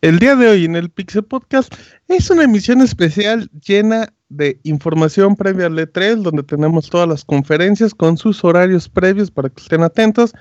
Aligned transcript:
El 0.00 0.20
día 0.20 0.36
de 0.36 0.48
hoy 0.48 0.64
en 0.64 0.76
el 0.76 0.90
Pixel 0.90 1.24
Podcast 1.24 1.74
es 2.06 2.30
una 2.30 2.44
emisión 2.44 2.82
especial 2.82 3.50
llena 3.66 4.12
de 4.28 4.60
información 4.62 5.34
previa 5.34 5.66
al 5.66 5.76
E3, 5.76 6.22
donde 6.22 6.44
tenemos 6.44 6.88
todas 6.88 7.08
las 7.08 7.24
conferencias 7.24 7.94
con 7.94 8.16
sus 8.16 8.44
horarios 8.44 8.88
previos 8.88 9.30
para 9.30 9.48
que 9.48 9.60
estén 9.60 9.82
atentos. 9.82 10.34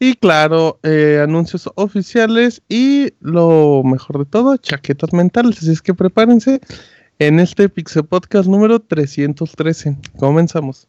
Y 0.00 0.14
claro, 0.14 0.80
eh, 0.82 1.20
anuncios 1.22 1.70
oficiales 1.76 2.60
y 2.68 3.12
lo 3.20 3.82
mejor 3.84 4.18
de 4.18 4.24
todo, 4.24 4.56
chaquetas 4.56 5.12
mentales. 5.12 5.58
Así 5.58 5.70
es 5.70 5.80
que 5.80 5.94
prepárense 5.94 6.60
en 7.18 7.38
este 7.38 7.68
Pixel 7.68 8.06
Podcast 8.06 8.48
número 8.48 8.80
313. 8.80 9.96
Comenzamos. 10.18 10.88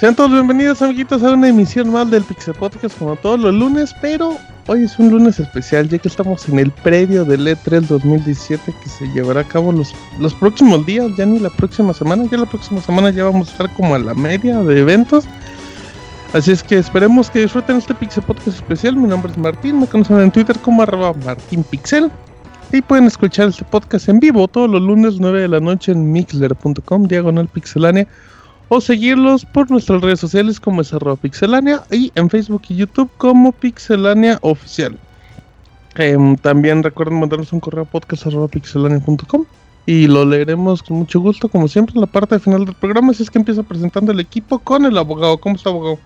Sean 0.00 0.16
todos 0.16 0.32
bienvenidos 0.32 0.80
amiguitos 0.80 1.22
a 1.22 1.32
una 1.32 1.48
emisión 1.48 1.92
más 1.92 2.10
del 2.10 2.22
Pixel 2.24 2.54
Podcast 2.54 2.98
como 2.98 3.16
todos 3.16 3.38
los 3.38 3.52
lunes, 3.52 3.94
pero 4.00 4.38
hoy 4.66 4.84
es 4.84 4.98
un 4.98 5.10
lunes 5.10 5.38
especial 5.38 5.90
ya 5.90 5.98
que 5.98 6.08
estamos 6.08 6.48
en 6.48 6.58
el 6.58 6.70
predio 6.70 7.22
del 7.26 7.46
E3 7.46 7.82
2017 7.82 8.74
que 8.82 8.88
se 8.88 9.06
llevará 9.08 9.42
a 9.42 9.44
cabo 9.44 9.72
los, 9.72 9.94
los 10.18 10.32
próximos 10.32 10.86
días, 10.86 11.10
ya 11.18 11.26
ni 11.26 11.38
la 11.38 11.50
próxima 11.50 11.92
semana, 11.92 12.24
ya 12.32 12.38
la 12.38 12.46
próxima 12.46 12.80
semana 12.80 13.10
ya 13.10 13.24
vamos 13.24 13.48
a 13.48 13.52
estar 13.52 13.74
como 13.74 13.94
a 13.94 13.98
la 13.98 14.14
media 14.14 14.60
de 14.60 14.80
eventos. 14.80 15.26
Así 16.32 16.50
es 16.50 16.62
que 16.62 16.78
esperemos 16.78 17.28
que 17.28 17.40
disfruten 17.40 17.76
este 17.76 17.94
Pixel 17.94 18.22
Podcast 18.22 18.56
especial. 18.56 18.96
Mi 18.96 19.06
nombre 19.06 19.30
es 19.30 19.36
Martín, 19.36 19.80
me 19.80 19.86
conocen 19.86 20.18
en 20.20 20.30
Twitter 20.30 20.58
como 20.60 20.80
arroba 20.80 21.12
martinpixel. 21.12 22.10
Y 22.72 22.80
pueden 22.80 23.04
escuchar 23.04 23.48
este 23.48 23.66
podcast 23.66 24.08
en 24.08 24.18
vivo 24.18 24.48
todos 24.48 24.70
los 24.70 24.80
lunes 24.80 25.16
9 25.20 25.42
de 25.42 25.48
la 25.48 25.60
noche 25.60 25.92
en 25.92 26.10
mixler.com, 26.10 27.06
diagonal 27.06 27.48
pixelania 27.48 28.08
o 28.72 28.80
seguirlos 28.80 29.44
por 29.44 29.68
nuestras 29.68 30.00
redes 30.00 30.20
sociales 30.20 30.60
como 30.60 30.80
es 30.80 30.94
arroba 30.94 31.16
pixelania 31.16 31.82
y 31.90 32.12
en 32.14 32.30
Facebook 32.30 32.62
y 32.68 32.76
YouTube 32.76 33.10
como 33.18 33.50
pixelania 33.50 34.38
oficial. 34.42 34.96
Em, 35.96 36.36
también 36.36 36.84
recuerden 36.84 37.18
mandarnos 37.18 37.52
un 37.52 37.58
correo 37.58 37.82
a 37.82 37.84
podcast 37.84 38.28
arroba 38.28 38.46
pixelania.com 38.46 39.44
y 39.86 40.06
lo 40.06 40.24
leeremos 40.24 40.84
con 40.84 40.98
mucho 40.98 41.18
gusto 41.18 41.48
como 41.48 41.66
siempre 41.66 41.96
en 41.96 42.02
la 42.02 42.06
parte 42.06 42.38
final 42.38 42.64
del 42.64 42.76
programa 42.76 43.10
así 43.10 43.24
es 43.24 43.30
que 43.30 43.40
empieza 43.40 43.64
presentando 43.64 44.12
el 44.12 44.20
equipo 44.20 44.60
con 44.60 44.86
el 44.86 44.96
abogado. 44.96 45.38
¿Cómo 45.38 45.56
está 45.56 45.70
abogado? 45.70 45.98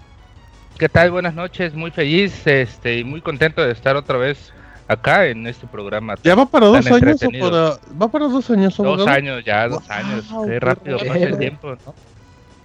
¿Qué 0.78 0.88
tal? 0.88 1.10
Buenas 1.10 1.34
noches, 1.34 1.75
muy 1.75 1.91
feliz 1.91 2.46
este, 2.46 3.00
y 3.00 3.04
muy 3.04 3.20
contento 3.20 3.60
de 3.60 3.72
estar 3.72 3.94
otra 3.94 4.16
vez 4.16 4.54
acá 4.88 5.26
en 5.26 5.46
este 5.46 5.66
programa. 5.66 6.14
¿Ya 6.25 6.34
va 6.34 6.46
para 6.46 6.69
dos 6.69 6.86
años 6.86 7.22
o 7.22 7.31
para... 7.31 7.78
va 8.00 8.08
para 8.08 8.26
dos 8.26 8.48
años? 8.48 8.75
Dos 8.78 9.06
años, 9.06 9.44
ya, 9.44 9.69
dos 9.69 9.91
años. 9.91 10.25
Qué 10.46 10.58
rápido 10.60 10.96
pasa 10.96 11.19
el 11.19 11.36
tiempo, 11.36 11.76
¿no? 11.84 12.13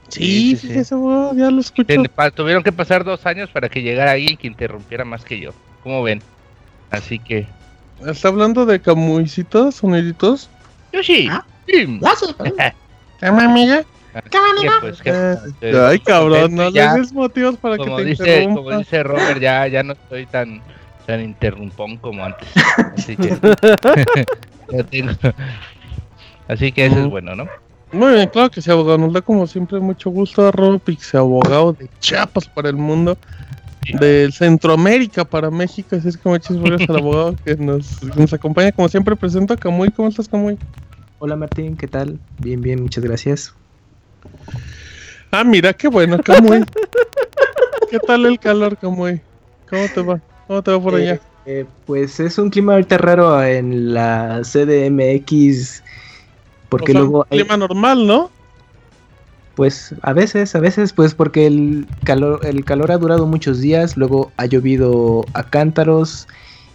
Sí, 0.10 0.56
sí, 0.56 0.72
eso 0.72 1.34
ya 1.36 1.52
lo 1.52 1.62
escuché. 1.62 1.98
Tuvieron 2.36 2.64
que 2.64 2.72
pasar 2.72 3.04
dos 3.04 3.26
años 3.26 3.50
para 3.50 3.70
que 3.70 3.82
llegara 3.82 4.12
alguien 4.12 4.38
que 4.38 4.48
interrumpiera 4.48 5.06
más 5.06 5.24
que 5.24 5.40
yo. 5.40 5.52
¿Cómo 5.84 6.04
ven? 6.04 6.22
Así 6.92 7.20
que. 7.20 7.48
¿Está 8.06 8.30
hablando 8.30 8.66
de 8.66 8.80
camuisitos, 8.80 9.76
soniditos? 9.76 10.50
Yo 10.92 11.04
sí. 11.04 11.28
¿Ah? 11.30 11.46
sí. 11.68 12.00
¿Qué 13.20 13.26
amiga? 13.26 13.86
¿Qué 14.32 14.40
pues, 14.82 15.02
eh, 15.06 15.82
Ay, 15.88 16.00
cabrón, 16.00 16.56
no 16.56 16.72
le 16.72 16.82
des 16.82 17.14
motivos 17.14 17.58
para 17.58 17.78
que 17.78 17.86
te 17.86 18.06
dice, 18.06 18.50
Como 18.54 18.78
dice 18.78 19.04
Robert, 19.04 19.40
ya, 19.40 19.68
ya 19.68 19.84
no 19.84 19.94
estoy 19.94 20.26
tan, 20.26 20.62
tan 21.06 21.22
interrumpón 21.22 21.98
como 21.98 22.26
antes. 22.26 22.50
Así 22.98 23.16
que. 23.16 23.38
Así 26.48 26.72
que 26.72 26.88
eso 26.88 27.00
es 27.00 27.06
bueno, 27.06 27.36
¿no? 27.36 27.48
Muy 27.92 28.14
bien, 28.14 28.30
claro 28.30 28.52
que 28.52 28.62
sí, 28.62 28.70
abogado. 28.70 28.98
Nos 29.00 29.14
da 29.14 29.22
como 29.22 29.48
siempre 29.48 29.80
mucho 29.80 30.12
gusto 30.12 30.48
a 30.48 30.52
Robix, 30.52 31.16
abogado 31.16 31.74
de 31.74 31.90
Chiapas 32.00 32.48
para 32.48 32.70
el 32.70 32.76
mundo, 32.76 33.18
de 34.00 34.30
Centroamérica 34.32 35.26
para 35.26 35.50
México. 35.50 35.96
Así 35.96 36.10
es 36.10 36.18
como 36.18 36.36
muchas 36.36 36.58
gracias 36.58 36.90
al 36.90 36.96
abogado 37.00 37.36
que 37.44 37.56
nos, 37.56 38.04
nos 38.16 38.32
acompaña. 38.32 38.72
Como 38.72 38.88
siempre, 38.90 39.16
presento 39.16 39.54
a 39.54 39.58
Camuy. 39.58 39.90
¿Cómo 39.90 40.10
estás, 40.10 40.28
Camuy? 40.28 40.58
Hola, 41.18 41.36
Martín, 41.36 41.76
¿qué 41.76 41.88
tal? 41.88 42.20
Bien, 42.38 42.62
bien, 42.62 42.84
muchas 42.84 43.04
gracias. 43.04 43.56
Ah, 45.32 45.44
mira, 45.44 45.74
qué 45.74 45.88
bueno, 45.88 46.20
Camuy. 46.20 46.64
¿Qué 47.90 47.98
tal 48.00 48.26
el 48.28 48.40
calor, 48.40 48.78
Camuy? 48.78 49.20
¿Cómo 49.68 49.86
te 49.94 50.02
va? 50.02 50.22
¿Cómo 50.48 50.62
te 50.62 50.72
va 50.72 50.82
por 50.82 50.96
allá? 50.96 51.16
Eh, 51.16 51.22
eh, 51.48 51.66
pues 51.88 52.20
es 52.20 52.38
un 52.38 52.52
clima 52.52 52.74
ahorita 52.74 53.00
raro 53.00 53.44
en 53.44 53.96
la 53.96 54.42
CDMX 54.44 55.84
porque 56.70 56.94
luego... 56.94 57.26
Hay... 57.30 57.40
Clima 57.40 57.58
normal, 57.58 58.08
¿no? 58.08 58.30
Pues 59.56 59.94
a 60.04 60.14
veces, 60.14 60.56
a 60.56 60.60
veces, 60.60 60.94
pues 60.94 61.14
porque 61.14 61.46
el 61.46 61.86
calor, 62.06 62.40
el 62.46 62.64
calor 62.64 62.92
ha 62.92 62.98
durado 62.98 63.26
muchos 63.26 63.60
días, 63.60 63.98
luego 63.98 64.32
ha 64.38 64.46
llovido 64.46 65.26
a 65.34 65.44
cántaros, 65.44 66.30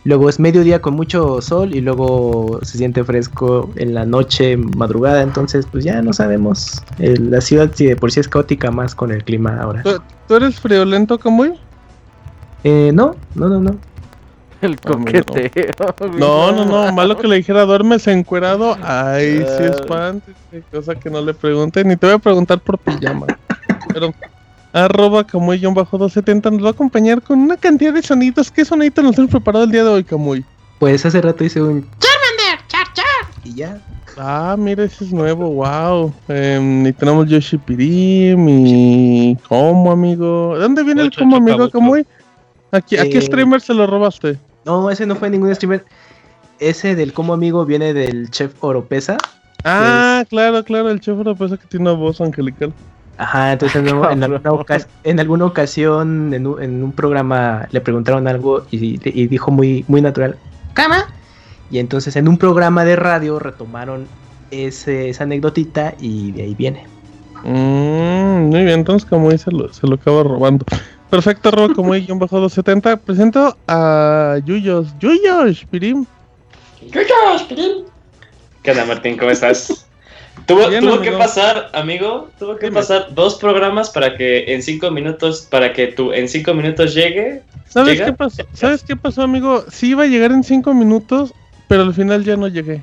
luego 0.04 0.28
es 0.28 0.38
mediodía 0.38 0.82
con 0.82 0.94
mucho 0.94 1.40
sol 1.40 1.74
y 1.74 1.80
luego 1.80 2.60
se 2.62 2.76
siente 2.76 3.02
fresco 3.02 3.70
en 3.76 3.94
la 3.94 4.04
noche, 4.04 4.58
madrugada, 4.58 5.22
entonces 5.22 5.66
pues 5.70 5.82
ya 5.82 6.02
no 6.02 6.12
sabemos. 6.12 6.82
la 6.98 7.40
ciudad 7.40 7.70
si 7.74 7.86
de 7.86 7.96
por 7.96 8.12
sí 8.12 8.20
es 8.20 8.28
caótica 8.28 8.70
más 8.70 8.94
con 8.94 9.12
el 9.12 9.24
clima 9.24 9.62
ahora. 9.62 9.82
¿Tú, 10.28 10.34
eres 10.34 10.60
friolento 10.60 11.18
como 11.18 11.46
Eh, 12.64 12.90
no, 12.92 13.16
no, 13.34 13.48
no, 13.48 13.60
no. 13.60 13.78
El 14.64 14.80
coqueteo. 14.80 15.50
No, 16.16 16.50
no, 16.50 16.64
no, 16.64 16.90
malo 16.90 17.18
que 17.18 17.28
le 17.28 17.36
dijera 17.36 17.66
duermes 17.66 18.06
encuerado. 18.06 18.78
Ay, 18.82 19.44
sí 19.58 19.64
es 19.64 19.86
fan. 19.86 20.22
Cosa 20.72 20.94
que 20.94 21.10
no 21.10 21.20
le 21.20 21.34
pregunte, 21.34 21.84
ni 21.84 21.96
te 21.96 22.06
voy 22.06 22.14
a 22.14 22.18
preguntar 22.18 22.60
por 22.60 22.78
pijama. 22.78 23.26
Pero 23.92 24.14
arroba 24.72 25.26
bajo 25.30 25.98
270 25.98 26.50
nos 26.50 26.64
va 26.64 26.68
a 26.68 26.70
acompañar 26.70 27.20
con 27.20 27.40
una 27.40 27.58
cantidad 27.58 27.92
de 27.92 28.00
sonidos. 28.00 28.50
¿Qué 28.50 28.64
sonidos 28.64 29.04
nos 29.04 29.18
hemos 29.18 29.30
preparado 29.30 29.66
el 29.66 29.70
día 29.70 29.84
de 29.84 29.90
hoy, 29.90 30.04
Camuy? 30.04 30.42
Pues 30.78 31.04
hace 31.04 31.20
rato 31.20 31.44
hice 31.44 31.60
un 31.60 31.82
Charmander, 31.98 32.66
char 32.68 32.86
char. 32.94 33.04
Y 33.44 33.56
ya. 33.56 33.78
Ah, 34.16 34.56
mira, 34.58 34.84
ese 34.84 35.04
es 35.04 35.12
nuevo, 35.12 35.50
wow. 35.50 36.10
Eh, 36.28 36.84
y 36.88 36.92
tenemos 36.94 37.28
Yoshi 37.28 37.58
Pirim 37.58 38.48
y 38.48 39.36
¿Cómo, 39.46 39.92
amigo? 39.92 40.54
¿De 40.54 40.62
dónde 40.62 40.82
viene 40.84 41.02
el 41.02 41.14
como 41.14 41.36
amigo, 41.36 41.68
Camuy? 41.68 42.06
Aquí, 42.70 42.96
¿A 42.96 43.02
qué 43.04 43.18
eh, 43.18 43.22
streamer 43.22 43.60
se 43.60 43.74
lo 43.74 43.86
robaste? 43.86 44.38
No, 44.64 44.90
ese 44.90 45.06
no 45.06 45.16
fue 45.16 45.30
ningún 45.30 45.54
streamer. 45.54 45.84
Ese 46.58 46.94
del 46.94 47.12
como 47.12 47.34
amigo 47.34 47.64
viene 47.64 47.92
del 47.92 48.30
chef 48.30 48.54
Oropesa. 48.60 49.18
Ah, 49.64 50.24
claro, 50.28 50.62
claro, 50.64 50.90
el 50.90 51.00
chef 51.00 51.18
Oropesa 51.18 51.56
que 51.56 51.66
tiene 51.66 51.90
una 51.90 51.98
voz 51.98 52.20
angelical. 52.20 52.72
Ajá, 53.16 53.52
entonces 53.52 53.76
en, 53.76 53.88
alguna, 55.20 55.44
ocasión 55.44 56.34
en 56.34 56.46
un, 56.46 56.92
programa 56.92 57.68
le 57.70 57.80
preguntaron 57.80 58.26
algo 58.26 58.66
y, 58.70 58.96
dijo 59.28 59.50
muy, 59.50 59.84
muy 59.86 60.02
natural, 60.02 60.36
¿cama? 60.72 61.06
Y 61.70 61.78
entonces 61.78 62.16
en 62.16 62.28
un 62.28 62.38
programa 62.38 62.84
de 62.84 62.96
radio 62.96 63.38
retomaron 63.38 64.06
ese, 64.50 65.10
esa 65.10 65.24
anécdotita 65.24 65.94
y 66.00 66.32
de 66.32 66.42
ahí 66.42 66.54
viene. 66.54 66.86
Mm, 67.44 68.48
muy 68.48 68.64
bien, 68.64 68.80
entonces 68.80 69.08
como 69.08 69.30
dice, 69.30 69.50
se 69.72 69.86
lo 69.86 69.94
acaba 69.94 70.24
robando. 70.24 70.64
Perfecto, 71.14 71.50
arroba 71.50 71.72
como 71.72 71.92
guion 71.92 72.18
bajo 72.18 72.40
270. 72.40 72.96
Presento 72.96 73.56
a 73.68 74.40
Yuyos. 74.44 74.98
Yuyos, 74.98 75.64
Pirim. 75.70 76.04
¡Yuyos, 76.82 77.42
Pirim! 77.44 77.84
¿Qué 78.64 78.72
onda, 78.72 78.84
Martín? 78.84 79.16
¿Cómo 79.16 79.30
estás? 79.30 79.86
Tuvo, 80.46 80.68
Bien, 80.68 80.82
tuvo 80.82 81.00
que 81.00 81.12
pasar, 81.12 81.70
amigo, 81.72 82.28
tuvo 82.40 82.56
que 82.56 82.66
Dime. 82.66 82.80
pasar 82.80 83.14
dos 83.14 83.36
programas 83.36 83.90
para 83.90 84.16
que 84.16 84.52
en 84.52 84.60
cinco 84.64 84.90
minutos, 84.90 85.46
para 85.48 85.72
que 85.72 85.86
tú 85.86 86.12
en 86.12 86.28
cinco 86.28 86.52
minutos 86.52 86.92
llegue. 86.92 87.42
¿Sabes 87.68 87.92
¿Llega? 87.92 88.06
qué 88.06 88.12
pasó? 88.14 88.42
¿Sabes 88.52 88.82
qué 88.82 88.96
pasó, 88.96 89.22
amigo? 89.22 89.64
Sí 89.70 89.90
iba 89.90 90.02
a 90.02 90.06
llegar 90.06 90.32
en 90.32 90.42
5 90.42 90.74
minutos, 90.74 91.32
pero 91.68 91.82
al 91.82 91.94
final 91.94 92.24
ya 92.24 92.36
no 92.36 92.48
llegué. 92.48 92.82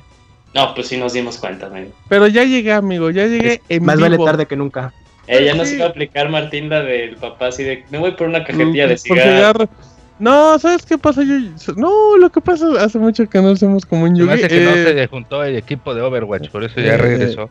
No, 0.54 0.74
pues 0.74 0.88
sí 0.88 0.96
nos 0.96 1.12
dimos 1.12 1.36
cuenta, 1.36 1.66
amigo. 1.66 1.90
Pero 2.08 2.26
ya 2.28 2.44
llegué, 2.44 2.72
amigo, 2.72 3.10
ya 3.10 3.26
llegué 3.26 3.60
en 3.68 3.84
Más 3.84 4.00
vale 4.00 4.16
tarde 4.16 4.46
que 4.46 4.56
nunca. 4.56 4.94
Eh, 5.28 5.44
ya 5.44 5.54
nos 5.54 5.68
Sí. 5.68 5.76
iba 5.76 5.86
a 5.86 5.88
aplicar 5.88 6.28
Martín 6.30 6.68
la 6.68 6.82
del 6.82 7.16
papá 7.16 7.46
así 7.48 7.62
de, 7.62 7.84
me 7.90 7.98
voy 7.98 8.12
por 8.12 8.26
una 8.28 8.44
cajetilla 8.44 8.86
de 8.88 8.94
Mm, 8.94 8.98
cigarros. 8.98 9.34
cigarro. 9.34 9.68
No, 10.18 10.58
¿sabes 10.58 10.84
qué 10.84 10.98
pasa? 10.98 11.22
Yo, 11.22 11.34
no, 11.76 12.16
lo 12.16 12.30
que 12.30 12.40
pasa 12.40 12.66
hace 12.80 12.98
mucho 12.98 13.28
que 13.28 13.40
no 13.40 13.50
hacemos 13.50 13.84
como 13.86 14.04
un 14.04 14.16
Se 14.16 14.22
me 14.22 14.36
Yugi. 14.36 14.48
que 14.48 14.60
no 14.64 14.70
eh, 14.74 14.94
se 14.96 15.06
juntó 15.08 15.42
el 15.44 15.56
equipo 15.56 15.94
de 15.94 16.02
Overwatch, 16.02 16.48
por 16.50 16.62
eso 16.64 16.80
ya 16.80 16.94
eh, 16.94 16.96
regresó. 16.96 17.50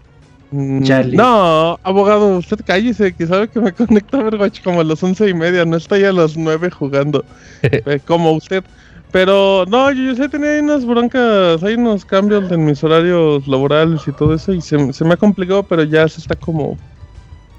mm, 0.51 0.83
Charlie. 0.83 1.17
No, 1.17 1.77
abogado, 1.83 2.37
usted 2.37 2.59
cállese, 2.65 3.13
que 3.13 3.25
sabe 3.27 3.47
que 3.49 3.59
me 3.59 3.71
conecta 3.73 4.17
a 4.17 4.21
Overwatch 4.21 4.61
como 4.63 4.81
a 4.81 4.83
las 4.83 5.01
once 5.03 5.27
y 5.27 5.33
media, 5.33 5.65
no 5.65 5.77
estoy 5.77 6.03
a 6.05 6.13
las 6.13 6.37
nueve 6.37 6.69
jugando, 6.69 7.25
eh, 7.63 7.99
como 8.05 8.31
usted. 8.33 8.63
Pero 9.11 9.65
no, 9.67 9.91
yo, 9.91 10.03
yo 10.03 10.15
sé, 10.15 10.29
tenía 10.29 10.51
ahí 10.51 10.59
unas 10.59 10.85
broncas, 10.85 11.61
hay 11.63 11.73
unos 11.73 12.05
cambios 12.05 12.49
en 12.51 12.63
mis 12.63 12.81
horarios 12.81 13.45
laborales 13.47 14.07
y 14.07 14.13
todo 14.13 14.33
eso, 14.33 14.53
y 14.53 14.61
se, 14.61 14.93
se 14.93 15.03
me 15.03 15.13
ha 15.15 15.17
complicado, 15.17 15.63
pero 15.63 15.83
ya 15.83 16.07
se 16.07 16.21
está 16.21 16.35
como 16.35 16.77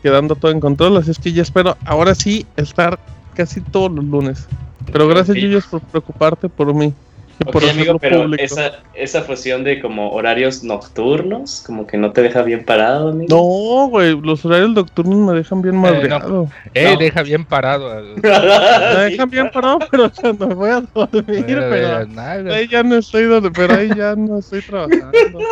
quedando 0.02 0.34
todo 0.36 0.50
en 0.50 0.60
control, 0.60 0.96
así 0.96 1.10
es 1.12 1.18
que 1.18 1.32
ya 1.32 1.42
espero 1.42 1.76
ahora 1.84 2.14
sí 2.14 2.46
estar 2.56 2.98
casi 3.34 3.60
todos 3.60 3.90
los 3.92 4.04
lunes. 4.04 4.46
Pero 4.92 5.06
gracias. 5.08 5.36
Yuyos, 5.36 5.66
por 5.66 5.80
preocuparte 5.80 6.48
por 6.48 6.74
mí. 6.74 6.92
y 7.38 7.44
Ok, 7.46 7.52
por 7.52 7.64
amigo, 7.64 7.98
pero 7.98 8.22
público. 8.22 8.42
esa, 8.44 8.72
esa 8.94 9.22
fusión 9.22 9.64
de 9.64 9.80
como 9.80 10.10
horarios 10.10 10.62
nocturnos, 10.64 11.62
como 11.66 11.86
que 11.86 11.96
no 11.96 12.12
te 12.12 12.20
deja 12.22 12.42
bien 12.42 12.64
parado, 12.64 13.10
amigo. 13.10 13.34
No, 13.34 13.88
güey, 13.88 14.20
los 14.20 14.44
horarios 14.44 14.70
nocturnos 14.70 15.16
me 15.18 15.32
dejan 15.38 15.62
bien 15.62 15.76
madreado. 15.76 16.48
Eh, 16.74 16.92
No. 16.92 16.98
deja 16.98 17.22
bien 17.22 17.44
parado. 17.44 17.90
al- 17.90 18.16
Me 18.22 19.10
dejan 19.10 19.30
bien 19.30 19.50
parado, 19.52 19.78
pero 19.90 20.10
cuando 20.20 20.48
me 20.48 20.54
voy 20.54 20.70
a 20.70 20.80
dormir, 20.94 21.24
pero 21.46 22.52
ahí 22.52 22.68
ya 22.68 22.82
no 22.82 22.96
estoy 22.96 23.24
donde, 23.24 23.50
pero 23.50 23.74
ahí 23.74 23.88
ya 23.96 24.14
no 24.16 24.38
estoy 24.38 24.60
trabajando. 24.62 25.38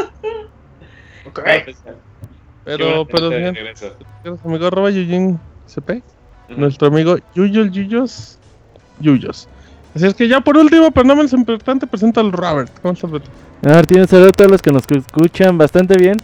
No, 1.24 1.32
pues, 1.34 1.76
Pero, 2.76 3.04
pero 3.04 3.30
bien, 3.30 3.52
gracias, 3.52 3.92
amigo 4.44 4.66
arroba 4.66 4.90
Yujin 4.90 5.40
CP, 5.66 6.02
nuestro 6.50 6.86
amigo 6.86 7.16
Yuyos 7.34 7.72
Yuyos 7.72 8.38
Yuyos. 9.00 9.48
Así 9.94 10.06
es 10.06 10.14
que 10.14 10.28
ya 10.28 10.40
por 10.40 10.56
último, 10.56 10.92
pero 10.92 11.04
no 11.04 11.16
menos 11.16 11.32
importante, 11.32 11.86
presento 11.88 12.20
al 12.20 12.30
Robert. 12.30 12.70
¿Cómo 12.80 12.94
estás, 12.94 13.10
Beto? 13.10 13.28
Martín, 13.62 14.00
un 14.02 14.06
saludo 14.06 14.28
a 14.28 14.32
todos 14.32 14.50
los 14.52 14.62
que 14.62 14.70
nos 14.70 14.84
escuchan 14.88 15.58
bastante 15.58 15.96
bien. 15.96 16.16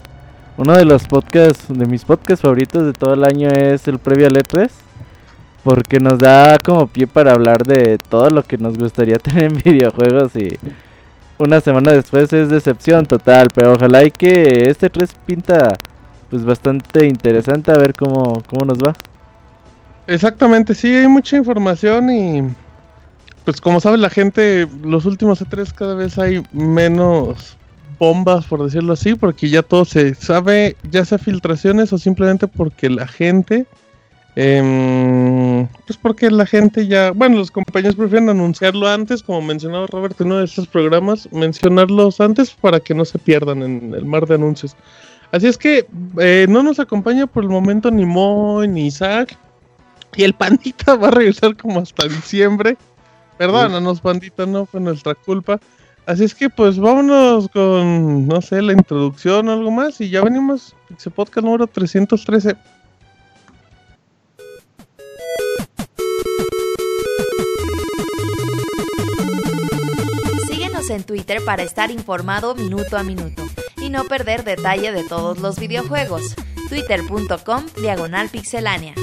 Uno 0.57 0.77
de 0.77 0.85
los 0.85 1.03
podcasts, 1.09 1.67
de 1.69 1.85
mis 1.85 2.05
podcasts 2.05 2.43
favoritos 2.43 2.87
de 2.87 2.93
todo 2.93 3.15
el 3.15 3.25
año 3.25 3.49
es 3.49 3.89
el 3.89 3.99
previo 3.99 4.29
al 4.29 4.37
E3. 4.37 4.71
Porque 5.65 5.99
nos 5.99 6.21
da 6.21 6.59
como 6.65 6.87
pie 6.87 7.09
para 7.09 7.33
hablar 7.33 7.65
de 7.65 7.99
todo 8.09 8.31
lo 8.31 8.45
que 8.45 8.57
nos 8.57 8.79
gustaría 8.79 9.17
tener 9.19 9.53
en 9.53 9.59
videojuegos 9.65 10.37
y 10.37 10.57
una 11.39 11.61
semana 11.61 11.91
después 11.91 12.33
es 12.33 12.49
decepción 12.49 13.05
total. 13.05 13.49
Pero 13.53 13.73
ojalá 13.73 14.05
y 14.05 14.13
que 14.13 14.71
este 14.71 14.89
3 14.89 15.11
pinta 15.27 15.75
pues 16.31 16.45
bastante 16.45 17.07
interesante 17.07 17.71
a 17.71 17.79
ver 17.79 17.95
cómo, 17.95 18.43
cómo 18.49 18.65
nos 18.65 18.79
va. 18.79 18.95
Exactamente, 20.07 20.75
sí, 20.75 20.95
hay 20.95 21.09
mucha 21.09 21.37
información 21.37 22.11
y 22.11 22.43
pues 23.45 23.61
como 23.61 23.81
sabe 23.81 23.97
la 23.97 24.11
gente, 24.11 24.69
los 24.83 25.05
últimos 25.05 25.41
E3 25.41 25.73
cada 25.73 25.95
vez 25.95 26.19
hay 26.19 26.43
menos 26.53 27.57
bombas, 27.99 28.45
por 28.47 28.63
decirlo 28.63 28.93
así, 28.93 29.15
porque 29.15 29.49
ya 29.49 29.63
todo 29.63 29.85
se 29.85 30.15
sabe, 30.15 30.77
ya 30.91 31.05
sea 31.05 31.19
filtraciones 31.19 31.93
o 31.93 31.99
simplemente 31.99 32.49
porque 32.49 32.91
la 32.91 33.07
gente, 33.07 33.67
em, 34.35 35.67
pues 35.87 35.97
porque 36.01 36.31
la 36.31 36.47
gente 36.47 36.87
ya, 36.87 37.13
bueno, 37.13 37.37
los 37.37 37.51
compañeros 37.51 37.97
prefieren 37.97 38.29
anunciarlo 38.29 38.89
antes, 38.89 39.23
como 39.23 39.43
mencionaba 39.43 39.87
Robert 39.87 40.21
en 40.21 40.27
uno 40.27 40.39
de 40.39 40.45
estos 40.45 40.67
programas, 40.67 41.29
mencionarlos 41.33 42.21
antes 42.21 42.51
para 42.51 42.81
que 42.81 42.95
no 42.95 43.05
se 43.05 43.19
pierdan 43.19 43.63
en 43.63 43.95
el 43.95 44.05
mar 44.05 44.27
de 44.27 44.35
anuncios. 44.35 44.77
Así 45.33 45.47
es 45.47 45.59
que 45.59 45.87
eh, 46.19 46.47
no 46.49 46.63
nos 46.63 46.79
acompaña 46.79 47.27
por 47.27 47.45
el 47.45 47.51
momento 47.51 47.91
ni 47.91 48.07
Moy 48.07 48.69
ni 48.69 48.87
Isaac. 48.87 49.37
Y 50.17 50.25
el 50.25 50.35
pandita 50.35 50.97
va 50.97 51.09
a 51.09 51.11
regresar 51.11 51.57
como 51.57 51.81
hasta 51.81 52.09
diciembre. 52.09 52.77
Perdónanos, 53.37 54.01
pandita, 54.01 54.47
no 54.47 54.65
fue 54.65 54.81
nuestra 54.81 55.15
culpa. 55.15 55.61
Así 56.07 56.25
es 56.25 56.35
que 56.35 56.49
pues 56.49 56.79
vámonos 56.79 57.49
con, 57.49 58.27
no 58.27 58.41
sé, 58.41 58.63
la 58.63 58.73
introducción 58.73 59.49
o 59.49 59.53
algo 59.53 59.71
más. 59.71 60.01
Y 60.01 60.09
ya 60.09 60.23
venimos, 60.23 60.75
Pixel 60.89 61.13
Podcast 61.13 61.45
número 61.45 61.67
313. 61.67 62.57
Síguenos 70.49 70.89
en 70.89 71.03
Twitter 71.03 71.45
para 71.45 71.63
estar 71.63 71.91
informado 71.91 72.55
minuto 72.55 72.97
a 72.97 73.03
minuto 73.03 73.43
y 73.87 73.91
no 73.91 74.05
perder 74.05 74.43
detalle 74.43 74.91
de 74.91 75.05
todos 75.05 75.39
los 75.39 75.59
videojuegos. 75.61 76.35
Twitter.com 76.69 77.65
Diagonal 77.81 78.29
Pixelánea. 78.29 78.95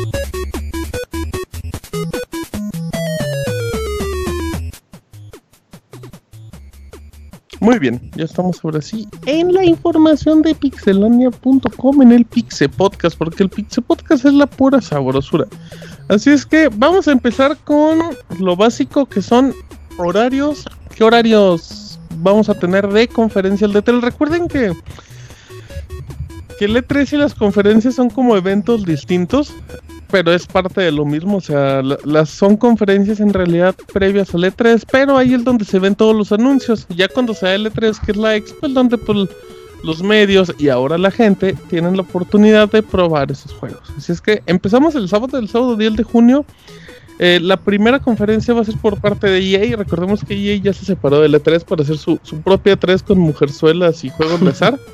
Muy 7.61 7.79
bien, 7.79 8.11
ya 8.17 8.25
estamos 8.25 8.59
ahora 8.61 8.81
sí 8.81 9.07
en 9.25 9.53
la 9.53 9.63
información 9.63 10.41
de 10.41 10.53
pixelania.com 10.53 12.01
en 12.01 12.11
el 12.11 12.25
Pixe 12.25 12.67
Podcast, 12.67 13.17
porque 13.17 13.43
el 13.43 13.49
Pixe 13.49 13.81
Podcast 13.81 14.25
es 14.25 14.33
la 14.33 14.47
pura 14.47 14.81
sabrosura. 14.81 15.45
Así 16.09 16.29
es 16.29 16.45
que 16.45 16.67
vamos 16.67 17.07
a 17.07 17.13
empezar 17.13 17.55
con 17.63 17.99
lo 18.37 18.57
básico 18.57 19.05
que 19.05 19.21
son 19.21 19.53
horarios. 19.97 20.65
¿Qué 20.93 21.05
horarios 21.05 21.82
vamos 22.17 22.49
a 22.49 22.53
tener 22.55 22.87
de 22.87 23.07
conferencias 23.07 23.71
de 23.73 23.81
tele? 23.81 24.01
Recuerden 24.01 24.47
que, 24.47 24.73
que 26.59 26.65
el 26.65 26.75
E3 26.75 27.13
y 27.13 27.17
las 27.17 27.33
conferencias 27.33 27.95
son 27.95 28.09
como 28.09 28.35
eventos 28.37 28.85
distintos, 28.85 29.53
pero 30.11 30.31
es 30.33 30.45
parte 30.45 30.81
de 30.81 30.91
lo 30.91 31.05
mismo. 31.05 31.37
O 31.37 31.41
sea, 31.41 31.81
la- 31.81 31.97
las 32.03 32.29
son 32.29 32.55
conferencias 32.57 33.19
en 33.19 33.33
realidad 33.33 33.75
previas 33.93 34.33
al 34.35 34.43
E3, 34.43 34.83
pero 34.91 35.17
ahí 35.17 35.33
es 35.33 35.43
donde 35.43 35.65
se 35.65 35.79
ven 35.79 35.95
todos 35.95 36.15
los 36.15 36.31
anuncios. 36.31 36.85
Ya 36.89 37.07
cuando 37.07 37.33
sea 37.33 37.55
el 37.55 37.65
E3, 37.71 37.99
que 38.05 38.11
es 38.11 38.17
la 38.17 38.35
expo, 38.35 38.67
es 38.67 38.73
donde 38.73 38.97
pues, 38.97 39.27
los 39.83 40.01
medios 40.01 40.53
y 40.59 40.69
ahora 40.69 40.97
la 40.97 41.11
gente 41.11 41.57
tienen 41.69 41.95
la 41.97 42.03
oportunidad 42.03 42.69
de 42.71 42.81
probar 42.83 43.31
esos 43.31 43.51
juegos. 43.53 43.81
Así 43.97 44.11
es 44.11 44.21
que 44.21 44.41
empezamos 44.45 44.95
el 44.95 45.09
sábado, 45.09 45.37
el 45.37 45.49
sábado 45.49 45.75
10 45.75 45.95
de 45.97 46.03
junio. 46.03 46.45
Eh, 47.19 47.39
la 47.41 47.57
primera 47.57 47.99
conferencia 47.99 48.53
va 48.53 48.61
a 48.61 48.65
ser 48.65 48.77
por 48.77 48.99
parte 48.99 49.27
de 49.27 49.39
EA. 49.39 49.75
Recordemos 49.77 50.23
que 50.23 50.33
EA 50.33 50.57
ya 50.57 50.73
se 50.73 50.85
separó 50.85 51.21
del 51.21 51.35
E3 51.35 51.63
para 51.63 51.83
hacer 51.83 51.97
su, 51.97 52.19
su 52.23 52.41
propia 52.41 52.77
E3 52.77 53.03
con 53.03 53.19
mujerzuelas 53.19 54.03
y 54.03 54.09
juegos 54.09 54.41
de 54.41 54.49
azar. 54.49 54.79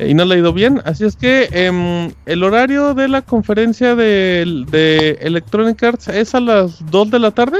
Eh, 0.00 0.08
y 0.08 0.14
no 0.14 0.24
le 0.24 0.34
ha 0.34 0.38
ido 0.38 0.52
bien. 0.52 0.82
Así 0.84 1.04
es 1.04 1.14
que 1.14 1.48
em, 1.52 2.12
el 2.26 2.42
horario 2.42 2.94
de 2.94 3.06
la 3.06 3.22
conferencia 3.22 3.94
de, 3.94 4.64
de 4.68 5.18
Electronic 5.20 5.80
Arts 5.84 6.08
es 6.08 6.34
a 6.34 6.40
las 6.40 6.84
2 6.90 7.12
de 7.12 7.18
la 7.20 7.30
tarde. 7.30 7.58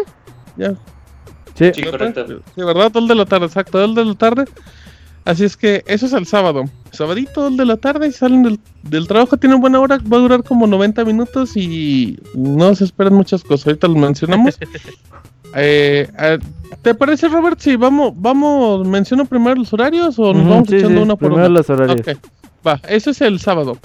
Ya, 0.57 0.75
Sí, 1.55 1.71
Sí, 1.73 1.83
correcto. 1.85 2.27
Sí, 2.27 2.63
¿verdad? 2.63 2.91
2 2.91 3.09
de 3.09 3.15
la 3.15 3.25
tarde, 3.27 3.47
exacto, 3.47 3.79
2 3.79 3.95
de 3.95 4.05
la 4.05 4.15
tarde. 4.15 4.45
Así 5.25 5.45
es 5.45 5.57
que 5.57 5.83
eso 5.87 6.07
es 6.07 6.13
el 6.13 6.27
sábado. 6.27 6.65
Sabadito, 6.95 7.43
2 7.43 7.57
de 7.57 7.65
la 7.65 7.77
tarde, 7.77 8.09
y 8.09 8.13
salen 8.13 8.43
del, 8.43 8.61
del 8.83 9.07
trabajo, 9.07 9.37
tienen 9.37 9.61
buena 9.61 9.81
hora, 9.81 9.99
va 10.13 10.17
a 10.17 10.21
durar 10.21 10.43
como 10.43 10.67
90 10.67 11.05
minutos 11.05 11.57
y 11.57 12.19
no 12.35 12.75
se 12.75 12.85
esperan 12.85 13.15
muchas 13.15 13.43
cosas. 13.43 13.67
Ahorita 13.69 13.89
lo 13.89 13.97
mencionamos. 13.97 14.59
Eh, 15.57 16.09
¿Te 16.83 16.95
parece, 16.95 17.29
Robert? 17.29 17.61
Si 17.61 17.77
vamos, 17.77 18.13
vamos, 18.17 18.87
menciono 18.87 19.25
primero 19.25 19.55
los 19.55 19.73
horarios 19.73 20.19
o 20.19 20.35
nos 20.35 20.49
vamos 20.49 20.69
sí, 20.69 20.77
echando 20.77 20.97
sí, 20.97 21.03
una 21.03 21.17
por 21.17 21.29
primero 21.29 21.47
una? 21.47 21.59
los 21.59 21.71
horarios. 21.71 22.01
Ok, 22.01 22.19
va, 22.67 22.81
eso 22.89 23.11
es 23.11 23.21
el 23.21 23.39
sábado. 23.39 23.79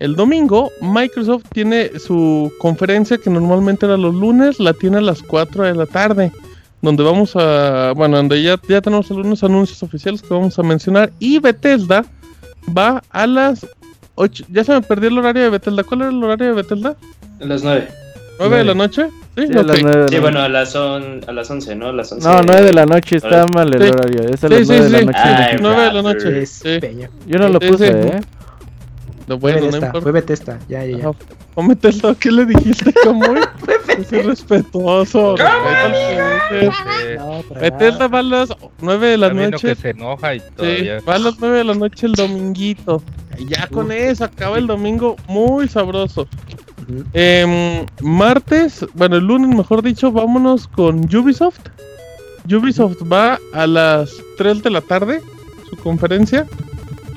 El 0.00 0.16
domingo, 0.16 0.70
Microsoft 0.80 1.44
tiene 1.52 1.98
su 1.98 2.52
conferencia 2.58 3.16
que 3.16 3.30
normalmente 3.30 3.86
era 3.86 3.96
los 3.96 4.14
lunes, 4.14 4.58
la 4.58 4.72
tiene 4.72 4.98
a 4.98 5.00
las 5.00 5.22
4 5.22 5.64
de 5.64 5.74
la 5.74 5.86
tarde, 5.86 6.32
donde 6.82 7.04
vamos 7.04 7.36
a, 7.36 7.92
bueno, 7.94 8.16
donde 8.16 8.42
ya, 8.42 8.60
ya 8.68 8.80
tenemos 8.80 9.10
algunos 9.10 9.44
anuncios 9.44 9.82
oficiales 9.82 10.20
que 10.20 10.34
vamos 10.34 10.58
a 10.58 10.62
mencionar, 10.64 11.12
y 11.20 11.38
Bethesda 11.38 12.04
va 12.76 13.02
a 13.10 13.26
las 13.26 13.66
8, 14.16 14.44
ya 14.50 14.64
se 14.64 14.72
me 14.72 14.82
perdió 14.82 15.08
el 15.08 15.18
horario 15.18 15.42
de 15.42 15.50
Bethesda, 15.50 15.82
¿cuál 15.84 16.02
era 16.02 16.10
el 16.10 16.22
horario 16.22 16.46
de 16.48 16.52
Bethesda? 16.52 16.96
A 17.40 17.44
las 17.44 17.62
nueve. 17.62 17.88
¿9 18.38 18.50
de 18.50 18.64
la 18.64 18.74
noche? 18.74 19.06
Sí, 19.36 19.46
Sí, 19.48 19.52
a 19.58 19.62
las 19.62 19.76
ok. 19.78 19.82
nueve 19.82 20.02
de 20.02 20.08
Sí, 20.08 20.14
la 20.14 20.20
bueno, 20.20 20.38
noche. 20.40 20.46
a 20.46 20.48
las, 20.48 20.76
on, 20.76 21.20
a 21.26 21.32
las 21.32 21.50
11, 21.50 21.74
¿no? 21.74 21.88
A 21.88 21.92
las 21.92 22.12
11. 22.12 22.28
No, 22.28 22.42
9 22.42 22.62
de 22.62 22.72
la 22.72 22.86
noche 22.86 23.16
está 23.16 23.46
mal 23.46 23.72
el 23.74 23.82
Sí. 23.82 23.88
horario. 23.88 24.20
Es 24.32 24.44
a 24.44 24.48
las 24.48 24.58
sí, 24.60 24.64
9 24.68 24.84
de 24.84 24.90
la 24.90 25.00
noche. 25.04 25.18
Ay, 25.22 25.56
9 25.60 25.82
de 25.82 25.92
la 25.92 26.02
noche. 26.02 26.44
Yo 27.26 27.38
no 27.38 27.48
lo 27.48 27.58
Sí, 27.60 27.66
puse, 27.66 27.86
sí. 27.88 28.08
¿eh? 28.08 28.20
No, 29.26 29.38
Fue 29.38 29.52
bueno, 29.52 29.58
no 29.58 29.64
Bethesda, 29.66 29.86
importa. 29.86 30.02
fue 30.02 30.12
Bethesda, 30.12 30.58
ya, 30.68 30.84
ya, 30.84 30.98
ya. 30.98 31.10
Cómete 31.54 31.88
el 31.88 32.16
¿qué 32.18 32.30
le 32.32 32.44
dijiste, 32.46 32.92
Camuy? 33.04 33.40
Es 33.98 34.12
irrespetuoso. 34.12 35.36
Eh, 36.50 37.16
No, 37.18 37.42
para 37.48 37.60
Bethesda 37.60 38.08
va 38.08 38.18
a 38.18 38.22
las 38.22 38.48
9 38.80 39.06
de 39.08 39.16
la 39.18 39.28
viendo 39.28 39.50
noche. 39.52 39.68
que 39.68 39.74
se 39.76 39.90
enoja 39.90 40.34
y 40.34 40.40
Sí, 40.40 40.46
todavía. 40.56 40.98
va 41.08 41.14
a 41.14 41.18
las 41.18 41.38
9 41.38 41.58
de 41.58 41.64
la 41.64 41.74
noche 41.74 42.06
el 42.06 42.12
dominguito. 42.14 43.02
Y 43.38 43.46
ya 43.48 43.66
con 43.68 43.90
eso 43.92 44.24
acaba 44.24 44.58
el 44.58 44.66
domingo 44.66 45.16
muy 45.28 45.68
sabroso. 45.68 46.28
Ujú. 46.88 47.04
Em, 47.14 47.86
martes, 48.02 48.84
bueno, 48.94 49.16
el 49.16 49.24
lunes 49.24 49.56
mejor 49.56 49.82
dicho, 49.82 50.12
vámonos 50.12 50.68
con 50.68 51.04
Ubisoft. 51.14 51.60
Ubisoft 52.52 52.98
va 53.10 53.38
a 53.54 53.66
las 53.66 54.10
3 54.36 54.62
de 54.62 54.70
la 54.70 54.80
tarde, 54.82 55.22
su 55.70 55.76
conferencia. 55.76 56.46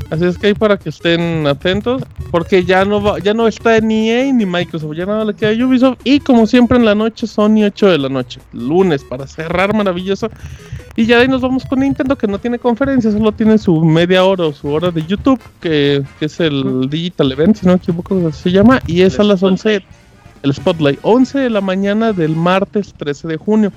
Así 0.10 0.24
es 0.24 0.38
que 0.38 0.48
ahí 0.48 0.54
para 0.54 0.78
que 0.78 0.90
estén 0.90 1.46
atentos, 1.48 2.02
porque 2.32 2.64
ya 2.64 2.86
no 2.86 3.02
va, 3.02 3.20
ya 3.20 3.34
no 3.34 3.46
está 3.46 3.80
ni 3.82 4.10
EA 4.10 4.32
ni 4.32 4.46
Microsoft, 4.46 4.96
ya 4.96 5.06
nada 5.06 5.26
le 5.26 5.34
queda 5.34 5.52
a 5.52 5.66
Ubisoft. 5.66 6.00
Y 6.06 6.22
como 6.22 6.48
siempre 6.48 6.78
en 6.78 6.86
la 6.86 6.96
noche, 6.96 7.28
Sony 7.28 7.66
8 7.66 7.88
de 7.90 7.98
la 7.98 8.10
noche, 8.10 8.40
lunes, 8.54 9.04
para 9.04 9.28
cerrar 9.28 9.74
maravilloso. 9.76 10.30
Y 10.96 11.06
ya 11.06 11.18
de 11.18 11.24
ahí 11.24 11.28
nos 11.28 11.42
vamos 11.42 11.66
con 11.66 11.82
Nintendo, 11.82 12.18
que 12.18 12.26
no 12.26 12.40
tiene 12.40 12.58
conferencia, 12.58 13.12
solo 13.12 13.34
tiene 13.34 13.58
su 13.58 13.84
media 13.84 14.24
hora 14.24 14.46
o 14.46 14.54
su 14.54 14.70
hora 14.70 14.92
de 14.92 15.06
YouTube, 15.06 15.42
que, 15.60 16.02
que 16.20 16.26
es 16.26 16.40
el 16.40 16.90
Digital 16.90 17.32
Event, 17.34 17.58
si 17.58 17.66
no 17.66 17.74
me 17.74 17.78
equivoco, 17.78 18.32
se 18.32 18.50
llama, 18.50 18.80
y 18.88 19.02
es 19.02 19.20
a 19.20 19.24
las 19.24 19.44
11, 19.44 19.84
el 20.44 20.54
Spotlight, 20.54 21.00
11 21.02 21.38
de 21.38 21.50
la 21.50 21.60
mañana 21.62 22.14
del 22.14 22.36
martes 22.36 22.94
13 22.94 23.28
de 23.28 23.38
junio. 23.38 23.74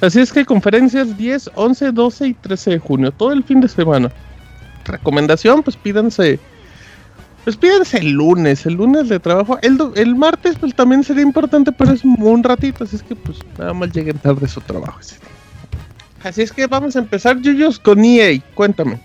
Así 0.00 0.20
es 0.20 0.32
que 0.32 0.44
conferencias 0.44 1.16
10, 1.18 1.50
11, 1.56 1.92
12 1.92 2.28
y 2.28 2.34
13 2.34 2.70
de 2.70 2.78
junio, 2.78 3.10
todo 3.10 3.32
el 3.32 3.42
fin 3.42 3.60
de 3.60 3.68
semana. 3.68 4.12
Recomendación, 4.84 5.62
pues 5.62 5.76
pídanse. 5.76 6.38
Pues 7.44 7.56
pídanse 7.56 7.98
el 7.98 8.10
lunes, 8.10 8.66
el 8.66 8.74
lunes 8.74 9.08
de 9.08 9.18
trabajo. 9.18 9.58
El, 9.62 9.78
el 9.96 10.14
martes 10.14 10.56
pues 10.60 10.74
también 10.74 11.02
sería 11.02 11.22
importante, 11.22 11.72
pero 11.72 11.92
es 11.92 12.04
un 12.04 12.42
ratito, 12.42 12.84
así 12.84 12.96
es 12.96 13.02
que 13.02 13.16
pues 13.16 13.38
nada 13.58 13.72
más 13.72 13.92
lleguen 13.92 14.18
tarde 14.18 14.46
su 14.46 14.60
trabajo. 14.60 15.00
Así 16.22 16.42
es 16.42 16.52
que 16.52 16.66
vamos 16.66 16.94
a 16.94 17.00
empezar, 17.00 17.40
Yuyos, 17.40 17.78
con 17.78 18.04
EA. 18.04 18.40
Cuéntame. 18.54 19.00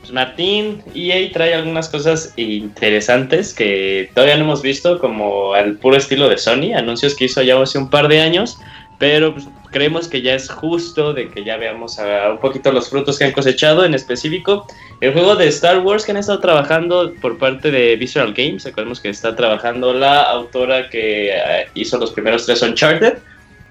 Pues 0.00 0.12
Martín, 0.12 0.82
EA 0.94 1.32
trae 1.32 1.54
algunas 1.54 1.88
cosas 1.88 2.32
interesantes 2.36 3.54
que 3.54 4.10
todavía 4.14 4.36
no 4.36 4.44
hemos 4.44 4.62
visto, 4.62 4.98
como 4.98 5.54
al 5.54 5.74
puro 5.74 5.96
estilo 5.96 6.28
de 6.28 6.38
Sony, 6.38 6.74
anuncios 6.76 7.14
que 7.14 7.26
hizo 7.26 7.42
ya 7.42 7.60
hace 7.60 7.78
un 7.78 7.88
par 7.88 8.08
de 8.08 8.20
años, 8.20 8.58
pero 8.98 9.32
pues, 9.32 9.46
creemos 9.72 10.06
que 10.06 10.22
ya 10.22 10.34
es 10.34 10.48
justo 10.48 11.12
de 11.14 11.28
que 11.28 11.42
ya 11.44 11.56
veamos 11.56 11.98
a, 11.98 12.30
un 12.30 12.38
poquito 12.38 12.70
los 12.70 12.88
frutos 12.90 13.18
que 13.18 13.24
han 13.24 13.32
cosechado, 13.32 13.84
en 13.84 13.94
específico 13.94 14.66
el 15.00 15.12
juego 15.12 15.34
de 15.34 15.48
Star 15.48 15.80
Wars 15.80 16.04
que 16.04 16.12
han 16.12 16.18
estado 16.18 16.38
trabajando 16.38 17.12
por 17.20 17.38
parte 17.38 17.70
de 17.72 17.96
Visceral 17.96 18.32
Games, 18.34 18.64
recordemos 18.64 19.00
que 19.00 19.08
está 19.08 19.34
trabajando 19.34 19.92
la 19.92 20.22
autora 20.22 20.88
que 20.88 21.30
eh, 21.30 21.66
hizo 21.74 21.98
los 21.98 22.12
primeros 22.12 22.46
tres 22.46 22.62
Uncharted, 22.62 23.14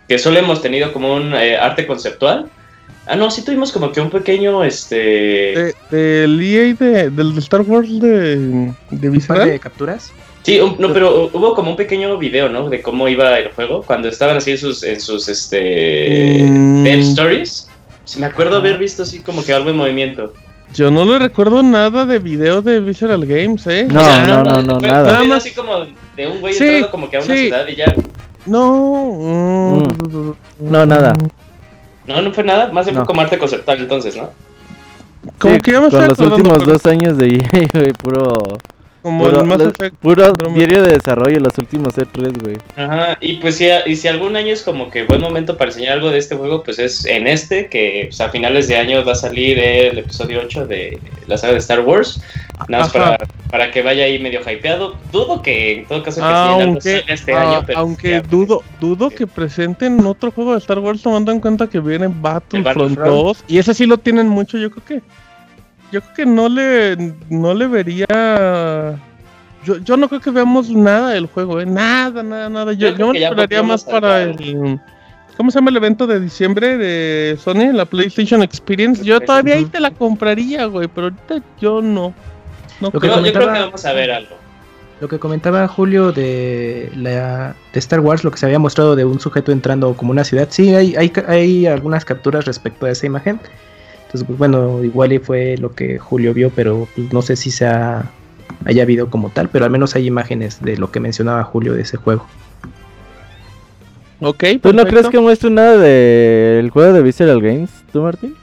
que 0.10 0.20
solo 0.20 0.40
hemos 0.40 0.62
tenido 0.62 0.92
como 0.92 1.14
un 1.16 1.34
eh, 1.34 1.56
arte 1.58 1.88
conceptual. 1.88 2.50
Ah, 3.08 3.16
no, 3.16 3.32
sí 3.32 3.44
tuvimos 3.46 3.72
como 3.72 3.92
que 3.92 4.00
un 4.02 4.10
pequeño, 4.10 4.64
este... 4.64 4.96
De- 4.96 5.76
Del 5.90 6.42
EA 6.42 6.74
de, 6.74 7.10
del 7.10 7.34
de 7.34 7.40
Star 7.40 7.62
Wars 7.62 8.00
de, 8.00 8.72
de 8.92 9.10
Visceral. 9.10 9.50
de 9.50 9.60
capturas. 9.60 10.12
Sí, 10.44 10.60
un- 10.60 10.76
no, 10.80 10.92
pero 10.92 11.30
hubo 11.34 11.54
como 11.54 11.72
un 11.72 11.78
pequeño 11.78 12.18
video, 12.18 12.50
¿no? 12.50 12.68
De 12.70 12.82
cómo 12.82 13.08
iba 13.08 13.38
el 13.38 13.52
juego 13.52 13.84
cuando 13.84 14.08
estaban 14.08 14.38
así 14.38 14.52
en 14.52 14.58
sus, 14.58 14.82
en 14.84 15.00
sus 15.00 15.28
este, 15.30 16.44
Mm. 16.44 16.84
dev 16.84 17.00
stories. 17.02 17.68
Sí, 18.06 18.20
me 18.20 18.26
acuerdo 18.26 18.58
haber 18.58 18.78
visto 18.80 19.04
así 19.04 19.20
como 19.20 19.44
que 19.44 19.54
algo 19.54 19.70
en 19.70 19.78
movimiento. 19.78 20.34
Yo 20.74 20.90
no 20.90 21.06
le 21.06 21.20
recuerdo 21.20 21.62
nada 21.62 22.06
de 22.06 22.18
video 22.18 22.62
de 22.62 22.80
Visceral 22.80 23.26
Games, 23.26 23.68
¿eh? 23.68 23.88
No, 23.92 24.00
O 24.02 24.04
sea, 24.04 24.26
no, 24.26 24.44
no, 24.44 24.62
no, 24.64 24.80
fue- 24.80 24.88
nada. 24.88 25.04
fue 25.04 25.14
Nada 25.14 25.24
más- 25.26 25.38
así 25.46 25.52
como 25.54 25.86
de 26.16 26.28
un 26.28 26.40
güey 26.42 26.54
Sí, 26.54 26.64
entrando 26.64 26.92
como 26.92 27.10
que 27.10 27.18
a 27.18 27.20
una 27.20 27.36
sí. 27.36 27.42
ciudad 27.44 27.68
y 27.68 27.76
ya. 27.76 27.94
No. 28.46 29.84
mm, 29.86 30.34
No, 30.72 30.86
nada. 30.86 31.16
No, 32.08 32.22
no 32.22 32.32
fue 32.34 32.44
nada. 32.44 32.72
Más 32.72 32.86
bien 32.86 32.96
No. 32.96 33.02
fue 33.02 33.08
como 33.08 33.22
arte 33.22 33.38
conceptual 33.38 33.80
entonces, 33.80 34.16
¿no? 34.18 34.32
Como 35.38 35.54
Sí, 35.56 35.62
que 35.62 35.72
ya 35.72 35.82
me 35.82 35.90
con 35.90 36.04
estoy 36.04 36.26
los 36.26 36.32
últimos 36.34 36.58
pero 36.60 36.72
dos 36.74 36.86
años 36.88 37.18
de 37.18 37.28
EA, 37.54 37.68
güey, 37.74 37.94
puro, 37.94 38.58
Como 39.02 39.24
puro, 39.24 39.42
el 39.42 39.48
Mass 39.48 39.62
Effect. 39.62 39.96
puro 39.96 40.34
diario 40.54 40.84
de 40.84 40.94
desarrollo, 40.94 41.40
los 41.40 41.58
últimos 41.58 41.96
E3, 41.96 42.42
güey. 42.42 42.58
Ajá, 42.76 43.18
y 43.20 43.38
pues 43.38 43.56
si, 43.56 43.68
y 43.86 43.96
si 43.96 44.08
algún 44.08 44.36
año 44.36 44.54
es 44.54 44.62
como 44.62 44.92
que 44.92 45.04
buen 45.04 45.22
momento 45.22 45.58
para 45.58 45.72
enseñar 45.72 45.94
algo 45.94 46.12
de 46.12 46.20
este 46.20 46.36
juego, 46.36 46.64
pues 46.64 46.78
es 46.78 47.06
en 47.06 47.26
este, 47.26 47.68
que 47.68 48.06
pues, 48.10 48.22
a 48.22 48.30
finales 48.30 48.68
de 48.68 48.78
año 48.78 49.04
va 49.04 49.14
a 49.14 49.16
salir 49.16 49.58
el 49.58 49.98
episodio 49.98 50.42
8 50.44 50.68
de 50.68 51.00
la 51.28 51.38
saga 51.38 51.54
de 51.54 51.60
Star 51.60 51.80
Wars. 51.82 52.22
Nada 52.68 52.84
más 52.84 52.94
para, 52.94 53.18
para 53.50 53.72
que 53.72 53.82
vaya 53.82 54.04
ahí 54.04 54.20
medio 54.20 54.42
hypeado. 54.42 54.96
Dudo 55.12 55.42
que 55.42 55.80
en 55.80 55.86
todo 55.86 56.04
caso 56.04 56.22
que 56.22 56.28
sí, 56.28 56.34
algo 56.34 56.62
Aunque, 56.62 56.98
salga 57.00 57.14
este 57.14 57.34
ah, 57.34 57.42
año, 57.42 57.64
pero 57.66 57.80
aunque 57.80 58.10
ya, 58.12 58.22
dudo, 58.22 58.64
dudo 58.80 59.10
que 59.10 59.26
presenten 59.26 60.06
otro 60.06 60.32
juego 60.32 60.52
de 60.54 60.60
Star 60.60 60.78
Wars 60.78 61.02
tomando 61.02 61.32
en 61.32 61.40
cuenta 61.40 61.68
que 61.68 61.80
viene 61.80 62.08
Battlefront 62.08 62.96
Battlefront. 62.96 63.10
2 63.10 63.44
y 63.48 63.58
ese 63.58 63.74
sí 63.74 63.86
lo 63.86 63.98
tienen 63.98 64.28
mucho, 64.28 64.58
yo 64.58 64.70
creo 64.70 64.86
que 64.86 65.02
yo 65.92 66.02
creo 66.02 66.14
que 66.16 66.26
no 66.26 66.50
le 66.50 67.14
no 67.30 67.54
le 67.54 67.68
vería 67.68 68.96
yo, 69.64 69.78
yo 69.78 69.96
no 69.98 70.08
creo 70.10 70.22
que 70.22 70.32
veamos 70.32 70.70
nada 70.72 71.12
del 71.12 71.28
juego, 71.28 71.62
eh, 71.62 71.66
nada, 71.68 72.24
nada, 72.24 72.50
nada. 72.50 72.74
Yo, 72.74 72.90
Yo 72.90 72.96
creo 72.96 73.08
yo 73.08 73.14
me 73.14 73.20
esperaría 73.20 73.64
más 73.64 73.84
para 73.84 74.24
el 74.24 74.80
¿Cómo 75.38 75.50
se 75.52 75.58
llama 75.60 75.70
el 75.72 75.78
evento 75.78 76.08
de 76.08 76.20
diciembre 76.20 76.78
de 76.78 77.38
Sony? 77.42 77.72
La 77.74 77.86
PlayStation 77.86 78.44
Experience. 78.44 79.04
Yo 79.04 79.20
todavía 79.22 79.56
ahí 79.56 79.66
te 79.66 79.80
la 79.80 79.90
compraría, 79.92 80.66
güey, 80.66 80.88
pero 80.88 81.08
ahorita 81.08 81.42
yo 81.60 81.82
no. 81.82 82.14
No 82.80 82.90
Lo 82.94 83.00
que 83.00 83.08
yo, 83.08 83.14
creo. 83.14 83.26
yo 83.26 83.32
creo 83.32 83.34
comentaba- 83.34 83.54
que 83.54 83.60
vamos 83.66 83.86
a 83.86 83.94
ver 83.94 84.12
algo. 84.12 84.36
Lo 85.00 85.08
que 85.08 85.18
comentaba 85.20 85.68
Julio 85.68 86.12
de 86.12 86.92
la 86.96 87.56
de 87.74 87.80
Star 87.80 88.02
Wars, 88.02 88.24
lo 88.24 88.30
que 88.32 88.38
se 88.38 88.46
había 88.46 88.60
mostrado 88.60 88.96
de 88.96 89.06
un 89.06 89.20
sujeto 89.20 89.52
entrando 89.52 89.96
como 89.96 90.12
una 90.12 90.24
ciudad, 90.24 90.48
sí, 90.52 90.76
hay, 90.76 90.96
hay, 90.96 91.10
ca- 91.10 91.26
hay 91.28 91.66
algunas 91.66 92.06
capturas 92.06 92.46
respecto 92.46 92.86
a 92.86 92.92
esa 92.92 93.06
imagen. 93.08 93.40
Entonces, 94.12 94.28
pues, 94.28 94.38
bueno, 94.40 94.84
igual 94.84 95.14
y 95.14 95.20
fue 95.20 95.56
lo 95.58 95.72
que 95.74 95.98
Julio 95.98 96.34
vio, 96.34 96.50
pero 96.54 96.86
pues, 96.96 97.14
no 97.14 97.22
sé 97.22 97.38
si 97.38 97.50
se 97.50 97.66
ha- 97.66 98.12
haya 98.66 98.84
habido 98.84 99.10
como 99.10 99.30
tal, 99.30 99.48
pero 99.48 99.64
al 99.64 99.72
menos 99.72 99.96
hay 99.96 100.06
imágenes 100.06 100.62
de 100.62 100.76
lo 100.76 100.92
que 100.92 101.00
mencionaba 101.00 101.42
Julio 101.46 101.74
de 101.74 101.84
ese 101.84 101.96
juego. 101.96 102.26
Ok, 104.20 104.44
¿Tú 104.62 104.70
no 104.74 104.84
perfecto. 104.84 104.88
crees 104.90 105.08
que 105.10 105.20
muestre 105.22 105.50
nada 105.50 105.78
del 105.78 106.70
juego 106.72 106.92
de 106.92 107.02
Visceral 107.02 107.42
Games, 107.42 107.70
tú, 107.94 108.02
Martín? 108.02 108.36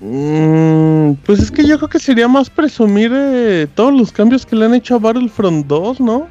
Mm, 0.00 1.16
pues 1.24 1.38
es 1.40 1.50
que 1.50 1.64
yo 1.64 1.76
creo 1.76 1.88
que 1.88 1.98
sería 2.00 2.26
más 2.26 2.48
presumir 2.48 3.12
eh, 3.14 3.66
todos 3.74 3.92
los 3.92 4.10
cambios 4.10 4.44
que 4.46 4.56
le 4.56 4.64
han 4.64 4.74
hecho 4.74 4.94
a 4.94 4.98
Battlefront 4.98 5.66
2, 5.66 6.00
¿no? 6.00 6.26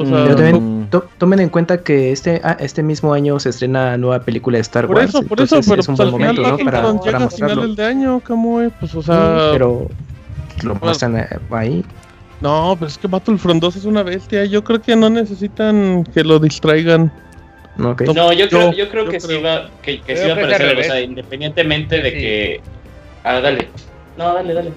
O 0.00 0.06
sea, 0.06 0.16
Mm, 0.18 0.22
Pero 0.22 0.36
también 0.36 0.86
to- 0.90 1.08
tomen 1.18 1.40
en 1.40 1.48
cuenta 1.48 1.82
que 1.82 2.12
este, 2.12 2.40
ah, 2.44 2.56
este 2.60 2.84
mismo 2.84 3.12
año 3.12 3.40
se 3.40 3.48
estrena 3.48 3.96
nueva 3.96 4.20
película 4.20 4.56
de 4.58 4.62
Star 4.62 4.86
por 4.86 4.94
Wars. 4.94 5.08
eso, 5.08 5.22
por 5.24 5.40
eso, 5.40 5.58
pero 5.68 5.80
es 5.80 5.88
un 5.88 5.96
pues 5.96 6.06
al 6.06 6.12
buen 6.12 6.22
final 6.22 6.36
momento, 6.36 6.56
¿no? 6.64 6.64
Para, 6.70 6.82
para 6.82 6.92
mostrarlo. 7.18 7.30
finales 7.62 7.76
de 7.76 7.84
año, 7.84 8.20
Camuy, 8.20 8.68
pues 8.78 8.94
o 8.94 9.02
Sí, 9.02 9.06
sea... 9.06 9.48
pero 9.52 9.88
lo 10.62 10.74
muestran 10.76 11.16
eh, 11.18 11.26
ahí. 11.50 11.84
No, 12.40 12.76
pero 12.78 12.86
es 12.86 12.96
que 12.96 13.08
Battlefront 13.08 13.60
2 13.60 13.74
es 13.74 13.84
una 13.86 14.04
bestia, 14.04 14.44
yo 14.44 14.62
creo 14.62 14.80
que 14.80 14.94
no 14.94 15.10
necesitan 15.10 16.04
que 16.14 16.22
lo 16.22 16.38
distraigan. 16.38 17.10
¿no? 17.76 17.90
Yo 17.90 17.96
creo, 18.48 18.70
Yo- 18.70 18.72
yo 18.72 18.88
creo 18.88 19.04
yo 19.06 19.10
que 19.10 19.18
creo. 19.18 19.38
sí 19.38 19.42
va, 19.44 19.68
que, 19.82 20.00
que 20.00 20.16
sí 20.16 20.22
va 20.28 20.34
a 20.34 20.36
aparecer 20.36 20.78
o 20.78 20.82
sea, 20.84 21.00
independientemente 21.00 22.00
de 22.00 22.10
Sí. 22.12 22.16
que... 22.18 22.60
Ah, 23.24 23.40
dale. 23.40 23.68
No, 24.16 24.32
dale, 24.32 24.54
dale. 24.54 24.70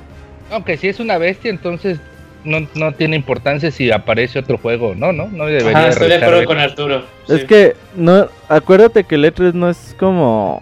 Aunque 0.51 0.77
si 0.77 0.87
es 0.87 0.99
una 0.99 1.19
bestia, 1.19 1.51
entonces 1.51 1.99
no, 2.43 2.67
no 2.75 2.93
tiene 2.93 3.15
importancia 3.15 3.71
si 3.71 3.91
aparece 3.91 4.39
otro 4.39 4.57
juego, 4.57 4.95
no, 4.95 5.11
no, 5.11 5.27
no 5.27 5.45
debería 5.45 5.77
Ajá, 5.77 5.87
estoy 5.89 6.09
de 6.09 6.15
acuerdo 6.15 6.45
con 6.45 6.59
Arturo. 6.59 7.03
Es 7.27 7.45
que 7.45 7.75
no, 7.95 8.27
acuérdate 8.49 9.03
que 9.03 9.15
el 9.15 9.25
E3 9.25 9.53
no 9.53 9.69
es 9.69 9.95
como 9.99 10.61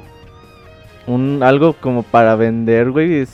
un 1.08 1.42
algo 1.44 1.74
como 1.74 2.04
para 2.04 2.36
vender, 2.36 2.92
güey, 2.92 3.16
es 3.16 3.30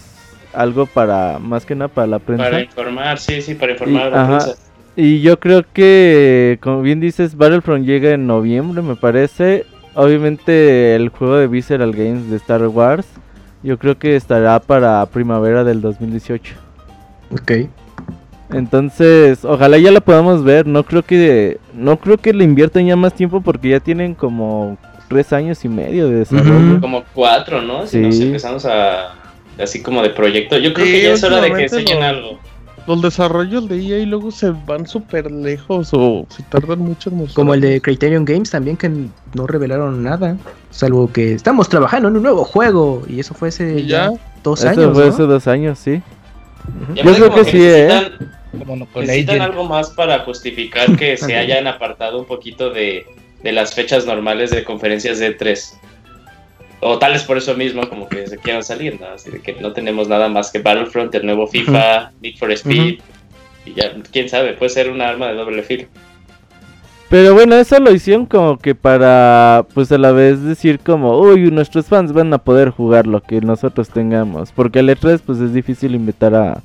algo 0.53 0.85
para 0.85 1.39
más 1.39 1.65
que 1.65 1.75
nada 1.75 1.89
para 1.89 2.07
la 2.07 2.19
prensa. 2.19 2.45
Para 2.45 2.61
informar, 2.61 3.19
sí, 3.19 3.41
sí, 3.41 3.55
para 3.55 3.73
informar 3.73 4.07
a 4.07 4.09
la 4.09 4.23
Ajá. 4.23 4.37
prensa. 4.37 4.61
Y 4.97 5.21
yo 5.21 5.39
creo 5.39 5.65
que, 5.73 6.57
como 6.61 6.81
bien 6.81 7.01
dices, 7.01 7.35
Battlefront 7.35 7.85
llega 7.85 8.11
en 8.11 8.27
noviembre, 8.27 8.81
me 8.81 8.95
parece. 8.95 9.65
Obviamente 9.93 10.95
el 10.95 11.09
juego 11.09 11.35
de 11.35 11.47
Visceral 11.47 11.91
Games 11.91 12.29
de 12.29 12.37
Star 12.37 12.65
Wars, 12.67 13.05
yo 13.63 13.77
creo 13.77 13.97
que 13.97 14.15
estará 14.15 14.59
para 14.59 15.05
primavera 15.07 15.63
del 15.63 15.81
2018. 15.81 16.55
Ok. 17.31 17.51
Entonces, 18.51 19.43
ojalá 19.43 19.77
ya 19.77 19.91
la 19.91 20.01
podamos 20.01 20.43
ver. 20.43 20.67
No 20.67 20.83
creo 20.83 21.03
que 21.03 21.57
no 21.73 21.97
creo 21.97 22.17
que 22.17 22.33
le 22.33 22.43
inviertan 22.43 22.85
ya 22.85 22.95
más 22.95 23.13
tiempo 23.13 23.41
porque 23.41 23.69
ya 23.69 23.79
tienen 23.79 24.13
como 24.13 24.77
tres 25.07 25.33
años 25.33 25.63
y 25.65 25.69
medio 25.69 26.07
de 26.09 26.15
desarrollo. 26.19 26.79
Como 26.79 27.03
cuatro, 27.13 27.61
¿no? 27.61 27.85
Si 27.87 27.97
nos 27.99 28.15
Sí. 28.15 28.23
empezamos 28.23 28.65
a... 28.65 29.13
Así 29.61 29.81
como 29.81 30.01
de 30.01 30.09
proyecto. 30.09 30.57
Yo 30.57 30.73
creo 30.73 30.85
Sí, 30.85 30.91
que 30.91 31.01
ya 31.03 31.13
es 31.13 31.23
hora 31.23 31.39
de 31.41 31.51
que 31.53 31.63
enseñen 31.63 31.99
lo- 31.99 32.05
algo. 32.05 32.39
Los 32.87 33.01
desarrollos 33.01 33.67
de 33.67 33.77
EA 33.81 34.05
luego 34.05 34.29
se 34.29 34.51
van 34.51 34.85
súper 34.85 35.31
lejos 35.31 35.89
o 35.93 36.27
se 36.29 36.43
tardan 36.43 36.79
mucho 36.79 37.09
en 37.09 37.17
mostrar. 37.17 37.35
Como 37.35 37.53
el 37.55 37.61
de 37.61 37.81
Criterion 37.81 38.25
Games 38.25 38.51
también 38.51 38.77
que 38.77 38.89
no 38.89 39.47
revelaron 39.47 40.03
nada, 40.03 40.37
salvo 40.69 41.11
que 41.11 41.33
estamos 41.33 41.67
trabajando 41.67 42.09
en 42.09 42.17
un 42.17 42.21
nuevo 42.21 42.43
juego 42.43 43.01
y 43.09 43.19
eso 43.19 43.33
fue 43.33 43.47
hace 43.47 43.79
Y 43.79 43.87
ya. 43.87 44.11
ya 44.11 44.17
dos 44.43 44.59
Eso 44.63 44.69
años, 44.69 44.93
fue 44.93 45.05
¿no? 45.07 45.09
hace 45.13 45.23
dos 45.23 45.47
años, 45.47 45.79
sí. 45.79 46.03
Yo 46.95 47.03
creo 47.03 47.29
como 47.31 47.43
que 47.43 47.51
sí, 47.51 47.57
¿eh? 47.63 47.87
necesitan- 47.87 48.35
Como 48.51 48.85
con 48.87 49.05
Necesitan 49.05 49.41
algo 49.41 49.63
más 49.65 49.89
para 49.91 50.19
justificar 50.19 50.95
que 50.97 51.17
se 51.17 51.35
hayan 51.35 51.67
apartado 51.67 52.19
un 52.19 52.25
poquito 52.25 52.69
de, 52.69 53.05
de 53.43 53.51
las 53.51 53.73
fechas 53.73 54.05
normales 54.05 54.51
de 54.51 54.63
conferencias 54.63 55.19
de 55.19 55.31
3. 55.33 55.79
O 56.81 56.99
tal 56.99 57.13
vez 57.13 57.23
por 57.23 57.37
eso 57.37 57.53
mismo, 57.55 57.87
como 57.89 58.07
que 58.07 58.27
se 58.27 58.37
quieran 58.37 58.63
salir, 58.63 58.99
¿no? 58.99 59.07
Así 59.07 59.31
de 59.31 59.41
que 59.41 59.53
no 59.53 59.73
tenemos 59.73 60.07
nada 60.07 60.29
más 60.29 60.51
que 60.51 60.59
Battlefront, 60.59 61.13
el 61.15 61.25
nuevo 61.25 61.47
FIFA, 61.47 62.11
Need 62.21 62.35
for 62.37 62.51
Speed. 62.51 62.99
Y 63.65 63.73
ya, 63.73 63.93
quién 64.11 64.29
sabe, 64.29 64.53
puede 64.53 64.69
ser 64.69 64.89
una 64.91 65.09
arma 65.09 65.27
de 65.29 65.33
doble 65.35 65.63
filo. 65.63 65.87
Pero 67.09 67.33
bueno, 67.33 67.55
eso 67.55 67.79
lo 67.79 67.91
hicieron 67.91 68.25
como 68.25 68.57
que 68.57 68.73
para, 68.73 69.65
pues 69.73 69.91
a 69.91 69.97
la 69.97 70.11
vez 70.11 70.41
decir 70.43 70.79
como, 70.79 71.19
uy, 71.19 71.51
nuestros 71.51 71.85
fans 71.85 72.11
van 72.11 72.33
a 72.33 72.39
poder 72.39 72.71
jugar 72.71 73.05
lo 73.05 73.21
que 73.21 73.41
nosotros 73.41 73.89
tengamos. 73.89 74.51
Porque 74.51 74.79
el 74.79 74.89
E3 74.89 75.21
pues 75.25 75.39
es 75.39 75.53
difícil 75.53 75.93
invitar 75.93 76.33
a 76.33 76.61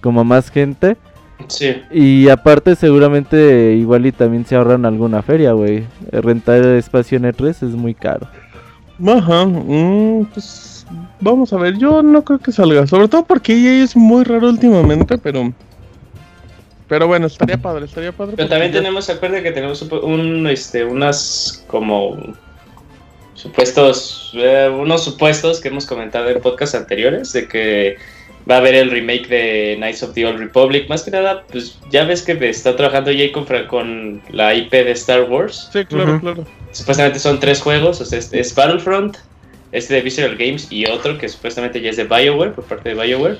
como 0.00 0.24
más 0.24 0.50
gente. 0.50 0.96
Sí. 1.48 1.74
Y 1.90 2.28
aparte 2.28 2.76
seguramente 2.76 3.74
igual 3.74 4.06
y 4.06 4.12
también 4.12 4.44
se 4.44 4.56
ahorran 4.56 4.84
alguna 4.86 5.22
feria, 5.22 5.52
güey. 5.52 5.84
Rentar 6.12 6.64
espacio 6.64 7.18
en 7.18 7.24
E3 7.24 7.48
es 7.48 7.74
muy 7.74 7.94
caro. 7.94 8.28
Ajá, 9.06 9.46
mm, 9.46 10.26
pues 10.32 10.86
vamos 11.20 11.52
a 11.52 11.56
ver, 11.56 11.76
yo 11.78 12.02
no 12.02 12.22
creo 12.22 12.38
que 12.38 12.52
salga, 12.52 12.86
sobre 12.86 13.08
todo 13.08 13.24
porque 13.24 13.54
EA 13.54 13.82
es 13.84 13.96
muy 13.96 14.24
raro 14.24 14.48
últimamente, 14.48 15.16
pero 15.18 15.52
pero 16.90 17.06
bueno, 17.06 17.26
estaría 17.28 17.56
padre, 17.56 17.86
estaría 17.86 18.12
padre. 18.12 18.34
Pero 18.36 18.48
también 18.50 18.70
ya- 18.72 18.80
tenemos, 18.80 19.08
acuerda 19.08 19.42
que 19.42 19.52
tenemos 19.52 19.80
un, 19.80 20.46
este, 20.48 20.84
unas 20.84 21.64
como 21.68 22.18
supuestos, 23.34 24.32
eh, 24.34 24.68
unos 24.70 25.04
supuestos 25.04 25.60
que 25.60 25.68
hemos 25.68 25.86
comentado 25.86 26.28
en 26.28 26.40
podcasts 26.40 26.74
anteriores 26.74 27.32
de 27.32 27.48
que 27.48 27.96
va 28.50 28.56
a 28.56 28.58
haber 28.58 28.74
el 28.74 28.90
remake 28.90 29.28
de 29.28 29.74
Knights 29.78 30.02
of 30.02 30.12
the 30.14 30.26
Old 30.26 30.38
Republic. 30.38 30.88
Más 30.88 31.02
que 31.02 31.10
nada, 31.10 31.44
pues 31.50 31.78
ya 31.90 32.04
ves 32.04 32.22
que 32.22 32.32
está 32.48 32.76
trabajando 32.76 33.10
EA 33.10 33.32
con, 33.32 33.46
con 33.68 34.20
la 34.30 34.54
IP 34.54 34.70
de 34.72 34.90
Star 34.92 35.22
Wars. 35.24 35.70
Sí, 35.72 35.84
claro, 35.84 36.12
Ujú. 36.12 36.20
claro. 36.20 36.46
Supuestamente 36.72 37.18
son 37.18 37.40
tres 37.40 37.60
juegos, 37.60 38.00
o 38.00 38.04
sea, 38.04 38.18
es, 38.18 38.32
es 38.32 38.54
Battlefront, 38.54 39.16
este 39.72 39.94
de 39.94 40.00
Visceral 40.02 40.36
Games 40.36 40.66
y 40.70 40.86
otro 40.86 41.16
que 41.18 41.28
supuestamente 41.28 41.80
ya 41.80 41.90
es 41.90 41.96
de 41.96 42.04
BioWare, 42.04 42.52
por 42.52 42.64
parte 42.64 42.88
de 42.90 42.94
BioWare. 42.94 43.38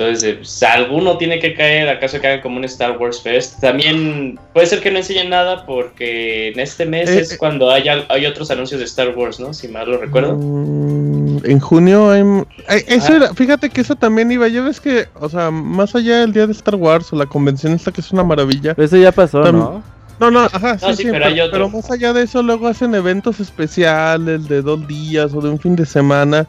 Entonces, 0.00 0.24
eh, 0.30 0.34
pues, 0.36 0.62
alguno 0.62 1.18
tiene 1.18 1.38
que 1.38 1.52
caer, 1.54 1.88
acaso 1.90 2.18
que 2.20 2.26
hagan 2.26 2.40
como 2.40 2.56
un 2.56 2.64
Star 2.64 2.96
Wars 2.96 3.20
Fest. 3.20 3.60
También 3.60 4.38
puede 4.54 4.66
ser 4.66 4.80
que 4.80 4.90
no 4.90 4.96
enseñen 4.96 5.28
nada 5.28 5.66
porque 5.66 6.48
en 6.48 6.58
este 6.58 6.86
mes 6.86 7.10
Eh, 7.10 7.20
es 7.20 7.32
eh. 7.32 7.36
cuando 7.38 7.70
hay, 7.70 7.86
otros 8.26 8.50
anuncios 8.50 8.78
de 8.80 8.86
Star 8.86 9.10
Wars, 9.14 9.38
¿no? 9.38 9.52
Si 9.52 9.68
mal 9.68 9.90
lo 9.90 9.98
recuerdo. 9.98 10.36
Mm, 10.38 11.44
en 11.44 11.60
junio 11.60 12.10
hay... 12.10 12.22
ay, 12.66 12.82
eso 12.86 13.12
Ah. 13.12 13.16
era, 13.16 13.34
fíjate 13.34 13.68
que 13.68 13.82
eso 13.82 13.94
también 13.94 14.32
iba, 14.32 14.48
ya 14.48 14.62
ves 14.62 14.80
que, 14.80 15.06
o 15.20 15.28
sea, 15.28 15.50
más 15.50 15.94
allá 15.94 16.20
del 16.20 16.32
día 16.32 16.46
de 16.46 16.52
Star 16.52 16.76
Wars 16.76 17.12
o 17.12 17.16
la 17.16 17.26
convención 17.26 17.74
esta 17.74 17.92
que 17.92 18.00
es 18.00 18.10
una 18.10 18.24
maravilla. 18.24 18.74
Pero 18.74 18.86
eso 18.86 18.96
ya 18.96 19.12
pasó, 19.12 19.42
Tam- 19.42 19.52
¿no? 19.52 19.82
No, 20.18 20.30
no, 20.30 20.40
ajá, 20.40 20.78
sí, 20.78 20.84
No, 20.86 20.90
sí, 20.92 20.96
sí, 20.96 21.02
pero 21.04 21.12
pero, 21.14 21.26
hay 21.26 21.40
otro. 21.40 21.52
pero 21.52 21.68
más 21.70 21.90
allá 21.90 22.12
de 22.12 22.22
eso 22.24 22.42
luego 22.42 22.68
hacen 22.68 22.94
eventos 22.94 23.40
especiales 23.40 24.48
de 24.48 24.60
dos 24.62 24.86
días 24.86 25.32
o 25.34 25.40
de 25.40 25.48
un 25.50 25.58
fin 25.58 25.76
de 25.76 25.84
semana 25.86 26.46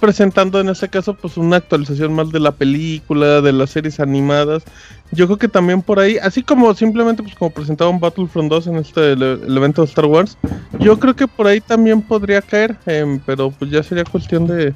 presentando 0.00 0.60
en 0.60 0.68
este 0.68 0.88
caso 0.88 1.14
pues 1.14 1.36
una 1.36 1.56
actualización 1.56 2.14
más 2.14 2.30
de 2.30 2.40
la 2.40 2.52
película, 2.52 3.40
de 3.40 3.52
las 3.52 3.70
series 3.70 4.00
animadas. 4.00 4.64
Yo 5.12 5.26
creo 5.26 5.38
que 5.38 5.48
también 5.48 5.82
por 5.82 5.98
ahí, 5.98 6.18
así 6.18 6.42
como 6.42 6.74
simplemente 6.74 7.22
pues 7.22 7.34
como 7.34 7.50
presentaban 7.50 8.00
Battlefront 8.00 8.50
2 8.50 8.66
en 8.66 8.76
este 8.76 9.12
el, 9.12 9.56
evento 9.56 9.82
de 9.82 9.88
Star 9.88 10.06
Wars, 10.06 10.36
yo 10.78 10.98
creo 10.98 11.14
que 11.14 11.28
por 11.28 11.46
ahí 11.46 11.60
también 11.60 12.02
podría 12.02 12.42
caer, 12.42 12.76
em, 12.86 13.20
pero 13.24 13.50
pues 13.50 13.70
ya 13.70 13.82
sería 13.82 14.04
cuestión 14.04 14.46
de 14.46 14.74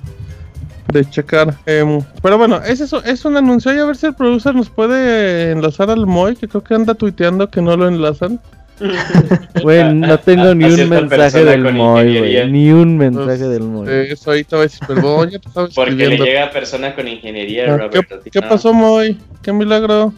de 0.92 1.08
checar. 1.08 1.56
em, 1.66 2.02
pero 2.22 2.38
bueno, 2.38 2.56
es 2.62 2.80
eso, 2.80 3.02
es 3.04 3.24
un 3.24 3.36
anuncio 3.36 3.74
y 3.74 3.78
a 3.78 3.84
ver 3.84 3.96
si 3.96 4.06
el 4.06 4.14
producer 4.14 4.54
nos 4.54 4.70
puede 4.70 5.52
enlazar 5.52 5.90
al 5.90 6.06
Moy, 6.06 6.36
que 6.36 6.48
creo 6.48 6.64
que 6.64 6.74
anda 6.74 6.94
tuiteando 6.94 7.50
que 7.50 7.62
no 7.62 7.76
lo 7.76 7.88
enlazan. 7.88 8.40
Güey, 9.62 9.94
no 9.94 10.18
tengo 10.18 10.54
ni 10.54 10.64
un 10.64 10.88
mensaje 10.88 11.08
persona 11.08 11.50
del 11.50 11.72
Moy, 11.72 12.18
güey. 12.18 12.50
Ni 12.50 12.70
un 12.72 12.96
mensaje 12.96 13.26
Pues, 13.26 13.40
del 13.50 13.62
Moy. 13.62 13.86
Eh, 13.88 14.12
Eso 14.12 14.30
ahí 14.30 14.44
te 14.44 14.56
va 14.56 14.62
a 14.62 14.64
decir, 14.64 14.80
perdón, 14.86 15.30
ya 15.30 15.38
te 15.38 15.48
estaba 15.48 15.68
Porque 15.74 15.92
le 15.94 16.16
llega 16.18 16.44
a 16.44 16.50
persona 16.50 16.94
con 16.94 17.06
ingeniería, 17.08 17.74
Ah, 17.74 17.76
Robert. 17.76 18.22
¿Qué, 18.30 18.42
pasó, 18.42 18.72
Moy? 18.72 19.18
¿Qué 19.42 19.52
milagro? 19.52 20.12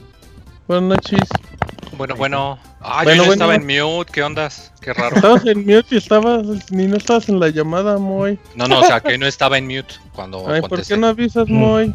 Buenas 0.69 0.97
noches. 0.97 1.21
Bueno, 1.97 2.15
bueno. 2.17 2.59
Ah, 2.81 3.01
Bueno, 3.05 3.25
yo 3.27 3.33
estaba 3.33 3.55
en 3.55 3.67
mute, 3.67 4.11
¿qué 4.13 4.23
ondas? 4.23 4.73
Qué 4.81 4.93
raro. 4.93 5.17
Estabas 5.17 5.45
en 5.47 5.59
mute 5.61 5.87
y 5.91 5.97
estabas, 5.99 6.71
ni 6.71 6.87
no 6.87 6.97
estabas 6.97 7.29
en 7.29 7.39
la 7.39 7.49
llamada, 7.49 7.99
Moy. 7.99 8.39
No, 8.57 8.67
no, 8.67 8.81
o 8.81 8.85
sea, 8.85 9.01
que 9.01 9.19
no 9.19 9.27
estaba 9.27 9.59
en 9.59 9.67
mute 9.67 9.95
cuando 10.15 10.49
Ay, 10.49 10.63
¿por 10.63 10.83
qué 10.85 10.97
no 10.97 11.09
avisas, 11.09 11.49
Mm. 11.49 11.53
Moy? 11.55 11.95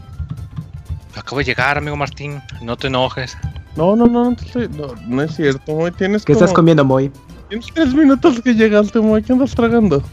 Acabo 1.16 1.40
de 1.40 1.46
llegar, 1.46 1.78
amigo 1.78 1.96
Martín. 1.96 2.42
No 2.62 2.78
te 2.78 2.88
enojes. 2.88 3.36
No, 3.78 3.96
no, 3.96 4.08
no, 4.08 4.32
no, 4.32 4.36
te 4.36 4.46
estoy- 4.46 4.70
no, 4.70 4.88
no 5.08 5.22
es 5.22 5.36
cierto, 5.36 5.74
Moy. 5.74 5.92
Tienes 5.92 6.26
¿Qué 6.26 6.34
como- 6.34 6.44
estás 6.46 6.56
comiendo, 6.56 6.84
Moy? 6.84 7.12
Tienes 7.48 7.68
tres 7.74 7.94
minutos 7.94 8.42
que 8.42 8.54
llegaste, 8.54 9.00
Moy. 9.00 9.22
¿Qué 9.24 9.32
andas 9.32 9.56
tragando? 9.56 10.04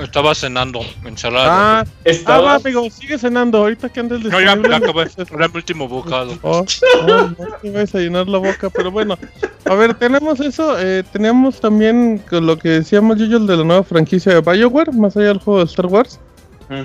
Estaba 0.00 0.34
cenando 0.36 0.80
ensalada. 1.04 1.48
Ah, 1.80 1.84
ah, 1.84 1.90
Estaba- 2.04 2.42
va, 2.44 2.54
amigo, 2.56 2.88
sigue 2.90 3.18
cenando. 3.18 3.58
Ahorita 3.58 3.88
que 3.88 3.98
andes 4.00 4.20
no, 4.22 4.30
ya, 4.40 4.54
ya 4.56 4.76
acabé. 4.76 5.08
Era 5.16 5.48
mi 5.48 5.54
último 5.56 5.88
bocado. 5.88 6.38
Oh, 6.42 6.64
oh, 7.08 7.28
no 7.38 7.46
te 7.60 7.70
vas 7.70 7.92
a 7.94 7.98
llenar 7.98 8.28
la 8.28 8.38
boca, 8.38 8.70
pero 8.70 8.92
bueno. 8.92 9.18
A 9.64 9.74
ver, 9.74 9.94
tenemos 9.94 10.38
eso. 10.38 10.78
Eh, 10.78 11.02
teníamos 11.12 11.58
también 11.60 12.18
con 12.30 12.46
lo 12.46 12.56
que 12.56 12.68
decíamos 12.68 13.18
yo 13.18 13.40
de 13.40 13.56
la 13.56 13.64
nueva 13.64 13.82
franquicia 13.82 14.34
de 14.34 14.40
Bioware, 14.42 14.92
más 14.92 15.16
allá 15.16 15.28
del 15.28 15.38
juego 15.38 15.58
de 15.60 15.64
Star 15.66 15.86
Wars. 15.86 16.20
Mm. 16.68 16.82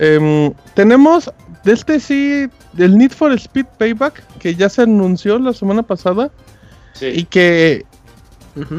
Em, 0.00 0.52
tenemos 0.74 1.30
de 1.64 1.72
este 1.72 2.00
sí, 2.00 2.46
del 2.72 2.96
Need 2.96 3.12
for 3.12 3.32
Speed 3.32 3.66
Payback, 3.78 4.22
que 4.38 4.54
ya 4.54 4.68
se 4.68 4.82
anunció 4.82 5.38
la 5.38 5.52
semana 5.52 5.82
pasada. 5.82 6.30
Sí. 6.94 7.06
Y 7.06 7.24
que 7.24 7.84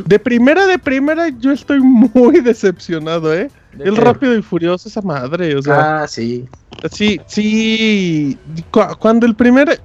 de 0.05 0.19
primera, 0.19 0.67
de 0.67 0.77
primera, 0.77 1.29
yo 1.39 1.51
estoy 1.51 1.79
muy 1.81 2.41
decepcionado, 2.41 3.33
¿eh? 3.33 3.49
El 3.79 3.97
rápido 3.97 4.37
y 4.37 4.41
furioso, 4.43 4.87
esa 4.87 5.01
madre, 5.01 5.55
o 5.55 5.61
sea. 5.63 6.03
Ah, 6.03 6.07
sí. 6.07 6.45
Sí, 6.91 7.19
sí. 7.25 8.37
cu- 8.69 8.95
cuando 8.99 9.25
el 9.25 9.35
primer. 9.35 9.81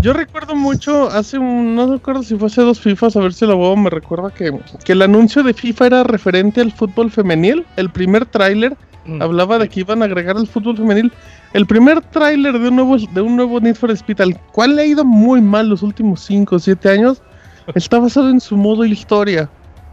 Yo 0.00 0.14
recuerdo 0.14 0.54
mucho, 0.56 1.10
hace 1.10 1.36
un. 1.38 1.74
No 1.74 1.92
recuerdo 1.92 2.22
si 2.22 2.34
fue 2.36 2.46
hace 2.46 2.62
dos 2.62 2.80
FIFAs, 2.80 3.16
a 3.16 3.20
ver 3.20 3.34
si 3.34 3.44
la 3.44 3.54
huevo 3.54 3.76
me 3.76 3.90
recuerda 3.90 4.30
que, 4.30 4.58
que 4.84 4.92
el 4.92 5.02
anuncio 5.02 5.42
de 5.42 5.52
FIFA 5.52 5.86
era 5.86 6.02
referente 6.04 6.62
al 6.62 6.72
fútbol 6.72 7.10
femenil. 7.10 7.66
El 7.76 7.90
primer 7.90 8.24
tráiler. 8.24 8.74
Hablaba 9.20 9.58
de 9.58 9.68
que 9.68 9.80
iban 9.80 10.02
a 10.02 10.04
agregar 10.04 10.36
el 10.36 10.46
fútbol 10.46 10.76
femenil. 10.76 11.12
El 11.52 11.66
primer 11.66 12.00
tráiler 12.00 12.58
de 12.58 12.68
un 12.68 12.76
nuevo 12.76 12.96
de 12.96 13.20
un 13.20 13.36
nuevo 13.36 13.60
Need 13.60 13.74
for 13.74 13.90
Speed, 13.90 14.20
al 14.20 14.38
cual 14.52 14.76
le 14.76 14.82
ha 14.82 14.86
ido 14.86 15.04
muy 15.04 15.40
mal 15.40 15.68
los 15.68 15.82
últimos 15.82 16.20
5 16.24 16.56
o 16.56 16.58
7 16.58 16.88
años, 16.90 17.22
está 17.74 17.98
basado 17.98 18.30
en 18.30 18.40
su 18.40 18.56
modo 18.56 18.84
historia. 18.84 19.48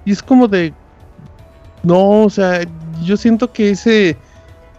Y 0.05 0.11
es 0.11 0.21
como 0.21 0.47
de. 0.47 0.73
No, 1.83 2.23
o 2.23 2.29
sea, 2.29 2.61
yo 3.03 3.17
siento 3.17 3.51
que 3.51 3.71
ese. 3.71 4.17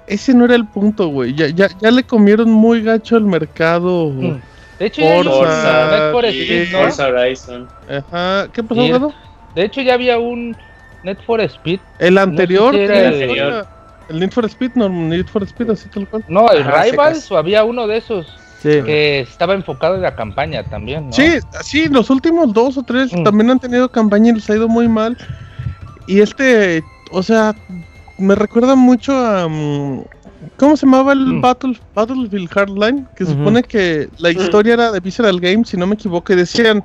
Ese 0.07 0.33
no 0.33 0.47
era 0.47 0.55
el 0.55 0.67
punto, 0.67 1.09
güey. 1.09 1.35
Ya, 1.35 1.49
ya, 1.49 1.69
ya 1.83 1.91
le 1.91 2.03
comieron 2.03 2.51
muy 2.51 2.83
gacho 2.83 3.17
al 3.17 3.25
mercado. 3.25 4.09
Mm. 4.11 4.41
De 4.79 4.87
hecho, 4.87 5.03
un 5.05 5.25
Forza, 5.25 5.89
Need 5.91 6.13
for. 6.13 6.25
Speed, 6.25 6.73
¿no? 6.73 6.79
Forza 6.79 7.07
Horizon. 7.09 7.69
Ajá. 7.91 8.49
¿Qué 8.53 8.63
pasó, 8.63 8.83
Y- 8.83 8.91
Gado? 8.91 9.13
De 9.55 9.65
hecho, 9.65 9.83
ya 9.83 9.95
había 9.95 10.19
un 10.19 10.57
Need 11.05 11.19
for 11.27 11.41
Speed. 11.43 11.81
El 11.99 12.17
anterior. 12.17 12.75
si 12.75 12.81
era 12.81 12.95
tenía 12.95 13.09
el- 13.09 13.23
historia. 13.23 13.67
El 14.09 14.21
Need 14.21 14.31
for 14.33 14.45
Speed, 14.47 14.73
no, 14.75 14.89
Need 14.89 15.27
for 15.27 15.43
Speed, 15.45 15.71
así 15.71 15.89
tal 15.89 16.07
cual. 16.09 16.25
No, 16.29 16.49
el 16.51 16.65
Rivals 16.65 17.31
o 17.31 17.37
había 17.37 17.65
uno 17.65 17.87
de 17.87 17.99
esos 17.99 18.27
Sí. 18.61 18.71
que 18.85 19.21
estaba 19.21 19.55
enfocado 19.55 19.95
en 19.95 20.03
la 20.03 20.17
campaña 20.17 20.65
también, 20.65 21.07
¿no? 21.07 21.13
Sí, 21.13 21.39
sí, 21.63 21.89
los 21.89 22.11
últimos 22.11 22.53
dos 22.53 22.77
o 22.77 22.83
tres 22.83 23.13
Mm. 23.13 23.23
también 23.23 23.51
han 23.51 23.61
tenido 23.61 23.89
campaña 23.89 24.31
y 24.31 24.35
les 24.35 24.51
ha 24.51 24.57
ido 24.57 24.67
muy 24.69 24.89
mal. 24.89 25.17
Y 26.09 26.21
este, 26.21 26.83
o 27.13 27.23
sea, 27.23 27.55
me 28.19 28.35
recuerda 28.35 28.75
mucho 28.75 29.17
a. 29.17 29.47
mm, 29.49 30.03
¿Cómo 30.57 30.77
se 30.77 30.87
llamaba 30.87 31.13
el 31.13 31.21
Mm. 31.35 31.41
Battle, 31.41 31.79
Battlefield 31.95 32.49
Hardline? 32.51 33.07
Que 33.17 33.25
se 33.27 33.33
Ujú. 33.33 33.41
supone 33.41 33.63
que 33.63 34.09
la 34.19 34.31
historia 34.31 34.75
era 34.75 34.91
de 34.93 35.01
Visceral 35.01 35.39
Games, 35.41 35.69
si 35.69 35.77
no 35.77 35.87
me 35.87 35.95
equivoco, 35.95 36.33
y 36.33 36.37
decían. 36.37 36.83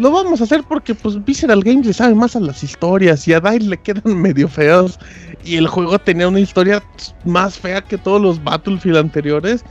Lo 0.00 0.10
vamos 0.10 0.40
a 0.40 0.44
hacer 0.44 0.64
porque 0.66 0.94
pues 0.94 1.22
Visceral 1.22 1.62
Games 1.62 1.86
le 1.86 1.92
sabe 1.92 2.14
más 2.14 2.34
a 2.34 2.40
las 2.40 2.64
historias 2.64 3.28
y 3.28 3.34
a 3.34 3.40
Dai 3.40 3.58
le 3.58 3.76
quedan 3.76 4.02
medio 4.22 4.48
feos. 4.48 4.98
Y 5.44 5.56
el 5.56 5.66
juego 5.66 5.98
tenía 5.98 6.26
una 6.26 6.40
historia 6.40 6.82
más 7.24 7.58
fea 7.58 7.82
que 7.82 7.98
todos 7.98 8.20
los 8.20 8.42
Battlefield 8.42 8.96
anteriores. 8.96 9.62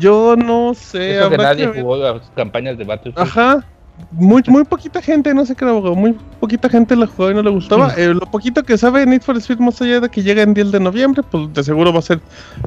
Yo 0.00 0.34
no 0.34 0.72
sé. 0.72 1.18
Eso 1.18 1.28
que 1.28 1.36
nadie 1.36 1.66
jugó 1.66 1.96
las 1.98 2.22
campañas 2.34 2.78
de 2.78 2.84
Battlefield. 2.84 3.28
Ajá. 3.28 3.64
Muy, 4.10 4.42
muy 4.48 4.64
poquita 4.64 5.00
gente, 5.00 5.32
no 5.34 5.46
sé 5.46 5.54
qué 5.54 5.64
abogado, 5.64 5.94
muy 5.94 6.16
poquita 6.40 6.68
gente 6.68 6.96
la 6.96 7.06
jugó 7.06 7.30
y 7.30 7.34
no 7.34 7.42
le 7.42 7.50
gustaba. 7.50 7.88
Mm. 7.88 7.98
Eh, 7.98 8.14
lo 8.14 8.26
poquito 8.28 8.62
que 8.62 8.76
sabe 8.76 9.06
Need 9.06 9.22
for 9.22 9.36
Speed, 9.36 9.58
más 9.58 9.80
allá 9.80 10.00
de 10.00 10.08
que 10.08 10.22
llega 10.22 10.42
en 10.42 10.52
10 10.52 10.72
de 10.72 10.80
noviembre, 10.80 11.22
pues 11.30 11.52
de 11.52 11.62
seguro 11.62 11.92
va 11.92 12.00
a 12.00 12.02
ser 12.02 12.18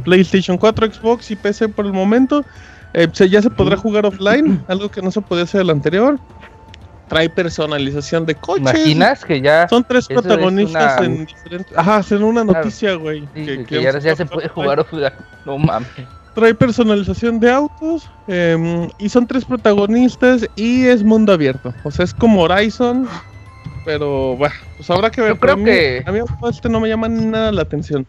PlayStation 0.05 0.57
4, 0.57 0.93
Xbox 0.93 1.31
y 1.31 1.35
PC 1.35 1.69
por 1.69 1.85
el 1.85 1.91
momento. 1.91 2.45
Eh, 2.93 3.07
ya 3.29 3.41
se 3.41 3.49
podrá 3.49 3.75
jugar 3.75 4.05
offline, 4.05 4.63
algo 4.67 4.89
que 4.89 5.01
no 5.01 5.11
se 5.11 5.21
podía 5.21 5.43
hacer 5.43 5.61
el 5.61 5.69
anterior. 5.69 6.17
Trae 7.07 7.29
personalización 7.29 8.25
de 8.25 8.35
coches. 8.35 8.61
¿Imaginas 8.61 9.23
que 9.23 9.39
ya, 9.39 9.67
Son 9.69 9.83
tres 9.87 10.07
protagonistas 10.07 10.97
una- 10.99 11.05
en 11.05 11.25
diferentes. 11.25 11.77
Ajá, 11.77 12.01
en 12.11 12.23
una 12.23 12.43
noticia, 12.43 12.95
güey. 12.95 13.21
sí, 13.33 13.45
que- 13.45 13.57
que 13.57 13.63
que 13.65 13.81
ya, 13.81 13.91
se 13.93 14.25
jugar 14.25 14.27
puede 14.27 14.47
jugar 14.49 14.79
offline? 14.81 15.11
No 15.45 15.57
mames. 15.57 15.87
trae 16.35 16.53
personalización 16.53 17.39
de 17.39 17.49
autos 17.51 18.07
em, 18.27 18.87
y 18.99 19.09
son 19.09 19.25
tres 19.25 19.43
protagonistas 19.45 20.45
y 20.55 20.85
es 20.85 21.01
mundo 21.03 21.33
abierto. 21.33 21.73
O 21.83 21.89
sea, 21.89 22.05
es 22.05 22.13
como 22.13 22.41
Horizon, 22.43 23.07
pero 23.85 24.35
bueno, 24.35 24.53
pues 24.75 24.89
habrá 24.89 25.09
que 25.09 25.21
ver. 25.21 25.33
Yo 25.33 25.39
creo 25.39 25.53
a 25.53 25.57
mí- 25.57 25.63
que- 25.65 26.03
a 26.05 26.11
mí 26.11 26.19
este 26.49 26.69
no 26.69 26.79
me 26.79 26.89
llama 26.89 27.07
nada 27.07 27.51
la 27.51 27.61
atención. 27.63 28.05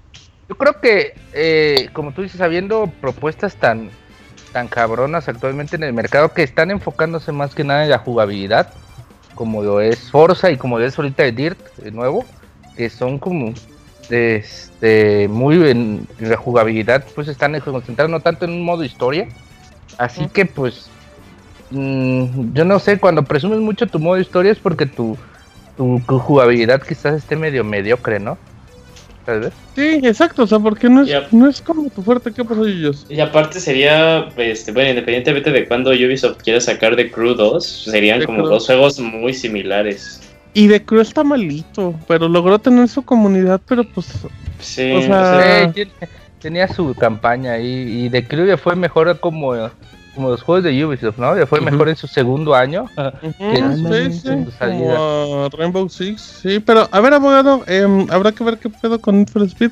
Yo 0.49 0.57
creo 0.57 0.81
que, 0.81 1.15
eh, 1.33 1.89
como 1.93 2.13
tú 2.13 2.23
dices, 2.23 2.41
habiendo 2.41 2.91
propuestas 3.01 3.57
tan, 3.57 3.91
tan 4.53 4.67
cabronas 4.69 5.29
actualmente 5.29 5.77
en 5.77 5.85
el 5.85 5.93
mercado 5.93 6.33
que 6.33 6.43
están 6.43 6.71
enfocándose 6.71 7.33
más 7.33 7.55
que 7.55 7.65
nada 7.65 7.85
en 7.85 7.91
la 7.91 7.99
jugabilidad, 7.99 8.71
como 9.39 9.63
lo 9.63 9.81
es 9.81 10.11
Forza 10.11 10.51
y 10.51 10.57
como 10.57 10.81
lo 10.81 10.85
es 10.85 10.99
ahorita 10.99 11.25
el 11.25 11.37
Dirt, 11.37 11.77
de 11.77 11.93
nuevo, 11.93 12.25
que 12.77 12.91
son 12.91 13.21
como 13.21 13.55
este, 14.11 15.29
muy 15.29 15.71
en, 15.71 16.09
jugabilidad, 16.37 17.05
pues 17.15 17.29
están 17.29 17.59
concentrando 17.61 18.19
tanto 18.19 18.47
en 18.47 18.51
un 18.51 18.65
modo 18.65 18.83
historia. 18.83 19.29
Así 19.97 20.27
que, 20.27 20.45
pues, 20.45 20.91
mm, 21.71 22.53
yo 22.53 22.65
no 22.65 22.81
sé, 22.81 22.99
cuando 22.99 23.23
presumes 23.23 23.61
mucho 23.61 23.87
tu 23.87 24.01
modo 24.01 24.19
historia 24.19 24.51
es 24.51 24.59
porque 24.59 24.87
tu, 24.87 25.17
tu, 25.77 26.03
tu 26.05 26.19
jugabilidad 26.19 26.83
quizás 26.83 27.15
esté 27.15 27.37
medio 27.37 27.63
mediocre, 27.63 28.19
¿no? 28.19 28.39
Tal 29.29 29.41
vez. 29.41 29.53
Sí, 29.77 30.01
exacto, 30.05 30.45
o 30.45 30.47
sea, 30.47 30.59
porque 30.59 30.89
no 30.89 31.03
es, 31.03 31.11
no 31.35 31.51
es 31.51 31.61
como 31.61 31.91
tu 31.91 32.01
fuerte, 32.01 32.33
¿qué 32.33 32.43
pasó, 32.43 32.65
ellos? 32.65 33.05
Y 33.11 33.21
aparte 33.21 33.61
sería, 33.61 34.27
este, 34.39 34.73
bueno, 34.73 34.89
independientemente 34.89 35.53
de 35.53 35.69
cuando 35.69 35.91
Ubisoft 35.91 36.43
quiera 36.43 36.63
sacar 36.63 36.97
de 36.97 37.11
Crew 37.11 37.35
2, 37.35 37.63
serían 37.91 38.21
The 38.21 38.25
como 38.25 38.39
Crew. 38.39 38.49
dos 38.49 38.65
juegos 38.65 38.99
muy 38.99 39.35
similares. 39.35 40.23
Y 40.55 40.67
de 40.69 40.83
Crew 40.83 41.03
está 41.03 41.25
malito, 41.25 41.95
pero 42.09 42.27
logró 42.27 42.59
tener 42.59 42.89
su 42.89 43.03
comunidad, 43.03 43.61
pero 43.69 43.85
pues 43.85 44.07
Sí, 44.61 44.93
O 44.93 45.03
sea, 45.03 45.75
Sí, 45.75 45.83
tenía 46.41 46.67
su 46.67 46.95
campaña 46.95 47.53
ahí 47.53 48.07
y 48.07 48.09
de 48.09 48.27
Crew 48.27 48.47
ya 48.47 48.57
fue 48.57 48.77
mejor 48.77 49.21
como, 49.21 49.53
como 50.19 50.31
los 50.31 50.43
juegos 50.43 50.65
de 50.65 50.85
Ubisoft, 50.85 51.17
¿no? 51.17 51.39
Ya 51.39 51.47
fue 51.47 51.61
mejor 51.61 51.89
en 51.89 51.95
su 51.95 52.09
segundo 52.09 52.53
año. 52.53 52.87
Ujú, 53.23 53.65
ándale, 53.65 54.11
sí, 54.11 54.21
sí, 54.21 54.29
en 54.29 54.45
como 54.45 55.49
Rainbow 55.57 55.89
Six, 55.89 56.21
sí, 56.43 56.59
pero 56.59 56.89
a 56.91 57.01
ver, 57.01 57.15
abogado, 57.15 57.63
em, 57.69 58.05
habrá 58.11 58.33
que 58.33 58.43
ver 58.43 58.59
qué 58.59 58.69
pedo 58.69 59.01
con 59.01 59.19
Need 59.19 59.29
for 59.29 59.43
Speed. 59.45 59.71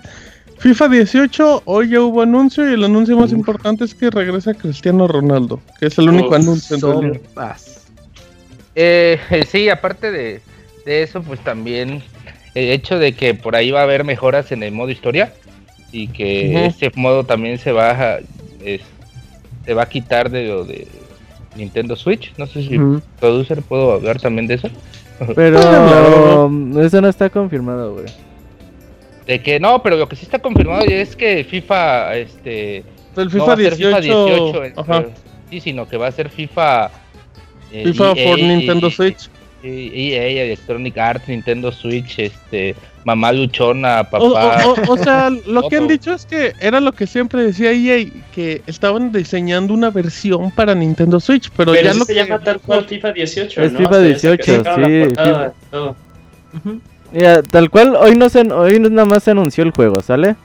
FIFA 0.59 0.89
18, 0.89 1.63
hoy 1.65 1.89
ya 1.91 2.01
hubo 2.01 2.23
anuncio 2.23 2.71
y 2.71 2.75
el 2.75 2.85
anuncio 2.85 3.17
más 3.17 3.33
Uf. 3.33 3.39
importante 3.39 3.85
es 3.85 3.93
que 3.93 4.09
regresa 4.09 4.55
Cristiano 4.55 5.09
Ronaldo, 5.09 5.61
que 5.81 5.87
es 5.87 5.99
el 5.99 6.09
único 6.11 6.29
Uf, 6.29 6.35
anuncio 6.37 6.77
en. 7.03 7.21
Eh, 8.77 9.19
sí, 9.51 9.69
aparte 9.69 10.13
de, 10.13 10.41
de 10.85 11.03
eso, 11.03 11.23
pues 11.23 11.41
también 11.41 12.05
el 12.55 12.71
hecho 12.71 13.01
de 13.01 13.15
que 13.15 13.35
por 13.35 13.57
ahí 13.57 13.73
va 13.73 13.81
a 13.81 13.83
haber 13.83 14.05
mejoras 14.05 14.53
en 14.53 14.63
el 14.63 14.71
modo 14.71 14.91
historia 14.91 15.33
y 15.91 16.07
que 16.07 16.51
Ujú. 16.55 16.67
este 16.67 16.93
modo 16.95 17.25
también 17.25 17.59
se 17.59 17.73
va 17.73 17.91
a, 17.91 18.19
es- 18.65 18.83
se 19.66 19.74
va 19.74 19.83
a 19.83 19.88
quitar 19.88 20.31
de 20.31 20.46
lo 20.46 20.64
de 20.64 20.87
Nintendo 21.57 21.96
Switch. 21.96 22.33
No 22.38 22.46
sé 22.46 22.62
si 22.62 22.79
Ujú. 22.79 23.02
producer 23.20 23.61
puedo 23.62 23.92
hablar 23.92 24.20
también 24.20 24.46
de 24.46 24.55
eso. 24.55 24.70
Pero 25.35 26.48
mm, 26.50 26.79
eso 26.81 27.00
no 27.00 27.09
está 27.09 27.29
confirmado, 27.29 27.94
güey. 27.94 28.07
De 29.26 29.42
que 29.42 29.59
no, 29.59 29.83
pero 29.83 29.96
lo 29.96 30.09
que 30.09 30.14
sí 30.14 30.24
está 30.24 30.38
confirmado 30.38 30.85
es 30.85 31.16
que 31.16 31.42
FIFA, 31.42 32.14
este, 32.16 32.85
El 33.16 33.24
no 33.24 33.31
FIFA 33.31 33.44
va 33.44 33.52
a 33.55 33.57
ser 33.57 33.76
18, 33.76 33.96
FIFA 33.96 34.00
18, 34.00 34.81
ajá, 34.81 35.05
sí, 35.50 35.61
sino 35.61 35.88
que 35.88 35.96
va 35.96 36.07
a 36.07 36.12
ser 36.12 36.31
FIFA. 36.31 36.92
eh, 37.72 37.83
FIFA 37.87 38.12
EA, 38.12 38.29
for 38.29 38.38
Nintendo 38.38 38.88
Switch. 38.88 39.29
EA, 39.62 40.45
Electronic 40.45 40.97
Arts, 40.99 41.29
Nintendo 41.29 41.73
Switch, 41.73 42.19
este, 42.19 42.75
mamá 43.05 43.33
luchona, 43.33 44.05
papá. 44.05 44.19
O, 44.21 44.29
o- 44.33 44.75
o- 44.88 44.92
o 44.92 44.97
sea, 44.99 45.31
lo 45.47 45.69
que 45.69 45.77
han 45.77 45.88
dicho 45.88 46.12
es 46.12 46.27
que 46.27 46.53
era 46.61 46.81
lo 46.81 46.92
que 46.92 47.07
siempre 47.07 47.42
decía 47.42 47.73
EA, 47.73 48.07
que 48.35 48.62
estaban 48.66 49.12
diseñando 49.12 49.73
una 49.75 49.90
versión 49.90 50.51
para 50.51 50.75
Nintendo 50.75 51.19
Switch, 51.21 51.51
pero, 51.57 51.73
pero 51.73 51.85
ya 51.85 51.95
lo 51.95 52.05
se 52.05 52.12
que- 52.14 52.19
llama 52.25 52.38
tal 52.40 52.61
cual 52.61 52.85
FIFA 52.85 53.12
18, 53.12 53.62
Es 53.62 53.73
¿no? 53.73 53.79
FIFA 53.79 53.90
O 53.90 53.95
sea, 53.95 54.01
ese 54.11 54.29
18, 54.37 54.45
que 54.45 54.57
sacaron 54.59 54.83
la 54.83 54.88
sí, 54.88 55.05
portada, 55.14 55.53
todo. 55.71 55.97
Ujú. 56.55 56.81
Mira, 57.12 57.42
tal 57.42 57.71
cual, 57.71 57.97
hoy 57.97 58.14
no 58.16 58.29
se, 58.29 58.40
hoy 58.53 58.79
nada 58.81 59.05
más 59.05 59.23
se 59.23 59.31
anunció 59.31 59.62
el 59.64 59.71
juego, 59.71 60.01
¿sale? 60.03 60.37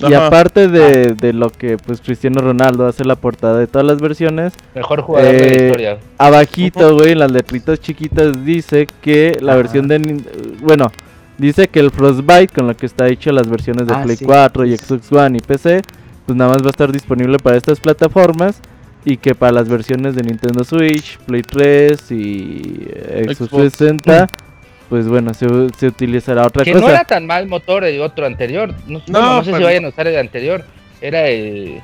Y 0.00 0.14
Ajá. 0.14 0.28
aparte 0.28 0.68
de, 0.68 1.14
de 1.14 1.32
lo 1.32 1.50
que 1.50 1.76
pues 1.76 2.00
Cristiano 2.00 2.40
Ronaldo 2.40 2.86
hace 2.86 3.04
la 3.04 3.16
portada 3.16 3.58
de 3.58 3.66
todas 3.66 3.86
las 3.86 4.00
versiones, 4.00 4.52
Mejor 4.74 5.02
jugador 5.02 5.32
de 5.32 5.38
la 5.38 5.46
Eh, 5.46 5.66
historia. 5.66 5.98
abajito, 6.18 6.94
güey, 6.94 7.12
en 7.12 7.18
las 7.18 7.30
letritas 7.30 7.80
chiquitas 7.80 8.44
dice 8.44 8.86
que 9.02 9.36
la 9.40 9.52
Ajá. 9.52 9.62
versión 9.62 9.88
de... 9.88 10.00
nin- 10.00 10.24
Bueno, 10.62 10.90
dice 11.38 11.68
que 11.68 11.80
el 11.80 11.90
Frostbite, 11.90 12.48
con 12.54 12.66
lo 12.66 12.76
que 12.76 12.86
está 12.86 13.08
hecho 13.08 13.30
las 13.32 13.48
versiones 13.48 13.86
de 13.86 13.94
Ah, 13.94 14.02
Play 14.02 14.16
sí. 14.16 14.24
4 14.24 14.64
y 14.66 14.76
Xbox 14.76 15.12
One 15.12 15.38
y 15.38 15.40
PC, 15.40 15.82
pues 16.26 16.36
nada 16.36 16.52
más 16.52 16.62
va 16.62 16.66
a 16.68 16.70
estar 16.70 16.90
disponible 16.92 17.38
para 17.38 17.56
estas 17.56 17.80
plataformas 17.80 18.60
y 19.04 19.16
que 19.16 19.34
para 19.34 19.52
las 19.52 19.68
versiones 19.68 20.14
de 20.14 20.22
Nintendo 20.22 20.62
Switch, 20.64 21.18
Play 21.26 21.42
3 21.42 22.10
y 22.12 22.86
eh, 22.90 23.24
Xbox 23.34 23.36
Xbox. 23.50 23.50
360, 23.76 24.26
pues 24.90 25.08
bueno, 25.08 25.32
se, 25.32 25.46
se 25.78 25.86
utilizará 25.86 26.46
otra 26.46 26.64
Que 26.64 26.72
cosa. 26.72 26.84
no 26.84 26.90
era 26.90 27.04
tan 27.04 27.24
mal 27.26 27.46
motor 27.48 27.84
el 27.84 28.00
otro 28.02 28.26
anterior. 28.26 28.74
No, 28.86 28.98
sé- 29.00 29.10
No, 29.12 29.20
no 29.36 29.38
sé 29.40 29.46
si 29.46 29.52
pero- 29.52 29.64
vayan 29.64 29.84
a 29.86 29.88
usar 29.88 30.06
el 30.08 30.18
anterior. 30.18 30.64
Era 31.00 31.26
el. 31.28 31.80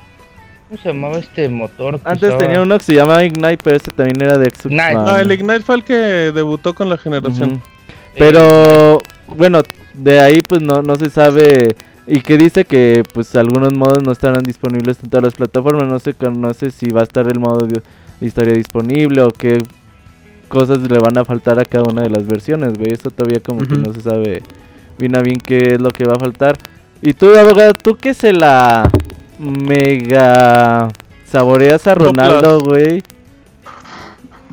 ¿Cómo 0.68 0.82
se 0.82 0.88
llamaba 0.88 1.18
este 1.18 1.48
motor? 1.48 2.00
que 2.00 2.08
Antes 2.10 2.24
usaba? 2.28 2.38
tenía 2.42 2.60
uno 2.60 2.76
que 2.76 2.84
se 2.84 2.94
llamaba 2.94 3.24
Ignite, 3.24 3.58
pero 3.62 3.76
este 3.76 3.92
también 3.92 4.20
era 4.20 4.36
de 4.36 4.50
Xbox. 4.50 4.74
Ah, 4.80 5.20
el 5.22 5.32
Ignite 5.32 5.60
fue 5.60 5.76
el 5.76 5.84
que 5.84 5.94
debutó 5.94 6.74
con 6.74 6.90
la 6.90 6.98
generación. 6.98 7.62
Pero 8.18 9.00
bueno, 9.28 9.62
de 9.94 10.20
ahí 10.20 10.42
pues 10.42 10.62
no, 10.62 10.82
no 10.82 10.96
se 10.96 11.10
sabe 11.10 11.76
y 12.06 12.20
que 12.20 12.36
dice 12.36 12.64
que 12.64 13.02
pues 13.14 13.34
algunos 13.36 13.72
modos 13.74 14.02
no 14.02 14.12
estarán 14.12 14.42
disponibles 14.42 14.98
en 15.02 15.10
todas 15.10 15.24
las 15.24 15.34
plataformas, 15.34 15.86
no 15.88 15.98
sé 15.98 16.14
no 16.36 16.54
sé 16.54 16.70
si 16.70 16.90
va 16.90 17.00
a 17.00 17.04
estar 17.04 17.26
el 17.28 17.38
modo 17.38 17.66
de 17.66 17.80
historia 18.20 18.54
disponible 18.54 19.22
o 19.22 19.30
qué 19.30 19.58
cosas 20.48 20.78
le 20.90 20.98
van 20.98 21.18
a 21.18 21.24
faltar 21.24 21.58
a 21.58 21.64
cada 21.64 21.84
una 21.84 22.02
de 22.02 22.10
las 22.10 22.26
versiones, 22.26 22.74
güey, 22.78 22.92
eso 22.92 23.10
todavía 23.10 23.40
como 23.40 23.60
que 23.60 23.76
no 23.76 23.92
se 23.92 24.00
sabe 24.00 24.42
bien 24.98 25.16
a 25.16 25.20
bien 25.20 25.38
qué 25.38 25.74
es 25.74 25.80
lo 25.80 25.90
que 25.90 26.04
va 26.04 26.14
a 26.14 26.20
faltar. 26.20 26.56
Y 27.02 27.12
tú, 27.12 27.34
abogado, 27.38 27.74
tú 27.74 27.96
que 27.96 28.14
se 28.14 28.32
la 28.32 28.90
mega 29.38 30.88
saboreas 31.26 31.86
a. 31.86 31.94
Ronaldo, 31.94 32.60
güey. 32.60 33.02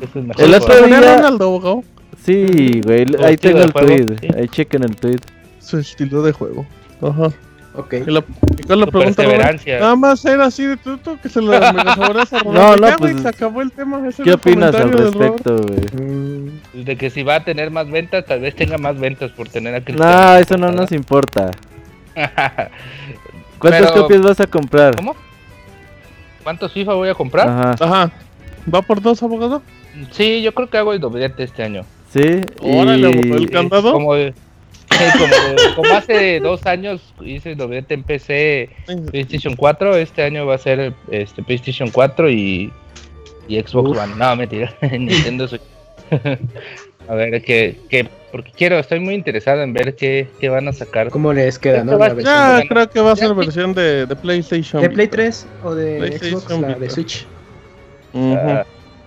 Es 0.00 0.14
el 0.16 0.24
mejor 0.24 0.44
El 0.44 0.50
¿Se 0.50 0.56
otro 0.56 0.86
día- 0.86 1.16
Ronaldo, 1.16 1.44
abogado? 1.44 1.82
Sí, 2.24 2.80
güey, 2.84 3.06
ahí 3.22 3.36
tengo 3.36 3.60
el 3.62 3.72
juego, 3.72 3.86
tweet, 3.88 4.16
sí. 4.20 4.28
ahí 4.36 4.48
chequen 4.48 4.82
el 4.82 4.96
tweet. 4.96 5.20
Su 5.60 5.78
estilo 5.78 6.22
de 6.22 6.32
juego. 6.32 6.66
Ajá. 7.02 7.30
Ok. 7.76 7.94
Y 8.06 8.10
la, 8.10 8.24
y 8.58 8.62
con 8.62 8.78
la 8.80 8.86
pregunta, 8.86 9.16
perseverancia. 9.22 9.80
nada 9.80 9.96
más 9.96 10.24
era 10.24 10.44
así 10.46 10.64
de 10.64 10.76
tú 10.76 10.96
que 11.20 11.28
se 11.28 11.42
la 11.42 11.72
mega 11.72 11.94
saboreas 11.96 12.32
a. 12.32 12.42
No, 12.44 12.76
no, 12.76 12.96
pues, 12.98 13.20
se 13.20 13.28
acabó 13.28 13.62
el 13.62 13.72
tema. 13.72 14.06
ese 14.08 14.22
¿Qué 14.22 14.30
el 14.30 14.36
opinas 14.36 14.74
al 14.76 14.92
respecto, 14.92 15.56
güey? 15.56 16.06
Mm, 16.06 16.60
De 16.84 16.96
que 16.96 17.10
si 17.10 17.22
va 17.24 17.36
a 17.36 17.44
tener 17.44 17.70
más 17.72 17.90
ventas, 17.90 18.24
tal 18.26 18.40
vez 18.40 18.54
tenga 18.54 18.78
más 18.78 18.98
ventas 18.98 19.32
por 19.32 19.48
tener 19.48 19.74
a 19.74 19.80
Cristiano. 19.84 20.12
No, 20.12 20.36
eso 20.36 20.56
no 20.56 20.70
nos 20.70 20.92
importa. 20.92 21.50
¿Cuántas 23.58 23.90
Pero- 23.90 24.02
copias 24.02 24.22
vas 24.22 24.40
a 24.40 24.46
comprar? 24.46 24.96
¿Cómo? 24.96 25.16
¿Cuántos 26.42 26.72
FIFA 26.72 26.94
voy 26.94 27.08
a 27.08 27.14
comprar? 27.14 27.48
Ajá, 27.48 27.74
Ajá. 27.80 28.10
¿Va 28.72 28.82
por 28.82 29.00
dos, 29.00 29.22
abogado? 29.22 29.62
Sí, 30.12 30.42
yo 30.42 30.52
creo 30.54 30.68
que 30.68 30.76
hago 30.78 30.92
el 30.92 31.00
doblete 31.00 31.42
este 31.42 31.62
año. 31.62 31.84
sí. 32.12 32.40
Órale, 32.60 33.06
abogado, 33.08 33.36
el 33.36 33.42
Y... 33.42 33.46
candado. 33.48 33.92
Como, 33.92 34.14
como, 35.18 35.74
como 35.76 35.94
hace 35.94 36.40
dos 36.40 36.66
años 36.66 37.14
hice 37.20 37.52
el 37.52 37.58
doblete 37.58 37.94
en 37.94 38.02
PC, 38.02 38.70
PlayStation 39.10 39.56
4, 39.56 39.96
este 39.96 40.22
año 40.22 40.46
va 40.46 40.54
a 40.54 40.58
ser 40.58 40.92
este 41.10 41.42
PlayStation 41.42 41.90
4 41.90 42.30
y, 42.30 42.72
y 43.48 43.60
Xbox 43.60 43.90
Uf. 43.90 43.98
One. 43.98 44.14
No, 44.16 44.36
mentira, 44.36 44.74
Nintendo 44.82 45.48
Switch. 45.48 45.62
a 47.08 47.14
ver, 47.14 47.42
que, 47.42 47.78
que, 47.88 48.08
porque 48.32 48.52
quiero, 48.56 48.78
estoy 48.78 49.00
muy 49.00 49.14
interesado 49.14 49.62
en 49.62 49.72
ver 49.72 49.94
qué, 49.94 50.28
qué 50.40 50.48
van 50.48 50.68
a 50.68 50.72
sacar. 50.72 51.10
¿Cómo 51.10 51.32
les 51.32 51.58
queda, 51.58 51.84
no? 51.84 51.98
La 51.98 52.14
Ya, 52.14 52.62
creo 52.68 52.88
que 52.90 53.00
va 53.00 53.12
a 53.12 53.16
ser 53.16 53.34
versión 53.34 53.74
de, 53.74 54.06
de 54.06 54.16
PlayStation. 54.16 54.82
¿De 54.82 54.90
Play 54.90 55.08
3 55.08 55.46
o 55.64 55.74
de 55.74 56.18
Xbox? 56.18 56.50
La 56.60 56.74
de. 56.74 56.90
Switch. 56.90 57.26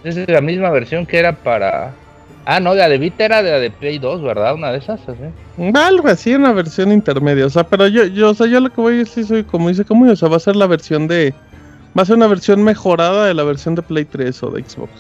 Esa 0.04 0.22
es 0.22 0.30
la 0.30 0.42
misma 0.42 0.70
versión 0.70 1.06
que 1.06 1.18
era 1.18 1.34
para... 1.34 1.94
Ah, 2.50 2.62
no, 2.62 2.74
la 2.74 2.88
de 2.88 2.98
Vita 2.98 3.26
era 3.26 3.44
de 3.44 3.52
la 3.52 3.60
de 3.60 3.70
Play 3.72 4.00
2, 4.00 4.22
¿verdad? 4.24 4.56
Una 4.56 4.72
de 4.72 4.78
esas, 4.78 5.02
así. 5.02 5.72
Algo 5.76 6.08
así, 6.08 6.34
una 6.34 6.54
versión 6.54 6.94
intermedia. 6.94 7.46
O 7.46 7.50
sea, 7.50 7.66
pero 7.66 7.88
yo, 7.90 8.06
yo, 8.06 8.30
o 8.30 8.34
sea, 8.34 8.48
yo 8.48 8.62
lo 8.62 8.70
que 8.72 8.80
voy 8.80 9.02
es, 9.02 9.10
sí 9.10 9.26
soy 9.26 9.44
como 9.44 9.68
dice 9.68 9.84
como 9.84 10.10
o 10.10 10.16
sea, 10.16 10.30
va 10.30 10.38
a 10.38 10.40
ser 10.40 10.56
la 10.56 10.66
versión 10.66 11.10
de. 11.10 11.34
Va 11.98 12.04
a 12.04 12.06
ser 12.06 12.16
una 12.16 12.28
versión 12.28 12.64
mejorada 12.64 13.26
de 13.26 13.34
la 13.34 13.44
versión 13.44 13.76
de 13.76 13.82
Play 13.82 14.06
3 14.06 14.44
o 14.44 14.52
de 14.52 14.64
Xbox. 14.64 14.92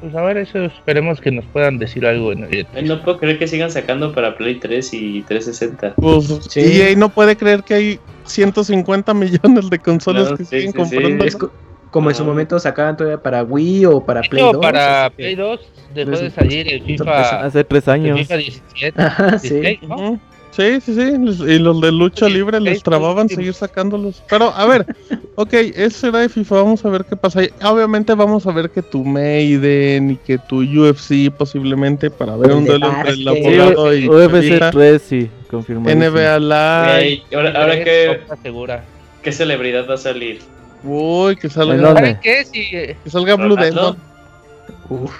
Pues 0.00 0.14
a 0.14 0.22
ver, 0.22 0.38
eso 0.38 0.64
esperemos 0.64 1.20
que 1.20 1.30
nos 1.30 1.44
puedan 1.44 1.78
decir 1.78 2.06
algo 2.06 2.32
en 2.32 2.44
el... 2.44 2.66
Ay, 2.74 2.84
no 2.84 3.02
puedo 3.02 3.18
creer 3.18 3.38
que 3.38 3.46
sigan 3.46 3.70
sacando 3.70 4.12
para 4.12 4.34
Play 4.36 4.58
3 4.58 4.94
y 4.94 5.22
360. 5.22 5.94
Pues 5.96 6.26
Sí. 6.48 6.60
EA 6.60 6.96
no 6.96 7.10
puede 7.10 7.36
creer 7.36 7.62
que 7.62 7.74
hay 7.74 8.00
150 8.24 9.12
millones 9.14 9.68
de 9.68 9.78
consolas 9.78 10.30
No, 10.30 10.36
que 10.38 10.44
sí, 10.44 10.56
siguen 10.60 10.72
sí, 10.72 10.78
sí. 10.86 10.96
comprando. 10.96 11.52
Como 11.92 12.08
en 12.10 12.16
su 12.16 12.22
Ah. 12.24 12.26
momento 12.26 12.58
sacaban 12.58 12.96
todavía 12.96 13.22
para 13.22 13.44
Wii 13.44 13.84
o 13.86 14.04
para 14.04 14.22
Play 14.22 14.42
No, 14.42 14.52
2. 14.54 14.62
para 14.62 15.08
que- 15.10 15.16
Play 15.16 15.34
2 15.36 15.60
dejó 15.94 16.10
de 16.10 16.30
salir 16.30 16.72
el 16.72 16.82
FIFA, 16.82 17.44
Hace 17.46 17.62
tres 17.64 17.86
el 17.86 17.92
años. 17.92 18.18
FIFA 18.18 18.36
17. 18.38 19.00
Ajá, 19.02 19.38
sí. 19.38 19.48
16, 19.60 19.82
¿no? 19.88 19.94
Ujú. 19.96 20.20
Sí, 20.52 20.80
sí, 20.82 20.94
sí. 20.94 21.00
Y 21.46 21.58
los 21.58 21.80
de 21.80 21.90
lucha 21.92 22.28
libre 22.28 22.60
les 22.60 22.76
es 22.78 22.82
trababan 22.82 23.26
seguir 23.28 23.54
sacándolos. 23.54 24.22
Pero, 24.28 24.50
a 24.54 24.66
ver, 24.66 24.84
ok, 25.36 25.52
eso 25.52 25.98
será 25.98 26.18
de 26.18 26.28
FIFA. 26.28 26.56
Vamos 26.56 26.84
a 26.84 26.88
ver 26.90 27.04
qué 27.06 27.16
pasa 27.16 27.40
ahí. 27.40 27.48
Obviamente, 27.64 28.14
vamos 28.14 28.46
a 28.46 28.52
ver 28.52 28.68
que 28.70 28.82
tu 28.82 29.02
Maiden 29.04 30.10
y 30.10 30.16
que 30.16 30.36
tu 30.38 30.62
UFC 30.62 31.30
posiblemente 31.30 32.10
para 32.10 32.36
ver 32.36 32.52
un 32.52 32.66
duelo 32.66 32.90
entre 32.90 33.12
el 33.12 33.28
abogado 33.28 33.94
y 33.94 34.08
UFC 34.08 34.42
FIFA, 34.42 34.70
3, 34.72 35.02
sí, 35.02 35.30
confirmado. 35.50 35.90
NBA 35.94 36.38
Live. 36.38 37.22
Ahora, 37.34 37.50
ahora 37.62 37.74
segura. 38.42 38.84
qué 39.22 39.32
celebridad 39.32 39.88
va 39.88 39.94
a 39.94 39.98
salir. 39.98 40.40
Uy, 40.84 41.36
que 41.36 41.46
¿En 41.46 41.52
salga, 41.52 42.20
qué? 42.20 42.44
Si, 42.44 42.60
eh, 42.72 42.96
que 43.04 43.10
salga 43.10 43.36
Blue. 43.36 43.56
Demon. 43.56 43.96
Uf, 44.88 45.12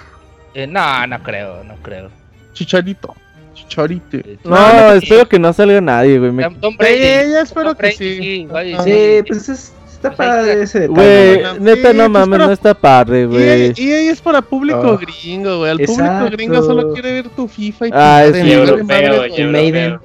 eh, 0.53 0.67
no, 0.67 1.07
no 1.07 1.23
creo, 1.23 1.63
no 1.63 1.75
creo. 1.81 2.09
Chicharito. 2.53 3.15
Chicharito. 3.53 4.17
Eh, 4.17 4.37
No, 4.43 4.51
no, 4.73 4.93
espero 4.93 5.27
que 5.27 5.39
no 5.39 5.53
salga 5.53 5.79
nadie, 5.81 6.19
güey. 6.19 6.31
me- 6.31 6.43
Tom- 6.55 6.75
Sí, 6.79 6.99
ya 6.99 7.41
espero 7.41 7.69
Tom 7.69 7.77
que 7.77 7.81
Brady, 7.81 7.95
sí. 7.97 8.45
güey, 8.49 8.73
Ajá. 8.73 8.83
sí, 8.83 9.19
pues 9.27 9.49
es- 9.49 9.73
está 9.91 10.11
Pues 10.11 10.27
padre 10.27 10.61
ese 10.63 10.87
Güey, 10.87 11.37
detalle. 11.37 11.59
neta, 11.61 11.91
sí, 11.91 11.97
no 11.97 12.09
mames, 12.09 12.29
pero- 12.37 12.47
no 12.47 12.51
está 12.53 12.73
padre, 12.73 13.25
güey. 13.25 13.73
y 13.77 13.91
ahí 13.93 14.07
es 14.09 14.21
para 14.21 14.41
público 14.41 14.81
Oh. 14.83 14.97
gringo, 14.97 15.59
güey. 15.59 15.71
Al 15.71 15.77
público 15.77 15.93
Exacto. 16.03 16.31
gringo 16.31 16.61
solo 16.63 16.93
quiere 16.93 17.13
ver 17.13 17.29
tu 17.29 17.47
FIFA 17.47 17.87
y 17.87 17.89
tu 17.91 17.95
Ah, 17.97 18.23
sí. 18.25 18.31
Madre, 18.33 18.53
europeo, 18.53 19.23
europeo. 19.25 20.01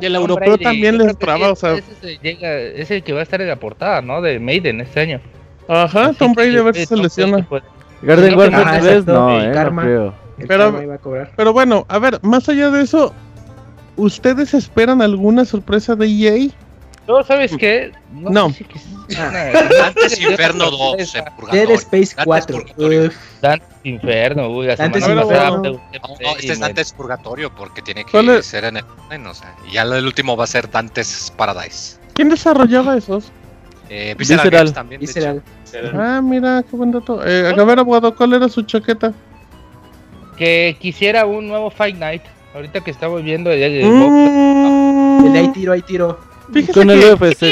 Y 0.00 0.06
el 0.06 0.12
Tom 0.14 0.22
europeo 0.22 0.48
Brady, 0.50 0.64
también 0.64 0.94
yo 0.98 1.04
les 1.04 1.16
creo 1.16 1.18
que 1.18 1.24
traba, 1.24 1.46
sí, 1.46 1.52
o 1.52 1.56
sea. 1.56 1.72
ese 1.74 1.94
se 2.00 2.18
llega- 2.18 2.58
es 2.58 2.90
el 2.90 3.02
que 3.02 3.12
va 3.12 3.20
a 3.20 3.22
estar 3.22 3.40
en 3.40 3.48
la 3.48 3.56
portada, 3.56 4.02
¿no? 4.02 4.20
De 4.20 4.38
Maiden 4.38 4.80
este 4.80 5.00
año. 5.00 5.20
Ajá, 5.68 6.06
Así 6.06 6.18
Tom 6.18 6.32
Brady 6.34 6.56
a 6.56 6.62
ver 6.62 6.74
si 6.76 6.86
se 6.86 6.96
lesiona. 6.96 7.46
Garden 8.02 8.32
no, 8.32 8.38
Warfare 8.38 8.62
ajá, 8.62 8.78
3, 8.80 8.84
exacto, 8.92 9.12
no, 9.14 9.40
el 9.40 9.50
eh, 9.50 9.52
karma. 9.52 9.82
no 9.82 9.88
creo. 9.88 10.14
El 10.38 10.46
Pero- 10.46 10.64
karma 10.64 10.82
iba 10.82 10.94
a 10.94 10.98
cobrar. 10.98 11.32
Pero 11.36 11.52
bueno, 11.52 11.86
a 11.88 11.98
ver, 11.98 12.18
más 12.22 12.48
allá 12.48 12.70
de 12.70 12.82
eso, 12.82 13.12
¿ustedes 13.96 14.52
esperan 14.54 15.00
alguna 15.02 15.44
sorpresa 15.44 15.96
de 15.96 16.06
EA? 16.06 16.50
No, 17.06 17.22
¿sabes 17.22 17.52
qué? 17.56 17.92
No. 18.12 18.50
sé 18.50 18.64
qué- 18.64 18.80
Dantes 19.78 20.20
Inferno 20.20 20.70
2 20.70 21.14
en 21.14 21.24
Dead. 21.52 21.70
Space 21.70 22.14
Dantes 22.16 22.24
4. 22.24 22.58
Purgatorio. 22.58 23.04
Uf, 23.06 23.14
Dantes 23.40 23.68
Inferno, 23.84 24.48
uy, 24.50 24.66
Dantes 24.66 25.02
pasada 25.04 25.22
Inferno. 25.22 25.62
No, 25.62 25.72
no, 25.72 26.36
este 26.38 26.52
es 26.52 26.58
Dantes 26.58 26.92
Purgatorio 26.92 27.54
porque 27.54 27.82
tiene 27.82 28.04
¿Cuál 28.10 28.26
que 28.26 28.42
ser 28.42 28.64
en 28.64 28.78
el 28.78 28.84
online, 29.04 29.28
o 29.28 29.34
sea, 29.34 29.54
y 29.68 29.72
ya 29.74 29.82
el 29.82 30.04
último 30.04 30.36
va 30.36 30.44
a 30.44 30.48
ser 30.48 30.68
Dantes 30.70 31.32
Paradise. 31.36 31.98
¿Quién 32.14 32.28
desarrollaba 32.28 32.96
esos? 32.96 33.30
Eh, 33.88 34.16
Visceral, 34.18 34.42
Visceral. 34.44 34.64
Games 34.64 34.74
también, 34.74 35.00
de 35.00 35.04
hecho. 35.04 35.42
Visceral. 35.62 35.92
Ah, 35.94 36.20
mira, 36.20 36.64
qué 36.68 36.76
buen 36.76 36.90
dato. 36.90 37.24
Eh, 37.24 37.54
a 37.56 37.64
ver, 37.64 37.78
abogado, 37.78 38.16
¿cuál 38.16 38.32
era 38.32 38.48
su 38.48 38.62
chaqueta? 38.62 39.12
Que 40.36 40.76
quisiera 40.80 41.24
un 41.24 41.46
nuevo 41.46 41.70
Fight 41.70 41.96
Night. 41.96 42.22
Ahorita 42.54 42.80
que 42.82 42.90
estamos 42.90 43.22
viendo 43.22 43.50
el, 43.52 43.62
el 43.62 43.86
Mm, 43.86 45.26
El 45.26 45.32
de 45.32 45.38
ahí 45.38 45.48
tiro, 45.52 45.72
ahí 45.72 45.82
tiro. 45.82 46.18
Fíjese 46.52 46.72
Con 46.72 46.90
el 46.90 47.00
que, 47.00 47.12
UFC 47.12 47.44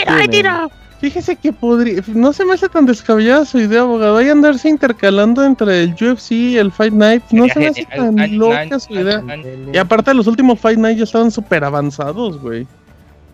fíjese 1.05 1.37
que 1.37 1.53
podría, 1.53 2.03
no 2.15 2.33
se 2.33 2.47
me 2.47 2.55
hace 2.55 2.67
tan 2.67 2.87
descabellada 2.87 3.45
su 3.45 3.59
idea, 3.59 3.83
abogado. 3.83 4.17
Hay 4.17 4.31
andarse 4.31 4.71
intercalando 4.71 5.45
entre 5.45 5.83
el 5.83 5.91
UFC 5.93 6.33
y 6.33 6.57
el 6.57 6.73
Fight 6.73 6.95
Night. 6.95 7.23
No 7.31 7.47
se 7.49 7.59
me 7.59 7.67
hace 7.67 7.85
Genial, 7.85 8.17
tan 8.17 8.39
loca 8.39 8.81
su 8.81 8.95
idea. 8.95 9.23
Y 9.71 9.77
aparte 9.77 10.15
los 10.15 10.27
últimos 10.27 10.59
Fight 10.59 10.79
Night 10.79 10.97
ya 10.97 11.05
estaban 11.05 11.31
súper 11.31 11.63
avanzados, 11.63 12.41
güey. 12.41 12.67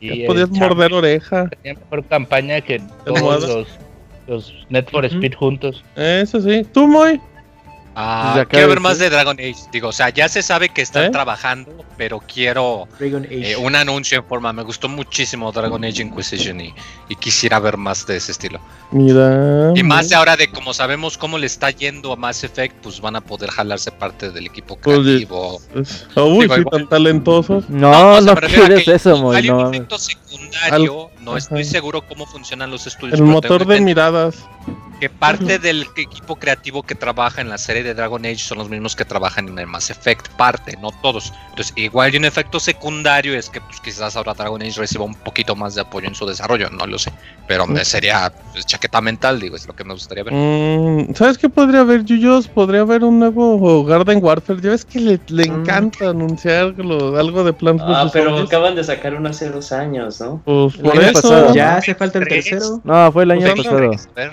Y 0.01 0.25
podías 0.25 0.51
morder 0.51 0.93
oreja. 0.93 1.49
tenía 1.49 1.79
mejor 1.79 2.05
campaña 2.07 2.61
que 2.61 2.83
todos 3.05 3.47
los, 3.47 3.69
los 4.27 4.55
Net 4.71 4.91
for. 4.91 5.05
Speed 5.05 5.35
juntos. 5.35 5.85
Eso 5.95 6.41
sí. 6.41 6.67
¿Tú, 6.73 6.89
Moy? 6.89 7.21
Ah, 8.03 8.25
Desde 8.29 8.41
acá 8.43 8.51
quiero 8.53 8.69
ver 8.69 8.79
de- 8.79 8.83
más 8.83 8.99
de 8.99 9.11
Dragon 9.11 9.37
Age. 9.39 9.57
Digo, 9.73 9.89
o 9.89 9.93
sea, 9.93 10.09
ya 10.09 10.29
se 10.29 10.43
sabe 10.43 10.71
que 10.71 10.81
están 10.83 11.05
¿Eh? 11.05 11.11
trabajando, 11.11 11.85
pero 11.99 12.21
quiero 12.21 12.89
eh, 13.01 13.57
un 13.57 13.77
anuncio 13.77 14.19
en 14.19 14.25
forma. 14.25 14.53
Me 14.53 14.63
gustó 14.63 14.89
muchísimo 14.89 15.53
Dragon 15.53 15.85
Age 15.85 16.03
Inquisition 16.03 16.61
y, 16.61 16.75
y 17.09 17.17
quisiera 17.17 17.59
ver 17.59 17.77
más 17.77 18.07
de 18.07 18.17
ese 18.17 18.33
estilo. 18.33 18.61
Mira. 18.91 19.73
Y 19.75 19.83
más 19.83 20.09
de 20.09 20.15
ahora 20.15 20.37
de 20.37 20.51
como 20.51 20.73
sabemos 20.73 21.19
cómo 21.19 21.37
le 21.39 21.47
está 21.47 21.71
yendo 21.71 22.13
a 22.13 22.17
Mass 22.17 22.43
Effect, 22.45 22.77
pues 22.83 23.01
van 23.01 23.17
a 23.17 23.21
poder 23.21 23.51
jalarse 23.51 23.93
parte 23.93 24.31
del 24.31 24.47
equipo 24.47 24.77
Pues, 24.77 24.99
creativo. 25.01 25.61
Pues, 25.73 26.07
Uy, 26.17 26.41
Digo, 26.43 26.55
sí, 26.55 26.61
igual. 26.61 26.65
tan 26.71 26.89
talentosos. 26.89 27.69
No, 27.69 28.21
no 28.21 28.33
a 28.33 28.37
quieres 28.37 28.85
que 28.85 28.95
eso, 28.95 29.17
Moy, 29.19 29.37
Hay 29.37 29.49
no 29.49 29.69
un 29.69 29.75
efecto 29.75 29.99
secundario, 29.99 31.10
no 31.33 31.37
estoy 31.37 31.65
seguro 31.65 32.03
cómo 32.07 32.27
funcionan 32.27 32.71
los 32.71 32.87
estudios. 32.87 33.19
El 33.19 33.25
motor 33.27 33.67
de 33.67 33.81
miradas. 33.81 34.37
que 35.01 35.09
parte 35.09 35.59
del 35.59 35.87
equipo 35.97 36.37
creativo 36.37 36.83
que 36.83 36.95
trabaja 36.95 37.41
en 37.41 37.49
la 37.49 37.57
serie 37.57 37.83
de 37.83 37.95
Dragon 37.95 38.23
Age 38.23 38.37
son 38.37 38.59
los 38.59 38.69
mismos 38.69 38.95
que 38.95 39.07
trabajan 39.07 39.49
en 39.49 39.59
el 39.59 39.67
Mass 39.67 39.89
Effect, 39.89 40.29
parte, 40.37 40.77
no 40.79 40.91
todos. 41.01 41.33
Entonces, 41.49 41.73
igual 41.77 42.13
y 42.15 42.19
un 42.19 42.27
efecto 42.27 42.61
secundario 42.61 43.35
es 43.35 43.49
que 43.49 43.63
pues 43.63 43.81
quizás 43.81 44.15
ahora 44.15 44.35
Dragon 44.35 44.61
Age 44.61 44.79
reciba 44.79 45.07
un 45.07 45.15
poquito 45.15 45.57
más 45.57 45.75
de 45.75 45.81
apoyo 45.81 46.07
en 46.07 46.15
su 46.15 46.27
desarrollo, 46.27 46.69
no 46.69 46.87
lo 46.87 46.99
sé. 46.99 47.11
Pero 47.49 47.67
me 47.67 47.83
sería 47.87 48.31
pues, 48.53 48.67
chaqueta 48.67 49.01
mental, 49.01 49.41
digo, 49.41 49.57
es 49.57 49.67
lo 49.67 49.75
que 49.75 49.85
me 49.85 49.95
gustaría 49.95 50.23
ver. 50.23 50.35
Mm, 50.35 51.15
¿Sabes 51.15 51.39
qué 51.39 51.49
podría 51.49 51.81
haber, 51.81 52.05
Yuyos? 52.05 52.47
Podría 52.49 52.83
haber 52.83 53.03
un 53.03 53.19
nuevo 53.21 53.83
Garden 53.85 54.23
Warfare. 54.23 54.61
Ya 54.61 54.69
ves 54.71 54.85
que 54.85 55.01
le, 55.01 55.21
le 55.29 55.49
Mm. 55.49 55.61
encanta 55.63 56.11
anunciar 56.11 56.75
lo- 56.77 57.17
algo 57.19 57.43
de 57.43 57.55
Plants 57.55 57.83
Ah, 57.87 58.11
pero 58.13 58.31
Zombies. 58.33 58.49
acaban 58.49 58.75
de 58.75 58.85
sacar 58.85 59.15
uno 59.15 59.31
hace 59.31 59.49
dos 59.49 59.73
años, 59.73 60.21
¿no? 60.21 60.43
Pues 60.45 60.77
por 60.77 60.95
eso. 61.03 61.20
Pasado. 61.23 61.55
Ya 61.55 61.77
hace 61.77 61.95
falta 61.95 62.19
el 62.19 62.25
Tres. 62.29 62.45
tercero. 62.47 62.81
No, 62.85 63.13
fue 63.13 63.23
el 63.25 63.31
año 63.33 63.55
pasado. 63.57 63.91
A. 63.93 64.31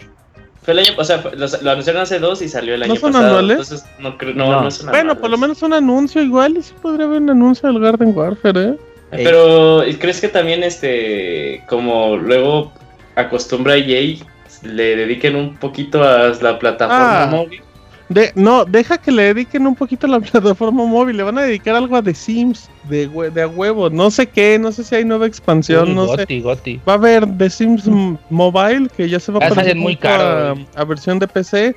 Fue 0.64 0.74
el 0.74 0.80
año, 0.80 0.90
o 0.98 1.04
sea, 1.06 1.24
lo, 1.36 1.48
lo 1.62 1.72
anunciaron 1.72 2.02
hace 2.02 2.20
dos 2.20 2.42
y 2.42 2.50
salió 2.50 2.74
el 2.74 2.82
¿No 2.82 2.86
año 2.88 2.96
son 2.98 3.14
pasado. 3.14 3.28
anuales? 3.40 3.60
Entonces, 3.72 3.86
no 4.00 4.18
creo, 4.18 4.34
no, 4.34 4.52
No. 4.52 4.62
no 4.64 4.72
son 4.72 4.88
Bueno, 4.88 5.00
anuales. 5.00 5.22
por 5.22 5.30
lo 5.30 5.38
menos 5.38 5.62
un 5.64 5.74
anuncio 5.74 6.22
igual. 6.22 6.58
Y 6.58 6.62
sí 6.64 6.74
podría 6.82 7.06
haber 7.06 7.22
un 7.22 7.30
anuncio 7.30 7.72
del 7.72 7.80
Garden 7.82 8.12
Warfare, 8.16 8.62
¿eh? 8.64 8.76
Eh, 9.14 9.22
Pero, 9.24 9.84
¿crees 10.00 10.20
que 10.20 10.28
también, 10.28 10.64
este, 10.64 11.64
como 11.70 12.18
luego 12.18 12.74
acostumbra 13.16 13.78
EA, 13.78 14.18
le 14.64 14.96
dediquen 14.98 15.38
un 15.38 15.56
poquito 15.56 16.04
a 16.04 16.34
la 16.42 16.60
plataforma 16.60 17.24
Ah. 17.24 17.28
móvil? 17.28 17.62
De, 18.10 18.32
no, 18.36 18.64
deja 18.64 18.98
que 18.98 19.12
le 19.12 19.34
dediquen 19.34 19.68
un 19.68 19.76
poquito 19.76 20.08
a 20.08 20.10
la 20.10 20.20
plataforma 20.22 20.86
móvil. 20.86 21.18
Le 21.18 21.24
van 21.24 21.38
a 21.38 21.42
dedicar 21.42 21.76
algo 21.76 21.96
a 21.98 22.02
The 22.02 22.14
Sims 22.14 22.70
de, 22.90 23.08
de 23.32 23.42
a 23.42 23.48
huevo. 23.48 23.90
No 23.90 24.10
sé 24.12 24.28
qué, 24.28 24.58
no 24.58 24.72
sé 24.72 24.84
si 24.84 24.96
hay 24.96 25.04
nueva 25.06 25.26
expansión, 25.28 25.90
Uy, 25.90 25.96
no 25.96 26.08
sé. 26.16 26.40
Goti. 26.40 26.80
Va 26.88 26.94
a 26.94 26.96
haber 26.96 27.26
The 27.38 27.50
Sims 27.50 27.86
Mobile, 28.30 28.88
que 28.96 29.10
ya 29.10 29.20
se 29.20 29.32
va 29.32 29.40
a 29.46 29.48
Ah, 29.50 29.74
muy 29.76 29.96
caro, 29.98 30.56
a, 30.76 30.84
versión 30.86 31.20
de 31.20 31.28
PC. 31.28 31.76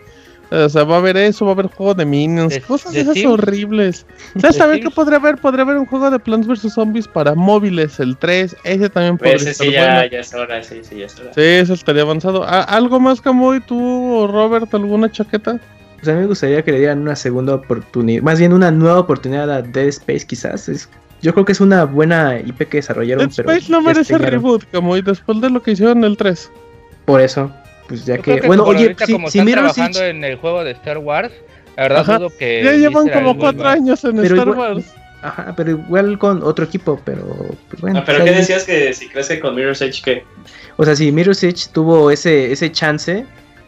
O 0.52 0.68
sea, 0.68 0.82
va 0.82 0.96
a 0.96 0.98
haber 0.98 1.16
eso, 1.16 1.44
va 1.44 1.52
a 1.52 1.54
haber 1.54 1.68
juego 1.68 1.94
de 1.94 2.04
Minions, 2.04 2.58
cosas 2.66 2.92
esas 2.96 3.14
Sims. 3.14 3.26
horribles. 3.32 4.06
¿Sabes 4.40 4.56
saber 4.56 4.80
qué 4.80 4.90
podría 4.90 5.18
haber? 5.18 5.36
Podría 5.36 5.62
haber 5.62 5.76
un 5.78 5.86
juego 5.86 6.10
de 6.10 6.18
Plants 6.18 6.48
vs 6.48 6.72
Zombies 6.74 7.06
para 7.06 7.36
móviles, 7.36 8.00
el 8.00 8.16
3. 8.16 8.56
Ese 8.64 8.88
también 8.90 9.16
podría 9.16 9.36
Ese 9.36 9.54
sí, 9.54 9.70
ya, 9.70 9.94
bueno. 9.94 10.10
ya 10.10 10.18
es 10.20 10.34
hora, 10.34 10.62
sí, 10.64 10.80
sí, 10.82 10.96
ya 10.98 11.06
es 11.06 11.18
hora. 11.20 11.32
Sí, 11.34 11.40
eso 11.40 11.74
estaría 11.74 12.02
avanzado. 12.02 12.42
¿A- 12.42 12.62
¿Algo 12.62 12.98
más, 12.98 13.20
Camuy? 13.20 13.60
¿Tú, 13.60 14.26
Robert, 14.28 14.72
alguna 14.74 15.10
chaqueta? 15.10 15.60
Pues 16.00 16.08
a 16.08 16.14
mí 16.14 16.20
me 16.22 16.26
gustaría 16.26 16.62
que 16.62 16.72
le 16.72 16.78
dieran 16.78 17.00
una 17.00 17.14
segunda 17.16 17.54
oportunidad. 17.54 18.22
Más 18.22 18.38
bien 18.38 18.52
una 18.52 18.70
nueva 18.70 18.98
oportunidad 19.00 19.50
a 19.50 19.62
Dead 19.62 19.86
Space, 19.88 20.26
quizás. 20.26 20.68
Es, 20.68 20.88
yo 21.20 21.32
creo 21.34 21.44
que 21.44 21.52
es 21.52 21.60
una 21.60 21.84
buena 21.84 22.38
IP 22.40 22.68
que 22.68 22.78
desarrollaron. 22.78 23.28
Dead 23.28 23.36
pero 23.36 23.50
Space 23.52 23.70
no 23.70 23.80
ya 23.82 23.86
merece 23.88 24.18
reboot, 24.18 24.64
Camuy, 24.70 25.02
después 25.02 25.40
de 25.40 25.50
lo 25.50 25.62
que 25.62 25.72
hicieron 25.72 25.98
en 25.98 26.04
el 26.04 26.16
3. 26.16 26.50
Por 27.04 27.20
eso. 27.20 27.52
Pues 27.88 28.06
ya 28.06 28.16
que. 28.18 28.40
que 28.40 28.46
bueno, 28.46 28.64
oye, 28.64 28.82
ahorita, 28.84 29.04
si, 29.06 29.12
como 29.12 29.28
si 29.30 29.38
están 29.40 29.52
trabajando 29.52 30.04
en 30.04 30.24
el 30.24 30.36
juego 30.36 30.64
de 30.64 30.70
Star 30.70 30.98
Wars, 30.98 31.32
la 31.76 31.82
verdad 31.82 32.00
Ajá. 32.00 32.18
dudo 32.18 32.32
que 32.38 32.62
Ya 32.64 32.72
llevan 32.72 33.08
como 33.08 33.36
cuatro 33.36 33.66
años 33.68 34.02
en 34.04 34.16
Pero 34.16 34.34
Star 34.36 34.48
igual- 34.48 34.74
Wars. 34.76 34.94
Ajá, 35.22 35.52
pero 35.54 35.72
igual 35.72 36.18
con 36.18 36.42
otro 36.42 36.64
equipo, 36.64 36.98
pero. 37.04 37.26
Pues 37.68 37.82
bueno. 37.82 37.98
Ah, 37.98 38.04
pero 38.06 38.24
¿qué 38.24 38.30
decías 38.30 38.64
que 38.64 38.94
si 38.94 39.06
crees 39.08 39.28
que 39.28 39.38
con 39.38 39.54
Mirror's 39.54 39.82
Edge 39.82 40.00
que 40.02 40.24
O 40.78 40.84
sea, 40.84 40.96
si 40.96 41.12
Mirror's 41.12 41.42
Edge 41.44 41.66
tuvo 41.72 42.10
ese, 42.10 42.50
ese 42.52 42.72
chance, 42.72 43.26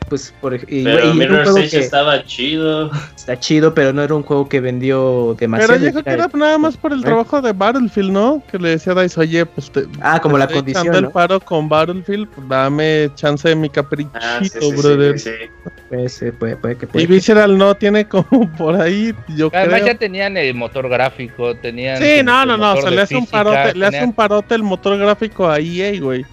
pues 0.08 0.32
por 0.40 0.54
y, 0.54 0.84
Pero 0.84 1.06
y 1.06 1.10
un 1.10 1.54
que 1.68 1.78
estaba 1.78 2.24
chido. 2.24 2.90
está 3.16 3.38
chido, 3.38 3.74
pero 3.74 3.92
no 3.92 4.02
era 4.02 4.14
un 4.14 4.22
juego 4.22 4.48
que 4.48 4.60
vendió 4.60 5.34
demasiado. 5.38 5.72
Pero 5.74 5.84
yo 5.84 5.90
creo 5.92 6.04
que 6.04 6.10
era 6.10 6.28
nada 6.34 6.58
más 6.58 6.76
por 6.76 6.92
el 6.92 7.00
¿Eh? 7.00 7.04
trabajo 7.04 7.40
de 7.40 7.52
Battlefield, 7.52 8.10
¿no? 8.10 8.42
Que 8.50 8.58
le 8.58 8.70
decía 8.70 8.92
a 8.92 9.02
Dice, 9.02 9.20
oye, 9.20 9.46
pues 9.46 9.70
te, 9.70 9.86
Ah, 10.00 10.20
como 10.20 10.38
la 10.38 10.46
te 10.46 10.54
estoy 10.54 10.60
condición, 10.62 10.82
echando 10.86 10.98
el 10.98 11.04
¿no? 11.04 11.10
paro 11.12 11.40
con 11.40 11.68
Battlefield, 11.68 12.28
pues 12.28 12.48
dame 12.48 13.10
chance 13.14 13.48
de 13.48 13.54
mi 13.56 13.68
caprichito, 13.68 14.18
Ah, 14.20 14.38
sí, 14.42 14.48
sí, 14.48 14.58
sí, 14.60 14.76
brother. 14.76 15.18
sí, 15.18 15.30
sí. 15.30 15.70
Pues, 15.88 16.22
eh, 16.22 16.32
puede, 16.32 16.56
puede 16.56 16.76
que 16.76 16.86
Y 16.86 16.88
puede 16.88 17.06
que- 17.06 17.12
Visceral 17.14 17.56
no 17.58 17.74
tiene 17.76 18.06
como 18.08 18.26
por 18.58 18.80
ahí, 18.80 19.14
yo 19.36 19.50
Además 19.52 19.80
creo. 19.82 19.86
ya 19.92 19.98
tenían 19.98 20.36
el 20.36 20.54
motor 20.54 20.88
gráfico, 20.88 21.54
tenían... 21.56 21.98
Sí, 22.02 22.22
no, 22.24 22.44
no, 22.46 22.56
no, 22.56 22.68
motor 22.74 22.84
se 22.84 22.90
de 22.90 22.96
le 22.96 23.02
hace 23.02 23.16
un 23.16 23.26
parote, 23.26 23.74
le 23.74 23.86
hace 23.86 24.04
un 24.04 24.12
parote 24.12 24.54
el 24.54 24.62
motor 24.62 24.98
gráfico 24.98 25.48
a 25.48 25.58
EA, 25.58 26.00
güey. 26.00 26.24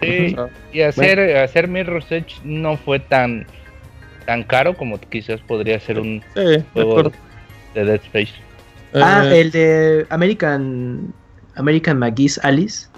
Sí, 0.00 0.34
sea, 0.34 0.48
y 0.72 0.80
hacer, 0.82 1.36
hacer 1.38 1.68
Mirror's 1.68 2.10
Edge 2.10 2.34
no 2.44 2.76
fue 2.76 2.98
tan 3.00 3.46
tan 4.26 4.42
caro 4.42 4.76
como 4.76 4.98
quizás 5.00 5.40
podría 5.40 5.78
ser 5.80 6.00
un 6.00 6.22
sí, 6.34 6.40
de 6.40 6.64
juego 6.72 7.12
de 7.74 7.84
Dead 7.84 8.00
Space. 8.06 8.32
Ah, 8.94 9.22
Eh, 9.26 9.40
el 9.40 9.50
de 9.52 10.06
American. 10.10 11.12
American 11.54 11.98
McGee's 11.98 12.38
Alice. 12.42 12.88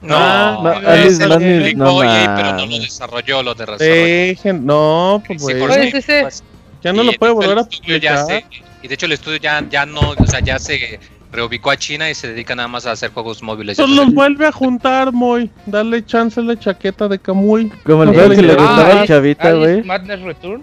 No, 0.00 0.16
Ah, 0.16 0.60
no, 0.62 0.72
ese 0.72 0.88
Alice 0.88 1.22
lo 1.26 1.34
Madness, 1.34 1.58
publicó 1.60 1.84
no 1.84 1.98
pero 2.36 2.52
no 2.52 2.66
lo 2.66 2.78
desarrolló, 2.78 3.42
lo 3.42 3.54
de 3.54 3.66
desarrollo. 3.66 3.94
dejen- 3.94 4.60
no, 4.62 5.22
pues 5.26 5.38
Sí, 5.40 5.44
güey. 5.44 5.58
por 5.60 5.68
¿Cuál 5.70 5.82
sí, 5.82 5.88
es 5.88 5.94
ese? 5.94 6.20
pues, 6.22 6.44
ya 6.82 6.92
no 6.92 7.02
y 7.02 7.06
lo 7.06 7.12
puede 7.14 7.32
volver 7.32 7.58
a 7.58 7.62
ya 7.62 7.68
publicar. 7.68 8.26
se- 8.26 8.44
y 8.82 8.88
de 8.88 8.94
hecho 8.94 9.06
el 9.06 9.12
estudio 9.12 9.38
ya, 9.38 9.64
ya 9.68 9.84
no, 9.86 10.00
o 10.16 10.26
sea, 10.26 10.40
ya 10.40 10.58
se 10.58 10.98
reubicó 11.32 11.70
a 11.70 11.76
China 11.76 12.08
y 12.10 12.14
se 12.14 12.28
dedica 12.28 12.54
nada 12.54 12.68
más 12.68 12.86
a 12.86 12.92
hacer 12.92 13.10
juegos 13.12 13.42
móviles. 13.42 13.76
Pues 13.76 13.90
los 13.90 14.12
vuelve 14.14 14.46
a 14.46 14.52
juntar, 14.52 15.12
Moy. 15.12 15.50
Dale 15.66 16.04
chance 16.04 16.40
a 16.40 16.42
la 16.42 16.58
chaqueta 16.58 17.08
de 17.08 17.18
Kamui. 17.18 17.70
Como 17.84 18.04
el 18.04 18.10
juego 18.14 18.30
que 18.30 18.42
le 18.42 18.54
gustaba 18.54 18.88
Ah, 18.92 19.02
es- 19.02 19.08
chavita, 19.08 19.48
ah, 19.48 19.50
es 19.50 19.56
güey. 19.58 19.82
Madness 19.84 20.20
Return. 20.22 20.62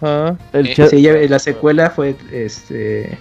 Ajá. 0.00 0.36
El 0.52 0.66
Eh, 0.68 0.88
Sí, 0.88 1.02
ya- 1.02 1.14
la 1.14 1.38
secuela 1.38 1.90
fue, 1.90 2.14
este, 2.32 3.18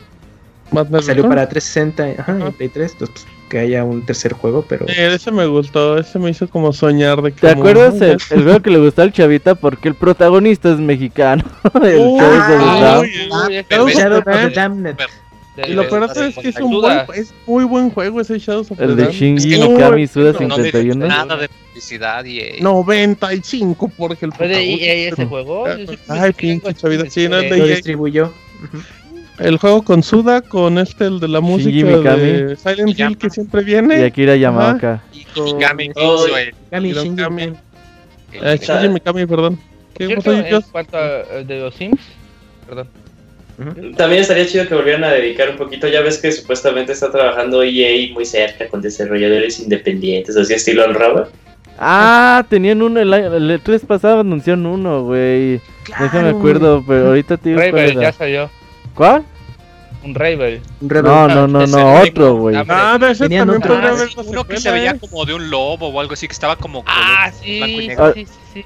Madness 0.71 1.05
salió 1.07 1.23
Return. 1.23 1.35
para 1.35 1.49
360, 1.49 2.21
ajá, 2.21 2.31
Ajá. 2.37 2.49
y 2.49 2.51
Play 2.51 2.69
3, 2.69 2.91
entonces, 2.93 3.15
pues, 3.25 3.27
que 3.49 3.57
haya 3.57 3.83
un 3.83 4.05
tercer 4.05 4.33
juego, 4.33 4.63
pero... 4.69 4.85
Eh, 4.87 5.15
ese 5.15 5.31
me 5.31 5.47
gustó, 5.47 5.97
ese 5.97 6.19
me 6.19 6.29
hizo 6.29 6.47
como 6.47 6.71
soñar 6.71 7.19
de 7.23 7.31
¿Te 7.31 7.47
Kamui. 7.47 7.67
acuerdas 7.71 7.95
el, 7.99 8.19
el 8.29 8.43
juego 8.43 8.59
que 8.61 8.69
le 8.69 8.77
gustó 8.77 9.01
al 9.01 9.11
chavita? 9.11 9.55
Porque 9.55 9.87
el 9.89 9.95
protagonista 9.95 10.71
es 10.71 10.77
mexicano. 10.79 11.43
el 11.81 11.97
Shadow 11.97 13.01
of 14.19 14.25
the 14.25 14.49
Dam. 14.51 14.83
Damned. 14.83 14.95
Y 15.67 15.73
lo 15.73 15.87
peor 15.89 16.03
es 16.15 16.35
que 16.35 16.49
es 16.49 16.55
un 16.59 16.71
buen, 16.81 16.99
es 17.15 17.33
muy 17.45 17.63
buen 17.65 17.89
juego 17.89 18.21
ese 18.21 18.37
Shadows 18.39 18.71
of 18.71 18.77
the 18.77 18.83
El 18.83 18.95
de. 18.95 19.11
Shinji 19.11 19.53
Es 19.53 19.59
que 19.59 19.65
Muy 19.65 19.75
Mikami 19.75 20.07
Suda 20.07 20.31
bueno. 20.33 20.47
no 20.49 20.57
me 20.57 20.63
51. 20.71 21.07
nada 21.07 21.37
de 21.37 21.49
publicidad 21.49 22.23
y 22.25 22.39
eh, 22.39 22.57
95 22.61 23.91
porque 23.97 24.25
el 24.25 24.33
¿Fue 24.33 24.47
de 24.47 24.63
EA 24.63 25.09
ese 25.13 25.25
juego? 25.25 25.65
Ay, 26.07 26.33
pinche 26.33 26.73
chavita, 26.73 27.03
así 27.03 27.21
sí, 27.23 27.29
no 27.29 27.37
es 27.39 27.49
de- 27.49 27.67
distribuyó. 27.67 28.31
El 29.39 29.57
juego 29.57 29.83
con 29.83 30.03
Suda, 30.03 30.41
con 30.41 30.77
este, 30.77 31.05
el 31.05 31.19
de 31.21 31.29
la 31.29 31.39
música 31.39 32.15
de 32.17 32.57
Silent 32.57 32.89
Hill 32.89 32.95
Yama. 32.95 33.15
que 33.17 33.29
siempre 33.29 33.61
Y 33.61 33.65
viene. 33.65 34.03
Akira 34.03 34.35
Yamaoka. 34.35 35.01
y 35.13 35.19
Mikami 35.39 35.85
Y 35.85 35.93
Shinji 35.93 37.15
Kami. 37.15 37.47
Mikami. 37.47 37.53
Eh, 38.33 38.59
Shinji 38.61 38.89
Mikami, 38.89 39.25
perdón. 39.25 39.59
¿Qué 39.93 40.03
en 40.05 40.21
cuanto 40.71 40.97
a 40.97 41.21
eh, 41.31 41.43
de 41.47 41.59
los 41.59 41.73
Sims, 41.75 41.99
perdón. 42.67 42.87
También 43.97 44.21
estaría 44.21 44.45
chido 44.47 44.67
que 44.67 44.75
volvieran 44.75 45.03
a 45.03 45.09
dedicar 45.11 45.49
un 45.49 45.57
poquito. 45.57 45.87
Ya 45.87 46.01
ves 46.01 46.17
que 46.17 46.31
supuestamente 46.31 46.93
está 46.93 47.11
trabajando 47.11 47.61
EA 47.63 48.13
muy 48.13 48.25
cerca 48.25 48.67
con 48.67 48.81
desarrolladores 48.81 49.59
independientes, 49.59 50.37
así 50.37 50.53
estilo 50.53 50.85
Unravel. 50.87 51.25
Ah, 51.77 52.45
tenían 52.49 52.81
uno, 52.81 52.99
el, 52.99 53.13
año- 53.13 53.33
el 53.35 53.61
3 53.63 53.85
pasado 53.85 54.21
anunciaron 54.21 54.65
uno, 54.65 55.03
güey. 55.03 55.61
Déjame 55.87 56.09
Claro. 56.09 56.37
acuerdo, 56.37 56.83
pero 56.87 57.07
ahorita 57.07 57.37
te 57.37 57.49
digo 57.49 57.61
Ravel, 57.61 57.99
ya 57.99 58.11
salió. 58.11 58.49
¿Cuál? 58.95 59.23
Un 60.03 60.15
Ravel. 60.15 60.61
No, 60.81 61.27
no, 61.27 61.47
no, 61.47 61.61
Ese 61.63 61.71
no, 61.75 61.79
no, 61.79 62.01
otro, 62.01 62.35
güey. 62.37 62.55
ah, 62.55 62.65
Ah, 62.67 62.99
ese 63.11 63.23
Tenían 63.23 63.47
también 63.47 63.63
otro. 63.63 63.73
podría 63.75 63.89
Ah, 63.89 63.93
haber 63.93 64.09
uno 64.25 64.43
que 64.45 64.57
se 64.57 64.71
veía 64.71 64.91
¿eh? 64.91 64.99
como 64.99 65.25
de 65.25 65.33
un 65.33 65.49
lobo 65.49 65.87
o 65.89 65.99
algo 65.99 66.13
así, 66.13 66.27
que 66.27 66.33
estaba 66.33 66.55
como 66.55 66.83
Ah, 66.85 67.31
sí, 67.41 67.61
sí, 67.61 67.89
sí, 68.13 68.27
sí. 68.53 68.65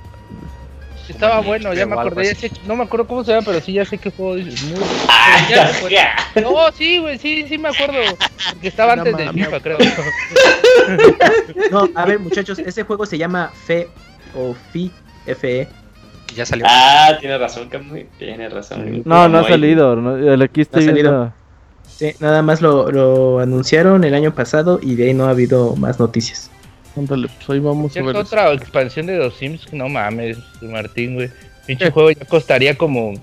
Estaba 1.09 1.37
Como 1.37 1.47
bueno, 1.49 1.73
ya 1.73 1.85
me 1.85 1.93
acordé. 1.99 2.33
sé- 2.35 2.51
no 2.65 2.75
me 2.77 2.83
acuerdo 2.83 3.07
cómo 3.07 3.23
se 3.23 3.31
llama, 3.31 3.45
pero 3.45 3.59
sí, 3.59 3.73
ya 3.73 3.83
sé 3.85 3.97
qué 3.97 4.09
juego 4.11 4.35
dices. 4.35 4.63
Muy... 4.63 4.79
Ah, 5.09 5.47
ya 5.49 5.89
ya. 5.89 6.41
No, 6.41 6.71
sí, 6.71 6.99
güey, 6.99 7.17
sí, 7.17 7.45
sí 7.47 7.57
me 7.57 7.69
acuerdo. 7.69 7.95
Porque 8.53 8.67
estaba 8.67 8.95
No 8.95 9.01
antes 9.03 9.17
de 9.17 9.25
mames. 9.25 9.45
FIFA, 9.45 9.59
creo. 9.61 9.77
No, 11.71 11.89
a 11.95 12.05
ver, 12.05 12.19
muchachos, 12.19 12.59
ese 12.59 12.83
juego 12.83 13.05
se 13.05 13.17
llama 13.17 13.51
Fe 13.65 13.87
o 14.35 14.55
Fi, 14.71 14.91
FE. 15.25 15.67
ya 16.35 16.45
salió. 16.45 16.65
Ah, 16.67 17.17
tiene 17.19 17.37
razón, 17.37 17.69
Camuy. 17.69 18.07
Tiene 18.17 18.49
razón. 18.49 19.01
No, 19.05 19.27
no 19.27 19.39
ha 19.39 19.47
salido. 19.47 19.95
no, 19.95 20.15
el 20.17 20.41
aquí 20.41 20.61
estoy 20.61 20.85
salido. 20.85 21.31
Sí, 21.87 22.11
nada 22.19 22.41
más 22.41 22.61
lo, 22.61 22.91
lo 22.91 23.39
anunciaron 23.39 24.03
el 24.03 24.15
año 24.15 24.33
pasado 24.33 24.79
y 24.81 24.95
de 24.95 25.07
ahí 25.07 25.13
no 25.13 25.25
ha 25.25 25.29
habido 25.29 25.75
más 25.75 25.99
noticias. 25.99 26.49
Ándale, 26.95 27.27
pues 27.27 27.49
ahí 27.49 27.59
vamos 27.59 27.95
a 27.97 28.01
ver. 28.01 28.15
otra 28.15 28.53
expansión 28.53 29.07
de 29.07 29.17
los 29.17 29.33
Sims, 29.35 29.71
no 29.73 29.89
mames, 29.89 30.37
Martín, 30.61 31.15
güey. 31.15 31.29
Pinche 31.65 31.89
juego 31.91 32.11
ya 32.11 32.25
costaría 32.25 32.77
como. 32.77 33.13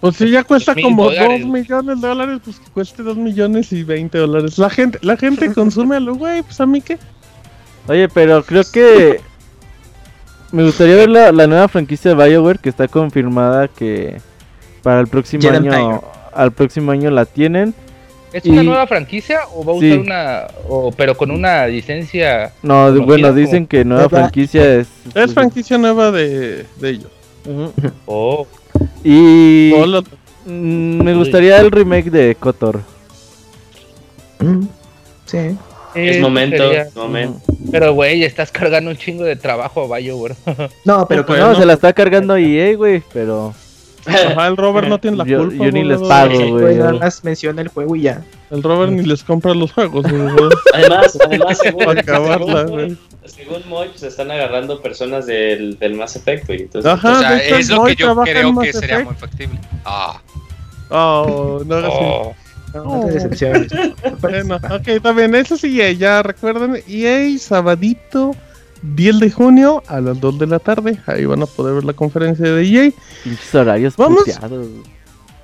Pues 0.00 0.16
si 0.16 0.30
ya 0.30 0.44
cuesta 0.44 0.74
Mil 0.74 0.84
como 0.84 1.04
dólares. 1.04 1.42
2 1.42 1.50
millones 1.50 2.00
de 2.00 2.08
dólares, 2.08 2.40
pues 2.44 2.58
que 2.58 2.70
cueste 2.70 3.02
2 3.02 3.16
millones 3.16 3.72
y 3.72 3.82
20 3.82 4.16
dólares. 4.18 4.58
La 4.58 4.70
gente, 4.70 4.98
la 5.02 5.16
gente 5.16 5.52
consume 5.54 5.96
a 5.96 6.00
lo 6.00 6.14
güey, 6.14 6.42
pues 6.42 6.60
a 6.60 6.66
mí 6.66 6.80
qué. 6.80 6.98
Oye, 7.88 8.08
pero 8.08 8.42
creo 8.44 8.62
que 8.70 9.20
me 10.52 10.64
gustaría 10.64 10.96
ver 10.96 11.08
la, 11.08 11.32
la 11.32 11.46
nueva 11.46 11.68
franquicia 11.68 12.14
de 12.14 12.28
BioWare 12.28 12.58
que 12.58 12.68
está 12.68 12.88
confirmada 12.88 13.68
que 13.68 14.20
para 14.82 15.00
el 15.00 15.08
próximo 15.08 15.42
Jedi 15.42 15.56
año 15.56 15.72
Empire. 15.72 16.00
al 16.32 16.52
próximo 16.52 16.92
año 16.92 17.10
la 17.10 17.24
tienen. 17.24 17.74
¿Es 18.36 18.44
una 18.46 18.62
nueva 18.62 18.86
franquicia 18.86 19.40
o 19.54 19.64
va 19.64 19.72
a 19.72 19.80
Sí. 19.80 19.86
usar 19.90 19.98
una. 20.00 20.46
O, 20.68 20.90
pero 20.92 21.16
con 21.16 21.30
una 21.30 21.66
licencia. 21.66 22.52
No, 22.62 22.92
bueno, 22.92 23.28
como- 23.28 23.38
dicen 23.38 23.66
que 23.66 23.84
nueva 23.84 24.08
franquicia 24.08 24.74
es 24.80 24.88
Es 25.14 25.32
franquicia 25.34 25.78
nueva 25.78 26.10
de, 26.10 26.66
de 26.80 26.88
ellos. 26.90 27.10
Ujú. 27.46 27.72
Oh, 28.06 28.46
Y 29.04 29.72
No, 29.74 29.86
lo- 29.86 30.02
mm, 30.02 31.02
me 31.02 31.14
gustaría 31.14 31.58
el 31.60 31.70
remake 31.70 32.10
de 32.10 32.34
Kotor. 32.38 32.80
Sí. 35.24 35.56
Es 35.94 36.20
momento, 36.20 36.56
sería- 36.58 36.82
es 36.82 36.94
momento. 36.96 37.40
Pero, 37.70 37.94
güey, 37.94 38.22
estás 38.24 38.50
cargando 38.52 38.90
un 38.90 38.96
chingo 38.96 39.24
de 39.24 39.36
trabajo 39.36 39.88
a. 39.88 40.36
No, 40.84 41.06
pero 41.08 41.22
No, 41.22 41.26
con- 41.26 41.36
Bueno. 41.36 41.52
No, 41.52 41.58
se 41.58 41.64
la 41.66 41.72
está 41.72 41.92
cargando 41.92 42.36
EA, 42.36 42.76
güey, 42.76 43.02
pero 43.12 43.54
Ajá, 44.06 44.46
el 44.48 44.56
Robert 44.56 44.88
no 44.88 44.98
tiene 44.98 45.16
la 45.16 45.24
Yo- 45.24 45.38
culpa. 45.38 45.64
yo 45.64 45.70
ni 45.72 45.84
les 45.84 46.00
pago, 46.00 46.34
güey, 46.36 46.50
güey. 46.50 46.76
nada 46.76 46.92
más 46.94 47.24
menciona 47.24 47.62
el 47.62 47.68
juego 47.68 47.96
y 47.96 48.02
ya. 48.02 48.22
El 48.50 48.62
Robert 48.62 48.92
ni 48.92 49.02
les 49.04 49.22
compra 49.24 49.54
los 49.54 49.72
juegos. 49.72 50.04
Además, 50.74 51.18
además 51.24 51.58
según, 51.58 51.98
acabarla, 51.98 52.64
según, 52.66 52.72
güey. 52.72 52.96
según 53.24 53.68
Moy, 53.68 53.88
pues 53.88 54.02
están 54.04 54.30
agarrando 54.30 54.80
personas 54.80 55.26
del, 55.26 55.78
del 55.78 55.94
Mass 55.94 56.16
Effect, 56.16 56.46
güey. 56.46 56.62
Entonces, 56.62 56.90
Ajá. 56.92 57.12
o 57.12 57.20
sea, 57.20 57.42
hecho, 57.44 57.56
es 57.56 57.68
lo 57.70 57.84
que 57.84 57.96
yo 57.96 58.14
creo 58.22 58.52
Mass 58.52 58.66
que 58.66 58.72
sería 58.72 58.94
Effect. 58.96 59.10
muy 59.10 59.16
factible. 59.18 59.58
Ah, 59.84 60.20
Oh, 60.88 61.62
no 61.66 61.74
hagas 61.74 61.90
Oh, 61.94 62.34
No, 62.74 62.84
no 62.84 63.06
te 63.06 63.12
decepciones. 63.14 63.72
Bueno, 64.20 64.56
ok, 64.56 65.02
también, 65.02 65.34
eso 65.34 65.56
sí, 65.56 65.80
ya 65.98 66.22
recuerden, 66.22 66.82
EA, 66.88 67.36
sabadito, 67.38 68.36
10 68.94 69.20
de 69.20 69.30
junio 69.30 69.82
a 69.86 70.00
las 70.00 70.20
2 70.20 70.38
de 70.38 70.46
la 70.46 70.58
tarde, 70.58 70.98
ahí 71.06 71.24
van 71.24 71.42
a 71.42 71.46
poder 71.46 71.74
ver 71.74 71.84
la 71.84 71.92
conferencia 71.92 72.44
de 72.52 72.62
EA. 72.64 72.90
pinches 73.24 73.54
horarios 73.54 73.96
Vamos. 73.96 74.20
puteados. 74.24 74.66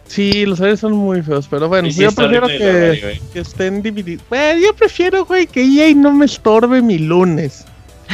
Sí, 0.06 0.44
los 0.44 0.60
horarios 0.60 0.80
son 0.80 0.92
muy 0.92 1.22
feos, 1.22 1.46
pero 1.50 1.68
bueno, 1.68 1.90
sí 1.90 2.02
yo 2.02 2.12
prefiero 2.12 2.46
el 2.46 2.58
que, 2.58 2.68
horario, 2.68 3.02
güey. 3.02 3.20
que 3.32 3.40
estén 3.40 3.80
divididos. 3.82 4.24
Bueno, 4.28 4.60
yo 4.60 4.74
prefiero, 4.74 5.24
güey, 5.24 5.46
que 5.46 5.62
EA 5.64 5.94
no 5.94 6.12
me 6.12 6.26
estorbe 6.26 6.82
mi 6.82 6.98
lunes, 6.98 7.64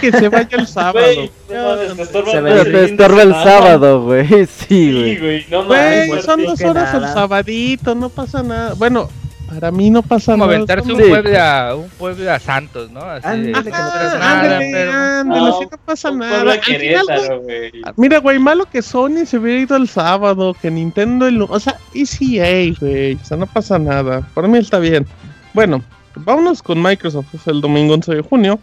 que 0.00 0.12
se 0.12 0.28
vaya 0.28 0.48
el 0.58 0.66
sábado. 0.68 1.04
Güey, 1.04 1.30
no 1.50 1.62
mames, 1.76 1.96
te 1.96 2.02
estorba 2.02 2.30
Se 2.30 2.40
fin 2.64 2.72
te 2.72 2.84
estorba 2.84 3.22
el 3.22 3.32
sábado, 3.32 4.02
güey. 4.04 4.26
Sí, 4.28 4.46
Sí, 4.68 4.92
güey. 4.92 5.18
güey, 5.18 6.08
no 6.10 6.22
son 6.22 6.42
no 6.44 6.50
dos 6.50 6.60
horas 6.62 6.94
el 6.94 7.02
sabadito, 7.02 7.94
no 7.96 8.08
pasa 8.10 8.44
nada. 8.44 8.74
Bueno, 8.74 9.08
para 9.48 9.70
mí 9.70 9.90
no 9.90 10.02
pasa 10.02 10.32
como 10.32 10.44
nada. 10.44 10.56
aventarse 10.56 10.90
son 10.90 11.00
un 11.00 11.08
pueblo 11.08 11.40
a, 11.40 11.74
un 11.74 11.88
pueblo 11.90 12.32
a 12.32 12.38
Santos, 12.38 12.90
¿no? 12.90 13.00
Así 13.00 13.28
de, 13.28 13.54
Ándale, 13.54 13.70
no 13.70 13.78
no 13.78 14.18
nada, 14.18 14.40
ándale, 14.40 14.70
pero... 14.72 14.92
ándale, 14.92 15.40
No, 15.40 15.60
no 15.60 15.78
pasa 15.84 16.10
nada. 16.10 16.60
final, 16.60 17.06
güey. 17.42 17.72
Mira, 17.96 18.18
güey, 18.18 18.38
malo 18.38 18.66
que 18.70 18.82
Sony 18.82 19.24
se 19.24 19.38
hubiera 19.38 19.60
ido 19.60 19.76
el 19.76 19.88
sábado, 19.88 20.54
que 20.60 20.70
Nintendo 20.70 21.26
el... 21.26 21.42
O 21.42 21.60
sea, 21.60 21.78
ECA, 21.94 22.78
güey. 22.80 23.14
O 23.14 23.24
sea, 23.24 23.36
no 23.36 23.46
pasa 23.46 23.78
nada. 23.78 24.20
Por 24.34 24.46
mí 24.48 24.58
está 24.58 24.78
bien. 24.78 25.06
Bueno, 25.54 25.82
vámonos 26.14 26.62
con 26.62 26.82
Microsoft. 26.82 27.34
Es 27.34 27.46
el 27.46 27.60
domingo 27.60 27.94
11 27.94 28.14
de 28.16 28.22
junio. 28.22 28.60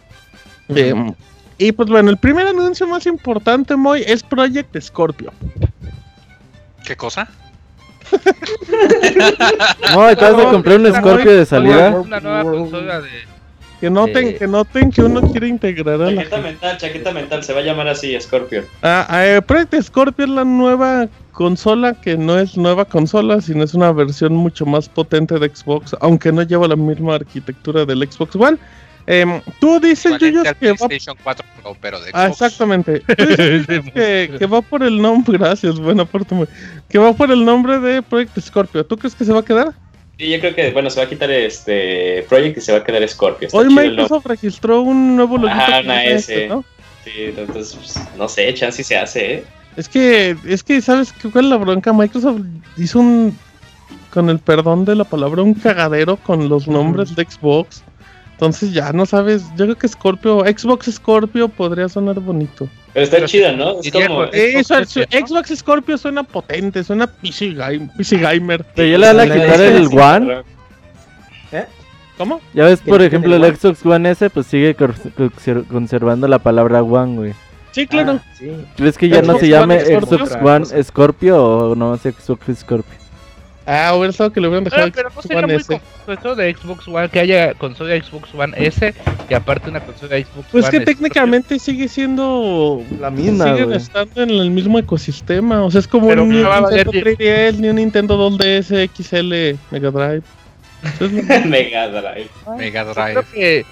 Eh, 0.68 0.94
y 1.58 1.72
pues 1.72 1.88
bueno, 1.88 2.10
el 2.10 2.16
primer 2.16 2.46
anuncio 2.46 2.86
más 2.86 3.06
importante, 3.06 3.76
Moy, 3.76 4.02
es 4.06 4.22
Project 4.22 4.80
Scorpio. 4.80 5.32
¿qué 6.86 6.96
cosa? 6.96 7.28
No, 9.92 10.02
acabas 10.02 10.36
de 10.36 10.44
comprar 10.44 10.80
un 10.80 10.94
Scorpio 10.94 11.36
de 11.36 11.46
salida. 11.46 11.90
Una 12.00 12.20
nueva 12.20 12.42
consola 12.44 13.00
de... 13.00 13.08
Que 13.80 13.90
noten, 13.90 14.28
Eh. 14.28 14.34
que 14.36 14.46
noten 14.46 14.90
que 14.90 15.02
uno 15.02 15.20
quiere 15.20 15.48
integrar 15.48 16.00
a 16.00 16.10
la 16.10 16.22
Chaqueta 16.22 16.38
mental, 16.38 16.78
chaqueta 16.78 17.12
mental, 17.12 17.44
se 17.44 17.52
va 17.52 17.60
a 17.60 17.62
llamar 17.62 17.88
así, 17.88 18.18
Scorpio. 18.18 18.64
Ah, 18.82 19.06
eh, 19.22 19.42
Project 19.42 19.82
Scorpio 19.82 20.24
es 20.24 20.30
la 20.30 20.44
nueva 20.44 21.08
consola 21.32 21.92
que 21.92 22.16
no 22.16 22.38
es 22.38 22.56
nueva 22.56 22.86
consola, 22.86 23.42
sino 23.42 23.62
es 23.62 23.74
una 23.74 23.92
versión 23.92 24.34
mucho 24.34 24.64
más 24.64 24.88
potente 24.88 25.38
de 25.38 25.50
Xbox, 25.54 25.94
aunque 26.00 26.32
no 26.32 26.42
lleva 26.42 26.66
la 26.66 26.76
misma 26.76 27.16
arquitectura 27.16 27.84
del 27.84 28.10
Xbox 28.10 28.34
One. 28.36 28.56
Em, 29.06 29.40
tú 29.60 29.78
dices, 29.78 30.18
Yuyos, 30.18 30.42
que 30.58 30.72
va... 30.72 30.88
PlayStation 30.88 31.16
4 31.22 31.46
Pro, 31.62 31.76
pero 31.80 32.00
de 32.00 32.10
Ah, 32.12 32.26
exactamente. 32.26 33.00
Tú 33.16 33.26
dices, 33.26 33.66
Yuyos, 33.66 33.84
que, 33.92 34.34
que 34.38 34.46
va 34.46 34.62
por 34.62 34.82
el 34.82 35.00
nombre, 35.00 35.38
gracias, 35.38 35.78
buena 35.78 36.02
aporte, 36.02 36.34
que 36.88 36.98
va 36.98 37.12
por 37.12 37.30
el 37.30 37.44
nombre 37.44 37.78
de 37.78 38.02
Project 38.02 38.40
Scorpio. 38.40 38.84
¿Tú 38.84 38.96
crees 38.96 39.14
que 39.14 39.24
se 39.24 39.32
va 39.32 39.40
a 39.40 39.44
quedar? 39.44 39.74
Y 40.18 40.30
yo 40.30 40.40
creo 40.40 40.54
que, 40.54 40.70
bueno, 40.72 40.90
se 40.90 40.98
va 40.98 41.06
a 41.06 41.08
quitar 41.08 41.30
este 41.30 42.24
Project 42.28 42.58
y 42.58 42.60
se 42.62 42.72
va 42.72 42.78
a 42.78 42.84
quedar 42.84 43.06
Scorpio. 43.06 43.46
Está 43.46 43.58
Hoy. 43.58 43.68
Microsoft 43.68 44.26
registró 44.26 44.80
un 44.80 45.14
nuevo 45.14 45.36
logo. 45.36 45.52
Ajá, 45.52 45.80
una 45.80 46.04
S. 46.04 46.48
Sí, 47.04 47.10
entonces, 47.16 47.76
pues, 47.76 48.00
no 48.16 48.28
sé, 48.28 48.52
chance 48.54 48.82
si 48.82 48.84
se 48.88 48.96
hace, 48.96 49.34
¿eh? 49.34 49.44
Es 49.76 49.88
que, 49.88 50.36
es 50.46 50.62
que, 50.62 50.80
¿sabes 50.80 51.12
qué 51.12 51.30
cuál 51.30 51.44
es 51.44 51.50
la 51.50 51.56
bronca? 51.58 51.92
Microsoft 51.92 52.40
hizo 52.78 52.98
un, 52.98 53.38
con 54.10 54.30
el 54.30 54.38
perdón 54.38 54.86
de 54.86 54.96
la 54.96 55.04
palabra, 55.04 55.42
un 55.42 55.54
cagadero 55.54 56.16
con 56.16 56.48
los 56.48 56.66
nombres 56.66 57.14
de 57.14 57.24
Xbox. 57.24 57.84
Entonces 58.36 58.74
ya 58.74 58.92
no 58.92 59.06
sabes, 59.06 59.44
yo 59.56 59.64
creo 59.64 59.78
que 59.78 59.88
Scorpio, 59.88 60.40
Xbox 60.40 60.90
Scorpio 60.92 61.48
podría 61.48 61.88
sonar 61.88 62.20
bonito. 62.20 62.68
Pero 62.92 63.04
está 63.04 63.16
Pero 63.16 63.28
chido, 63.28 63.52
¿no? 63.56 63.80
Es 63.80 63.90
como... 63.90 64.24
Eso, 64.24 64.74
Xbox 64.74 64.96
S, 64.98 65.08
¿no? 65.10 65.26
Xbox 65.26 65.58
Scorpio 65.58 65.96
suena 65.96 66.22
potente, 66.22 66.84
suena 66.84 67.06
PC, 67.06 67.54
game- 67.54 67.88
PC 67.96 68.18
gamer. 68.18 68.62
Pero 68.74 68.88
ya 68.88 68.98
le 68.98 69.06
van 69.06 69.20
a 69.20 69.34
quitar 69.34 69.60
el 69.62 69.86
One. 69.86 70.42
¿Cómo? 72.18 72.40
Ya 72.54 72.64
ves, 72.64 72.80
por 72.80 73.00
ejemplo, 73.02 73.36
el. 73.36 73.56
Xbox 73.56 73.84
One 73.84 74.10
S, 74.10 74.28
pues 74.30 74.46
sigue 74.46 74.74
conservando 75.70 76.28
la 76.28 76.38
palabra 76.38 76.82
One, 76.82 77.16
güey. 77.16 77.34
Sí, 77.72 77.86
claro. 77.86 78.20
Ah, 78.22 78.34
sí. 78.38 78.52
¿Crees 78.76 78.96
que 78.96 79.08
ya 79.08 79.20
no 79.22 79.38
se 79.38 79.48
llame. 79.48 79.80
Xbox 79.80 80.32
One 80.42 80.82
Scorpio 80.82 81.42
o 81.42 81.74
no 81.74 81.90
más 81.90 82.00
Xbox 82.00 82.58
Scorpio? 82.58 83.05
Ah, 83.66 83.94
hubiera 83.94 84.10
estado 84.12 84.32
que 84.32 84.40
le 84.40 84.46
hubieran 84.46 84.62
dejado 84.64 84.82
Pero, 84.92 84.94
pero 84.94 85.08
no 85.08 85.14
Xbox 85.14 85.22
sería 85.26 85.38
One 85.38 85.46
muy 85.54 85.60
S. 85.62 85.80
eso 86.20 86.34
de 86.36 86.54
Xbox 86.54 86.88
One, 86.88 87.08
que 87.08 87.18
haya 87.20 87.54
consola 87.54 87.90
de 87.94 88.00
Xbox 88.02 88.32
One 88.34 88.52
S 88.56 88.94
y 89.28 89.34
aparte 89.34 89.68
una 89.70 89.80
consola 89.80 90.14
de 90.14 90.22
Xbox 90.24 90.46
Pues 90.52 90.64
One 90.64 90.70
que 90.70 90.76
Scorpio. 90.76 90.84
técnicamente 90.94 91.58
sigue 91.58 91.88
siendo 91.88 92.82
La 93.00 93.10
misma, 93.10 93.44
siguen 93.50 93.64
güey. 93.64 93.76
estando 93.76 94.22
en 94.22 94.30
el 94.30 94.50
mismo 94.52 94.78
ecosistema. 94.78 95.64
O 95.64 95.70
sea, 95.72 95.80
es 95.80 95.88
como 95.88 96.06
Pero 96.08 96.22
un 96.22 96.28
Nintendo 96.30 96.92
3DS, 96.92 97.54
ni 97.58 97.68
un 97.68 97.76
Nintendo 97.76 98.16
2DS, 98.30 98.88
XL, 98.94 99.58
Mega 99.72 99.90
Drive. 99.90 100.22
Es 100.84 101.00
lo- 101.00 101.08
Mega 101.48 101.88
Drive. 101.88 102.28
Mega 102.56 102.84
Yo 102.84 102.94
Drive. 102.94 103.12
creo 103.14 103.24
que 103.32 103.66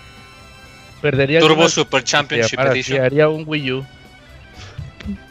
perdería 1.00 1.38
Turbo 1.40 1.68
Super 1.68 2.02
así, 2.70 2.78
Edition. 2.80 3.04
haría 3.04 3.28
un 3.28 3.44
Wii 3.46 3.72
U. 3.72 3.86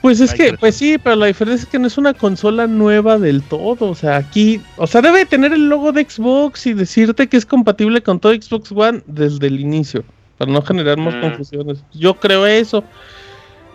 Pues 0.02 0.20
es 0.20 0.34
que, 0.34 0.54
pues 0.60 0.76
sí, 0.76 0.98
pero 1.04 1.16
la 1.16 1.26
diferencia 1.28 1.64
es 1.64 1.70
que 1.70 1.80
no 1.80 1.88
es 1.88 1.98
una 1.98 2.14
consola 2.14 2.68
nueva 2.68 3.18
del 3.18 3.42
todo. 3.44 3.90
O 3.90 3.96
sea, 3.96 4.18
aquí, 4.18 4.62
o 4.78 4.86
sea, 4.88 5.02
debe 5.02 5.26
tener 5.26 5.54
el 5.54 5.68
logo 5.70 5.92
de 5.92 6.06
Xbox 6.08 6.68
y 6.68 6.74
decirte 6.74 7.28
que 7.28 7.38
es 7.38 7.46
compatible 7.46 8.02
con 8.02 8.20
todo 8.20 8.34
Xbox 8.34 8.72
One 8.72 9.02
desde 9.08 9.48
el 9.48 9.60
inicio, 9.60 10.04
para 10.38 10.52
no 10.52 10.62
generar 10.62 10.98
más 10.98 11.16
Mm. 11.16 11.22
confusiones. 11.22 11.84
Yo 11.94 12.14
creo 12.16 12.46
eso. 12.46 12.84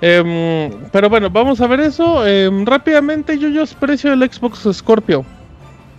Em, 0.00 0.70
pero 0.92 1.08
bueno, 1.08 1.28
vamos 1.28 1.60
a 1.60 1.66
ver 1.66 1.80
eso. 1.80 2.24
Em, 2.26 2.64
rápidamente, 2.64 3.36
yo 3.38 3.48
yo 3.48 3.64
precio 3.80 4.10
del 4.16 4.30
Xbox 4.30 4.68
Scorpio. 4.72 5.24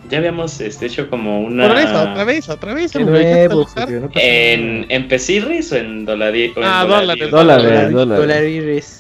Ya 0.10 0.18
habíamos 0.20 0.60
este, 0.62 0.88
hecho 0.88 1.08
como 1.10 1.42
una. 1.42 1.66
Otra 1.66 1.76
vez, 1.76 1.90
otra 1.92 2.24
vez, 2.24 2.50
otra 2.50 2.74
vez. 2.74 2.96
Nuevo, 2.96 3.68
no 3.78 4.10
¿En. 4.16 4.86
¿En 4.90 5.08
Pesiris 5.08 5.72
o 5.72 5.76
en 5.76 6.06
Dolari- 6.08 6.52
o 6.56 6.60
en 6.60 6.66
Ah, 6.66 6.86
dólares, 6.86 7.30
Dólares, 7.30 8.99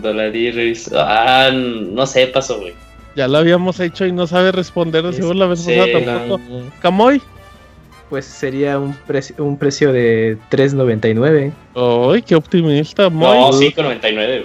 Dolariris. 0.00 0.90
Ah, 0.94 1.50
no 1.52 2.06
sé, 2.06 2.26
pasó, 2.28 2.58
güey. 2.60 2.74
Ya 3.14 3.26
lo 3.28 3.38
habíamos 3.38 3.80
hecho 3.80 4.04
y 4.06 4.12
no 4.12 4.26
sabe 4.26 4.52
responder. 4.52 5.12
Según 5.14 5.38
la 5.38 5.46
vez 5.46 5.60
Sí, 5.60 5.74
pasada 5.76 6.18
tampoco. 6.18 6.42
Camoy. 6.80 7.22
Pues 8.10 8.24
sería 8.24 8.78
un, 8.78 8.94
precio 8.94 9.34
un 9.38 9.56
precio 9.58 9.92
de 9.92 10.38
3.99. 10.50 11.52
Ay, 12.12 12.22
qué 12.22 12.36
optimista, 12.36 13.10
Moy. 13.10 13.36
No, 13.36 13.50
5.99, 13.52 14.12
güey. 14.12 14.44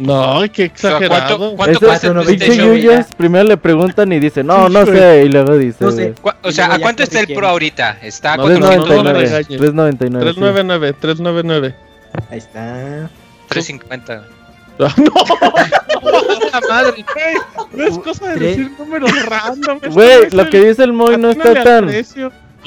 no 0.00 0.40
qué 0.52 0.64
exagerado. 0.64 1.38
¿Cuánto, 1.38 1.56
cuánto 1.56 1.76
Ese- 1.78 1.86
cuesta 1.86 2.06
el 2.08 2.14
no, 2.14 2.22
Yuyos, 2.74 3.06
primero 3.16 3.44
le 3.44 3.56
preguntan 3.56 4.12
y 4.12 4.18
dice, 4.18 4.42
no, 4.42 4.68
no 4.68 4.84
sé, 4.84 5.22
y 5.26 5.28
luego 5.28 5.56
dice, 5.56 5.84
No 5.84 5.92
sé. 5.92 6.12
O 6.42 6.50
sea, 6.50 6.74
¿a 6.74 6.78
cuánto 6.80 7.04
está 7.04 7.20
el. 7.20 7.28
Pro 7.28 7.46
ahorita? 7.46 7.98
Está 8.02 8.32
a 8.32 8.36
No, 8.38 8.42
499. 8.44 9.18
399, 9.20 9.20
regañes. 9.20 9.58
399. 9.58 10.92
sí. 10.92 10.98
399, 10.98 11.72
399. 11.72 11.74
Ahí 12.30 12.38
está. 12.38 13.10
350. 13.48 14.37
No, 14.98 16.50
la 16.52 16.60
madre, 16.68 17.04
güey. 17.14 17.66
No 17.72 17.84
es 17.84 17.98
cosa 17.98 18.28
de 18.28 18.34
Tres. 18.36 18.56
decir 18.56 18.72
números 18.78 19.10
random. 19.26 19.78
Güey, 19.90 20.30
lo 20.30 20.42
el- 20.42 20.50
que 20.50 20.60
dice 20.68 20.84
el 20.84 20.92
Moy 20.92 21.16
no 21.16 21.30
está 21.30 21.62
tan... 21.62 21.86
No, 21.86 21.92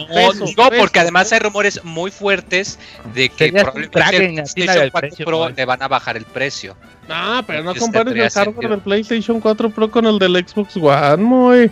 Peso, 0.08 0.46
digo, 0.46 0.70
peso. 0.70 0.80
porque 0.82 1.00
además 1.02 1.32
hay 1.34 1.40
rumores 1.40 1.84
muy 1.84 2.12
fuertes 2.12 2.80
de 3.14 3.28
que 3.30 3.52
probablemente 3.52 3.82
el 3.82 3.90
PlayStation 3.90 4.80
al 4.82 4.92
4 4.92 5.10
precio, 5.10 5.26
Pro 5.26 5.50
¿no? 5.50 5.56
le 5.56 5.66
van 5.66 5.84
a 5.84 5.88
bajar 5.90 6.18
el 6.18 6.24
precio. 6.26 6.76
No, 7.10 7.44
pero 7.46 7.62
no 7.64 7.72
Este 7.72 7.82
compares 7.82 8.16
el 8.16 8.30
hardware 8.30 8.70
del 8.70 8.80
PlayStation 8.80 9.40
4 9.42 9.70
Pro 9.70 9.92
con 9.92 10.06
el 10.06 10.18
del 10.18 10.44
Xbox 10.48 10.78
One, 10.78 11.18
muy. 11.18 11.72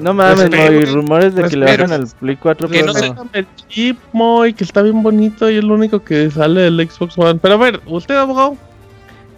No 0.00 0.12
mames, 0.12 0.50
Respeta- 0.50 0.70
Moy, 0.70 0.84
rumores 0.86 1.34
de 1.34 1.44
que 1.48 1.56
le 1.56 1.66
bajan 1.66 1.92
al 1.92 2.06
Play 2.20 2.36
4 2.36 2.68
Que 2.68 2.78
Pro. 2.82 2.92
no 2.92 2.98
sé- 2.98 3.10
no. 3.10 3.28
el 3.32 3.46
chip, 3.68 3.98
muy, 4.12 4.52
que 4.52 4.64
está 4.64 4.82
bien 4.82 5.00
bonito 5.02 5.48
y 5.48 5.58
es 5.58 5.64
lo 5.64 5.74
único 5.74 6.02
que 6.02 6.30
sale 6.30 6.62
del 6.62 6.90
Xbox 6.90 7.16
One. 7.16 7.38
Pero 7.40 7.54
a 7.54 7.58
ver, 7.58 7.80
¿usted, 7.86 8.16
abogado? 8.16 8.56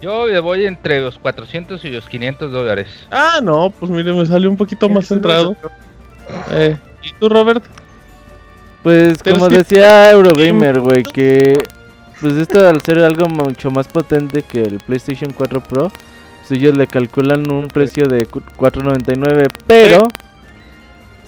Yo 0.01 0.27
le 0.27 0.39
voy 0.39 0.65
entre 0.65 0.99
los 1.01 1.17
400 1.19 1.83
y 1.85 1.89
los 1.91 2.07
500 2.09 2.51
dólares. 2.51 2.87
Ah, 3.11 3.39
no, 3.43 3.69
pues 3.69 3.91
mire, 3.91 4.11
me 4.13 4.25
salió 4.25 4.49
un 4.49 4.57
poquito 4.57 4.89
más 4.89 5.07
centrado. 5.07 5.55
Eh, 6.51 6.77
¿Y 7.03 7.13
tú, 7.19 7.29
Robert? 7.29 7.63
Pues 8.83 9.21
como 9.21 9.47
decía 9.49 10.09
Eurogamer, 10.11 10.79
güey, 10.79 11.03
que 11.03 11.61
pues 12.19 12.33
esto 12.33 12.67
al 12.67 12.81
ser 12.81 12.99
algo 12.99 13.27
mucho 13.27 13.69
más 13.69 13.87
potente 13.87 14.41
que 14.43 14.61
el 14.63 14.77
PlayStation 14.79 15.31
4 15.33 15.61
Pro, 15.61 15.89
pues 16.39 16.51
ellos 16.59 16.75
le 16.75 16.87
calculan 16.87 17.49
un 17.51 17.67
precio 17.67 18.07
de 18.07 18.25
cu- 18.25 18.41
4.99, 18.57 19.47
pero 19.67 20.07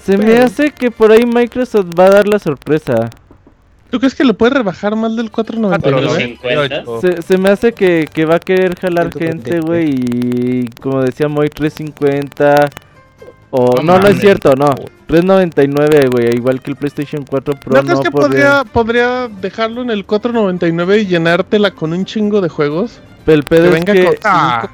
se 0.03 0.17
me 0.17 0.37
hace 0.39 0.71
que 0.71 0.89
por 0.91 1.11
ahí 1.11 1.25
Microsoft 1.25 1.87
va 1.97 2.05
a 2.05 2.09
dar 2.11 2.27
la 2.27 2.39
sorpresa. 2.39 3.09
¿Tú 3.93 3.99
crees 3.99 4.15
que 4.15 4.23
le 4.23 4.33
puede 4.33 4.55
rebajar 4.55 4.95
más 4.95 5.15
del 5.15 5.29
499? 5.29 6.39
4.50. 6.41 6.99
Se, 6.99 7.21
se 7.21 7.37
me 7.37 7.51
hace 7.51 7.73
que, 7.73 8.09
que 8.11 8.25
va 8.25 8.37
a 8.37 8.39
querer 8.39 8.75
jalar 8.79 9.11
140. 9.13 9.51
gente, 9.51 9.59
güey, 9.59 9.91
y 9.91 10.67
como 10.81 11.03
decía 11.03 11.27
Moy 11.27 11.47
350 11.49 12.71
o 13.51 13.75
No 13.83 13.93
no, 13.93 13.99
no, 13.99 14.07
es 14.07 14.19
cierto, 14.19 14.55
no. 14.55 14.73
3.99, 15.07 16.09
güey, 16.09 16.35
igual 16.35 16.59
que 16.59 16.71
el 16.71 16.75
PlayStation 16.77 17.23
4 17.23 17.53
Pro. 17.59 17.75
¿No 17.75 17.81
crees 17.83 17.97
no 17.97 18.01
que 18.01 18.09
podría- 18.09 18.63
podría, 18.63 19.27
dejarlo 19.27 19.83
en 19.83 19.91
el 19.91 20.05
499 20.05 21.01
y 21.01 21.05
llenártela 21.05 21.69
con 21.69 21.93
un 21.93 22.03
chingo 22.05 22.41
de 22.41 22.49
juegos? 22.49 22.99
Pero 23.25 23.37
el 23.37 23.43
pedo 23.43 23.75
es 23.75 23.85
que 23.85 24.17
Ah, 24.23 24.69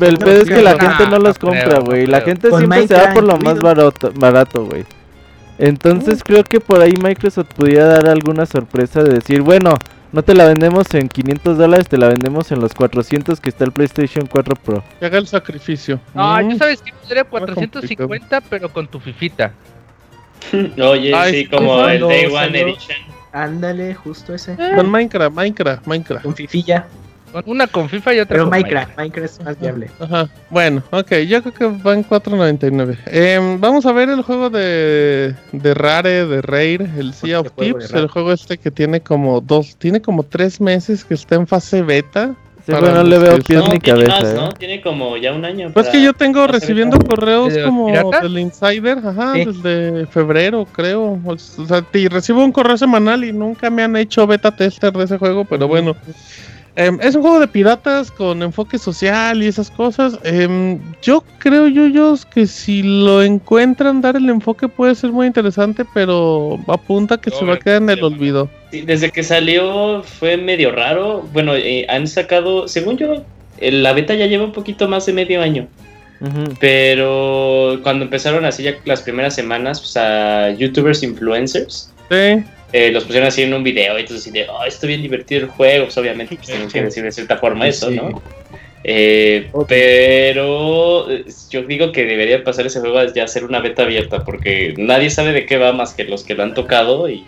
el 0.00 0.16
pedo 0.16 0.40
es 0.40 0.48
que 0.48 0.62
la 0.62 0.72
Sí, 0.72 0.78
gente 0.80 1.08
no 1.10 1.18
los 1.18 1.38
compra, 1.38 1.78
güey. 1.80 2.06
La 2.06 2.22
gente 2.22 2.48
siempre 2.48 2.88
se 2.88 2.94
va 2.94 3.12
por 3.12 3.24
lo 3.24 3.36
más 3.36 3.60
barato, 3.60 4.10
barato, 4.16 4.64
güey. 4.64 4.86
Entonces 5.58 6.22
creo 6.24 6.44
que 6.44 6.60
por 6.60 6.80
ahí 6.80 6.94
Microsoft 7.02 7.48
pudiera 7.54 7.86
dar 7.86 8.08
alguna 8.08 8.46
sorpresa 8.46 9.02
de 9.02 9.14
decir, 9.14 9.42
bueno, 9.42 9.78
no 10.10 10.22
te 10.22 10.34
la 10.34 10.46
vendemos 10.46 10.92
en 10.94 11.08
500 11.08 11.56
dólares, 11.56 11.88
te 11.88 11.96
la 11.98 12.08
vendemos 12.08 12.50
en 12.52 12.60
los 12.60 12.74
400 12.74 13.40
que 13.40 13.48
está 13.50 13.64
el 13.64 13.72
PlayStation 13.72 14.26
4 14.26 14.56
Pro. 14.56 14.82
Que 14.98 15.06
haga 15.06 15.18
el 15.18 15.26
sacrificio. 15.26 16.00
No, 16.14 16.36
Mm. 16.42 16.50
yo 16.50 16.58
sabes 16.58 16.82
que 16.82 16.92
sería 17.06 17.24
complicado. 17.24 17.56
450, 17.70 18.40
pero 18.42 18.68
con 18.72 18.86
tu 18.88 18.98
fifita. 19.00 19.52
Oye, 20.82 21.14
Ay, 21.14 21.32
sí, 21.32 21.38
sí, 21.40 21.46
como 21.46 21.86
el 21.86 22.00
Day 22.00 22.26
One 22.26 22.60
Edition. 22.60 22.98
Ándale, 23.32 23.94
justo 23.94 24.34
ese. 24.34 24.56
Con 24.56 24.90
Minecraft, 24.90 25.34
Minecraft, 25.34 25.86
Minecraft. 25.86 26.24
Con 26.24 26.34
Fifilla. 26.34 26.86
Una 27.46 27.66
con 27.66 27.88
FIFA 27.88 28.14
y 28.14 28.20
otra 28.20 28.34
Pero 28.34 28.44
con 28.44 28.50
Minecraft, 28.50 28.96
Minecraft 28.96 29.24
es 29.32 29.44
más 29.44 29.58
viable. 29.60 29.90
Ajá. 30.00 30.28
Bueno, 30.50 30.82
ok, 30.90 31.12
yo 31.28 31.42
creo 31.42 31.54
que 31.54 31.66
va 31.82 31.94
en 31.94 32.04
4.99. 32.04 32.98
Em, 33.06 33.60
vamos 33.60 33.86
a 33.86 33.92
ver 33.92 34.08
el 34.10 34.22
juego 34.22 34.50
de, 34.50 35.34
de 35.52 35.74
Rare, 35.74 36.26
de 36.26 36.42
Rare, 36.42 36.88
el 36.98 37.14
Sea 37.14 37.40
of 37.40 37.50
Tips, 37.52 37.92
el 37.92 38.08
juego 38.08 38.32
este 38.32 38.58
que 38.58 38.70
tiene 38.70 39.00
como 39.00 39.40
dos, 39.40 39.76
tiene 39.76 40.00
como 40.02 40.22
tres 40.22 40.60
meses 40.60 41.04
que 41.04 41.14
está 41.14 41.34
en 41.36 41.46
fase 41.46 41.82
beta. 41.82 42.34
Güey 42.64 42.80
no 42.80 43.02
le 43.02 43.18
veo 43.18 43.38
pies 43.38 43.58
No, 43.58 43.72
ni 43.72 43.80
tiene 43.80 44.04
cabeza, 44.04 44.20
más, 44.22 44.32
eh. 44.32 44.36
¿no? 44.36 44.52
Tiene 44.52 44.80
como 44.82 45.16
ya 45.16 45.32
un 45.32 45.44
año. 45.44 45.72
Pues 45.74 45.88
que 45.88 46.00
yo 46.00 46.12
tengo 46.12 46.46
recibiendo 46.46 46.96
beta. 46.96 47.08
correos 47.16 47.52
¿De 47.52 47.58
los 47.60 47.68
como 47.68 47.86
piratas? 47.86 48.22
del 48.22 48.38
Insider, 48.38 48.98
ajá, 48.98 49.32
Sí. 49.34 49.44
desde 49.46 50.06
febrero, 50.06 50.64
creo. 50.70 51.18
O 51.24 51.36
sea, 51.38 51.84
y 51.92 52.06
recibo 52.06 52.44
un 52.44 52.52
correo 52.52 52.76
semanal 52.78 53.24
y 53.24 53.32
nunca 53.32 53.68
me 53.68 53.82
han 53.82 53.96
hecho 53.96 54.28
beta 54.28 54.54
tester 54.54 54.92
de 54.92 55.04
ese 55.04 55.18
juego, 55.18 55.44
pero 55.44 55.66
bueno. 55.66 55.96
Em, 56.74 56.98
es 57.02 57.14
un 57.14 57.20
juego 57.20 57.38
de 57.38 57.48
piratas 57.48 58.10
con 58.10 58.42
enfoque 58.42 58.78
social 58.78 59.42
y 59.42 59.46
esas 59.46 59.70
cosas. 59.70 60.18
Em, 60.24 60.80
yo 61.02 61.22
creo, 61.38 61.68
Yuyos, 61.68 62.24
que 62.24 62.46
si 62.46 62.82
lo 62.82 63.22
encuentran 63.22 64.00
dar 64.00 64.16
el 64.16 64.30
enfoque 64.30 64.68
puede 64.68 64.94
ser 64.94 65.12
muy 65.12 65.26
interesante, 65.26 65.84
pero 65.92 66.58
apunta 66.68 67.18
que 67.18 67.30
se 67.30 67.44
va 67.44 67.54
a 67.54 67.58
quedar 67.58 67.82
en 67.82 67.90
el 67.90 68.02
olvido. 68.02 68.48
Sí, 68.70 68.80
desde 68.82 69.10
que 69.10 69.22
salió 69.22 70.02
fue 70.02 70.38
medio 70.38 70.72
raro. 70.72 71.28
Bueno, 71.34 71.54
eh, 71.54 71.84
han 71.90 72.06
sacado, 72.06 72.66
según 72.68 72.96
yo, 72.96 73.22
eh, 73.58 73.70
la 73.70 73.92
beta 73.92 74.14
ya 74.14 74.26
lleva 74.26 74.44
un 74.44 74.52
poquito 74.52 74.88
más 74.88 75.04
de 75.04 75.12
medio 75.12 75.42
año. 75.42 75.68
Pero 76.60 77.80
cuando 77.82 78.04
empezaron 78.04 78.44
así 78.44 78.62
ya 78.62 78.76
las 78.84 79.02
primeras 79.02 79.34
semanas, 79.34 79.80
pues 79.80 79.96
a 79.96 80.50
youtubers 80.52 81.02
influencers, 81.02 81.92
Sí, 82.12 82.44
eh, 82.72 82.90
los 82.90 83.04
pusieron 83.04 83.28
así 83.28 83.42
en 83.42 83.54
un 83.54 83.62
video 83.62 83.96
y 83.98 84.02
entonces 84.02 84.26
así 84.26 84.30
de, 84.30 84.48
oh, 84.48 84.64
está 84.64 84.86
bien 84.86 85.02
divertido 85.02 85.42
el 85.42 85.48
juego, 85.48 85.84
pues 85.84 85.98
obviamente 85.98 86.36
pues, 86.36 86.48
tienen 86.48 86.68
que 86.68 86.82
decir 86.82 87.02
de 87.02 87.12
cierta 87.12 87.36
forma 87.36 87.68
eso, 87.68 87.88
Sí. 87.90 87.96
¿no? 87.96 88.22
Eh, 88.84 89.48
pero 89.68 91.08
eh, 91.08 91.24
yo 91.50 91.62
digo 91.62 91.92
que 91.92 92.04
debería 92.04 92.42
pasar 92.42 92.66
ese 92.66 92.80
juego 92.80 92.98
a 92.98 93.12
ya 93.12 93.28
ser 93.28 93.44
una 93.44 93.60
beta 93.60 93.84
abierta 93.84 94.24
porque 94.24 94.74
nadie 94.76 95.08
sabe 95.08 95.32
de 95.32 95.46
qué 95.46 95.56
va 95.56 95.72
más 95.72 95.94
que 95.94 96.02
los 96.04 96.24
que 96.24 96.34
lo 96.34 96.42
han 96.42 96.54
tocado 96.54 97.08
y 97.08 97.24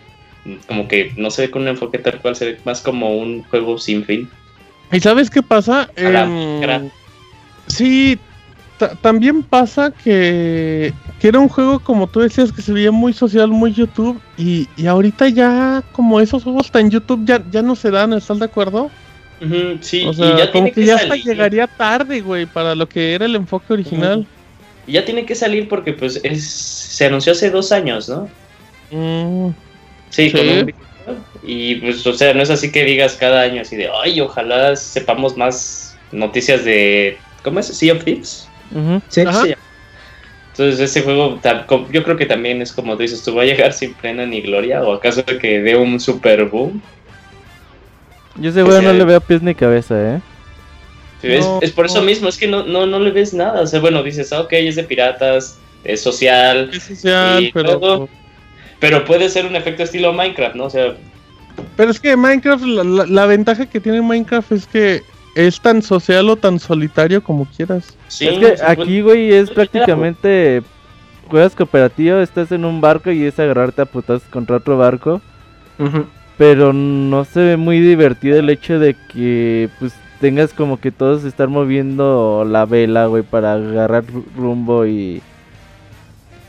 como 0.66 0.88
que 0.88 1.12
no 1.16 1.30
se 1.30 1.42
ve 1.42 1.50
con 1.50 1.62
un 1.62 1.68
enfoque 1.68 1.98
tal 1.98 2.20
cual, 2.20 2.34
se 2.34 2.46
ve 2.46 2.58
más 2.64 2.80
como 2.80 3.16
un 3.16 3.44
juego 3.44 3.78
sin 3.78 4.04
fin. 4.04 4.28
¿Y 4.92 5.00
sabes 5.00 5.30
qué 5.30 5.42
pasa? 5.42 5.88
A 5.96 6.00
la 6.02 6.24
Em, 6.24 6.90
sí, 7.68 8.18
también 9.00 9.42
pasa 9.42 9.90
que, 9.90 10.92
que 11.20 11.28
era 11.28 11.38
un 11.38 11.48
juego, 11.48 11.80
como 11.80 12.06
tú 12.06 12.20
decías, 12.20 12.52
que 12.52 12.62
se 12.62 12.72
veía 12.72 12.90
muy 12.90 13.12
social, 13.12 13.48
muy 13.48 13.72
YouTube. 13.72 14.20
Y, 14.36 14.68
y 14.76 14.86
ahorita 14.86 15.28
ya, 15.28 15.82
como 15.92 16.20
esos 16.20 16.44
juegos 16.44 16.70
tan 16.70 16.90
YouTube, 16.90 17.24
ya, 17.24 17.42
ya 17.50 17.62
no 17.62 17.76
se 17.76 17.90
dan, 17.90 18.12
¿estás 18.12 18.38
de 18.38 18.46
acuerdo? 18.46 18.90
Sí, 19.80 20.04
o 20.06 20.10
y 20.10 20.14
sea, 20.14 20.38
ya 20.38 20.50
como 20.50 20.64
tiene 20.64 20.72
que, 20.72 20.80
que, 20.80 20.86
ya 20.86 20.96
hasta 20.96 21.16
llegaría 21.16 21.66
tarde, 21.66 22.20
güey, 22.20 22.46
para 22.46 22.74
lo 22.74 22.88
que 22.88 23.14
era 23.14 23.26
el 23.26 23.36
enfoque 23.36 23.72
original. 23.72 24.26
Y 24.86 24.92
ya 24.92 25.04
tiene 25.04 25.26
que 25.26 25.34
salir 25.34 25.68
porque 25.68 25.92
pues 25.92 26.20
es, 26.22 26.44
se 26.44 27.06
anunció 27.06 27.32
hace 27.32 27.50
dos 27.50 27.72
años, 27.72 28.08
¿no? 28.08 28.28
Mm, 28.90 29.52
Sí, 30.14 30.30
con 30.30 30.48
un. 30.48 30.74
Y 31.42 31.74
pues, 31.76 32.06
o 32.06 32.12
sea, 32.14 32.32
no 32.32 32.42
es 32.42 32.50
así 32.50 32.70
que 32.70 32.84
digas 32.84 33.16
cada 33.18 33.42
año 33.42 33.60
así 33.62 33.76
de, 33.76 33.90
ay, 34.02 34.20
ojalá 34.20 34.76
sepamos 34.76 35.36
más 35.36 35.96
noticias 36.12 36.64
de, 36.64 37.18
¿cómo 37.42 37.60
es? 37.60 37.66
Sea 37.66 37.94
of 37.94 38.04
Thieves. 38.04 38.48
Sí. 39.08 39.22
Sí. 39.42 39.54
Entonces 40.52 40.78
ese 40.80 41.02
juego, 41.02 41.40
yo 41.90 42.04
creo 42.04 42.16
que 42.16 42.26
también 42.26 42.62
es 42.62 42.72
como 42.72 42.94
tú 42.96 43.02
dices, 43.02 43.22
¿tú 43.24 43.34
va 43.34 43.42
a 43.42 43.46
llegar 43.46 43.72
sin 43.72 43.92
pena 43.94 44.24
ni 44.24 44.40
gloria? 44.40 44.82
¿O 44.84 44.92
acaso 44.92 45.24
que 45.24 45.60
dé 45.60 45.74
un 45.76 45.98
super 45.98 46.44
boom? 46.44 46.80
Yo 48.36 48.50
ese 48.50 48.62
juego 48.62 48.76
no 48.82 48.90
sea- 48.90 48.92
le 48.98 49.04
veo 49.04 49.20
pies 49.20 49.42
ni 49.42 49.54
cabeza, 49.54 50.16
¿eh? 50.16 50.20
Es, 51.22 51.44
No, 51.44 51.58
es 51.62 51.70
por 51.72 51.86
eso 51.86 52.00
no. 52.00 52.02
mismo, 52.06 52.28
es 52.28 52.36
que 52.36 52.46
no, 52.46 52.64
no, 52.64 52.86
no 52.86 52.98
le 53.00 53.10
ves 53.10 53.32
nada. 53.32 53.62
O 53.62 53.66
sea, 53.66 53.80
bueno, 53.80 54.02
dices, 54.02 54.32
ah, 54.32 54.42
ok, 54.42 54.52
es 54.52 54.76
de 54.76 54.84
piratas, 54.84 55.58
es 55.82 56.02
social, 56.02 56.70
Es 56.72 56.82
social, 56.84 57.42
Y 57.42 57.52
pero... 57.52 57.78
luego- 57.78 58.08
pero 58.78 59.04
puede 59.04 59.28
ser 59.30 59.46
un 59.46 59.56
efecto 59.56 59.82
estilo 59.84 60.12
Minecraft, 60.12 60.54
¿no? 60.56 60.64
O 60.66 60.70
sea, 60.70 60.94
Pero 61.76 61.90
es 61.90 61.98
que 61.98 62.16
Minecraft, 62.16 62.64
la, 62.64 62.84
la- 62.84 63.06
la 63.06 63.26
ventaja 63.26 63.64
que 63.66 63.80
tiene 63.80 64.02
Minecraft 64.02 64.52
es 64.52 64.66
que 64.66 65.02
es 65.34 65.60
tan 65.60 65.82
social 65.82 66.28
o 66.30 66.36
tan 66.36 66.58
solitario 66.58 67.22
como 67.22 67.44
quieras. 67.46 67.96
sí. 68.08 68.26
es 68.28 68.38
que 68.38 68.62
aquí, 68.64 69.00
güey, 69.00 69.32
es 69.32 69.50
puede- 69.50 69.54
prácticamente 69.68 70.62
juegas 71.28 71.54
cooperativo, 71.54 72.18
estás 72.18 72.52
en 72.52 72.64
un 72.64 72.80
barco 72.80 73.10
y 73.10 73.24
es 73.24 73.38
agarrarte 73.38 73.82
a 73.82 73.86
putas 73.86 74.22
contra 74.30 74.56
otro 74.56 74.76
barco. 74.78 75.20
Pero 76.38 76.72
no 76.72 77.24
se 77.24 77.40
ve 77.40 77.56
muy 77.56 77.80
divertido 77.80 78.38
el 78.38 78.50
hecho 78.50 78.78
de 78.78 78.94
que 79.12 79.68
pues 79.78 79.92
tengas 80.20 80.52
como 80.52 80.78
que 80.80 80.90
todos 80.90 81.24
estar 81.24 81.48
moviendo 81.48 82.44
la 82.48 82.64
vela, 82.64 83.06
güey, 83.06 83.22
para 83.22 83.54
agarrar 83.54 84.04
ru- 84.04 84.24
rumbo 84.36 84.86
y 84.86 85.20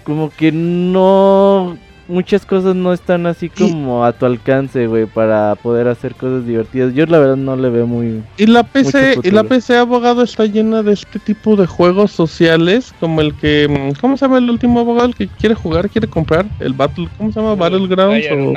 como 0.03 0.29
que 0.29 0.51
no 0.51 1.77
muchas 2.07 2.45
cosas 2.45 2.75
no 2.75 2.93
están 2.93 3.25
así 3.25 3.49
como 3.49 4.05
a 4.05 4.13
tu 4.13 4.25
alcance, 4.25 4.87
güey, 4.87 5.05
para 5.05 5.55
poder 5.55 5.87
hacer 5.87 6.15
cosas 6.15 6.45
divertidas. 6.45 6.93
Yo 6.93 7.05
la 7.05 7.19
verdad 7.19 7.35
no 7.35 7.55
le 7.55 7.69
veo 7.69 7.87
muy 7.87 8.23
Y 8.37 8.45
la 8.47 8.63
PC, 8.63 9.19
y 9.23 9.31
la. 9.31 9.43
PC 9.43 9.77
abogado 9.77 10.23
está 10.23 10.45
llena 10.45 10.83
de 10.83 10.93
este 10.93 11.19
tipo 11.19 11.55
de 11.55 11.65
juegos 11.65 12.11
sociales, 12.11 12.93
como 12.99 13.21
el 13.21 13.33
que, 13.35 13.67
mm, 13.67 13.99
¿cómo 13.99 14.17
se 14.17 14.25
llama 14.25 14.37
el 14.37 14.49
último 14.49 14.79
abogado? 14.79 15.07
El 15.07 15.15
que 15.15 15.27
quiere 15.27 15.55
jugar, 15.55 15.89
quiere 15.89 16.07
comprar, 16.07 16.45
el 16.59 16.73
Battle, 16.73 17.07
¿cómo 17.17 17.31
se 17.31 17.39
llama? 17.39 17.55
Battlegrounds 17.55 18.27
o 18.31 18.53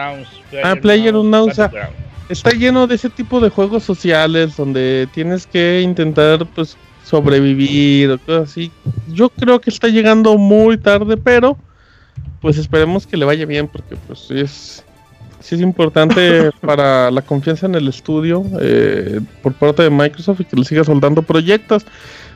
Ah, 0.64 0.76
PlayerUnknown's, 0.76 1.58
ah. 1.58 1.70
está 2.28 2.50
lleno 2.50 2.86
de 2.86 2.94
ese 2.94 3.10
tipo 3.10 3.40
de 3.40 3.50
juegos 3.50 3.82
sociales 3.82 4.56
donde 4.56 5.08
tienes 5.12 5.46
que 5.46 5.82
intentar 5.82 6.46
pues 6.54 6.76
sobrevivir 7.04 8.10
o 8.10 8.18
cosas 8.18 8.50
así. 8.50 8.70
Yo 9.12 9.28
creo 9.30 9.60
que 9.60 9.70
está 9.70 9.88
llegando 9.88 10.36
muy 10.36 10.76
tarde, 10.78 11.16
pero 11.16 11.56
pues 12.40 12.56
esperemos 12.58 13.06
que 13.06 13.16
le 13.16 13.24
vaya 13.24 13.46
bien 13.46 13.68
porque 13.68 13.96
pues 14.06 14.20
sí 14.28 14.40
es 14.40 14.84
sí 15.40 15.54
es 15.54 15.60
importante 15.60 16.50
para 16.60 17.10
la 17.10 17.22
confianza 17.22 17.66
en 17.66 17.74
el 17.74 17.88
estudio 17.88 18.44
eh, 18.60 19.20
por 19.42 19.52
parte 19.54 19.82
de 19.82 19.90
Microsoft 19.90 20.40
y 20.40 20.44
que 20.44 20.56
le 20.56 20.64
siga 20.64 20.84
soldando 20.84 21.22
proyectos. 21.22 21.84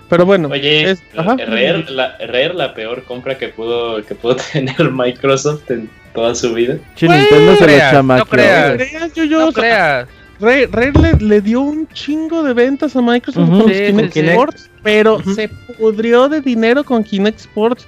Pero 0.09 0.27
bueno, 0.27 0.49
Oye, 0.49 0.91
es- 0.91 1.03
ajá. 1.17 1.37
Rare, 1.37 1.85
la, 1.91 2.17
Rare, 2.19 2.53
la 2.55 2.75
peor 2.75 3.03
compra 3.05 3.39
que 3.39 3.49
pudo, 3.49 4.05
que 4.05 4.15
pudo 4.15 4.37
tener 4.53 4.91
Microsoft 4.91 5.71
en 5.71 5.89
toda 6.15 6.35
su 6.35 6.53
vida. 6.53 6.75
Nintendo 7.01 7.57
se 7.57 7.93
lo 7.95 8.03
no 8.03 8.27
creas. 8.27 8.77
güey. 8.77 8.89
creas, 8.91 9.15
yo, 9.15 9.25
yo, 9.25 9.39
No 9.41 9.47
o 9.49 9.53
sea, 9.53 9.63
creas. 9.63 10.09
Rare, 10.41 10.93
Rare 10.93 11.17
le, 11.19 11.27
le 11.27 11.41
dio 11.41 11.61
un 11.63 11.89
chingo 11.89 12.43
de 12.43 12.53
ventas 12.53 12.95
a 12.97 13.01
Microsoft 13.01 13.49
con 13.49 13.59
los 13.61 13.71
Sí, 13.71 13.85
Kinect 13.87 14.13
sí, 14.13 14.21
sí. 14.21 14.27
Sports, 14.29 14.71
pero 14.83 15.23
se 15.35 15.49
pudrió 15.79 16.29
de 16.29 16.41
dinero 16.43 16.85
con 16.85 17.03
Kinect 17.05 17.39
Sports. 17.41 17.87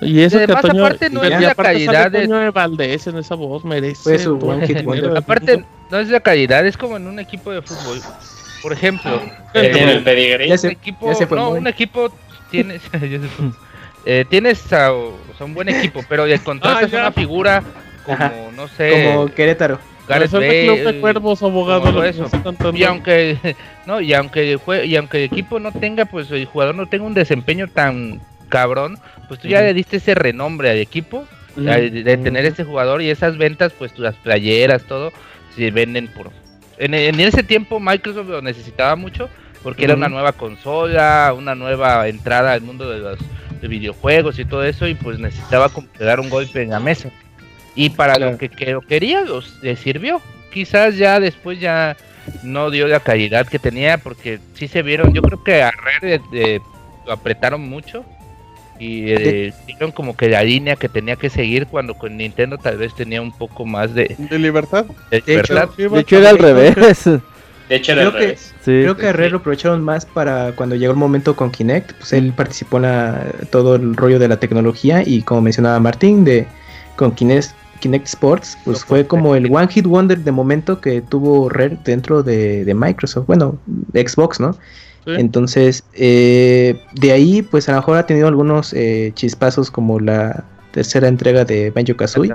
Y 0.00 0.20
eso 0.22 0.36
Y 0.36 0.38
que 0.38 0.44
además, 0.44 0.62
Toño, 0.62 0.84
aparte, 0.86 1.10
no 1.10 1.22
es 1.22 1.40
la 1.40 1.54
calidad 1.54 2.10
de- 2.10 2.22
Toño 2.22 2.38
de 2.38 2.50
Valdés 2.50 3.06
en 3.06 3.18
esa 3.18 3.34
voz, 3.34 3.64
merece. 3.64 4.18
Su 4.18 4.34
el 4.52 4.66
Hit 4.66 4.82
Wonder. 4.84 5.08
del 5.08 5.16
Aparte, 5.16 5.64
no 5.90 5.98
es 5.98 6.08
la 6.08 6.20
calidad, 6.20 6.66
es 6.66 6.76
como 6.76 6.96
en 6.96 7.06
un 7.06 7.18
equipo 7.18 7.50
de 7.52 7.60
fútbol. 7.62 8.00
Por 8.62 8.72
ejemplo, 8.72 9.14
Eh, 9.54 9.66
eh, 9.66 9.70
tiene 9.72 9.92
el 9.92 10.02
pedigree. 10.04 10.46
Ya 10.48 10.54
un 10.54 10.58
se- 10.58 10.68
equipo, 10.68 11.06
ya 11.08 11.14
se 11.14 11.26
fue 11.26 11.36
no, 11.38 11.50
muy. 11.50 11.58
un 11.58 11.66
equipo 11.66 12.12
tienes, 12.50 12.82
ya 12.92 12.98
se 13.00 13.18
fue. 13.28 13.46
Eh, 14.06 14.24
tienes 14.28 14.72
a, 14.72 14.92
o 14.92 15.12
sea, 15.36 15.46
un 15.46 15.54
buen 15.54 15.68
equipo, 15.68 16.00
pero 16.08 16.24
le 16.26 16.38
contratas 16.38 16.90
Ah, 16.94 16.96
una 16.96 17.12
figura 17.12 17.62
como, 18.04 18.16
Ajá. 18.16 18.32
no 18.56 18.68
sé, 18.68 19.12
Como 19.12 19.26
Querétaro. 19.34 19.78
Gareth 20.08 20.32
el 20.34 20.40
Bale, 20.40 20.64
Club 20.66 20.92
de 20.94 21.00
Cuervos, 21.00 21.42
abogado, 21.42 22.00
que 22.02 22.08
eso. 22.08 22.26
y 22.74 22.82
aunque 22.84 23.36
no 23.86 24.00
y 24.00 24.12
aunque 24.14 24.52
el 24.52 24.58
jue- 24.58 24.84
y 24.86 24.96
aunque 24.96 25.18
el 25.18 25.24
equipo 25.24 25.60
no 25.60 25.70
tenga 25.70 26.04
pues 26.06 26.30
el 26.32 26.46
jugador 26.46 26.74
no 26.74 26.86
tenga 26.88 27.04
un 27.04 27.14
desempeño 27.14 27.68
tan 27.68 28.20
cabrón 28.50 28.98
pues 29.28 29.40
tú 29.40 29.48
ya 29.48 29.62
le 29.62 29.72
diste 29.72 29.96
ese 29.96 30.14
renombre 30.14 30.70
al 30.70 30.76
equipo 30.78 31.26
de, 31.56 31.90
de 31.90 32.16
tener 32.18 32.44
ese 32.44 32.64
jugador 32.64 33.00
y 33.02 33.08
esas 33.10 33.38
ventas 33.38 33.72
pues 33.78 33.98
las 33.98 34.14
playeras 34.16 34.82
todo 34.84 35.12
se 35.56 35.70
venden 35.70 36.08
por 36.08 36.30
en, 36.78 36.94
en 36.94 37.18
ese 37.20 37.42
tiempo 37.42 37.80
Microsoft 37.80 38.28
lo 38.28 38.42
necesitaba 38.42 38.96
mucho 38.96 39.28
porque 39.62 39.84
era 39.84 39.94
una 39.94 40.08
nueva 40.08 40.32
consola 40.32 41.34
una 41.36 41.54
nueva 41.54 42.08
entrada 42.08 42.52
al 42.52 42.60
mundo 42.62 42.90
de 42.90 42.98
los 42.98 43.18
de 43.60 43.68
videojuegos 43.68 44.38
y 44.38 44.44
todo 44.44 44.64
eso 44.64 44.86
y 44.88 44.94
pues 44.94 45.18
necesitaba 45.18 45.70
dar 45.98 46.18
un 46.20 46.30
golpe 46.30 46.62
en 46.62 46.70
la 46.70 46.80
mesa. 46.80 47.10
Y 47.74 47.90
para 47.90 48.14
Claro. 48.14 48.32
lo 48.32 48.38
que, 48.38 48.48
que 48.48 48.72
lo 48.72 48.80
quería 48.80 49.20
los, 49.20 49.62
le 49.62 49.76
sirvió. 49.76 50.20
Quizás 50.50 50.96
ya 50.96 51.20
después 51.20 51.60
ya 51.60 51.96
no 52.42 52.70
dio 52.70 52.88
la 52.88 53.00
calidad 53.00 53.46
que 53.46 53.58
tenía 53.58 53.98
porque 53.98 54.40
sí 54.54 54.66
se 54.66 54.82
vieron 54.82 55.12
yo 55.12 55.20
creo 55.22 55.42
que 55.44 55.62
a 55.62 55.70
Rare 55.70 56.20
eh, 56.32 56.60
lo 57.06 57.12
apretaron 57.12 57.68
mucho 57.68 58.04
y 58.80 59.12
eh, 59.12 59.52
dieron 59.66 59.92
como 59.92 60.16
que 60.16 60.28
la 60.28 60.42
línea 60.42 60.74
que 60.74 60.88
tenía 60.88 61.14
que 61.16 61.28
seguir 61.30 61.66
cuando 61.66 61.94
con 61.94 62.16
Nintendo 62.16 62.56
tal 62.58 62.78
vez 62.78 62.94
tenía 62.94 63.20
un 63.22 63.30
poco 63.30 63.64
más 63.66 63.94
de, 63.94 64.16
De 64.18 64.38
libertad. 64.38 64.86
de 65.10 65.20
De 65.20 65.38
hecho, 65.38 65.52
libertad. 65.54 65.68
De 65.90 66.00
hecho 66.00 66.16
era 66.18 66.30
al 66.30 66.38
revés. 66.38 67.04
De 67.68 67.76
hecho, 67.76 67.92
era 67.92 68.00
Creo 68.02 68.06
al 68.12 68.18
que- 68.18 68.24
revés. 68.26 68.54
Sí. 68.64 68.80
Creo 68.82 68.96
que 68.96 69.06
a 69.06 69.10
Herrera 69.10 69.30
lo 69.30 69.36
aprovecharon 69.38 69.82
más 69.84 70.04
para 70.04 70.52
cuando 70.56 70.74
llegó 70.74 70.92
el 70.92 70.98
momento 70.98 71.36
con 71.36 71.50
Kinect, 71.52 71.92
pues 71.98 72.12
él 72.14 72.32
participó 72.34 72.78
en 72.78 72.82
la- 72.82 73.26
todo 73.50 73.76
el 73.76 73.94
rollo 73.96 74.18
de 74.18 74.26
la 74.28 74.38
tecnología 74.40 75.02
y 75.06 75.22
como 75.22 75.40
mencionaba 75.42 75.78
Martín, 75.78 76.24
de 76.24 76.46
con 76.96 77.12
Kinect, 77.12 77.50
Kinect 77.80 78.06
Sports, 78.08 78.58
pues 78.64 78.84
fue 78.84 79.06
como 79.06 79.36
el 79.36 79.46
One 79.54 79.68
Hit 79.68 79.86
Wonder 79.86 80.18
de 80.18 80.32
momento 80.32 80.80
que 80.80 81.00
tuvo 81.00 81.48
Rare 81.48 81.78
dentro 81.84 82.22
de, 82.22 82.64
de 82.64 82.74
Microsoft, 82.74 83.26
bueno, 83.26 83.56
de 83.66 84.06
Xbox, 84.08 84.40
¿no? 84.40 84.56
Sí. 85.04 85.12
Entonces, 85.16 85.84
eh, 85.94 86.80
de 86.94 87.12
ahí, 87.12 87.42
pues 87.42 87.68
a 87.68 87.72
lo 87.72 87.78
mejor 87.78 87.96
ha 87.98 88.06
tenido 88.06 88.28
algunos 88.28 88.72
eh, 88.74 89.12
chispazos 89.14 89.70
como 89.70 89.98
la 90.00 90.44
tercera 90.72 91.08
entrega 91.08 91.44
de 91.44 91.70
Banjo 91.70 91.96
Kazooie 91.96 92.34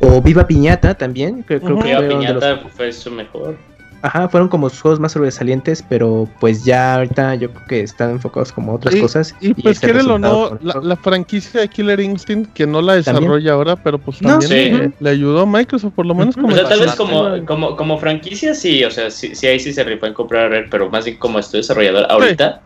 o 0.00 0.22
Viva 0.22 0.46
Piñata 0.46 0.94
también, 0.94 1.42
creo, 1.42 1.60
que 1.60 1.66
Viva 1.66 1.80
fueron 1.82 2.00
de 2.00 2.08
los- 2.32 2.42
Piñata 2.44 2.68
fue 2.70 2.92
su 2.92 3.10
mejor. 3.10 3.56
Ajá, 4.02 4.30
fueron 4.30 4.48
como 4.48 4.70
sus 4.70 4.80
juegos 4.80 4.98
más 4.98 5.12
sobresalientes, 5.12 5.84
pero 5.86 6.26
pues 6.40 6.64
ya 6.64 6.94
ahorita 6.94 7.34
yo 7.34 7.50
creo 7.52 7.66
que 7.66 7.80
están 7.82 8.10
enfocados 8.12 8.50
como 8.50 8.72
a 8.72 8.76
otras 8.76 8.94
Y- 8.94 9.00
cosas. 9.00 9.34
Y 9.42 9.52
pues 9.52 9.76
ese 9.76 9.86
quiérelo 9.92 10.14
o 10.14 10.18
no, 10.18 10.58
la, 10.62 10.80
la 10.82 10.96
franquicia 10.96 11.60
de 11.60 11.68
Killer 11.68 12.00
Instinct, 12.00 12.52
que 12.54 12.66
no 12.66 12.80
la 12.80 12.94
También. 13.02 13.14
desarrolla 13.24 13.52
ahora, 13.52 13.76
pero 13.76 13.98
pues 13.98 14.22
No, 14.22 14.38
también 14.38 14.50
sí. 14.50 14.70
le, 14.70 14.92
le 14.98 15.10
ayudó 15.10 15.42
a 15.42 15.46
Microsoft, 15.46 15.92
por 15.94 16.06
lo 16.06 16.14
menos 16.14 16.34
como 16.34 16.48
O 16.48 16.52
sea, 16.56 16.64
tal 16.66 16.80
vez 16.80 16.94
como, 16.94 17.44
como, 17.44 17.76
como 17.76 17.98
franquicia 17.98 18.54
sí, 18.54 18.82
o 18.84 18.90
sea, 18.90 19.10
sí, 19.10 19.34
sí 19.34 19.46
ahí 19.46 19.60
sí 19.60 19.70
se 19.72 19.84
rifó 19.84 20.06
en 20.06 20.14
comprar 20.14 20.46
a 20.46 20.48
Rare, 20.48 20.68
pero 20.70 20.88
más 20.88 21.04
bien 21.04 21.18
como 21.18 21.38
estoy 21.38 21.60
desarrollador 21.60 22.06
ahorita, 22.10 22.62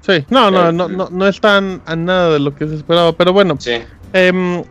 Sí, 0.00 0.24
no, 0.30 0.50
no, 0.50 0.68
Eh, 0.68 0.72
no, 0.72 0.88
no, 0.88 1.08
no 1.10 1.26
es 1.26 1.40
tan 1.40 1.82
a 1.86 1.96
nada 1.96 2.30
de 2.34 2.40
lo 2.40 2.54
que 2.54 2.66
se 2.68 2.74
esperaba, 2.76 3.12
pero 3.12 3.32
bueno, 3.32 3.56
sí. 3.58 3.72
em, 4.12 4.62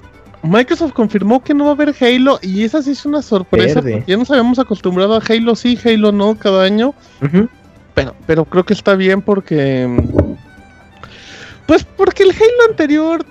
Microsoft 0.44 0.94
confirmó 0.94 1.44
que 1.44 1.54
no 1.54 1.66
va 1.66 1.72
a 1.72 1.74
haber 1.74 1.96
Halo 2.00 2.40
y 2.42 2.64
esa 2.64 2.82
sí 2.82 2.92
es 2.92 3.06
una 3.06 3.22
sorpresa, 3.22 3.82
Verde. 3.82 4.04
ya 4.08 4.18
nos 4.18 4.30
habíamos 4.32 4.60
acostumbrado 4.60 5.16
a 5.16 5.22
Halo 5.28 5.56
sí, 5.56 5.78
Halo 5.84 6.12
no 6.12 6.36
cada 6.38 6.64
año, 6.64 6.94
pero, 7.94 8.16
pero 8.26 8.46
creo 8.46 8.64
que 8.64 8.74
está 8.74 8.96
bien 8.96 9.22
porque, 9.22 9.88
pues 11.66 11.84
porque 11.84 12.24
el 12.24 12.32
Halo 12.32 12.70
anterior 12.70 13.26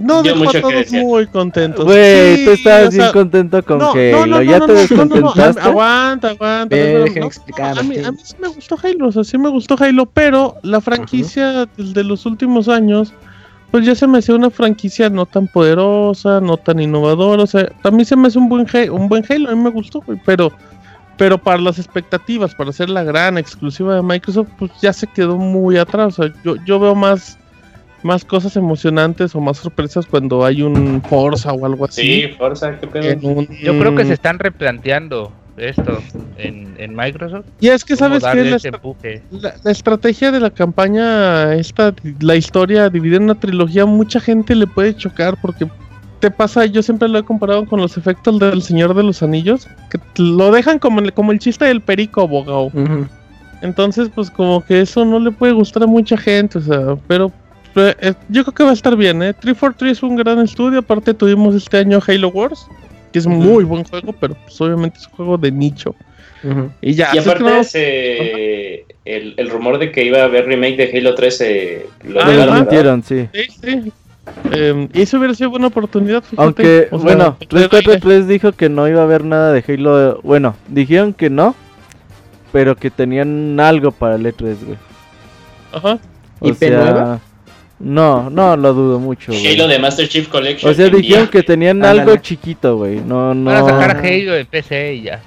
no 0.00 0.22
dejó 0.22 0.36
mucho 0.36 0.58
a 0.58 0.60
todos 0.60 0.90
muy 0.92 1.26
contentos. 1.26 1.84
Güey, 1.84 2.36
Sí, 2.36 2.44
tú 2.44 2.50
estabas 2.52 2.88
o 2.88 2.90
sea, 2.90 3.00
bien 3.04 3.12
contento 3.12 3.62
con 3.64 3.78
no, 3.78 3.92
Halo. 3.92 4.26
no, 4.26 4.26
no, 4.26 4.42
¿Ya 4.42 4.58
no, 4.58 4.66
te 4.66 4.72
no, 4.72 4.78
no, 4.78 5.04
no, 5.04 5.20
no, 5.20 5.28
descontentaste? 5.34 5.60
Aguanta, 5.60 6.30
aguanta. 6.30 6.76
Explicar, 6.76 7.78
a, 7.78 7.82
mí, 7.82 7.98
a 7.98 8.10
mí 8.10 8.18
sí 8.22 8.34
me 8.40 8.48
gustó 8.48 8.76
Halo, 8.82 9.08
o 9.08 9.12
sea, 9.12 9.24
sí 9.24 9.38
me 9.38 9.48
gustó 9.48 9.76
Halo, 9.78 10.06
pero 10.06 10.56
la 10.62 10.80
franquicia 10.80 11.68
de 11.76 12.04
los 12.04 12.26
últimos 12.26 12.68
años, 12.68 13.12
pues 13.74 13.84
ya 13.86 13.96
se 13.96 14.06
me 14.06 14.18
hacía 14.18 14.36
una 14.36 14.50
franquicia 14.50 15.10
no 15.10 15.26
tan 15.26 15.48
poderosa, 15.48 16.40
no 16.40 16.56
tan 16.56 16.78
innovadora, 16.78 17.42
o 17.42 17.46
sea, 17.48 17.66
también 17.82 18.06
se 18.06 18.14
me 18.14 18.28
hace 18.28 18.38
un 18.38 18.48
buen, 18.48 18.64
un 18.92 19.08
buen 19.08 19.24
Halo, 19.28 19.50
a 19.50 19.54
mí 19.56 19.60
me 19.64 19.70
gustó, 19.70 20.00
güey, 20.00 20.16
pero, 20.24 20.52
pero 21.18 21.38
para 21.38 21.58
las 21.60 21.80
expectativas, 21.80 22.54
para 22.54 22.70
ser 22.70 22.88
la 22.88 23.02
gran 23.02 23.36
exclusiva 23.36 23.96
de 23.96 24.02
Microsoft, 24.02 24.46
pues 24.60 24.70
ya 24.80 24.92
se 24.92 25.08
quedó 25.08 25.38
muy 25.38 25.76
atrás, 25.76 26.20
o 26.20 26.22
sea, 26.22 26.32
yo, 26.44 26.54
yo 26.64 26.78
veo 26.78 26.94
más... 26.94 27.36
Más 28.04 28.22
cosas 28.22 28.54
emocionantes 28.56 29.34
o 29.34 29.40
más 29.40 29.56
sorpresas 29.56 30.04
cuando 30.04 30.44
hay 30.44 30.60
un 30.60 31.00
Forza 31.08 31.54
o 31.54 31.64
algo 31.64 31.86
así. 31.86 32.02
Sí, 32.02 32.28
Forza, 32.36 32.78
qué 32.78 32.86
pedo. 32.86 33.28
un- 33.28 33.48
Yo 33.62 33.78
creo 33.78 33.94
que 33.96 34.04
se 34.04 34.12
están 34.12 34.38
replanteando 34.38 35.32
esto 35.56 35.98
en, 36.36 36.74
en 36.78 36.94
Microsoft. 36.96 37.44
Y 37.60 37.68
es 37.68 37.84
que 37.84 37.94
sabes 37.96 38.22
que 38.32 38.38
la, 39.30 39.70
estrategia 39.70 40.30
de 40.32 40.40
la 40.40 40.50
campaña, 40.50 41.54
esta, 41.54 41.94
la 42.20 42.36
historia 42.36 42.88
dividida 42.90 43.16
en 43.18 43.24
una 43.24 43.34
trilogía, 43.34 43.86
mucha 43.86 44.20
gente 44.20 44.54
le 44.54 44.66
puede 44.66 44.94
chocar 44.96 45.36
porque 45.40 45.68
te 46.20 46.30
pasa, 46.30 46.64
yo 46.66 46.82
siempre 46.82 47.08
lo 47.08 47.18
he 47.18 47.22
comparado 47.22 47.66
con 47.66 47.80
los 47.80 47.96
efectos 47.96 48.38
del 48.38 48.62
Señor 48.62 48.94
de 48.94 49.02
los 49.02 49.22
Anillos, 49.22 49.68
que 49.90 49.98
lo 50.22 50.50
dejan 50.50 50.78
como, 50.78 51.00
el- 51.00 51.12
como 51.12 51.32
el 51.32 51.38
chiste 51.38 51.66
del 51.66 51.80
perico 51.82 52.22
abogado. 52.22 52.70
Entonces, 53.62 54.10
pues 54.14 54.30
como 54.30 54.62
que 54.64 54.80
eso 54.80 55.04
no 55.04 55.18
le 55.18 55.30
puede 55.30 55.52
gustar 55.52 55.82
a 55.84 55.86
mucha 55.86 56.16
gente, 56.16 56.58
o 56.58 56.62
sea, 56.62 56.96
pero 57.06 57.32
eh, 57.76 58.14
yo 58.28 58.42
creo 58.44 58.54
que 58.54 58.64
va 58.64 58.70
a 58.70 58.74
estar 58.74 58.94
bien, 58.96 59.22
¿eh? 59.22 59.32
343 59.34 59.92
es 59.98 60.02
un 60.02 60.16
gran 60.16 60.38
estudio, 60.38 60.80
aparte 60.80 61.12
tuvimos 61.14 61.54
este 61.54 61.78
año 61.78 61.98
Halo 62.06 62.28
Wars, 62.28 62.66
que 63.14 63.20
es 63.20 63.26
muy 63.28 63.62
buen 63.62 63.84
juego, 63.84 64.12
pero 64.12 64.34
pues 64.34 64.60
obviamente 64.60 64.98
es 64.98 65.06
un 65.06 65.12
juego 65.14 65.38
de 65.38 65.52
nicho. 65.52 65.94
Y 66.82 66.94
ya, 66.94 67.10
Y 67.14 67.18
así 67.18 67.18
es 67.18 67.24
que 67.24 67.30
aparte, 67.30 67.44
vamos- 67.44 67.66
se- 67.68 68.84
el, 69.04 69.34
el 69.36 69.50
rumor 69.50 69.78
de 69.78 69.92
que 69.92 70.04
iba 70.04 70.18
a 70.18 70.24
haber 70.24 70.46
remake 70.46 70.76
de 70.76 70.98
Halo 70.98 71.14
3 71.14 71.40
eh, 71.42 71.86
lo 72.08 72.20
Ah, 72.20 72.28
desmintieron, 72.30 73.02
sí. 73.04 73.28
Sí, 73.32 73.44
sí. 73.62 73.92
Eh, 74.52 74.88
y 74.92 75.02
eso 75.02 75.18
hubiera 75.18 75.32
sido 75.34 75.50
buena 75.50 75.68
oportunidad. 75.68 76.22
fíjate. 76.24 76.42
Aunque, 76.42 76.88
O 76.90 76.98
sea, 76.98 77.04
bueno, 77.04 77.36
traer- 77.48 77.68
343 77.70 78.26
dijo 78.26 78.50
que 78.52 78.68
no 78.68 78.88
iba 78.88 79.00
a 79.00 79.04
haber 79.04 79.22
nada 79.24 79.52
de 79.52 79.62
Halo. 79.66 80.20
Bueno, 80.24 80.56
dijeron 80.68 81.12
que 81.14 81.30
no, 81.30 81.54
pero 82.52 82.74
que 82.76 82.90
tenían 82.90 83.58
algo 83.60 83.90
para 83.92 84.16
el 84.16 84.26
E3, 84.26 84.56
güey. 84.64 84.78
Ajá. 85.72 85.98
O 86.40 86.48
¿IP 86.48 86.56
sea, 86.56 86.70
nueva? 86.78 87.20
No, 87.78 88.30
no 88.30 88.56
lo 88.56 88.72
dudo 88.72 88.98
mucho, 89.00 89.32
güey. 89.32 89.46
Halo 89.54 89.66
de 89.68 89.78
Master 89.78 90.08
Chief 90.08 90.28
Collection. 90.28 90.70
O 90.70 90.74
sea, 90.74 90.88
dijeron 90.88 91.28
que 91.28 91.42
tenían 91.42 91.76
Ándale. 91.84 92.02
algo 92.02 92.16
chiquito, 92.18 92.76
güey. 92.76 93.00
No, 93.00 93.34
no. 93.34 93.50
Van 93.50 93.64
a 93.64 93.68
sacar 93.68 93.96
Halo 93.98 94.36
en 94.36 94.46
PC 94.46 94.94
y 94.94 95.02
ya. 95.02 95.20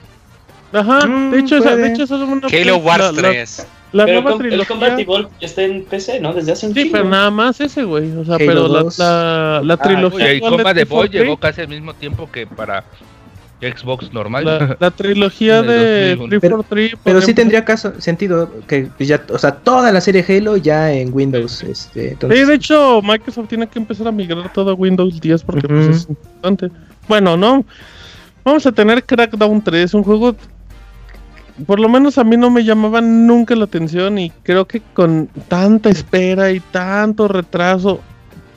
Ajá. 0.73 1.05
Mm, 1.07 1.31
de 1.31 1.39
hecho, 1.39 1.57
esa, 1.57 1.75
de 1.75 1.87
hecho, 1.93 2.03
esa 2.03 2.15
es 2.15 2.21
una 2.21 2.47
Halo 2.47 2.77
Wars 2.77 2.99
la- 3.03 3.11
la- 3.11 3.29
3. 3.29 3.67
La, 3.93 4.05
Pero 4.05 4.21
nueva 4.21 4.31
com- 4.31 4.41
el 4.41 4.47
trilogía. 4.49 4.67
Combat 4.67 4.99
Evolved 4.99 5.29
ya 5.39 5.47
está 5.47 5.61
en 5.63 5.83
PC, 5.85 6.19
¿no? 6.19 6.33
Desde 6.33 6.51
hace 6.51 6.67
un 6.67 6.73
Sí, 6.73 6.81
chingo. 6.83 6.91
pero 6.91 7.03
nada 7.05 7.31
más 7.31 7.61
ese, 7.61 7.83
güey. 7.83 8.11
O 8.17 8.25
sea, 8.25 8.35
Halo 8.35 8.45
pero 8.45 8.67
la, 8.67 8.83
2. 8.83 8.99
la, 8.99 9.61
la 9.63 9.73
Ah, 9.75 9.77
trilogía. 9.77 10.25
Oye, 10.25 10.33
el 10.35 10.39
de 10.41 10.49
Combat 10.49 10.75
de 10.75 10.83
Boy 10.85 11.07
343, 11.09 11.21
llegó 11.21 11.37
casi 11.37 11.61
al 11.61 11.67
mismo 11.69 11.93
tiempo 11.93 12.29
que 12.29 12.45
para 12.47 12.83
Xbox 13.61 14.13
normal. 14.13 14.45
La, 14.45 14.77
la 14.79 14.91
trilogía 14.91 15.61
de 15.61 16.15
2001. 16.15 16.39
343. 16.39 16.91
Pero 17.03 17.03
por 17.03 17.23
sí 17.23 17.31
ejemplo, 17.31 17.35
tendría 17.35 17.65
caso, 17.65 17.99
sentido 17.99 18.51
que 18.67 18.89
ya, 18.99 19.23
o 19.29 19.37
sea, 19.37 19.51
toda 19.51 19.91
la 19.91 20.01
serie 20.01 20.23
Halo 20.27 20.57
ya 20.57 20.91
en 20.91 21.13
Windows, 21.13 21.63
este, 21.63 22.17
Sí, 22.19 22.27
de 22.27 22.53
hecho, 22.53 23.01
Microsoft 23.01 23.47
tiene 23.47 23.67
que 23.67 23.79
empezar 23.79 24.07
a 24.07 24.11
migrar 24.11 24.51
todo 24.53 24.71
a 24.71 24.73
Windows 24.73 25.19
10 25.19 25.43
porque 25.43 25.67
pues, 25.67 25.87
es 25.87 26.09
importante. 26.09 26.69
Bueno, 27.07 27.35
no. 27.37 27.65
Vamos 28.43 28.65
a 28.65 28.71
tener 28.71 29.03
Crackdown 29.03 29.61
3, 29.61 29.93
un 29.93 30.03
juego. 30.03 30.35
Por 31.65 31.79
lo 31.79 31.89
menos 31.89 32.19
a 32.19 32.23
mí 32.23 32.37
no 32.37 32.51
me 32.51 32.63
llamaba 32.63 33.01
nunca 33.01 33.55
la 33.55 33.65
atención 33.65 34.19
y 34.19 34.29
creo 34.43 34.67
que 34.67 34.81
con 34.93 35.27
tanta 35.47 35.89
espera 35.89 36.51
y 36.51 36.59
tanto 36.59 37.27
retraso, 37.27 37.99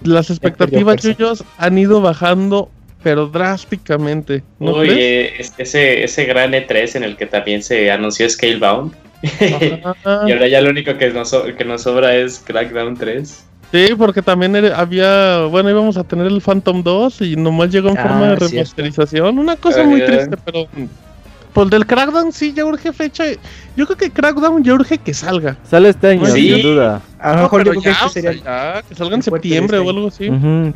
las 0.03 0.29
expectativas 0.29 1.03
yuyos 1.03 1.43
han 1.57 1.79
ido 1.79 2.03
bajando, 2.03 2.71
pero 3.03 3.27
drásticamente. 3.27 4.43
¿no 4.59 4.73
Uy, 4.77 4.89
eh, 4.91 5.35
es- 5.39 5.53
ese, 5.59 6.05
ese 6.05 6.25
gran 6.25 6.53
E3 6.53 6.97
en 6.97 7.05
el 7.05 7.17
que 7.17 7.27
también 7.27 7.63
se 7.63 7.91
anunció 7.91 8.29
Scalebound. 8.29 8.93
Y 10.27 10.33
ahora 10.33 10.49
ya 10.49 10.61
lo 10.63 10.71
único 10.71 10.97
que 10.97 11.11
nos, 11.11 11.31
que 11.57 11.65
nos 11.65 11.83
sobra 11.83 12.17
es 12.17 12.39
Crackdown 12.39 12.97
3. 12.97 13.47
Sí, 13.73 13.89
porque 13.97 14.21
también 14.23 14.57
había, 14.75 15.43
bueno, 15.45 15.71
íbamos 15.71 15.97
a 15.97 16.05
tener 16.05 16.27
el 16.27 16.41
Phantom 16.41 16.83
2 16.83 17.21
y 17.21 17.37
nomás 17.37 17.71
llegó 17.71 17.91
en 17.91 17.99
Ah, 17.99 18.03
forma 18.03 18.23
de 18.31 18.37
cierto. 18.39 18.49
remasterización. 18.49 19.39
Una 19.39 19.57
cosa 19.57 19.85
muy 19.85 20.01
Ah, 20.03 20.07
triste, 20.07 20.37
pero... 20.45 20.67
Pues 21.53 21.69
del 21.71 21.85
Crackdown 21.87 22.33
sí 22.33 22.53
ya 22.55 22.65
urge 22.65 22.93
fecha. 22.93 23.25
Yo 23.77 23.85
creo 23.87 23.97
que 23.97 24.11
Crackdown 24.11 24.63
ya 24.63 24.75
urge 24.75 24.99
que 24.99 25.13
salga. 25.15 25.57
Sale 25.65 25.89
este 25.89 26.09
año, 26.09 26.27
Sí. 26.27 26.55
sin 26.55 26.63
duda. 26.63 27.03
a 27.19 27.31
lo 27.33 27.37
No, 27.37 27.43
mejor 27.43 27.65
yo 27.65 27.71
creo 27.73 27.83
que 27.83 27.91
este 27.91 28.09
sería 28.09 28.33
ya, 28.33 28.83
que 28.89 28.95
salga 28.95 29.15
en 29.15 29.19
el 29.19 29.23
septiembre 29.25 29.77
este 29.77 29.87
o 29.87 29.91
algo 29.91 30.09
así. 30.09 30.31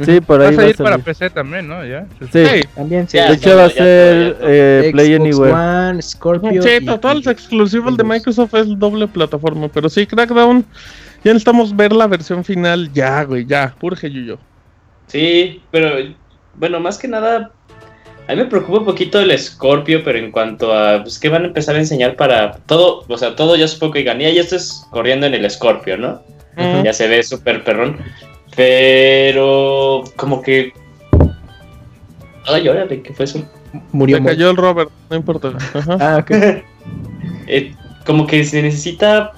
Sí, 0.04 0.20
por 0.20 0.40
Va 0.42 0.48
ahí 0.48 0.54
va 0.56 0.62
a 0.62 0.64
salir 0.66 0.76
para. 0.76 0.98
PC 0.98 1.30
también, 1.30 1.66
¿no? 1.68 1.84
Ya. 1.86 2.06
Sí. 2.32 2.44
Sí, 2.46 2.60
también 2.74 3.08
sí. 3.08 3.16
Ya, 3.16 3.28
De 3.28 3.34
hecho 3.34 3.56
va 3.56 3.64
a 3.64 3.70
ser 3.70 4.36
eh, 4.42 4.88
Play 4.92 5.14
Anywhere. 5.14 5.52
One, 5.52 6.02
Scorpio. 6.02 6.62
Sí, 6.62 6.68
y- 6.80 6.84
to- 6.84 6.98
todas 7.00 7.16
las 7.18 7.26
y- 7.26 7.30
exclusivas 7.30 7.96
de. 7.96 8.04
Microsoft 8.04 8.52
es 8.54 8.78
doble 8.78 9.06
plataforma. 9.08 9.68
Pero 9.68 9.88
sí, 9.88 10.06
Crackdown, 10.06 10.64
ya 11.24 11.32
necesitamos 11.32 11.74
ver 11.74 11.92
la 11.94 12.06
versión 12.08 12.44
final. 12.44 12.92
Ya, 12.92 13.22
güey, 13.24 13.46
ya. 13.46 13.74
Urge 13.80 14.10
Yuyo. 14.10 14.38
Sí, 15.06 15.62
pero 15.70 15.90
bueno, 16.56 16.78
más 16.80 16.98
que 16.98 17.08
nada, 17.08 17.52
a 18.26 18.32
mí 18.32 18.38
me 18.38 18.46
preocupa 18.46 18.78
un 18.78 18.84
poquito 18.86 19.20
el 19.20 19.36
Scorpio, 19.38 20.02
pero 20.02 20.18
en 20.18 20.30
cuanto 20.30 20.72
a 20.72 21.02
pues, 21.02 21.18
que 21.18 21.28
van 21.28 21.42
a 21.42 21.46
empezar 21.46 21.76
a 21.76 21.80
enseñar 21.80 22.16
para 22.16 22.52
todo, 22.66 23.04
o 23.06 23.18
sea, 23.18 23.36
todo 23.36 23.56
ya 23.56 23.68
supongo 23.68 23.94
que 23.94 24.02
ganía 24.02 24.30
y 24.30 24.38
esto 24.38 24.56
es 24.56 24.86
corriendo 24.90 25.26
en 25.26 25.34
el 25.34 25.50
Scorpio, 25.50 25.98
¿no? 25.98 26.22
Ya 26.56 26.92
se 26.92 27.08
ve 27.08 27.22
súper 27.22 27.64
perrón, 27.64 27.98
pero 28.54 30.04
como 30.16 30.40
que... 30.40 30.72
Ay, 32.46 32.68
órale, 32.68 33.02
¿qué 33.02 33.12
fue 33.12 33.24
eso? 33.24 33.44
Murió. 33.90 34.18
Se 34.18 34.24
cayó 34.24 34.50
el 34.50 34.56
Robert, 34.56 34.90
no 35.10 35.16
importa. 35.16 35.52
Ajá. 35.74 35.98
Ah, 36.00 36.18
ok. 36.20 36.30
Eh, 37.46 37.74
como 38.06 38.26
que 38.26 38.42
se 38.42 38.62
necesita, 38.62 39.32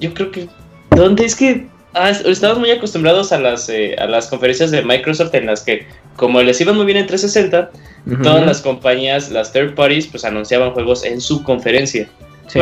yo 0.00 0.14
creo 0.14 0.30
que, 0.30 0.48
¿dónde 0.96 1.26
es 1.26 1.36
que? 1.36 1.66
Ah, 1.94 2.10
es- 2.10 2.24
estamos 2.24 2.58
muy 2.58 2.70
acostumbrados 2.70 3.32
a 3.32 3.38
las, 3.40 3.68
eh, 3.68 3.96
a 3.98 4.06
las 4.06 4.28
conferencias 4.28 4.70
de 4.70 4.82
Microsoft 4.82 5.34
en 5.34 5.46
las 5.46 5.62
que, 5.62 5.86
como 6.16 6.40
les 6.42 6.60
iba 6.60 6.72
muy 6.72 6.86
bien 6.86 6.98
en 6.98 7.06
360, 7.06 7.70
Ujú. 8.06 8.22
todas 8.22 8.46
las 8.46 8.60
compañías, 8.60 9.30
las 9.30 9.52
third 9.52 9.74
parties, 9.74 10.06
pues 10.06 10.24
anunciaban 10.24 10.70
juegos 10.72 11.04
en 11.04 11.20
su 11.20 11.42
conferencia. 11.42 12.08
Sí. 12.46 12.60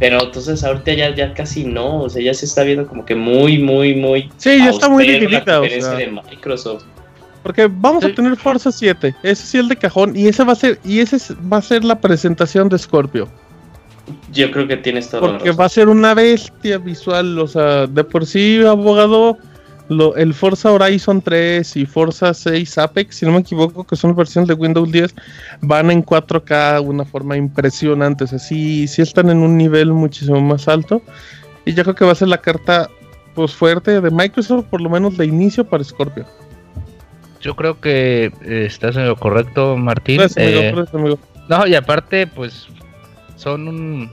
Pero 0.00 0.22
entonces 0.24 0.62
ahorita 0.64 0.92
ya, 0.94 1.14
ya 1.14 1.32
casi 1.34 1.64
no, 1.64 2.00
o 2.02 2.10
sea, 2.10 2.20
ya 2.22 2.34
se 2.34 2.46
está 2.46 2.64
viendo 2.64 2.86
como 2.86 3.04
que 3.06 3.14
muy, 3.14 3.58
muy, 3.58 3.94
muy... 3.94 4.30
Sí, 4.36 4.58
ya 4.58 4.70
está 4.70 4.88
muy 4.88 5.06
dividida. 5.06 5.38
O 5.40 5.60
conferencia 5.60 5.90
sea, 5.90 5.98
de 5.98 6.06
Microsoft. 6.08 6.84
porque 7.42 7.68
vamos 7.70 8.02
Sí. 8.04 8.10
a 8.10 8.14
tener 8.14 8.36
Forza 8.36 8.72
7. 8.72 9.14
Ese 9.22 9.46
sí 9.46 9.56
es 9.58 9.62
el 9.62 9.68
de 9.68 9.76
cajón. 9.76 10.16
Y 10.16 10.26
ese 10.26 10.42
va 10.44 10.52
a 10.52 10.56
ser, 10.56 10.78
y 10.84 10.98
ese 11.00 11.16
es- 11.16 11.32
va 11.52 11.58
a 11.58 11.62
ser 11.62 11.84
la 11.84 12.00
presentación 12.00 12.68
de 12.68 12.78
Scorpio. 12.78 13.28
Yo 14.32 14.50
creo 14.50 14.66
que 14.66 14.76
tienes 14.76 15.08
todo 15.08 15.20
Porque 15.20 15.52
va 15.52 15.66
a 15.66 15.68
ser 15.68 15.88
una 15.88 16.14
bestia 16.14 16.78
visual. 16.78 17.38
O 17.38 17.46
sea, 17.46 17.86
de 17.86 18.04
por 18.04 18.26
sí, 18.26 18.60
abogado. 18.64 19.38
Lo, 19.90 20.16
el 20.16 20.32
Forza 20.32 20.72
Horizon 20.72 21.20
3 21.20 21.76
y 21.76 21.84
Forza 21.84 22.32
6 22.32 22.78
Apex, 22.78 23.16
si 23.16 23.26
no 23.26 23.32
me 23.32 23.40
equivoco, 23.40 23.84
que 23.84 23.96
son 23.96 24.16
versiones 24.16 24.48
de 24.48 24.54
Windows 24.54 24.90
10, 24.90 25.14
van 25.60 25.90
en 25.90 26.02
4K 26.02 26.80
de 26.80 26.88
una 26.88 27.04
forma 27.04 27.36
impresionante. 27.36 28.24
O 28.24 28.26
sea, 28.26 28.38
sí, 28.38 28.88
sí 28.88 29.02
están 29.02 29.28
en 29.28 29.38
un 29.38 29.58
nivel 29.58 29.92
muchísimo 29.92 30.40
más 30.40 30.68
alto. 30.68 31.02
Y 31.66 31.74
yo 31.74 31.82
creo 31.82 31.94
que 31.94 32.06
va 32.06 32.12
a 32.12 32.14
ser 32.14 32.28
la 32.28 32.38
carta 32.38 32.88
pues 33.34 33.52
fuerte 33.52 34.00
de 34.00 34.10
Microsoft, 34.10 34.66
por 34.70 34.80
lo 34.80 34.88
menos 34.88 35.18
de 35.18 35.26
inicio 35.26 35.64
para 35.64 35.84
Scorpio. 35.84 36.24
Yo 37.40 37.54
creo 37.54 37.78
que 37.78 38.32
eh, 38.42 38.64
estás 38.66 38.96
en 38.96 39.06
lo 39.06 39.16
correcto, 39.16 39.76
Martín. 39.76 40.16
Gracias, 40.16 40.46
amigo, 40.46 40.60
Eh, 40.60 40.72
gracias, 40.74 40.94
amigo. 40.94 41.18
No, 41.48 41.66
y 41.66 41.74
aparte, 41.74 42.26
pues, 42.26 42.68
son 43.44 43.68
un... 43.68 44.10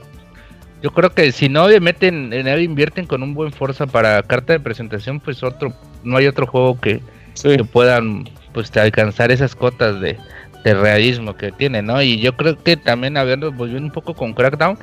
Yo 0.82 0.92
creo 0.92 1.10
que 1.10 1.32
si 1.32 1.48
no 1.48 1.68
le 1.68 1.80
meten, 1.80 2.32
en 2.32 2.46
él 2.46 2.62
invierten 2.62 3.06
con 3.06 3.22
un 3.22 3.34
buen 3.34 3.52
Forza 3.52 3.86
para 3.86 4.22
carta 4.22 4.52
de 4.52 4.60
presentación, 4.60 5.20
pues 5.20 5.42
otro, 5.42 5.72
no 6.04 6.16
hay 6.16 6.26
otro 6.26 6.46
juego 6.46 6.78
que, 6.80 7.00
Sí. 7.34 7.56
que 7.56 7.64
puedan, 7.64 8.28
pues, 8.52 8.76
alcanzar 8.76 9.30
esas 9.32 9.54
cotas 9.54 10.00
de, 10.00 10.18
de 10.64 10.74
realismo 10.74 11.34
que 11.36 11.50
tiene, 11.52 11.82
¿no? 11.82 12.02
Y 12.02 12.20
yo 12.20 12.36
creo 12.36 12.56
que 12.58 12.76
también, 12.76 13.16
a 13.16 13.24
ver, 13.24 13.38
volviendo 13.38 13.86
un 13.86 13.92
poco 13.92 14.14
con 14.14 14.34
Crackdown, 14.34 14.76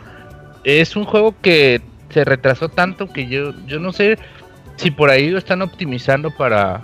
es 0.64 0.96
un 0.96 1.06
juego 1.06 1.36
que 1.42 1.82
se 2.10 2.24
retrasó 2.26 2.70
tanto 2.70 3.08
que 3.08 3.28
yo, 3.28 3.54
yo 3.68 3.80
no 3.80 3.92
sé 3.94 4.18
si 4.78 4.92
por 4.92 5.10
ahí 5.10 5.30
lo 5.30 5.38
están 5.38 5.62
optimizando 5.62 6.32
para, 6.32 6.82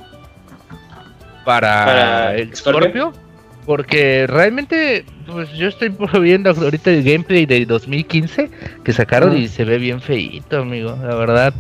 para, 1.46 1.86
¿Para 1.86 2.36
el 2.36 2.56
Scorpio? 2.56 3.12
Scorpio. 3.12 3.25
Porque 3.66 4.28
realmente, 4.28 5.06
pues 5.26 5.50
yo 5.54 5.68
estoy 5.68 5.90
viendo 6.22 6.52
ahorita 6.52 6.92
el 6.92 7.04
gameplay 7.04 7.46
de 7.46 7.66
2015 7.66 8.50
que 8.84 8.94
sacaron 8.94 9.36
y 9.38 9.48
se 9.48 9.66
ve 9.66 9.78
bien 9.78 10.02
feíto, 10.02 10.60
amigo, 10.60 10.98
la 11.02 11.16
verdad. 11.16 11.54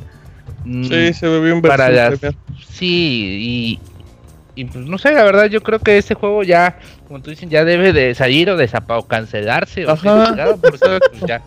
Mm, 0.63 0.83
Sí, 0.83 1.13
se 1.13 1.27
ve 1.27 1.39
bien 1.41 1.61
para 1.61 1.89
las-. 1.89 2.19
Sí, 2.69 3.79
y, 4.55 4.61
y 4.61 4.65
pues 4.65 4.85
no 4.85 4.97
sé, 4.97 5.11
la 5.13 5.23
verdad 5.23 5.45
yo 5.47 5.61
creo 5.61 5.79
que 5.79 5.97
este 5.97 6.13
juego 6.13 6.43
ya, 6.43 6.77
como 7.07 7.21
tú 7.21 7.29
dices, 7.31 7.49
ya 7.49 7.65
debe 7.65 7.91
de 7.93 8.13
salir 8.13 8.49
o 8.49 8.57
de 8.57 8.67
zapa- 8.69 8.97
o 8.99 9.07
cancelarse 9.07 9.85
o 9.85 9.95
porque, 9.95 10.79
pues, 11.11 11.21
ya. 11.27 11.41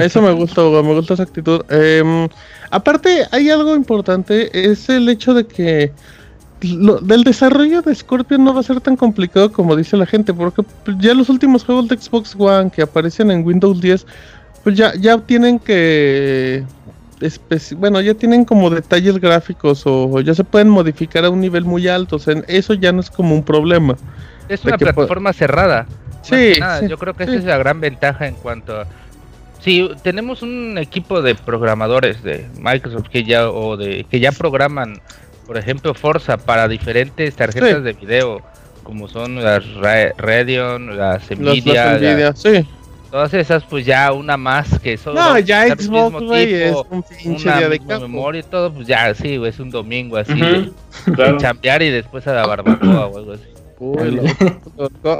Eso 0.00 0.22
me 0.22 0.32
gusta, 0.32 0.62
Hugo, 0.62 0.82
me 0.82 0.94
gusta 0.94 1.14
esa 1.14 1.24
actitud. 1.24 1.62
Em, 1.70 2.28
aparte, 2.70 3.24
hay 3.32 3.50
algo 3.50 3.74
importante, 3.74 4.70
es 4.70 4.88
el 4.88 5.08
hecho 5.08 5.34
de 5.34 5.46
que 5.46 5.92
lo- 6.62 6.98
del 6.98 7.24
desarrollo 7.24 7.82
de 7.82 7.94
Scorpion 7.94 8.44
no 8.44 8.52
va 8.54 8.60
a 8.60 8.64
ser 8.64 8.80
tan 8.80 8.96
complicado 8.96 9.50
como 9.52 9.76
dice 9.76 9.96
la 9.96 10.06
gente, 10.06 10.32
porque 10.34 10.62
ya 10.98 11.14
los 11.14 11.28
últimos 11.28 11.64
juegos 11.64 11.88
de 11.88 11.96
Xbox 11.96 12.34
One 12.38 12.70
que 12.70 12.82
aparecen 12.82 13.30
en 13.30 13.44
Windows 13.46 13.80
10, 13.80 14.06
pues 14.64 14.76
ya, 14.76 14.92
ya 14.94 15.18
tienen 15.18 15.58
que... 15.58 16.64
Bueno, 17.76 18.00
ya 18.00 18.14
tienen 18.14 18.46
como 18.46 18.70
detalles 18.70 19.18
gráficos 19.20 19.86
o, 19.86 20.10
o 20.10 20.20
ya 20.20 20.34
se 20.34 20.42
pueden 20.42 20.70
modificar 20.70 21.24
a 21.26 21.30
un 21.30 21.40
nivel 21.40 21.64
muy 21.64 21.86
alto, 21.86 22.16
o 22.16 22.18
sea, 22.18 22.34
eso 22.48 22.72
ya 22.74 22.92
no 22.92 23.00
es 23.00 23.10
como 23.10 23.34
un 23.34 23.42
problema. 23.42 23.96
Es 24.48 24.64
una 24.64 24.78
plataforma 24.78 25.32
cerrada. 25.34 25.86
Sí, 26.22 26.54
nada. 26.58 26.80
sí, 26.80 26.88
yo 26.88 26.96
creo 26.98 27.12
que 27.14 27.24
sí. 27.26 27.30
esa 27.32 27.38
es 27.40 27.44
la 27.44 27.58
gran 27.58 27.80
ventaja 27.80 28.26
en 28.26 28.34
cuanto 28.34 28.80
a... 28.80 28.86
Si 29.60 29.90
tenemos 30.02 30.40
un 30.40 30.78
equipo 30.78 31.20
de 31.20 31.34
programadores 31.34 32.22
de 32.22 32.46
Microsoft 32.58 33.08
que 33.10 33.24
ya 33.24 33.50
o 33.50 33.76
de 33.76 34.04
que 34.10 34.18
ya 34.18 34.32
programan 34.32 34.98
por 35.50 35.58
ejemplo, 35.58 35.94
Forza 35.94 36.36
para 36.36 36.68
diferentes 36.68 37.34
tarjetas 37.34 37.78
Sí. 37.78 37.82
de 37.82 37.92
video, 37.94 38.40
como 38.84 39.08
son 39.08 39.42
las 39.42 39.66
Ra- 39.74 40.12
Radeon, 40.16 40.96
las 40.96 41.28
Nvidia, 41.28 41.86
las 41.86 42.00
Nvidia, 42.00 42.16
las- 42.28 42.38
sí. 42.40 42.64
todas 43.10 43.34
esas, 43.34 43.64
pues 43.64 43.84
ya 43.84 44.12
una 44.12 44.36
más 44.36 44.78
que 44.78 44.96
solo 44.96 45.18
No, 45.18 45.36
ya 45.40 45.64
Xbox, 45.66 45.78
mismo 45.88 46.10
güey, 46.20 46.54
es 46.54 46.68
tipo, 46.68 46.86
un 46.90 47.02
pinche 47.02 47.48
una 47.48 47.58
día 47.58 47.68
de 47.68 47.78
campo. 47.80 48.06
memoria 48.06 48.38
y 48.38 48.42
todo, 48.44 48.72
pues 48.72 48.86
ya, 48.86 49.12
sí, 49.12 49.38
güey, 49.38 49.50
es 49.50 49.58
un 49.58 49.70
domingo 49.70 50.18
así 50.18 50.34
de, 50.34 50.58
Ujú, 51.06 51.12
claro. 51.14 51.32
de 51.32 51.38
chambear 51.38 51.82
y 51.82 51.90
después 51.90 52.24
a 52.28 52.32
la 52.32 52.46
barbacoa 52.46 53.06
o 53.06 53.18
algo 53.18 53.32
así. 53.32 53.42
Uy, 53.80 54.20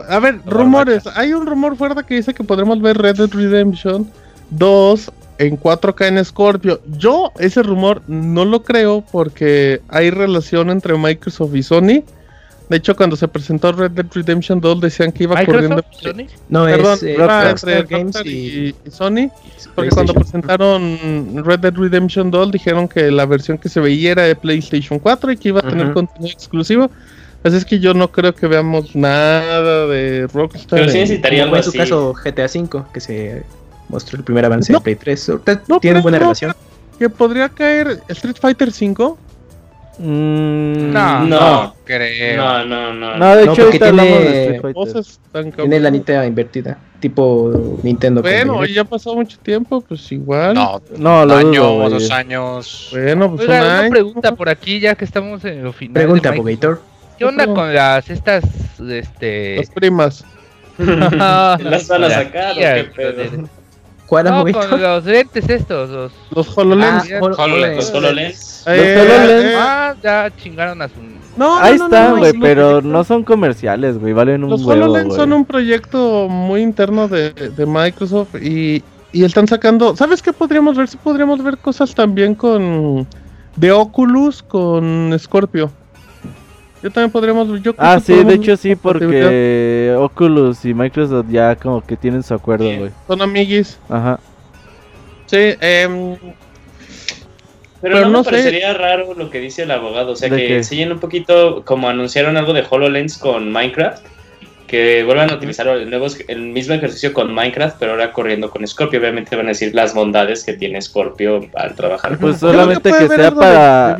A 0.08 0.18
ver, 0.20 0.38
rumores. 0.46 1.08
Hay 1.16 1.32
un 1.32 1.44
rumor 1.44 1.74
fuerte 1.76 2.04
que 2.06 2.14
dice 2.14 2.34
que 2.34 2.44
podremos 2.44 2.80
ver 2.80 2.96
Red 2.98 3.16
Dead 3.16 3.30
Redemption 3.32 4.08
2 4.50 5.10
en 5.40 5.58
4K 5.58 6.08
en 6.08 6.24
Scorpio. 6.24 6.80
Yo 6.98 7.32
ese 7.38 7.62
rumor 7.62 8.02
no 8.06 8.44
lo 8.44 8.62
creo 8.62 9.02
porque 9.10 9.80
hay 9.88 10.10
relación 10.10 10.68
entre 10.68 10.96
Microsoft 10.98 11.54
y 11.54 11.62
Sony. 11.62 12.04
De 12.68 12.76
hecho, 12.76 12.94
cuando 12.94 13.16
se 13.16 13.26
presentó 13.26 13.72
Red 13.72 13.92
Dead 13.92 14.06
Redemption 14.12 14.60
2 14.60 14.80
decían 14.80 15.10
que 15.10 15.24
iba 15.24 15.44
corriendo... 15.44 15.76
Microsoft, 15.76 16.02
Sony, 16.02 16.26
No, 16.50 16.66
Perdón, 16.66 16.92
es 16.92 17.02
eh, 17.02 17.14
iba 17.14 17.44
Rockstar 17.44 17.78
entre 17.78 17.96
Games 17.98 18.26
y, 18.26 18.74
Sony. 18.90 19.30
Porque 19.74 19.90
cuando 19.90 20.14
presentaron 20.14 21.42
Red 21.44 21.60
Dead 21.60 21.74
Redemption 21.74 22.30
2 22.30 22.52
dijeron 22.52 22.86
que 22.86 23.10
la 23.10 23.24
versión 23.24 23.56
que 23.58 23.68
se 23.70 23.80
veía 23.80 24.12
era 24.12 24.22
de 24.24 24.36
PlayStation 24.36 24.98
4 24.98 25.32
y 25.32 25.36
que 25.38 25.48
iba 25.48 25.60
a 25.60 25.68
tener 25.68 25.92
contenido 25.94 26.32
exclusivo. 26.32 26.90
Así 27.42 27.56
es 27.56 27.64
que 27.64 27.80
yo 27.80 27.94
no 27.94 28.12
creo 28.12 28.34
que 28.34 28.46
veamos 28.46 28.94
nada 28.94 29.86
de 29.86 30.26
Rockstar. 30.26 30.78
Pero 30.80 30.90
sí 30.90 30.98
en- 30.98 31.04
necesitaría 31.04 31.44
Como 31.44 31.56
algo 31.56 31.56
en 31.56 31.62
su 31.64 31.70
así. 31.70 31.78
caso 31.78 32.12
GTA 32.12 32.44
V, 32.44 32.84
que 32.92 33.00
se 33.00 33.42
mostró 33.90 34.18
el 34.18 34.24
primer 34.24 34.44
avance 34.44 34.72
No. 34.72 34.78
de 34.78 34.82
Play 34.84 34.96
3. 34.96 35.28
Ahorita 35.28 35.62
No, 35.68 35.80
tienen 35.80 36.02
buena 36.02 36.18
no, 36.18 36.24
relación. 36.24 36.54
Que 36.98 37.08
podría 37.10 37.48
caer 37.48 38.00
Street 38.08 38.36
Fighter 38.40 38.70
5. 38.72 39.18
Mm, 39.98 40.92
No, 40.92 41.24
No, 41.26 41.74
Creo. 41.84 42.36
no, 42.38 42.64
no, 42.64 42.94
no. 42.94 43.16
No, 43.18 43.36
de 43.36 43.46
No, 43.46 43.52
hecho, 43.52 43.68
tiene 43.68 44.58
tan 45.32 45.52
Tiene 45.52 45.80
la 45.80 45.90
nita 45.90 46.24
invertida, 46.24 46.78
tipo 47.00 47.78
Nintendo. 47.82 48.22
Bueno, 48.22 48.64
ya 48.64 48.84
pasó 48.84 49.14
mucho 49.14 49.38
tiempo, 49.38 49.82
pues 49.82 50.10
igual. 50.12 50.54
No, 50.54 50.80
No, 50.96 51.22
un 51.24 51.30
año 51.32 51.62
dudo, 51.64 51.84
o 51.84 51.90
dos 51.90 52.10
años. 52.10 52.88
Bueno, 52.92 53.30
pues 53.36 53.42
Oiga, 53.42 53.60
un 53.60 53.66
una 53.66 53.78
año. 53.80 53.90
pregunta 53.90 54.34
por 54.34 54.48
aquí 54.48 54.80
ya 54.80 54.94
que 54.94 55.04
estamos 55.04 55.44
en 55.44 55.64
lo 55.64 55.72
final. 55.74 55.94
Pregunta. 55.94 56.30
Bogator. 56.32 56.80
¿Qué 57.18 57.24
onda 57.26 57.46
con 57.46 57.74
las 57.74 58.08
estas 58.08 58.42
este 58.80 59.56
Las 59.56 59.70
primas. 59.70 60.24
¿Las 60.78 61.88
van 61.88 62.04
a 62.04 62.08
las 62.08 62.12
sacar 62.14 62.52
o 62.52 62.54
qué 62.56 62.90
pedo? 62.96 63.48
De- 64.10 64.52
¿Cuál 64.52 64.70
No, 64.70 64.70
con 64.70 64.80
los 64.82 65.04
lentes 65.04 65.48
estos, 65.48 65.88
los 65.90 66.12
Los 66.30 66.58
HoloLens. 66.58 67.04
Ah, 67.12 67.18
Hol- 67.20 67.34
HoloLens. 67.38 67.76
Los 67.76 67.94
HoloLens. 67.94 68.64
Eh, 68.66 68.94
Los 68.96 69.06
HoloLens. 69.06 69.44
eh, 69.44 69.54
Ah, 69.56 69.94
ya 70.02 70.30
chingaron 70.36 70.82
a 70.82 70.88
su 70.88 70.94
no, 71.36 71.58
Ahí 71.58 71.78
no, 71.78 71.88
no, 71.88 72.16
güey, 72.16 72.32
pero 72.38 72.72
los- 72.80 72.84
no 72.84 73.04
son 73.04 73.22
comerciales, 73.22 73.98
güey, 73.98 74.12
valen 74.12 74.42
un 74.44 74.50
Los 74.50 74.64
huevo, 74.64 74.84
HoloLens 74.86 75.14
son 75.14 75.32
un 75.32 75.44
proyecto 75.44 76.26
muy 76.28 76.60
interno 76.60 77.06
de, 77.08 77.30
de 77.32 77.66
Microsoft 77.66 78.34
y, 78.42 78.82
y 79.12 79.24
están 79.24 79.46
sacando. 79.46 79.96
¿Sabes 79.96 80.20
qué 80.22 80.32
podríamos 80.32 80.76
ver? 80.76 80.88
Sí, 80.88 80.98
podríamos 81.02 81.42
ver 81.42 81.56
cosas 81.58 81.94
también 81.94 82.34
con. 82.34 83.06
de 83.56 83.72
Oculus 83.72 84.42
con 84.42 85.16
Scorpio. 85.18 85.70
Yo 86.82 86.90
también 86.90 87.10
podríamos. 87.10 87.62
Yo 87.62 87.74
Ah, 87.76 88.00
sí, 88.00 88.24
de 88.24 88.34
hecho 88.34 88.56
sí, 88.56 88.74
porque 88.74 89.94
Oculus 89.98 90.64
y 90.64 90.72
Microsoft 90.74 91.26
ya 91.30 91.54
como 91.56 91.84
que 91.84 91.96
tienen 91.96 92.22
su 92.22 92.32
acuerdo, 92.34 92.68
Sí. 92.70 92.76
güey. 92.78 92.90
Son 93.06 93.20
amiguis. 93.22 93.78
Ajá. 93.88 94.18
Sí, 95.26 95.54
em, 95.60 96.16
Pero, 97.82 97.94
Pero 97.94 98.00
no, 98.06 98.10
no 98.10 98.18
me 98.18 98.24
sé. 98.24 98.30
parecería 98.30 98.74
raro 98.74 99.14
lo 99.14 99.30
que 99.30 99.40
dice 99.40 99.62
el 99.62 99.70
abogado. 99.70 100.12
O 100.12 100.16
sea, 100.16 100.28
¿De 100.28 100.36
que 100.36 100.46
qué? 100.48 100.56
enseñen 100.58 100.92
un 100.92 100.98
poquito, 101.00 101.62
como 101.64 101.88
anunciaron 101.88 102.36
algo 102.36 102.52
de 102.52 102.62
HoloLens 102.68 103.16
con 103.16 103.50
Minecraft, 103.50 104.04
que 104.66 105.02
vuelvan 105.02 105.30
a 105.30 105.34
utilizar 105.36 105.66
el, 105.68 105.88
nuevo, 105.88 106.06
el 106.28 106.40
mismo 106.42 106.74
ejercicio 106.74 107.14
con 107.14 107.32
Minecraft, 107.34 107.76
pero 107.78 107.92
ahora 107.92 108.12
corriendo 108.12 108.50
con 108.50 108.66
Scorpio. 108.68 109.00
Obviamente 109.00 109.34
van 109.34 109.46
a 109.46 109.48
decir 109.50 109.74
las 109.74 109.94
bondades 109.94 110.44
que 110.44 110.52
tiene 110.52 110.80
Scorpio 110.82 111.40
al 111.54 111.74
trabajar. 111.74 112.18
Pues 112.18 112.38
solamente 112.38 112.90
que 112.92 113.08
sea 113.08 113.30
para. 113.30 113.96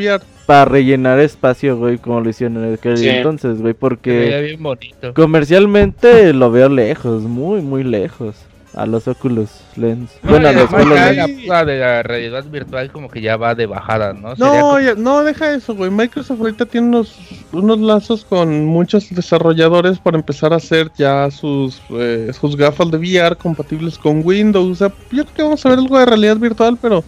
Para 0.50 0.64
rellenar 0.64 1.20
espacio, 1.20 1.76
güey, 1.76 1.98
como 1.98 2.20
lo 2.20 2.28
hicieron 2.28 2.64
en 2.64 2.74
aquel 2.74 2.96
Sí. 2.96 3.08
entonces, 3.08 3.60
güey, 3.60 3.72
que 3.74 3.78
porque 3.78 4.10
veía 4.18 4.40
bien 4.40 4.60
bonito. 4.60 5.14
comercialmente 5.14 6.32
lo 6.32 6.50
veo 6.50 6.68
lejos, 6.68 7.22
muy, 7.22 7.60
muy 7.60 7.84
lejos. 7.84 8.34
A 8.72 8.86
los 8.86 9.08
Oculus 9.08 9.50
Lens. 9.76 10.10
No, 10.22 10.30
Bueno, 10.30 10.48
a 10.48 10.52
los 10.52 10.70
ya 10.70 10.76
HoloLens. 10.76 11.46
la 11.46 11.64
de 11.64 11.78
la 11.80 12.02
realidad 12.04 12.44
virtual 12.44 12.90
como 12.92 13.08
que 13.10 13.20
ya 13.20 13.36
va 13.36 13.56
de 13.56 13.66
bajada, 13.66 14.12
¿no? 14.12 14.34
No, 14.38 14.48
como- 14.60 14.80
ya- 14.80 14.94
no, 14.94 15.24
deja 15.24 15.52
eso, 15.54 15.74
güey. 15.74 15.90
Microsoft 15.90 16.40
ahorita 16.40 16.66
tiene 16.66 16.86
unos, 16.86 17.16
unos 17.52 17.80
lazos 17.80 18.24
con 18.24 18.64
muchos 18.66 19.08
desarrolladores 19.10 19.98
para 19.98 20.18
empezar 20.18 20.52
a 20.52 20.56
hacer 20.56 20.88
ya 20.96 21.28
sus, 21.32 21.80
eh, 21.90 22.30
sus 22.40 22.56
gafas 22.56 22.90
de 22.92 22.96
VR 22.98 23.34
compatibles 23.36 23.98
con 23.98 24.22
Windows. 24.24 24.70
O 24.70 24.74
sea, 24.76 24.88
yo 25.10 25.24
creo 25.24 25.34
que 25.34 25.42
vamos 25.42 25.66
a 25.66 25.68
ver 25.70 25.78
algo 25.80 25.98
de 25.98 26.06
realidad 26.06 26.36
virtual, 26.36 26.78
pero, 26.80 27.02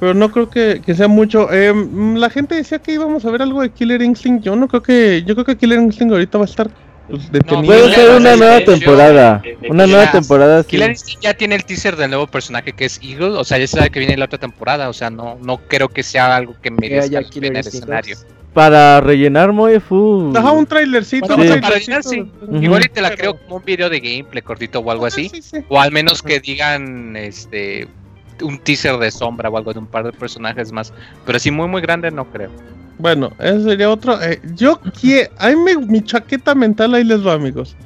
pero 0.00 0.14
no 0.14 0.30
creo 0.32 0.48
que, 0.50 0.80
que 0.84 0.94
sea 0.94 1.06
mucho. 1.08 1.52
Eh, 1.52 1.72
mm, 1.72 2.16
la 2.16 2.30
gente 2.30 2.54
decía 2.54 2.78
que 2.80 2.92
íbamos 2.92 3.24
a 3.24 3.30
ver 3.30 3.42
algo 3.42 3.60
de 3.62 3.70
Killer 3.70 4.00
Instinct. 4.02 4.42
Yo 4.44 4.56
no 4.56 4.66
creo 4.66 4.82
que, 4.82 5.22
yo 5.26 5.34
creo 5.34 5.44
que 5.44 5.56
Killer 5.56 5.78
Instinct 5.78 6.12
ahorita 6.12 6.38
va 6.38 6.44
a 6.44 6.48
estar 6.48 6.70
pues, 7.08 7.30
detenido. 7.30 7.66
Puede 7.66 7.82
Killer 7.82 7.94
ser 7.94 8.16
una 8.16 8.36
nueva 8.36 8.60
temporada. 8.64 9.38
de- 9.44 9.56
de 9.60 9.68
Una 9.70 9.86
nueva 9.86 10.10
temporada, 10.10 10.62
sí. 10.62 10.68
Killer 10.70 10.90
Instinct 10.90 11.22
ya 11.22 11.34
tiene 11.34 11.54
el 11.56 11.64
teaser 11.64 11.96
del 11.96 12.10
nuevo 12.10 12.26
personaje 12.26 12.72
que 12.72 12.86
es 12.86 12.98
Eagle, 13.02 13.36
o 13.38 13.44
sea, 13.44 13.58
ya 13.58 13.66
sabe 13.66 13.90
que 13.90 13.98
viene 13.98 14.16
la 14.16 14.24
otra 14.24 14.38
temporada, 14.38 14.88
o 14.88 14.92
sea, 14.92 15.10
no, 15.10 15.38
no 15.42 15.58
creo 15.68 15.88
que 15.88 16.02
sea 16.02 16.34
algo 16.34 16.54
que 16.62 16.70
merezca 16.70 17.08
pena 17.10 17.18
el 17.20 17.56
Instinct 17.56 17.66
escenario. 17.74 18.16
2. 18.16 18.26
Para 18.54 19.00
rellenar 19.00 19.52
muy 19.52 19.78
fu. 19.78 20.32
Ajá, 20.34 20.50
un 20.50 20.66
trailercito. 20.66 21.36
Bueno, 21.36 21.52
un 21.52 21.56
sí. 21.56 21.60
para 21.60 21.74
rellenar, 21.74 22.02
sí. 22.02 22.24
Igual 22.60 22.84
y 22.84 22.88
te 22.88 23.00
la 23.00 23.14
creo 23.14 23.36
como 23.38 23.56
un 23.56 23.64
video 23.64 23.88
de 23.88 24.00
gameplay 24.00 24.42
cortito 24.42 24.80
o 24.80 24.90
algo 24.90 25.04
Ah, 25.04 25.08
así, 25.08 25.28
sí, 25.28 25.40
sí. 25.40 25.58
o 25.68 25.80
al 25.80 25.92
menos 25.92 26.20
que 26.22 26.40
digan 26.40 27.14
este 27.16 27.86
un 28.42 28.58
teaser 28.58 28.96
de 28.98 29.10
sombra 29.10 29.48
o 29.48 29.56
algo 29.56 29.72
de 29.72 29.78
un 29.78 29.86
par 29.86 30.04
de 30.04 30.12
personajes 30.12 30.72
más, 30.72 30.92
pero 31.26 31.36
así 31.36 31.50
muy 31.50 31.68
muy 31.68 31.80
grande 31.82 32.10
no 32.10 32.24
creo. 32.30 32.50
Bueno, 32.98 33.32
ese 33.38 33.62
sería 33.62 33.90
otro. 33.90 34.20
eh, 34.22 34.40
yo 34.54 34.78
quiero. 35.00 35.30
Ahí 35.38 35.56
me, 35.56 35.76
mi 35.76 36.02
chaqueta 36.02 36.54
mental 36.54 36.94
ahí 36.94 37.04
les 37.04 37.26
va, 37.26 37.32
amigos. 37.34 37.76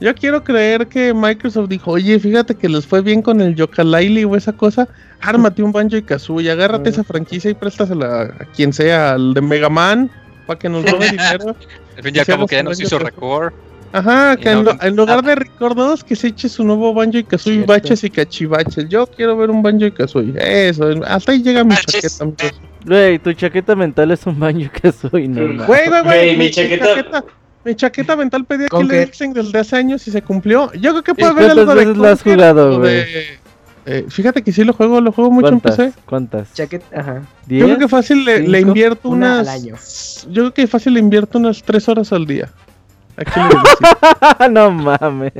Yo 0.00 0.14
quiero 0.14 0.42
creer 0.42 0.86
que 0.88 1.12
Microsoft 1.12 1.68
dijo: 1.68 1.92
Oye, 1.92 2.18
fíjate 2.18 2.54
que 2.54 2.68
les 2.68 2.86
fue 2.86 3.02
bien 3.02 3.22
con 3.22 3.40
el 3.40 3.54
Yooka-Laylee 3.54 4.26
o 4.28 4.34
esa 4.34 4.52
cosa. 4.52 4.88
Ármate 5.20 5.62
un 5.62 5.72
Banjo 5.72 5.96
y 5.96 6.02
Kazooie, 6.02 6.50
agárrate 6.50 6.90
esa 6.90 7.04
franquicia 7.04 7.50
y 7.50 7.54
préstasela 7.54 8.22
a 8.22 8.44
quien 8.46 8.72
sea, 8.72 9.12
al 9.12 9.34
de 9.34 9.40
Mega 9.40 9.68
Man, 9.68 10.10
para 10.46 10.58
que 10.58 10.68
nos 10.68 10.84
robe 10.90 11.10
dinero. 11.10 11.54
En 11.96 12.02
fin, 12.04 12.14
ya 12.14 12.24
como 12.24 12.46
que 12.46 12.56
ya 12.56 12.62
nos 12.62 12.80
hizo 12.80 12.98
Kazooie. 12.98 13.52
Ajá, 13.92 14.36
que 14.36 14.48
Y 14.48 14.52
en, 14.52 14.64
lo- 14.64 14.76
en 14.80 14.96
lugar 14.96 15.22
de 15.22 15.34
Record 15.34 15.76
2, 15.76 16.04
que 16.04 16.16
se 16.16 16.28
eche 16.28 16.48
su 16.48 16.64
nuevo 16.64 16.94
Banjo 16.94 17.18
y 17.18 17.24
Kazooie, 17.24 17.56
Cierto. 17.56 17.72
baches 17.72 18.04
y 18.04 18.10
cachivaches. 18.10 18.88
Yo 18.88 19.06
quiero 19.06 19.36
ver 19.36 19.50
un 19.50 19.62
Banjo 19.62 19.84
y 19.86 19.92
Kazooie. 19.92 20.34
Eso, 20.68 20.88
hasta 21.06 21.32
ahí 21.32 21.42
llega 21.42 21.62
mi 21.64 21.70
Baches. 21.70 22.18
chaqueta, 22.18 22.24
amigos. 22.24 22.60
Güey, 22.86 23.18
tu 23.18 23.32
chaqueta 23.34 23.76
mental 23.76 24.10
es 24.10 24.26
un 24.26 24.38
baño 24.40 24.70
que 24.72 24.90
soy, 24.92 25.28
no. 25.28 25.40
Güey, 25.66 25.88
güey, 25.88 25.88
güey. 25.88 26.02
Güey, 26.02 26.36
Mi, 26.36 26.50
chaqueta- 26.50 26.86
chaqueta. 26.86 27.24
Mi 27.64 27.74
chaqueta 27.76 28.16
mental 28.16 28.44
pedía 28.44 28.66
¿Con 28.68 28.82
Killer 28.82 29.02
qué? 29.04 29.08
Instinct 29.08 29.36
desde 29.36 29.58
hace 29.58 29.76
años 29.76 30.08
y 30.08 30.10
se 30.10 30.20
cumplió. 30.22 30.72
Yo 30.72 30.90
creo 30.90 31.02
que 31.04 31.14
puede 31.14 31.28
¿Y 31.28 31.30
haber 31.30 31.44
cuántas 31.44 31.58
algo 31.60 31.74
de 31.74 31.84
veces 31.86 31.96
lo 31.96 32.08
has 32.08 32.22
jugado, 32.22 32.80
de- 32.80 33.42
eh, 33.84 34.06
fíjate 34.08 34.42
que 34.42 34.52
sí 34.52 34.62
lo 34.64 34.72
juego, 34.72 35.00
lo 35.00 35.10
juego 35.12 35.30
mucho 35.30 35.48
en 35.48 35.60
¿Cuántas? 35.60 35.86
PC. 35.86 35.98
¿Cuántas? 36.06 36.52
Chaqueta, 36.54 36.86
ajá. 37.00 37.22
Yo 37.48 37.64
creo 37.66 37.78
que 37.78 37.88
fácil 37.88 38.24
le, 38.24 38.40
le 38.48 38.60
invierto 38.60 39.08
una 39.08 39.40
unas. 39.40 39.48
al 39.48 39.54
año. 39.60 39.74
Yo 40.32 40.42
creo 40.42 40.54
que 40.54 40.66
fácil 40.66 40.94
le 40.94 41.00
invierto 41.00 41.38
unas 41.38 41.62
3 41.62 41.88
horas 41.88 42.12
al 42.12 42.26
día. 42.26 42.48
No 44.50 44.70
mames. 44.70 45.32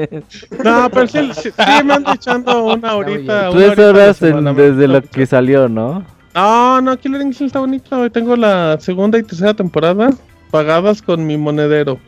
no, 0.65 0.91
pero 0.91 1.07
sí, 1.07 1.31
sí, 1.35 1.51
sí 1.51 1.85
me 1.85 1.95
ando 1.95 2.13
echando 2.13 2.65
una 2.65 2.95
horita. 2.95 3.51
una 3.51 3.59
Tres 3.75 3.79
horas 3.79 4.17
semana, 4.17 4.53
desde 4.53 4.89
lo 4.89 5.03
que 5.03 5.27
salió, 5.27 5.69
¿no? 5.69 6.05
No, 6.35 6.81
no, 6.81 6.97
Killer 6.99 7.23
Instinct 7.23 7.49
está 7.49 7.61
bonito. 7.61 8.01
Hoy 8.01 8.11
tengo 8.11 8.37
la 8.37 8.79
segunda 8.81 9.19
y 9.19 9.23
tercera 9.23 9.55
temporada 9.55 10.11
pagadas 10.51 11.03
con 11.03 11.27
mi 11.27 11.37
monedero. 11.37 11.99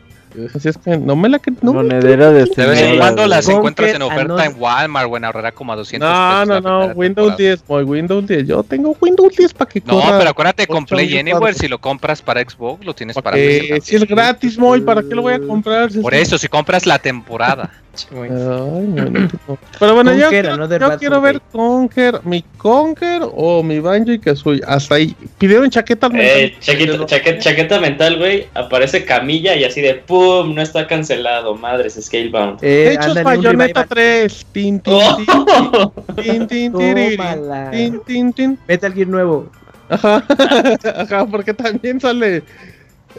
Así 0.53 0.69
es 0.69 0.77
que 0.77 0.97
no 0.97 1.15
me 1.15 1.29
la 1.29 1.41
cre- 1.41 1.55
no 1.61 1.73
me 1.73 1.83
la 1.83 1.95
Monedera 1.95 2.31
de 2.31 2.45
De 2.45 2.65
vez 2.65 2.81
en 2.81 2.97
cuando 2.97 3.25
las 3.27 3.47
encuentras 3.49 3.93
en 3.93 4.01
oferta 4.01 4.45
en 4.45 4.55
Walmart 4.59 5.09
o 5.09 5.17
en 5.17 5.23
ahorrará 5.25 5.51
como 5.51 5.73
a 5.73 5.75
200 5.75 6.09
No, 6.09 6.15
pesos 6.15 6.47
no, 6.47 6.55
no, 6.55 6.79
primera 6.79 6.93
Windows 6.95 7.27
temporada. 7.37 7.49
10, 7.55 7.67
voy 7.67 7.83
Windows 7.83 8.27
10. 8.27 8.47
Yo 8.47 8.63
tengo 8.63 8.95
Windows 8.99 9.35
10 9.35 9.53
para 9.53 9.69
que 9.71 9.81
No, 9.85 10.01
pero 10.17 10.29
acuérdate 10.29 10.67
con 10.67 10.85
Play 10.85 11.17
Anywhere, 11.17 11.53
si 11.53 11.67
lo 11.67 11.79
compras 11.79 12.21
para 12.21 12.41
Xbox, 12.41 12.85
lo 12.85 12.93
tienes 12.93 13.15
para 13.15 13.35
PC 13.35 13.81
si 13.81 13.95
es 13.95 14.05
gratis, 14.07 14.57
Moy, 14.57 14.81
¿para 14.81 15.01
qué 15.03 15.15
lo 15.15 15.21
voy 15.21 15.33
a 15.33 15.39
comprar? 15.39 15.91
Si 15.91 15.97
es- 15.99 16.03
Por 16.03 16.13
eso, 16.13 16.37
si 16.37 16.47
compras 16.47 16.85
la 16.85 16.99
temporada. 16.99 17.71
Ay. 18.11 18.29
Pero 19.79 19.95
bueno, 19.95 20.13
yo, 20.13 20.29
quiero, 20.29 20.55
yo 20.99 21.21
ver 21.21 21.41
Conker, 21.51 22.21
mi 22.23 22.43
Conker 22.57 23.21
o 23.23 23.63
mi 23.63 23.79
Banjo 23.79 24.11
y 24.11 24.19
Kazooie. 24.19 24.61
Hasta 24.67 24.95
ahí. 24.95 25.15
Pidieron 25.37 25.69
chaqueta 25.69 26.07
al 26.07 26.13
mental. 26.13 26.37
Eh, 26.39 26.55
chaqueta, 26.59 27.05
chaqueta, 27.05 27.39
chaqueta 27.39 27.79
mental, 27.79 28.17
güey. 28.17 28.47
Aparece 28.53 29.05
Camilla 29.05 29.55
y 29.55 29.63
así 29.63 29.81
de 29.81 29.95
pum, 29.95 30.53
no 30.53 30.61
está 30.61 30.87
cancelado. 30.87 31.55
Madres, 31.55 31.97
Scalebound. 32.01 32.59
Eh, 32.61 32.67
De 32.67 32.93
hecho, 32.93 33.11
es 33.17 33.23
Bayonetta 33.23 33.83
revival. 33.83 33.87
3. 33.89 34.45
Tin, 34.51 34.79
tin, 34.79 34.93
Oh. 34.93 35.93
tin, 36.21 36.47
tin, 36.47 36.73
tin, 36.73 37.17
Tómala. 37.17 37.71
tin, 37.71 37.99
tin, 38.05 38.33
tin. 38.33 38.59
Metal 38.67 38.93
Gear 38.93 39.07
nuevo. 39.07 39.49
Ajá, 39.89 40.23
ajá, 40.97 41.25
porque 41.27 41.53
también 41.53 41.99
sale 42.01 42.41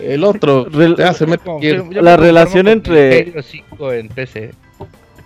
el 0.02 0.24
otro. 0.24 0.66
Se 1.14 1.26
mete 1.26 1.44
Yo- 1.60 1.90
yo 1.90 2.02
La 2.02 2.16
relación 2.16 2.66
entre- 2.68 3.30
Halo 3.32 3.42
5 3.42 3.92
en 3.92 4.08
PC. 4.08 4.50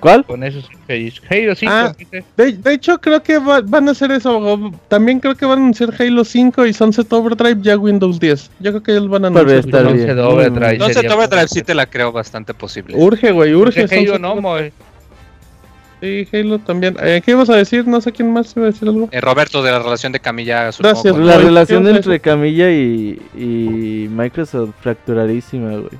¿Cuál? 0.00 0.24
Con 0.24 0.42
eso 0.42 0.60
soy 0.62 0.74
feliz. 0.86 1.20
Halo 1.30 1.54
5 1.54 1.72
Ah. 1.72 1.92
De, 2.36 2.52
de 2.52 2.72
hecho, 2.74 2.98
creo 2.98 3.22
que 3.22 3.38
va- 3.38 3.60
van 3.60 3.86
a 3.88 3.92
hacer 3.92 4.10
eso. 4.12 4.72
También 4.88 5.20
creo 5.20 5.34
que 5.36 5.44
van 5.46 5.58
a 5.58 5.62
anunciar 5.62 5.90
Halo 5.98 6.24
5 6.24 6.64
y 6.66 6.72
Sunset 6.72 7.12
Overdrive 7.12 7.60
ya 7.62 7.76
Windows 7.76 8.18
10. 8.18 8.50
Yo 8.60 8.70
creo 8.72 8.82
que 8.82 8.92
ellos 8.92 9.08
van 9.08 9.24
a 9.24 9.28
anunciar. 9.28 9.62
Sunset 9.62 9.94
bien. 9.94 10.18
Overdrive. 10.18 10.78
Mm. 10.78 10.92
Sería 10.92 11.14
Overdrive 11.14 11.48
sí 11.48 11.62
te 11.62 11.74
la 11.74 11.86
creo 11.86 12.10
bastante 12.12 12.54
posible. 12.54 12.96
Urge, 12.96 13.30
güey, 13.30 13.54
urge. 13.54 13.82
Porque 13.82 13.94
Halo 13.94 14.04
Sunset 14.06 14.20
no, 14.22 14.36
mo- 14.36 14.56
Sí, 16.00 16.26
Halo 16.32 16.58
también. 16.60 16.96
Eh, 17.02 17.20
¿Qué 17.22 17.32
ibas 17.32 17.50
a 17.50 17.56
decir? 17.56 17.86
No 17.86 18.00
sé 18.00 18.10
quién 18.10 18.32
más 18.32 18.56
iba 18.56 18.66
a 18.66 18.70
decir 18.70 18.88
algo. 18.88 19.10
Eh, 19.12 19.20
Roberto, 19.20 19.62
de 19.62 19.70
la 19.70 19.80
relación 19.80 20.12
de 20.12 20.20
Camilla, 20.20 20.72
supongo. 20.72 20.94
Gracias, 21.02 21.16
La 21.18 21.36
relación 21.36 21.82
¿qué 21.84 21.90
ibas 21.90 21.94
a 21.94 21.98
entre 21.98 22.20
Camilla 22.20 22.70
y, 22.70 23.20
y 23.36 24.08
Microsoft 24.10 24.70
fracturadísima, 24.80 25.72
güey. 25.72 25.90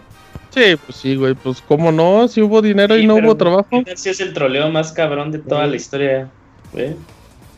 Sí, 0.50 0.76
pues 0.84 0.96
sí, 0.98 1.16
güey. 1.16 1.34
Pues 1.34 1.62
cómo 1.66 1.92
no, 1.92 2.26
si 2.28 2.42
hubo 2.42 2.60
dinero 2.60 2.96
y 2.96 3.06
no 3.06 3.16
hubo 3.16 3.36
trabajo. 3.36 3.82
Si 3.94 4.08
es 4.08 4.20
el 4.20 4.32
troleo 4.32 4.70
más 4.70 4.92
cabrón 4.92 5.30
de 5.30 5.38
toda 5.38 5.66
la 5.66 5.76
historia. 5.76 6.28
güey. 6.72 6.88
¿Qué 6.90 6.96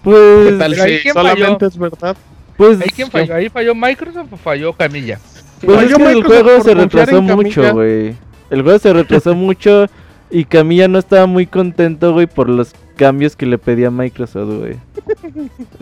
Pues, 0.03 0.59
tal 0.59 0.75
si 0.75 1.09
solamente 1.09 1.45
falló? 1.47 1.67
es 1.69 1.79
verdad? 1.79 2.17
pues, 2.57 2.81
¿Ahí 2.81 2.89
quién 2.95 3.11
falló? 3.11 3.35
¿Ahí 3.35 3.49
falló 3.49 3.75
Microsoft 3.75 4.33
o 4.33 4.37
falló 4.37 4.73
Camilla? 4.73 5.19
pues 5.65 5.91
es 5.91 5.97
que 5.97 6.11
el 6.11 6.25
juego 6.25 6.61
se 6.63 6.75
retrasó 6.75 7.23
mucho, 7.23 7.73
güey. 7.73 8.15
El 8.51 8.63
juego 8.63 8.79
se 8.79 8.93
retrasó 8.93 9.35
mucho 9.37 9.87
y 10.31 10.45
Camilla 10.45 10.89
no 10.89 10.99
estaba 10.99 11.27
muy 11.27 11.47
contento, 11.47 12.13
güey, 12.13 12.27
por 12.27 12.49
los 12.49 12.73
cambios 12.97 13.37
que 13.37 13.47
le 13.47 13.59
pedía 13.59 13.91
Microsoft, 13.91 14.51
güey. 14.59 14.77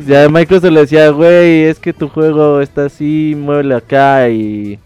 Ya 0.07 0.29
Microsoft 0.29 0.71
le 0.71 0.81
decía, 0.81 1.09
güey, 1.11 1.63
es 1.65 1.79
que 1.79 1.93
tu 1.93 2.09
juego 2.09 2.61
está 2.61 2.85
así, 2.87 3.35
muévele 3.37 3.75
acá 3.75 4.29
y... 4.29 4.79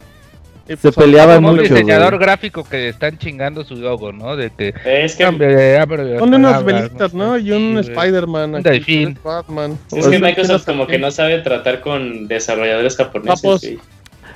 Y 0.67 0.73
Se 0.73 0.77
pues, 0.79 0.95
peleaban 0.95 1.37
Como 1.37 1.51
un 1.51 1.57
mucho, 1.57 1.75
diseñador 1.75 2.15
güey. 2.15 2.21
gráfico 2.27 2.65
que 2.65 2.89
están 2.89 3.19
chingando 3.19 3.65
su 3.65 3.77
logo, 3.77 4.13
¿no? 4.13 4.35
De 4.35 4.51
que 4.51 4.73
Es 4.87 5.15
que, 5.15 5.27
Ponle 5.27 6.37
unas 6.37 6.65
velitas. 6.65 7.13
¿no? 7.13 7.37
Y 7.37 7.53
un 7.53 7.83
Sí. 7.85 7.91
Spider-Man. 7.91 8.55
Un. 8.55 9.19
Batman. 9.23 9.79
es 9.93 10.07
O 10.07 10.11
que 10.11 10.17
un- 10.17 10.23
Microsoft 10.23 10.65
como 10.65 10.87
que 10.87 10.99
no 10.99 11.11
sabe 11.11 11.39
tratar 11.41 11.81
con 11.83 12.27
desarrolladores 12.29 12.97
japoneses. 12.97 13.77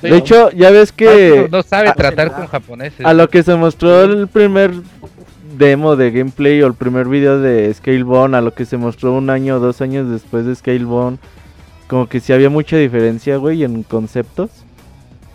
De 0.02 0.16
hecho, 0.16 0.50
ya 0.52 0.70
ves 0.70 0.92
que... 0.92 1.06
Microsoft 1.06 1.50
no 1.50 1.62
sabe 1.62 1.88
a- 1.88 1.94
tratar 1.94 2.32
con 2.32 2.46
japoneses. 2.46 3.06
A 3.06 3.14
lo 3.14 3.28
que 3.30 3.42
se 3.42 3.54
mostró 3.56 4.04
el 4.04 4.28
primer 4.28 4.72
demo 5.56 5.96
de 5.96 6.10
gameplay 6.10 6.62
o 6.62 6.66
el 6.66 6.74
primer 6.74 7.08
video 7.08 7.40
de 7.40 7.72
Scalebone, 7.72 8.36
a 8.36 8.40
lo 8.42 8.52
que 8.52 8.64
se 8.66 8.76
mostró 8.76 9.14
un 9.14 9.30
año 9.30 9.56
o 9.56 9.60
dos 9.60 9.80
años 9.80 10.10
después 10.10 10.44
de 10.44 10.54
Scalebone, 10.54 11.16
como 11.88 12.06
que 12.06 12.20
sí 12.20 12.32
había 12.34 12.50
mucha 12.50 12.76
diferencia, 12.76 13.38
güey, 13.38 13.64
en 13.64 13.82
conceptos. 13.82 14.50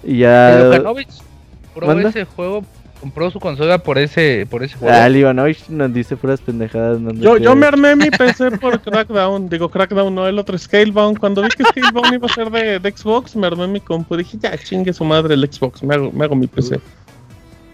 Y 0.04 0.20
ya... 0.20 0.70
Kanovich 0.72 1.10
compró 1.74 2.08
ese 2.08 2.26
juego, 2.26 2.64
compró 2.99 3.32
su 3.32 3.39
consola 3.39 3.78
por 3.80 3.97
ese, 3.97 4.47
por 4.49 4.64
ese 4.64 4.78
juego. 4.78 4.95
Ah, 4.95 5.08
el 5.08 5.18
Ivanovich 5.18 5.68
nos 5.70 5.93
dice 5.93 6.16
puras 6.16 6.39
pendejadas. 6.39 6.99
no 6.99 7.12
Yo, 7.14 7.38
yo 7.38 7.56
me 7.56 7.66
armé 7.66 7.95
mi 7.95 8.10
PC 8.18 8.51
por 8.51 8.80
Crackdown. 8.80 9.49
Digo, 9.49 9.70
Crackdown, 9.70 10.14
no 10.14 10.28
el 10.28 10.39
otro 10.39 10.58
Scalebound. 10.58 11.20
Cuando 11.20 11.41
vi 11.41 11.49
que 11.49 11.64
Scalebound 11.64 12.14
iba 12.14 12.28
a 12.28 12.34
ser 12.34 12.49
de, 12.49 12.80
de 12.80 12.91
Xbox, 12.91 13.36
me 13.36 13.47
armé 13.47 13.68
mi 13.68 13.80
compu. 13.80 14.16
Dije, 14.16 14.38
ya 14.39 14.58
chingue 14.58 14.93
su 14.93 15.04
madre 15.04 15.34
el 15.34 15.49
Xbox. 15.51 15.84
Me 15.84 15.95
hago, 15.95 16.12
me 16.12 16.26
hago 16.26 16.36
mi 16.36 16.47
PC. 16.47 16.80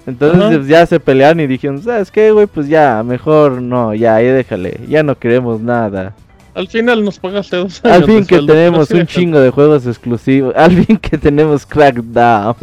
Entonces 0.07 0.67
ya 0.67 0.85
se 0.85 0.99
pelearon 0.99 1.39
y 1.39 1.47
dijeron, 1.47 1.81
¿sabes 1.83 2.09
qué, 2.09 2.31
güey? 2.31 2.47
Pues 2.47 2.67
ya, 2.67 3.03
mejor 3.03 3.61
no, 3.61 3.93
ya, 3.93 4.15
ahí 4.15 4.25
déjale. 4.25 4.79
Ya 4.87 5.03
no 5.03 5.17
queremos 5.17 5.61
nada. 5.61 6.15
Al 6.59 6.67
final 6.67 7.05
nos 7.05 7.17
pagaste 7.19 7.55
dos 7.55 7.79
años. 7.85 7.95
Al 7.97 8.03
fin 8.05 8.25
que 8.25 8.35
sueldo, 8.35 8.53
tenemos 8.53 8.91
un 8.91 9.07
chingo 9.07 9.39
de 9.39 9.49
juegos 9.49 9.87
exclusivos. 9.87 10.53
Al 10.57 10.83
fin 10.83 10.97
que 10.97 11.17
tenemos 11.17 11.65
Crackdown. 11.65 12.53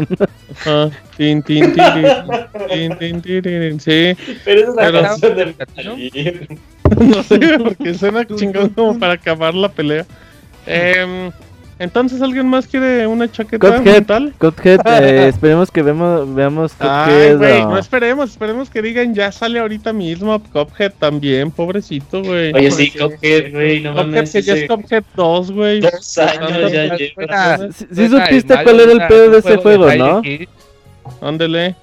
Ajá. 0.61 0.91
Tin, 1.17 1.43
tin, 1.43 1.73
tin, 1.73 3.43
tin, 3.43 3.81
Sí. 3.81 4.15
Pero 4.45 4.61
esa 4.61 4.71
es 4.71 4.77
la 4.77 4.83
Pero- 4.83 5.03
canción 5.03 5.97
de 5.99 6.59
¿no? 7.01 7.23
Sé, 7.23 7.59
porque 7.59 7.95
suena 7.95 8.27
chingón 8.37 8.69
como 8.69 8.99
para 8.99 9.15
acabar 9.15 9.55
la 9.55 9.71
pelea. 9.71 10.05
Em, 10.67 11.31
entonces, 11.79 12.23
¿alguien 12.23 12.49
más 12.49 12.67
quiere 12.67 13.07
una 13.07 13.31
chaqueta 13.31 13.79
Cuphead. 13.79 13.95
mental? 13.95 14.35
Cuphead, 14.39 14.81
eh, 15.03 15.29
esperemos 15.29 15.71
que 15.71 15.83
vemos, 15.83 16.35
veamos 16.35 16.73
Ay, 16.79 17.35
güey, 17.35 17.65
no 17.65 17.77
esperemos, 17.77 18.31
esperemos 18.31 18.71
que 18.71 18.81
digan 18.81 19.15
ya 19.15 19.31
sale 19.31 19.59
ahorita 19.59 19.93
mismo 19.93 20.43
Cuphead 20.53 20.93
también, 20.99 21.51
pobrecito, 21.51 22.23
güey. 22.23 22.53
Oye, 22.55 22.71
sí. 22.71 22.91
Cuphead, 22.91 23.53
güey, 23.53 23.81
no 23.81 23.93
Cuphead 23.93 24.07
mames. 24.07 24.33
que 24.33 24.43
ya 24.43 24.55
es 24.55 24.69
Cuphead 24.69 25.05
2, 25.15 25.51
güey. 25.51 25.81
Dos 25.81 26.19
años 26.19 26.73
ya 26.73 26.97
lleva. 26.97 27.15
personas. 27.15 27.77
Sí, 27.77 27.87
sí 27.93 28.09
supiste 28.09 28.63
cuál 28.63 28.81
era 28.81 28.93
el 28.93 29.07
pedo 29.07 29.31
de 29.31 29.39
ese 29.39 29.57
juego, 29.57 29.95
¿no? 29.95 30.23
Ándele. 31.21 31.77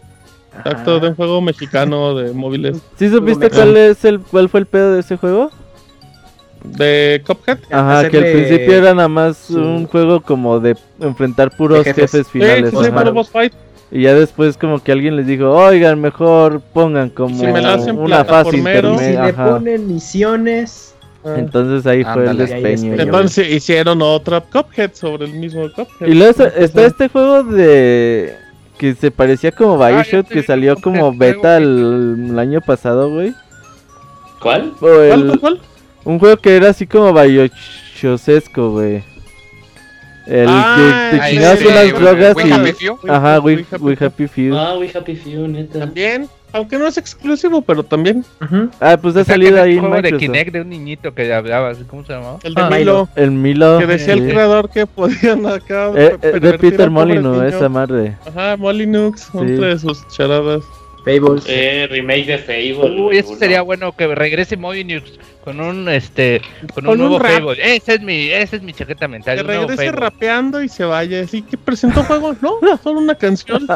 Exacto, 0.57 0.99
de 0.99 1.09
un 1.09 1.15
juego 1.15 1.41
mexicano 1.41 2.15
de 2.15 2.31
móviles. 2.31 2.77
¿Sí 2.97 3.09
supiste 3.09 3.49
cuál 3.49 3.75
es 3.75 4.05
el 4.05 4.19
cuál 4.19 4.49
fue 4.49 4.59
el 4.61 4.65
pedo 4.65 4.93
de 4.93 4.99
ese 4.99 5.17
juego? 5.17 5.51
De 6.63 7.21
Cuphead. 7.25 7.57
Ajá, 7.71 8.09
que 8.09 8.17
al 8.17 8.23
principio 8.31 8.73
era 8.75 8.93
nada 8.93 9.07
más 9.09 9.37
su- 9.37 9.59
un 9.59 9.85
juego 9.87 10.21
como 10.21 10.59
de 10.59 10.75
enfrentar 10.99 11.51
puros 11.55 11.83
De 11.83 11.93
jefes. 11.93 12.27
finales. 12.29 12.71
sí, 12.71 12.77
sí, 12.85 13.11
boss 13.11 13.29
fight. 13.29 13.53
Y 13.91 14.03
ya 14.03 14.15
después 14.15 14.57
como 14.57 14.81
que 14.81 14.91
alguien 14.91 15.15
les 15.15 15.27
dijo, 15.27 15.49
oigan, 15.51 16.01
mejor 16.01 16.61
pongan 16.73 17.09
como 17.09 17.37
Si 17.37 17.45
me 17.45 17.61
la 17.61 17.75
hacen 17.75 17.97
una 17.99 18.25
fase 18.25 18.51
si 18.51 18.61
le 18.61 19.33
ponen 19.33 19.87
misiones. 19.87 20.95
Ah. 21.25 21.35
Entonces 21.37 21.85
ahí 21.85 22.03
fue 22.03 22.25
el 22.29 22.37
despeño. 22.37 22.93
Entonces 22.99 23.49
hicieron 23.51 24.01
otra 24.01 24.41
Cuphead 24.41 24.91
sobre 24.93 25.25
el 25.25 25.33
mismo 25.33 25.69
Cuphead. 25.73 26.07
Y 26.07 26.13
luego 26.15 26.43
está- 26.43 26.85
este 26.85 27.07
juego 27.07 27.43
de 27.43 28.35
que 28.77 28.95
se 28.95 29.11
parecía 29.11 29.51
como 29.51 29.77
Bioshock 29.77 30.23
este 30.23 30.33
que 30.33 30.43
salió 30.43 30.75
como 30.77 31.15
beta 31.15 31.57
el, 31.57 32.29
el 32.31 32.39
año 32.39 32.59
pasado, 32.61 33.09
güey. 33.11 33.33
¿Cuál? 34.41 34.73
O 34.75 34.79
¿Cuál, 34.79 35.01
el- 35.11 35.27
cuál, 35.27 35.39
cuál? 35.39 35.59
Un 36.05 36.19
juego 36.19 36.37
que 36.37 36.55
era 36.55 36.69
así 36.69 36.85
como 36.87 37.13
Bioshosesco, 37.13 38.71
güey. 38.71 39.03
El 40.25 40.47
Ah, 40.49 41.09
que 41.11 41.17
te 41.17 41.29
chingabas 41.31 41.59
de- 41.59 41.67
unas 41.67 41.99
drogas 41.99 42.35
We 42.37 42.47
y... 42.47 42.51
Happy 42.53 42.71
Few. 42.73 42.97
Ajá, 43.09 43.39
We 43.41 43.55
We, 43.55 43.65
Happy 43.69 43.83
We 43.83 43.95
Few. 43.97 44.05
Happy 44.07 44.27
Few. 44.27 44.57
Ah, 44.57 44.77
We 44.77 44.91
Happy 44.93 45.15
Few, 45.17 45.47
neta. 45.49 45.79
También, 45.79 46.29
aunque 46.53 46.77
no 46.77 46.87
es 46.87 46.97
exclusivo, 46.97 47.61
pero 47.61 47.83
también. 47.83 48.23
Ujú. 48.41 48.69
Ah, 48.79 48.95
pues 49.01 49.17
ha 49.17 49.25
salido 49.25 49.61
ahí 49.61 49.75
un 49.77 49.87
juego 49.87 50.01
de. 50.01 50.15
Kinect 50.15 50.53
de 50.53 50.61
un 50.61 50.69
niñito 50.69 51.13
que 51.13 51.33
hablaba, 51.33 51.71
así, 51.71 51.83
¿cómo 51.83 52.05
se 52.05 52.13
llamaba? 52.13 52.39
El 52.43 52.53
de 52.53 52.61
Ah, 52.61 52.69
Milo. 52.69 53.09
El 53.17 53.31
Milo. 53.31 53.79
Que 53.79 53.85
decía 53.85 54.13
sí. 54.13 54.21
el 54.21 54.29
creador 54.29 54.69
que 54.69 54.85
podían 54.87 55.45
acá. 55.45 55.91
Eh, 55.93 56.15
eh, 56.21 56.39
de 56.39 56.53
Peter 56.57 56.89
Molyneux, 56.89 57.43
esa 57.53 57.67
madre. 57.67 58.15
Ajá, 58.25 58.55
Molinux, 58.55 59.23
Sí. 59.29 59.37
entre 59.39 59.77
sus 59.77 60.07
charadas. 60.07 60.63
Fables. 61.05 61.43
Eh, 61.47 61.87
remake 61.89 62.25
de 62.25 62.37
Fable. 62.37 63.01
Uy, 63.01 63.17
eso 63.17 63.35
sería 63.35 63.61
bueno 63.61 63.91
que 63.91 64.07
regrese 64.13 64.55
Molinux 64.57 65.11
con 65.43 65.59
un 65.59 65.89
este 65.89 66.41
con, 66.73 66.85
Con 66.85 66.85
un 66.85 66.91
un 66.91 66.97
nuevo 66.99 67.19
rap. 67.19 67.33
Fable. 67.33 67.75
Esa 67.75 67.93
es 67.93 68.01
mi 68.01 68.29
esa 68.29 68.55
es 68.55 68.61
mi 68.61 68.73
chaqueta 68.73 69.07
mental. 69.07 69.35
Que 69.35 69.41
un 69.41 69.47
regrese 69.47 69.75
Fable. 69.85 69.91
rapeando 69.91 70.61
y 70.63 70.69
se 70.69 70.83
vaya. 70.85 71.21
Así 71.21 71.41
que 71.41 71.57
presentó 71.57 72.03
juego. 72.03 72.35
No, 72.41 72.59
solo 72.83 72.99
una 72.99 73.15
canción. 73.15 73.67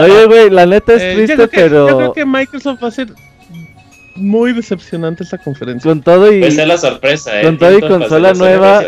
Oye, 0.00 0.26
güey, 0.26 0.50
la 0.50 0.66
neta 0.66 0.94
es 0.94 1.02
Eh, 1.02 1.10
yo, 1.10 1.16
triste, 1.16 1.34
creo 1.34 1.48
que, 1.50 1.56
pero 1.56 1.88
yo 1.88 1.96
creo 1.96 2.12
que 2.12 2.24
Microsoft 2.24 2.82
va 2.82 2.88
a 2.88 2.92
ser 2.92 3.08
muy 4.16 4.52
decepcionante 4.52 5.24
esta 5.24 5.38
conferencia. 5.38 5.90
con 5.90 6.02
todo 6.02 6.32
y... 6.32 6.42
Esa 6.44 6.62
es 6.62 6.68
la 6.68 6.78
sorpresa, 6.78 7.40
eh. 7.40 7.44
Con 7.44 7.58
todo 7.58 7.78
y 7.78 7.80
consola 7.80 8.34
nueva, 8.34 8.80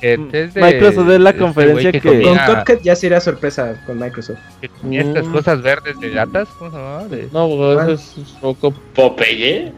de- 0.00 0.50
Microsoft 0.54 1.08
es 1.10 1.20
la 1.20 1.30
este 1.30 1.40
conferencia 1.42 1.92
que- 1.92 2.00
Con 2.00 2.36
Cuphead 2.38 2.80
ya 2.82 2.94
sería 2.96 3.20
sorpresa 3.20 3.74
con 3.86 3.98
Microsoft. 3.98 4.38
comía 4.80 5.02
estas 5.02 5.26
Mm. 5.26 5.32
cosas 5.32 5.62
verdes 5.62 5.98
de 6.00 6.08
latas, 6.10 6.48
¿cómo 6.58 6.70
se 6.70 6.76
llamaba? 6.76 7.08
De- 7.08 7.28
No, 7.32 7.82
eso 7.90 8.20
es 8.22 8.30
poco. 8.40 8.72
Popeye. 8.94 9.72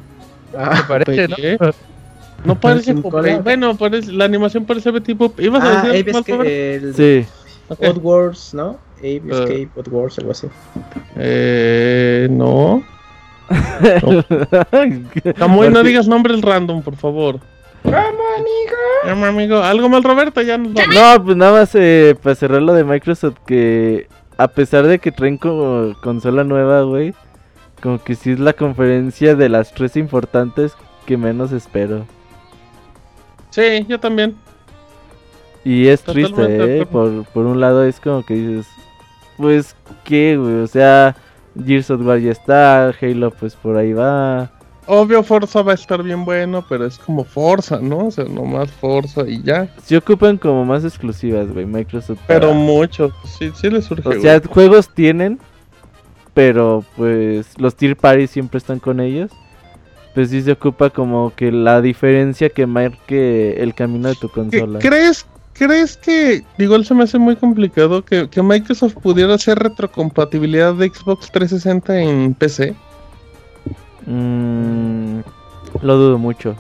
Ah, 0.57 0.85
parece, 0.87 1.29
¿no? 1.29 1.37
No 2.45 2.61
parece 2.61 2.95
Popeye. 2.95 3.39
Bueno, 3.39 3.77
parece, 3.77 4.13
la 4.13 4.25
animación 4.25 4.65
parece 4.65 4.93
tipo. 5.01 5.33
¿Ibas 5.39 5.63
ah, 5.65 5.81
a 5.81 5.91
ahí 5.91 6.03
decir 6.03 6.37
más 6.37 6.97
Sí. 6.97 7.25
Odd 7.69 7.99
Wars, 8.03 8.53
¿no? 8.53 8.79
Abe 8.99 9.23
Escape, 9.31 9.69
Odd 9.77 9.89
Wars, 9.89 10.19
algo 10.19 10.33
así. 10.33 10.47
Eh, 11.17 12.29
no. 12.31 12.83
Camuy, 15.37 15.69
no 15.71 15.83
digas 15.83 16.09
nombres 16.09 16.41
random, 16.41 16.83
por 16.83 16.97
favor. 16.97 17.41
amigo? 17.85 19.27
amigo. 19.27 19.63
¿Algo 19.63 19.89
mal, 19.89 20.03
Roberto? 20.03 20.41
Ya 20.43 20.59
nos 20.59 20.73
vamos. 20.73 20.95
No, 20.95 21.25
pues 21.25 21.37
nada 21.37 21.53
más 21.53 21.75
eh, 21.75 22.17
para 22.23 22.35
cerrar 22.35 22.63
lo 22.63 22.73
de 22.75 22.85
Microsoft 22.85 23.37
que 23.47 24.07
a 24.39 24.49
pesar 24.49 24.87
de 24.87 24.99
que 24.99 25.13
traen 25.13 25.39
como 25.39 25.95
consola 26.03 26.45
nueva, 26.45 26.83
güey, 26.83 27.15
como 27.83 28.03
que 28.03 28.15
sí 28.15 28.33
es 28.33 28.41
la 28.41 28.53
conferencia 28.53 29.35
de 29.35 29.49
las 29.49 29.73
tres 29.73 29.97
importantes 29.97 30.75
que 31.07 31.17
menos 31.17 31.53
espero. 31.53 32.07
Sí, 33.51 33.85
yo 33.89 34.01
también. 34.01 34.37
Y 35.65 35.89
es 35.89 36.03
Totalmente 36.03 36.45
triste, 36.45 36.79
¿eh? 36.81 36.87
Por, 36.87 37.25
por 37.27 37.47
un 37.47 37.61
lado 37.61 37.85
es 37.85 38.01
como 38.01 38.25
que 38.25 38.35
dices, 38.35 38.67
pues, 39.37 39.77
¿qué, 40.05 40.37
güey? 40.37 40.55
O 40.57 40.67
sea, 40.67 41.15
Gears 41.55 41.91
of 41.91 42.01
War 42.03 42.19
ya 42.19 42.33
está, 42.33 42.95
Halo 43.01 43.31
pues 43.31 43.55
por 43.57 43.77
ahí 43.77 43.93
va. 43.93 44.51
obvio 44.87 45.23
Forza 45.23 45.63
va 45.63 45.73
a 45.73 45.75
estar 45.75 46.03
bien 46.03 46.25
bueno, 46.25 46.65
pero 46.69 46.87
es 46.87 46.99
como 46.99 47.25
Forza, 47.25 47.79
¿no? 47.81 48.07
O 48.07 48.11
sea, 48.11 48.25
nomás 48.25 48.71
Forza 48.71 49.23
y 49.29 49.43
ya. 49.43 49.69
Si 49.83 49.95
ocupan 49.97 50.39
como 50.39 50.65
más 50.65 50.85
exclusivas, 50.85 51.53
güey, 51.53 51.67
Microsoft. 51.67 52.21
Pero 52.27 52.49
para- 52.49 52.59
mucho, 52.61 53.13
sí, 53.25 53.51
sí 53.55 53.71
le 53.71 53.81
surge. 53.83 54.09
O 54.09 54.21
sea, 54.21 54.41
juegos 54.49 54.89
tienen, 54.95 55.39
pero 56.35 56.85
pues 56.97 57.59
los 57.59 57.75
tier 57.77 57.97
parties 57.97 58.31
siempre 58.31 58.59
están 58.59 58.79
con 58.79 59.01
ellos. 59.01 59.31
Pues 60.15 60.29
sí 60.29 60.43
se 60.43 60.53
ocupa 60.53 60.91
como 60.91 61.33
que 61.35 61.51
la 61.51 61.81
diferencia 61.81 62.51
que 62.51 62.67
marque 62.67 63.55
el 63.63 63.75
camino 63.75 64.09
de 64.09 64.15
tu 64.15 64.29
¿Qué- 64.29 64.35
consola. 64.35 64.79
¿Crees, 64.79 65.27
¿Crees 65.65 65.97
que, 65.97 66.43
igual 66.59 66.85
se 66.85 66.93
me 66.93 67.05
hace 67.05 67.19
muy 67.19 67.37
complicado, 67.37 68.05
que, 68.05 68.29
que 68.29 68.43
Microsoft 68.43 68.95
pudiera 68.95 69.35
hacer 69.35 69.61
retrocompatibilidad 69.61 70.75
de 70.75 70.89
Xbox 70.89 71.31
360 71.31 72.01
en 72.01 72.35
PC? 72.35 72.75
Mm, 74.05 75.21
lo 75.83 75.97
dudo 75.97 76.19
mucho. 76.19 76.57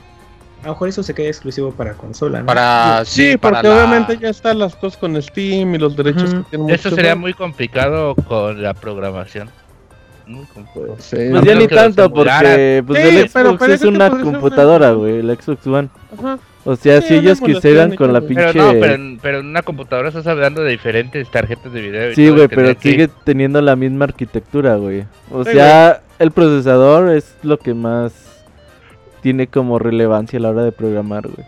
A 0.62 0.66
lo 0.66 0.72
mejor 0.74 0.88
eso 0.88 1.03
se 1.03 1.14
queda 1.14 1.26
exclusivo 1.26 1.72
para 1.72 1.94
consola, 1.94 2.40
¿no? 2.40 2.46
Para, 2.46 3.05
sí, 3.05 3.36
para 3.36 3.57
porque 3.57 3.68
la- 3.68 3.74
obviamente 3.74 4.18
ya 4.18 4.28
están 4.28 4.61
las 4.61 4.76
cosas 4.76 4.96
con 4.96 5.20
Steam 5.20 5.74
y 5.74 5.78
los 5.78 5.96
derechos 5.96 6.32
que 6.32 6.42
tienen 6.50 6.70
Eso 6.70 6.90
sería 6.90 7.16
muy 7.16 7.34
complicado 7.34 8.14
con 8.14 8.62
la 8.62 8.72
programación. 8.72 9.50
Sí, 10.28 10.32
Pues 10.74 11.12
No 11.32 11.42
ya 11.44 11.57
ni 11.57 11.66
tanto 11.66 12.09
porque 12.12 12.84
pues 12.86 13.03
Sí, 13.03 13.16
el 13.16 13.30
pero 13.32 13.50
Xbox 13.50 13.68
es 13.68 13.80
que 13.80 13.88
una 13.88 14.11
computadora, 14.11 14.92
güey, 14.92 15.18
el 15.18 15.36
Xbox 15.36 15.66
One. 15.66 15.88
Ajá. 16.16 16.38
O 16.64 16.76
sea, 16.76 17.00
Sí, 17.00 17.08
si 17.08 17.14
ellos 17.14 17.40
quisieran 17.40 17.96
con 17.96 18.12
la 18.12 18.20
pinche... 18.20 18.44
Pero 18.52 18.52
no, 18.72 18.72
pero 18.80 18.94
en, 18.94 19.18
pero 19.20 19.40
en 19.40 19.46
una 19.46 19.62
computadora 19.62 20.08
estás 20.08 20.26
hablando 20.28 20.62
de 20.62 20.70
diferentes 20.70 21.28
tarjetas 21.30 21.72
de 21.72 21.80
video. 21.80 22.14
Sí, 22.14 22.28
güey, 22.30 22.46
pero 22.48 22.76
que- 22.78 22.90
sigue 22.90 23.08
teniendo 23.24 23.60
la 23.60 23.74
misma 23.74 24.04
arquitectura, 24.04 24.76
güey. 24.76 25.04
O 25.32 25.44
Sí, 25.44 25.52
sea, 25.52 26.02
el 26.20 26.30
procesador 26.30 27.10
es 27.10 27.34
lo 27.42 27.58
que 27.58 27.74
más 27.74 28.12
tiene 29.22 29.48
como 29.48 29.78
relevancia 29.80 30.38
a 30.38 30.42
la 30.42 30.50
hora 30.50 30.62
de 30.64 30.70
programar, 30.72 31.26
güey. 31.26 31.46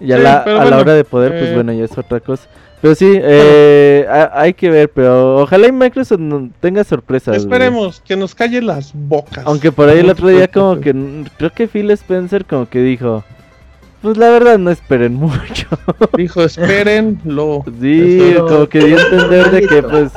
Y 0.00 0.12
a 0.12 0.16
Sí, 0.16 0.22
la, 0.22 0.38
a 0.40 0.64
la 0.66 0.78
hora 0.78 0.94
de 0.94 1.04
poder, 1.04 1.32
pues 1.32 1.50
eh, 1.50 1.54
bueno, 1.54 1.72
ya 1.72 1.84
es 1.84 1.96
otra 1.96 2.20
cosa. 2.20 2.48
Pero 2.82 2.94
sí, 2.94 3.18
eh, 3.22 4.06
ha- 4.08 4.30
hay 4.40 4.54
que 4.54 4.70
ver, 4.70 4.90
pero 4.90 5.36
ojalá 5.42 5.68
y 5.68 5.72
Microsoft 5.72 6.20
no- 6.20 6.50
tenga 6.60 6.82
sorpresas. 6.84 7.34
güey. 7.34 7.38
Esperemos 7.38 8.00
que 8.06 8.16
nos 8.16 8.34
calle 8.34 8.62
las 8.62 8.92
bocas. 8.94 9.44
Aunque 9.46 9.70
por 9.72 9.88
ahí 9.88 9.98
el 10.00 10.08
otro 10.10 10.28
día 10.28 10.48
como 10.48 10.80
que, 10.80 10.94
creo 11.36 11.50
que 11.52 11.66
Phil 11.68 11.90
Spencer 11.90 12.46
como 12.46 12.66
que 12.68 12.80
dijo, 12.80 13.22
pues 14.02 14.16
la 14.16 14.30
verdad 14.30 14.58
no 14.58 14.70
esperen 14.70 15.14
mucho. 15.16 15.66
Dijo, 16.16 16.42
espérenlo. 16.42 17.64
Sí, 17.80 18.18
Eso- 18.32 18.46
como 18.46 18.66
que 18.68 18.78
dio 18.80 18.98
a 18.98 19.02
entender 19.02 19.50
de 19.50 19.66
que 19.66 19.82
pues 19.82 20.12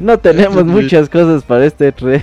no 0.00 0.18
tenemos 0.18 0.64
muchas 0.64 1.08
cosas 1.08 1.42
para 1.44 1.66
este 1.66 1.92
3. 1.92 2.22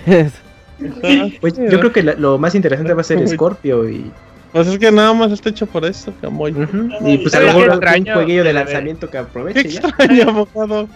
Pues 1.42 1.56
yo 1.58 1.80
creo 1.80 1.92
que 1.92 2.04
la- 2.04 2.14
lo 2.14 2.38
más 2.38 2.56
interesante 2.56 2.94
va 2.94 3.02
a 3.02 3.04
ser. 3.04 3.28
Scorpio 3.28 3.90
y, 3.90 4.12
Pues 4.54 4.68
es 4.68 4.78
que 4.80 4.92
nada 4.92 5.14
más 5.14 5.32
está 5.32 5.50
hecho 5.50 5.66
por 5.66 5.84
eso, 5.86 6.14
Camoy. 6.22 6.52
y 7.06 7.18
pues 7.18 7.34
a 7.36 7.40
lo 7.40 7.48
qué 7.48 7.54
mejor 7.54 7.80
un 8.00 8.06
jueguillo 8.14 8.44
de 8.44 8.54
lanzamiento 8.54 9.08
que 9.08 9.12
Qué 9.14 9.18
aproveche 9.18 9.70
ya. 9.70 9.80
extraño, 9.82 10.24
abogado. 10.30 10.88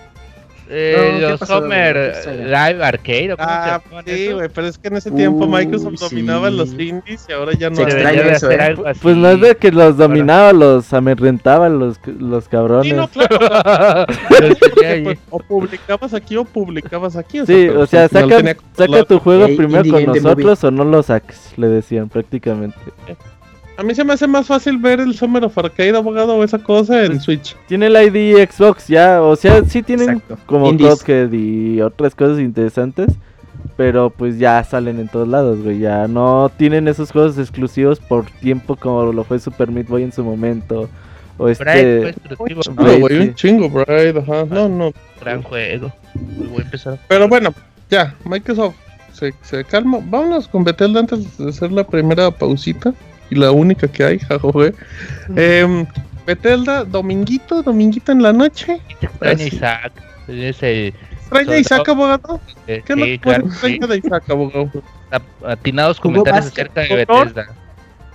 Eh, 0.73 0.95
No, 0.95 1.19
¿qué 1.19 1.27
los 1.31 1.39
Summer. 1.41 2.13
Live 2.45 2.83
Arcade, 2.83 3.33
¿o 3.33 3.37
cómo 3.37 3.49
Ah, 3.49 3.81
sí, 4.05 4.31
güey, 4.31 4.47
pero 4.53 4.67
es 4.67 4.77
que 4.77 4.87
en 4.87 4.95
ese 4.95 5.11
tiempo 5.11 5.45
Uy, 5.45 5.49
Microsoft 5.51 5.95
sí. 5.97 6.05
dominaba 6.09 6.49
los 6.49 6.69
indies 6.71 7.25
y 7.27 7.33
ahora 7.33 7.51
ya 7.53 7.69
no 7.69 7.75
Se 7.75 7.81
hay. 7.83 7.91
extraña 7.91 8.21
eso, 8.21 8.45
hacer 8.47 8.59
¿eh? 8.59 8.63
algo 8.63 8.87
así. 8.87 8.99
Pues 9.03 9.17
no 9.17 9.29
es 9.31 9.41
de 9.41 9.57
que 9.57 9.71
los 9.71 9.97
dominaba, 9.97 10.53
los 10.53 10.93
amedrentaban 10.93 11.77
los, 11.77 11.99
los 12.05 12.47
cabrones. 12.47 12.87
Sí, 12.87 12.93
no, 12.93 13.07
claro. 13.09 14.05
Pues, 14.29 15.19
o 15.29 15.39
publicabas 15.39 16.13
aquí 16.13 16.37
o 16.37 16.45
publicabas 16.45 17.15
aquí. 17.17 17.39
Sí, 17.39 17.45
pero 17.67 17.81
o 17.81 17.85
sea, 17.85 18.07
final 18.07 18.29
saca, 18.29 18.53
que 18.53 18.59
saca 18.73 19.03
tu 19.03 19.19
juego 19.19 19.45
Ey, 19.47 19.57
primero 19.57 19.89
con 19.91 20.05
nosotros 20.05 20.63
o 20.63 20.71
no 20.71 20.85
lo 20.85 21.03
saques, 21.03 21.53
le 21.57 21.67
decían 21.67 22.07
prácticamente. 22.09 22.77
A 23.81 23.83
mí 23.83 23.95
se 23.95 24.03
me 24.03 24.13
hace 24.13 24.27
más 24.27 24.45
fácil 24.45 24.77
ver 24.77 24.99
el 24.99 25.15
Summer 25.15 25.43
of 25.43 25.57
Arcade, 25.57 25.97
abogado, 25.97 26.35
o 26.35 26.43
esa 26.43 26.59
cosa 26.59 27.03
en 27.03 27.19
Switch. 27.19 27.57
Tiene 27.67 27.87
el 27.87 27.95
ID 27.95 28.47
Xbox 28.47 28.87
ya, 28.87 29.23
o 29.23 29.35
sea, 29.35 29.65
sí 29.65 29.81
tienen 29.81 30.09
Exacto. 30.11 30.37
como. 30.45 30.69
Cuphead 30.77 31.31
y 31.31 31.81
otras 31.81 32.13
cosas 32.13 32.37
interesantes, 32.37 33.07
pero 33.77 34.11
pues 34.11 34.37
ya 34.37 34.63
salen 34.63 34.99
en 34.99 35.07
todos 35.07 35.27
lados, 35.27 35.63
güey, 35.63 35.79
ya 35.79 36.07
no 36.07 36.51
tienen 36.55 36.87
esos 36.87 37.11
juegos 37.11 37.39
exclusivos 37.39 37.99
por 37.99 38.25
tiempo 38.25 38.75
como 38.75 39.11
lo 39.11 39.23
fue 39.23 39.39
Super 39.39 39.71
Meat 39.71 39.87
Boy 39.87 40.03
en 40.03 40.11
su 40.11 40.23
momento, 40.23 40.81
o 41.39 41.45
fue 41.45 41.51
este... 41.53 42.09
exclusivo, 42.09 42.61
No, 42.67 42.83
Braid, 42.83 42.99
güey, 42.99 43.15
sí. 43.15 43.27
un 43.29 43.33
chingo, 43.33 43.67
Braid, 43.67 44.15
ajá. 44.15 44.45
No, 44.47 44.69
no. 44.69 44.93
gran 45.19 45.41
juego. 45.41 45.91
Voy 46.13 46.59
a 46.59 46.65
empezar. 46.65 46.99
Pero 47.07 47.27
bueno, 47.27 47.51
ya, 47.89 48.13
Microsoft 48.25 48.75
se, 49.11 49.33
se 49.41 49.63
calma. 49.63 49.97
Vámonos 50.03 50.47
con 50.47 50.63
Bethesda 50.63 50.99
antes 50.99 51.35
de 51.39 51.49
hacer 51.49 51.71
la 51.71 51.83
primera 51.83 52.29
pausita. 52.29 52.93
Y 53.31 53.35
la 53.35 53.51
única 53.51 53.87
que 53.87 54.03
hay, 54.03 54.19
jajoje. 54.29 54.73
Eh, 55.35 55.85
Bethesda, 56.27 56.83
dominguito, 56.83 57.63
dominguito 57.63 58.11
en 58.11 58.21
la 58.21 58.31
noche. 58.33 58.79
Extraña. 59.01 59.43
Isaac. 59.43 59.93
Ese, 60.27 60.87
¿Extraña 60.89 61.45
Sobre 61.45 61.59
Isaac, 61.59 61.89
abogado? 61.89 62.39
eh, 62.67 62.83
¿Qué 62.85 62.93
es 62.93 62.99
lo 62.99 63.05
sí, 63.05 63.11
que 63.11 63.19
claro, 63.19 63.45
más 63.47 63.57
sí. 63.57 63.67
extraña 63.67 63.87
de 63.93 63.97
Isaac, 63.97 64.23
abogado? 64.29 64.71
Atinados 65.45 65.99
comentarios 65.99 66.45
acerca 66.45 66.81
de. 66.81 66.95
Bethesda. 66.95 67.47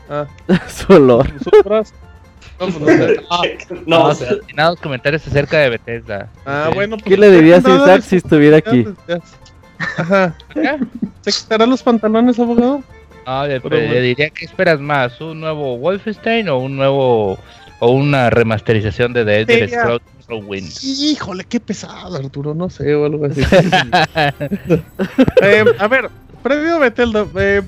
Ah, 0.08 0.26
su 0.68 0.92
olor. 0.92 1.26
nosotras. 1.32 1.92
No, 2.60 2.66
pues, 2.68 2.78
no 2.80 2.86
sé. 2.86 3.20
No, 3.86 3.98
o 4.04 4.08
No, 4.08 4.14
sea, 4.14 4.30
atinados 4.32 4.80
comentarios 4.80 5.26
acerca 5.26 5.58
de 5.58 5.70
Bethesda. 5.70 6.28
Ah, 6.46 6.66
Sí. 6.68 6.74
bueno. 6.74 6.96
¿Qué 7.04 7.16
le 7.16 7.30
dirías 7.30 7.64
a 7.66 7.74
Isaac 7.74 8.02
si 8.02 8.16
estuviera 8.16 8.58
aquí? 8.58 8.86
Ajá. 9.98 10.34
¿Qué? 10.54 10.78
¿Se 11.22 11.32
quitará 11.32 11.66
los 11.66 11.82
pantalones, 11.82 12.38
abogado? 12.38 12.82
No, 13.26 13.46
le, 13.46 13.60
Pero 13.60 13.76
bueno. 13.76 13.92
le 13.92 14.00
diría 14.02 14.30
que 14.30 14.44
esperas 14.44 14.80
más, 14.80 15.20
un 15.20 15.40
nuevo 15.40 15.76
Wolfenstein 15.78 16.48
o 16.48 16.58
un 16.58 16.76
nuevo 16.76 17.38
o 17.80 17.90
una 17.90 18.30
remasterización 18.30 19.12
de 19.12 19.24
The 19.24 19.40
Elder. 19.40 19.68
Scrolls 19.70 20.02
Morrowind. 20.28 20.70
Híjole, 20.82 21.44
qué 21.44 21.60
pesado, 21.60 22.16
Arturo, 22.16 22.54
no 22.54 22.70
sé, 22.70 22.94
o 22.94 23.04
algo 23.06 23.26
así. 23.26 23.40
Eh, 25.42 25.64
a 25.78 25.88
ver, 25.88 26.08
previo 26.42 26.76
a 26.76 26.78
Bethesda, 26.78 27.26
eh, 27.36 27.62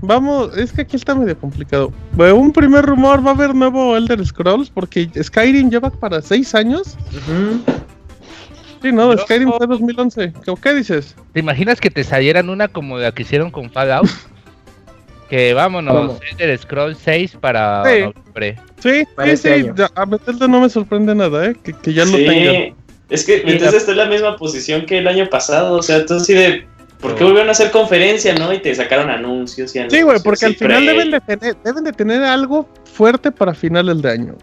vamos, 0.00 0.56
es 0.56 0.72
que 0.72 0.82
aquí 0.82 0.96
está 0.96 1.14
medio 1.14 1.38
complicado. 1.38 1.92
Eh, 2.18 2.32
un 2.32 2.52
primer 2.52 2.84
rumor, 2.84 3.24
va 3.24 3.30
a 3.30 3.34
haber 3.34 3.54
nuevo 3.54 3.96
Elder 3.96 4.24
Scrolls, 4.26 4.70
porque 4.70 5.08
Skyrim 5.22 5.70
lleva 5.70 5.90
para 5.90 6.20
seis 6.22 6.54
años. 6.54 6.96
Ujú. 7.10 7.62
Sí, 8.82 8.90
no, 8.90 9.14
Yo- 9.14 9.22
Skyrim 9.22 9.52
fue 9.52 9.66
2011. 9.66 10.32
¿Qué, 10.44 10.54
qué 10.60 10.74
dices? 10.74 11.14
¿Te 11.32 11.40
imaginas 11.40 11.80
que 11.80 11.90
te 11.90 12.02
salieran 12.02 12.48
una 12.50 12.66
como 12.68 12.98
la 12.98 13.12
que 13.12 13.22
hicieron 13.22 13.50
con 13.50 13.70
Fallout? 13.70 14.08
Que 15.32 15.54
vámonos, 15.54 15.94
¿Cómo? 15.94 16.20
Elder 16.38 16.58
Scrolls 16.58 16.98
6 17.02 17.38
para 17.40 17.82
Sí. 17.86 18.00
noviembre. 18.02 18.56
Sí, 18.82 19.04
Para 19.16 19.28
sí, 19.28 19.32
este 19.48 19.62
sí, 19.62 19.70
a 19.94 20.04
Bethesda 20.04 20.46
no 20.46 20.60
me 20.60 20.68
sorprende 20.68 21.14
nada, 21.14 21.46
¿eh? 21.46 21.56
Que, 21.62 21.72
que 21.72 21.94
ya 21.94 22.04
lo 22.04 22.18
tenga. 22.18 22.50
sí. 22.52 22.74
Es 23.08 23.24
que 23.24 23.40
Bethesda 23.40 23.78
está 23.78 23.92
en 23.92 23.96
la 23.96 24.06
misma 24.06 24.36
posición 24.36 24.84
que 24.84 24.98
el 24.98 25.08
año 25.08 25.26
pasado. 25.30 25.78
O 25.78 25.82
sea, 25.82 26.04
tú 26.04 26.14
así 26.14 26.34
de. 26.34 26.66
¿Por 27.00 27.14
qué 27.14 27.24
volvieron 27.24 27.48
a 27.48 27.52
hacer 27.52 27.70
conferencia, 27.70 28.34
no? 28.34 28.52
Y 28.52 28.58
te 28.58 28.74
sacaron 28.74 29.08
anuncios 29.08 29.74
y 29.74 29.78
anuncios. 29.78 29.98
Sí, 30.00 30.04
güey, 30.04 30.18
porque 30.22 30.44
al 30.46 30.54
final 30.54 30.84
deben 30.84 31.10
de, 31.10 31.20
tener, 31.20 31.56
deben 31.64 31.84
de 31.84 31.92
tener 31.92 32.22
algo 32.22 32.68
fuerte 32.92 33.32
para 33.32 33.54
finales 33.54 34.02
de 34.02 34.10
año. 34.10 34.34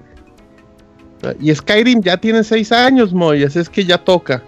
Y 1.39 1.53
Skyrim 1.53 2.01
ya 2.01 2.17
tiene 2.17 2.43
seis 2.43 2.71
años, 2.71 3.13
Moy, 3.13 3.43
así 3.43 3.59
es 3.59 3.69
que 3.69 3.85
ya 3.85 3.97
toca. 3.99 4.41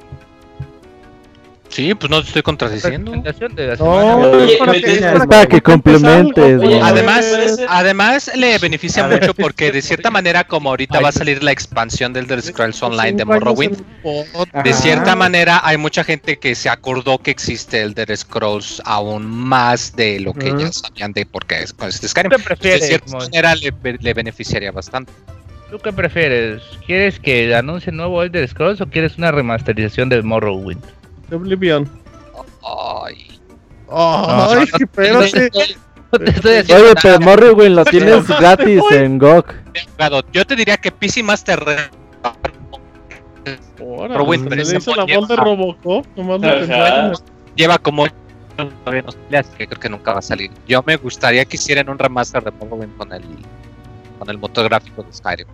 Sí, 1.72 1.96
pues 1.96 2.10
no 2.10 2.22
te 2.22 2.28
estoy 2.28 2.42
contradiciendo. 2.42 3.16
No, 3.16 4.44
es 4.44 4.58
para 4.58 4.74
que, 4.74 4.94
es 4.94 5.02
para 5.02 5.42
porque 5.44 5.62
complementes, 5.62 6.62
Además, 6.84 7.60
además 7.70 8.32
le 8.36 8.58
beneficia 8.60 9.08
mucho 9.08 9.34
porque 9.34 9.72
de 9.72 9.82
cierta 9.82 10.12
manera 10.12 10.44
como 10.44 10.70
ahorita 10.70 11.00
va 11.00 11.10
a 11.10 11.12
salir 11.14 11.42
la 11.42 11.54
expansión 11.54 12.12
del 12.12 12.26
Elder 12.26 12.42
Scrolls 12.42 12.84
Online 12.84 13.14
de 13.14 13.26
Morrowind, 13.26 13.78
de 14.64 14.74
cierta 14.74 15.16
manera 15.16 15.62
hay 15.64 15.78
mucha 15.78 16.04
gente 16.04 16.38
que 16.38 16.56
se 16.56 16.68
acordó 16.68 17.18
que 17.20 17.32
existe 17.32 17.82
Elder 17.82 18.16
Scrolls 18.18 18.82
aún 18.84 19.26
más 19.26 19.96
de 19.96 20.20
lo 20.20 20.34
que 20.34 20.54
ya 20.58 20.72
sabían 20.74 21.14
de 21.14 21.26
por 21.26 21.46
qué 21.46 21.64
es 21.64 21.74
con 21.74 21.88
este 21.88 22.08
Skyrim. 22.10 22.32
¿Qué 22.32 22.36
Entonces, 22.36 22.58
prefieres, 22.60 22.82
de 22.82 22.88
cierta 22.88 23.18
manera 23.18 23.56
le, 23.56 23.74
le 23.98 24.14
beneficiaría 24.14 24.72
bastante. 24.74 25.14
¿Tú 25.70 25.80
qué 25.80 25.94
prefieres? 25.94 26.62
¿Quieres 26.86 27.18
que 27.18 27.56
anuncie 27.56 27.94
nuevo 27.94 28.22
Elder 28.22 28.46
Scrolls 28.46 28.82
o 28.82 28.88
quieres 28.88 29.18
una 29.18 29.32
remasterización 29.32 30.10
de 30.10 30.22
Morrowind? 30.22 30.84
Oblivion. 31.36 31.90
Ay. 32.64 33.40
Ay, 33.90 34.68
espérate. 34.80 35.50
Oye, 36.14 36.94
pero 37.02 37.20
Morrowind 37.22 37.76
lo 37.76 37.86
tienes 37.86 38.28
gratis 38.28 38.82
en 38.92 39.18
GOG. 39.18 39.46
Yo 40.34 40.46
te 40.46 40.56
diría 40.56 40.78
que 40.78 40.92
PC 40.92 41.24
Master 41.24 41.64
se 43.44 44.48
pero 44.48 44.56
le 44.56 44.62
ese 44.62 44.78
hizo 44.78 44.96
la 44.96 45.06
lleva- 45.06 45.20
voz 45.20 45.28
de 45.30 45.36
Robocop, 45.36 46.06
nomás 46.16 46.42
de 46.42 47.14
lleva 47.56 47.78
como 47.80 48.06
que 49.58 49.68
creo 49.68 49.80
que 49.80 49.90
nunca 49.90 50.14
va 50.14 50.20
a 50.20 50.22
salir. 50.22 50.52
Yo 50.68 50.84
me 50.86 50.98
gustaría 50.98 51.46
que 51.46 51.56
hicieran 51.58 51.90
un 51.90 51.98
remaster 51.98 52.44
de 52.44 52.52
Morrowind 52.52 52.96
con 52.98 53.12
el 53.14 53.24
con 54.20 54.30
el 54.30 54.38
motor 54.38 54.66
gráfico 54.70 55.02
de 55.04 55.12
Skyrim. 55.14 55.48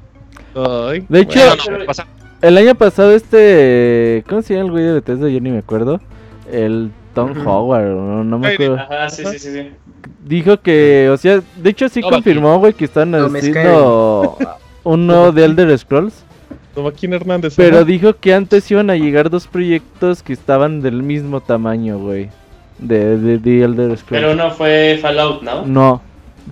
Ay, 0.55 1.05
De 1.07 1.21
hecho, 1.21 1.39
bueno. 1.39 1.63
no, 1.71 1.77
me 1.79 1.85
pasa- 1.85 2.05
El 2.41 2.57
año 2.57 2.75
pasado 2.75 3.11
este... 3.11 4.23
¿Cómo 4.29 4.41
se 4.41 4.53
llama 4.53 4.65
el 4.65 4.71
güey 4.71 4.83
de 4.83 4.93
Bethesda? 4.93 5.27
Yo 5.29 5.39
ni 5.39 5.49
me 5.51 5.59
acuerdo. 5.59 5.99
El 6.51 6.91
Tom. 7.13 7.33
Howard, 7.45 7.87
no, 7.87 8.23
no 8.23 8.39
me 8.39 8.49
acuerdo. 8.53 8.75
Ajá, 8.75 9.09
sí, 9.09 9.23
sí, 9.25 9.39
sí. 9.39 9.51
sí. 9.51 9.71
dijo 10.23 10.57
que, 10.61 11.09
o 11.11 11.17
sea, 11.17 11.41
de 11.55 11.69
hecho 11.69 11.89
sí 11.89 12.01
No, 12.01 12.09
confirmó, 12.09 12.59
güey, 12.59 12.73
que 12.73 12.85
están 12.85 13.11
No, 13.11 13.25
haciendo 13.25 14.37
uno 14.83 15.31
de 15.31 15.45
Elder 15.45 15.77
Scrolls. 15.77 16.23
Joaquín 16.75 17.13
Hernández. 17.13 17.55
Pero 17.55 17.77
ajá. 17.77 17.85
dijo 17.85 18.13
que 18.13 18.35
antes 18.35 18.69
iban 18.69 18.91
a 18.91 18.95
llegar 18.95 19.31
dos 19.31 19.47
proyectos 19.47 20.21
que 20.21 20.31
estaban 20.31 20.81
del 20.81 21.01
mismo 21.01 21.41
tamaño, 21.41 21.97
güey. 21.97 22.29
De, 22.77 23.17
de, 23.17 23.39
de 23.39 23.63
Elder 23.63 23.97
Scrolls. 23.97 24.23
Pero 24.23 24.35
no 24.35 24.51
fue 24.51 24.99
Fallout, 25.01 25.41
¿no? 25.41 25.65
No, 25.65 26.01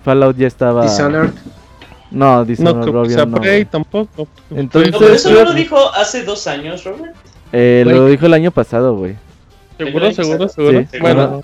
Fallout 0.03 0.35
ya 0.35 0.47
estaba. 0.47 0.81
Dishonored. 0.81 1.29
No, 2.15 2.37
No 2.37 2.45
Dishonored, 2.45 2.89
creo 2.91 3.03
que 3.03 3.09
sea 3.09 3.25
no. 3.25 3.37
Prey 3.41 3.65
tampoco. 3.65 4.27
Entonces- 4.49 4.91
No, 4.93 4.99
pero 4.99 5.13
eso 5.13 5.31
no 5.31 5.43
lo 5.43 5.53
dijo 5.53 5.77
hace 5.93 6.23
dos 6.23 6.47
años, 6.47 6.83
Robert. 6.83 7.13
Eh, 7.51 7.83
lo 7.85 8.07
dijo 8.07 8.25
el 8.25 8.33
año 8.33 8.51
pasado, 8.51 8.95
güey. 8.95 9.15
Seguro, 9.77 10.11
seguro, 10.11 10.47
seguro. 10.47 10.85
Sí, 10.91 10.99
bueno. 10.99 11.43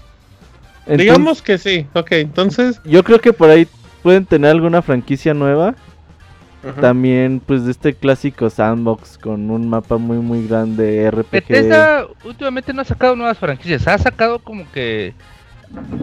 Entonces, 0.86 0.98
digamos 0.98 1.42
que 1.42 1.58
sí. 1.58 1.86
Ok, 1.94 2.12
entonces. 2.14 2.80
Yo 2.86 3.04
creo 3.04 3.20
que 3.20 3.34
por 3.34 3.50
ahí 3.50 3.68
pueden 4.02 4.26
tener 4.26 4.52
alguna 4.52 4.82
franquicia 4.82 5.34
nueva. 5.34 5.76
También, 6.80 7.42
pues, 7.44 7.66
de 7.66 7.72
este 7.72 7.96
clásico 7.96 8.48
sandbox 8.50 9.18
con 9.18 9.50
un 9.50 9.68
mapa 9.68 9.98
muy, 9.98 10.18
muy 10.18 10.48
grande, 10.48 11.10
RPG. 11.10 11.32
Bethesda 11.32 12.06
últimamente 12.24 12.72
no 12.72 12.82
ha 12.84 12.86
sacado 12.86 13.16
nuevas 13.16 13.38
franquicias, 13.40 13.88
ha 13.88 13.98
sacado 13.98 14.38
como 14.40 14.70
que... 14.72 15.14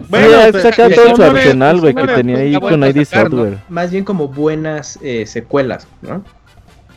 Bueno, 0.09 0.27
ha 0.39 0.51
te- 0.51 0.61
sacado 0.61 0.89
te- 0.89 0.95
todo 0.95 1.15
su 1.15 1.23
arsenal, 1.23 1.79
güey, 1.79 1.93
que 1.93 2.07
tenía 2.07 2.35
pues, 2.35 2.45
ahí 2.47 2.59
con 2.59 2.83
ID 2.83 3.05
sacar, 3.05 3.31
¿no? 3.31 3.37
Software. 3.43 3.57
Más 3.69 3.91
bien 3.91 4.03
como 4.03 4.27
buenas 4.27 4.97
eh, 5.01 5.25
secuelas, 5.25 5.87
¿no? 6.01 6.23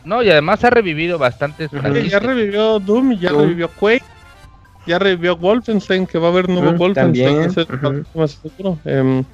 No, 0.05 0.21
y 0.23 0.29
además 0.29 0.63
ha 0.63 0.69
revivido 0.69 1.17
bastantes. 1.17 1.69
Sí, 1.71 2.09
ya 2.09 2.19
revivió 2.19 2.79
Doom, 2.79 3.17
ya 3.19 3.29
Doom. 3.29 3.41
revivió 3.43 3.69
Quake, 3.69 4.03
ya 4.87 4.99
revivió 4.99 5.37
Wolfenstein, 5.37 6.05
que 6.07 6.17
va 6.17 6.27
a 6.27 6.31
haber 6.31 6.49
nuevo 6.49 6.73
Mm, 6.73 6.77
Wolfenstein, 6.77 7.51
también, 7.53 8.03
más 8.15 8.31
seguro. 8.41 8.79
Em, 8.85 9.19
Oye, 9.19 9.25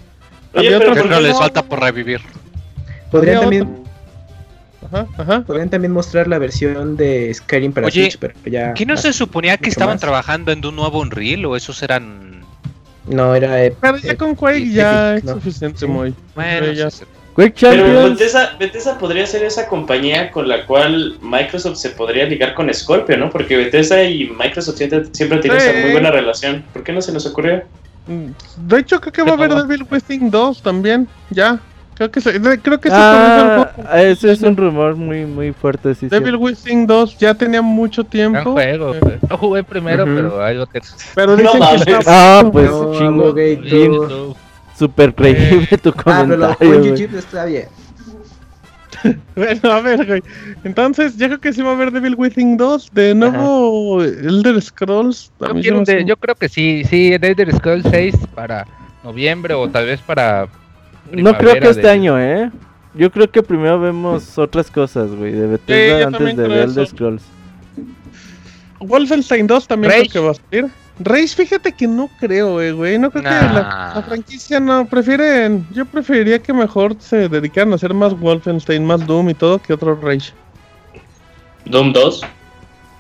pero 0.54 0.78
otro- 0.78 0.92
Creo 0.92 1.04
¿por 1.04 1.10
que 1.12 1.16
qué 1.16 1.22
les 1.22 1.32
no? 1.34 1.40
falta 1.40 1.64
por 1.64 1.80
revivir. 1.80 2.22
Podrían 3.12 3.42
también, 3.42 3.84
Ajá, 4.92 5.08
ajá. 5.18 5.42
podrían 5.42 5.70
también 5.70 5.92
mostrar 5.92 6.28
la 6.28 6.38
versión 6.40 6.96
de 6.98 7.34
Skyrim 7.34 7.72
para 7.74 7.88
Oye, 7.88 8.04
Switch, 8.04 8.18
pero 8.20 8.34
ya... 8.46 8.74
¿Qué 8.74 8.86
no 8.86 8.96
se 8.98 9.12
suponía 9.14 9.58
que 9.58 9.70
estaban 9.70 9.96
más. 9.96 10.02
trabajando 10.02 10.52
en 10.52 10.64
un 10.66 10.76
nuevo 10.76 11.00
Unreal 11.00 11.46
o 11.46 11.56
esos 11.56 11.82
eran... 11.84 12.29
No, 13.10 13.36
era... 13.36 13.64
eh, 13.66 13.76
Pero 13.82 13.98
ya 13.98 14.16
con 14.16 14.36
Quake 14.36 14.58
Epic, 14.58 14.72
ya 14.74 15.16
es 15.16 15.24
¿no? 15.24 15.34
suficiente, 15.34 15.80
Sí. 15.80 15.86
muy. 15.88 16.14
Bueno, 16.36 16.72
ya. 16.72 16.90
Quake 17.34 17.54
Pero 17.60 17.76
Champions. 17.76 18.10
Bethesda, 18.20 18.56
Bethesda 18.60 18.98
podría 18.98 19.26
ser 19.26 19.44
esa 19.44 19.68
compañía 19.68 20.30
con 20.32 20.48
la 20.48 20.66
cual 20.66 21.18
Microsoft 21.22 21.78
se 21.78 21.90
podría 21.92 22.26
ligar 22.26 22.54
con 22.54 22.74
Scorpio, 22.74 23.18
¿no? 23.18 23.30
Porque 23.30 23.56
Bethesda 23.58 24.04
y 24.04 24.30
Microsoft 24.30 24.78
siempre, 24.78 25.06
siempre 25.12 25.40
tienen 25.40 25.60
Sí. 25.60 25.68
esa 25.70 25.80
muy 25.82 25.92
buena 25.92 26.12
relación. 26.12 26.64
¿Por 26.74 26.84
qué 26.84 26.92
no 26.92 27.02
se 27.02 27.12
nos 27.14 27.26
ocurrió? 27.26 27.64
Mm, 28.08 28.32
De 28.68 28.80
hecho, 28.80 29.00
creo 29.00 29.14
que 29.14 29.22
va 29.24 29.32
a 29.32 29.34
haber 29.34 29.50
Pero- 29.50 29.64
Devil 29.64 29.86
Within 29.90 30.30
2 30.32 30.62
también, 30.62 31.08
ya. 31.30 31.60
Creo 32.00 32.10
que, 32.12 32.22
se- 32.22 32.40
creo 32.62 32.80
que 32.80 32.88
ese 32.88 32.98
también 32.98 33.32
es 33.32 33.44
el 33.44 33.50
Ah, 33.62 33.72
juego. 33.76 33.90
ese 33.94 34.32
es 34.32 34.42
un 34.42 34.56
rumor 34.58 34.96
muy, 34.96 35.26
muy 35.26 35.52
fuerte, 35.52 35.94
sí. 35.94 36.08
Devil 36.08 36.32
sí. 36.32 36.38
Within 36.38 36.88
2 36.88 37.18
ya 37.20 37.34
tenía 37.36 37.62
mucho 37.62 38.04
tiempo. 38.06 38.54
juego. 38.54 38.96
eh, 38.96 39.00
güey. 39.02 39.18
No 39.30 39.38
jugué 39.38 39.64
primero, 39.64 40.06
Ujú. 40.06 40.16
pero 40.16 40.42
algo 40.44 40.66
te... 40.66 40.82
pero 41.14 41.32
No 41.36 41.44
dicen 41.44 41.60
mames. 41.60 41.86
que 41.86 41.92
está 41.92 42.40
Ah, 42.40 42.50
pues 42.52 42.72
No, 42.72 42.98
chingo. 42.98 44.08
Tú. 44.08 44.36
super 44.78 45.14
creíble 45.14 45.78
tu 45.78 45.90
Ah, 45.90 46.24
pero 46.26 46.38
lo 46.38 46.56
comentario. 46.56 46.96
YouTube 46.96 47.18
está 47.20 47.46
bien. 47.46 47.68
Bueno, 49.36 49.72
a 49.72 49.82
ver, 49.82 50.06
güey. 50.06 50.24
Entonces, 50.64 51.16
yo 51.18 51.28
creo 51.28 51.40
que 51.40 51.54
sí 51.54 51.62
va 51.62 51.70
a 51.70 51.74
haber 51.74 51.92
Devil 51.92 52.16
Within 52.18 52.58
2. 52.58 52.90
De 52.92 53.16
nuevo, 53.16 54.04
Elder 54.04 54.62
Scrolls. 54.62 55.32
Yo, 55.62 55.86
se 55.86 55.96
de- 55.96 56.06
yo 56.06 56.18
creo 56.18 56.36
que 56.36 56.50
sí, 56.50 56.84
sí, 56.90 57.16
The 57.20 57.28
Elder 57.32 57.56
Scrolls 57.56 57.86
6 57.90 58.16
para 58.36 58.66
noviembre 59.04 59.54
o 59.54 59.70
tal 59.70 59.86
vez 59.86 60.00
para... 60.02 60.48
No 61.12 61.38
creo 61.38 61.60
que 61.60 61.70
este 61.70 61.90
año, 61.90 62.20
¿eh? 62.20 62.52
Yo 62.96 63.12
creo 63.12 63.30
que 63.30 63.44
primero 63.44 63.80
vemos 63.80 64.38
otras 64.38 64.70
cosas, 64.72 65.12
güey, 65.12 65.32
de 65.32 65.48
Bethesda 65.48 66.08
antes 66.08 66.36
de 66.36 66.44
creo 66.46 66.74
The. 66.74 66.86
Scrolls. 66.88 67.24
Wolfenstein 68.80 69.46
2 69.48 69.68
también 69.68 69.92
Rage. 69.92 70.10
creo 70.10 70.12
que 70.24 70.28
va 70.28 70.32
a 70.32 70.36
salir. 70.36 70.72
Rage, 71.02 71.28
fíjate 71.30 71.72
que 71.72 71.88
no 71.88 72.10
creo, 72.20 72.60
eh, 72.62 72.72
güey. 72.72 72.98
No 73.00 73.10
creo 73.12 73.24
que 73.24 73.30
Nah. 73.30 73.54
la, 73.54 73.92
la 73.96 74.04
franquicia 74.04 74.60
no. 74.60 74.86
Prefieren. 74.86 75.66
Yo 75.72 75.86
preferiría 75.86 76.40
que 76.40 76.52
mejor 76.54 76.96
se 77.00 77.30
dedicaran 77.30 77.72
a 77.72 77.76
hacer 77.76 77.94
más 77.94 78.18
Wolfenstein, 78.20 78.86
más 78.86 79.06
Doom 79.06 79.30
y 79.30 79.34
todo 79.34 79.60
que 79.60 79.74
otro 79.74 79.96
Rage. 79.96 80.32
Doom 81.66 81.94
2. 81.94 82.22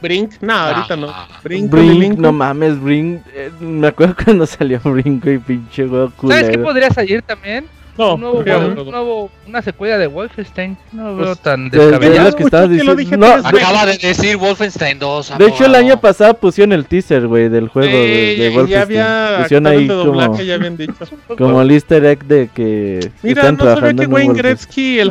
Brink, 0.01 0.36
no, 0.39 0.53
ahorita 0.53 0.95
no. 0.95 1.14
Brink, 1.43 2.18
no 2.18 2.32
mames, 2.32 2.80
Brink. 2.80 3.22
eh, 3.34 3.51
me 3.60 3.88
acuerdo 3.88 4.16
cuando 4.24 4.45
salió 4.45 4.80
Brink, 4.82 5.24
güey, 5.26 5.39
pinche 5.39 5.86
juego 5.88 6.14
¿Sabes 6.30 6.49
qué 6.51 6.57
podría 6.57 6.89
salir 6.89 7.22
también? 7.22 7.66
No, 8.00 8.16
un 8.16 8.22
nuevo, 8.22 8.43
¿qué 8.43 8.52
juego, 8.52 8.66
hablo? 8.72 8.84
un 8.84 8.91
nuevo- 8.91 9.32
una 9.47 9.62
secuela 9.62 9.97
de 9.97 10.08
Wolfenstein. 10.08 10.78
No 10.91 11.14
Pues, 11.16 11.26
veo 11.26 11.36
tan 11.36 11.70
de- 11.70 11.78
de 11.78 11.86
descabellado. 11.86 12.36
que 12.36 12.43
estabas 12.43 12.68
que 12.68 12.74
diciendo. 12.74 12.95
dije 12.95 13.18
No, 13.18 13.28
tres 13.32 13.43
de, 13.52 13.60
Acaba 13.62 13.86
de 13.86 13.97
decir 13.97 14.38
Wolfenstein 14.38 15.00
2. 15.00 15.38
de 15.38 15.45
hecho, 15.47 15.66
el 15.66 15.76
año 15.76 16.00
pasado 16.00 16.34
pusieron 16.36 16.74
el 16.74 16.86
teaser, 16.86 17.28
güey, 17.28 17.50
del 17.50 17.68
juego 17.68 17.88
Sí, 17.89 17.93
de, 17.93 18.08
de 18.08 18.38
ya- 18.38 18.43
ya 18.50 18.56
Wolfenstein. 18.56 18.82
había 19.02 19.38
pusieron 19.43 19.68
ahí 19.68 19.82
de 19.88 19.93
como, 19.93 20.04
doblaje, 20.04 20.45
ya 20.45 20.56
habían 20.56 20.78
dicho. 20.78 20.93
como 21.38 21.62
el 21.62 21.72
easter 21.72 22.06
egg 22.06 22.24
de 22.26 22.50
que 22.54 23.12
Mira, 23.24 23.41
están 23.41 23.56
no 23.56 23.60
sabía 23.66 23.76
trabajando 23.76 24.04
que 24.04 24.08
Wayne. 24.08 24.34
Gretzky, 24.34 25.00
el 25.00 25.10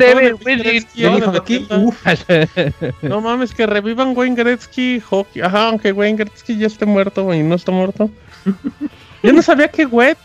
No 3.01 3.21
mames, 3.21 3.53
que 3.53 3.65
revivan 3.65 4.15
Wayne 4.15 4.35
Gretzky, 4.35 4.99
hockey. 4.99 5.41
Ajá, 5.41 5.67
aunque 5.67 5.91
Wayne 5.91 6.17
Gretzky 6.17 6.57
ya 6.57 6.67
esté 6.67 6.85
muerto 6.85 7.33
y 7.33 7.43
no 7.43 7.55
está 7.55 7.71
muerto. 7.71 8.09
Yo 9.23 9.33
no 9.33 9.41
sabía 9.41 9.67
que 9.67 9.85
Wet, 9.85 10.17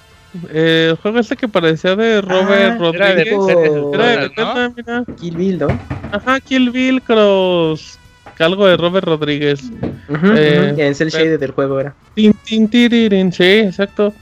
eh, 0.50 0.88
el 0.90 0.96
juego 0.96 1.18
este 1.20 1.36
que 1.36 1.48
parecía 1.48 1.94
de 1.96 2.20
Robert 2.20 2.78
Ah, 2.80 2.90
Era 2.94 3.14
de, 3.14 3.24
Rodríguez. 3.24 3.48
era 3.48 3.60
de- 3.60 3.64
tipo- 3.70 3.94
Era 3.94 4.06
de 4.06 4.16
¿no? 4.16 4.22
Bethesda, 4.28 4.72
mira. 4.76 5.04
Kill 5.20 5.36
Bill, 5.36 5.58
¿no? 5.58 5.68
Ajá, 6.12 6.40
Kill 6.40 6.70
Bill 6.70 7.02
Cross. 7.02 7.98
Algo 8.38 8.66
de 8.66 8.76
Robert 8.76 9.06
Rodríguez. 9.06 9.60
Eh, 10.08 10.92
Cell 10.94 11.08
pero- 11.10 11.24
Shaded 11.24 11.40
del 11.40 11.50
juego 11.52 11.78
era. 11.80 11.94
Tin, 12.14 12.32
tin, 12.44 12.68
tiririn, 12.68 13.32
sí, 13.32 13.44
exacto. 13.44 14.12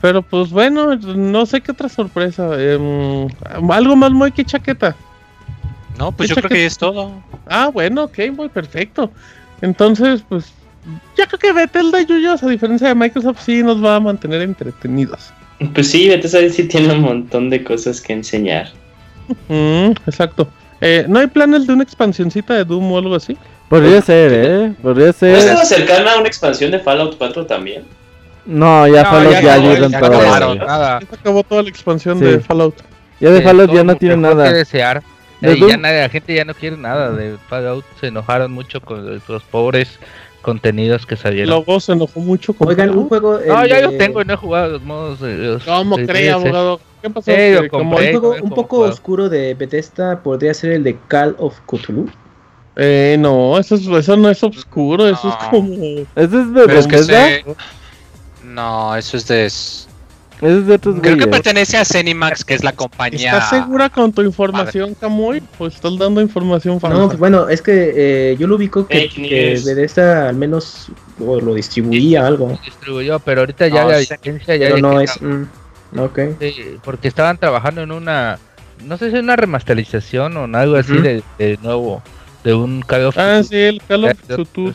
Pero 0.00 0.20
pues 0.22 0.50
bueno, 0.50 0.96
no 0.96 1.46
sé 1.46 1.60
qué 1.60 1.70
otra 1.72 1.88
sorpresa. 1.88 2.48
em, 2.60 3.28
algo 3.70 3.94
más 3.96 4.10
muy 4.10 4.32
que 4.32 4.44
chaqueta. 4.44 4.96
No, 5.98 6.10
pues 6.10 6.28
yo 6.30 6.34
creo 6.36 6.48
que- 6.48 6.66
es 6.66 6.76
todo. 6.78 7.12
Ah, 7.46 7.70
bueno, 7.72 8.04
ok, 8.04 8.18
muy 8.34 8.48
perfecto. 8.48 9.10
Entonces, 9.60 10.24
pues, 10.28 10.52
yo 11.18 11.24
creo 11.26 11.38
que 11.38 11.52
Bethesda 11.52 12.00
y 12.00 12.06
Yuyos, 12.06 12.42
a 12.42 12.48
diferencia 12.48 12.88
de 12.88 12.94
Microsoft, 12.94 13.40
sí 13.44 13.62
nos 13.62 13.84
va 13.84 13.96
a 13.96 14.00
mantener 14.00 14.42
entretenidos. 14.42 15.32
Pues 15.74 15.90
sí, 15.90 16.08
Bethesda 16.08 16.40
sí 16.50 16.64
tiene 16.64 16.92
un 16.94 17.00
montón 17.02 17.50
de 17.50 17.62
cosas 17.62 18.00
que 18.00 18.12
enseñar. 18.12 18.70
Mm, 19.48 19.92
exacto. 20.06 20.48
Eh, 20.80 21.04
¿No 21.08 21.20
hay 21.20 21.26
planes 21.28 21.66
de 21.66 21.72
una 21.72 21.82
expansioncita 21.84 22.54
de 22.54 22.64
Doom 22.64 22.90
o 22.92 22.98
algo 22.98 23.14
así? 23.14 23.36
Podría 23.68 24.00
ser, 24.02 24.32
¿eh? 24.34 24.72
Podría 24.82 25.06
¿No 25.08 25.12
ser. 25.12 25.34
estaba 25.36 25.64
cercana 25.64 26.12
a 26.12 26.18
una 26.18 26.28
expansión 26.28 26.70
de 26.72 26.78
Fallout 26.80 27.16
4 27.16 27.46
también? 27.46 27.84
No, 28.44 28.86
ya 28.88 29.04
No, 29.04 29.10
Fallout 29.10 29.32
ya, 29.40 29.56
no, 29.58 29.88
ya 29.88 30.00
todo. 30.00 30.06
acabaron, 30.18 30.56
güey. 30.56 30.66
nada. 30.68 31.00
Ya 31.00 31.06
se 31.06 31.14
acabó 31.14 31.42
toda 31.44 31.62
la 31.62 31.68
expansión 31.68 32.18
Sí. 32.18 32.24
de 32.24 32.40
Fallout. 32.40 32.74
Ya 33.20 33.30
de 33.30 33.38
Eh, 33.38 33.42
Fallout 33.42 33.72
ya 33.72 33.84
no 33.84 33.94
tiene 33.96 34.16
nada. 34.16 34.48
que 34.48 34.54
desear. 34.54 35.02
De 35.40 35.52
Eh, 35.52 35.58
ya 35.68 35.76
nadie- 35.76 36.02
la 36.02 36.08
gente 36.08 36.34
ya 36.34 36.44
no 36.44 36.54
quiere 36.54 36.76
nada 36.76 37.12
de 37.12 37.36
Fallout. 37.48 37.84
Se 38.00 38.08
enojaron 38.08 38.50
mucho 38.52 38.80
con 38.80 39.20
los 39.28 39.42
pobres 39.44 39.98
contenidos 40.42 41.06
que 41.06 41.16
salieron. 41.16 41.48
Luego 41.48 41.80
se 41.80 41.92
enojó 41.92 42.20
mucho 42.20 42.52
con 42.52 42.68
Oigan, 42.68 42.90
un 42.90 43.08
juego. 43.08 43.38
no, 43.46 43.62
el 43.62 43.68
ya 43.70 43.76
de- 43.76 43.82
los 43.82 43.96
tengo 43.98 44.20
y 44.20 44.24
no 44.26 44.34
he 44.34 44.36
jugado 44.36 44.68
los 44.72 44.82
modos. 44.82 45.20
eh, 45.22 45.36
los- 45.38 45.64
¿Cómo 45.64 45.96
cree, 45.96 46.30
abogado? 46.30 46.80
¿Qué 47.00 47.08
pasó? 47.10 47.30
Sí, 47.30 47.36
Que 47.36 47.60
lo 47.62 47.68
como- 47.68 47.84
Un 47.84 47.90
compré. 47.90 48.10
juego 48.12 48.34
un 48.42 48.50
poco 48.50 48.76
jugado. 48.76 48.92
oscuro 48.92 49.28
de 49.28 49.54
Bethesda 49.54 50.22
podría 50.22 50.52
ser 50.54 50.72
el 50.72 50.84
de 50.84 50.98
Call 51.08 51.34
of 51.38 51.58
Cthulhu. 51.66 52.06
Eh, 52.76 53.16
no, 53.18 53.58
eso, 53.58 53.74
es- 53.74 53.86
eso 53.86 54.16
no 54.16 54.30
es 54.30 54.42
oscuro, 54.42 55.06
eso 55.08 55.28
es 55.28 55.34
como... 55.50 55.72
¿Ese 55.74 56.06
es 56.16 56.30
de 56.54 56.64
es 56.78 56.86
que 56.86 56.96
Bethesda? 56.96 57.26
se- 57.28 57.44
No, 58.44 58.96
eso 58.96 59.16
es 59.16 59.26
de. 59.28 59.50
Es 60.42 60.66
de 60.66 60.74
otros 60.74 60.96
Creo 61.00 61.16
que 61.16 61.28
pertenece 61.28 61.76
a 61.78 61.84
Zenimax, 61.84 62.44
que 62.44 62.54
es 62.54 62.64
la 62.64 62.72
compañía. 62.72 63.32
¿Estás 63.34 63.50
segura 63.50 63.88
con 63.88 64.12
tu 64.12 64.22
información, 64.22 64.94
Camuy? 64.94 65.40
¿O 65.56 65.68
estás 65.68 65.96
dando 65.96 66.20
información 66.20 66.80
falsa? 66.80 66.98
No, 66.98 67.06
pues 67.06 67.18
bueno, 67.20 67.48
es 67.48 67.62
que 67.62 67.92
eh, 68.32 68.36
yo 68.38 68.48
lo 68.48 68.56
ubico 68.56 68.84
que, 68.88 69.08
que. 69.08 69.60
Bethesda 69.64 70.28
al 70.28 70.34
menos 70.36 70.88
o 71.24 71.40
lo 71.40 71.54
distribuía 71.54 72.26
algo. 72.26 72.58
distribuyó, 72.64 73.20
pero 73.20 73.42
ahorita 73.42 73.68
ya 73.68 73.84
No, 73.84 73.90
la 73.90 74.00
sí, 74.00 74.08
licencia 74.10 74.56
ya 74.56 74.64
Pero 74.66 74.76
ya 74.78 74.82
no 74.82 75.00
es. 75.00 75.22
mm, 75.22 75.42
ok. 75.98 76.18
Sí, 76.40 76.54
porque 76.82 77.06
estaban 77.06 77.38
trabajando 77.38 77.82
en 77.82 77.92
una, 77.92 78.40
no 78.84 78.98
sé 78.98 79.12
si 79.12 79.18
una 79.18 79.36
remasterización 79.36 80.36
o 80.38 80.44
en 80.46 80.56
algo 80.56 80.74
así 80.74 80.92
Ujú. 80.94 81.02
de, 81.02 81.22
de 81.38 81.58
nuevo, 81.62 82.02
de 82.42 82.52
un 82.54 82.82
Call 82.82 83.04
of 83.06 83.16
Ah, 83.16 83.36
Duty. 83.36 83.48
sí, 83.48 83.56
el 83.56 83.82
Call 83.86 84.04
of 84.06 84.12
Cthulhu 84.26 84.74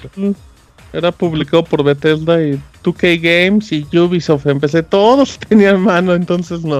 era 0.93 1.11
publicado 1.11 1.63
por 1.63 1.83
Bethesda 1.83 2.41
y 2.41 2.59
2K 2.83 3.19
Games 3.21 3.71
y 3.71 3.85
Ubisoft. 3.97 4.45
Empecé, 4.47 4.83
todos 4.83 5.37
tenían 5.49 5.79
mano, 5.81 6.13
entonces 6.13 6.61
no. 6.63 6.79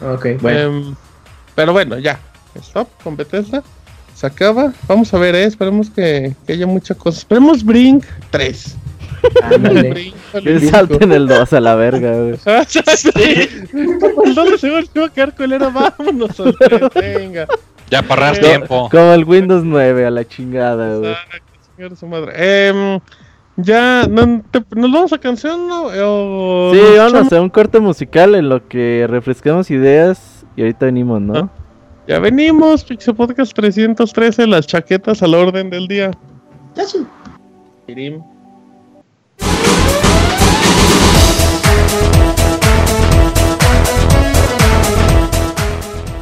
Ok, 0.00 0.26
bueno. 0.40 0.58
Em, 0.60 0.94
pero 1.54 1.72
bueno, 1.72 1.98
ya. 1.98 2.18
Stop 2.56 2.88
con 3.02 3.16
Bethesda. 3.16 3.62
Se 4.14 4.26
acaba. 4.26 4.72
Vamos 4.86 5.12
a 5.14 5.18
ver, 5.18 5.34
eh, 5.34 5.44
esperemos 5.44 5.88
que, 5.90 6.34
que 6.46 6.52
haya 6.52 6.66
mucha 6.66 6.94
cosa. 6.94 7.18
Esperemos 7.18 7.64
Brink 7.64 8.04
3. 8.30 8.76
Ándale. 9.42 10.12
Que 10.42 10.60
salten 10.60 11.12
el 11.12 11.28
2 11.28 11.52
a 11.52 11.60
la 11.60 11.74
verga, 11.74 12.12
güey. 12.16 12.38
Ah, 12.46 12.64
¿Por 14.14 14.34
dónde 14.34 14.58
se 14.58 14.70
va 14.70 14.80
a 15.06 15.08
quedar 15.10 15.34
colero? 15.34 15.70
Vámonos 15.70 16.40
al 16.40 16.56
tres, 16.58 16.80
venga. 16.94 17.46
Ya 17.90 17.98
ahorrar 18.00 18.40
Co- 18.40 18.46
tiempo. 18.46 18.88
Como 18.90 19.12
el 19.12 19.24
Windows 19.24 19.62
9 19.64 20.06
a 20.06 20.10
la 20.10 20.26
chingada, 20.26 20.96
güey. 20.96 21.12
Exacto, 21.12 21.96
a 23.58 23.62
ya, 23.62 24.06
no, 24.08 24.42
te- 24.50 24.64
¿nos 24.74 24.92
vamos 24.92 25.12
a 25.12 25.18
canción 25.18 25.68
no? 25.68 25.84
o 25.86 26.72
Sí, 26.74 26.80
vamos 26.96 27.14
a 27.14 27.20
hacer 27.20 27.40
un 27.40 27.50
corte 27.50 27.80
musical 27.80 28.34
en 28.34 28.48
lo 28.48 28.66
que 28.68 29.06
refrescamos 29.08 29.70
ideas 29.70 30.44
y 30.56 30.62
ahorita 30.62 30.86
venimos, 30.86 31.20
¿no? 31.20 31.34
Ah. 31.36 31.48
Ya 32.08 32.18
venimos, 32.18 32.82
Pixel 32.84 33.14
Podcast 33.14 33.52
313, 33.54 34.46
las 34.48 34.66
chaquetas 34.66 35.22
al 35.22 35.34
orden 35.34 35.70
del 35.70 35.86
día. 35.86 36.10
Ya 36.74 36.84
sí. 36.84 37.06
Pirim. 37.86 38.22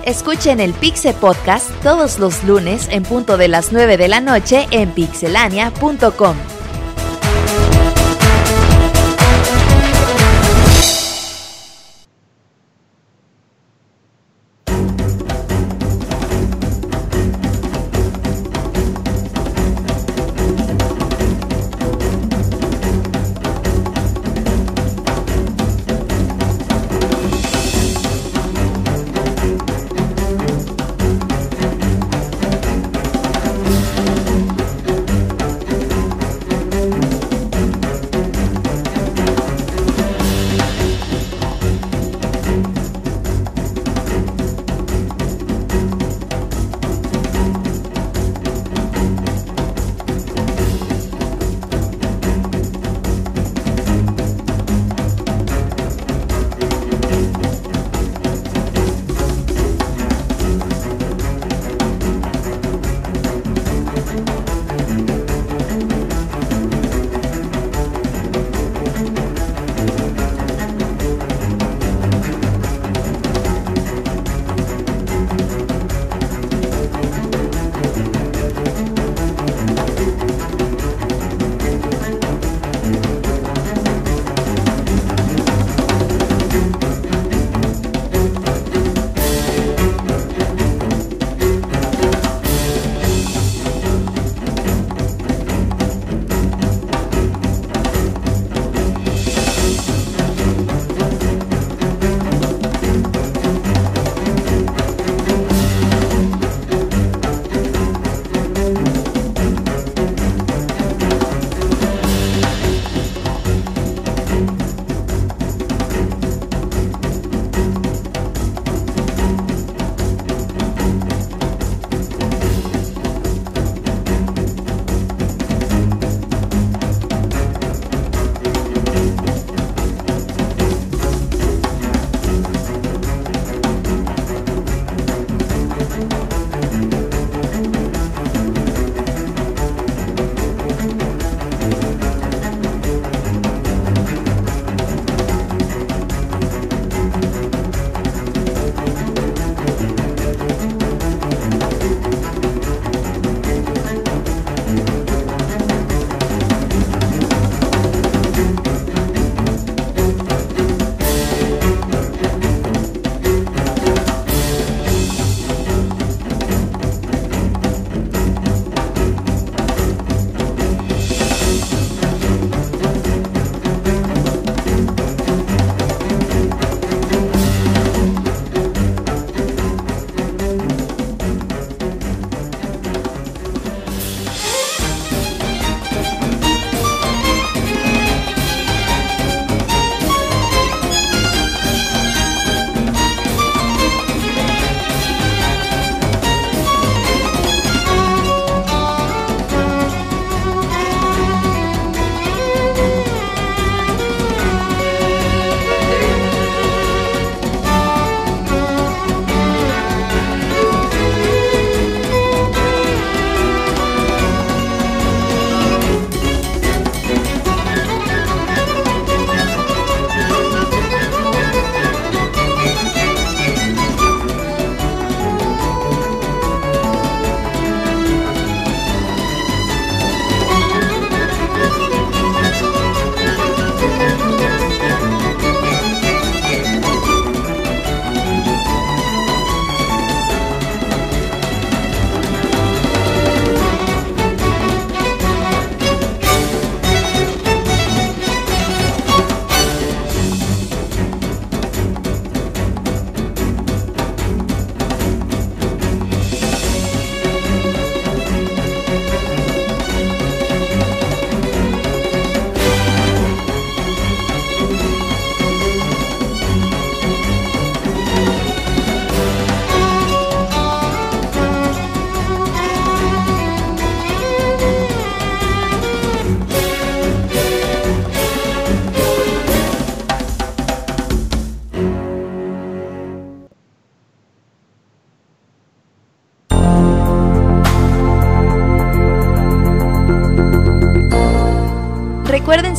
Escuchen 0.05 0.61
el 0.61 0.73
Pixe 0.73 1.13
Podcast 1.13 1.71
todos 1.83 2.19
los 2.19 2.43
lunes 2.45 2.89
en 2.91 3.05
punto 3.05 3.37
de 3.37 3.49
las 3.49 3.71
9 3.73 3.97
de 3.97 4.09
la 4.09 4.21
noche 4.21 4.67
en 4.71 4.91
pixelania.com. 4.91 6.37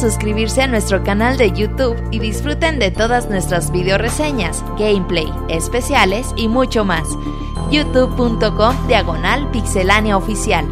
suscribirse 0.01 0.63
a 0.63 0.67
nuestro 0.67 1.03
canal 1.03 1.37
de 1.37 1.51
YouTube 1.51 1.95
y 2.09 2.17
disfruten 2.17 2.79
de 2.79 2.89
todas 2.89 3.29
nuestras 3.29 3.71
video 3.71 3.99
reseñas, 3.99 4.65
gameplay, 4.77 5.31
especiales 5.47 6.33
y 6.35 6.47
mucho 6.47 6.83
más. 6.83 7.07
youtube.com 7.69 8.87
diagonal 8.87 9.49
pixelánea 9.51 10.17
oficial. 10.17 10.65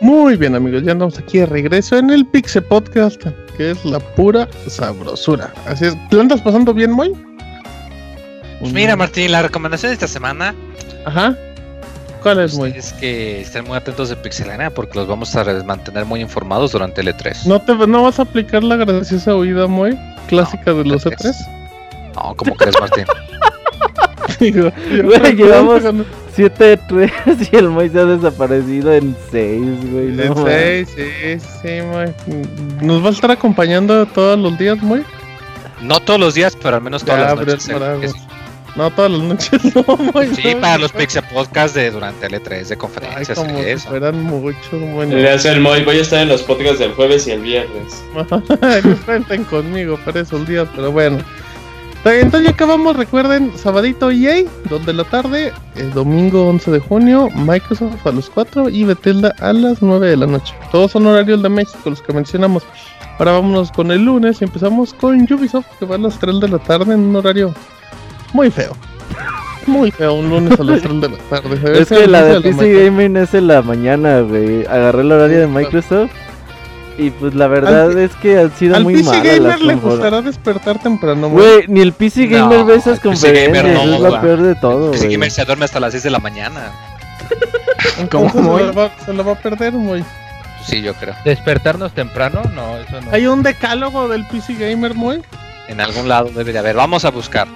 Muy 0.00 0.36
bien, 0.36 0.56
amigos, 0.56 0.82
ya 0.82 0.92
andamos 0.92 1.18
aquí 1.18 1.38
de 1.38 1.46
regreso 1.46 1.96
en 1.96 2.10
el 2.10 2.26
Pixel 2.26 2.64
Podcast, 2.64 3.24
que 3.56 3.70
es 3.72 3.84
la 3.84 3.98
pura 4.00 4.48
sabrosura. 4.68 5.52
Así 5.66 5.86
es, 5.86 5.96
¿te 6.08 6.16
lo 6.16 6.22
andas 6.22 6.40
pasando 6.40 6.72
bien, 6.74 6.92
Moy? 6.92 7.12
Pues 8.60 8.72
mira, 8.72 8.96
Martín, 8.96 9.32
la 9.32 9.42
recomendación 9.42 9.90
de 9.90 9.94
esta 9.94 10.08
semana 10.08 10.54
Ajá. 11.04 11.36
¿Cuál 12.22 12.40
es, 12.40 12.56
Moy? 12.56 12.72
es 12.74 12.92
que 12.94 13.40
estén 13.42 13.64
muy 13.66 13.76
atentos 13.76 14.08
de 14.08 14.16
Pixelania 14.16 14.70
porque 14.70 14.98
los 14.98 15.06
vamos 15.06 15.34
a 15.36 15.44
mantener 15.64 16.04
muy 16.06 16.20
informados 16.20 16.72
durante 16.72 17.00
el 17.02 17.08
E3. 17.08 17.44
¿No, 17.46 17.60
te, 17.60 17.74
¿No 17.86 18.02
vas 18.02 18.18
a 18.18 18.22
aplicar 18.22 18.64
la 18.64 18.76
graciosa 18.76 19.34
oída, 19.34 19.66
Moy? 19.66 19.96
Clásica 20.26 20.72
de 20.72 20.84
los 20.84 21.04
¿qué 21.04 21.10
E3. 21.10 21.16
crees? 21.18 21.36
No, 22.14 22.34
¿cómo 22.34 22.54
crees, 22.56 22.74
Martín? 22.80 23.04
Digo, 24.40 24.72
Güey, 25.04 25.36
llevamos- 25.36 25.82
En 26.36 26.44
7-3 26.52 27.48
y 27.52 27.56
el 27.56 27.68
Moy 27.68 27.88
se 27.88 27.98
ha 28.00 28.04
desaparecido 28.04 28.92
en 28.92 29.16
6, 29.30 29.62
güey. 29.92 30.06
No, 30.08 30.34
mames. 30.34 30.88
seis, 30.94 31.42
sí, 31.42 31.48
sí, 31.62 31.68
Moy. 31.82 32.12
¿Nos 32.82 33.02
va 33.04 33.08
a 33.08 33.12
estar 33.12 33.30
acompañando 33.30 34.04
todos 34.06 34.38
los 34.38 34.56
días, 34.58 34.82
Moy? 34.82 35.02
No 35.82 36.00
todos 36.00 36.18
los 36.20 36.34
días, 36.34 36.56
pero 36.62 36.76
al 36.76 36.82
menos 36.82 37.04
todas 37.04 37.20
Ya, 37.20 37.26
las 37.34 37.36
noches. 37.46 37.54
es 37.54 37.68
Es- 37.68 37.82
algo. 37.82 38.26
No, 38.76 38.90
todas 38.90 39.10
las 39.10 39.20
noches 39.22 39.74
no, 39.74 39.96
Moy. 40.12 40.34
Sí, 40.34 40.52
no, 40.54 40.60
para 40.60 40.74
no. 40.74 40.82
los 40.82 40.92
Pixel 40.92 41.22
Podcast 41.32 41.74
de 41.74 41.90
durante 41.90 42.26
el 42.26 42.34
E3 42.34 42.48
de 42.66 42.66
Ay, 42.72 42.76
conferencias 42.76 43.38
como 43.38 43.58
y 43.58 43.64
si 43.64 43.70
eso. 43.70 43.88
fueran 43.88 44.22
muchos, 44.22 44.70
bueno. 44.92 45.16
Le 45.16 45.30
hace 45.30 45.48
el 45.50 45.60
Moy, 45.62 45.82
voy 45.84 45.96
a 45.98 46.02
estar 46.02 46.20
en 46.20 46.28
los 46.28 46.42
podcasts 46.42 46.78
del 46.78 46.92
jueves 46.92 47.26
y 47.26 47.30
el 47.30 47.40
viernes. 47.40 48.04
no 48.14 48.96
cuenten 49.06 49.44
conmigo 49.44 49.98
para 50.04 50.20
esos 50.20 50.46
días, 50.46 50.68
pero 50.76 50.92
bueno. 50.92 51.18
Entonces 52.14 52.44
ya 52.44 52.50
acabamos, 52.50 52.96
recuerden, 52.96 53.52
sabadito 53.56 54.12
EA, 54.12 54.44
2 54.70 54.86
de 54.86 54.92
la 54.92 55.04
tarde, 55.04 55.52
el 55.74 55.92
domingo 55.92 56.48
11 56.48 56.70
de 56.70 56.78
junio, 56.78 57.28
Microsoft 57.34 58.06
a 58.06 58.12
las 58.12 58.30
4 58.30 58.68
y 58.68 58.84
Bethesda 58.84 59.34
a 59.40 59.52
las 59.52 59.82
9 59.82 60.10
de 60.10 60.16
la 60.16 60.26
noche. 60.26 60.54
Todos 60.70 60.92
son 60.92 61.06
horarios 61.06 61.42
de 61.42 61.48
México, 61.48 61.90
los 61.90 62.00
que 62.00 62.12
mencionamos. 62.12 62.62
Ahora 63.18 63.32
vámonos 63.32 63.72
con 63.72 63.90
el 63.90 64.04
lunes 64.04 64.40
y 64.40 64.44
empezamos 64.44 64.94
con 64.94 65.20
Ubisoft, 65.20 65.66
que 65.80 65.86
va 65.86 65.96
a 65.96 65.98
las 65.98 66.18
3 66.18 66.38
de 66.38 66.48
la 66.48 66.58
tarde 66.58 66.94
en 66.94 67.00
un 67.00 67.16
horario 67.16 67.52
muy 68.32 68.50
feo. 68.50 68.76
Muy 69.66 69.90
feo, 69.90 70.14
un 70.14 70.30
lunes 70.30 70.60
a 70.60 70.62
las 70.62 70.80
3 70.80 71.00
de 71.00 71.08
la 71.08 71.16
tarde. 71.28 71.80
Es 71.80 71.88
que 71.88 72.06
la 72.06 72.22
de 72.22 72.40
PC. 72.40 72.84
Gaming 72.84 73.16
es 73.16 73.34
en 73.34 73.48
la 73.48 73.62
mañana, 73.62 74.20
güey. 74.20 74.64
Agarré 74.66 75.00
el 75.00 75.10
horario 75.10 75.40
de 75.40 75.46
Microsoft. 75.48 76.12
Y 76.98 77.10
pues 77.10 77.34
la 77.34 77.46
verdad 77.46 77.90
Al- 77.90 77.98
es 77.98 78.14
que 78.16 78.38
han 78.38 78.50
sido 78.56 78.76
Al 78.76 78.82
muy 78.84 78.94
PC 78.94 79.04
malas 79.04 79.22
Gamer 79.24 79.42
las 79.42 79.60
le 79.60 79.74
confor- 79.74 79.80
gustará 79.80 80.22
despertar 80.22 80.78
temprano, 80.82 81.28
güey. 81.28 81.46
Güey, 81.56 81.64
ni 81.68 81.80
el 81.80 81.92
PC 81.92 82.26
Gamer 82.26 82.58
No, 82.60 82.64
ve 82.64 82.74
esas 82.76 83.04
el 83.04 83.10
PC 83.10 83.26
Gamer 83.32 83.62
conferencias, 83.62 83.86
no, 83.88 83.94
es 83.96 84.00
lo 84.00 84.10
va. 84.12 84.20
peor 84.22 84.42
de 84.42 84.54
todo, 84.54 84.92
Sí, 84.94 85.00
güey. 85.00 85.12
Gamer 85.12 85.30
se 85.30 85.44
duerme 85.44 85.64
hasta 85.66 85.78
las 85.80 85.92
6 85.92 86.02
de 86.04 86.10
la 86.10 86.18
mañana. 86.20 86.72
¿Cómo, 88.10 88.30
se, 88.30 88.40
güey? 88.40 88.66
lo 88.66 88.72
va, 88.72 88.90
se 89.04 89.12
lo 89.12 89.24
va 89.24 89.32
a 89.32 89.38
perder, 89.38 89.72
muy. 89.72 90.04
Sí, 90.64 90.80
yo 90.82 90.94
creo. 90.94 91.14
¿Despertarnos 91.24 91.92
temprano? 91.92 92.42
No, 92.54 92.76
eso 92.78 93.00
no. 93.00 93.10
Hay 93.12 93.26
un 93.26 93.42
decálogo 93.42 94.08
del 94.08 94.24
PC 94.26 94.54
Gamer, 94.54 94.94
muy. 94.94 95.20
En 95.68 95.80
algún 95.80 96.08
lado 96.08 96.30
debe 96.34 96.52
de 96.52 96.58
haber. 96.58 96.76
Vamos 96.76 97.04
a 97.04 97.10
buscar. 97.10 97.46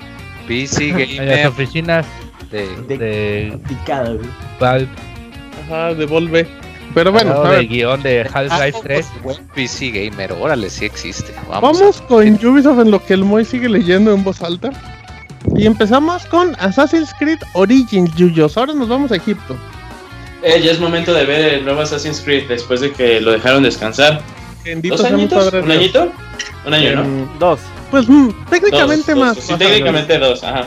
PC 0.46 0.88
En 0.90 0.98
las 0.98 1.26
Gamer 1.26 1.46
oficinas 1.48 2.06
de... 2.50 2.68
De- 2.88 2.98
de 2.98 3.58
Picada, 3.68 4.10
güey. 4.12 4.28
Valve, 4.58 4.88
Ajá, 5.66 5.94
devolve. 5.94 6.46
Pero 6.94 7.12
bueno, 7.12 7.32
a 7.32 7.48
ver, 7.50 7.68
guion 7.68 8.02
de 8.02 8.28
Half-Life 8.32 8.78
3. 8.82 9.06
PC 9.54 9.90
Gamer, 9.90 10.32
órale, 10.32 10.68
sí 10.70 10.84
existe. 10.84 11.32
Vamos. 11.48 11.78
vamos 11.78 12.00
con 12.02 12.26
Ubisoft 12.26 12.80
en 12.80 12.90
lo 12.90 13.04
que 13.04 13.14
el 13.14 13.24
Moy 13.24 13.44
sigue 13.44 13.68
leyendo 13.68 14.12
en 14.12 14.24
voz 14.24 14.42
alta. 14.42 14.70
Y 15.56 15.66
empezamos 15.66 16.26
con 16.26 16.54
Assassin's 16.58 17.14
Creed 17.18 17.38
Origins, 17.54 18.14
Yuyos. 18.16 18.56
Ahora 18.56 18.74
nos 18.74 18.88
vamos 18.88 19.12
a 19.12 19.16
Egipto. 19.16 19.56
Eh, 20.42 20.60
ya 20.62 20.72
es 20.72 20.80
momento 20.80 21.12
de 21.12 21.24
ver 21.24 21.54
el 21.54 21.64
nuevo 21.64 21.80
Assassin's 21.80 22.20
Creed 22.20 22.48
después 22.48 22.80
de 22.80 22.92
que 22.92 23.20
lo 23.20 23.32
dejaron 23.32 23.62
descansar. 23.62 24.20
Bendito 24.64 24.96
¿Dos 24.96 25.06
añitos? 25.06 25.52
¿Un 25.52 25.66
Dios. 25.66 25.76
añito? 25.76 26.12
Un 26.66 26.74
año, 26.74 26.96
¿no? 26.96 27.32
Dos. 27.38 27.60
Pues 27.90 28.08
mm, 28.08 28.28
técnicamente 28.50 29.12
Dos, 29.12 29.20
más. 29.20 29.38
Sí, 29.38 29.54
técnicamente 29.56 30.18
dos, 30.18 30.42
ajá. 30.44 30.66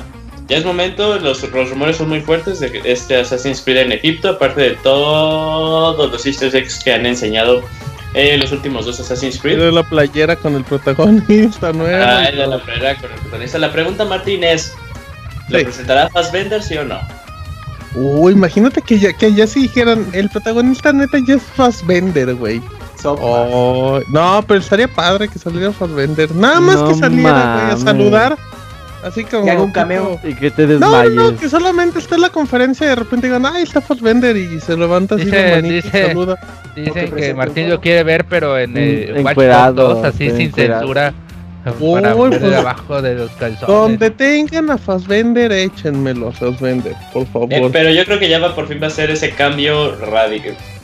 Ya 0.54 0.60
es 0.60 0.66
momento, 0.66 1.18
los, 1.18 1.42
los 1.52 1.70
rumores 1.72 1.98
son 1.98 2.10
muy 2.10 2.22
fuertes 2.22 2.60
de 2.60 2.72
que 2.72 2.82
este 2.86 3.18
Assassin's 3.18 3.60
Creed 3.60 3.78
en 3.78 3.92
Egipto, 3.92 4.30
aparte 4.30 4.62
de 4.62 4.70
todos 4.84 6.12
los 6.12 6.26
easter 6.28 6.56
eggs 6.56 6.84
que 6.84 6.94
han 6.94 7.08
enseñado 7.08 7.64
en 8.14 8.40
los 8.40 8.52
últimos 8.52 8.86
dos 8.86 9.00
Assassin's 9.00 9.40
Creed. 9.40 9.58
De 9.58 9.72
la 9.72 9.82
playera 9.82 10.36
con 10.36 10.54
el 10.54 10.64
protagonista 10.64 11.74
nuevo. 11.74 12.06
Ah, 12.08 12.28
todo. 12.32 12.46
la 12.46 12.64
primera 12.64 12.96
con 12.98 13.12
el 13.12 13.18
protagonista. 13.22 13.58
La 13.58 13.72
pregunta, 13.72 14.06
Martín, 14.06 14.44
es: 14.44 14.76
¿lo 15.50 15.58
Sí. 15.58 15.66
presentará 15.66 16.08
Fassbender, 16.12 16.62
sí 16.62 16.78
o 16.78 16.86
no? 16.86 17.00
Uy, 17.96 18.34
imagínate 18.34 18.84
que 18.84 19.00
ya, 19.00 19.12
que 19.12 19.34
ya 19.34 19.48
si 19.48 19.64
dijeran, 19.64 20.06
el 20.14 20.30
protagonista 20.30 20.94
neta 20.94 21.18
ya 21.28 21.34
es 21.34 21.42
Fassbender, 21.42 22.36
güey. 22.36 22.62
Oh, 23.06 24.02
no, 24.10 24.46
pero 24.48 24.60
estaría 24.60 24.88
padre 24.88 25.30
que 25.30 25.40
saliera 25.40 25.72
Fassbender. 25.72 26.32
Nada 26.36 26.60
más 26.60 26.76
No 26.76 26.90
que 26.90 26.94
saliera, 26.94 27.56
güey, 27.56 27.74
a 27.74 27.78
saludar. 27.78 28.38
Así 29.04 29.24
como. 29.26 29.44
Que 29.46 29.52
haga 29.52 29.62
un 29.62 29.68
tipo- 29.68 29.80
cameo. 29.82 30.20
Y 30.24 30.34
que 30.34 30.50
te 30.52 30.66
No, 30.66 30.80
no, 30.80 30.98
desmayes. 31.02 31.14
no, 31.34 31.38
que 31.40 31.50
solamente 31.50 32.00
está 32.00 32.16
en 32.16 32.22
la 32.22 32.30
conferencia 32.30 32.86
y 32.86 32.90
de 32.90 32.96
repente 32.96 33.28
digan, 33.28 33.46
ay, 33.46 33.64
está 33.64 33.82
Fassbender 33.82 34.36
y 34.38 34.60
se 34.62 34.78
levanta 34.78 35.16
así 35.16 35.26
Dice- 35.26 35.36
de 35.38 35.52
manito 35.56 35.74
y 35.74 35.82
dice- 35.82 36.08
saluda. 36.08 36.36
Dicen 36.76 37.12
que 37.12 37.34
Martín 37.34 37.70
lo 37.70 37.80
quiere 37.82 38.04
ver, 38.04 38.26
pero 38.26 38.58
en 38.58 38.74
eh, 38.78 39.06
Watch 39.10 39.16
Dogs 39.18 39.30
encuerado, 39.32 39.94
2, 39.96 40.06
así 40.06 40.30
sin 40.32 40.42
encuerado. 40.42 40.80
censura. 40.82 41.14
Uy, 41.80 42.02
para 42.02 42.14
ver 42.14 42.30
pues, 42.30 42.42
debajo 42.42 43.02
de 43.02 43.16
los 43.16 43.32
calzones. 43.32 43.68
Donde 43.68 44.10
tengan 44.10 44.70
a 44.70 44.78
Fassbender, 44.78 45.50
échenmelo 45.54 46.28
a 46.30 46.32
Fassbender, 46.34 46.94
por 47.14 47.26
favor. 47.28 47.54
Eh, 47.54 47.70
pero 47.72 47.90
yo 47.90 48.04
creo 48.04 48.20
que 48.20 48.28
ya 48.28 48.40
va 48.40 48.54
por 48.54 48.68
fin 48.68 48.80
va 48.84 48.88
a 48.88 48.90
ser 48.90 49.12
ese 49.12 49.30
cambio 49.32 49.98
radi- 50.00 50.42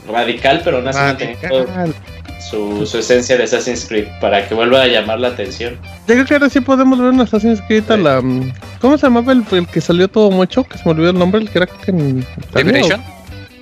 radical, 0.09 0.61
pero 0.63 0.81
no 0.81 0.89
Radical. 0.91 1.93
Su, 2.39 2.85
su 2.85 2.97
esencia 2.99 3.37
de 3.37 3.43
Assassin's 3.43 3.85
Creed 3.87 4.07
para 4.21 4.47
que 4.47 4.55
vuelva 4.55 4.81
a 4.83 4.87
llamar 4.87 5.19
la 5.19 5.29
atención. 5.29 5.75
Yo 6.07 6.15
creo 6.15 6.25
que 6.25 6.33
ahora 6.35 6.49
sí 6.49 6.61
podemos 6.61 6.99
ver 6.99 7.09
un 7.09 7.21
Assassin's 7.21 7.61
Creed 7.67 7.89
a 7.91 7.97
la. 7.97 8.21
mm, 8.21 8.53
¿Cómo 8.81 8.97
se 8.97 9.07
llamaba 9.07 9.31
el, 9.33 9.43
el 9.51 9.67
que 9.67 9.81
salió 9.81 10.07
todo 10.07 10.31
mucho? 10.31 10.63
Que 10.63 10.77
se 10.77 10.85
me 10.85 10.91
olvidó 10.91 11.09
el 11.11 11.19
nombre, 11.19 11.41
el 11.41 11.49
que 11.49 11.57
era 11.59 11.67
que 11.67 11.91
en. 11.91 12.19
Italia, 12.19 12.63
Liberation. 12.63 12.99
o- 13.01 13.18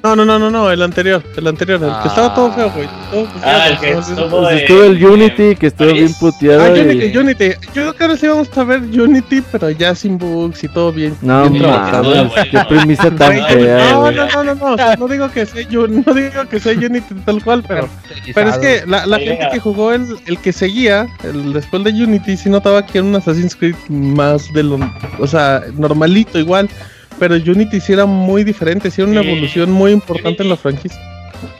No, 0.08 0.16
no, 0.16 0.26
no, 0.26 0.40
no, 0.40 0.50
no, 0.50 0.72
el 0.72 0.82
anterior, 0.82 1.22
el 1.36 1.48
anterior, 1.48 1.82
el 1.84 1.90
que 2.02 2.08
estaba 2.08 2.34
todo 2.34 2.52
feo, 2.54 2.72
güey. 2.72 2.88
todo 3.12 3.28
Ah, 3.44 3.68
el 3.70 3.78
que 3.80 3.94
si- 4.04 4.12
estuvo 4.14 4.42
Pues 4.42 4.70
el 4.70 5.06
Unity, 5.06 5.56
que 5.56 5.68
estuvo 5.68 5.92
bien 5.94 6.14
puteado. 6.14 6.64
Ah, 6.64 6.78
y- 6.78 6.80
Unity, 6.82 7.18
Unity. 7.18 7.50
Yo 7.68 7.72
creo 7.74 7.94
que 7.94 8.04
ahora 8.04 8.18
sí 8.18 8.28
vamos 8.28 8.58
a 8.58 8.64
ver 8.64 8.80
Unity, 8.82 9.44
pero 9.52 9.70
ya 9.72 9.94
sin 9.96 10.18
bugs 10.18 10.64
y 10.64 10.68
todo 10.70 10.92
bien. 10.94 11.16
No 11.22 11.50
mames, 11.50 12.32
qué 12.52 12.60
premisa 12.70 13.12
tan 13.12 13.34
fea, 13.48 13.92
no, 13.92 14.12
no, 14.12 14.44
no, 14.44 14.56
no, 14.56 14.96
no, 14.98 15.08
digo 15.08 15.30
que 15.32 15.46
sea 15.46 15.68
Un- 15.80 16.04
no 16.06 16.14
digo 16.14 16.48
que 16.50 16.60
sea 16.60 16.74
Unity 16.74 17.14
tal 17.26 17.44
cual, 17.44 17.64
pero, 17.68 17.90
pero 18.34 18.50
es 18.50 18.58
que 18.60 18.84
la, 18.88 19.02
gente 19.20 19.50
que 19.52 19.60
jugó 19.60 19.92
el, 19.94 20.06
el 20.26 20.38
que 20.40 20.54
seguía, 20.54 21.06
el 21.24 21.54
después 21.54 21.84
de 21.84 21.92
Unity, 21.92 22.38
sí 22.38 22.50
notaba 22.50 22.86
que 22.86 23.00
era 23.00 23.08
un 23.08 23.16
Assassin's 23.16 23.56
Creed 23.56 23.76
más 23.90 24.52
de 24.54 24.64
lo, 24.64 24.80
o 25.20 25.28
sea, 25.28 25.64
normalito 25.76 26.40
igual, 26.40 26.70
pero 27.20 27.36
Unity 27.36 27.80
sí 27.80 27.94
era 27.94 28.06
muy 28.06 28.44
diferente, 28.44 28.90
sí 28.92 29.02
era 29.02 29.10
una 29.12 29.22
Sí. 29.24 29.30
evolución 29.30 29.72
muy 29.72 29.92
importante 29.92 30.44
en 30.44 30.50
la 30.50 30.58
franquicia. 30.58 31.00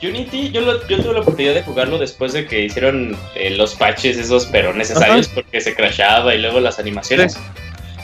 Unity, 0.02 0.50
yo, 0.50 0.60
lo- 0.62 0.86
yo 0.88 0.98
tuve 1.00 1.14
la 1.14 1.20
oportunidad 1.20 1.54
de 1.54 1.62
jugarlo 1.62 1.98
después 1.98 2.32
de 2.32 2.46
que 2.46 2.64
hicieron 2.64 3.16
eh, 3.36 3.50
los 3.50 3.74
patches 3.76 4.16
esos, 4.18 4.46
pero 4.46 4.74
necesarios 4.74 5.28
porque 5.28 5.60
se 5.60 5.74
crashaba 5.74 6.34
y 6.34 6.40
luego 6.40 6.58
las 6.60 6.78
animaciones. 6.78 7.36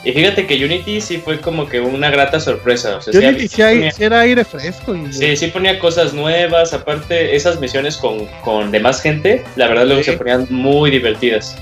Y 0.04 0.12
fíjate 0.12 0.46
que 0.46 0.62
Unity 0.62 1.00
sí 1.00 1.16
fue 1.16 1.40
como 1.40 1.66
que 1.66 1.80
una 1.80 2.10
grata 2.10 2.38
sorpresa. 2.38 2.98
O 2.98 3.00
sea, 3.00 3.12
sí 3.12 3.18
Unity 3.18 3.48
sí, 3.48 3.62
ponía- 3.62 3.90
sí 3.90 4.04
era 4.04 4.20
aire 4.20 4.44
fresco 4.44 4.94
y 4.94 5.12
sí, 5.12 5.34
sí 5.36 5.46
ponía 5.48 5.78
cosas 5.78 6.12
nuevas, 6.12 6.74
aparte 6.74 7.34
esas 7.34 7.58
misiones 7.58 7.96
con, 7.96 8.26
con 8.44 8.70
demás 8.70 9.00
gente, 9.00 9.42
la 9.56 9.66
verdad 9.66 9.86
luego 9.86 10.02
Sí. 10.02 10.10
se 10.12 10.16
ponían 10.18 10.46
muy 10.50 10.90
divertidas. 10.90 11.56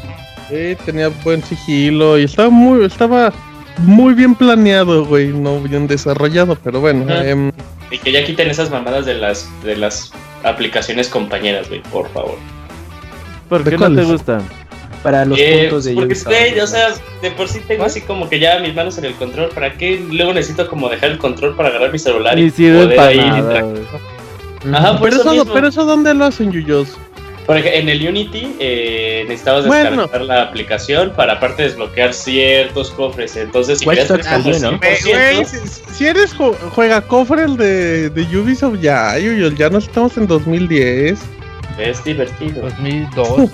sí, 0.50 0.76
tenía 0.84 1.08
buen 1.08 1.42
sigilo 1.42 2.18
y 2.18 2.24
estaba 2.24 2.50
muy, 2.50 2.84
estaba 2.84 3.32
muy 3.78 4.14
bien 4.14 4.34
planeado, 4.34 5.04
güey, 5.04 5.28
no 5.28 5.60
bien 5.60 5.86
desarrollado, 5.86 6.56
pero 6.62 6.80
bueno, 6.80 7.12
em, 7.22 7.50
Y 7.90 7.98
que 7.98 8.12
ya 8.12 8.24
quiten 8.24 8.48
esas 8.50 8.70
mamadas 8.70 9.04
de 9.06 9.14
las, 9.14 9.48
de 9.62 9.76
las 9.76 10.12
aplicaciones 10.44 11.08
compañeras, 11.08 11.68
güey, 11.68 11.82
por 11.84 12.08
favor. 12.10 12.36
¿Por 13.48 13.64
¿De 13.64 13.70
qué 13.70 13.78
no 13.78 13.94
te 13.94 14.02
gustan? 14.04 14.42
Para 15.02 15.24
los 15.24 15.36
Eh, 15.38 15.62
puntos 15.68 15.84
de 15.84 15.94
porque 15.94 16.06
Ubisoft, 16.14 16.26
güey, 16.28 16.60
o 16.60 16.66
sea, 16.66 16.88
de 17.20 17.30
por 17.32 17.48
sí 17.48 17.60
tengo 17.66 17.84
así 17.84 18.00
como 18.02 18.28
que 18.28 18.38
ya 18.38 18.58
mis 18.60 18.74
manos 18.74 18.96
en 18.98 19.04
el 19.06 19.14
control. 19.14 19.48
¿Para 19.50 19.72
qué 19.76 20.00
luego 20.10 20.32
necesito 20.32 20.68
como 20.68 20.88
dejar 20.88 21.10
el 21.10 21.18
control 21.18 21.56
para 21.56 21.70
agarrar 21.70 21.90
mi 21.92 21.98
celular 21.98 22.38
y 22.38 22.50
sirve 22.50 22.94
poder 22.94 23.00
ahí 23.00 23.16
nada. 23.18 23.64
Ajá, 24.72 24.92
por 24.98 25.08
pero 25.10 25.20
eso 25.20 25.30
eso, 25.32 25.38
mismo. 25.40 25.52
pero 25.54 25.68
eso 25.68 25.84
¿dónde 25.84 26.14
lo 26.14 26.24
hacen, 26.26 26.52
Yuyos? 26.52 26.96
Por 27.46 27.56
ejemplo, 27.56 27.80
en 27.80 27.88
el 27.88 28.08
Unity 28.08 28.54
eh, 28.60 29.24
necesitabas 29.26 29.66
Bueno. 29.66 30.02
descargar 30.02 30.20
la 30.22 30.42
aplicación 30.42 31.12
para 31.16 31.34
aparte 31.34 31.64
desbloquear 31.64 32.14
ciertos 32.14 32.90
cofres. 32.92 33.36
Entonces, 33.36 33.80
si 33.80 33.84
querías 33.86 34.06
también, 34.08 34.62
¿no? 34.62 34.78
Güey, 34.78 34.94
100%, 34.96 35.34
güey, 35.34 35.44
si, 35.44 35.58
si 35.94 36.06
eres 36.06 36.36
ju- 36.36 36.54
juega 36.74 37.00
cofre 37.00 37.44
el 37.44 37.56
de, 37.56 38.10
de 38.10 38.38
Ubisoft, 38.38 38.80
ya, 38.80 39.18
Yuyos, 39.18 39.54
ya 39.56 39.68
no 39.70 39.78
estamos 39.78 40.16
en 40.16 40.26
2010. 40.28 41.18
es 41.78 42.04
divertido. 42.04 42.62
2002, 42.62 43.28
güey. 43.28 43.48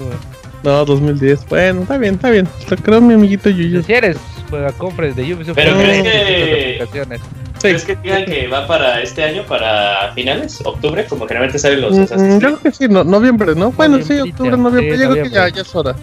No, 0.64 0.84
2010. 0.84 1.46
Bueno, 1.48 1.82
está 1.82 1.96
bien, 1.98 2.14
está 2.16 2.30
bien. 2.30 2.48
Te 2.68 2.76
creo 2.76 3.00
mi 3.00 3.14
amiguito 3.14 3.48
Yuyos. 3.48 3.86
Si 3.86 3.92
eres 3.94 4.16
juega 4.50 4.72
compres 4.72 5.14
de 5.16 5.32
Ubisoft, 5.34 5.54
Pero 5.54 5.72
no, 5.74 5.78
¿crees 5.82 5.98
no, 5.98 6.90
que-. 6.90 7.20
Sí. 7.58 7.68
¿Crees 7.68 7.84
que 7.84 7.96
digan 7.96 8.24
que 8.24 8.46
va 8.48 8.66
para 8.66 9.02
este 9.02 9.24
año, 9.24 9.44
para 9.46 10.12
finales? 10.14 10.60
¿Octubre? 10.64 11.04
Como 11.06 11.26
generalmente 11.26 11.58
salen 11.58 11.80
los 11.80 11.92
Mm, 11.96 12.02
Assassin's 12.02 12.34
Yo 12.34 12.38
creo 12.40 12.60
que 12.60 12.72
sí, 12.72 12.86
no, 12.88 13.02
noviembre, 13.04 13.54
¿no? 13.56 13.72
Bueno, 13.72 13.98
sí, 14.02 14.18
octubre, 14.20 14.56
noviembre. 14.56 14.96
sí, 14.96 15.02
Yo 15.02 15.10
creo 15.10 15.24
que 15.24 15.30
ya, 15.30 15.48
es 15.48 15.74
hora. 15.74 15.96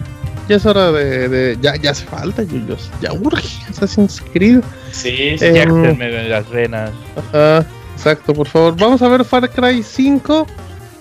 Ya 0.48 0.56
es 0.56 0.66
hora 0.66 0.92
de. 0.92 1.28
de- 1.28 1.58
ya, 1.60 1.74
ya 1.76 1.90
hace 1.92 2.04
falta, 2.04 2.42
Yuyos. 2.42 2.90
Ya 3.00 3.12
urge 3.12 3.48
Assassin's 3.70 4.22
Creed. 4.32 4.60
Sí, 4.92 5.36
sí. 5.38 5.44
Eh, 5.44 5.48
Inyéctenme 5.48 6.20
en 6.20 6.30
las 6.30 6.48
venas. 6.50 6.90
Ajá, 7.32 7.66
exacto, 7.96 8.32
por 8.34 8.46
favor. 8.46 8.76
Vamos 8.78 9.00
a 9.02 9.08
ver 9.08 9.24
Far 9.24 9.50
Cry 9.50 9.82
5. 9.82 10.46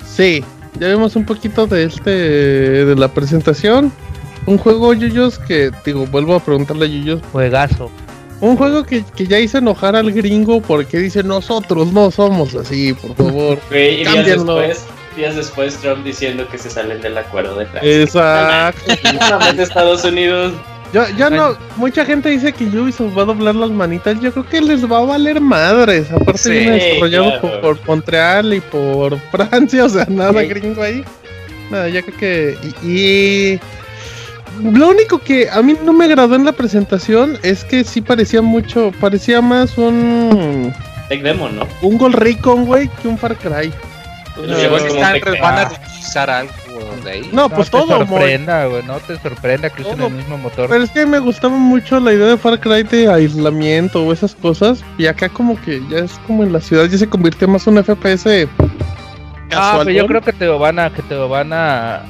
Sí, 0.07 0.43
ya 0.79 0.87
vimos 0.87 1.15
un 1.15 1.25
poquito 1.25 1.67
de 1.67 1.83
este. 1.83 2.09
de 2.11 2.95
la 2.95 3.09
presentación. 3.09 3.91
Un 4.47 4.57
juego, 4.57 4.93
Yuyos, 4.93 5.37
que, 5.39 5.71
digo, 5.85 6.05
vuelvo 6.07 6.35
a 6.35 6.39
preguntarle 6.39 6.85
a 6.85 6.87
Yuyos. 6.87 7.21
Juegazo. 7.31 7.91
Un 8.41 8.57
juego 8.57 8.83
que, 8.83 9.03
que 9.15 9.25
ya 9.27 9.39
hizo 9.39 9.57
enojar 9.57 9.95
al 9.95 10.11
gringo 10.11 10.61
porque 10.61 10.97
dice: 10.97 11.23
Nosotros 11.23 11.91
no 11.93 12.11
somos 12.11 12.53
así, 12.55 12.93
por 12.93 13.15
favor. 13.15 13.59
Güey, 13.69 14.01
y 14.01 14.05
días 14.05 14.25
después, 14.25 14.85
días 15.15 15.35
después 15.35 15.75
Trump 15.77 16.03
diciendo 16.03 16.47
que 16.49 16.57
se 16.57 16.69
salen 16.69 17.01
del 17.01 17.17
acuerdo 17.17 17.57
de 17.57 17.65
Francia. 17.65 18.01
Exacto. 18.01 18.91
Solamente 19.27 19.63
Estados 19.63 20.03
Unidos. 20.03 20.53
Yo, 20.93 21.03
yo 21.17 21.29
no, 21.29 21.57
mucha 21.77 22.05
gente 22.05 22.29
dice 22.29 22.53
que 22.53 22.63
Ubisoft 22.65 23.17
va 23.17 23.23
a 23.23 23.25
doblar 23.25 23.55
las 23.55 23.69
manitas. 23.71 24.19
Yo 24.21 24.31
creo 24.31 24.47
que 24.47 24.61
les 24.61 24.89
va 24.89 24.99
a 24.99 25.05
valer 25.05 25.41
madres. 25.41 26.09
Aparte 26.11 26.37
Sí, 26.37 26.49
viene 26.51 26.71
desarrollado 26.75 27.39
claro. 27.41 27.61
por, 27.61 27.77
por 27.79 27.87
Montreal 27.87 28.53
y 28.53 28.61
por 28.61 29.19
Francia, 29.31 29.85
o 29.85 29.89
sea, 29.89 30.05
nada 30.09 30.41
Sí. 30.41 30.47
gringo 30.47 30.81
ahí. 30.81 31.03
Nada, 31.69 31.89
ya 31.89 32.01
creo 32.01 32.17
que. 32.17 32.57
Y, 32.83 32.87
y- 32.89 33.59
Lo 34.61 34.89
único 34.89 35.19
que 35.19 35.49
a 35.49 35.61
mí 35.61 35.75
no 35.83 35.93
me 35.93 36.05
agradó 36.05 36.35
en 36.35 36.45
la 36.45 36.51
presentación 36.53 37.37
es 37.43 37.63
que 37.63 37.83
sí 37.83 38.01
parecía 38.01 38.41
mucho. 38.41 38.91
Parecía 38.99 39.41
más 39.41 39.77
un. 39.77 40.73
Tech 41.09 41.21
Demo, 41.21 41.49
¿no? 41.49 41.67
Un 41.81 41.97
Gol 41.97 42.13
Recon, 42.13 42.65
güey, 42.65 42.89
que 43.01 43.07
un 43.07 43.17
Far 43.17 43.35
Cry. 43.37 43.71
Pues 44.35 44.47
No, 44.49 44.57
están- 44.57 45.13
tech- 45.15 45.41
van 45.41 45.59
a 45.59 45.65
reutilizar 45.69 46.29
algo 46.29 46.51
de 47.03 47.11
ahí. 47.11 47.29
No, 47.31 47.47
pues 47.49 47.71
no 47.71 47.79
todo, 47.79 47.99
te 47.99 48.07
sorprenda, 48.07 48.65
güey. 48.65 48.83
No 48.83 48.97
te 48.99 49.17
sorprenda 49.19 49.69
que 49.69 49.81
usen 49.83 50.01
el 50.01 50.11
mismo 50.11 50.37
motor. 50.37 50.67
Pero 50.69 50.83
es 50.83 50.89
que 50.91 51.05
me 51.05 51.19
gustaba 51.19 51.55
mucho 51.55 51.99
la 51.99 52.11
idea 52.13 52.27
de 52.27 52.37
Far 52.37 52.59
Cry 52.59 52.83
de 52.83 53.07
aislamiento 53.11 54.03
o 54.03 54.11
esas 54.11 54.35
cosas. 54.35 54.83
Y 54.97 55.05
acá 55.07 55.29
como 55.29 55.61
que 55.61 55.81
ya 55.89 55.99
es 55.99 56.11
como 56.27 56.43
en 56.43 56.51
la 56.51 56.59
ciudad, 56.59 56.85
ya 56.85 56.97
se 56.97 57.07
convirtió 57.07 57.47
más 57.47 57.65
en 57.67 57.77
un 57.77 57.83
FPS 57.83 58.47
Ah, 58.47 59.47
casual. 59.49 59.85
pero 59.85 59.91
yo 59.91 60.07
creo 60.07 60.21
que 60.21 60.33
te 60.33 60.45
lo 60.45 60.59
van 60.59 60.79
a, 60.79 60.89
que 60.91 61.01
te 61.03 61.13
lo 61.15 61.29
van 61.29 61.53
a 61.53 62.01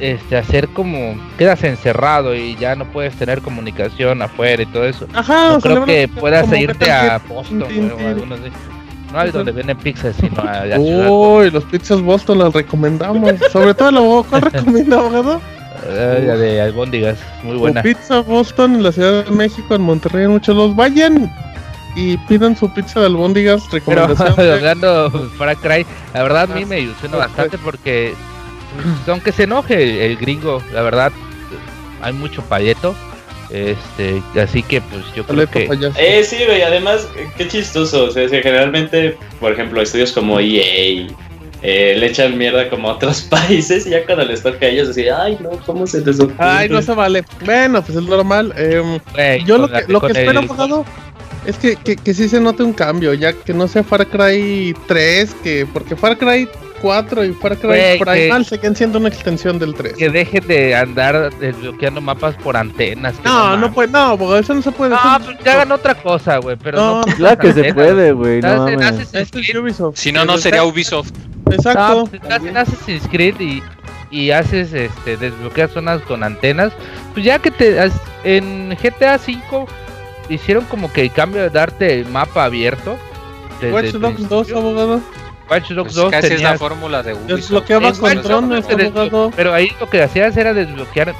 este 0.00 0.36
hacer 0.36 0.68
como 0.68 1.16
quedas 1.38 1.62
encerrado 1.64 2.34
y 2.34 2.56
ya 2.56 2.74
no 2.74 2.84
puedes 2.86 3.14
tener 3.16 3.40
comunicación 3.42 4.22
afuera 4.22 4.62
y 4.62 4.66
todo 4.66 4.84
eso. 4.84 5.06
Ajá, 5.14 5.50
no 5.50 5.56
o 5.56 5.60
creo 5.60 5.84
que 5.84 6.08
puedas 6.08 6.50
irte 6.52 6.90
a 6.90 7.18
Boston, 7.28 7.60
güey, 7.60 7.90
o 7.90 7.96
tin. 7.96 8.06
alguno 8.06 8.34
así. 8.34 8.44
No 9.12 9.20
hay 9.20 9.30
donde 9.30 9.52
venden 9.52 9.76
pizzas, 9.78 10.16
sino 10.16 10.42
a 10.42 10.64
la 10.66 10.76
ciudad. 10.76 11.08
Uy, 11.08 11.50
los 11.52 11.64
pizzas 11.64 12.00
Boston 12.00 12.38
las 12.40 12.52
recomendamos. 12.52 13.32
Sobre 13.52 13.72
todo 13.74 13.88
abogado. 13.90 14.24
¿Cuál 14.28 14.42
recomienda, 14.52 14.98
abogado? 14.98 15.40
Ah, 15.88 16.18
la 16.20 16.36
de 16.36 16.60
albóndigas, 16.62 17.18
muy 17.44 17.56
buena. 17.56 17.82
pizza 17.82 18.20
Boston 18.20 18.74
en 18.76 18.82
la 18.82 18.90
Ciudad 18.90 19.24
de 19.24 19.30
México, 19.30 19.74
en 19.74 19.82
Monterrey, 19.82 20.24
en 20.24 20.30
muchos 20.30 20.56
los 20.56 20.74
vayan 20.74 21.30
y 21.94 22.16
pidan 22.26 22.56
su 22.56 22.72
pizza 22.72 22.98
de 23.00 23.06
albóndigas. 23.06 23.62
Pero 23.70 23.84
Recomendación. 24.08 24.36
de- 24.36 24.52
hablando 24.54 25.10
Far 25.38 25.56
Cry, 25.58 25.86
la 26.14 26.22
verdad 26.22 26.50
a 26.50 26.54
mí 26.54 26.62
Ah, 26.64 26.66
me 26.66 26.80
ilusiona 26.80 27.18
bastante 27.18 27.58
porque 27.58 28.14
pues, 28.82 29.08
aunque 29.08 29.32
se 29.32 29.44
enoje 29.44 30.06
el 30.06 30.16
gringo, 30.16 30.62
la 30.72 30.82
verdad 30.82 31.12
hay 32.02 32.12
mucho 32.12 32.42
payeto. 32.42 32.94
Este, 33.50 34.22
así 34.40 34.62
que 34.62 34.80
pues 34.80 35.04
yo 35.14 35.24
creo 35.24 35.48
que. 35.48 35.68
Eh, 35.98 36.24
sí, 36.24 36.38
güey, 36.46 36.62
además, 36.62 37.06
eh, 37.16 37.28
qué 37.36 37.46
chistoso. 37.46 38.04
O 38.06 38.10
sea, 38.10 38.26
que 38.26 38.42
generalmente, 38.42 39.16
por 39.38 39.52
ejemplo, 39.52 39.80
estudios 39.80 40.12
como 40.12 40.40
EA 40.40 41.06
eh, 41.62 41.94
le 41.96 42.06
echan 42.06 42.36
mierda 42.36 42.68
como 42.68 42.90
a 42.90 42.94
otros 42.94 43.22
países 43.30 43.86
y 43.86 43.90
ya 43.90 44.04
cuando 44.04 44.24
les 44.24 44.42
toca 44.42 44.66
a 44.66 44.68
ellos 44.68 44.88
decir, 44.88 45.10
ay, 45.10 45.38
no, 45.40 45.50
¿cómo 45.66 45.86
se 45.86 46.00
les 46.04 46.18
ocurre? 46.20 46.36
Ay, 46.38 46.68
no 46.68 46.82
se 46.82 46.94
vale. 46.94 47.24
Bueno, 47.44 47.82
pues 47.82 47.96
es 47.96 48.04
normal. 48.04 48.52
em, 48.56 48.98
Yo 49.46 49.58
lo 49.58 49.68
que, 49.68 49.84
lo 49.88 50.00
que 50.00 50.08
espero, 50.08 50.30
el- 50.32 50.38
abogado, 50.38 50.84
es 51.46 51.56
que, 51.56 51.76
que, 51.76 51.96
que 51.96 52.14
sí 52.14 52.28
se 52.28 52.40
note 52.40 52.62
un 52.62 52.72
cambio, 52.72 53.14
ya 53.14 53.32
que 53.34 53.52
no 53.54 53.68
sea 53.68 53.84
Far 53.84 54.06
Cry 54.08 54.74
3, 54.88 55.36
que 55.42 55.66
porque 55.72 55.96
Far 55.96 56.18
Cry 56.18 56.48
4 56.84 57.24
y 57.24 57.32
Far 57.32 57.56
Cry 57.56 57.66
Güey, 57.66 57.98
Primal 57.98 58.44
siguen 58.44 58.76
siendo 58.76 58.98
una 58.98 59.08
extensión 59.08 59.58
del 59.58 59.74
3. 59.74 59.94
que 59.94 60.10
dejen 60.10 60.46
de 60.46 60.74
andar 60.76 61.32
desbloqueando 61.38 62.00
mapas 62.00 62.34
por 62.36 62.56
antenas. 62.56 63.14
que 63.16 63.22
No, 63.24 63.56
no 63.56 63.72
puede, 63.72 63.88
no, 63.88 63.98
abogado, 63.98 64.38
eso 64.38 64.52
no 64.54 64.62
se 64.62 64.70
puede. 64.70 64.90
No, 64.90 65.00
pues 65.24 65.38
que 65.38 65.48
hagan 65.50 65.72
otra 65.72 65.94
cosa, 65.94 66.36
güey, 66.38 66.56
pero 66.62 66.76
no. 66.78 67.00
No, 67.00 67.16
Claro 67.16 67.38
que 67.38 67.52
se 67.52 67.60
antenas. 67.60 67.74
puede, 67.74 68.12
güey, 68.12 68.40
no 68.42 68.48
Haces- 68.48 68.76
mames. 68.78 68.86
haces 68.86 69.14
Esto 69.14 69.38
es 69.38 69.46
Creed, 69.48 69.62
Ubisoft. 69.62 69.96
Si 69.98 70.12
no, 70.12 70.24
no 70.24 70.36
sería 70.38 70.64
Ubisoft. 70.64 71.10
Exacto. 71.50 71.94
No, 71.94 72.06
pues, 72.06 72.22
hacen 72.30 72.56
Assassin's 72.56 73.08
Creed 73.10 73.40
y, 73.40 73.62
y 74.10 74.30
haces 74.30 74.72
este 74.72 75.16
desbloquear 75.16 75.70
zonas 75.70 76.02
con 76.02 76.22
antenas. 76.22 76.72
Pues 77.14 77.24
ya 77.24 77.38
que 77.38 77.50
te 77.50 77.80
has- 77.80 77.98
en 78.24 78.70
GTA 78.80 79.16
V 79.16 79.66
hicieron 80.28 80.64
como 80.66 80.92
que 80.92 81.00
el 81.02 81.12
cambio 81.12 81.42
de 81.42 81.50
darte 81.50 82.00
el 82.00 82.06
mapa 82.06 82.44
abierto. 82.44 82.96
Watch 83.72 83.92
Dogs 83.92 84.28
2, 84.28 84.46
principio. 84.48 84.58
abogado. 84.58 85.00
Watch 85.50 85.70
Dogs 85.70 85.94
Pues 85.94 85.94
2 85.94 86.10
casi 86.10 86.32
es 86.34 86.42
la 86.42 86.56
fórmula 86.58 87.02
de 87.02 87.12
Ubisoft. 87.14 87.28
Desbloqueaba 87.36 87.88
Es 87.88 87.92
con 87.98 88.00
bueno, 88.00 88.22
drones, 88.22 88.66
te 88.66 88.76
desblo- 88.76 89.00
abogado. 89.00 89.32
Pero 89.36 89.52
ahí 89.54 89.72
lo 89.80 89.88
que 89.90 90.02
hacías 90.02 90.36
era 90.36 90.54
desbloquear 90.54 91.14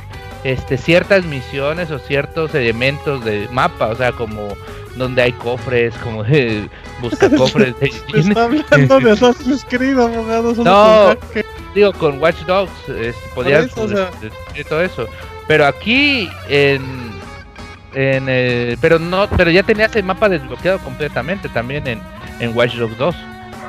este 0.45 0.77
ciertas 0.77 1.25
misiones 1.25 1.91
o 1.91 1.99
ciertos 1.99 2.55
elementos 2.55 3.25
del 3.25 3.49
mapa, 3.51 3.89
o 3.89 3.97
sea, 3.97 4.13
como 4.13 4.49
donde 4.97 5.23
hay 5.23 5.33
cofres, 5.33 5.95
como 6.05 6.23
de 6.25 6.69
busca 7.01 7.29
cofres 7.37 7.79
de 7.81 7.87
está 7.87 8.45
hablando 8.45 9.01
de 9.01 9.11
Assassin's 9.13 9.65
Creed, 9.69 9.99
abogado. 9.99 10.55
No. 10.63 11.17
digo 11.75 11.93
con 11.95 12.21
Watch 12.21 12.41
Dogs 12.47 12.71
podías 13.35 13.67
eso, 13.67 13.83
o 13.83 13.89
sea. 13.89 14.11
pues, 14.11 14.21
descubrir 14.33 14.65
todo 14.67 14.83
eso 14.83 15.09
pero 15.49 15.67
aquí 15.67 16.31
en 16.49 16.83
en 17.95 18.29
el- 18.29 18.79
pero 18.81 18.99
no 18.99 19.29
pero 19.37 19.51
ya 19.51 19.63
tenías 19.63 19.95
el 19.97 20.05
mapa 20.05 20.29
desbloqueado 20.29 20.79
completamente 20.81 21.49
también 21.49 21.87
en, 21.87 22.01
en 22.41 22.57
Watch 22.57 22.75
Dogs 22.77 22.97
2 22.99 23.15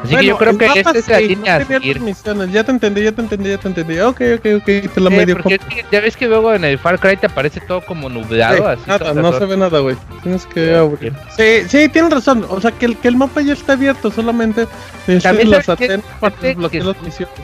así 0.03 0.15
que 0.15 0.25
yo 0.25 0.37
creo 0.37 0.57
que 0.57 0.65
esta 0.65 0.91
es 0.91 1.07
la 1.07 1.17
sí, 1.19 1.27
línea 1.29 1.55
a 1.55 1.59
no 1.59 1.65
seguir 1.65 1.95
las 1.97 2.05
misiones. 2.05 2.51
Ya 2.51 2.63
te 2.63 2.71
entendí, 2.71 3.03
ya 3.03 3.11
te 3.11 3.21
entendí, 3.21 3.49
ya 3.49 3.57
te 3.57 3.67
entendí. 3.67 3.99
Ok, 3.99 4.21
ok, 4.35 4.45
ok, 4.57 4.65
te 4.65 5.01
la 5.01 5.09
Sí, 5.09 5.15
medio 5.15 5.35
porque 5.37 5.55
es 5.55 5.61
que 5.65 5.85
ya 5.91 6.01
ves 6.01 6.17
que 6.17 6.27
luego 6.27 6.53
en 6.53 6.63
el 6.65 6.77
Far 6.77 6.99
Cry 6.99 7.17
te 7.17 7.27
aparece 7.27 7.59
todo 7.61 7.81
como 7.85 8.09
nublado 8.09 8.57
Sí, 8.57 8.63
así 8.63 8.81
nada, 8.87 9.13
no 9.13 9.31
se 9.37 9.45
ve 9.45 9.57
nada, 9.57 9.79
güey. 9.79 9.95
Tienes 10.23 10.45
que 10.45 10.75
abrir. 10.75 11.13
Sí, 11.35 11.61
sí, 11.67 11.89
tienes 11.89 12.11
razón. 12.11 12.45
O 12.49 12.59
sea, 12.61 12.71
que 12.71 12.85
el, 12.85 12.97
que 12.97 13.07
el 13.07 13.15
mapa 13.15 13.41
ya 13.41 13.53
está 13.53 13.73
abierto, 13.73 14.11
solamente 14.11 14.67
necesitas 15.07 15.23
También 15.23 15.49
las 15.51 15.69
atenas 15.69 16.01
para 16.19 16.35
que- 16.35 16.47
desbloquear 16.47 16.83
que- 16.83 16.87
las 16.89 17.01
misiones. 17.01 17.35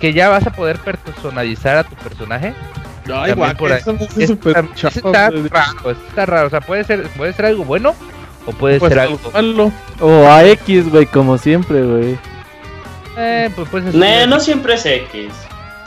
que 0.00 0.12
ya 0.12 0.28
vas 0.28 0.46
a 0.46 0.50
poder 0.50 0.78
personalizar 0.78 1.76
a 1.78 1.84
tu 1.84 1.96
personaje 1.96 2.54
Ay, 3.12 3.32
guau, 3.32 3.56
por 3.56 3.72
ahí. 3.72 3.80
eso 3.80 3.96
hace 4.00 4.22
Es- 4.24 4.28
súper 4.30 4.64
está 4.76 5.30
raro 5.30 5.90
está 5.90 6.26
raro 6.26 6.46
o 6.46 6.50
sea 6.50 6.60
puede 6.60 6.84
ser 6.84 7.02
puede 7.16 7.32
ser 7.32 7.46
algo 7.46 7.64
bueno 7.64 7.94
o 8.48 8.52
puede 8.52 8.78
Pues 8.78 8.90
ser 8.90 9.00
algo 9.00 9.18
malo. 9.32 9.72
O 10.00 10.26
a 10.26 10.44
X, 10.44 10.90
güey, 10.90 11.06
como 11.06 11.36
siempre, 11.38 11.82
güey. 11.82 12.18
eh, 13.16 13.50
pues, 13.54 13.68
pues, 13.70 13.94
Nah, 13.94 14.26
no 14.26 14.40
siempre 14.40 14.74
es 14.74 14.86
X. 14.86 15.30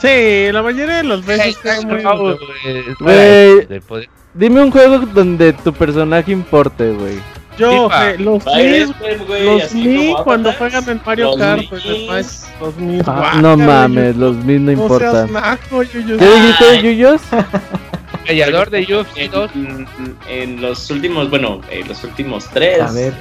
Sí, 0.00 0.50
la 0.52 0.62
mayoría 0.62 0.96
de 0.98 1.04
las 1.04 1.24
veces 1.24 1.56
muy... 1.84 2.02
güey, 2.02 3.80
poder- 3.86 4.08
Dime 4.34 4.62
un 4.62 4.70
juego 4.70 4.98
donde 5.00 5.52
tu 5.52 5.72
personaje 5.72 6.32
importe, 6.32 6.90
güey. 6.92 7.18
Yo, 7.58 7.90
eh, 7.92 8.16
los 8.18 8.42
Mis, 8.46 8.88
los 9.44 9.62
así 9.62 9.86
Mi 9.86 10.12
como 10.12 10.24
cuando 10.24 10.52
juegan 10.54 10.88
en 10.88 11.00
Mario 11.04 11.26
los 11.26 11.36
Kart, 11.36 11.60
Mis, 11.60 11.68
pues, 11.68 11.84
después, 11.84 12.48
los 12.60 12.76
Mis, 12.78 13.00
Ah, 13.06 13.12
guácala, 13.12 13.42
no 13.42 13.54
güey, 13.56 13.66
mames, 13.66 14.16
los 14.16 14.36
mis 14.36 14.60
no 14.60 14.72
No 14.72 14.72
importan. 14.72 15.28
¿Qué 15.92 16.06
dijiste, 16.16 16.82
Yuyos? 16.82 17.20
Peleador 18.26 18.70
de 18.70 18.80
UFC 18.82 19.16
en, 19.18 19.30
2 19.30 19.50
en 20.28 20.60
los 20.62 20.90
últimos, 20.90 21.28
bueno, 21.30 21.60
en 21.70 21.88
los 21.88 22.02
últimos 22.04 22.46
tres, 22.52 22.80
A 22.80 22.92
ver. 22.92 23.12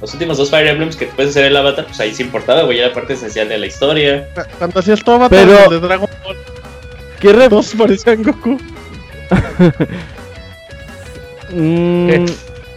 los 0.00 0.12
últimos 0.12 0.36
dos 0.38 0.50
Fire 0.50 0.66
Emblems 0.68 0.96
que 0.96 1.06
puedes 1.06 1.30
hacer 1.30 1.44
el 1.46 1.56
avatar, 1.56 1.86
pues 1.86 1.98
ahí 2.00 2.14
se 2.14 2.22
importaba, 2.22 2.62
güey, 2.62 2.78
era 2.80 2.92
parte 2.92 3.12
esencial 3.14 3.48
de 3.48 3.58
la 3.58 3.66
historia. 3.66 4.28
Cuando 4.58 4.80
hacías 4.80 5.02
todo 5.02 5.16
Avatar 5.16 5.46
Pero- 5.46 5.70
de 5.70 5.80
Dragon 5.80 6.08
Ball, 6.24 6.36
¿Qué 7.20 7.32
ref- 7.34 7.48
todos 7.50 7.74
parecían 7.76 8.22
Goku. 8.22 8.58
Mm. 11.50 12.26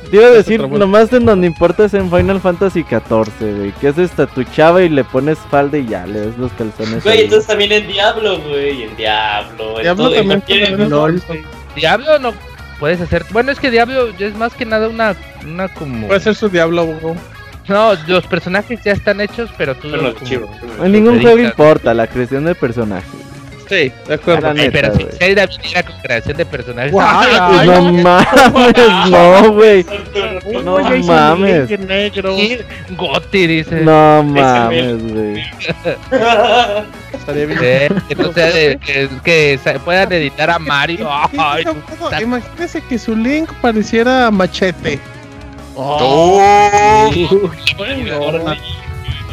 Te 0.09 0.17
iba 0.17 0.27
a 0.27 0.31
decir, 0.31 0.67
nomás 0.69 1.11
en 1.13 1.25
donde 1.25 1.47
importa 1.47 1.85
es 1.85 1.93
en 1.93 2.09
Final 2.09 2.41
Fantasy 2.41 2.83
XIV, 2.83 3.55
güey. 3.57 3.71
Que 3.79 3.89
haces 3.89 4.09
hasta 4.11 4.27
tu 4.27 4.43
chava 4.43 4.83
y 4.83 4.89
le 4.89 5.03
pones 5.05 5.37
falda 5.49 5.77
y 5.77 5.87
ya, 5.87 6.05
le 6.05 6.25
das 6.27 6.37
los 6.37 6.51
calzones. 6.53 7.03
Güey, 7.03 7.17
ahí. 7.19 7.23
entonces 7.25 7.47
también 7.47 7.71
en 7.71 7.87
Diablo, 7.87 8.39
güey. 8.41 8.83
En 8.83 8.95
Diablo. 8.97 9.77
en 9.77 9.83
Diablo 9.83 10.03
todo- 10.05 10.13
en 10.15 10.19
también 10.19 10.39
cualquier- 10.41 10.59
puede 10.61 10.73
haber 10.73 10.89
LOL. 10.89 11.23
Diablo 11.75 12.19
no 12.19 12.33
puedes 12.79 12.99
hacer. 13.01 13.25
Bueno, 13.31 13.51
es 13.51 13.59
que 13.59 13.71
Diablo 13.71 14.09
es 14.17 14.35
más 14.35 14.53
que 14.53 14.65
nada 14.65 14.87
una, 14.89 15.15
una 15.45 15.67
como. 15.73 16.07
Puede 16.07 16.19
ser 16.19 16.35
su 16.35 16.49
diablo, 16.49 16.81
abogado. 16.81 17.15
No, 17.67 17.93
los 18.07 18.25
personajes 18.27 18.79
ya 18.83 18.91
están 18.91 19.21
hechos, 19.21 19.49
pero 19.57 19.75
tú. 19.75 19.89
Como- 19.91 20.11
chivo. 20.23 20.51
En 20.83 20.91
ningún 20.91 21.21
juego 21.21 21.37
importa 21.39 21.93
la 21.93 22.07
creación 22.07 22.45
del 22.45 22.55
personaje. 22.55 23.07
Sí, 23.71 23.89
de 24.05 24.13
acuerdo. 24.15 24.49
Eh, 24.49 24.53
neta, 24.53 24.71
pero 24.73 24.95
si. 24.97 25.05
Zelda 25.17 25.45
viniera 25.45 25.83
con 25.83 25.95
creación 26.01 26.35
de 26.35 26.45
personajes. 26.45 26.93
¡ay, 26.99 27.29
ay, 27.39 27.57
ay, 27.61 27.67
no 27.69 27.93
mames, 28.03 29.09
no, 29.09 29.51
güey. 29.53 29.85
No 30.61 30.77
mames. 31.05 31.79
Negro. 31.79 32.35
sí, 32.35 32.57
Gotti 32.97 33.47
dice. 33.47 33.75
No 33.79 34.23
mames, 34.23 35.01
güey. 35.13 35.41
Estaría 37.13 37.45
bien. 37.45 37.61
Eh, 37.61 37.89
que 38.09 38.15
no 38.15 38.33
sea 38.33 38.51
de- 38.51 38.77
que, 38.77 39.09
que 39.23 39.59
se 39.63 39.79
puedan 39.79 40.11
editar 40.11 40.49
a 40.49 40.59
Mario. 40.59 41.07
Ay, 41.37 41.63
Imagínese- 41.63 42.21
Imagínese 42.23 42.81
que 42.81 42.99
su 42.99 43.15
Link 43.15 43.49
pareciera 43.61 44.29
machete. 44.31 44.99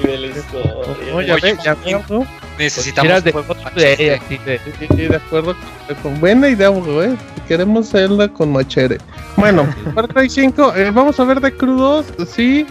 de 0.03 0.17
la 0.17 0.27
historia. 0.29 0.75
Oh, 1.13 1.21
ya 1.21 1.35
ve, 1.37 1.57
ya 1.65 1.75
ve, 1.75 2.01
¿no? 2.09 2.25
Necesitamos 2.59 3.25
de 3.25 3.33
juego 3.33 3.55
fotos 3.55 3.75
de 3.75 3.97
de- 3.97 4.61
Sí, 4.79 4.87
sí, 4.97 5.07
de 5.07 5.17
acuerdo 5.17 5.55
con, 6.03 6.21
buena 6.21 6.49
idea, 6.49 6.69
güey. 6.69 7.17
Queremos 7.47 7.91
Zelda 7.91 8.29
con 8.29 8.53
machete. 8.53 8.99
Bueno, 9.37 9.67
Far 9.95 10.09
Cry 10.09 10.29
5, 10.29 10.75
eh, 10.77 10.91
vamos 10.91 11.19
a 11.21 11.25
ver 11.25 11.41
de 11.41 11.53
crudos, 11.57 12.07
sí. 12.27 12.67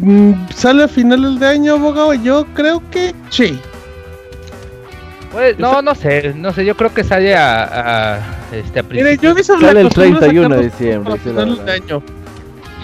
Mm, 0.00 0.32
¿Sale 0.54 0.84
a 0.84 0.88
finales 0.88 1.40
de 1.40 1.46
año, 1.46 1.74
abogado? 1.74 2.14
Yo 2.14 2.46
creo 2.54 2.82
que 2.90 3.14
sí. 3.30 3.58
Pues, 5.32 5.58
no, 5.58 5.82
no 5.82 5.94
sé, 5.94 6.32
no 6.34 6.52
sé, 6.52 6.64
yo 6.64 6.74
creo 6.76 6.92
que 6.94 7.04
sale 7.04 7.34
a, 7.36 8.14
a 8.14 8.18
este 8.52 8.80
a 8.80 8.82
Mire, 8.82 9.18
yo 9.18 9.34
Sale 9.42 9.80
el 9.80 9.86
costumbre 9.88 10.18
31 10.20 10.56
de 10.56 10.64
diciembre. 10.64 11.14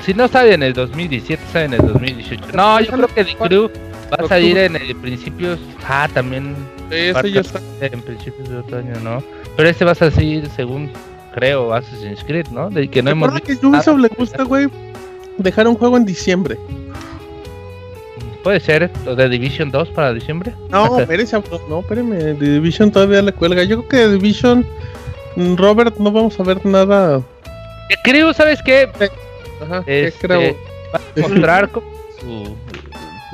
Si 0.05 0.13
no 0.13 0.29
sale 0.29 0.53
en 0.53 0.63
el 0.63 0.75
2017, 0.75 1.43
sale 1.51 1.65
en 1.65 1.73
el 1.75 1.81
2018. 1.81 2.45
No, 2.53 2.79
yo 2.81 2.93
creo 2.93 3.09
que 3.09 3.25
The 3.25 3.37
Crew 3.37 3.71
va 4.13 4.25
a 4.25 4.29
salir 4.29 4.57
en 4.59 4.77
el 4.77 4.95
principios. 4.97 5.59
Ah, 5.87 6.09
también 6.13 6.55
ya 6.91 7.41
está. 7.41 7.61
en 7.81 8.01
principios 8.03 8.49
de 8.49 8.59
otro 8.59 8.79
año, 8.79 8.95
¿no? 9.03 9.23
Pero 9.57 9.69
este 9.69 9.85
va 9.85 9.93
a 9.93 9.95
salir 9.95 10.49
según 10.55 10.91
creo 11.35 11.75
Assassin's 11.75 12.23
Creed, 12.25 12.47
¿no? 12.49 12.71
De 12.71 12.89
que 12.89 13.03
no 13.03 13.11
hemos 13.11 13.33
visto 13.35 13.61
que 13.61 13.67
Ubisoft 13.67 13.99
le 13.99 14.09
gusta, 14.09 14.43
güey, 14.45 14.69
dejar 15.39 15.67
un 15.67 15.75
juego 15.75 15.97
en 15.97 16.05
diciembre. 16.05 16.57
Puede 18.43 18.61
ser 18.61 18.91
lo 19.07 19.17
de 19.17 19.29
Division 19.29 19.71
2 19.71 19.89
para 19.91 20.13
diciembre. 20.13 20.53
No, 20.69 20.99
espérese, 21.01 21.41
no, 21.69 21.81
espéreme, 21.81 22.19
The 22.35 22.35
Division 22.35 22.91
todavía 22.93 23.23
le 23.23 23.33
cuelga. 23.33 23.65
Yo 23.65 23.79
creo 23.79 23.89
que 23.89 23.97
The 23.97 24.13
Division, 24.13 24.67
mm, 25.37 25.57
Robert, 25.57 25.97
no 25.97 26.13
vamos 26.13 26.39
a 26.39 26.43
ver 26.43 26.65
nada. 26.65 27.23
Crew, 28.03 28.33
¿sabes 28.35 28.61
qué? 28.63 28.89
Ajá, 29.63 29.83
¿qué 29.85 30.09
Este, 30.09 30.27
creo? 30.27 30.57
va 30.95 30.99
a 30.99 31.21
mostrar 31.21 31.71
como 31.71 31.87
su- 32.21 32.55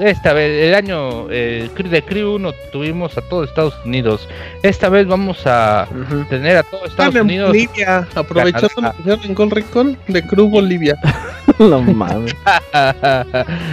esta 0.00 0.32
vez 0.32 0.68
el 0.68 0.74
año 0.74 1.30
eh, 1.30 1.68
de 1.76 2.02
Crew 2.02 2.36
1 2.36 2.52
tuvimos 2.72 3.16
a 3.18 3.20
todo 3.22 3.44
Estados 3.44 3.74
Unidos 3.84 4.28
esta 4.62 4.88
vez 4.88 5.06
vamos 5.06 5.46
a 5.46 5.86
Ujú. 5.90 6.24
tener 6.24 6.56
a 6.56 6.62
todo 6.62 6.84
Estados 6.86 7.14
en 7.14 7.22
Unidos 7.22 7.48
Bolivia, 7.48 8.06
aprovechando 8.14 8.68
que 8.68 9.00
hicieron 9.00 9.24
en 9.24 9.34
Gold 9.34 9.52
Recon 9.52 9.98
de 10.08 10.26
Crew 10.26 10.48
Bolivia. 10.48 10.96
No 11.58 11.82
mames. 11.82 12.34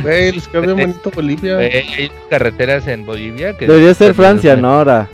Güey, 0.02 0.32
les 0.34 0.48
quedó 0.48 0.62
bien 0.62 0.78
bonito 0.78 1.12
Bolivia. 1.14 1.62
Eh, 1.62 1.86
hay 1.98 2.12
carreteras 2.30 2.88
en 2.88 3.06
Bolivia 3.06 3.56
que 3.58 3.68
Debería 3.68 3.94
ser 3.94 4.14
Francia, 4.14 4.56
¿no? 4.56 4.74
Ahora. 4.74 5.08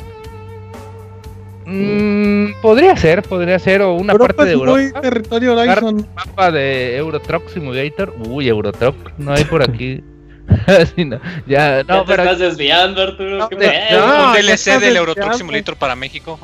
Mm, 1.65 2.53
podría 2.61 2.95
ser 2.97 3.23
podría 3.23 3.57
ser 3.57 3.81
o 3.81 3.93
una 3.93 4.11
Europa 4.11 4.33
parte 4.33 4.49
de 4.49 4.55
es 4.55 4.57
muy 4.57 4.81
Europa 4.83 5.01
territorio 5.01 5.55
Horizon. 5.57 6.07
mapa 6.13 6.51
de 6.51 6.97
Euro 6.97 7.21
Truck 7.21 7.47
Simulator 7.49 8.13
uy 8.27 8.49
Euro 8.49 8.71
Truck 8.73 8.95
no 9.17 9.31
hay 9.33 9.45
por 9.45 9.63
aquí 9.63 10.03
Sí, 10.95 11.05
no, 11.05 11.19
ya 11.45 11.77
Ya 11.81 11.83
no 11.83 12.01
te 12.05 12.07
pero 12.11 12.23
estás 12.23 12.39
desviando, 12.39 13.01
Arturo. 13.01 13.37
No, 13.37 13.49
qué 13.49 13.55
de- 13.55 13.69
pedo. 13.89 14.07
no. 14.07 14.27
un 14.27 14.33
DLC 14.33 14.49
está 14.53 14.79
del 14.79 14.97
Euro 14.97 15.11
desviado. 15.13 15.29
Truck 15.31 15.37
Simulator 15.39 15.75
para 15.75 15.95
México. 15.95 16.39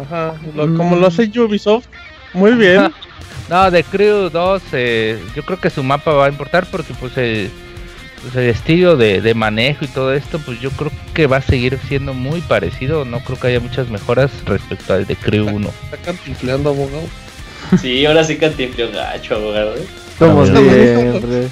Ajá, 0.00 0.34
lo- 0.54 0.74
como 0.76 0.96
lo 0.96 1.06
hace 1.06 1.24
Ubisoft. 1.38 1.86
Muy 2.32 2.52
bien. 2.52 2.92
No, 3.48 3.70
de 3.70 3.82
Crew 3.82 4.28
2, 4.28 4.62
eh, 4.72 5.22
yo 5.34 5.42
creo 5.42 5.58
que 5.58 5.70
su 5.70 5.82
mapa 5.82 6.12
va 6.12 6.26
a 6.26 6.28
importar 6.28 6.66
porque 6.70 6.92
pues 6.92 7.16
el, 7.16 7.50
pues, 8.20 8.36
el 8.36 8.50
estilo 8.50 8.94
de, 8.98 9.22
de 9.22 9.32
manejo 9.32 9.86
y 9.86 9.88
todo 9.88 10.12
esto, 10.12 10.38
pues 10.38 10.60
yo 10.60 10.70
creo 10.72 10.90
que 11.14 11.26
va 11.26 11.38
a 11.38 11.40
seguir 11.40 11.78
siendo 11.88 12.12
muy 12.12 12.42
parecido. 12.42 13.06
No 13.06 13.20
creo 13.20 13.40
que 13.40 13.46
haya 13.46 13.60
muchas 13.60 13.88
mejoras 13.88 14.30
respecto 14.44 14.92
al 14.92 15.06
de 15.06 15.16
Crew 15.16 15.46
1. 15.48 15.70
Está 15.84 15.96
cantinfleando, 15.96 16.68
abogado. 16.70 17.04
Sí, 17.80 18.04
ahora 18.04 18.22
sí 18.22 18.36
cantinfleo 18.36 18.92
gacho, 18.92 19.36
abogado. 19.36 19.76
¿eh? 19.76 19.86
Como 20.18 20.44
Está 20.44 20.60
bonito. 20.60 20.74
siempre. 20.74 21.48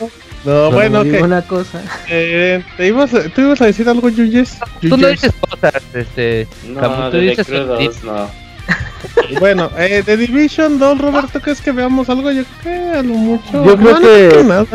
No, 0.46 0.70
bueno, 0.70 1.02
digo 1.04 1.18
ok. 1.18 1.24
una 1.24 1.42
cosa. 1.42 1.82
Eh, 2.08 2.62
¿te 2.76 2.86
ibas 2.86 3.12
a, 3.12 3.24
¿Tú 3.28 3.40
ibas 3.42 3.60
a 3.60 3.66
decir 3.66 3.88
algo, 3.88 4.08
Yuyes? 4.08 4.56
Tú 4.80 4.96
no 4.96 5.08
dices 5.08 5.32
cosas, 5.40 5.74
este. 5.92 6.46
No, 6.68 6.80
Camus, 6.80 7.10
tú 7.10 7.16
de 7.16 7.22
The 7.22 7.30
dices 7.30 7.46
que- 7.46 7.58
2, 7.58 8.04
no. 8.04 8.30
Bueno, 9.40 9.70
eh, 9.78 10.02
de 10.04 10.16
Division 10.16 10.78
2, 10.78 10.98
Roberto, 10.98 11.40
¿crees 11.40 11.60
que 11.60 11.72
veamos 11.72 12.08
algo? 12.08 12.30
Yo 12.30 12.42
creo 12.62 12.92
que 12.92 12.98
a 12.98 13.02
lo 13.02 13.14
mucho. 13.14 13.64
Yo 13.64 13.76
creo 13.76 13.92
no, 13.92 14.00
no 14.00 14.00
que- 14.00 14.28
creo 14.30 14.44
nada. 14.44 14.66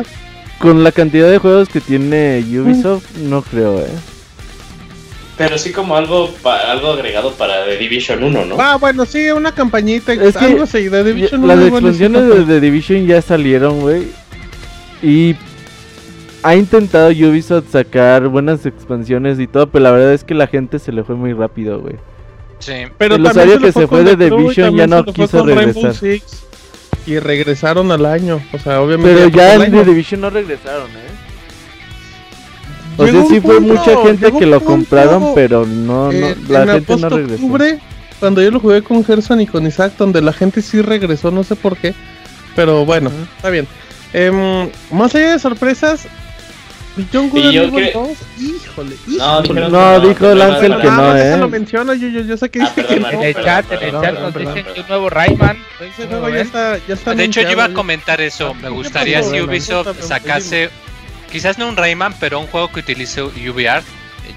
Con 0.60 0.84
la 0.84 0.92
cantidad 0.92 1.30
de 1.30 1.38
juegos 1.40 1.70
que 1.70 1.82
tiene 1.82 2.44
Ubisoft, 2.48 3.18
no 3.18 3.42
creo, 3.42 3.80
eh. 3.80 3.88
Pero 5.38 5.58
sí 5.58 5.72
como 5.72 5.96
algo 5.96 6.30
pa- 6.44 6.70
algo 6.72 6.92
agregado 6.92 7.32
para 7.34 7.66
The 7.66 7.78
Division 7.78 8.24
1, 8.24 8.46
¿no? 8.46 8.58
Ah, 8.62 8.76
bueno, 8.78 9.06
sí, 9.06 9.30
una 9.32 9.54
campañita. 9.54 10.14
Es 10.14 10.36
que 10.38 10.46
algo 10.46 10.64
así, 10.64 10.84
de 10.88 11.04
Division 11.04 11.48
Las 11.48 11.58
1 11.58 11.66
igual 11.68 11.84
expansiones 11.86 12.28
de 12.28 12.46
The 12.46 12.60
Division 12.62 13.08
ya 13.08 13.22
salieron, 13.22 13.80
güey. 13.80 14.08
Y 15.02 15.36
ha 16.44 16.56
intentado 16.56 17.10
Ubisoft 17.10 17.72
sacar 17.72 18.28
buenas 18.28 18.66
expansiones 18.66 19.40
y 19.40 19.48
todo, 19.48 19.68
pero 19.68 19.84
la 19.84 19.92
verdad 19.92 20.14
es 20.14 20.24
que 20.24 20.34
la 20.34 20.48
gente 20.48 20.80
se 20.80 20.92
le 20.92 21.04
fue 21.04 21.16
muy 21.16 21.34
rápido, 21.34 21.80
güey. 21.80 21.96
Sí. 22.60 22.74
Pero 22.98 23.16
el 23.16 23.26
usuario 23.26 23.60
que 23.60 23.72
se 23.72 23.88
fue 23.88 24.04
de 24.04 24.16
Division 24.16 24.76
ya 24.76 24.88
no 24.88 25.04
quiso 25.06 25.46
regresar. 25.46 25.96
Six, 25.96 26.44
y 27.08 27.20
regresaron 27.20 27.92
al 27.92 28.06
año. 28.06 28.42
O 28.54 28.60
sea, 28.60 28.82
obviamente. 28.82 29.14
Pero 29.14 29.28
ya 29.30 29.56
en 29.56 29.62
el 29.64 29.72
The. 29.72 29.86
Division 29.86 30.22
no 30.22 30.30
regresaron, 30.30 30.90
eh. 30.92 31.12
O 32.98 33.08
sea, 33.08 33.26
sí 33.26 33.40
fue 33.40 33.60
mucha 33.60 34.04
gente 34.04 34.32
que 34.32 34.46
lo 34.46 34.62
compraron, 34.64 35.34
pero 35.34 35.66
no, 35.66 36.12
no 36.12 36.12
Eh, 36.12 36.36
la 36.50 36.64
en 36.64 36.70
gente 36.70 36.98
no 36.98 37.10
regresó. 37.10 37.34
octubre, 37.36 37.80
cuando 38.20 38.42
yo 38.42 38.52
lo 38.52 38.60
jugué 38.60 38.84
con 38.84 39.04
Gerson 39.04 39.42
y 39.42 39.48
con 39.48 39.66
Isaac, 39.66 39.94
donde 39.98 40.22
la 40.22 40.34
gente 40.34 40.62
sí 40.62 40.82
regresó, 40.82 41.32
no 41.32 41.44
sé 41.44 41.56
por 41.56 41.78
qué. 41.78 41.96
Pero 42.56 42.86
bueno, 42.86 43.10
está 43.38 43.50
bien. 43.50 43.68
Em, 44.14 44.70
más 44.92 45.16
allá 45.16 45.32
de 45.32 45.40
sorpresas, 45.40 46.06
Beyond 46.96 47.32
Good 47.32 47.40
Sí, 47.40 47.46
and 47.48 47.54
yo 47.54 47.64
Evil 47.64 47.84
cre- 47.86 47.94
2, 47.94 48.18
híjole, 48.40 48.96
No, 49.08 49.44
híjole. 49.44 49.70
No, 49.70 50.00
dijo 50.02 50.16
que 50.30 50.36
Lancel 50.36 50.72
no, 50.72 50.78
que 50.80 50.88
no, 50.88 50.92
no, 50.98 51.12
Ah, 51.12 51.20
eh. 51.22 51.38
lo 51.38 51.48
menciono, 51.50 51.94
yo, 51.94 52.08
yo, 52.10 52.22
yo 52.22 52.36
sé 52.38 52.50
que 52.50 52.62
Ah, 52.62 52.64
dice 52.76 52.84
perdón, 52.84 52.96
que 52.96 53.00
no. 53.00 53.10
En 53.10 53.22
el 53.24 53.34
chat, 53.36 53.72
en 53.72 53.82
el 53.84 53.92
chat 54.02 54.20
nos 54.20 54.34
perdón, 54.34 54.54
dicen 54.56 54.74
que 54.74 54.82
un 54.82 54.88
nuevo 54.88 55.10
Rayman. 55.10 55.58
Ese 55.80 56.04
¿Cómo 56.06 56.10
juego 56.10 56.28
ya 56.30 56.34
ven? 56.36 56.46
está, 56.48 56.78
ya 56.88 56.94
está 56.96 57.14
De 57.16 57.24
hecho, 57.24 57.42
yo 57.42 57.52
iba 57.52 57.64
a 57.66 57.74
comentar 57.74 58.20
eso. 58.20 58.54
Me 58.56 58.64
¿qué 58.64 58.70
gustaría 58.70 59.24
si 59.24 59.40
Ubisoft 59.40 60.02
sacase, 60.02 60.70
quizás 61.32 61.58
no 61.58 61.70
un 61.70 61.78
Rayman, 61.78 62.14
pero 62.20 62.40
un 62.40 62.48
juego 62.48 62.70
que 62.72 62.82
utilice 62.82 63.22
UVR. 63.24 63.84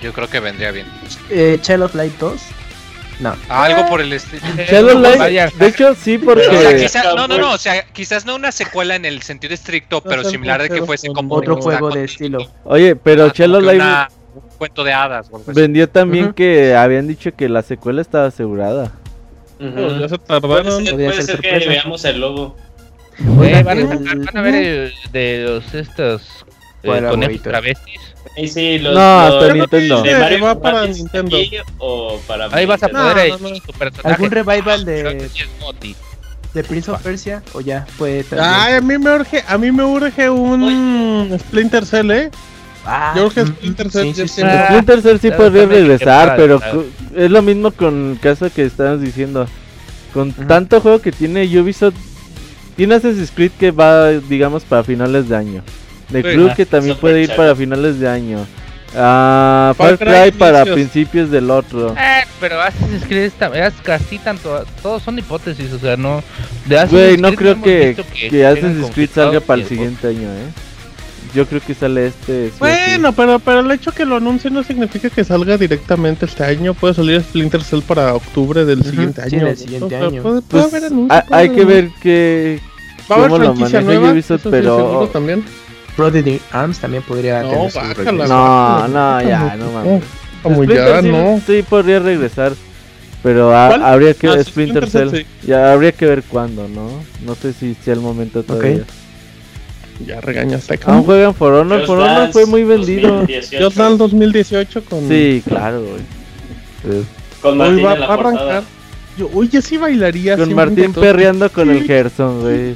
Yo 0.01 0.13
creo 0.13 0.29
que 0.29 0.39
vendría 0.41 0.71
bien. 0.71 0.87
Eh, 1.31 1.59
Child 1.61 1.83
of 1.83 1.95
Light 1.95 2.13
2. 2.19 2.41
No. 3.21 3.35
Algo 3.49 3.87
por 3.89 4.01
el 4.01 4.13
estilo. 4.13 4.43
Shadow 4.69 4.99
Light, 4.99 5.53
de 5.55 5.67
hecho 5.69 5.95
sí 5.95 6.17
O 6.17 6.19
sea, 6.19 6.27
porque 6.27 6.77
quizá- 6.83 7.15
no, 7.15 7.29
no, 7.29 7.39
no, 7.39 7.53
o 7.53 7.59
sea, 7.59 7.85
quizás 7.93 8.27
no 8.27 8.35
una 8.35 8.51
secuela 8.53 8.97
en 8.97 9.05
el 9.05 9.23
sentido 9.23 9.55
estricto, 9.55 10.03
No 10.05 10.11
pero 10.11 10.25
similar 10.25 10.61
de 10.63 10.69
que 10.69 10.83
fuese 10.83 11.07
con 11.09 11.17
como 11.17 11.37
Otro 11.37 11.57
juego 11.61 11.91
de 11.91 12.05
estilo. 12.05 12.39
Oye, 12.65 12.97
pero 12.97 13.27
ah, 13.27 13.33
que 13.33 13.47
Live 13.47 13.77
una- 13.77 14.09
un 14.35 14.43
cuento 14.59 14.83
de 14.83 14.93
hadas. 14.93 15.29
o 15.31 15.37
algo 15.37 15.51
así. 15.51 15.61
vendió 15.61 15.89
también 15.89 16.33
que 16.33 16.75
habían 16.75 17.07
dicho 17.07 17.31
que 17.37 17.49
la 17.49 17.63
secuela 17.63 18.03
estaba 18.03 18.27
asegurada. 18.27 18.91
Pues 19.59 20.01
ya 20.01 20.09
se 20.09 20.19
Puede 20.19 20.41
tardaron. 20.41 20.85
ser, 20.85 20.95
puede 20.95 21.13
ser 21.13 21.25
ser 21.25 21.41
que 21.41 21.69
veamos 21.69 22.05
el 22.05 22.21
logo. 22.21 22.57
Eh, 23.45 23.63
van, 23.65 23.79
a 23.79 23.81
el- 23.81 23.89
sacar- 23.89 24.19
van 24.19 24.37
a 24.37 24.43
ver 24.43 24.55
el 24.57 24.93
de 25.13 25.45
los 25.49 25.73
estos 25.75 26.45
eh, 26.85 26.87
¿Cuál, 26.87 27.09
conejos 27.09 27.43
travestis. 27.43 28.01
Y 28.37 28.49
sí, 28.49 28.79
los, 28.79 28.95
No, 28.95 29.29
los- 29.29 29.35
hasta 29.43 29.55
Nintendo. 29.55 30.03
de 30.03 30.11
ese 30.11 30.21
Mario 30.21 30.45
va 30.45 30.61
para 30.61 30.87
Nintendo. 30.87 31.37
o 31.79 32.21
para 32.27 32.47
Ahí 32.53 32.67
vas 32.67 32.83
a 32.83 32.89
poder 32.89 33.31
No, 33.31 33.39
no, 33.39 33.51
no. 33.51 33.61
tu 33.61 33.73
personaje. 33.73 34.09
¿Algún 34.09 34.31
revival 34.31 34.85
de, 34.85 35.29
de 36.55 36.65
Prince 36.65 36.91
of 36.91 37.03
Persia? 37.03 37.43
¿O 37.53 37.61
ya 37.61 37.87
fue 37.97 38.25
también? 38.25 38.51
Ay, 38.53 38.75
a 38.75 38.81
mí 38.81 38.99
me 38.99 39.15
urge, 39.15 39.45
a 39.47 39.59
mí 39.59 39.73
me 39.73 39.85
urge 39.85 40.29
un 40.31 41.37
Splinter 41.39 41.85
Cell, 41.87 42.11
eh. 42.11 42.31
Ah, 42.87 43.15
yo 43.17 43.29
creo 43.31 43.47
que 43.47 43.51
mm, 43.51 43.55
Splinter 43.57 43.91
Cell 43.91 44.15
sí, 44.29 44.43
Ah, 44.43 44.67
Splinter 44.69 45.03
Cell 45.03 45.19
sí 45.19 45.31
podría 45.31 45.67
regresar, 45.67 46.35
pero 46.37 46.61
es 47.17 47.31
lo 47.31 47.41
mismo 47.43 47.71
con 47.71 48.13
el 48.13 48.21
caso 48.21 48.51
que 48.53 48.65
estabas 48.65 49.01
diciendo. 49.01 49.47
Con 50.13 50.33
tanto 50.33 50.81
juego 50.81 51.01
que 51.01 51.11
tiene 51.11 51.45
Ubisoft, 51.59 51.95
tiene 52.77 52.95
Assassin's 52.97 53.31
Creed 53.35 53.51
que 53.59 53.71
va, 53.73 54.11
digamos, 54.11 54.63
para 54.65 54.85
finales 54.85 55.29
de 55.29 55.37
año. 55.37 55.63
The 56.11 56.23
Sí. 56.23 56.29
Crew 56.29 56.55
que 56.55 56.67
también 56.67 56.95
Super 56.97 57.11
puede 57.13 57.23
ir 57.23 57.35
para 57.37 57.55
finales 57.57 57.99
de 57.99 58.09
año. 58.09 58.47
Ah, 58.97 59.75
Far 59.77 59.99
Cry 59.99 60.07
Cry 60.07 60.31
para 60.33 60.59
inicios. 60.61 60.75
principios 60.77 61.31
del 61.31 61.51
otro. 61.51 61.95
Eh, 61.99 62.25
pero 62.39 62.61
Assassin's 62.61 63.05
Creed 63.05 63.25
es, 63.25 63.33
es 63.55 63.75
casi 63.83 64.19
tanto, 64.19 64.65
todos 64.83 65.03
son 65.03 65.19
hipótesis, 65.19 65.73
o 65.73 65.79
sea, 65.81 65.97
no. 65.97 66.23
De 66.67 66.77
Assassin's 66.79 66.93
Güey, 67.03 67.17
no 67.17 67.29
Creed 67.35 67.39
creo 67.39 67.63
que, 67.63 67.97
que, 68.13 68.31
llegan 68.31 68.53
Assassin's 68.53 68.73
Creed 68.75 68.83
conflictados 68.83 69.33
salga 69.33 69.47
para 69.47 69.63
el 69.63 69.69
siguiente 69.69 70.07
año, 70.07 70.29
¿eh? 70.29 70.47
Yo 71.35 71.45
creo 71.49 71.61
que 71.61 71.75
sale 71.75 72.07
este. 72.07 72.51
sí 72.51 72.51
o 72.51 72.53
sí. 72.53 72.57
Bueno, 72.61 73.13
pero, 73.13 73.41
pero 73.41 73.59
el 73.61 73.71
hecho 73.73 73.91
que 73.91 74.05
lo 74.05 74.19
anuncie 74.19 74.49
no 74.53 74.63
significa 74.63 75.11
que 75.11 75.25
salga 75.25 75.57
directamente 75.59 76.27
este 76.27 76.45
año. 76.45 76.75
Puede 76.75 76.95
salir 76.95 77.21
Splinter 77.23 77.65
Cell 77.65 77.81
para 77.81 78.15
octubre 78.15 78.65
del 78.65 78.79
Ujú, 78.79 78.91
siguiente 78.91 79.29
sí, 79.29 79.35
año. 79.37 79.47
del 79.47 79.57
siguiente 79.57 79.87
O 79.87 79.89
sea, 79.89 80.07
año. 80.07 80.23
Puede, 80.23 80.43
puede 80.43 80.69
Pues, 80.69 80.85
haber 80.85 81.25
hay 81.33 81.49
que 81.49 81.65
ver 81.65 81.89
que. 82.01 82.61
Va 83.11 83.17
a 83.17 83.19
haber 83.25 83.41
franquicia 83.41 83.81
nueva. 83.81 84.13
Ubisoft, 84.13 84.43
sí, 84.45 84.49
pero- 84.49 85.11
también. 85.13 85.43
Brother 85.97 86.41
Arms 86.53 86.79
también 86.79 87.03
podría 87.03 87.43
No, 87.43 87.51
tener 87.51 87.71
su 87.71 87.79
bájala, 87.79 87.95
regreso. 87.95 88.27
No, 88.29 88.89
no, 88.89 89.23
ya, 89.23 89.57
no 89.57 89.71
mames. 89.73 90.03
Como 90.43 90.57
Splinter 90.57 90.89
ya, 90.89 91.03
sí, 91.03 91.09
¿no? 91.09 91.41
sí 91.47 91.63
podría 91.69 91.99
regresar. 92.01 92.53
Pero 93.23 93.47
¿Cuál? 93.49 93.83
habría 93.83 94.13
que 94.13 94.29
Ah, 94.29 94.35
sí, 94.37 94.45
Splinter 94.45 94.87
Splinter 94.87 95.11
Cell. 95.11 95.11
Cell, 95.25 95.49
Ya 95.49 95.73
habría 95.73 95.93
que 95.93 96.05
ver 96.07 96.23
cuándo, 96.25 96.69
¿no? 96.69 96.91
No 97.25 97.35
sé 97.35 97.53
si 97.55 97.75
sea 97.83 97.95
el 97.95 98.01
momento 98.01 98.43
todavía. 98.43 98.83
Ya 100.07 100.21
regañaste. 100.21 100.79
Aún 100.85 101.05
juegan 101.05 101.35
For 101.35 101.53
Honor. 101.55 101.79
Just 101.79 101.87
For 101.87 101.99
Honor 101.99 102.11
Dance 102.17 102.33
fue 102.33 102.47
muy 102.47 102.65
vendido. 102.65 103.09
2018, 103.21 103.65
Just 103.65 103.77
Dance 103.79 103.97
2018 103.99 104.85
con. 104.85 105.09
Sí, 105.09 105.43
claro, 105.49 105.81
güey. 105.83 106.03
Eh, 106.99 107.05
Con 107.41 107.59
Hoy 107.61 107.83
Martín 107.83 107.87
va, 107.87 107.95
en 107.95 108.01
la 108.01 108.07
va 108.09 108.15
a 108.15 108.19
arrancar. 108.19 108.63
Yo, 109.17 109.31
uy, 109.33 109.49
yo 109.49 109.63
sí 109.63 109.77
bailaría. 109.77 110.37
Con 110.37 110.53
Martín 110.55 110.93
perreando 110.93 111.49
con 111.51 111.71
el 111.71 111.85
Gerson, 111.85 112.41
güey. 112.43 112.75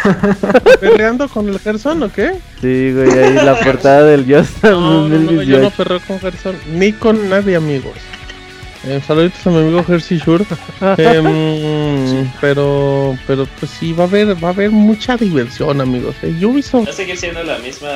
¿Perreando 0.80 1.28
con 1.28 1.48
el 1.48 1.58
Gerson 1.58 2.02
o 2.02 2.12
qué? 2.12 2.32
Sí, 2.60 2.92
güey, 2.92 3.10
ahí 3.10 3.34
la 3.34 3.58
portada 3.60 4.04
del 4.04 4.24
Just 4.24 4.62
No, 4.64 5.08
no, 5.08 5.18
no, 5.18 5.42
yo 5.42 5.58
no 5.58 5.70
2018. 5.70 5.70
perreo 5.76 6.00
con 6.06 6.20
Gerson. 6.20 6.56
Ni 6.72 6.92
con 6.92 7.28
nadie, 7.28 7.56
amigos. 7.56 7.94
Eh, 8.84 9.00
saluditos 9.06 9.46
a 9.46 9.50
mi 9.50 9.58
amigo 9.58 9.84
Jersey 9.84 10.18
Shore. 10.18 10.44
Em, 10.98 12.28
pero, 12.40 13.16
pero 13.28 13.46
pues 13.60 13.70
sí, 13.70 13.92
va 13.92 14.04
a 14.04 14.06
haber, 14.08 14.42
va 14.42 14.48
a 14.48 14.50
haber 14.50 14.70
mucha 14.70 15.16
diversión, 15.16 15.80
amigos. 15.80 16.16
Eh, 16.22 16.44
Ubisoft. 16.44 16.88
Va 16.88 16.90
a 16.90 16.92
seguir 16.92 17.16
siendo 17.16 17.44
la 17.44 17.58
misma 17.58 17.90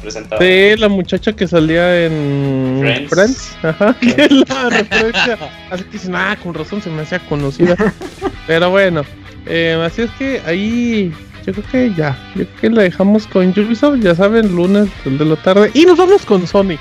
presentadora. 0.00 0.46
Sí, 0.46 0.80
la 0.80 0.88
muchacha 0.88 1.34
que 1.34 1.46
salía 1.46 2.06
en 2.06 2.78
Friends. 2.80 3.10
Friends, 3.10 3.56
ajá, 3.62 3.94
que 4.00 4.24
es 4.24 4.48
la 4.48 4.70
referencia. 4.70 5.38
Así 5.70 5.84
que 5.84 5.90
dicen, 5.90 6.14
ah, 6.14 6.36
con 6.42 6.54
razón 6.54 6.80
se 6.80 6.88
me 6.88 7.02
hacía 7.02 7.18
conocida. 7.18 7.76
Pero 8.46 8.70
bueno, 8.70 9.02
eh, 9.44 9.78
así 9.84 10.02
es 10.02 10.10
que 10.12 10.40
ahí 10.46 11.12
yo 11.46 11.52
creo 11.52 11.64
que 11.70 11.94
ya, 11.94 12.16
yo 12.34 12.44
creo 12.46 12.60
que 12.60 12.70
la 12.70 12.82
dejamos 12.82 13.26
con 13.26 13.48
Ubisoft, 13.48 14.00
ya 14.00 14.14
saben, 14.14 14.54
lunes 14.54 14.88
de 15.04 15.24
la 15.24 15.36
tarde. 15.36 15.70
Y 15.74 15.84
nos 15.86 15.96
vamos 15.98 16.22
con 16.24 16.46
Sony. 16.46 16.76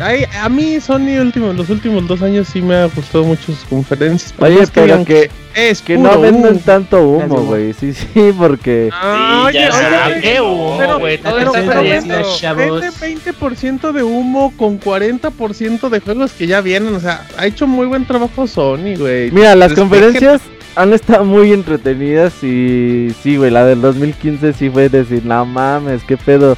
Ay, 0.00 0.26
a 0.40 0.48
mí 0.48 0.78
Sony 0.80 1.18
último, 1.20 1.52
los 1.52 1.68
últimos 1.70 2.06
dos 2.06 2.22
años 2.22 2.46
sí 2.52 2.62
me 2.62 2.76
ha 2.76 2.84
gustado 2.86 3.24
mucho 3.24 3.46
sus 3.46 3.64
conferencias. 3.64 4.32
Oye, 4.38 4.58
que 4.58 4.66
pero 4.72 4.86
digan 4.86 5.04
que, 5.04 5.28
es 5.56 5.82
que 5.82 5.96
puro 5.96 6.12
no 6.14 6.20
venden 6.20 6.52
humo. 6.52 6.60
tanto 6.64 7.02
humo, 7.02 7.40
güey. 7.46 7.72
Sí, 7.72 7.92
sí, 7.92 8.06
porque. 8.38 8.90
Ah, 8.92 9.48
Sí, 9.50 9.58
oye, 9.58 9.68
oye, 9.72 10.20
qué 10.22 10.34
no, 10.36 10.52
humo, 10.52 10.76
pero- 10.78 10.98
güey, 11.00 11.18
todo 11.18 11.34
pero- 11.36 11.46
está 11.52 11.60
pero 11.62 11.72
saliendo. 11.72 12.14
vende- 12.14 12.36
chavos. 12.38 12.80
Vende 12.80 12.90
20% 12.96 13.92
de 13.92 14.02
humo 14.04 14.52
con 14.56 14.78
40% 14.78 15.88
de 15.90 15.98
juegos 15.98 16.30
que 16.30 16.46
ya 16.46 16.60
vienen. 16.60 16.94
O 16.94 17.00
sea, 17.00 17.26
ha 17.36 17.46
hecho 17.46 17.66
muy 17.66 17.86
buen 17.88 18.04
trabajo 18.06 18.46
Sony, 18.46 18.94
güey. 18.96 19.32
Mira, 19.32 19.56
las 19.56 19.72
conferencias 19.72 20.40
han 20.76 20.92
estado 20.92 21.24
muy 21.24 21.52
entretenidas 21.52 22.42
y 22.44 23.14
sí, 23.22 23.36
güey, 23.36 23.50
la 23.50 23.64
del 23.64 23.80
2015 23.80 24.52
sí 24.52 24.70
fue 24.70 24.88
decir, 24.88 25.24
no 25.24 25.44
mames, 25.44 26.02
qué 26.04 26.16
pedo, 26.16 26.56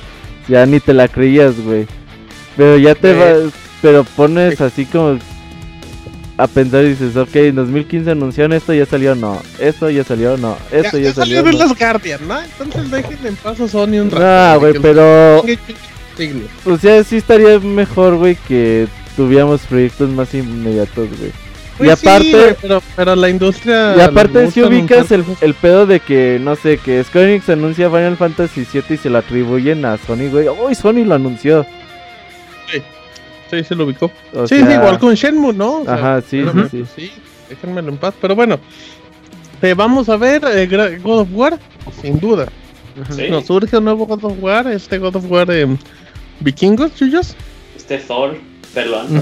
ya 0.49 0.67
ni 0.67 0.81
te 0.81 0.93
la 0.95 1.09
creías, 1.09 1.59
güey. 1.61 1.87
Pero 2.57 2.77
ya 2.79 2.95
te 2.95 3.13
Eh. 3.13 3.15
vas, 3.45 3.53
pero 3.81 4.05
pones 4.05 4.61
así 4.61 4.85
como 4.85 5.19
a 6.37 6.47
pensar 6.47 6.85
y 6.85 6.91
dices, 6.91 7.17
ok, 7.17 7.35
en 7.37 7.55
2015 7.57 8.11
anunciaron 8.11 8.53
esto, 8.55 8.73
ya 8.73 8.87
salió, 8.87 9.15
no, 9.15 9.41
esto 9.59 9.91
ya 9.91 10.05
salió, 10.05 10.37
no, 10.39 10.57
esto 10.73 10.97
ya, 10.99 11.05
ya 11.09 11.15
salió. 11.15 11.37
salieron 11.43 11.53
no. 11.53 11.59
las 11.67 11.79
Guardian, 11.79 12.27
¿no? 12.27 12.43
Entonces 12.43 12.91
déjenle 12.91 13.29
en 13.29 13.37
paz 13.37 13.61
a 13.61 13.69
Sony 13.69 14.01
un 14.01 14.11
rato. 14.11 14.55
No, 14.55 14.61
güey, 14.61 14.81
pero, 14.81 15.43
o 16.65 16.77
sea, 16.79 17.05
sí 17.05 17.17
estaría 17.17 17.59
mejor, 17.61 18.17
güey, 18.17 18.37
que 18.49 18.87
tuviéramos 19.17 19.61
proyectos 19.63 20.09
más 20.11 20.33
inmediatos, 20.35 21.09
güey. 21.19 21.33
Pues 21.81 21.93
y 21.93 21.97
sí, 21.97 22.09
aparte, 22.09 22.31
güey, 22.31 22.57
pero, 22.61 22.83
pero 22.95 23.17
la 23.17 23.31
industria. 23.31 23.97
Y 23.97 24.01
aparte 24.01 24.51
si 24.51 24.63
ubicas 24.63 25.11
el, 25.13 25.25
el 25.41 25.55
pedo 25.55 25.87
de 25.87 25.99
que, 26.01 26.39
no 26.39 26.55
sé, 26.55 26.77
que 26.77 27.03
Square 27.03 27.31
Enix 27.31 27.49
anuncia 27.49 27.89
Final 27.89 28.19
Fantasy 28.19 28.67
VII 28.71 28.83
y 28.91 28.97
se 28.99 29.09
lo 29.09 29.17
atribuyen 29.17 29.87
a 29.87 29.97
Sony, 29.97 30.29
güey. 30.31 30.47
¡Uy, 30.49 30.75
Sony 30.75 31.05
lo 31.07 31.15
anunció! 31.15 31.65
Sí, 33.51 33.65
se 33.65 33.75
lo 33.75 33.85
ubicó. 33.85 34.11
O 34.35 34.47
sí, 34.47 34.59
sea, 34.59 34.67
sí, 34.67 34.73
igual 34.75 34.99
con 34.99 35.15
Shenmue, 35.15 35.55
¿no? 35.55 35.79
O 35.79 35.85
sea, 35.85 35.95
Ajá, 35.95 36.21
sí, 36.21 36.43
pero, 36.45 36.69
sí, 36.69 36.79
pues, 36.81 36.91
sí. 36.95 37.07
sí, 37.07 37.13
déjenmelo 37.49 37.89
en 37.89 37.97
paz. 37.97 38.15
Pero 38.21 38.37
bueno, 38.37 38.61
eh, 39.63 39.73
vamos 39.75 40.11
a 40.11 40.19
ver 40.19 40.43
eh, 40.45 40.99
God 41.03 41.21
of 41.21 41.29
War, 41.33 41.59
sin 42.03 42.21
duda. 42.21 42.47
Sí. 43.11 43.29
Nos 43.31 43.47
surge 43.47 43.79
un 43.79 43.85
nuevo 43.85 44.07
God 44.07 44.23
of 44.25 44.35
War, 44.39 44.69
este 44.69 44.99
God 44.99 45.17
of 45.17 45.31
War 45.31 45.51
eh, 45.51 45.67
vikingos, 46.41 46.95
chuyos. 46.95 47.35
Este 47.75 47.97
Thor 47.99 48.37
peruano. 48.75 49.19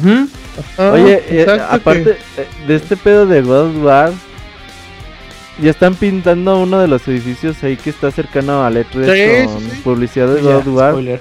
Ajá, 0.76 0.92
Oye, 0.92 1.22
eh, 1.28 1.46
aparte 1.70 2.16
eh, 2.36 2.46
de 2.66 2.74
este 2.76 2.96
pedo 2.96 3.26
de 3.26 3.42
God 3.42 3.66
of 3.76 3.84
War, 3.84 4.12
ya 5.60 5.70
están 5.70 5.94
pintando 5.94 6.58
uno 6.60 6.78
de 6.80 6.88
los 6.88 7.06
edificios 7.08 7.62
ahí 7.64 7.76
que 7.76 7.90
está 7.90 8.10
cercano 8.10 8.64
al 8.64 8.76
E3 8.76 8.84
Sí, 8.84 9.46
con 9.46 9.60
sí, 9.60 9.70
sí. 9.70 9.80
publicidad 9.82 10.28
de 10.34 10.40
God 10.42 10.54
of 10.56 10.66
War. 10.68 10.90
spoiler. 10.92 11.20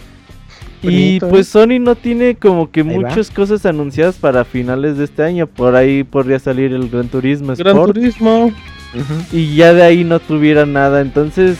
Y 0.84 0.86
Bonito, 1.20 1.30
pues 1.30 1.48
Sony 1.48 1.80
no 1.80 1.96
tiene 1.96 2.36
como 2.36 2.70
que 2.70 2.82
Ahí 2.82 2.88
va. 2.88 3.10
muchas 3.10 3.32
cosas 3.32 3.66
anunciadas 3.66 4.16
para 4.16 4.46
finales 4.46 4.98
de 4.98 5.06
este 5.06 5.24
año. 5.24 5.48
Por 5.48 5.76
ahí 5.76 6.04
podría 6.04 6.38
salir 6.38 6.72
el 6.72 6.88
Gran 6.90 7.08
Turismo 7.08 7.56
que- 7.56 7.64
Gran 7.64 7.76
Sport. 7.78 7.94
Turismo. 7.96 8.52
Y 9.32 9.56
ya 9.56 9.74
de 9.74 9.82
ahí 9.84 10.04
no 10.04 10.20
tuviera 10.20 10.68
nada. 10.68 11.02
Entonces, 11.02 11.58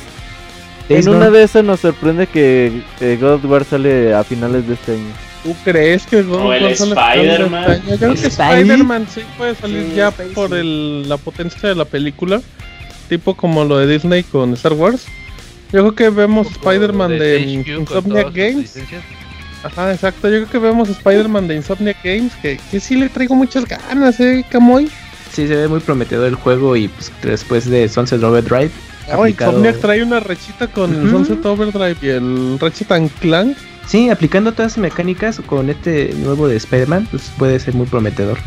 en 0.88 1.02
Gone. 1.04 1.18
una 1.18 1.30
de 1.32 1.44
esas 1.44 1.64
nos 1.64 1.80
sorprende 1.80 2.28
que 2.28 2.84
eh, 3.02 3.18
God 3.20 3.34
of 3.34 3.46
War 3.46 3.64
sale 3.66 4.14
a 4.14 4.24
finales 4.24 4.68
de 4.68 4.76
este 4.76 4.92
año. 4.94 5.02
¿Tú 5.44 5.56
crees 5.64 6.06
que 6.06 6.20
of 6.22 6.52
el 6.54 6.66
Spider-Man. 6.66 7.82
Yo 7.88 7.98
creo 7.98 8.14
que. 8.16 8.28
Spider-Man 8.28 9.08
sí 9.14 9.22
puede 9.38 9.56
salir 9.56 9.86
Sí, 9.90 9.96
ya 9.96 10.12
por 10.12 10.54
el, 10.54 11.08
la 11.08 11.18
potencia 11.18 11.70
de 11.70 11.76
la 11.76 11.86
película. 11.86 12.42
Tipo 13.10 13.36
como 13.36 13.64
lo 13.64 13.78
de 13.78 13.88
Disney 13.88 14.24
con 14.24 14.54
Star 14.54 14.74
Wars. 14.74 15.06
Yo 15.72 15.80
creo 15.82 15.96
que 15.96 16.10
vemos 16.10 16.48
Spider-Man 16.48 17.18
de, 17.18 17.40
Insomniac 17.40 18.34
Games. 18.34 18.76
Ajá, 19.64 19.94
exacto. 19.94 20.30
Yo 20.30 20.38
creo 20.38 20.50
que 20.50 20.60
vemos 20.60 20.90
Spider-Man 20.90 21.48
de 21.48 21.56
Insomniac 21.56 21.98
Games. 22.04 22.34
Que, 22.42 22.60
que 22.72 22.80
sí 22.80 22.96
le 22.96 23.10
traigo 23.10 23.36
muchas 23.36 23.66
ganas, 23.66 24.20
eh, 24.20 24.46
Camoy. 24.50 24.90
Sí, 25.32 25.48
se 25.48 25.56
ve 25.56 25.68
muy 25.68 25.80
prometedor 25.80 26.28
el 26.28 26.36
juego 26.36 26.76
y 26.76 26.88
pues, 26.88 27.12
después 27.22 27.70
de 27.70 27.88
Sunset 27.90 28.24
Overdrive. 28.24 28.72
Oh, 29.10 29.22
aplicado- 29.24 29.52
Insomniac 29.52 29.80
trae 29.80 30.04
una 30.04 30.20
rechita 30.20 30.68
con 30.68 30.94
el 30.94 31.02
Ujú. 31.08 31.10
Sunset 31.26 31.46
Overdrive 31.46 31.98
y 32.02 32.08
el 32.10 32.58
Ratchet 32.60 32.92
and 32.92 33.12
Clank. 33.20 33.58
Sí, 33.88 34.10
aplicando 34.10 34.52
todas 34.52 34.74
las 34.74 34.78
mecánicas 34.80 35.40
con 35.46 35.70
este 35.70 36.14
nuevo 36.18 36.48
de 36.48 36.58
Spider-Man, 36.58 37.08
pues 37.10 37.32
puede 37.38 37.60
ser 37.60 37.74
muy 37.74 37.86
prometedor. 37.88 38.38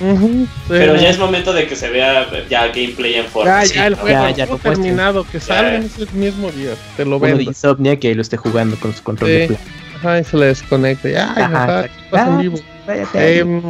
Ujú, 0.00 0.46
Pero 0.68 0.96
sí. 0.96 1.02
ya 1.02 1.10
es 1.10 1.18
momento 1.18 1.52
de 1.52 1.66
que 1.66 1.76
se 1.76 1.90
vea 1.90 2.26
ya 2.48 2.68
gameplay 2.68 3.14
en 3.16 3.26
forma. 3.26 3.60
Ya, 3.62 3.66
sí, 3.66 3.74
ya, 3.74 3.86
el 3.86 3.92
¿no? 3.92 3.98
juego 3.98 4.28
Ya, 4.28 4.30
ya 4.30 4.46
muestran. 4.46 4.74
terminado. 4.74 5.24
Que 5.24 5.40
salga 5.40 5.76
en 5.76 5.82
ese 5.84 6.06
mismo 6.14 6.50
día. 6.52 6.70
Te 6.96 7.04
lo 7.04 7.16
Uno 7.16 7.26
de 7.26 7.34
vendo. 7.34 7.50
Insomniac 7.50 7.98
que 7.98 8.08
ahí 8.08 8.14
lo 8.14 8.22
esté 8.22 8.36
jugando 8.38 8.76
con 8.80 8.94
su 8.94 9.02
control 9.02 9.30
de 9.30 9.40
Sí. 9.42 9.46
play. 9.48 9.58
Ajá, 9.98 10.18
y 10.20 10.24
se 10.24 10.36
le 10.38 10.46
desconecta. 10.46 11.08
Ya, 11.08 11.32
ay, 11.36 11.42
Ajá, 11.42 11.86
pasa 12.10 12.26
en 12.28 12.32
Ah, 12.32 12.38
vivo. 12.40 12.56
Váyate. 12.86 13.38
Em, 13.40 13.62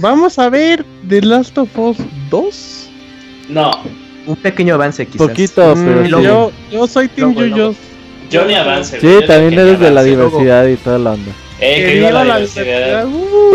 vamos 0.00 0.38
a 0.38 0.48
ver 0.48 0.84
The 1.08 1.20
Last 1.22 1.56
of 1.58 1.68
Us 1.78 1.96
2. 2.30 2.88
No, 3.50 3.70
Un 4.26 4.36
pequeño 4.36 4.74
avance 4.74 5.06
quizás. 5.06 5.26
Poquito, 5.28 5.74
Mm, 5.74 5.84
pero 5.86 6.04
sí. 6.04 6.10
yo, 6.24 6.52
yo 6.70 6.86
soy 6.86 7.08
Team 7.08 7.34
Yuyos. 7.34 7.76
Yo 8.30 8.44
ni 8.44 8.54
avance. 8.54 9.00
Sí, 9.00 9.06
güey, 9.06 9.26
también 9.26 9.58
eres 9.58 9.80
de 9.80 9.90
la 9.90 10.00
avance. 10.00 10.10
diversidad 10.10 10.66
y 10.66 10.76
toda 10.76 10.98
la 10.98 11.12
onda. 11.12 11.32
Eh, 11.60 11.84
que 11.84 11.94
viva 11.94 12.10
la 12.10 12.24
la 12.24 12.36
diversidad. 12.36 13.04
diversidad. 13.04 13.06
Uh, 13.06 13.54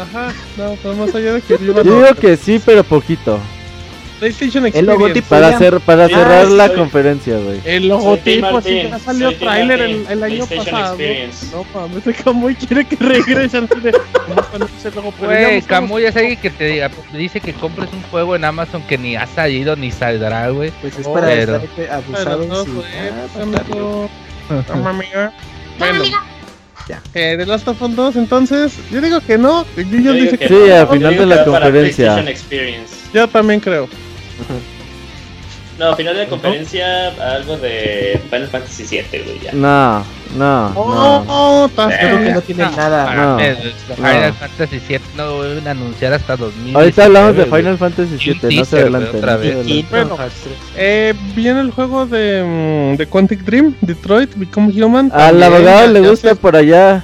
Ajá, 0.00 0.32
no, 0.56 0.76
pero 0.82 0.94
más 0.94 1.14
allá 1.14 1.32
de 1.34 1.40
que 1.40 1.56
viva 1.56 1.82
Yo 1.82 1.96
digo 2.02 2.14
que 2.16 2.36
sí, 2.36 2.60
pero 2.64 2.82
poquito. 2.84 3.38
PlayStation 4.18 4.64
El 4.64 4.68
Experience. 4.68 5.00
logotipo 5.00 5.28
Para 5.28 5.48
hacer 5.48 5.80
para 5.80 6.08
cerrar 6.08 6.48
la 6.48 6.66
soy- 6.68 6.76
conferencia, 6.76 7.36
güey. 7.38 7.60
El 7.64 7.88
logotipo, 7.88 8.50
Soy 8.50 8.62
sí, 8.62 8.68
Team 8.80 8.90
ya 8.90 8.98
salió 8.98 9.28
soy 9.30 9.38
Team 9.38 9.50
trailer 9.52 9.80
el, 9.80 10.06
el 10.08 10.22
año 10.22 10.46
pasado. 10.46 10.86
Experience. 10.94 11.46
No 11.52 11.64
mames, 11.74 12.06
ese 12.06 12.22
Camuy 12.22 12.54
quiere 12.54 12.84
que 12.86 12.96
regrese 12.96 13.56
al. 13.58 13.68
Pero 13.68 13.98
ya 13.98 15.18
Güey, 15.20 15.62
Camuy 15.62 16.04
es 16.04 16.16
alguien 16.16 16.36
que 16.40 16.50
te 16.50 16.64
diga, 16.66 16.90
dice 17.12 17.40
que 17.40 17.52
compres 17.52 17.88
un 17.92 18.02
juego 18.10 18.36
en 18.36 18.44
Amazon 18.44 18.82
que 18.82 18.96
ni 18.98 19.16
ha 19.16 19.26
salido 19.26 19.76
ni 19.76 19.90
saldrá, 19.90 20.48
güey. 20.50 20.70
Pues 20.80 20.98
es 20.98 21.06
Oh, 21.06 21.14
para 21.14 21.26
pero- 21.28 21.56
estar 21.56 22.02
Pero 22.12 22.44
no, 22.46 22.60
ah, 22.60 22.64
pues. 24.48 24.66
Toma, 24.66 24.90
amiga. 24.90 25.32
Ya. 26.88 27.00
eh, 27.14 27.36
The 27.38 27.46
Last 27.46 27.66
of 27.68 27.80
Us 27.80 27.96
2, 27.96 28.16
entonces, 28.16 28.74
yo 28.90 29.00
digo 29.00 29.20
que 29.20 29.38
no. 29.38 29.64
Yo 29.76 29.84
digo 29.84 30.12
dice 30.12 30.30
que 30.32 30.38
que 30.38 30.48
Sí, 30.48 30.54
no. 30.68 30.74
a 30.74 30.80
Yo 30.80 30.86
final 30.88 31.16
de 31.16 31.26
la 31.26 31.44
conferencia. 31.44 32.24
Yo 33.12 33.28
también 33.28 33.60
creo. 33.60 33.88
No, 35.78 35.96
final 35.96 36.16
de 36.16 36.26
conferencia, 36.28 37.08
algo 37.34 37.56
de 37.56 38.20
Final 38.30 38.46
Fantasy 38.48 38.84
VII, 38.84 39.22
güey, 39.24 39.40
ya. 39.42 39.52
No, 39.52 40.04
no, 40.36 40.72
Oh, 40.76 41.24
no. 41.26 41.66
estás 41.66 41.92
Eh, 41.92 41.96
Creo 42.00 42.18
que 42.22 42.30
no 42.32 42.40
tiene 42.42 42.62
nada. 42.62 43.14
No. 43.14 43.38
Final 43.96 44.28
no. 44.28 44.34
Fantasy 44.34 44.80
VII 44.88 45.00
no 45.16 45.26
lo 45.26 45.38
a 45.66 45.70
anunciar 45.72 46.12
hasta 46.12 46.36
2000. 46.36 46.76
Ahorita 46.76 47.04
hablamos 47.06 47.36
de 47.36 47.44
Final 47.46 47.78
Fantasy 47.78 48.16
VII, 48.16 48.34
no 48.34 48.40
se 48.40 48.48
teaser, 48.48 48.80
adelanten. 48.82 49.16
otra 49.16 49.32
no 49.34 49.38
se 49.38 49.44
vez. 49.48 49.56
adelanten. 49.56 49.86
Bueno, 49.90 50.18
eh, 50.76 51.14
viene 51.34 51.60
el 51.60 51.70
juego 51.72 52.06
de, 52.06 52.92
mm, 52.94 52.96
de 52.96 53.06
Quantic 53.08 53.40
Dream, 53.40 53.74
Detroit, 53.80 54.30
Become 54.36 54.72
Human. 54.84 55.10
Al 55.12 55.42
abogado 55.42 55.88
le 55.88 56.00
gusta 56.08 56.30
se- 56.30 56.36
por 56.36 56.54
allá. 56.54 57.02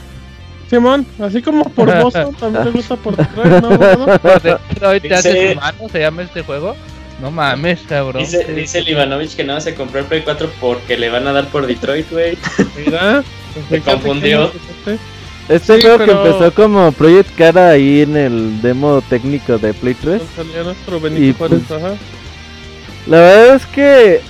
Simón, 0.69 1.05
así 1.21 1.43
como 1.43 1.65
por 1.65 1.93
Boston, 2.01 2.33
también 2.39 2.67
le 2.67 2.71
gusta 2.71 2.95
por 2.95 3.17
Detroit, 3.17 3.51
¿no, 3.63 3.69
abogado? 3.69 4.19
Por 4.23 4.41
Detroit 4.41 5.03
te 5.03 5.15
haces 5.17 5.53
humano, 5.57 5.79
se 5.91 5.99
llama 5.99 6.23
este 6.23 6.43
juego. 6.43 6.77
No 7.21 7.31
mames, 7.31 7.81
cabrón. 7.89 8.23
Dice, 8.23 8.45
dice 8.55 8.79
el 8.79 8.89
Ivanovich 8.89 9.35
que 9.37 9.45
no 9.45 9.55
vas 9.55 9.67
a 9.67 9.75
comprar 9.75 10.05
Play 10.05 10.23
4 10.23 10.51
porque 10.61 10.97
le 10.97 11.11
van 11.11 11.27
a 11.27 11.33
dar 11.33 11.49
por 11.49 11.67
Detroit, 11.67 12.11
güey. 12.11 12.37
Mira, 12.77 13.23
Se 13.69 13.81
confundió. 13.81 14.51
Este 15.49 15.77
Sí, 15.77 15.83
juego 15.83 15.99
pero- 15.99 16.23
que 16.23 16.29
empezó 16.29 16.55
como 16.55 16.93
Project 16.93 17.35
Cara 17.37 17.71
ahí 17.71 18.03
en 18.03 18.17
el 18.17 18.63
demo 18.63 19.03
técnico 19.09 19.59
de 19.59 19.75
Play 19.75 19.95
3. 19.95 20.23
Salía 20.37 20.63
nuestro 20.63 21.01
Benito 21.01 21.23
Y, 21.25 21.33
Juárez, 21.35 21.61
pues, 21.67 21.83
ajá. 21.83 21.95
La 23.07 23.19
verdad 23.19 23.57
es 23.57 23.67
que 23.67 24.21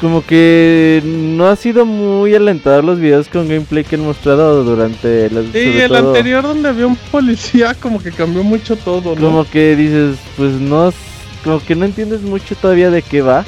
como 0.00 0.24
que 0.24 1.02
no 1.04 1.48
ha 1.48 1.56
sido 1.56 1.84
muy 1.84 2.32
alentador 2.36 2.84
los 2.84 3.00
videos 3.00 3.26
con 3.26 3.48
gameplay 3.48 3.82
que 3.82 3.96
han 3.96 4.02
mostrado 4.04 4.62
durante 4.62 5.28
la 5.30 5.40
Sí, 5.42 5.48
sobre 5.48 5.82
el 5.84 5.88
todo, 5.88 6.08
anterior 6.10 6.42
donde 6.44 6.68
había 6.68 6.86
un 6.86 6.94
policía 6.94 7.74
como 7.74 8.00
que 8.00 8.12
cambió 8.12 8.44
mucho 8.44 8.76
todo, 8.76 9.16
¿no? 9.16 9.20
Como 9.20 9.44
que 9.50 9.74
dices, 9.74 10.16
pues 10.36 10.52
no, 10.52 10.92
como 11.48 11.64
que 11.64 11.74
no 11.74 11.86
entiendes 11.86 12.20
mucho 12.20 12.54
todavía 12.56 12.90
de 12.90 13.00
qué 13.00 13.22
va. 13.22 13.44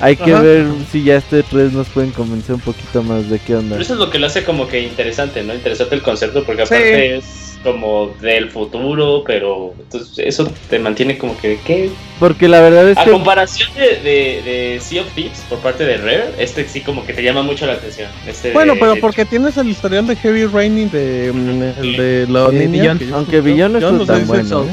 Hay 0.00 0.16
que 0.16 0.32
Ajá. 0.32 0.42
ver 0.42 0.66
si 0.92 1.02
ya 1.02 1.16
este 1.16 1.42
3 1.42 1.72
nos 1.72 1.88
pueden 1.88 2.10
convencer 2.12 2.54
un 2.54 2.60
poquito 2.60 3.02
más 3.02 3.28
de 3.30 3.38
qué 3.40 3.56
onda. 3.56 3.70
Pero 3.70 3.82
eso 3.82 3.94
es 3.94 3.98
lo 3.98 4.10
que 4.10 4.18
lo 4.18 4.26
hace 4.28 4.44
como 4.44 4.68
que 4.68 4.80
interesante, 4.82 5.42
¿no? 5.42 5.54
Interesante 5.54 5.94
el 5.96 6.02
concepto 6.02 6.44
porque 6.44 6.62
aparte 6.62 7.16
es 7.16 7.58
como 7.64 8.14
del 8.20 8.50
futuro, 8.50 9.24
pero 9.26 9.74
entonces 9.80 10.12
eso 10.18 10.48
te 10.70 10.78
mantiene 10.78 11.18
como 11.18 11.36
que, 11.40 11.58
¿qué? 11.66 11.90
Porque 12.20 12.46
la 12.46 12.60
verdad 12.60 12.88
es 12.88 12.96
A 12.98 13.04
que 13.04 13.10
comparación 13.10 13.70
de, 13.74 13.96
de, 14.08 14.42
de 14.44 14.80
Sea 14.80 15.02
of 15.02 15.08
Thieves 15.14 15.40
por 15.48 15.58
parte 15.58 15.84
de 15.84 15.96
Rare, 15.96 16.34
este 16.38 16.68
sí 16.68 16.82
como 16.82 17.04
que 17.04 17.12
te 17.14 17.22
llama 17.22 17.42
mucho 17.42 17.66
la 17.66 17.72
atención. 17.72 18.08
Este 18.28 18.52
Bueno, 18.52 18.74
de- 18.74 18.80
pero 18.80 18.94
de- 18.94 19.00
porque 19.00 19.24
tienes 19.24 19.56
el 19.56 19.68
historial 19.68 20.06
de 20.06 20.14
Heavy 20.14 20.44
Raining 20.46 20.90
de, 20.92 21.32
mm, 21.34 21.62
el 21.82 21.96
de 21.96 22.26
la 22.28 22.48
niña, 22.52 22.96
Aunque. 23.14 23.40
Beyond 23.40 23.80
no 23.80 24.04
sea, 24.06 24.14
tan 24.14 24.26
bueno. 24.28 24.62
¿eh? 24.64 24.66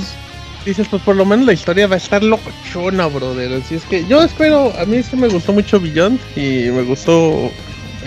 Dices, 0.66 0.88
pues 0.90 1.04
por 1.04 1.16
lo 1.16 1.26
menos 1.26 1.46
la 1.46 1.54
historia 1.54 1.86
va 1.86 1.94
a 1.94 2.00
estar 2.00 2.24
locochona, 2.24 3.06
brother. 3.06 3.54
Así 3.54 3.76
es 3.76 3.84
que 3.84 4.04
yo 4.08 4.24
espero, 4.24 4.74
a 4.80 4.86
mí 4.86 5.04
sí 5.04 5.16
me 5.16 5.28
gustó 5.28 5.54
mucho 5.54 5.80
Beyond 5.80 6.20
y 6.36 6.72
me 6.72 6.82
gustó 6.82 7.52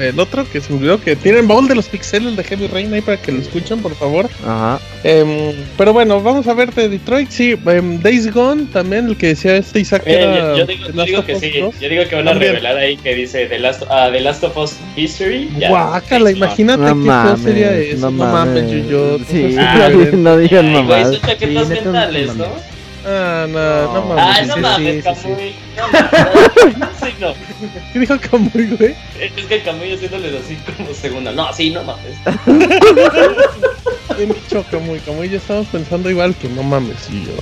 el 0.01 0.19
otro 0.21 0.45
que 0.51 0.61
se 0.61 0.73
me 0.73 0.79
olvidó 0.79 1.01
que 1.01 1.17
tienen 1.17 1.47
baúl 1.49 1.69
de 1.69 1.75
los 1.75 1.87
pixeles 1.89 2.37
de 2.37 2.45
Heavy 2.45 2.67
Rain 2.69 2.93
ahí 2.93 3.01
para 3.01 3.17
que 3.21 3.33
lo 3.33 3.41
escuchen, 3.41 3.81
por 3.81 3.95
favor. 3.95 4.29
Ajá. 4.45 4.81
Em, 5.05 5.53
pero 5.77 5.93
bueno, 5.93 6.21
vamos 6.23 6.47
a 6.49 6.55
ver 6.55 6.73
de 6.75 6.89
Detroit, 6.89 7.31
sí, 7.31 7.57
em, 7.67 8.01
Days 8.01 8.33
Gone 8.33 8.65
también, 8.73 9.07
el 9.09 9.17
que 9.17 9.29
decía 9.29 9.57
este 9.57 9.81
Isaac 9.81 10.03
Eh, 10.07 10.15
era 10.15 10.57
yo, 10.57 10.57
yo 10.59 10.67
digo, 10.67 11.05
yo 11.07 11.25
que 11.25 11.35
Us 11.35 11.41
sí, 11.41 11.53
2. 11.61 11.81
yo 11.81 11.89
digo 11.89 12.03
que 12.09 12.17
van 12.17 12.29
a 12.29 12.31
También. 12.33 12.53
revelar 12.53 12.77
ahí 12.79 12.97
que 12.97 13.15
dice 13.15 13.47
The 13.47 13.59
Last, 13.59 13.83
ah, 13.91 14.09
The 14.13 14.21
Last 14.21 14.45
of 14.45 14.57
Us 14.57 14.75
History. 14.97 15.49
Guácala, 15.69 16.31
imagínate 16.31 16.81
No 16.83 16.89
qué 16.89 16.95
mames, 16.95 17.41
sería 17.43 17.75
eso. 17.77 18.11
No, 18.11 18.25
no 18.25 18.33
mames. 18.33 18.71
Yuyo. 18.71 19.19
Sí, 19.31 19.55
Ah, 19.59 19.89
no 20.13 20.37
digan 20.37 20.87
güey, 20.87 21.05
son 21.05 21.21
chaquetas 21.21 21.69
neta, 21.69 21.85
mentales, 21.85 22.27
no 22.29 22.35
¿no? 22.35 22.45
mames. 22.49 22.78
Ah, 23.07 23.47
no, 23.49 23.59
no, 23.59 23.93
No. 23.95 24.03
mames. 24.15 24.37
Sí, 24.39 24.47
no 24.49 24.55
sí, 24.55 24.61
mames, 24.61 24.95
sí, 24.95 24.97
sí, 24.97 25.03
Camuy. 25.23 25.55
No 25.77 25.89
mames. 25.93 26.89
Sí, 27.01 27.15
no. 27.21 27.35
¿Qué 27.93 27.99
dijo 27.99 28.17
Camuy, 28.31 28.67
güey? 28.77 28.95
Es 29.21 29.47
que 29.47 29.63
Camuy 29.63 29.93
haciéndoles 29.95 30.35
así 30.45 30.57
como 30.77 30.93
segunda. 30.95 31.33
No, 31.33 31.53
sí, 31.53 31.71
no 31.71 31.83
mames. 31.85 32.17
Bien 34.17 34.29
dicho, 34.35 34.65
Camuy. 34.71 34.99
Camuy, 35.01 35.29
ya 35.29 35.37
estamos 35.39 35.67
pensando 35.69 36.11
igual 36.11 36.35
que 36.35 36.49
no 36.49 36.63
mames, 36.63 37.09
y 37.11 37.25
yo. 37.27 37.33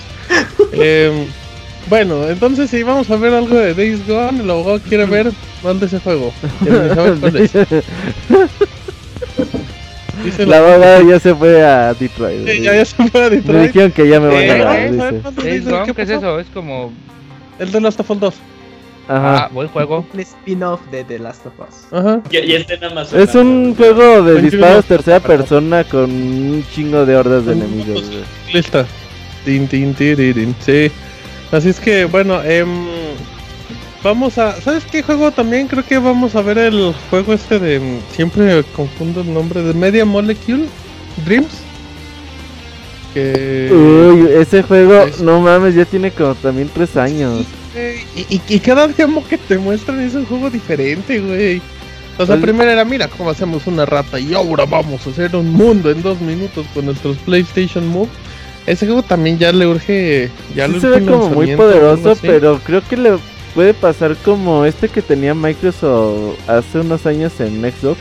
Em, 0.72 1.26
bueno, 1.88 2.28
entonces 2.28 2.68
si 2.70 2.82
vamos 2.82 3.10
a 3.10 3.16
ver 3.16 3.32
algo 3.32 3.56
de 3.56 3.72
Days 3.74 4.06
Gone, 4.06 4.42
el 4.42 4.50
abogado 4.50 4.80
quiere 4.80 5.06
ver 5.06 5.32
más 5.62 5.80
de 5.80 5.86
ese 5.86 6.00
juego. 6.00 6.32
Quiere 6.62 6.94
saber 6.94 7.14
cuál 7.18 7.36
es. 7.36 7.52
Dice 10.24 10.46
La 10.46 10.58
abogada 10.58 11.02
ya 11.02 11.20
se 11.20 11.34
fue 11.34 11.62
a 11.64 11.94
Detroit. 11.94 12.48
Sí, 12.48 12.62
ya, 12.62 12.74
ya 12.74 12.84
se 12.84 13.08
fue 13.08 13.24
a 13.26 13.30
Me 13.30 13.36
Detroit. 13.36 13.66
dijeron 13.66 13.90
que 13.92 14.08
ya 14.08 14.20
me 14.20 14.26
van 14.28 14.36
Eh, 14.42 14.50
a 14.62 14.72
ver 14.72 14.92
dice. 14.92 15.70
Gone, 15.70 15.94
¿qué 15.94 16.02
es 16.02 16.10
eso? 16.10 16.38
Es 16.40 16.46
como. 16.52 16.92
El 17.58 17.72
de 17.72 17.80
Last 17.80 18.00
of 18.00 18.10
Us 18.10 18.20
2. 18.20 18.34
Ah, 19.08 19.16
Ajá. 19.36 19.48
buen 19.52 19.68
juego. 19.68 20.04
Un 20.12 20.20
spin-off 20.20 20.80
de 20.90 21.04
The 21.04 21.18
Last 21.20 21.46
of 21.46 21.52
Us. 21.60 21.86
Ajá. 21.92 22.20
Y, 22.30 22.38
y 22.38 22.52
este 22.54 22.76
nada 22.78 22.94
más. 22.94 23.12
Es 23.12 23.34
un 23.34 23.74
juego 23.76 24.22
de 24.22 24.42
disparos 24.42 24.84
tercera 24.84 25.20
persona 25.20 25.84
con 25.84 26.10
un 26.10 26.64
chingo 26.74 27.06
de 27.06 27.16
hordas 27.16 27.46
de 27.46 27.52
enemigos. 27.52 28.02
Lista. 28.52 28.84
Tin, 29.44 29.68
tin, 29.68 29.94
tiririn, 29.94 30.54
Sí. 30.60 30.90
Así 31.52 31.68
es 31.68 31.78
que, 31.78 32.06
bueno, 32.06 32.42
em, 32.42 32.66
vamos 34.06 34.38
a. 34.38 34.60
¿Sabes 34.60 34.84
qué 34.84 35.02
juego 35.02 35.30
también? 35.30 35.66
Creo 35.68 35.84
que 35.84 35.98
vamos 35.98 36.34
a 36.34 36.42
ver 36.42 36.58
el 36.58 36.94
juego 37.10 37.32
este 37.34 37.58
de. 37.58 37.76
em, 37.76 38.00
Siempre 38.12 38.62
confundo 38.74 39.20
el 39.20 39.32
nombre 39.34 39.62
de 39.62 39.74
Media 39.74 40.04
Molecule 40.04 40.66
Dreams. 41.24 41.52
Que. 43.14 43.70
Uy, 43.72 44.28
ese 44.40 44.62
juego, 44.62 45.02
Es- 45.02 45.20
no 45.20 45.40
mames, 45.40 45.74
ya 45.74 45.84
tiene 45.84 46.10
como 46.10 46.34
también 46.34 46.70
tres 46.72 46.96
años. 46.96 47.44
Y, 48.16 48.36
y- 48.36 48.40
y 48.48 48.58
cada 48.60 48.88
demo 48.88 49.22
que 49.26 49.36
te 49.36 49.58
muestran 49.58 50.00
es 50.00 50.14
un 50.14 50.24
juego 50.24 50.48
diferente, 50.50 51.18
güey. 51.20 51.60
O 52.18 52.24
sea, 52.24 52.36
primero 52.40 52.70
era, 52.70 52.82
mira 52.86 53.08
cómo 53.08 53.28
hacemos 53.28 53.66
una 53.66 53.84
rata 53.84 54.18
y 54.18 54.32
ahora 54.32 54.64
vamos 54.64 55.06
a 55.06 55.10
hacer 55.10 55.36
un 55.36 55.52
mundo 55.52 55.90
en 55.90 56.00
dos 56.02 56.18
minutos 56.22 56.64
con 56.72 56.86
nuestros 56.86 57.18
PlayStation 57.18 57.86
Move. 57.86 58.08
Ese 58.66 58.86
juego 58.86 59.02
también 59.02 59.38
ya 59.38 59.52
le 59.52 59.66
urge. 59.66 60.30
Ya 60.54 60.66
Sí 60.66 60.72
le 60.72 60.80
se 60.80 60.86
urge 60.88 61.00
ve 61.00 61.06
un 61.12 61.18
como 61.20 61.28
muy 61.34 61.54
poderoso, 61.54 62.16
pero 62.22 62.58
creo 62.64 62.82
que 62.88 62.96
le 62.96 63.18
puede 63.56 63.72
pasar 63.74 64.14
como 64.24 64.64
este 64.66 64.88
que 64.90 65.00
tenía 65.02 65.34
Microsoft 65.34 66.38
hace 66.46 66.80
unos 66.80 67.06
años 67.06 67.32
en 67.40 67.60
Xbox. 67.62 67.98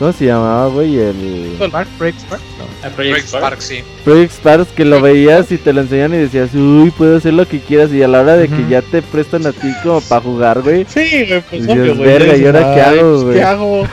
¿Cómo 0.00 0.12
se 0.12 0.26
llamaba, 0.26 0.66
güey? 0.66 0.98
El 0.98 1.56
Spark 1.60 1.88
Break 2.00 2.16
Spark. 2.18 2.42
No. 2.58 2.64
A 2.88 2.90
Project 2.90 2.96
Project 2.96 3.28
Spark. 3.28 3.44
Spark, 3.44 3.62
sí. 3.62 3.84
Project 4.04 4.32
Stars 4.32 4.68
que 4.74 4.84
lo 4.84 5.00
veías 5.00 5.52
y 5.52 5.56
te 5.58 5.72
lo 5.72 5.82
enseñan 5.82 6.12
y 6.14 6.16
decías, 6.16 6.52
uy, 6.52 6.90
puedo 6.90 7.16
hacer 7.18 7.32
lo 7.34 7.46
que 7.46 7.60
quieras. 7.60 7.92
Y 7.92 8.02
a 8.02 8.08
la 8.08 8.22
hora 8.22 8.36
de 8.36 8.48
que 8.48 8.66
ya 8.68 8.82
te 8.82 9.00
prestan 9.02 9.46
a 9.46 9.52
ti 9.52 9.68
como 9.84 10.00
para 10.00 10.20
jugar, 10.20 10.62
güey. 10.62 10.84
Sí, 10.88 11.24
güey, 11.28 11.40
pues 11.48 11.62
obvio, 11.68 11.94
güey. 11.94 12.08
verga, 12.08 12.36
¿y 12.36 12.44
ahora 12.44 12.74
qué 12.74 12.80
"Ay, 12.80 12.98
hago, 12.98 13.10
pues, 13.12 13.22
güey?" 13.22 13.36
¿Qué 13.36 13.42
hago? 13.44 13.86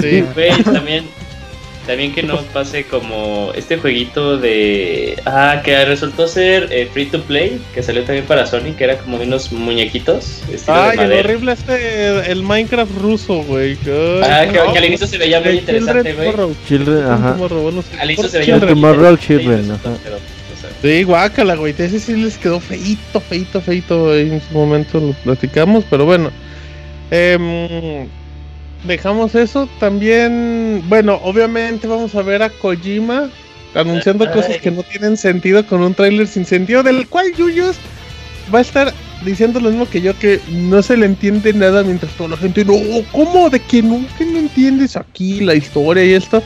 Sí. 0.00 0.24
Güey, 0.34 0.62
también, 0.64 1.04
también 1.86 2.14
que 2.14 2.22
no 2.22 2.38
pase 2.52 2.84
como 2.84 3.52
este 3.54 3.76
jueguito 3.76 4.36
de... 4.38 5.20
Ah, 5.24 5.60
que 5.64 5.84
resultó 5.84 6.26
ser 6.26 6.68
eh, 6.70 6.88
free 6.92 7.06
to 7.06 7.22
play, 7.22 7.60
que 7.74 7.82
salió 7.82 8.02
también 8.02 8.26
para 8.26 8.46
Sony, 8.46 8.74
que 8.76 8.84
era 8.84 8.98
como 8.98 9.18
de 9.18 9.26
unos 9.26 9.52
muñequitos, 9.52 10.42
Ay, 10.66 10.98
el 10.98 11.12
horrible 11.12 11.52
este, 11.52 12.30
el 12.30 12.42
Minecraft 12.42 12.92
ruso, 12.98 13.42
güey. 13.44 13.78
Ah, 14.22 14.46
que, 14.50 14.58
no, 14.58 14.72
que 14.72 14.78
al 14.78 14.84
inicio 14.84 15.06
se 15.06 15.18
veía 15.18 15.40
muy 15.40 15.58
interesante, 15.58 16.12
güey. 16.12 16.32
Children, 16.66 17.04
ajá. 17.04 17.32
Tomorrow, 17.32 17.62
bueno, 17.62 17.82
sí. 17.82 17.96
Al 17.98 18.10
inicio 18.10 18.28
se 18.28 18.38
veía 18.38 18.54
Children. 18.54 18.78
muy 18.78 18.88
interesante, 18.90 20.10
Sí, 20.82 21.02
guácala, 21.04 21.54
güey. 21.54 21.74
Ese 21.76 21.98
sí 21.98 22.14
les 22.16 22.36
quedó 22.36 22.60
feito, 22.60 23.20
feito, 23.20 23.60
feito. 23.60 24.12
ahí 24.12 24.30
En 24.30 24.42
su 24.42 24.52
momento 24.52 25.00
lo 25.00 25.12
platicamos, 25.14 25.84
pero 25.88 26.04
bueno. 26.04 26.30
Em, 27.10 28.08
dejamos 28.84 29.34
eso. 29.34 29.68
También, 29.80 30.82
bueno, 30.88 31.20
obviamente 31.22 31.86
vamos 31.86 32.14
a 32.14 32.22
ver 32.22 32.42
a 32.42 32.50
Kojima 32.50 33.30
anunciando 33.74 34.24
Ay. 34.26 34.32
cosas 34.32 34.58
que 34.58 34.70
no 34.70 34.82
tienen 34.82 35.16
sentido 35.16 35.66
con 35.66 35.82
un 35.82 35.94
tráiler 35.94 36.26
sin 36.26 36.44
sentido, 36.44 36.82
del 36.82 37.06
cual 37.08 37.32
Yuyos 37.36 37.76
va 38.54 38.60
a 38.60 38.62
estar 38.62 38.92
diciendo 39.24 39.60
lo 39.60 39.70
mismo 39.70 39.88
que 39.88 40.00
yo, 40.00 40.18
que 40.18 40.40
no 40.50 40.82
se 40.82 40.96
le 40.96 41.06
entiende 41.06 41.52
nada 41.52 41.82
mientras 41.82 42.12
toda 42.12 42.30
la 42.30 42.36
gente, 42.36 42.64
no, 42.64 42.74
¿cómo? 43.12 43.50
¿De 43.50 43.60
que 43.60 43.82
no, 43.82 44.04
que 44.18 44.24
no 44.24 44.38
entiendes 44.38 44.96
aquí 44.96 45.40
la 45.40 45.54
historia 45.54 46.04
y 46.04 46.14
esto? 46.14 46.42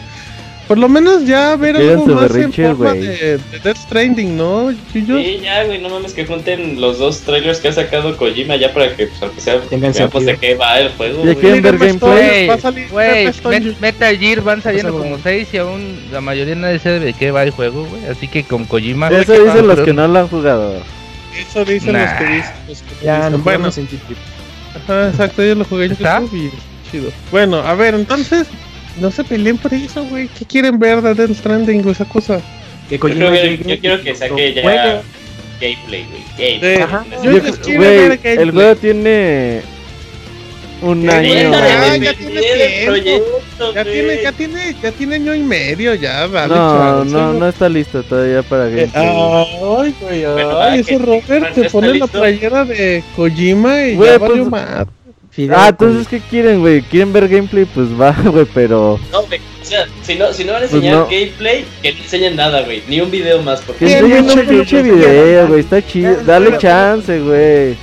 Por 0.70 0.78
lo 0.78 0.88
menos 0.88 1.26
ya 1.26 1.56
ver 1.56 1.76
algo 1.76 2.06
más 2.06 2.32
en 2.36 2.52
forma 2.52 2.94
de, 2.94 3.38
de 3.38 3.58
Death 3.64 3.76
Stranding, 3.76 4.36
¿no, 4.36 4.70
Yuyos? 4.94 5.20
Sí, 5.20 5.40
ya, 5.42 5.64
güey, 5.64 5.80
no 5.82 5.88
mames 5.88 6.12
que 6.14 6.24
junten 6.24 6.80
los 6.80 7.00
dos 7.00 7.22
trailers 7.22 7.58
que 7.58 7.66
ha 7.66 7.72
sacado 7.72 8.16
Kojima 8.16 8.54
ya 8.54 8.72
para 8.72 8.94
que, 8.94 9.08
pues, 9.08 9.20
aunque 9.20 9.40
sea, 9.40 9.60
Tengan 9.62 9.92
veamos 9.92 10.24
de 10.24 10.36
qué 10.36 10.54
va 10.54 10.78
el 10.78 10.90
juego, 10.90 11.18
Ya 11.24 11.32
güey. 11.32 11.34
quieren 11.34 11.62
ver 11.62 11.76
gameplay. 11.76 12.44
Stone, 12.44 12.46
va 12.46 12.54
a 12.54 12.58
salir 12.60 12.88
Güey, 12.88 13.74
Metal 13.80 14.16
Gear 14.16 14.42
van 14.42 14.62
saliendo 14.62 14.92
como. 14.96 15.18
6 15.18 15.48
y 15.52 15.56
aún 15.56 15.98
la 16.12 16.20
mayoría 16.20 16.54
nadie 16.54 16.78
sabe 16.78 17.00
de 17.00 17.14
qué 17.14 17.32
va 17.32 17.42
el 17.42 17.50
juego, 17.50 17.86
güey. 17.86 18.06
Así 18.06 18.28
que 18.28 18.44
con 18.44 18.64
Kojima. 18.64 19.08
Eso 19.08 19.32
dicen 19.44 19.66
los 19.66 19.80
que 19.80 19.92
no 19.92 20.06
lo 20.06 20.20
han 20.20 20.28
jugado. 20.28 20.74
Eso 21.36 21.64
dicen 21.64 21.94
Nah. 21.94 22.04
los 22.04 22.12
que 22.12 22.24
dicen. 22.36 22.52
los 22.68 22.82
que 22.82 23.04
Ya, 23.04 23.16
dicen. 23.16 23.32
no 23.32 23.38
bueno, 23.38 23.44
podemos 23.44 23.74
sentir 23.74 23.98
ajá, 24.76 25.08
exacto, 25.08 25.42
yo 25.42 25.56
lo 25.56 25.64
jugué 25.64 25.86
en 25.86 25.92
¿Está? 25.92 26.20
YouTube 26.20 26.36
y 26.36 26.90
chido. 26.92 27.10
Bueno, 27.32 27.56
a 27.56 27.74
ver, 27.74 27.96
entonces, 27.96 28.46
no 28.98 29.10
se 29.10 29.24
peleen 29.24 29.56
por 29.58 29.72
eso, 29.74 30.04
güey. 30.04 30.28
¿Qué 30.28 30.44
quieren 30.44 30.78
ver 30.78 31.00
de 31.02 31.14
Death 31.14 31.36
Stranding 31.36 31.86
o 31.86 31.90
esa 31.90 32.04
cosa? 32.04 32.40
que 32.88 32.96
Yo, 32.96 33.00
creo 33.00 33.30
que- 33.30 33.36
llegue 33.42 33.64
yo 33.74 33.80
quiero 33.80 34.02
que 34.02 34.14
saque 34.16 34.52
ya 34.54 34.62
gameplay, 35.60 36.04
güey. 36.10 36.22
Gameplay. 36.38 36.76
Sí. 36.76 36.82
Ajá. 36.82 37.04
Yo 37.22 37.30
Yo- 37.32 37.42
les 37.42 37.56
quiero 37.58 37.80
güey, 37.82 37.90
ver 37.98 38.10
el 38.12 38.18
gameplay. 38.18 38.50
juego 38.50 38.76
tiene 38.76 39.60
un 40.82 41.10
año. 41.10 41.34
ya, 41.34 41.96
ya 41.98 42.14
tiene 42.14 42.40
tiempo. 42.40 42.86
proyecto, 42.86 43.74
Ya 43.74 43.84
tiene, 43.84 44.22
ya 44.22 44.32
tiene, 44.32 44.76
ya 44.82 44.92
tiene 44.92 45.14
año 45.16 45.34
y 45.34 45.40
medio 45.40 45.94
ya, 45.94 46.26
dale 46.26 46.54
No, 46.54 47.04
no, 47.04 47.32
no 47.34 47.48
está 47.48 47.68
listo 47.68 48.02
todavía 48.02 48.42
para 48.42 48.66
Eh, 48.68 48.88
gameplay. 48.92 49.06
Ay, 49.06 49.94
güey, 50.00 50.24
Bueno, 50.24 50.58
ay, 50.60 50.80
ese 50.80 50.96
que- 50.96 50.98
Robert 50.98 51.54
se 51.54 51.70
pone 51.70 51.86
la 51.88 51.92
listo. 51.92 52.08
playera 52.08 52.64
de 52.64 53.04
Kojima 53.14 53.84
y 53.84 53.94
Güey, 53.96 54.10
ya 54.12 54.18
pues- 54.18 54.30
valió 54.30 54.46
más. 54.46 54.86
Fideo 55.30 55.56
Ah, 55.58 55.68
entonces, 55.68 56.08
¿qué 56.08 56.20
quieren, 56.20 56.60
güey? 56.60 56.82
¿Quieren 56.82 57.12
ver 57.12 57.28
gameplay? 57.28 57.64
Pues 57.64 57.88
va, 57.98 58.12
güey, 58.24 58.46
pero... 58.52 58.98
No, 59.12 59.22
güey. 59.22 59.40
O 59.62 59.64
sea, 59.64 59.86
si 60.02 60.16
no, 60.16 60.32
si 60.32 60.44
no 60.44 60.52
van 60.54 60.64
a 60.64 60.66
Pues 60.66 60.74
enseñar 60.74 60.94
no. 60.96 61.04
gameplay, 61.06 61.64
que 61.82 61.92
no 61.92 61.98
enseñen 62.02 62.36
nada, 62.36 62.62
güey. 62.62 62.82
Ni 62.88 63.00
un 63.00 63.10
video 63.10 63.40
más, 63.42 63.60
por 63.60 63.76
Que 63.76 63.98
enseñen 63.98 64.28
un 64.30 64.46
pinche 64.46 64.82
video, 64.82 65.46
güey, 65.46 65.60
está 65.60 65.86
chido. 65.86 66.16
Dale 66.24 66.58
chance, 66.58 67.20
güey. 67.20 67.76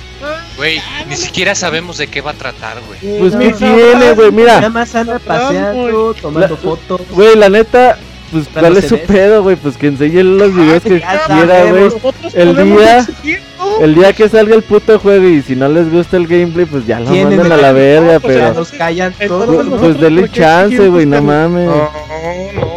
Güey, 0.58 0.80
ni 1.08 1.16
siquiera 1.16 1.54
sabemos 1.54 1.96
de 1.98 2.08
qué 2.08 2.20
va 2.20 2.32
a 2.32 2.34
tratar, 2.34 2.76
güey. 2.86 3.18
Pues, 3.20 3.32
¿qué 3.32 3.38
Mira, 3.38 3.56
tiene, 3.56 4.12
güey? 4.14 4.32
Nada 4.32 4.56
Mira, 4.58 4.68
más 4.70 4.94
anda 4.94 5.16
Ah, 5.16 5.20
paseando, 5.24 6.14
tomando 6.20 6.56
fotos. 6.56 7.00
güey, 7.10 7.36
la 7.36 7.48
neta, 7.48 7.96
pues, 8.32 8.48
¿cuál 8.52 8.76
es 8.76 8.88
su 8.88 8.96
CDs. 8.96 9.06
pedo, 9.06 9.42
güey? 9.44 9.56
Pues 9.56 9.76
que 9.78 9.86
enseñe 9.86 10.22
los 10.24 10.54
videos 10.54 10.82
que 10.82 11.00
quiera, 11.00 11.64
güey. 11.70 11.90
El 12.34 12.56
día-. 12.56 13.06
El 13.80 13.94
día 13.94 14.12
que 14.12 14.28
salga 14.28 14.54
el 14.54 14.62
puto 14.62 14.98
juego 14.98 15.28
y 15.28 15.42
si 15.42 15.54
no 15.54 15.68
les 15.68 15.90
gusta 15.90 16.16
el 16.16 16.26
gameplay, 16.26 16.66
pues 16.66 16.86
ya 16.86 17.00
lo 17.00 17.10
mandan 17.10 17.52
a 17.52 17.56
la 17.56 17.72
verga, 17.72 18.20
pero... 18.20 18.54
Pues, 18.54 20.00
denle 20.00 20.22
¿por 20.22 20.30
qué 20.30 20.40
chance, 20.40 20.88
güey, 20.88 21.06
no 21.06 21.22
mames. 21.22 21.66
No, 21.66 21.90
no. 22.54 22.67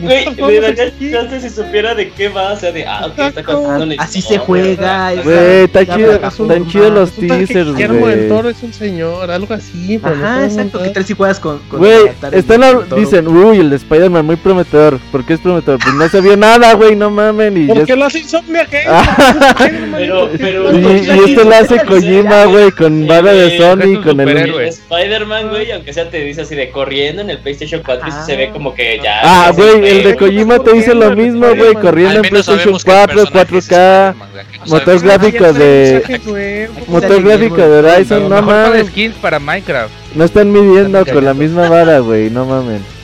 Güey, 0.00 0.58
a 0.58 0.60
daría 0.60 1.12
chance 1.12 1.40
si 1.40 1.50
supiera 1.50 1.94
de 1.94 2.10
qué 2.10 2.28
va, 2.28 2.52
o 2.52 2.56
sea, 2.56 2.72
de, 2.72 2.86
ah, 2.86 3.06
ok, 3.06 3.18
está 3.18 3.42
contando 3.42 3.84
una 3.84 3.94
Así 3.98 4.20
se 4.20 4.38
juega, 4.38 5.12
Güey, 5.22 5.64
está 5.64 5.82
Ya 5.82 5.96
chido, 5.96 6.46
me 6.46 6.66
chidos 6.66 6.92
los 6.92 7.12
teasers, 7.12 7.72
Guillermo 7.72 8.06
del 8.06 8.18
güey. 8.18 8.28
Toro 8.28 8.48
es 8.48 8.62
un 8.62 8.72
señor, 8.72 9.30
algo 9.30 9.54
así. 9.54 9.98
pero 10.02 10.14
Ajá, 10.14 10.44
exacto. 10.44 10.82
¿Qué 10.82 10.90
tal 10.90 11.04
si 11.04 11.14
juegas 11.14 11.40
con. 11.40 11.60
Güey, 11.70 12.10
están 12.32 12.60
dicen, 12.96 13.28
uy, 13.28 13.58
el 13.58 13.70
de 13.70 13.76
Spider-Man 13.76 14.26
muy 14.26 14.36
prometedor. 14.36 14.98
¿Por 15.10 15.24
qué 15.24 15.34
es 15.34 15.40
prometedor? 15.40 15.78
Pues 15.82 15.94
no 15.94 16.08
se 16.08 16.20
vio 16.20 16.36
nada, 16.36 16.74
güey, 16.74 16.96
no 16.96 17.10
mamen. 17.10 17.64
Y, 17.64 17.66
Porque 17.66 17.96
lo 17.96 18.06
hace 18.06 18.20
Insomniac 18.20 18.70
Games. 18.70 18.86
Ah. 19.00 19.54
Pero, 19.96 20.30
pero. 20.38 20.78
y, 20.78 21.30
esto 21.30 21.44
lo 21.44 21.54
hace 21.54 21.84
Kojima, 21.84 22.44
güey, 22.46 22.70
con 22.72 23.06
vara 23.06 23.32
de 23.32 23.56
güey, 23.56 23.58
Sony, 23.58 24.02
con 24.02 24.20
el... 24.20 24.60
Spider-Man, 24.60 25.48
güey, 25.48 25.70
aunque 25.72 25.92
sea 25.92 26.08
te 26.10 26.24
dice 26.24 26.42
así 26.42 26.54
de 26.54 26.70
corriendo 26.70 27.22
en 27.22 27.30
el 27.30 27.38
PlayStation 27.38 27.82
4 27.84 28.08
y 28.08 28.10
sí 28.10 28.18
se 28.26 28.36
ve 28.36 28.50
como 28.50 28.74
que 28.74 29.00
ya. 29.02 29.20
Ah, 29.22 29.52
güey, 29.54 29.89
el 29.90 30.02
de 30.02 30.10
ve. 30.10 30.16
Kojima 30.16 30.58
te 30.60 30.72
dice 30.72 30.94
lo 30.94 31.14
mismo, 31.14 31.46
güey, 31.54 31.74
corriendo 31.74 32.20
en 32.20 32.28
PlayStation 32.28 32.78
sabemos 32.78 32.84
que 32.84 32.90
el 32.90 32.96
4, 32.96 33.16
personaje 33.16 33.58
es 33.58 33.68
4K, 33.70 34.14
Spider-Man, 34.14 34.30
güey, 34.30 34.44
aquí 34.44 34.58
no 34.58 34.66
motor 34.66 35.00
gráfico 35.00 35.52
de... 35.52 36.70
Motor 36.86 37.22
gráfico 37.22 37.56
de 37.56 37.78
Horizon, 37.78 38.28
no 38.28 38.42
mames. 38.42 38.86
skins 38.88 39.14
para 39.16 39.38
Minecraft. 39.38 39.92
No 40.14 40.24
están 40.24 40.52
midiendo 40.52 41.04
con 41.06 41.24
la 41.24 41.34
misma 41.34 41.68
vara, 41.68 41.98
güey, 42.00 42.30
no 42.30 42.46
mamen. 42.46 42.99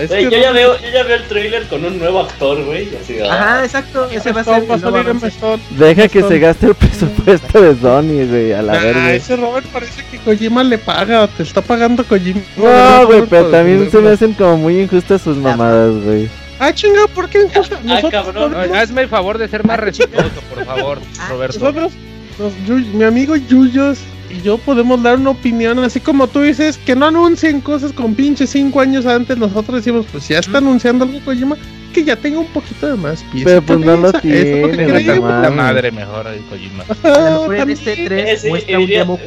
Es 0.00 0.08
Güey, 0.08 0.28
que 0.28 0.36
yo 0.36 0.42
ya 0.42 0.52
veo, 0.52 0.76
yo 0.80 0.88
ya 0.92 1.02
veo 1.04 1.16
el 1.16 1.24
trailer 1.28 1.66
con 1.68 1.84
un 1.84 1.98
nuevo 1.98 2.20
actor, 2.20 2.64
güey. 2.64 2.88
Ajá, 3.28 3.60
ah, 3.60 3.64
exacto. 3.64 4.08
Ese 4.10 4.32
va 4.32 4.40
a 4.40 4.44
ser 4.44 4.70
va 4.70 4.74
a 4.74 4.78
salir 4.78 5.08
en. 5.08 5.78
Deja 5.78 6.08
que 6.08 6.22
se 6.22 6.38
gaste 6.38 6.66
el 6.66 6.74
presupuesto 6.74 7.60
de 7.60 7.76
Sony, 7.80 8.26
güey, 8.28 8.52
a 8.52 8.62
la 8.62 8.72
Nah, 8.74 8.80
verga. 8.80 9.14
ese 9.14 9.36
Robert 9.36 9.66
parece 9.66 10.02
que 10.10 10.18
Kojima 10.18 10.64
le 10.64 10.78
paga, 10.78 11.26
te 11.28 11.42
está 11.42 11.60
pagando 11.60 12.04
Kojima. 12.04 12.40
No, 12.56 12.62
güey, 12.64 13.02
Robert, 13.20 13.26
pero 13.30 13.46
también 13.46 13.90
se 13.90 13.98
me 13.98 14.10
hacen 14.10 14.32
como 14.34 14.56
muy 14.56 14.80
injustas 14.80 15.22
sus 15.22 15.36
mamadas, 15.36 15.92
güey. 16.04 16.28
Ah, 16.58 16.72
chinga, 16.72 17.06
¿por 17.14 17.28
qué 17.28 17.42
injusta? 17.42 17.76
Ah, 17.76 17.82
Nosotros 17.82 18.12
cabrón. 18.12 18.52
podemos- 18.52 18.68
No, 18.76 18.80
hazme 18.80 19.02
el 19.02 19.08
favor 19.08 19.36
de 19.38 19.48
ser 19.48 19.64
más 19.64 19.78
respetuoso, 19.80 20.40
por 20.54 20.64
favor, 20.64 20.98
Roberto. 21.28 21.58
Nosotros, 21.58 21.92
nos- 22.38 22.52
Yu- 22.68 22.86
mi 22.94 23.02
amigo 23.04 23.34
Yuyos 23.36 23.98
y 24.32 24.42
yo 24.42 24.58
podemos 24.58 25.02
dar 25.02 25.18
una 25.18 25.30
opinión, 25.30 25.78
así 25.80 26.00
como 26.00 26.26
tú 26.26 26.40
dices, 26.40 26.78
que 26.78 26.96
no 26.96 27.06
anuncien 27.06 27.60
cosas 27.60 27.92
con 27.92 28.14
pinches 28.14 28.50
cinco 28.50 28.80
años 28.80 29.06
antes, 29.06 29.36
nosotros 29.36 29.76
decimos, 29.76 30.06
pues 30.10 30.26
ya 30.28 30.38
está 30.38 30.58
anunciando 30.58 31.04
algo 31.04 31.20
Kojima, 31.24 31.56
que 31.92 32.04
ya 32.04 32.16
tenga 32.16 32.38
un 32.38 32.46
poquito 32.46 32.86
de 32.86 32.96
más 32.96 33.22
pies. 33.32 33.44
Pero 33.44 33.60
pues 33.62 33.78
no 33.80 33.96
lo 33.98 34.12
tiene, 34.14 34.62
Puta 34.66 34.82
güey, 34.84 35.04
puta 35.20 35.20
mames. 35.30 35.52
madre 35.52 35.90
mejor 35.92 36.26
el 36.28 36.40
Kojima. 36.44 36.84
A 37.02 37.30
lo 37.30 37.40
mejor 37.42 37.56
en 37.56 37.70
este 37.70 38.04
3 38.06 38.28
Ese, 38.30 38.48
muestra 38.48 38.78
un 38.78 38.86
demo. 38.86 39.20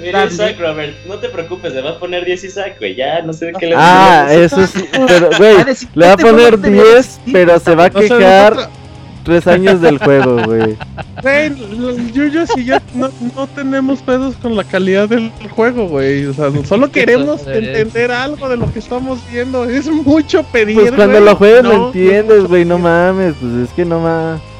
Robert, 0.59 0.95
no 1.07 1.15
te 1.19 1.29
preocupes, 1.29 1.73
le 1.75 1.81
va 1.81 1.91
a 1.91 1.99
poner 1.99 2.25
10 2.25 2.43
Isaac, 2.43 2.77
güey, 2.79 2.95
ya, 2.95 3.21
no 3.21 3.33
sé 3.33 3.45
de 3.47 3.53
qué 3.53 3.67
le 3.67 3.75
Ah, 3.77 4.25
le- 4.29 4.45
eso 4.45 4.65
sí, 4.65 4.83
pero, 5.07 5.29
güey, 5.37 5.55
Va 5.55 5.61
a 5.61 5.65
decir, 5.65 5.89
le 5.93 6.05
va 6.05 6.11
a 6.11 6.15
"Este 6.15 6.23
poner 6.25 6.51
no 6.57 6.57
debería 6.63 6.83
10, 6.83 6.97
existir". 7.05 7.33
pero 7.33 7.59
se 7.59 7.75
va 7.75 7.85
a 7.85 7.87
O 7.87 7.91
sea, 8.01 8.17
quejar 8.17 8.69
tres 9.25 9.47
años 9.47 9.81
del 9.81 9.97
juego, 9.97 10.41
güey. 10.45 10.77
Güey, 11.21 11.49
los 11.77 12.13
Yuyos 12.13 12.49
y 12.55 12.65
yo 12.65 12.77
no, 12.93 13.09
no 13.35 13.47
tenemos 13.47 14.01
pedos 14.01 14.35
con 14.35 14.55
la 14.55 14.63
calidad 14.63 15.09
del 15.09 15.31
juego, 15.49 15.87
güey. 15.87 16.25
O 16.27 16.33
sea, 16.33 16.51
solo 16.63 16.89
queremos 16.91 17.45
entender 17.45 18.11
algo 18.11 18.47
de 18.47 18.55
lo 18.55 18.71
que 18.71 18.79
estamos 18.79 19.19
viendo. 19.31 19.65
Es 19.65 19.87
mucho 19.87 20.43
pedir. 20.43 20.77
Pues 20.77 20.91
cuando 20.91 21.19
lo 21.19 21.35
juegues 21.35 21.63
No, 21.63 21.73
lo 21.73 21.87
entiendes, 21.87 22.45
güey, 22.45 22.63
no 22.63 22.77
mames, 22.77 23.33
pues 23.41 23.53
es 23.67 23.69
que 23.71 23.83
no 23.83 23.99
mames. 23.99 24.54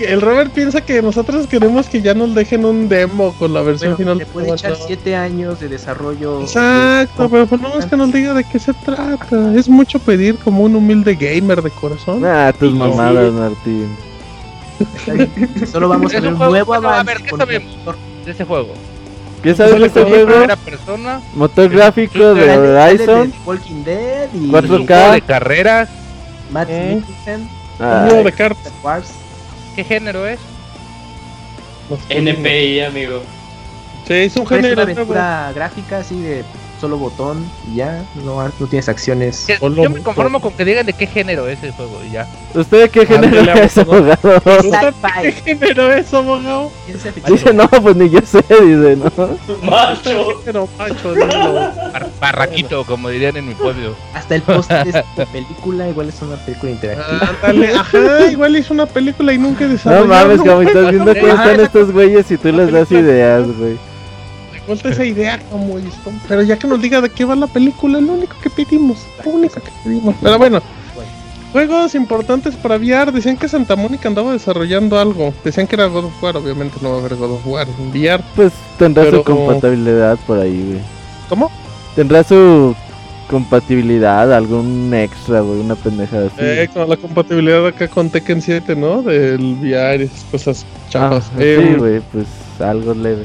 El 0.00 0.20
Robert 0.20 0.50
piensa 0.52 0.80
que 0.80 1.00
nosotros 1.02 1.46
queremos 1.46 1.86
que 1.88 2.02
ya 2.02 2.14
nos 2.14 2.34
dejen 2.34 2.64
un 2.64 2.88
demo 2.88 3.32
con 3.38 3.52
la 3.54 3.62
versión 3.62 3.92
Bueno, 3.96 3.96
final. 4.14 4.18
le 4.18 4.26
puede 4.26 4.50
echar 4.50 4.74
7 4.76 5.16
años 5.16 5.60
de 5.60 5.68
desarrollo. 5.68 6.42
Exacto, 6.42 7.24
de- 7.24 7.28
pero 7.28 7.46
pues 7.46 7.60
no 7.60 7.78
es 7.78 7.86
que 7.86 7.96
nos 7.96 8.12
diga 8.12 8.34
de 8.34 8.44
qué 8.44 8.58
se 8.58 8.72
trata. 8.74 9.54
Es 9.54 9.68
mucho 9.68 9.98
pedir 9.98 10.36
como 10.38 10.62
un 10.64 10.74
humilde 10.76 11.14
gamer 11.14 11.62
de 11.62 11.70
corazón. 11.70 12.24
Ah, 12.24 12.52
tus 12.58 12.70
Sí. 12.72 12.78
mamadas, 12.78 13.32
Martín. 13.32 13.96
Solo 15.70 15.88
vamos 15.88 16.14
a 16.14 16.20
ver 16.20 16.32
un 16.32 16.38
nuevo 16.38 16.66
bueno, 16.66 16.88
a 16.88 17.00
avance. 17.00 17.12
ver, 17.14 17.22
¿qué 17.22 17.36
sabemos? 17.36 17.74
De 18.24 18.30
ese 18.32 18.44
juego. 18.44 18.74
¿Qué 19.42 19.54
sabes 19.54 19.78
de 19.80 19.86
este 19.86 20.02
juego? 20.02 20.32
Persona, 20.64 21.20
Motor 21.34 21.68
gráfico 21.70 22.34
de 22.34 22.50
Horizon. 22.58 23.30
de 23.30 23.36
Walking 23.46 23.84
Dead 23.84 24.28
y 24.34 24.48
4K. 24.50 24.80
un 24.80 24.86
juego 24.86 25.12
de 25.12 25.20
carreras. 25.22 25.88
Matt 26.50 26.68
Eh. 26.70 26.94
Mikkelsen, 26.96 27.48
Ah, 27.78 28.00
Un 28.04 28.08
juego 28.08 28.24
de 28.24 28.32
cartas. 28.32 28.72
¿Qué 29.76 29.84
género 29.84 30.26
es? 30.26 30.40
NPI, 32.08 32.80
amigo. 32.80 33.22
Sí, 34.08 34.14
es 34.14 34.36
un 34.36 34.42
Es 34.44 34.50
una 34.50 34.56
género 34.56 34.74
nuevo. 34.84 34.92
aventura 35.00 35.52
gráfica 35.54 35.98
así 35.98 36.20
de 36.20 36.44
solo 36.80 36.98
botón 36.98 37.44
y 37.70 37.76
ya, 37.76 38.04
no, 38.24 38.42
no 38.42 38.66
tienes 38.66 38.88
acciones. 38.88 39.46
Yo 39.60 39.90
me 39.90 40.02
conformo 40.02 40.40
con 40.40 40.52
que 40.52 40.64
digan 40.64 40.86
de 40.86 40.92
qué 40.92 41.06
género 41.06 41.48
es 41.48 41.62
el 41.62 41.72
juego 41.72 42.00
y 42.06 42.12
ya. 42.12 42.26
¿Usted 42.54 42.82
de 42.82 42.88
qué 42.88 43.06
género 43.06 43.40
Ándale, 43.40 43.64
es, 43.64 43.78
abogado. 43.78 44.42
¿Qué 45.22 45.32
género 45.32 45.92
es, 45.92 46.14
abogado? 46.14 46.70
Dice, 47.26 47.52
no, 47.52 47.68
pues 47.68 47.96
ni 47.96 48.10
yo 48.10 48.20
sé, 48.20 48.38
dice, 48.38 48.96
¿no? 48.96 49.12
Macho. 49.62 50.40
Género 50.40 50.68
macho, 50.78 51.14
barraquito, 52.20 52.84
como 52.84 53.08
dirían 53.08 53.36
en 53.36 53.48
mi 53.48 53.54
pueblo. 53.54 53.94
Hasta 54.14 54.36
el 54.36 54.42
es 54.86 54.94
de 55.16 55.26
película, 55.32 55.88
igual 55.88 56.08
es 56.08 56.22
una 56.22 56.36
película 56.36 56.72
interactiva. 56.72 57.30
Ándale, 57.42 57.74
ajá, 57.74 58.26
igual 58.30 58.56
hizo 58.56 58.74
una 58.74 58.86
película 58.86 59.32
y 59.32 59.38
nunca 59.38 59.64
No 59.64 59.72
desarrolló. 59.72 60.06
mames, 60.06 60.38
como 60.38 60.62
estás 60.62 60.90
viendo 60.90 61.14
cómo 61.14 61.32
están 61.32 61.60
estos 61.60 61.92
güeyes 61.92 62.30
y 62.30 62.36
tú 62.38 62.52
les 62.52 62.72
das 62.72 62.90
ideas, 62.90 63.46
güey. 63.58 63.76
Vuelta 64.66 64.88
esa 64.88 65.04
idea 65.04 65.40
como 65.50 65.78
esto. 65.78 66.10
Pero 66.28 66.42
ya 66.42 66.58
que 66.58 66.66
nos 66.66 66.80
diga 66.80 67.00
de 67.00 67.08
qué 67.10 67.24
va 67.24 67.36
la 67.36 67.46
película, 67.46 68.00
lo 68.00 68.14
único 68.14 68.34
que 68.42 68.50
pedimos. 68.50 68.98
Lo 69.24 69.30
único 69.32 69.54
que 69.60 69.70
pedimos. 69.84 70.14
Pero 70.22 70.38
bueno. 70.38 70.60
Juegos 71.52 71.94
importantes 71.94 72.54
para 72.56 72.76
VR. 72.76 73.12
Decían 73.12 73.36
que 73.36 73.48
Santa 73.48 73.76
Mónica 73.76 74.08
andaba 74.08 74.32
desarrollando 74.32 74.98
algo. 74.98 75.32
Decían 75.44 75.66
que 75.66 75.76
era 75.76 75.86
God 75.86 76.06
of 76.06 76.22
War. 76.22 76.36
Obviamente 76.36 76.76
no 76.82 76.90
va 76.90 76.96
a 76.96 76.98
haber 77.00 77.14
God 77.16 77.32
of 77.32 77.46
War 77.46 77.66
en 77.78 77.90
VR. 77.90 78.22
Pues 78.34 78.52
tendrá 78.78 79.04
Pero- 79.04 79.18
su 79.18 79.24
compatibilidad 79.24 80.18
por 80.26 80.38
ahí, 80.40 80.62
güey. 80.68 80.80
¿Cómo? 81.28 81.50
Tendrá 81.94 82.22
su 82.24 82.74
compatibilidad, 83.30 84.32
algún 84.34 84.92
extra, 84.94 85.40
güey, 85.40 85.60
una 85.60 85.74
pendejada 85.76 86.26
así. 86.26 86.36
Eh, 86.38 86.68
con 86.72 86.88
la 86.88 86.96
compatibilidad 86.96 87.66
acá 87.66 87.88
con 87.88 88.10
Tekken 88.10 88.40
7, 88.42 88.76
¿no? 88.76 89.02
Del 89.02 89.56
VR 89.60 90.02
y 90.02 90.06
esas 90.06 90.24
cosas 90.30 90.66
Ah, 90.66 90.88
chapas. 90.90 91.24
sí, 91.24 91.30
Eh, 91.42 91.74
güey, 91.78 92.00
pues 92.12 92.26
algo 92.60 92.94
leve. 92.94 93.24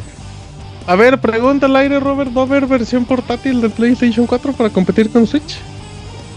A 0.87 0.95
ver, 0.95 1.19
pregunta 1.19 1.65
al 1.67 1.75
aire, 1.75 1.99
Robert. 1.99 2.35
¿Va 2.35 2.41
a 2.41 2.45
haber 2.45 2.65
versión 2.67 3.05
portátil 3.05 3.61
de 3.61 3.69
PlayStation 3.69 4.25
4 4.25 4.53
para 4.53 4.69
competir 4.69 5.09
con 5.09 5.25
Switch? 5.27 5.57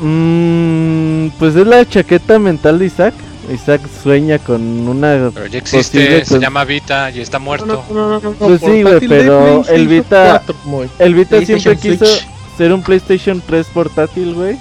Mm, 0.01 1.29
pues 1.39 1.55
es 1.57 1.66
la 1.66 1.89
chaqueta 1.89 2.39
mental 2.39 2.79
de 2.79 2.87
Isaac. 2.87 3.15
Isaac 3.53 3.83
sueña 4.03 4.39
con 4.39 4.62
una... 4.89 5.31
Pero 5.35 5.47
ya 5.47 5.59
existe, 5.59 5.99
Posible 5.99 6.25
se 6.25 6.39
llama 6.39 6.65
Vita 6.65 7.11
y 7.11 7.21
está 7.21 7.39
muerto. 7.39 7.66
No, 7.66 7.85
no, 7.95 8.09
no, 8.09 8.21
no, 8.21 8.31
no, 8.31 8.37
Pues 8.37 8.61
sí, 8.61 8.83
güey, 8.83 9.01
pero 9.07 9.59
el 9.69 9.87
PlayStation 9.87 9.89
Vita- 9.89 10.43
4, 10.47 10.57
Moy. 10.65 10.89
El 10.99 11.15
Vita 11.15 11.45
siempre 11.45 11.77
quiso 11.77 12.07
Switch. 12.07 12.27
ser 12.57 12.73
un 12.73 12.83
PlayStation 12.83 13.43
3 13.47 13.66
portátil, 13.66 14.35
güey. 14.35 14.57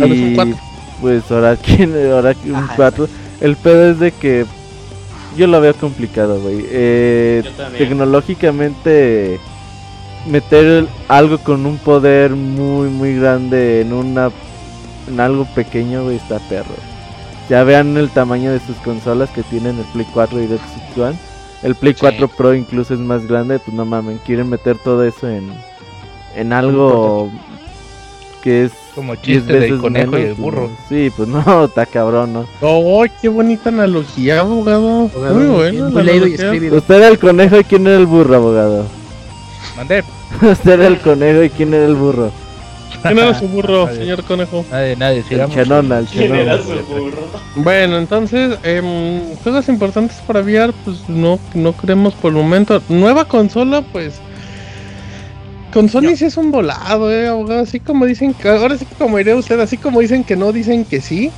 Ahora 0.00 0.14
es 0.14 0.20
un 0.20 0.48
Y 0.50 0.54
pues 1.00 1.30
ahora 1.30 1.56
quién, 1.62 1.94
ahora 2.10 2.34
un 2.46 2.54
Ajá, 2.54 2.72
4. 2.76 3.08
El 3.42 3.56
pedo 3.56 3.90
es 3.90 3.98
de 3.98 4.12
que 4.12 4.46
yo 5.36 5.46
lo 5.46 5.60
veo 5.60 5.74
complicado, 5.74 6.40
güey. 6.40 6.64
Eh, 6.68 7.42
tecnológicamente 7.78 9.40
meter 10.26 10.86
algo 11.08 11.38
con 11.38 11.66
un 11.66 11.76
poder 11.78 12.30
muy 12.30 12.88
muy 12.88 13.16
grande 13.16 13.82
en 13.82 13.92
una 13.92 14.30
en 15.08 15.20
algo 15.20 15.44
pequeño, 15.54 16.04
güey, 16.04 16.16
está 16.16 16.38
perro. 16.48 16.74
Ya 17.50 17.62
vean 17.62 17.96
el 17.96 18.08
tamaño 18.10 18.52
de 18.52 18.60
sus 18.60 18.76
consolas 18.78 19.28
que 19.30 19.42
tienen 19.42 19.78
el 19.78 19.84
Play 19.92 20.06
4 20.14 20.40
y 20.40 20.44
el 20.44 20.58
Xbox 20.58 20.98
One. 20.98 21.18
El 21.62 21.74
Play 21.74 21.92
Sí. 21.94 22.00
4 22.00 22.28
Pro 22.28 22.54
incluso 22.54 22.94
es 22.94 23.00
más 23.00 23.26
grande, 23.26 23.58
pues 23.58 23.74
no 23.74 23.84
mamen, 23.84 24.18
quieren 24.24 24.48
meter 24.48 24.78
todo 24.78 25.04
eso 25.04 25.28
en, 25.28 25.52
en 26.34 26.52
algo 26.52 27.30
que 28.42 28.64
es 28.64 28.72
Como 28.94 29.12
10 29.16 29.22
chiste 29.22 29.58
del 29.58 29.78
conejo 29.78 30.18
y 30.18 30.22
el 30.22 30.34
burro. 30.34 30.70
Sí, 30.88 31.10
pues 31.16 31.28
no, 31.28 31.64
está 31.64 31.84
cabrón, 31.86 32.32
¿no? 32.32 32.46
Oh, 32.60 33.04
qué 33.20 33.28
bonita 33.28 33.70
analogía, 33.70 34.40
abogado. 34.40 35.10
Abogado, 35.14 35.34
Muy 35.34 35.42
bien, 35.44 35.54
bueno. 35.80 35.90
muy 35.90 36.02
leído 36.04 36.26
y 36.28 36.34
escribido. 36.34 36.76
Usted 36.78 36.94
era 36.94 37.08
el 37.08 37.18
conejo 37.18 37.58
y 37.58 37.64
quién 37.64 37.86
era 37.86 37.96
el 37.96 38.06
burro, 38.06 38.36
abogado. 38.36 38.86
Mandé. 39.76 40.04
Usted 40.42 40.70
era 40.72 40.86
el 40.86 40.98
conejo 41.00 41.42
y 41.42 41.50
quién 41.50 41.74
era 41.74 41.86
el 41.86 41.94
burro. 41.96 42.30
¿Quién 43.02 43.18
era 43.18 43.38
su 43.38 43.48
burro, 43.48 43.86
Nadie. 43.86 43.98
señor 43.98 44.22
conejo? 44.24 44.64
Nadie, 44.70 44.96
nadie. 44.96 45.18
El 45.18 45.24
sigamos. 45.24 45.54
Chenona, 45.54 45.98
el 45.98 46.06
¿Quién 46.06 46.34
era 46.34 46.58
Chenona. 46.62 46.80
su 46.86 46.94
burro? 46.94 47.18
Bueno, 47.56 47.98
entonces, 47.98 48.56
em, 48.62 49.34
juegos 49.42 49.68
importantes 49.68 50.16
para 50.26 50.40
VR, 50.40 50.72
pues 50.84 51.08
no, 51.08 51.38
no 51.54 51.72
creemos 51.72 52.14
por 52.14 52.30
el 52.30 52.36
momento. 52.38 52.80
Nueva 52.88 53.24
consola, 53.26 53.82
pues. 53.82 54.20
Con 55.74 55.88
Sony 55.88 56.14
sí 56.16 56.24
es 56.26 56.36
un 56.36 56.52
volado, 56.52 57.12
eh, 57.12 57.26
abogado. 57.26 57.62
Así 57.62 57.80
como 57.80 58.06
dicen 58.06 58.32
que. 58.32 58.48
Ahora 58.48 58.78
sí 58.78 58.86
que 58.86 58.94
como 58.94 59.18
diría 59.18 59.34
usted, 59.34 59.58
así 59.58 59.76
como 59.76 59.98
dicen 60.00 60.22
que 60.22 60.36
no, 60.36 60.52
dicen 60.52 60.84
que 60.84 61.00
sí. 61.00 61.32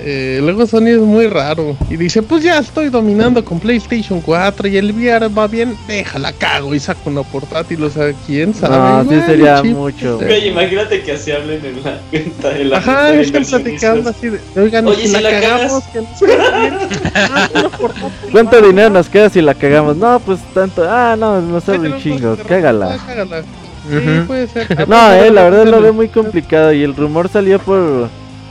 Eh, 0.00 0.38
luego 0.42 0.66
Sony 0.66 0.88
es 0.88 0.98
muy 0.98 1.26
raro. 1.26 1.74
Y 1.90 1.96
dice, 1.96 2.22
pues 2.22 2.44
ya 2.44 2.58
estoy 2.58 2.90
dominando 2.90 3.42
con 3.44 3.58
PlayStation 3.58 4.20
4 4.20 4.68
y 4.68 4.76
el 4.76 4.92
VR 4.92 5.28
va 5.28 5.46
bien, 5.48 5.74
déjala 5.88 6.32
cago 6.34 6.74
y 6.74 6.78
saco 6.78 7.08
una 7.08 7.22
portátil. 7.22 7.82
O 7.82 7.90
sea, 7.90 8.12
quién 8.26 8.54
sabe. 8.54 8.76
No, 8.76 9.00
sí 9.02 9.06
Bueno, 9.08 9.26
sería 9.26 9.62
chip. 9.62 9.74
mucho. 9.74 10.18
Güey, 10.18 10.48
imagínate 10.48 11.02
que 11.02 11.12
así 11.12 11.32
hablen 11.32 11.64
en 11.64 11.82
la 11.82 11.98
venta 12.12 12.50
de 12.50 12.64
la 12.66 12.76
Ajá, 12.78 13.14
están 13.14 13.44
platicando 13.44 14.10
así 14.10 14.28
de, 14.28 14.40
oigan, 14.60 14.86
Oye, 14.86 15.00
si 15.02 15.06
si 15.08 15.12
la, 15.14 15.20
la 15.22 15.30
cagamos, 15.40 15.84
cagas. 15.84 15.90
que 15.92 16.00
nos 16.00 16.60
bien. 16.60 17.70
¿Cuánto 18.32 18.60
dinero 18.60 18.90
nos 18.90 19.08
queda 19.08 19.30
si 19.30 19.40
la 19.40 19.54
cagamos? 19.54 19.96
No, 19.96 20.20
pues 20.20 20.38
tanto. 20.52 20.86
Ah, 20.88 21.16
no, 21.18 21.40
no 21.40 21.60
sabe 21.60 21.90
un 21.90 21.98
chingo. 22.00 22.36
Cágala. 22.46 22.98
cágala. 23.06 23.42
Sí, 23.88 23.96
Ujú. 23.96 24.26
puede 24.26 24.46
ser. 24.48 24.86
No, 24.88 25.12
eh, 25.12 25.30
la 25.30 25.44
verdad 25.44 25.66
lo 25.66 25.80
veo 25.80 25.92
muy 25.92 26.08
complicado. 26.08 26.72
Y 26.72 26.82
el 26.82 26.94
rumor 26.94 27.28
salió 27.28 27.58
por 27.58 28.08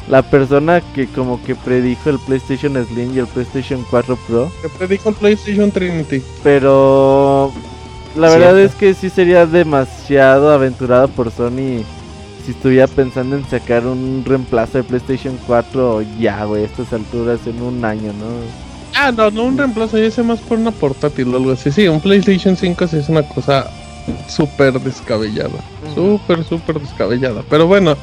la 0.09 0.21
persona 0.21 0.81
que 0.95 1.07
como 1.07 1.43
que 1.43 1.53
predijo 1.55 2.09
el 2.09 2.19
PlayStation 2.19 2.73
Slim 2.87 3.15
y 3.15 3.19
el 3.19 3.27
PlayStation 3.27 3.85
4 3.89 4.17
Pro. 4.27 4.51
Te 4.61 4.69
predico 4.69 5.09
el 5.09 5.15
PlayStation 5.15 5.71
Trinity. 5.71 6.21
Pero 6.43 7.51
la 8.15 8.29
verdad 8.29 8.55
Cierto. 8.55 8.59
es 8.73 8.75
que 8.75 8.93
sí 8.93 9.09
sería 9.09 9.45
demasiado 9.45 10.51
aventurado 10.51 11.07
por 11.09 11.29
Sony 11.31 11.83
si 12.45 12.51
estuviera 12.51 12.87
pensando 12.87 13.35
en 13.35 13.45
sacar 13.49 13.85
un 13.85 14.23
reemplazo 14.25 14.77
de 14.77 14.85
PlayStation 14.85 15.37
4 15.45 16.01
ya, 16.17 16.45
güey, 16.45 16.63
a 16.63 16.65
estas 16.65 16.93
alturas 16.93 17.41
en 17.45 17.61
un 17.61 17.83
año, 17.83 18.13
¿no? 18.13 18.25
Ah, 18.95 19.11
no, 19.11 19.29
no 19.29 19.43
un 19.43 19.57
reemplazo, 19.57 19.97
yo 19.97 20.09
sé 20.09 20.23
más 20.23 20.39
por 20.39 20.57
una 20.57 20.71
portátil 20.71 21.31
o 21.33 21.37
algo 21.37 21.51
así. 21.51 21.69
Sí, 21.71 21.87
un 21.89 21.99
PlayStation 21.99 22.55
5 22.55 22.87
sí 22.87 22.97
es 22.97 23.09
una 23.09 23.21
cosa 23.23 23.69
súper 24.27 24.79
descabellada. 24.79 25.59
Súper, 25.95 26.43
súper 26.43 26.79
descabellada. 26.79 27.43
Pero 27.49 27.67
bueno, 27.67 27.95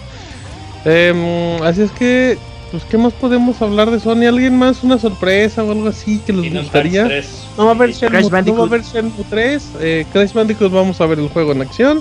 em, 0.84 1.62
así 1.62 1.82
es 1.82 1.90
que, 1.92 2.38
pues, 2.70 2.84
¿qué 2.84 2.98
más 2.98 3.12
podemos 3.14 3.60
hablar 3.62 3.90
de 3.90 4.00
Sony? 4.00 4.26
¿Alguien 4.28 4.56
más? 4.58 4.82
¿Una 4.82 4.98
sorpresa 4.98 5.62
o 5.62 5.70
algo 5.72 5.88
así 5.88 6.18
que 6.26 6.32
les 6.32 6.52
gustaría? 6.52 7.06
Hearts 7.06 7.26
3. 7.28 7.46
No 7.58 7.64
va 7.66 7.70
a 7.70 7.74
haber 7.74 7.92
Shenmue, 7.92 8.20
no 8.22 8.22
va 8.22 8.26
a 8.28 8.30
Bandicoot. 8.30 8.66
haber 8.68 8.82
Shenmue 8.82 9.24
3. 9.30 9.68
Eh, 9.80 10.06
Crash 10.12 10.32
Bandicoot 10.32 10.72
vamos 10.72 11.00
a 11.00 11.06
ver 11.06 11.18
el 11.18 11.28
juego 11.28 11.52
en 11.52 11.62
acción. 11.62 12.00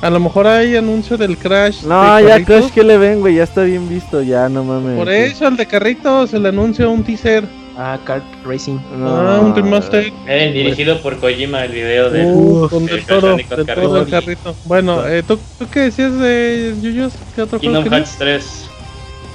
A 0.00 0.10
lo 0.10 0.20
mejor 0.20 0.46
hay 0.46 0.76
anuncio 0.76 1.16
del 1.16 1.36
Crash. 1.36 1.82
No, 1.82 2.16
de 2.16 2.24
ya. 2.28 2.44
Crash 2.44 2.70
que 2.70 2.84
le 2.84 2.98
ven, 2.98 3.18
güey, 3.18 3.34
ya 3.34 3.42
está 3.42 3.62
bien 3.64 3.88
visto, 3.88 4.22
ya 4.22 4.48
no 4.48 4.62
mames. 4.62 4.96
Por 4.96 5.08
eso, 5.08 5.48
el 5.48 5.56
de 5.56 5.66
carritos, 5.66 6.32
el 6.34 6.46
anuncio, 6.46 6.88
un 6.88 7.02
teaser. 7.02 7.44
Ah, 7.78 7.98
Kart 8.04 8.24
Racing. 8.44 8.78
No. 8.96 9.08
Ah, 9.16 9.40
un 9.40 9.54
remaster. 9.54 10.10
Eh, 10.26 10.50
dirigido 10.52 11.00
por 11.02 11.18
Kojima 11.18 11.64
el 11.64 11.72
video 11.72 12.10
de 12.10 12.24
Uh, 12.24 12.68
con 12.70 12.82
el 12.84 12.88
del 12.88 13.04
Crash 13.04 13.20
toro, 13.20 13.28
Bandicoot 13.36 13.66
del 13.92 14.10
carrito. 14.10 14.56
Bueno, 14.64 15.06
eh, 15.06 15.22
¿tú, 15.26 15.38
¿tú 15.58 15.66
qué 15.70 15.80
decías 15.80 16.18
de 16.18 16.74
Yuyos? 16.80 17.12
¿Qué 17.34 17.42
otro 17.42 17.58
juego 17.58 17.74
Kingdom? 17.82 17.92
Hearts 17.92 18.16
3. 18.18 18.64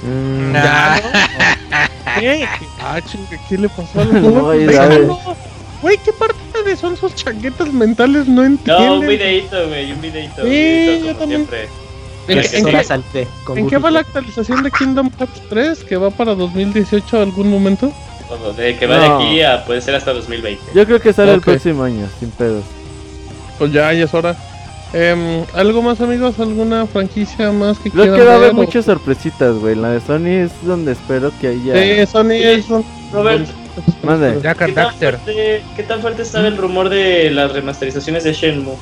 Mm, 0.02 0.52
Nah. 0.52 0.98
¿Qué? 2.18 2.46
Ah, 2.80 3.00
chinga, 3.00 3.40
¿qué 3.48 3.58
le 3.58 3.68
pasó 3.68 4.00
al 4.00 4.12
No, 4.12 4.30
juego? 4.30 4.50
Déjalo. 4.50 5.18
Güey, 5.80 5.98
¿qué 6.04 6.12
parte 6.12 6.36
de 6.64 6.76
son 6.76 6.96
sus 6.96 7.14
chaquetas 7.14 7.72
mentales? 7.72 8.26
No 8.28 8.42
No, 8.66 8.94
un 8.94 9.06
videito, 9.06 9.68
güey, 9.68 9.92
un 9.92 10.00
videito. 10.00 10.42
Sí, 10.42 10.48
videito, 10.50 11.06
yo 11.06 11.16
también. 11.16 11.46
siempre. 11.48 11.68
¿En, 12.28 12.38
en 12.38 12.64
qué, 12.64 12.92
al 12.92 13.02
té, 13.12 13.26
con 13.44 13.58
en 13.58 13.68
qué 13.68 13.78
va 13.78 13.90
la 13.90 14.00
actualización 14.00 14.62
de 14.62 14.70
Kingdom 14.70 15.10
Hearts 15.18 15.42
3? 15.48 15.82
¿Que 15.84 15.96
va 15.96 16.10
para 16.10 16.36
2018 16.36 17.20
algún 17.20 17.48
momento? 17.50 17.92
Todo, 18.38 18.52
De 18.52 18.76
que 18.76 18.86
va 18.86 18.96
No. 18.96 19.18
de 19.18 19.24
aquí 19.26 19.42
a 19.42 19.64
puede 19.64 19.80
ser 19.80 19.94
hasta 19.94 20.12
2020. 20.12 20.62
Yo 20.74 20.86
creo 20.86 21.00
que 21.00 21.12
sale 21.12 21.32
el 21.32 21.38
Ok. 21.38 21.44
próximo 21.44 21.82
año, 21.84 22.06
sin 22.18 22.30
pedos. 22.30 22.64
Pues 23.58 23.72
ya, 23.72 23.92
ya 23.92 24.04
es 24.04 24.14
hora. 24.14 24.34
Em, 24.94 25.44
¿Algo 25.54 25.80
más, 25.82 26.00
amigos? 26.00 26.38
¿Alguna 26.38 26.86
franquicia 26.86 27.50
más 27.50 27.78
que 27.78 27.90
Creo 27.90 28.14
que 28.14 28.24
va 28.24 28.32
a 28.32 28.36
haber 28.36 28.52
muchas 28.52 28.84
sorpresitas, 28.84 29.54
güey. 29.56 29.74
La 29.74 29.90
de 29.90 30.00
Sony 30.00 30.44
es 30.44 30.52
donde 30.62 30.92
espero 30.92 31.32
que 31.40 31.48
haya. 31.48 32.04
Sí, 32.06 32.12
Sony 32.12 32.32
es... 32.32 32.66
Robert, 33.12 33.46
Mande. 34.02 34.40
Jack 34.42 34.58
¿qué 34.58 34.64
and 34.64 34.74
tan, 34.74 34.94
fuerte, 34.94 35.62
¿qué 35.76 35.82
tan 35.82 36.00
fuerte 36.00 36.22
estaba 36.22 36.46
el 36.48 36.56
rumor 36.58 36.88
de 36.90 37.30
las 37.30 37.52
remasterizaciones 37.52 38.24
de 38.24 38.32
Shenmue? 38.34 38.74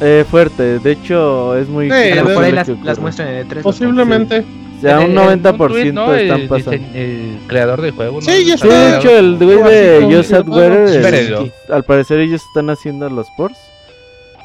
Eh, 0.00 0.24
fuerte, 0.28 0.78
de 0.78 0.90
hecho 0.92 1.56
es 1.56 1.68
muy. 1.68 1.88
Sí, 1.90 1.96
A 2.12 2.14
lo 2.16 2.24
mejor 2.24 2.44
ahí 2.44 2.52
las, 2.52 2.68
las 2.82 2.98
muestran 2.98 3.28
en 3.28 3.48
E3. 3.48 3.62
Posiblemente. 3.62 4.40
O 4.40 4.63
sea, 4.80 4.98
un 5.00 5.04
En- 5.04 5.10
en 5.10 5.42
90% 5.42 5.68
tweet, 5.68 5.92
¿no? 5.92 6.14
están 6.14 6.40
El 6.40 6.48
pasando. 6.48 6.72
dise- 6.72 6.94
El 6.94 7.38
creador 7.46 7.80
del 7.80 7.90
juego, 7.92 8.20
¿no? 8.20 8.20
Sí, 8.22 8.44
ya 8.44 8.56
Sí, 8.58 8.68
de 8.68 8.74
está. 8.74 8.98
hecho, 8.98 9.10
el 9.16 9.36
güey 9.36 9.62
de 9.62 10.08
Just 10.16 10.32
Adware, 10.32 10.72
el- 10.88 11.52
al 11.72 11.84
parecer 11.84 12.20
ellos 12.20 12.42
están 12.48 12.70
haciendo 12.70 13.08
los 13.10 13.28
ports. 13.36 13.58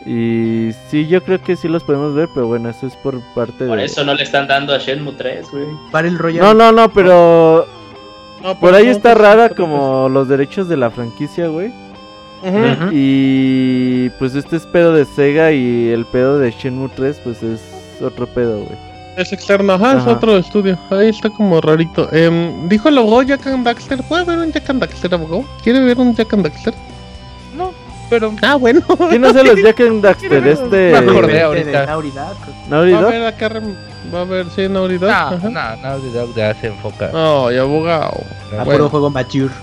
Y 0.05 0.69
sí, 0.89 1.07
yo 1.07 1.21
creo 1.23 1.41
que 1.43 1.55
sí 1.57 1.67
los 1.67 1.83
podemos 1.83 2.15
ver, 2.15 2.29
pero 2.33 2.47
bueno, 2.47 2.69
eso 2.69 2.87
es 2.87 2.95
por 2.97 3.19
parte 3.35 3.65
Por 3.65 3.77
de. 3.77 3.85
eso 3.85 4.03
no 4.05 4.13
le 4.13 4.23
están 4.23 4.47
dando 4.47 4.73
a 4.73 4.77
Shenmue 4.77 5.13
3, 5.17 5.45
güey. 5.51 5.65
Para 5.91 6.07
el 6.07 6.17
Royal. 6.17 6.41
No, 6.45 6.53
no, 6.53 6.71
no, 6.71 6.89
pero 6.93 7.67
No, 8.41 8.57
por 8.59 8.73
ahí 8.75 8.85
no, 8.85 8.91
está 8.91 9.13
pues, 9.13 9.21
rara 9.21 9.49
como 9.49 10.07
los 10.07 10.29
derechos 10.29 10.69
de 10.69 10.77
la 10.77 10.89
franquicia, 10.89 11.47
güey. 11.47 11.67
ujú. 12.41 12.57
Ujú. 12.57 12.89
Y 12.93 14.09
pues 14.17 14.35
este 14.35 14.55
es 14.55 14.65
pedo 14.65 14.93
de 14.93 15.03
Sega 15.03 15.51
y 15.51 15.89
el 15.89 16.05
pedo 16.05 16.39
de 16.39 16.51
Shenmue 16.51 16.89
3 16.95 17.19
pues 17.21 17.43
es 17.43 17.59
otro 18.01 18.25
pedo, 18.27 18.59
güey. 18.59 18.77
Es 19.17 19.33
externo, 19.33 19.73
ajá, 19.73 19.97
es 19.97 20.07
otro 20.07 20.37
estudio. 20.37 20.77
Ahí 20.89 21.09
está 21.09 21.29
como 21.29 21.59
rarito. 21.59 22.07
Em, 22.13 22.69
dijo 22.69 22.87
el 22.89 22.97
abogado 22.97 23.23
Jack 23.23 23.47
and 23.47 23.65
Daxter. 23.65 24.01
¿Puede 24.03 24.23
ver 24.23 24.37
un 24.39 24.51
Jack 24.51 24.69
and 24.69 24.79
Daxter, 24.81 25.13
abogado? 25.13 25.43
¿Quiere 25.63 25.81
ver 25.81 25.97
un 25.99 26.15
Jack 26.15 26.33
and 26.33 26.43
Daxter? 26.43 26.73
No, 27.55 27.73
pero 28.09 28.33
Ah, 28.41 28.55
bueno. 28.55 28.81
¿Quién 29.09 29.25
hace 29.25 29.43
los 29.43 29.61
Jack 29.61 29.81
and 29.81 30.01
Daxter? 30.03 30.41
Me 30.41 30.51
Este... 30.51 30.95
acordé 30.95 31.33
De 31.33 31.41
ahorita. 31.41 31.85
Dog. 31.85 32.03
¿Naughty 32.69 32.91
Va 32.93 32.99
a 32.99 33.11
ver 33.11 33.25
acá, 33.25 33.49
va 34.13 34.21
a 34.21 34.23
ver, 34.23 34.45
sí, 34.55 34.63
Dog. 34.63 34.71
no, 35.01 35.49
no, 35.49 35.75
no, 35.77 36.35
ya 36.35 36.53
se 36.55 36.67
enfoca. 36.67 37.11
Ay, 37.13 37.57
abogado. 37.57 38.21
A 38.57 38.63
Bueno. 38.63 38.71
puro 38.71 38.89
juego 38.89 39.09
mature. 39.09 39.53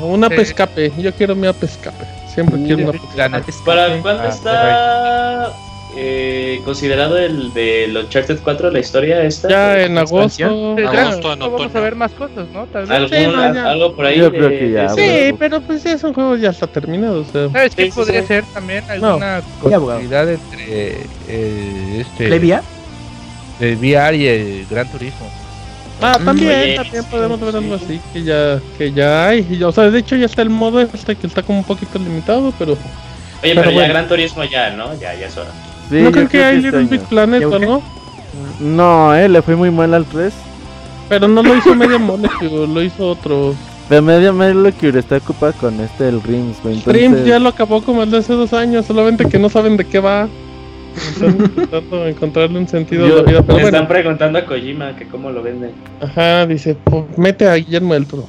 Una 0.00 0.28
Sí. 0.28 0.34
pescape. 0.36 0.92
Yo 0.96 1.12
quiero 1.12 1.34
mi 1.36 1.52
pescape. 1.52 2.06
Siempre 2.32 2.62
quiero 2.62 2.88
una 2.88 2.98
Ganas. 3.14 3.44
¿Para 3.66 4.00
cuándo 4.00 4.22
Ah, 4.22 4.28
está 4.28 5.52
eh, 5.96 6.60
considerado 6.64 7.18
el 7.18 7.52
del 7.52 7.96
Uncharted 7.96 8.38
4 8.42 8.70
la 8.70 8.78
historia 8.78 9.22
esta? 9.24 9.48
Ya 9.48 9.82
en 9.82 9.98
agosto. 9.98 10.74
Ya. 10.76 10.92
ya, 10.92 11.02
Agosto, 11.02 11.32
en 11.32 11.38
vamos 11.40 11.74
a 11.74 11.80
ver 11.80 11.94
más 11.96 12.12
cosas, 12.12 12.48
¿no? 12.52 12.66
Tal 12.66 12.82
vez. 12.86 12.90
¿Algún- 12.90 13.08
Sí, 13.18 13.26
no, 13.26 13.54
ya. 13.54 13.70
algo 13.70 13.94
por 13.94 14.06
ahí. 14.06 14.18
Yo 14.18 14.30
de- 14.30 14.38
creo 14.38 14.48
que 14.50 14.70
ya, 14.70 14.94
de-. 14.94 15.28
Sí, 15.30 15.36
pero 15.38 15.60
pues 15.60 15.82
ya 15.84 15.98
son 15.98 16.12
juegos 16.14 16.40
ya 16.40 16.50
está 16.50 16.66
terminado. 16.66 17.20
O 17.20 17.24
sea. 17.24 17.48
¿Sabes 17.50 17.74
qué 17.74 17.84
Sí, 17.86 17.90
podría 17.92 18.20
sí. 18.22 18.26
ser 18.28 18.44
también 18.54 18.84
alguna 18.88 19.42
continuidad 19.60 20.30
entre 20.30 21.06
eh, 21.28 22.00
este 22.00 22.26
¿Play 22.26 22.38
VR? 22.38 22.62
el 23.60 23.76
VR 23.76 24.16
y 24.16 24.26
el 24.26 24.66
Gran 24.70 24.88
Turismo? 24.90 25.30
Ah, 26.00 26.16
Mm, 26.20 26.24
también, 26.24 26.48
oye, 26.50 26.74
también 26.74 27.02
sí, 27.04 27.08
podemos 27.12 27.38
ver 27.40 27.54
algo 27.56 27.78
sí. 27.78 27.84
así 27.84 28.00
que 28.12 28.24
ya, 28.24 28.60
que 28.76 28.92
ya 28.92 29.28
hay. 29.28 29.46
Y, 29.48 29.62
O 29.62 29.70
sea, 29.70 29.88
de 29.88 29.98
hecho 30.00 30.16
ya 30.16 30.26
está 30.26 30.42
el 30.42 30.50
modo 30.50 30.80
este 30.80 31.14
que 31.14 31.28
está 31.28 31.42
como 31.44 31.58
un 31.58 31.64
poquito 31.64 31.98
limitado, 31.98 32.52
pero 32.58 32.72
Oye, 32.72 33.54
Pero 33.54 33.54
pero, 33.62 33.70
ya 33.70 33.74
bueno. 33.76 33.92
Gran 33.94 34.08
Turismo 34.08 34.44
ya, 34.44 34.70
¿no? 34.70 34.94
Ya, 35.00 35.14
ya 35.14 35.26
es 35.26 35.36
hora. 35.36 35.50
Sí, 35.98 36.02
no 36.02 36.10
creo 36.12 36.28
que 36.28 36.44
hay 36.44 36.56
este 36.64 36.80
Little 36.80 36.96
Big. 36.98 37.06
Planet 37.08 37.40
¿Ya 37.40 37.46
o 37.46 37.50
qué? 37.50 37.56
algo. 37.56 37.82
No, 38.60 39.14
eh, 39.14 39.28
le 39.28 39.42
fue 39.42 39.56
muy 39.56 39.70
mal 39.70 39.92
al 39.94 40.04
3. 40.06 40.32
Pero 41.08 41.28
no 41.28 41.42
lo 41.42 41.56
hizo 41.56 41.74
Media 41.74 41.98
Molecule, 41.98 42.66
lo 42.74 42.82
hizo 42.82 43.08
otro. 43.10 43.54
De 43.90 44.00
media 44.00 44.32
Molecule 44.32 44.98
está 44.98 45.16
ocupada 45.18 45.52
con 45.52 45.78
este, 45.80 46.08
el 46.08 46.22
Rims, 46.22 46.56
güey. 46.62 46.80
Ya 47.26 47.38
lo 47.38 47.50
acabó 47.50 47.82
como 47.82 48.02
el 48.04 48.10
de 48.10 48.18
hace 48.18 48.32
dos 48.32 48.52
años, 48.54 48.86
solamente 48.86 49.26
que 49.26 49.38
no 49.38 49.50
saben 49.50 49.76
de 49.76 49.84
qué 49.84 49.98
va. 50.00 50.28
Están 50.96 51.30
intentando 51.38 52.06
encontrarle 52.06 52.58
un 52.58 52.68
sentido 52.68 53.06
Yo- 53.06 53.14
a 53.14 53.22
la 53.22 53.22
vida, 53.24 53.42
pero 53.42 53.58
Le 53.58 53.64
bueno. 53.64 53.76
están 53.76 53.88
preguntando 53.88 54.38
a 54.38 54.46
Kojima 54.46 54.96
que 54.96 55.06
cómo 55.08 55.30
lo 55.30 55.42
vende. 55.42 55.72
Ajá, 56.00 56.46
dice, 56.46 56.76
"Pues, 56.84 57.04
mete 57.18 57.46
a 57.48 57.54
Guillermo 57.56 57.92
del 57.94 58.06
Toro. 58.06 58.26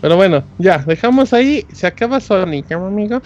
Pero 0.00 0.16
bueno, 0.16 0.42
ya, 0.58 0.78
dejamos 0.78 1.32
ahí, 1.32 1.64
se 1.72 1.86
acaba 1.86 2.20
Sonic, 2.20 2.70
¿no, 2.70 2.86
amigo? 2.86 3.20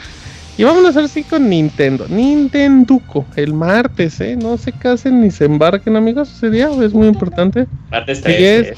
Y 0.56 0.62
vámonos 0.62 0.94
ahora 0.94 1.08
sí 1.08 1.24
con 1.24 1.48
Nintendo. 1.48 2.06
Nintenduco, 2.08 3.26
el 3.34 3.54
martes, 3.54 4.20
¿eh? 4.20 4.36
No 4.36 4.56
se 4.56 4.70
casen 4.72 5.20
ni 5.20 5.30
se 5.30 5.46
embarquen, 5.46 5.96
amigos, 5.96 6.30
ese 6.32 6.50
día 6.50 6.70
es 6.82 6.92
muy 6.92 7.08
importante. 7.08 7.66
Martes 7.90 8.18
Sí 8.18 8.22
3. 8.24 8.40
es. 8.40 8.66
eh. 8.68 8.74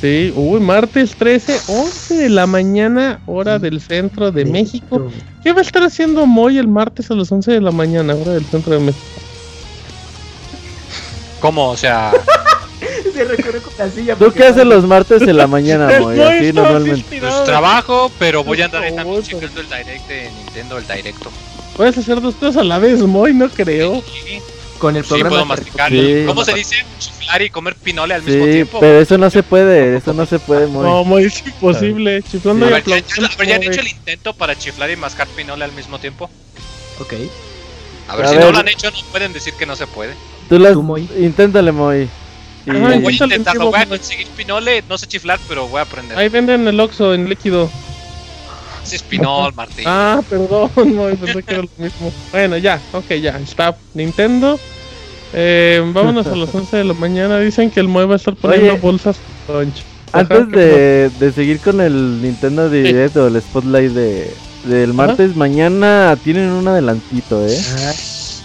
Sí, 0.00 0.32
uy, 0.34 0.60
martes 0.60 1.14
13, 1.14 1.58
11 1.68 2.14
de 2.14 2.28
la 2.30 2.46
mañana, 2.46 3.20
hora 3.26 3.58
del 3.58 3.82
centro 3.82 4.32
de 4.32 4.46
México. 4.46 5.10
¿Qué 5.44 5.52
va 5.52 5.58
a 5.58 5.62
estar 5.62 5.82
haciendo 5.82 6.24
Moy 6.24 6.56
el 6.56 6.68
martes 6.68 7.10
a 7.10 7.14
las 7.14 7.30
11 7.30 7.52
de 7.52 7.60
la 7.60 7.70
mañana, 7.70 8.14
hora 8.14 8.32
del 8.32 8.44
centro 8.46 8.72
de 8.72 8.80
México? 8.80 9.04
¿Cómo? 11.40 11.68
O 11.68 11.76
sea, 11.76 12.12
Se 13.14 13.24
recorre 13.24 13.60
con 13.60 13.72
la 13.78 13.90
silla 13.90 14.16
¿Tú 14.16 14.32
qué 14.32 14.44
haces 14.44 14.64
los 14.64 14.84
martes 14.84 15.22
en 15.22 15.36
la 15.36 15.46
mañana, 15.48 16.00
Moy? 16.00 16.20
Así 16.20 16.52
normalmente. 16.52 17.04
pues 17.20 17.44
trabajo, 17.44 18.10
pero 18.18 18.42
voy 18.44 18.60
a 18.62 18.66
andar 18.66 18.82
ahí 18.82 18.94
también 18.94 19.22
checando 19.22 19.60
el 19.60 19.66
direct 19.68 20.08
de 20.08 20.30
Nintendo, 20.30 20.78
el 20.78 20.86
directo. 20.86 21.30
Puedes 21.76 21.96
hacer 21.98 22.20
dos 22.20 22.34
cosas 22.34 22.58
a 22.58 22.64
la 22.64 22.78
vez, 22.78 23.00
Moy, 23.00 23.32
no 23.34 23.48
creo. 23.48 24.02
Con 24.78 24.96
el 24.96 25.02
Sí, 25.04 25.10
programa. 25.10 25.28
puedo 25.28 25.42
de 25.42 25.48
masticar. 25.48 25.90
Sí. 25.90 26.24
¿Cómo 26.26 26.42
se 26.44 26.54
dice? 26.54 26.76
Chiflar 26.98 27.42
y 27.42 27.50
comer 27.50 27.74
pinole 27.76 28.14
al 28.14 28.22
mismo 28.22 28.46
Sí, 28.46 28.50
tiempo. 28.52 28.80
pero 28.80 29.00
eso 29.00 29.18
no 29.18 29.28
se 29.28 29.42
puede, 29.42 29.96
eso 29.96 30.14
no 30.14 30.24
se 30.24 30.38
puede, 30.38 30.66
Moy. 30.66 30.84
No, 30.86 31.04
Moy, 31.04 31.24
es 31.24 31.46
imposible. 31.46 32.22
Chiflando 32.22 32.64
A 32.64 32.68
y 32.70 32.72
ver, 32.72 32.84
¿ya, 32.84 32.96
a 32.96 33.36
ver, 33.36 33.46
¿ya 33.48 33.54
han 33.56 33.62
hecho 33.62 33.80
el 33.80 33.88
intento 33.88 34.32
para 34.32 34.56
chiflar 34.58 34.90
y 34.90 34.96
mascar 34.96 35.28
pinole 35.28 35.64
al 35.64 35.72
mismo 35.72 35.98
tiempo? 35.98 36.30
Ok. 36.98 37.12
A 38.08 38.16
ver, 38.16 38.26
A 38.26 38.28
si 38.30 38.36
ver. 38.36 38.44
no 38.46 38.52
lo 38.52 38.58
han 38.58 38.68
hecho, 38.68 38.90
no 38.90 38.96
pueden 39.12 39.32
decir 39.34 39.52
que 39.54 39.66
no 39.66 39.76
se 39.76 39.86
puede. 39.86 40.14
Tú 40.48 40.58
las... 40.58 40.72
Tú, 40.72 40.82
Moy. 40.82 41.08
Inténtale, 41.18 41.72
Moy. 41.72 42.08
Y- 42.66 42.70
Ajá, 42.70 42.98
Voy 42.98 43.16
a 43.18 43.24
intentarlo, 43.24 43.70
voy 43.70 43.80
a 43.80 43.86
conseguir 43.86 44.26
pinole, 44.36 44.82
no 44.88 44.98
sé 44.98 45.06
chiflar, 45.06 45.38
pero 45.48 45.66
voy 45.68 45.78
a 45.78 45.82
aprender. 45.82 46.18
Ahí 46.18 46.28
venden 46.28 46.66
el 46.68 46.78
Oxxo 46.78 47.14
en 47.14 47.28
líquido. 47.28 47.70
Es 48.90 49.02
pinol, 49.02 49.54
Martín. 49.54 49.84
Ah, 49.86 50.20
perdón, 50.28 50.70
Moy, 50.94 51.14
pensé 51.16 51.42
que 51.42 51.54
era 51.54 51.62
lo 51.62 51.70
mismo. 51.78 52.12
Bueno, 52.32 52.56
ya, 52.56 52.80
ok, 52.92 53.08
ya, 53.20 53.38
está. 53.38 53.76
Nintendo. 53.94 54.58
Eh, 55.32 55.80
vámonos 55.94 56.26
a 56.26 56.34
las 56.34 56.52
11 56.54 56.76
de 56.78 56.84
la 56.84 56.94
mañana. 56.94 57.38
Dicen 57.38 57.70
que 57.70 57.78
el 57.80 57.88
Moy 57.88 58.04
va 58.06 58.14
a 58.14 58.16
estar 58.16 58.34
poniendo 58.34 58.72
Oye. 58.72 58.80
bolsas 58.80 59.16
lunch. 59.48 59.82
Ajá, 60.12 60.20
Antes 60.22 60.46
¿qué 60.52 60.58
de, 60.58 61.10
de 61.20 61.32
seguir 61.32 61.60
con 61.60 61.80
el 61.80 62.20
Nintendo 62.20 62.68
Direct 62.68 63.16
o 63.16 63.28
el 63.28 63.40
Spotlight 63.40 63.92
de, 63.92 64.34
del 64.64 64.92
martes, 64.92 65.36
mañana 65.36 66.18
tienen 66.24 66.50
un 66.50 66.66
adelantito, 66.66 67.46
¿eh? 67.46 67.56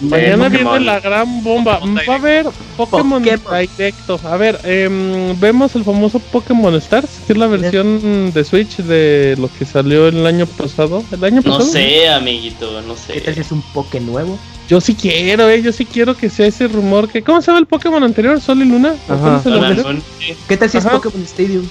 Mañana 0.00 0.48
viene 0.48 0.64
Pokémon. 0.64 0.86
la 0.86 1.00
gran 1.00 1.42
bomba. 1.42 1.80
Va 2.08 2.12
a 2.12 2.16
haber 2.16 2.46
Pokémon, 2.76 3.22
Pokémon. 3.22 3.68
Directo. 3.76 4.20
A 4.24 4.36
ver, 4.36 4.60
em, 4.64 5.38
vemos 5.40 5.74
el 5.74 5.84
famoso 5.84 6.18
Pokémon 6.18 6.74
Stars, 6.76 7.08
que 7.26 7.32
es 7.32 7.38
la 7.38 7.46
versión 7.46 8.32
de 8.32 8.44
Switch 8.44 8.76
de 8.78 9.36
lo 9.38 9.48
que 9.58 9.64
salió 9.64 10.08
el 10.08 10.26
año 10.26 10.46
pasado. 10.46 11.02
¿El 11.10 11.24
año 11.24 11.36
No 11.44 11.52
pasado? 11.52 11.64
sé, 11.72 12.08
amiguito, 12.08 12.82
no 12.82 12.94
¿Qué 12.94 13.20
tal 13.20 13.34
si 13.34 13.40
sé. 13.40 13.46
es 13.46 13.52
un 13.52 13.62
Poké 13.72 14.00
nuevo? 14.00 14.38
Yo 14.68 14.80
sí 14.80 14.94
quiero, 14.94 15.48
eh. 15.48 15.62
Yo 15.62 15.72
sí 15.72 15.84
quiero 15.86 16.16
que 16.16 16.28
sea 16.28 16.46
ese 16.46 16.66
rumor 16.68 17.08
que. 17.08 17.22
¿Cómo 17.22 17.40
se 17.40 17.46
llama 17.46 17.60
el 17.60 17.66
Pokémon 17.66 18.02
anterior? 18.02 18.40
¿Sol 18.40 18.60
y 18.62 18.64
Luna? 18.64 18.94
¿Qué 20.48 20.56
tal 20.56 20.70
si 20.70 20.78
es. 20.78 20.84
Pokémon 20.84 21.22
Stadium? 21.22 21.64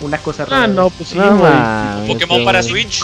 Una 0.00 0.18
cosa 0.18 0.44
rara. 0.44 0.64
Ah, 0.64 0.66
no, 0.66 0.90
pues 0.90 1.10
sí, 1.10 1.18
No, 1.18 1.40
Pokémon 2.06 2.44
para 2.44 2.62
Switch. 2.62 3.02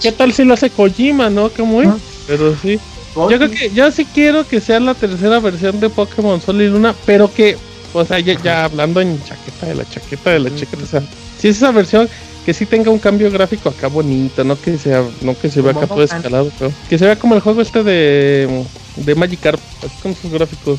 ¿Qué 0.00 0.12
tal 0.12 0.32
si 0.32 0.44
lo 0.44 0.54
hace 0.54 0.70
Kojima, 0.70 1.28
no? 1.28 1.50
¿Cómo 1.50 1.82
es? 1.82 1.88
Pero 2.26 2.54
sí. 2.62 2.78
Yo 3.14 3.38
creo 3.38 3.50
que 3.50 3.70
yo 3.70 3.90
sí 3.90 4.06
quiero 4.14 4.46
que 4.46 4.60
sea 4.60 4.78
la 4.80 4.94
tercera 4.94 5.40
versión 5.40 5.80
de 5.80 5.90
Pokémon 5.90 6.40
Sol 6.40 6.60
y 6.62 6.68
Luna, 6.68 6.94
pero 7.06 7.32
que, 7.32 7.56
o 7.92 8.04
sea, 8.04 8.18
ya, 8.20 8.40
ya 8.42 8.64
hablando 8.64 9.00
en 9.00 9.20
chaqueta 9.24 9.66
de 9.66 9.74
la 9.74 9.88
chaqueta 9.88 10.30
de 10.30 10.38
la 10.40 10.54
chaqueta, 10.54 10.82
o 10.84 10.86
sea, 10.86 11.02
si 11.38 11.48
es 11.48 11.56
esa 11.56 11.72
versión 11.72 12.08
que 12.46 12.54
sí 12.54 12.66
tenga 12.66 12.90
un 12.90 12.98
cambio 12.98 13.30
gráfico 13.30 13.68
acá 13.68 13.88
bonito, 13.88 14.44
no 14.44 14.60
que 14.60 14.78
sea, 14.78 15.04
no 15.22 15.36
que 15.38 15.50
se 15.50 15.60
vea 15.60 15.72
acá 15.72 15.86
todo 15.88 16.04
escalado, 16.16 16.50
pero 16.58 16.72
que 16.88 16.98
se 16.98 17.04
vea 17.04 17.16
como 17.16 17.34
el 17.34 17.40
juego 17.40 17.60
este 17.62 17.82
de, 17.82 18.64
de 18.96 19.14
Magikarp, 19.14 19.60
así 19.84 19.94
con 20.02 20.14
sus 20.14 20.30
gráficos. 20.30 20.78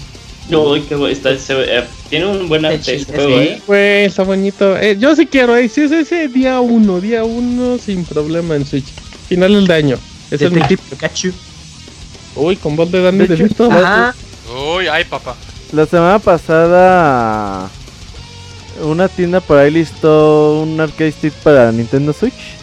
Qué 0.89 0.95
bueno, 0.95 1.13
está, 1.13 1.37
se- 1.37 1.53
eh, 1.77 1.83
tiene 2.09 2.25
un 2.25 2.49
buen 2.49 2.65
arte 2.65 2.95
este 2.95 3.13
sí. 3.27 3.33
eh. 3.33 3.61
Güey, 3.67 4.05
está 4.05 4.23
bonito. 4.23 4.75
Eh, 4.77 4.97
yo 4.99 5.15
sí 5.15 5.27
quiero, 5.27 5.55
eh, 5.55 5.69
si 5.69 5.81
es 5.81 5.91
ese 5.91 6.27
día 6.29 6.59
uno, 6.61 6.99
día 6.99 7.23
uno 7.23 7.77
sin 7.77 8.03
problema 8.05 8.55
en 8.55 8.65
Switch. 8.65 8.87
Finales 9.29 9.67
de 9.67 9.73
año. 9.73 9.97
Ese 10.31 10.45
es 10.45 10.51
Detective 10.53 10.81
Pikachu. 10.89 11.31
Uy, 12.35 12.55
con 12.55 12.75
voz 12.75 12.91
de 12.91 13.01
Danny 13.01 13.19
De 13.19 13.25
hecho, 13.25 13.43
DeVito. 13.43 13.71
Ajá. 13.71 14.15
Uy, 14.75 14.87
ay, 14.87 15.03
papá. 15.05 15.35
La 15.71 15.85
semana 15.85 16.19
pasada 16.19 17.69
una 18.83 19.07
tienda 19.07 19.39
por 19.41 19.57
ahí 19.57 19.71
listó 19.71 20.61
un 20.61 20.79
arcade 20.79 21.11
stick 21.11 21.33
para 21.35 21.71
Nintendo 21.71 22.13
Switch 22.13 22.55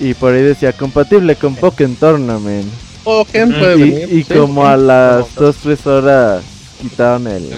y 0.00 0.14
por 0.14 0.32
ahí 0.32 0.42
decía 0.42 0.72
compatible 0.72 1.36
con 1.36 1.54
Pokémon 1.54 1.96
Tournament. 1.96 2.66
Pokémon 3.04 3.78
Y, 3.78 4.18
y 4.18 4.24
sí. 4.24 4.34
como 4.34 4.66
a 4.66 4.76
las 4.76 5.34
2-3 5.36 5.86
horas 5.86 6.42
quitaron 6.80 7.26
el... 7.26 7.50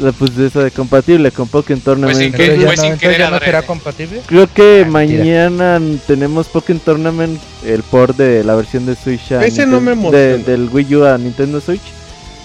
la- 0.00 0.12
Pues 0.12 0.36
eso 0.38 0.62
de 0.62 0.70
compatible 0.70 1.30
con 1.30 1.48
Pokémon 1.48 1.80
Tournament. 1.82 2.16
sin 2.18 2.26
Entonces 2.26 2.48
que- 2.50 2.60
ya 2.60 2.66
fue 2.66 2.76
no, 2.76 2.82
sin 2.82 2.92
entonces 2.92 3.00
querer 3.00 3.18
ya 3.20 3.30
no 3.30 3.38
será 3.38 3.62
compatible. 3.62 4.20
Creo 4.26 4.46
que 4.52 4.84
Ah, 4.86 4.90
mañana 4.90 5.80
tenemos 6.06 6.48
Pokémon 6.48 6.80
Tournament, 6.80 7.40
el 7.64 7.82
port 7.82 8.16
de 8.16 8.44
la 8.44 8.54
versión 8.54 8.86
de 8.86 8.94
Switch 8.96 9.32
a 9.32 9.44
Ese 9.44 9.66
no 9.66 9.80
me 9.80 9.94
Nintendo- 9.96 10.16
de- 10.16 10.38
del 10.38 10.68
Wii 10.70 10.94
U 10.96 11.04
a 11.04 11.18
Nintendo 11.18 11.60
Switch. 11.60 11.80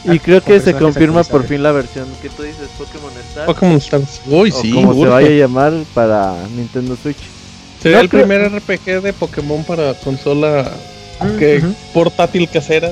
Y 0.05 0.09
Ah, 0.17 0.22
creo 0.23 0.41
que 0.43 0.59
se 0.59 0.73
confirma 0.73 1.23
por 1.23 1.45
fin 1.47 1.63
la 1.63 1.72
versión 1.72 2.07
que 2.22 2.30
tú 2.30 2.43
dices 2.43 2.67
Pokémon 2.77 3.11
Stars. 3.30 3.45
Pokémon 3.47 3.77
Stars. 3.77 4.22
Uy, 4.27 4.51
sí, 4.51 4.72
como 4.72 4.93
se 4.93 5.09
vaya 5.09 5.27
a 5.27 5.31
llamar 5.31 5.73
para 5.95 6.35
Nintendo 6.55 6.95
Switch. 7.01 7.17
Sería 7.81 7.97
No 7.97 8.03
el 8.03 8.09
creo- 8.09 8.22
primer 8.23 8.41
RPG 8.51 9.01
de 9.01 9.13
Pokémon 9.13 9.63
para 9.63 9.93
consola 9.95 10.72
que 11.39 11.57
Ujú. 11.57 11.73
portátil 11.93 12.47
casera. 12.49 12.91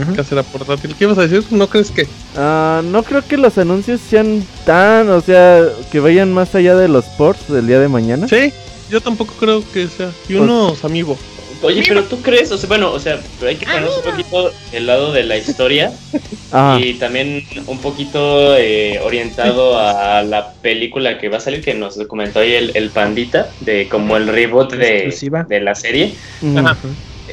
Ujú. 0.00 0.14
Casera 0.14 0.42
portátil. 0.42 0.94
¿Qué 0.96 1.04
ibas 1.04 1.18
a 1.18 1.26
decir? 1.26 1.44
¿No 1.50 1.68
crees 1.68 1.90
que? 1.90 2.06
Ah, 2.36 2.82
no 2.84 3.02
creo 3.02 3.22
que 3.26 3.36
los 3.36 3.58
anuncios 3.58 4.00
sean 4.00 4.44
tan, 4.64 5.08
o 5.10 5.20
sea, 5.20 5.64
que 5.90 6.00
vayan 6.00 6.32
más 6.32 6.54
allá 6.54 6.76
de 6.76 6.88
los 6.88 7.04
ports 7.06 7.48
del 7.52 7.66
día 7.66 7.80
de 7.80 7.88
mañana. 7.88 8.28
Sí, 8.28 8.52
yo 8.90 9.00
tampoco 9.00 9.34
creo 9.38 9.62
que 9.72 9.88
sea. 9.88 10.10
Y 10.28 10.34
Pues- 10.34 10.40
unos 10.40 10.84
amigos. 10.84 11.18
Oye, 11.60 11.82
pero 11.88 12.04
tú 12.04 12.22
crees, 12.22 12.52
o 12.52 12.56
sea, 12.56 12.68
bueno, 12.68 12.92
o 12.92 13.00
sea, 13.00 13.18
pero 13.40 13.48
hay 13.50 13.56
que 13.56 13.66
ponernos 13.66 13.96
un 13.96 14.04
poquito 14.12 14.52
el 14.70 14.86
lado 14.86 15.12
de 15.12 15.24
la 15.24 15.36
historia 15.36 15.90
Ajá. 16.52 16.78
y 16.78 16.94
también 16.94 17.44
un 17.66 17.78
poquito 17.80 18.56
eh, 18.56 19.00
orientado 19.02 19.76
a 19.76 20.22
la 20.22 20.52
película 20.62 21.18
que 21.18 21.28
va 21.28 21.38
a 21.38 21.40
salir, 21.40 21.60
que 21.64 21.74
nos 21.74 21.96
comentó 22.06 22.38
ahí 22.38 22.52
el, 22.54 22.70
el 22.76 22.90
Pandita, 22.90 23.50
de 23.58 23.88
como 23.88 24.16
el 24.16 24.28
reboot 24.28 24.72
de, 24.74 25.12
de 25.48 25.60
la 25.60 25.74
serie. 25.74 26.14
Ajá. 26.56 26.76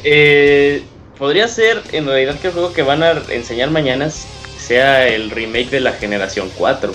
Eh, 0.02 0.82
podría 1.18 1.48
ser 1.48 1.82
en 1.92 2.06
realidad 2.06 2.38
que 2.40 2.48
el 2.48 2.52
juego 2.52 2.72
que 2.72 2.82
van 2.82 3.02
a 3.02 3.12
enseñar 3.30 3.70
mañana 3.70 4.10
sea 4.10 5.06
el 5.08 5.30
remake 5.30 5.70
de 5.70 5.80
la 5.80 5.92
generación 5.92 6.50
4. 6.56 6.94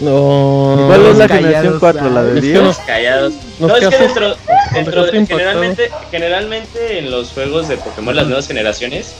No. 0.00 0.84
¿Cuál 0.86 1.06
es 1.06 1.16
la 1.16 1.28
generación 1.28 1.78
4? 1.80 2.10
¿La 2.10 2.22
de 2.22 2.34
que 2.40 2.46
10? 2.46 2.62
nos- 2.62 2.78
Callados. 2.78 3.32
Nos 3.58 3.68
No, 3.70 3.76
es 3.76 3.88
que 3.88 3.98
dentro, 3.98 4.36
dentro 4.72 5.06
generalmente, 5.26 5.90
generalmente 6.10 6.98
en 6.98 7.10
los 7.10 7.30
juegos 7.32 7.68
de 7.68 7.76
Pokémon, 7.78 8.14
las 8.14 8.26
nuevas 8.26 8.46
generaciones, 8.46 9.12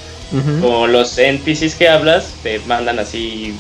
como 0.61 0.87
los 0.87 1.17
NPCs 1.19 1.75
que 1.75 1.89
hablas, 1.89 2.35
te 2.43 2.59
mandan 2.61 2.99
así 2.99 3.55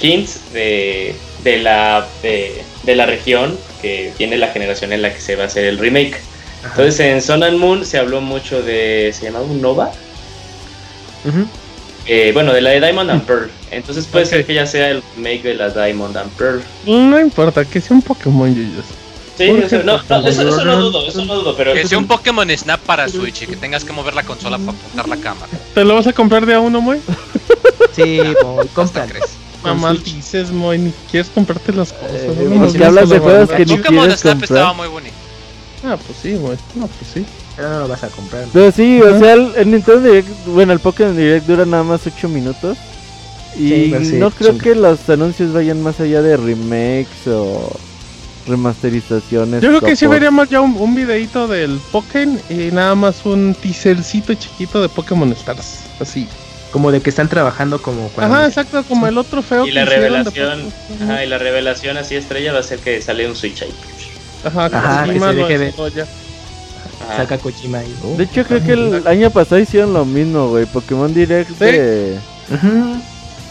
hints 0.00 0.52
de, 0.54 1.14
de 1.44 1.58
la, 1.58 2.06
de, 2.22 2.62
de 2.82 2.96
la 2.96 3.04
región 3.06 3.56
que 3.82 4.12
tiene 4.16 4.38
la 4.38 4.48
generación 4.48 4.92
en 4.94 5.02
la 5.02 5.12
que 5.12 5.20
se 5.20 5.36
va 5.36 5.44
a 5.44 5.46
hacer 5.46 5.64
el 5.66 5.78
remake. 5.78 6.16
Entonces 6.64 7.00
en 7.00 7.20
Sun 7.22 7.42
and 7.42 7.58
Moon 7.58 7.84
se 7.84 7.98
habló 7.98 8.20
mucho 8.20 8.62
de. 8.62 9.12
¿Se 9.16 9.24
llamaba 9.26 9.44
un 9.44 9.60
Nova? 9.60 9.90
Eh, 12.06 12.30
bueno, 12.34 12.52
de 12.52 12.60
la 12.60 12.70
de 12.70 12.80
Diamond 12.80 13.10
and 13.10 13.22
Pearl. 13.24 13.50
Entonces 13.70 14.06
puede 14.06 14.26
ser 14.26 14.44
que 14.44 14.54
ya 14.54 14.66
sea 14.66 14.90
el 14.90 15.02
remake 15.16 15.42
de 15.42 15.54
la 15.54 15.70
Diamond 15.70 16.16
and 16.16 16.30
Pearl. 16.32 16.62
No 16.86 17.18
importa, 17.20 17.64
que 17.64 17.80
sea 17.80 17.96
un 17.96 18.02
Pokémon, 18.02 18.54
Yuyos. 18.54 18.84
Sí, 19.38 19.46
¿Por 19.48 19.64
o 19.64 19.68
sea, 19.68 19.78
qué 19.80 19.84
no, 19.84 19.92
no, 19.96 20.02
Pokémon? 20.02 20.26
eso, 20.26 20.48
eso 20.48 20.64
no 20.64 20.80
dudo, 20.80 21.08
eso 21.08 21.24
no 21.24 21.34
dudo, 21.36 21.56
pero 21.56 21.72
Que 21.72 21.86
sea 21.86 21.96
un 21.98 22.06
Pokémon 22.06 22.48
Snap 22.50 22.80
para 22.80 23.08
Switch 23.08 23.42
y 23.42 23.46
que 23.46 23.56
tengas 23.56 23.84
que 23.84 23.92
mover 23.92 24.14
la 24.14 24.24
consola 24.24 24.58
para 24.58 24.72
apuntar 24.72 25.08
la 25.08 25.16
cámara. 25.16 25.48
¿Te 25.74 25.84
lo 25.84 25.94
vas 25.94 26.06
a 26.06 26.12
comprar 26.12 26.44
de 26.44 26.54
a 26.54 26.60
uno, 26.60 26.80
Moy? 26.80 27.00
Sí, 27.96 28.18
Moy, 28.44 28.58
¿Hasta 28.60 28.74
cómpralo. 28.74 29.10
crees? 29.10 29.30
Mamá, 29.62 29.94
dices, 29.94 30.50
Moy, 30.50 30.78
ni 30.78 30.92
quieres 31.10 31.30
comprarte 31.30 31.72
las 31.72 31.92
cosas. 31.92 32.10
Eh, 32.14 32.46
no 32.50 32.60
vas 32.60 32.74
hablas 32.74 33.08
de 33.08 33.18
juegos 33.20 33.48
que 33.50 33.64
ni 33.64 33.76
Pokémon 33.76 34.00
quieres 34.04 34.20
Snap 34.20 34.32
comprar. 34.40 34.58
estaba 34.58 34.72
muy 34.74 34.88
bonito. 34.88 35.14
Ah, 35.84 35.96
pues 35.96 36.18
sí, 36.22 36.34
Moy. 36.34 36.56
No, 36.74 36.86
pues 36.86 37.10
sí. 37.12 37.24
Pero 37.56 37.68
no 37.70 37.80
lo 37.80 37.88
vas 37.88 38.02
a 38.04 38.08
comprar. 38.08 38.44
Pero 38.52 38.70
sí, 38.72 39.00
o 39.02 39.18
sea, 39.18 39.34
el, 39.34 39.52
el 39.56 39.70
Nintendo 39.70 40.00
Direct, 40.00 40.28
bueno, 40.46 40.72
el 40.72 40.78
Pokémon 40.80 41.16
Direct 41.16 41.46
dura 41.46 41.66
nada 41.66 41.82
más 41.82 42.06
8 42.06 42.28
minutos. 42.28 42.78
Y 43.56 43.68
Sí, 43.68 43.94
sí, 44.04 44.16
no 44.16 44.30
creo 44.30 44.56
que 44.56 44.74
los 44.74 45.08
anuncios 45.10 45.52
vayan 45.52 45.82
más 45.82 46.00
allá 46.00 46.22
de 46.22 46.36
remakes 46.38 47.26
o 47.26 47.70
remasterizaciones. 48.46 49.62
Yo 49.62 49.68
creo 49.68 49.80
que 49.80 49.96
sí 49.96 50.06
veríamos 50.06 50.48
ya 50.48 50.60
un, 50.60 50.76
un 50.76 50.94
videito 50.94 51.46
del 51.48 51.78
Pokémon 51.90 52.40
y 52.48 52.70
nada 52.72 52.94
más 52.94 53.24
un 53.24 53.54
teasercito 53.60 54.34
chiquito 54.34 54.80
de 54.80 54.88
Pokémon 54.88 55.30
Stars. 55.32 55.80
Así. 56.00 56.26
Como 56.70 56.90
de 56.90 57.02
que 57.02 57.10
están 57.10 57.28
trabajando 57.28 57.82
como 57.82 58.08
cuando... 58.08 58.34
Ajá, 58.34 58.46
exacto, 58.46 58.82
como 58.84 59.06
el 59.06 59.18
otro 59.18 59.42
feo 59.42 59.66
Y 59.66 59.72
la 59.72 59.84
que 59.84 59.90
de 59.90 59.96
revelación, 59.96 60.60
Pokémon. 60.62 61.10
ajá, 61.10 61.24
y 61.24 61.28
la 61.28 61.36
revelación 61.36 61.98
así 61.98 62.16
estrella 62.16 62.54
va 62.54 62.60
a 62.60 62.62
ser 62.62 62.78
que 62.78 63.02
sale 63.02 63.28
un 63.28 63.36
Switch 63.36 63.60
ahí. 63.62 63.74
Ajá, 64.44 64.70
que 64.70 64.76
Ajá, 64.76 65.04
Kojima 65.06 65.30
que 65.32 65.58
se 65.58 65.58
deje. 65.58 66.02
Ajá. 67.00 67.16
Saca 67.16 67.38
Kojima 67.38 67.78
ahí. 67.78 67.94
Oh. 68.04 68.16
De 68.16 68.24
hecho, 68.24 68.44
creo 68.44 68.62
que 68.64 68.72
el 68.72 69.06
año 69.06 69.30
pasado 69.30 69.60
hicieron 69.60 69.92
lo 69.92 70.04
mismo, 70.04 70.48
güey. 70.48 70.66
Pokémon 70.66 71.12
Direct 71.12 71.50
Sí. 71.50 71.64
de. 71.64 72.18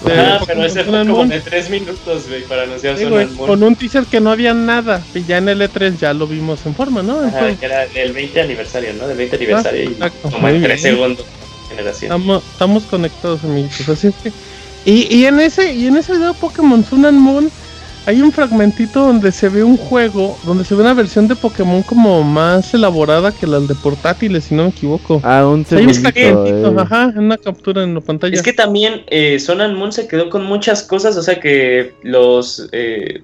Ah, 0.03 0.39
pero 0.47 0.65
ese 0.65 0.83
fue 0.83 0.99
como 1.01 1.13
Moon. 1.17 1.29
de 1.29 1.41
tres 1.41 1.69
minutos, 1.69 2.27
güey, 2.27 2.43
para 2.45 2.63
anunciar 2.63 2.97
Sí, 2.97 3.05
Moon. 3.05 3.27
con 3.37 3.61
un 3.61 3.75
teaser 3.75 4.05
que 4.05 4.19
no 4.19 4.31
había 4.31 4.51
nada. 4.53 4.99
Y 5.13 5.23
ya 5.23 5.37
en 5.37 5.47
el 5.49 5.61
E3 5.61 5.97
ya 5.99 6.13
lo 6.13 6.25
vimos 6.25 6.65
en 6.65 6.73
forma, 6.73 7.03
¿no? 7.03 7.19
Ajá, 7.19 7.27
Entonces, 7.27 7.59
que 7.59 7.65
era 7.67 7.83
el 7.83 8.11
20 8.11 8.41
aniversario, 8.41 8.93
¿no? 8.93 9.07
Del 9.07 9.17
20 9.17 9.35
aniversario 9.35 9.83
y 9.83 9.87
exacto, 9.93 10.31
como 10.31 10.47
en 10.49 10.63
3 10.63 10.81
bien. 10.81 10.95
segundos 10.95 11.25
generación. 11.69 12.11
estamos, 12.11 12.43
estamos 12.51 12.83
conectados, 12.85 13.43
amiguitos. 13.43 13.87
Así 13.89 14.07
es 14.07 14.15
que. 14.23 14.31
Y, 14.85 15.15
y 15.15 15.25
en 15.27 15.39
ese, 15.39 15.71
y 15.71 15.85
en 15.85 15.95
ese 15.97 16.13
video 16.13 16.33
Pokémon 16.33 16.83
Sun 16.83 17.05
and 17.05 17.19
Moon 17.19 17.51
hay 18.05 18.21
un 18.21 18.31
fragmentito 18.31 19.05
donde 19.05 19.31
se 19.31 19.49
ve 19.49 19.63
un 19.63 19.77
juego, 19.77 20.37
donde 20.43 20.65
se 20.65 20.73
ve 20.75 20.81
una 20.81 20.93
versión 20.93 21.27
de 21.27 21.35
Pokémon 21.35 21.83
como 21.83 22.23
más 22.23 22.73
elaborada 22.73 23.31
que 23.31 23.45
las 23.45 23.67
de 23.67 23.75
portátiles, 23.75 24.45
si 24.45 24.55
no 24.55 24.63
me 24.63 24.69
equivoco. 24.69 25.21
Ah, 25.23 25.45
un 25.47 25.65
Hay 25.71 25.85
un 25.85 25.91
eh. 26.15 26.73
ajá, 26.77 27.11
en 27.15 27.19
una 27.19 27.37
captura 27.37 27.83
en 27.83 27.93
la 27.93 28.01
pantalla. 28.01 28.33
Es 28.33 28.41
que 28.41 28.53
también 28.53 29.03
eh, 29.07 29.39
Sun 29.39 29.61
and 29.61 29.77
Moon 29.77 29.91
se 29.91 30.07
quedó 30.07 30.29
con 30.29 30.45
muchas 30.45 30.83
cosas, 30.83 31.15
o 31.15 31.21
sea 31.21 31.39
que 31.39 31.93
los 32.03 32.67
eh, 32.71 33.21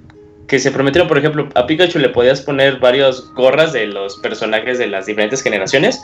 que 0.47 0.59
se 0.59 0.71
prometieron, 0.71 1.07
por 1.07 1.17
ejemplo, 1.17 1.49
a 1.55 1.65
Pikachu 1.65 1.99
le 1.99 2.09
podías 2.09 2.41
poner 2.41 2.79
varias 2.79 3.21
gorras 3.35 3.73
de 3.73 3.87
los 3.87 4.17
personajes 4.17 4.77
de 4.77 4.87
las 4.87 5.05
diferentes 5.05 5.41
generaciones 5.41 6.01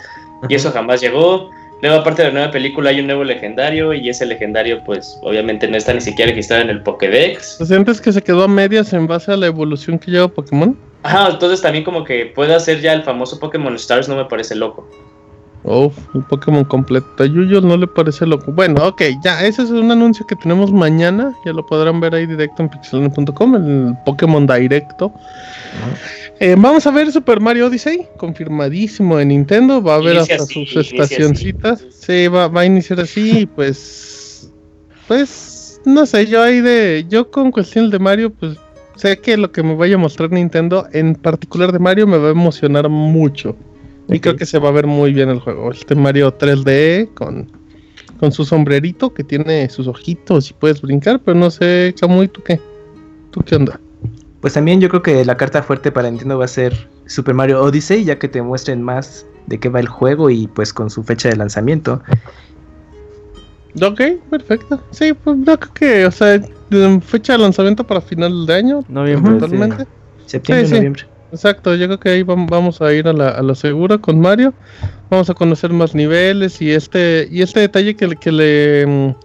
y 0.49 0.55
eso 0.55 0.71
jamás 0.71 1.01
llegó. 1.01 1.49
Luego, 1.83 1.97
aparte 1.97 2.21
de 2.21 2.29
la 2.29 2.33
nueva 2.33 2.51
película, 2.51 2.91
hay 2.91 3.01
un 3.01 3.07
nuevo 3.07 3.25
legendario 3.25 3.93
y 3.93 4.07
ese 4.07 4.25
legendario, 4.25 4.81
pues, 4.85 5.19
obviamente 5.21 5.67
no 5.67 5.75
está 5.75 5.93
ni 5.93 5.99
siquiera 5.99 6.29
registrado 6.29 6.61
en 6.63 6.69
el 6.69 6.81
Pokédex. 6.81 7.57
¿Sientes 7.61 7.99
que 7.99 8.13
se 8.13 8.21
quedó 8.21 8.43
a 8.43 8.47
medias 8.47 8.93
en 8.93 9.05
base 9.05 9.33
a 9.33 9.35
la 9.35 9.47
evolución 9.47 9.99
que 9.99 10.09
lleva 10.09 10.29
Pokémon? 10.29 10.77
Ajá, 11.03 11.31
entonces 11.31 11.61
también 11.61 11.83
como 11.83 12.05
que 12.05 12.27
pueda 12.27 12.55
hacer 12.55 12.79
ya 12.79 12.93
el 12.93 13.03
famoso 13.03 13.37
Pokémon 13.37 13.75
Stars 13.75 14.07
no 14.07 14.15
me 14.15 14.23
parece 14.23 14.55
loco. 14.55 14.89
Oh, 15.65 15.91
el 16.13 16.23
Pokémon 16.23 16.65
completo. 16.65 17.23
A 17.23 17.25
Yuyo 17.25 17.61
no 17.61 17.77
le 17.77 17.87
parece 17.87 18.25
loco. 18.25 18.51
Bueno, 18.51 18.85
ok, 18.85 19.01
ya, 19.23 19.45
ese 19.45 19.63
es 19.63 19.69
un 19.69 19.89
anuncio 19.91 20.27
que 20.27 20.35
tenemos 20.35 20.73
mañana. 20.73 21.33
Ya 21.45 21.53
lo 21.53 21.65
podrán 21.65 22.01
ver 22.01 22.13
ahí 22.15 22.25
directo 22.25 22.63
en 22.63 22.69
pixelania.com, 22.69 23.55
el 23.55 23.95
Pokémon 24.05 24.45
Directo. 24.45 25.13
Eh, 26.39 26.55
vamos 26.57 26.85
a 26.85 26.91
ver 26.91 27.11
Super 27.11 27.39
Mario 27.39 27.67
Odyssey, 27.67 28.05
confirmadísimo 28.17 29.19
en 29.19 29.29
Nintendo. 29.29 29.81
Va 29.81 29.93
a 29.93 29.97
haber 29.97 30.17
hasta 30.17 30.35
así, 30.35 30.65
sus 30.65 30.91
estacioncitas. 30.91 31.81
así. 31.81 31.87
Sí, 31.91 32.27
va, 32.27 32.49
va 32.49 32.61
a 32.61 32.65
iniciar 32.65 32.99
así 32.99 33.47
pues. 33.55 34.51
Pues, 35.07 35.81
no 35.85 36.05
sé, 36.05 36.27
yo 36.27 36.41
ahí 36.41 36.59
de. 36.59 37.05
Yo 37.07 37.31
con 37.31 37.51
cuestiones 37.51 37.91
de 37.91 37.99
Mario, 37.99 38.31
pues. 38.31 38.57
Sé 38.97 39.17
que 39.19 39.37
lo 39.37 39.51
que 39.51 39.63
me 39.63 39.75
vaya 39.75 39.95
a 39.95 39.97
mostrar 39.97 40.29
Nintendo, 40.31 40.87
en 40.91 41.15
particular 41.15 41.71
de 41.71 41.79
Mario, 41.79 42.05
me 42.05 42.17
va 42.17 42.27
a 42.27 42.31
emocionar 42.31 42.87
mucho. 42.89 43.55
Y 44.09 44.19
creo 44.19 44.35
que 44.35 44.45
se 44.45 44.59
va 44.59 44.69
a 44.69 44.71
ver 44.71 44.87
muy 44.87 45.13
bien 45.13 45.29
el 45.29 45.39
juego. 45.39 45.71
Este 45.71 45.95
Mario 45.95 46.37
3D 46.37 47.13
con, 47.13 47.49
con 48.19 48.31
su 48.31 48.45
sombrerito 48.45 49.13
que 49.13 49.23
tiene 49.23 49.69
sus 49.69 49.87
ojitos 49.87 50.49
y 50.49 50.53
puedes 50.53 50.81
brincar, 50.81 51.19
pero 51.19 51.37
no 51.37 51.49
sé, 51.49 51.95
Camuy, 51.99 52.27
¿tú 52.27 52.41
qué? 52.43 52.59
¿Tú 53.31 53.41
qué 53.41 53.55
onda? 53.55 53.79
Pues 54.41 54.53
también 54.53 54.81
yo 54.81 54.89
creo 54.89 55.01
que 55.01 55.23
la 55.23 55.37
carta 55.37 55.63
fuerte 55.63 55.91
para 55.91 56.09
Nintendo 56.09 56.37
va 56.37 56.45
a 56.45 56.49
ser 56.49 56.89
Super 57.05 57.33
Mario 57.33 57.61
Odyssey, 57.61 58.03
ya 58.03 58.19
que 58.19 58.27
te 58.27 58.41
muestren 58.41 58.81
más 58.81 59.25
de 59.47 59.59
qué 59.59 59.69
va 59.69 59.79
el 59.79 59.87
juego 59.87 60.29
y 60.29 60.47
pues 60.47 60.73
con 60.73 60.89
su 60.89 61.03
fecha 61.03 61.29
de 61.29 61.37
lanzamiento. 61.37 62.01
Ok, 63.81 64.01
perfecto. 64.29 64.81
Sí, 64.91 65.13
pues 65.13 65.37
yo 65.43 65.59
creo 65.59 65.73
que, 65.73 66.05
o 66.05 66.11
sea, 66.11 66.41
fecha 67.01 67.33
de 67.33 67.39
lanzamiento 67.39 67.85
para 67.85 68.01
final 68.01 68.45
de 68.45 68.53
año. 68.53 68.81
Noviembre, 68.87 69.33
sí. 69.33 69.39
Totalmente. 69.39 69.87
Septiembre, 70.25 70.67
Sí, 70.67 70.75
sí. 70.75 71.05
Exacto, 71.33 71.73
yo 71.75 71.87
creo 71.87 71.99
que 71.99 72.09
ahí 72.09 72.21
vam- 72.23 72.47
vamos 72.49 72.79
a 72.81 72.93
ir 72.93 73.07
a 73.07 73.13
la, 73.13 73.29
a 73.29 73.41
la 73.41 73.55
segura 73.55 73.97
con 73.97 74.19
Mario. 74.19 74.53
Vamos 75.09 75.29
a 75.29 75.33
conocer 75.33 75.71
más 75.73 75.95
niveles 75.95 76.61
y 76.61 76.71
este 76.71 77.27
y 77.31 77.41
este 77.41 77.59
detalle 77.61 77.95
que, 77.95 78.07
le- 78.07 78.15
que 78.17 78.31
le 78.31 78.85
mm, 78.85 79.15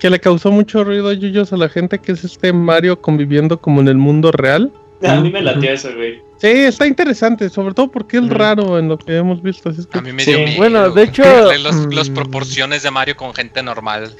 que 0.00 0.10
le 0.10 0.18
causó 0.20 0.50
mucho 0.50 0.82
ruido 0.84 1.08
a 1.08 1.14
Yuyos 1.14 1.52
a 1.52 1.56
la 1.56 1.68
gente 1.68 1.98
que 2.00 2.12
es 2.12 2.24
este 2.24 2.52
Mario 2.52 3.00
conviviendo 3.00 3.60
como 3.60 3.80
en 3.80 3.88
el 3.88 3.96
mundo 3.96 4.32
real. 4.32 4.72
A 5.06 5.16
mí 5.20 5.30
me 5.30 5.42
latió 5.42 5.70
eso, 5.70 5.90
güey. 5.94 6.22
Sí, 6.38 6.48
está 6.48 6.86
interesante, 6.86 7.48
sobre 7.48 7.74
todo 7.74 7.90
porque 7.90 8.18
es 8.18 8.28
raro 8.28 8.78
en 8.78 8.88
lo 8.88 8.98
que 8.98 9.16
hemos 9.16 9.40
visto. 9.42 9.68
Así 9.70 9.80
es 9.82 9.86
que, 9.86 9.98
A 9.98 10.02
mí 10.02 10.12
me 10.12 10.22
Sí. 10.24 10.30
dio 10.32 10.40
miedo. 10.44 10.56
Bueno, 10.56 10.90
de 10.90 11.02
hecho, 11.04 11.22
los, 11.62 11.94
las 11.94 12.10
mm, 12.10 12.14
proporciones 12.14 12.82
de 12.82 12.90
Mario 12.90 13.16
con 13.16 13.32
gente 13.34 13.62
normal. 13.62 14.10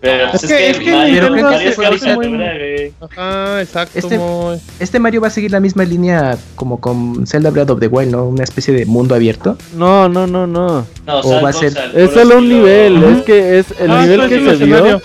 Pero 0.00 0.30
pues, 0.30 0.44
Es 0.44 0.50
es, 0.50 0.56
que- 0.56 0.56
que, 0.64 0.70
es 0.70 0.78
que 0.78 0.92
Mario, 0.92 1.12
Nintendo 1.14 1.42
Mario 1.42 1.48
hace- 1.58 1.68
es 1.68 1.72
hace 1.72 1.82
caricatura, 1.82 2.14
muy- 2.16 2.28
güey. 2.28 2.92
Ajá, 3.00 3.62
exacto. 3.62 3.98
Este- 3.98 4.18
muy- 4.18 4.58
Este 4.78 4.98
Mario 5.00 5.20
va 5.20 5.26
a 5.26 5.30
seguir 5.30 5.50
la 5.50 5.58
misma 5.60 5.84
línea 5.84 6.38
como 6.54 6.80
con 6.80 7.26
Zelda 7.26 7.50
Breath 7.50 7.70
of 7.70 7.80
the 7.80 7.88
Wild, 7.88 8.12
¿no? 8.12 8.26
Una 8.26 8.44
especie 8.44 8.72
de 8.72 8.86
mundo 8.86 9.14
abierto. 9.16 9.56
no, 9.74 10.08
no, 10.08 10.26
no, 10.28 10.46
no. 10.46 10.86
No, 11.06 11.20
O 11.20 11.42
va 11.42 11.48
a 11.48 11.52
ser- 11.52 11.76
Es 11.94 12.12
solo 12.12 12.38
un 12.38 12.48
nivel, 12.48 13.02
es 13.02 13.22
que 13.24 13.58
es 13.58 13.66
el 13.80 13.90
Ah, 13.90 14.02
nivel 14.02 14.28
que 14.28 14.56
se 14.56 14.64
vio. 14.64 15.02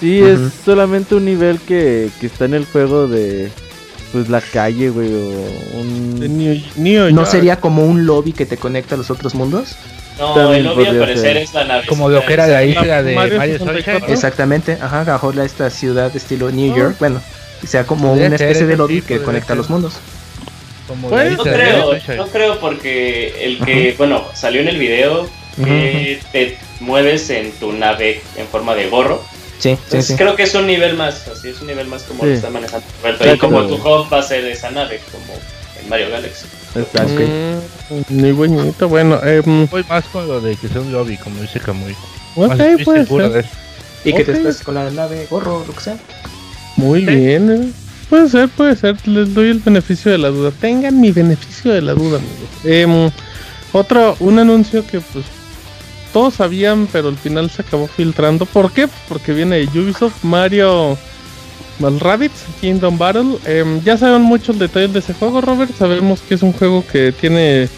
Sí, 0.00 0.20
es 0.20 0.38
solamente 0.64 1.14
un 1.14 1.24
nivel 1.24 1.58
que, 1.60 2.10
que 2.20 2.26
está 2.26 2.44
en 2.44 2.54
el 2.54 2.66
juego 2.66 3.08
de 3.08 3.50
pues 4.12 4.28
la 4.30 4.40
calle, 4.40 4.88
güey, 4.90 5.12
o 5.12 5.80
un 5.80 7.14
¿No 7.14 7.26
sería 7.26 7.56
como 7.60 7.84
un 7.84 8.06
lobby 8.06 8.32
que 8.32 8.46
te 8.46 8.56
conecta 8.56 8.94
a 8.94 8.98
los 8.98 9.10
otros 9.10 9.34
mundos? 9.34 9.76
No, 10.18 10.34
También 10.34 10.56
el 10.60 10.64
lobby 10.64 10.80
al 10.82 10.86
podría 10.86 11.00
parecer 11.00 11.22
ser. 11.34 11.36
es 11.38 11.54
la 11.54 11.64
nave. 11.64 11.86
Como 11.86 12.08
lo 12.08 12.24
que 12.26 12.32
era 12.32 12.46
la 12.46 12.64
isla 12.64 13.02
de 13.02 13.14
Mario 13.14 13.38
Mario 13.38 13.58
64. 13.58 13.92
Sunshine. 14.00 14.12
Exactamente, 14.14 14.78
ajá, 14.80 15.04
Gajola, 15.04 15.44
esta 15.44 15.70
ciudad 15.70 16.14
estilo 16.16 16.50
New. 16.50 16.76
York, 16.76 16.96
bueno, 16.98 17.22
que 17.60 17.66
sea 17.66 17.84
como 17.84 18.08
Podría 18.10 18.26
una 18.26 18.36
especie 18.36 18.66
de 18.66 18.76
lobby 18.76 19.00
sí, 19.00 19.06
que 19.06 19.22
conecta 19.22 19.48
ser. 19.48 19.56
los 19.58 19.70
mundos. 19.70 19.94
Como 20.88 21.08
Pues, 21.08 21.30
la 21.32 21.36
No 21.36 21.42
creo, 21.44 21.92
no 22.16 22.26
creo 22.28 22.60
porque 22.60 23.44
el 23.44 23.58
que, 23.64 23.94
bueno, 23.98 24.24
salió 24.34 24.60
en 24.60 24.68
el 24.68 24.78
video 24.78 25.28
que 25.62 26.20
te 26.32 26.56
mueves 26.80 27.30
en 27.30 27.52
tu 27.52 27.72
nave 27.72 28.22
en 28.36 28.46
forma 28.48 28.74
de 28.74 28.88
gorro. 28.88 29.22
Sí, 29.58 29.70
sí, 29.70 29.70
Entonces 29.70 30.06
sí. 30.06 30.16
creo 30.16 30.36
que 30.36 30.44
es 30.44 30.54
un 30.54 30.66
nivel 30.68 30.94
más, 30.96 31.26
así 31.28 31.48
es 31.48 31.60
un 31.60 31.66
nivel 31.66 31.88
más 31.88 32.04
como 32.04 32.22
Sí. 32.22 32.28
lo 32.30 32.34
está 32.34 32.48
manejando 32.48 32.86
Roberto. 33.02 33.24
Sí, 33.24 33.30
Y 33.30 33.38
como 33.38 33.56
como- 33.62 33.68
tu 33.68 33.74
hub 33.88 34.12
va 34.12 34.20
a 34.20 34.22
ser 34.22 34.44
esa 34.46 34.70
nave, 34.70 35.00
como 35.10 35.34
en 35.82 35.88
Mario 35.88 36.10
Galaxy. 36.10 36.46
Exacto. 36.74 37.20
Mm, 37.90 38.20
muy 38.20 38.32
bonito. 38.32 38.88
Bueno, 38.88 39.20
em, 39.22 39.66
Voy 39.68 39.84
más 39.88 40.04
con 40.06 40.28
lo 40.28 40.40
de 40.40 40.56
que 40.56 40.68
sea 40.68 40.80
un 40.80 40.92
lobby, 40.92 41.16
como 41.16 41.40
dice 41.40 41.58
ok, 41.58 42.48
Más 42.48 42.60
eso. 42.60 42.94
Y 44.04 44.12
que 44.12 44.24
te 44.24 44.32
estás 44.32 44.62
con 44.62 44.74
la 44.74 44.90
nave, 44.90 45.26
gorro, 45.28 45.64
lo 45.66 45.72
que 45.72 45.80
sea. 45.80 45.96
Muy 46.76 47.04
bien, 47.04 47.50
eh. 47.50 47.72
Puede 48.08 48.28
ser, 48.28 48.48
puede 48.48 48.76
ser. 48.76 48.96
Les 49.06 49.34
doy 49.34 49.50
el 49.50 49.58
beneficio 49.58 50.10
de 50.10 50.18
la 50.18 50.28
duda. 50.28 50.50
Tengan 50.60 51.00
mi 51.00 51.10
beneficio 51.10 51.72
de 51.72 51.82
la 51.82 51.92
duda, 51.94 52.18
amigos. 52.18 52.48
Em, 52.64 53.10
otro, 53.72 54.16
un 54.20 54.38
anuncio 54.38 54.86
que 54.86 55.00
pues 55.00 55.24
todos 56.12 56.34
sabían, 56.34 56.88
pero 56.90 57.08
al 57.08 57.16
final 57.16 57.50
se 57.50 57.62
acabó 57.62 57.86
filtrando. 57.86 58.46
¿Por 58.46 58.72
qué? 58.72 58.88
Porque 59.08 59.32
viene 59.32 59.56
de 59.56 59.80
Ubisoft, 59.80 60.22
Mario 60.22 60.96
más 61.78 61.98
Rabbids, 62.00 62.44
Kingdom 62.60 62.98
Battle. 62.98 63.36
Em, 63.46 63.82
ya 63.84 63.96
saben 63.96 64.22
muchos 64.22 64.58
detalles 64.58 64.92
de 64.92 64.98
ese 65.00 65.14
juego, 65.14 65.40
Robert. 65.40 65.70
Sabemos 65.78 66.20
que 66.20 66.34
es 66.34 66.42
un 66.42 66.52
juego 66.52 66.84
que 66.90 67.12
tiene 67.12 67.68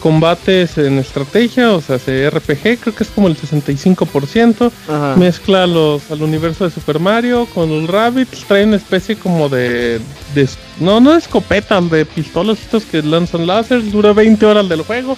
combates 0.00 0.78
en 0.78 0.98
estrategia, 0.98 1.70
o 1.72 1.80
sea, 1.80 1.94
hace 1.96 2.28
RPG, 2.28 2.78
creo 2.80 2.94
que 2.94 3.04
es 3.04 3.10
como 3.10 3.28
el 3.28 3.36
65%. 3.36 4.72
Ajá. 4.88 5.14
Mezcla 5.16 5.64
los 5.66 6.10
al 6.10 6.22
universo 6.22 6.64
de 6.64 6.70
Super 6.72 6.98
Mario 6.98 7.46
con 7.54 7.68
los 7.70 7.88
Rabbits, 7.88 8.44
trae 8.48 8.64
una 8.64 8.76
especie 8.76 9.14
como 9.16 9.48
de, 9.48 10.00
de- 10.34 10.48
no, 10.80 10.98
no 11.00 11.12
de 11.12 11.18
escopetas, 11.18 11.88
de 11.88 12.04
pistolas 12.04 12.58
estos 12.60 12.84
que 12.84 13.00
lanzan 13.02 13.46
láser, 13.46 13.88
dura 13.92 14.12
20 14.12 14.44
horas 14.44 14.68
del 14.68 14.82
juego. 14.82 15.16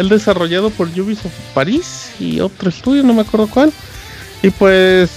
El 0.00 0.08
desarrollado 0.08 0.70
por 0.70 0.88
Ubisoft 0.88 1.30
París 1.54 2.10
y 2.18 2.40
otro 2.40 2.68
estudio, 2.68 3.04
no 3.04 3.14
me 3.14 3.20
acuerdo 3.20 3.46
cuál. 3.46 3.72
Y 4.42 4.50
pues 4.50 5.10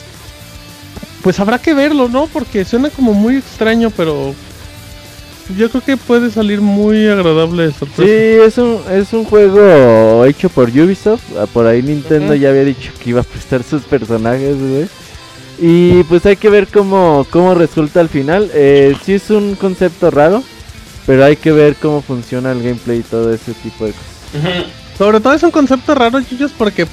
pues 1.23 1.39
habrá 1.39 1.59
que 1.59 1.73
verlo, 1.73 2.07
¿no? 2.09 2.27
Porque 2.27 2.63
suena 2.65 2.89
como 2.89 3.13
muy 3.13 3.37
extraño, 3.37 3.89
pero 3.95 4.33
yo 5.57 5.69
creo 5.69 5.83
que 5.83 5.97
puede 5.97 6.29
salir 6.29 6.59
muy 6.61 7.07
agradable 7.07 7.67
de 7.67 7.71
Sí, 7.71 7.77
sorpresa. 7.79 8.45
es 8.45 8.57
un, 8.57 8.81
es 8.91 9.13
un 9.13 9.23
juego 9.25 10.25
hecho 10.25 10.49
por 10.49 10.69
Ubisoft. 10.69 11.23
Ah, 11.39 11.45
Por 11.51 11.65
ahí 11.65 11.81
Nintendo 11.81 12.35
ya 12.35 12.49
había 12.49 12.65
dicho 12.65 12.91
que 13.01 13.11
iba 13.11 13.21
a 13.21 13.23
prestar 13.23 13.63
sus 13.63 13.83
personajes, 13.83 14.55
güey. 14.59 14.87
Y 15.59 16.03
pues 16.03 16.25
hay 16.25 16.35
que 16.35 16.49
ver 16.49 16.67
cómo, 16.67 17.25
cómo 17.31 17.55
resulta 17.55 17.99
al 17.99 18.09
final. 18.09 18.51
Eh, 18.53 18.95
sí 19.03 19.13
es 19.13 19.29
un 19.31 19.55
concepto 19.55 20.11
raro, 20.11 20.43
pero 21.07 21.25
hay 21.25 21.35
que 21.35 21.51
ver 21.51 21.75
cómo 21.81 22.01
funciona 22.01 22.51
el 22.51 22.61
gameplay 22.61 22.99
y 22.99 23.03
todo 23.03 23.33
ese 23.33 23.53
tipo 23.53 23.85
de 23.85 23.91
cosas. 23.91 24.65
Sobre 24.97 25.19
todo 25.19 25.33
es 25.33 25.41
un 25.43 25.51
concepto 25.51 25.95
raro, 25.95 26.21
chicos, 26.21 26.51
porque 26.55 26.85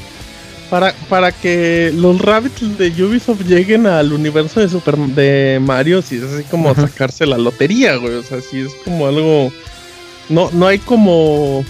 para, 0.70 0.92
para 1.08 1.32
que 1.32 1.92
los 1.94 2.20
rabbits 2.20 2.78
de 2.78 2.88
Ubisoft 3.04 3.42
lleguen 3.42 3.86
al 3.86 4.12
universo 4.12 4.60
de 4.60 4.68
Super 4.68 4.96
de 4.96 5.60
Mario, 5.60 6.02
si 6.02 6.16
es 6.16 6.24
así 6.24 6.44
como 6.44 6.70
Ajá. 6.70 6.88
sacarse 6.88 7.26
la 7.26 7.38
lotería, 7.38 7.96
güey. 7.96 8.14
O 8.14 8.22
sea, 8.22 8.40
si 8.40 8.60
es 8.60 8.72
como 8.84 9.06
algo. 9.06 9.52
No, 10.28 10.50
no 10.52 10.66
hay 10.66 10.78
como. 10.78 11.64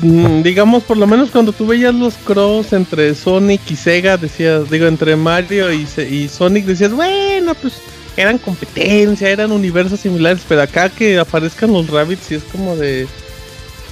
mm, 0.00 0.42
digamos, 0.42 0.82
por 0.84 0.96
lo 0.96 1.06
menos 1.06 1.30
cuando 1.30 1.52
tú 1.52 1.66
veías 1.66 1.94
los 1.94 2.14
cross 2.14 2.72
entre 2.72 3.14
Sonic 3.14 3.60
y 3.70 3.76
Sega, 3.76 4.16
decías, 4.16 4.70
digo, 4.70 4.86
entre 4.86 5.16
Mario 5.16 5.72
y, 5.72 5.86
y 6.10 6.28
Sonic, 6.28 6.64
decías, 6.64 6.92
bueno, 6.92 7.54
pues 7.54 7.74
eran 8.16 8.38
competencia, 8.38 9.28
eran 9.28 9.52
universos 9.52 10.00
similares, 10.00 10.42
pero 10.48 10.62
acá 10.62 10.88
que 10.88 11.18
aparezcan 11.18 11.72
los 11.72 11.88
rabbits, 11.88 12.30
y 12.32 12.36
es 12.36 12.44
como 12.44 12.76
de. 12.76 13.06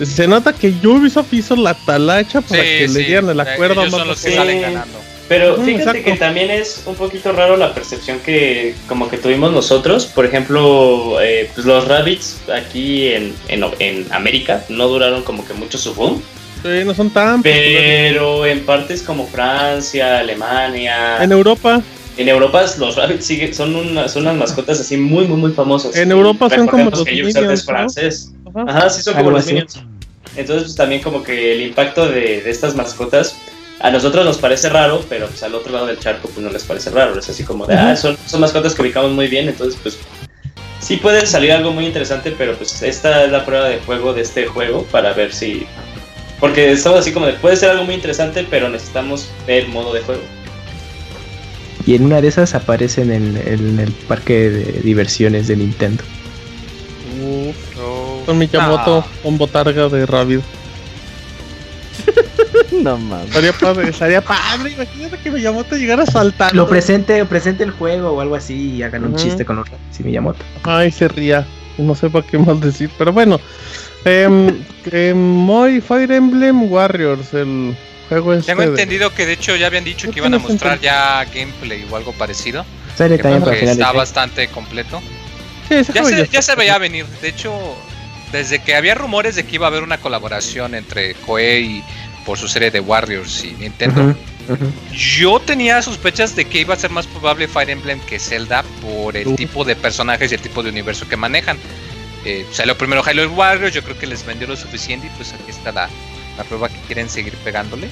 Se 0.02 0.26
nota 0.26 0.52
que 0.52 0.68
Ubisoft 0.84 1.32
hizo 1.32 1.54
la 1.56 1.74
talacha 1.74 2.40
para 2.40 2.62
que 2.62 2.88
le 2.88 3.00
dieran 3.00 3.28
el 3.30 3.40
acuerdo 3.40 3.82
a 3.82 3.86
los 4.04 4.20
que 4.22 4.30
Sí. 4.30 4.36
salen 4.36 4.62
ganando. 4.62 4.98
Pero 5.28 5.56
fíjate 5.56 5.72
exacto. 5.98 6.04
que 6.04 6.16
también 6.18 6.50
es 6.50 6.82
un 6.84 6.96
poquito 6.96 7.32
raro 7.32 7.56
la 7.56 7.72
percepción 7.72 8.18
que 8.20 8.74
como 8.88 9.08
que 9.08 9.16
tuvimos 9.16 9.52
nosotros. 9.52 10.04
Por 10.04 10.26
ejemplo, 10.26 11.18
eh, 11.22 11.48
pues 11.54 11.66
los 11.66 11.88
Rabbits 11.88 12.40
aquí 12.54 13.08
en, 13.08 13.34
en, 13.48 13.64
en 13.78 14.06
América 14.12 14.64
no 14.68 14.86
duraron 14.88 15.22
como 15.22 15.46
que 15.46 15.54
mucho 15.54 15.78
su 15.78 15.94
boom. 15.94 16.20
Sí, 16.62 16.84
no 16.84 16.92
son 16.94 17.08
tan. 17.10 17.42
Pero 17.42 18.44
en 18.46 18.60
partes 18.66 19.02
como 19.02 19.26
Francia, 19.26 20.18
Alemania, 20.18 21.22
En 21.22 21.32
Europa, 21.32 21.80
en 22.16 22.28
Europa 22.28 22.64
los 22.78 22.96
Rabbits 22.96 23.24
siguen, 23.26 23.54
son, 23.54 23.74
una- 23.76 24.08
son 24.08 24.22
unas 24.22 24.36
mascotas 24.36 24.78
así 24.80 24.96
muy, 24.96 25.26
muy, 25.26 25.38
muy 25.38 25.52
famosas. 25.52 25.96
En 25.96 26.10
Europa 26.12 26.50
son 26.50 26.66
como 26.66 26.90
los 26.90 27.02
que 27.04 27.12
Minions, 27.12 27.36
es 27.36 27.66
¿no? 27.66 28.33
Ajá, 28.54 28.90
sí, 28.90 29.02
son 29.02 29.14
como 29.14 29.30
los. 29.30 29.46
Minions. 29.46 29.82
Entonces, 30.36 30.64
pues 30.64 30.76
también 30.76 31.02
como 31.02 31.22
que 31.22 31.52
el 31.52 31.62
impacto 31.62 32.08
de, 32.08 32.42
de 32.42 32.50
estas 32.50 32.74
mascotas 32.74 33.36
a 33.80 33.90
nosotros 33.90 34.24
nos 34.24 34.38
parece 34.38 34.68
raro, 34.68 35.04
pero 35.08 35.26
pues 35.26 35.42
al 35.42 35.54
otro 35.54 35.72
lado 35.72 35.86
del 35.86 35.98
charco 35.98 36.28
pues 36.28 36.38
no 36.38 36.50
les 36.50 36.64
parece 36.64 36.90
raro. 36.90 37.18
Es 37.18 37.28
así 37.28 37.44
como 37.44 37.66
de, 37.66 37.74
ah, 37.74 37.94
son, 37.96 38.16
son 38.26 38.40
mascotas 38.40 38.74
que 38.74 38.82
ubicamos 38.82 39.12
muy 39.12 39.28
bien, 39.28 39.48
entonces 39.48 39.78
pues 39.82 39.98
sí 40.80 40.96
puede 40.96 41.26
salir 41.26 41.52
algo 41.52 41.72
muy 41.72 41.86
interesante, 41.86 42.34
pero 42.36 42.56
pues 42.56 42.82
esta 42.82 43.24
es 43.24 43.30
la 43.30 43.44
prueba 43.44 43.68
de 43.68 43.78
juego 43.80 44.12
de 44.12 44.22
este 44.22 44.46
juego 44.46 44.84
para 44.84 45.12
ver 45.12 45.32
si... 45.32 45.66
Porque 46.40 46.72
estamos 46.72 47.00
así 47.00 47.12
como 47.12 47.26
de, 47.26 47.34
puede 47.34 47.56
ser 47.56 47.70
algo 47.70 47.84
muy 47.84 47.94
interesante, 47.94 48.46
pero 48.48 48.68
necesitamos 48.68 49.28
ver 49.46 49.68
modo 49.68 49.92
de 49.94 50.00
juego. 50.00 50.22
Y 51.86 51.94
en 51.94 52.06
una 52.06 52.20
de 52.20 52.28
esas 52.28 52.54
aparece 52.54 53.02
en 53.02 53.12
el, 53.12 53.36
en 53.46 53.78
el 53.78 53.92
parque 53.92 54.50
de 54.50 54.80
diversiones 54.80 55.48
de 55.48 55.56
Nintendo. 55.56 56.02
Uf, 57.22 57.56
Oh. 57.78 57.93
Con 58.24 58.38
Miyamoto, 58.38 59.04
Ah. 59.06 59.12
con 59.22 59.38
botarga 59.38 59.88
de 59.88 60.06
Rabbit. 60.06 60.40
no 62.72 62.96
mames. 62.98 63.26
Estaría 63.28 63.52
padre, 63.52 63.88
estaría 63.90 64.20
padre. 64.20 64.72
Imagínate 64.72 65.18
que 65.18 65.30
Miyamoto 65.30 65.76
llegara 65.76 66.04
saltando. 66.06 66.54
Lo 66.54 66.68
presente, 66.68 67.24
presente 67.24 67.64
el 67.64 67.70
juego 67.70 68.10
o 68.10 68.20
algo 68.20 68.34
así 68.36 68.72
y 68.76 68.82
hagan 68.82 69.04
un 69.04 69.16
chiste 69.16 69.44
con 69.44 69.56
los 69.56 69.66
sí, 69.90 70.02
Miyamoto. 70.02 70.44
Ay, 70.62 70.90
se 70.90 71.08
ría. 71.08 71.46
No 71.78 71.94
sé 71.94 72.08
para 72.10 72.26
qué 72.26 72.38
más 72.38 72.60
decir, 72.60 72.90
pero 72.98 73.12
bueno. 73.12 73.40
Em, 74.06 74.62
Moy 75.16 75.80
Fire 75.80 76.12
Emblem 76.12 76.70
Warriors, 76.70 77.32
el 77.32 77.74
juego 78.10 78.34
este. 78.34 78.52
Tengo 78.52 78.60
de- 78.60 78.68
entendido 78.68 79.14
que 79.14 79.24
de 79.24 79.32
hecho 79.32 79.56
ya 79.56 79.68
habían 79.68 79.82
dicho 79.84 80.08
¿Qué 80.08 80.12
que 80.12 80.20
iban 80.20 80.34
a 80.34 80.38
mostrar 80.38 80.74
entendido? 80.74 80.92
ya 80.92 81.24
gameplay 81.34 81.86
o 81.90 81.96
algo 81.96 82.12
parecido. 82.12 82.66
Que 82.98 83.14
está 83.14 83.90
de- 83.92 83.96
bastante 83.96 84.48
completo. 84.48 85.00
Sí, 85.70 85.82
se, 85.84 86.28
ya 86.30 86.42
se 86.42 86.54
veía 86.54 86.76
venir. 86.76 87.06
De 87.22 87.28
hecho, 87.28 87.54
desde 88.34 88.58
que 88.58 88.74
había 88.74 88.96
rumores 88.96 89.36
de 89.36 89.44
que 89.44 89.54
iba 89.54 89.66
a 89.66 89.68
haber 89.68 89.84
una 89.84 89.98
colaboración 89.98 90.74
entre 90.74 91.14
Koei 91.14 91.84
por 92.26 92.36
su 92.36 92.48
serie 92.48 92.70
de 92.70 92.80
Warriors 92.80 93.44
y 93.44 93.52
Nintendo, 93.52 94.14
yo 94.92 95.38
tenía 95.38 95.80
sospechas 95.82 96.34
de 96.34 96.44
que 96.44 96.60
iba 96.60 96.74
a 96.74 96.76
ser 96.76 96.90
más 96.90 97.06
probable 97.06 97.46
Fire 97.46 97.70
Emblem 97.70 98.00
que 98.00 98.18
Zelda 98.18 98.64
por 98.82 99.16
el 99.16 99.36
tipo 99.36 99.64
de 99.64 99.76
personajes 99.76 100.32
y 100.32 100.34
el 100.34 100.40
tipo 100.40 100.62
de 100.64 100.70
universo 100.70 101.08
que 101.08 101.16
manejan. 101.16 101.58
Eh, 102.24 102.44
salió 102.50 102.76
primero 102.76 103.04
Halo 103.04 103.30
Warriors, 103.30 103.72
yo 103.72 103.82
creo 103.84 103.96
que 103.96 104.06
les 104.06 104.26
vendió 104.26 104.48
lo 104.48 104.56
suficiente 104.56 105.06
y 105.06 105.10
pues 105.10 105.32
aquí 105.32 105.50
está 105.50 105.70
la, 105.70 105.88
la 106.36 106.44
prueba 106.44 106.68
que 106.68 106.78
quieren 106.86 107.08
seguir 107.08 107.34
pegándole. 107.44 107.88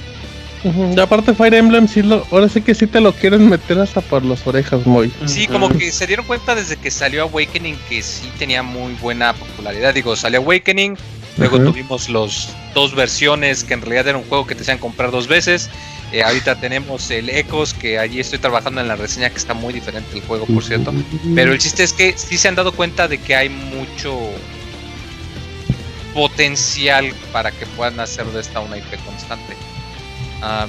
Ujú, 0.63 0.93
Y 0.95 0.99
aparte 0.99 1.33
Fire 1.33 1.53
Emblem, 1.53 1.87
sí 1.87 2.01
lo, 2.01 2.25
ahora 2.31 2.47
sí 2.47 2.61
que 2.61 2.73
sí 2.73 2.87
te 2.87 3.01
lo 3.01 3.11
quieren 3.13 3.49
meter 3.49 3.79
hasta 3.79 4.01
por 4.01 4.23
las 4.23 4.45
orejas, 4.47 4.85
Moy. 4.85 5.11
Sí, 5.25 5.47
como 5.47 5.69
que 5.69 5.91
se 5.91 6.07
dieron 6.07 6.25
cuenta 6.25 6.55
desde 6.55 6.77
que 6.77 6.89
salió 6.89 7.23
Awakening 7.23 7.77
que 7.89 8.01
sí 8.01 8.31
tenía 8.39 8.63
muy 8.63 8.93
buena 8.93 9.33
popularidad. 9.33 9.93
Digo, 9.93 10.15
salió 10.15 10.39
Awakening, 10.39 10.97
luego 11.37 11.59
tuvimos 11.59 12.07
los 12.09 12.49
dos 12.73 12.95
versiones 12.95 13.63
que 13.63 13.73
en 13.73 13.81
realidad 13.81 14.07
era 14.07 14.17
un 14.17 14.23
juego 14.25 14.47
que 14.47 14.55
te 14.55 14.61
hacían 14.61 14.77
comprar 14.77 15.11
dos 15.11 15.27
veces. 15.27 15.69
Eh, 16.13 16.21
ahorita 16.21 16.55
tenemos 16.59 17.09
el 17.09 17.29
Ecos, 17.29 17.73
que 17.73 17.97
allí 17.97 18.19
estoy 18.19 18.37
trabajando 18.37 18.79
en 18.79 18.87
la 18.87 18.95
reseña, 18.95 19.31
que 19.31 19.37
está 19.37 19.55
muy 19.55 19.73
diferente 19.73 20.15
el 20.15 20.21
juego, 20.21 20.45
por 20.45 20.63
cierto. 20.63 20.93
Pero 21.33 21.51
el 21.51 21.57
chiste 21.57 21.83
es 21.83 21.91
que 21.91 22.13
sí 22.15 22.37
se 22.37 22.47
han 22.47 22.55
dado 22.55 22.71
cuenta 22.71 23.07
de 23.07 23.17
que 23.17 23.35
hay 23.35 23.49
mucho 23.49 24.15
potencial 26.13 27.11
para 27.31 27.51
que 27.51 27.65
puedan 27.65 27.99
hacer 27.99 28.25
de 28.27 28.41
esta 28.41 28.59
una 28.59 28.77
IP 28.77 29.03
constante. 29.03 29.55
Ah, 30.45 30.67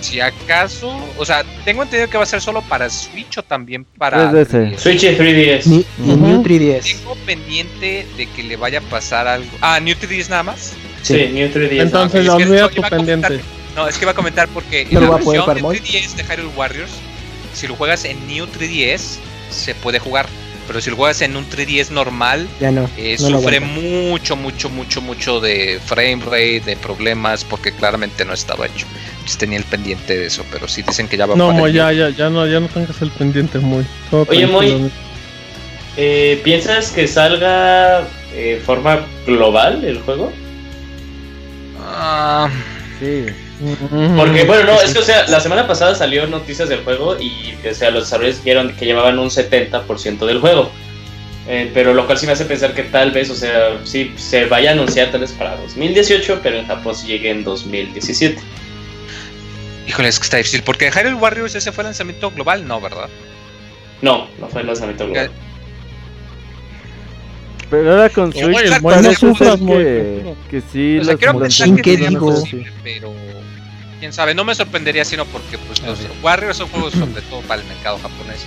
si 0.00 0.20
acaso, 0.20 0.96
o 1.16 1.24
sea, 1.24 1.42
tengo 1.64 1.82
entendido 1.82 2.08
que 2.08 2.16
va 2.16 2.22
a 2.22 2.26
ser 2.26 2.40
solo 2.40 2.62
para 2.62 2.88
Switch 2.88 3.36
o 3.38 3.42
también 3.42 3.84
para 3.84 4.30
3DS. 4.30 4.46
3DS. 4.48 4.78
Switch 4.78 5.02
y 5.02 5.06
3DS. 5.08 5.66
Ni, 5.66 5.84
ni 5.98 6.12
Ujú. 6.12 6.26
New 6.26 6.42
3DS. 6.44 6.82
Tengo 6.98 7.16
pendiente 7.26 8.06
de 8.16 8.26
que 8.26 8.44
le 8.44 8.56
vaya 8.56 8.78
a 8.78 8.82
pasar 8.82 9.26
algo. 9.26 9.50
Ah, 9.60 9.80
New 9.80 9.96
3DS 9.96 10.28
nada 10.28 10.44
más. 10.44 10.74
Sí, 11.02 11.14
New 11.32 11.48
3DS. 11.48 11.80
Entonces, 11.82 12.20
es 12.20 12.26
que 12.26 12.30
olvida 12.30 12.60
no, 12.62 12.68
tu 12.70 12.76
iba 12.78 12.86
a 12.86 12.90
comentar- 12.90 13.28
pendiente. 13.30 13.40
No, 13.74 13.88
es 13.88 13.96
que 13.98 14.04
iba 14.04 14.12
a 14.12 14.14
comentar 14.14 14.48
porque 14.48 14.86
¿No 14.90 15.00
en 15.00 15.04
la 15.04 15.10
versión 15.16 15.34
de 15.34 15.42
para 15.42 15.60
Moy? 15.60 15.76
3DS 15.80 16.14
de 16.14 16.22
Hyrule 16.24 16.52
Warriors, 16.56 16.90
si 17.54 17.66
lo 17.66 17.74
juegas 17.74 18.04
en 18.04 18.24
New 18.28 18.46
3DS, 18.46 19.18
se 19.50 19.74
puede 19.74 19.98
jugar. 19.98 20.26
Pero 20.68 20.80
si 20.82 20.90
lo 20.90 20.96
juegas 20.96 21.20
en 21.22 21.34
un 21.36 21.46
3DS 21.48 21.90
normal, 21.90 22.46
Ya 22.60 22.70
no. 22.70 22.88
eh, 22.98 23.16
no 23.20 23.40
sufre 23.40 23.58
mucho, 23.58 24.36
mucho, 24.36 24.68
mucho, 24.68 25.00
mucho 25.00 25.40
de 25.40 25.80
frame 25.84 26.20
rate, 26.24 26.60
de 26.64 26.76
problemas, 26.76 27.42
porque 27.42 27.72
claramente 27.72 28.24
no 28.26 28.34
estaba 28.34 28.66
hecho. 28.66 28.86
Entonces 29.14 29.38
tenía 29.38 29.58
el 29.58 29.64
pendiente 29.64 30.16
de 30.16 30.26
eso, 30.26 30.44
pero 30.52 30.68
sí 30.68 30.82
dicen 30.82 31.08
que 31.08 31.16
ya 31.16 31.24
va 31.26 31.34
No, 31.34 31.48
para 31.48 31.66
el- 31.66 31.72
ya, 31.72 31.90
ya, 31.92 32.10
ya 32.10 32.28
no, 32.28 32.46
ya 32.46 32.60
no 32.60 32.68
tengas 32.68 33.00
el 33.02 33.10
pendiente. 33.10 33.58
Todo 34.10 34.26
Oye. 34.28 34.46
Moy. 34.46 34.90
Eh, 35.96 36.40
¿Piensas 36.44 36.90
que 36.92 37.08
salga 37.08 38.06
eh, 38.34 38.62
forma 38.64 39.06
global 39.26 39.82
el 39.84 39.98
juego? 40.00 40.30
Ah, 41.80 42.48
Sí. 43.00 43.24
Porque, 44.16 44.44
bueno, 44.44 44.64
no, 44.64 44.80
es 44.80 44.92
que, 44.92 45.00
o 45.00 45.02
sea, 45.02 45.26
la 45.26 45.40
semana 45.40 45.66
pasada 45.66 45.94
salió 45.94 46.26
noticias 46.26 46.68
del 46.68 46.84
juego 46.84 47.18
y, 47.18 47.56
o 47.68 47.74
sea, 47.74 47.90
los 47.90 48.04
desarrolladores 48.04 48.44
dijeron 48.44 48.74
que 48.76 48.84
llevaban 48.84 49.18
un 49.18 49.30
70% 49.30 50.26
del 50.26 50.40
juego. 50.40 50.70
Eh, 51.50 51.70
pero 51.72 51.94
lo 51.94 52.06
cual 52.06 52.18
sí 52.18 52.26
me 52.26 52.32
hace 52.32 52.44
pensar 52.44 52.74
que 52.74 52.82
tal 52.84 53.10
vez, 53.10 53.30
o 53.30 53.34
sea, 53.34 53.78
sí 53.84 54.12
se 54.16 54.44
vaya 54.44 54.70
a 54.70 54.72
anunciar 54.74 55.10
tal 55.10 55.22
vez 55.22 55.32
para 55.32 55.56
2018, 55.56 56.40
pero 56.42 56.58
en 56.58 56.66
Japón 56.66 56.94
sí 56.94 57.06
llegue 57.06 57.30
en 57.30 57.42
2017. 57.42 58.38
híjole, 59.86 60.08
es 60.08 60.18
que 60.18 60.24
está 60.24 60.36
difícil, 60.36 60.62
porque 60.62 60.90
Hyrule 60.90 61.14
Warriors 61.14 61.54
ese 61.54 61.72
fue 61.72 61.82
el 61.82 61.86
lanzamiento 61.86 62.30
global, 62.30 62.68
no, 62.68 62.80
¿verdad? 62.82 63.08
No, 64.02 64.28
no 64.38 64.48
fue 64.48 64.60
el 64.60 64.66
lanzamiento 64.66 65.06
global. 65.06 65.30
Pero 67.70 67.92
ahora 67.92 68.08
con 68.10 68.32
Switch 68.32 68.44
Exacto, 68.44 68.82
Moy, 68.82 68.94
no 68.94 69.02
parece 69.02 69.14
sufras, 69.14 69.58
que, 69.58 70.34
que 70.50 70.60
sí 70.72 70.98
O 70.98 71.04
sea, 71.04 71.12
los 71.12 71.18
quiero 71.18 71.32
los 71.34 71.42
pensar 71.42 71.68
¿En 71.68 71.76
que 71.76 71.96
digo? 71.96 72.30
posible, 72.30 72.72
pero 72.82 73.14
quién 73.98 74.12
sabe, 74.12 74.34
no 74.34 74.44
me 74.44 74.54
sorprendería 74.54 75.04
sino 75.04 75.24
porque 75.26 75.58
pues 75.58 75.82
los 75.82 75.98
Warriors 76.22 76.58
son 76.58 76.68
juegos 76.68 76.92
sobre 76.98 77.22
todo 77.22 77.40
para 77.42 77.62
el 77.62 77.68
mercado 77.68 77.98
japonés. 77.98 78.44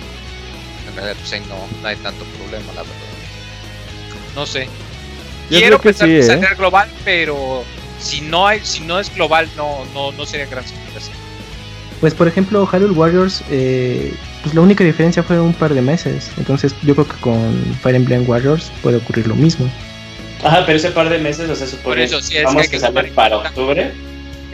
En 0.88 0.94
realidad 0.94 1.16
pues 1.18 1.32
ahí 1.32 1.42
no, 1.48 1.56
no 1.80 1.88
hay 1.88 1.96
tanto 1.96 2.24
problema, 2.24 2.72
la 2.74 2.82
verdad. 2.82 2.96
No 4.34 4.46
sé. 4.46 4.68
Yo 5.50 5.58
Quiero 5.58 5.78
que 5.78 5.90
pensar 5.90 6.08
sí, 6.08 6.14
que 6.14 6.20
¿eh? 6.20 6.22
saldrá 6.22 6.54
global, 6.54 6.88
pero 7.04 7.64
si 7.98 8.20
no 8.20 8.46
hay, 8.46 8.60
si 8.64 8.80
no 8.80 8.98
es 8.98 9.14
global, 9.14 9.48
no, 9.56 9.84
no, 9.94 10.12
no 10.12 10.26
sería 10.26 10.46
gran 10.46 10.66
sorpresa. 10.66 11.10
Pues 12.00 12.14
por 12.14 12.26
ejemplo, 12.26 12.66
Hyrule 12.66 12.94
Warriors, 12.94 13.42
eh, 13.50 14.12
pues 14.42 14.54
la 14.54 14.60
única 14.60 14.82
diferencia 14.82 15.22
fue 15.22 15.38
un 15.40 15.54
par 15.54 15.72
de 15.72 15.82
meses. 15.82 16.30
Entonces 16.36 16.74
yo 16.82 16.94
creo 16.94 17.06
que 17.06 17.20
con 17.20 17.76
Fire 17.80 17.94
Emblem 17.94 18.28
Warriors 18.28 18.72
puede 18.82 18.96
ocurrir 18.96 19.28
lo 19.28 19.36
mismo. 19.36 19.70
Ajá, 20.42 20.64
pero 20.66 20.78
ese 20.78 20.90
par 20.90 21.08
de 21.08 21.18
meses, 21.18 21.48
o 21.48 21.54
sea, 21.54 21.66
supone 21.66 22.02
eso, 22.02 22.20
sí, 22.20 22.36
es 22.36 22.44
vamos 22.44 22.62
que 22.64 22.70
que, 22.80 22.84
en 22.84 23.14
para 23.14 23.38
cuenta. 23.38 23.92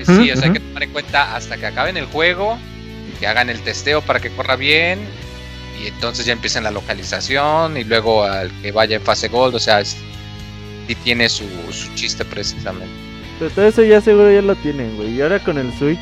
Sí, 0.04 0.30
o 0.30 0.36
sea, 0.36 0.46
hay 0.46 0.52
que 0.52 0.60
tomar 0.60 0.82
en 0.82 0.90
cuenta 0.90 1.36
hasta 1.36 1.56
que 1.56 1.66
acaben 1.66 1.96
el 1.96 2.06
juego, 2.06 2.58
que 3.18 3.26
hagan 3.26 3.50
el 3.50 3.60
testeo 3.60 4.00
para 4.02 4.20
que 4.20 4.30
corra 4.30 4.56
bien, 4.56 5.00
y 5.82 5.88
entonces 5.88 6.26
ya 6.26 6.32
empiecen 6.32 6.64
la 6.64 6.70
localización, 6.70 7.76
y 7.76 7.84
luego 7.84 8.24
al 8.24 8.50
que 8.62 8.72
vaya 8.72 8.96
en 8.96 9.02
fase 9.02 9.28
gold, 9.28 9.54
o 9.54 9.58
sea, 9.58 9.84
sí 9.84 9.96
tiene 11.04 11.28
su, 11.28 11.44
su 11.70 11.92
chiste 11.94 12.24
precisamente. 12.24 12.92
Pero 13.38 13.50
todo 13.50 13.66
eso 13.66 13.84
ya 13.84 14.00
seguro 14.00 14.32
ya 14.32 14.42
lo 14.42 14.56
tienen, 14.56 14.96
güey. 14.96 15.14
Y 15.14 15.22
ahora 15.22 15.38
con 15.38 15.58
el 15.58 15.72
Switch 15.74 15.98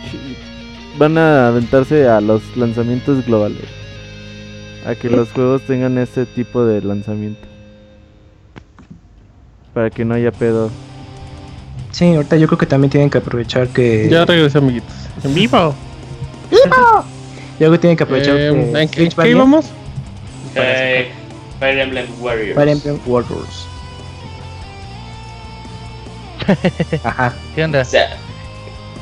van 0.98 1.18
a 1.18 1.48
aventarse 1.48 2.09
a 2.09 2.20
los 2.20 2.43
lanzamientos 2.56 3.24
globales. 3.27 3.64
A 4.86 4.94
que 4.94 5.10
los 5.10 5.31
juegos 5.32 5.62
tengan 5.62 5.98
ese 5.98 6.24
tipo 6.27 6.64
de 6.64 6.81
lanzamiento. 6.81 7.47
Para 9.74 9.90
que 9.90 10.05
no 10.05 10.14
haya 10.14 10.31
pedo. 10.32 10.70
Sí, 11.97 12.14
ahorita 12.14 12.36
yo 12.36 12.47
creo 12.47 12.59
que 12.59 12.66
también 12.66 12.90
tienen 12.90 13.09
que 13.09 13.16
aprovechar 13.16 13.68
que... 13.68 14.06
Ya 14.10 14.27
regresé, 14.27 14.59
amiguitos. 14.59 14.93
En 15.24 15.35
vivo. 15.35 15.74
Yo 16.51 16.59
creo 17.59 17.73
que 17.73 17.78
tienen 17.78 17.97
que 17.97 18.05
aprovechar 18.05 18.36
Eh, 18.36 18.70
que 18.73 18.82
¿En 18.82 18.89
qué, 18.90 19.09
qué 19.09 19.31
íbamos? 19.31 19.64
Eh, 20.55 21.10
Fire 21.59 21.78
Emblem 21.78 22.05
Warriors. 22.20 22.55
Fire 22.55 22.68
Emblem 22.68 22.98
Warriors. 23.06 23.66
Ajá. 27.02 27.35
¿Qué 27.55 27.64
onda? 27.64 27.81
O 27.81 27.85
sea, 27.86 28.10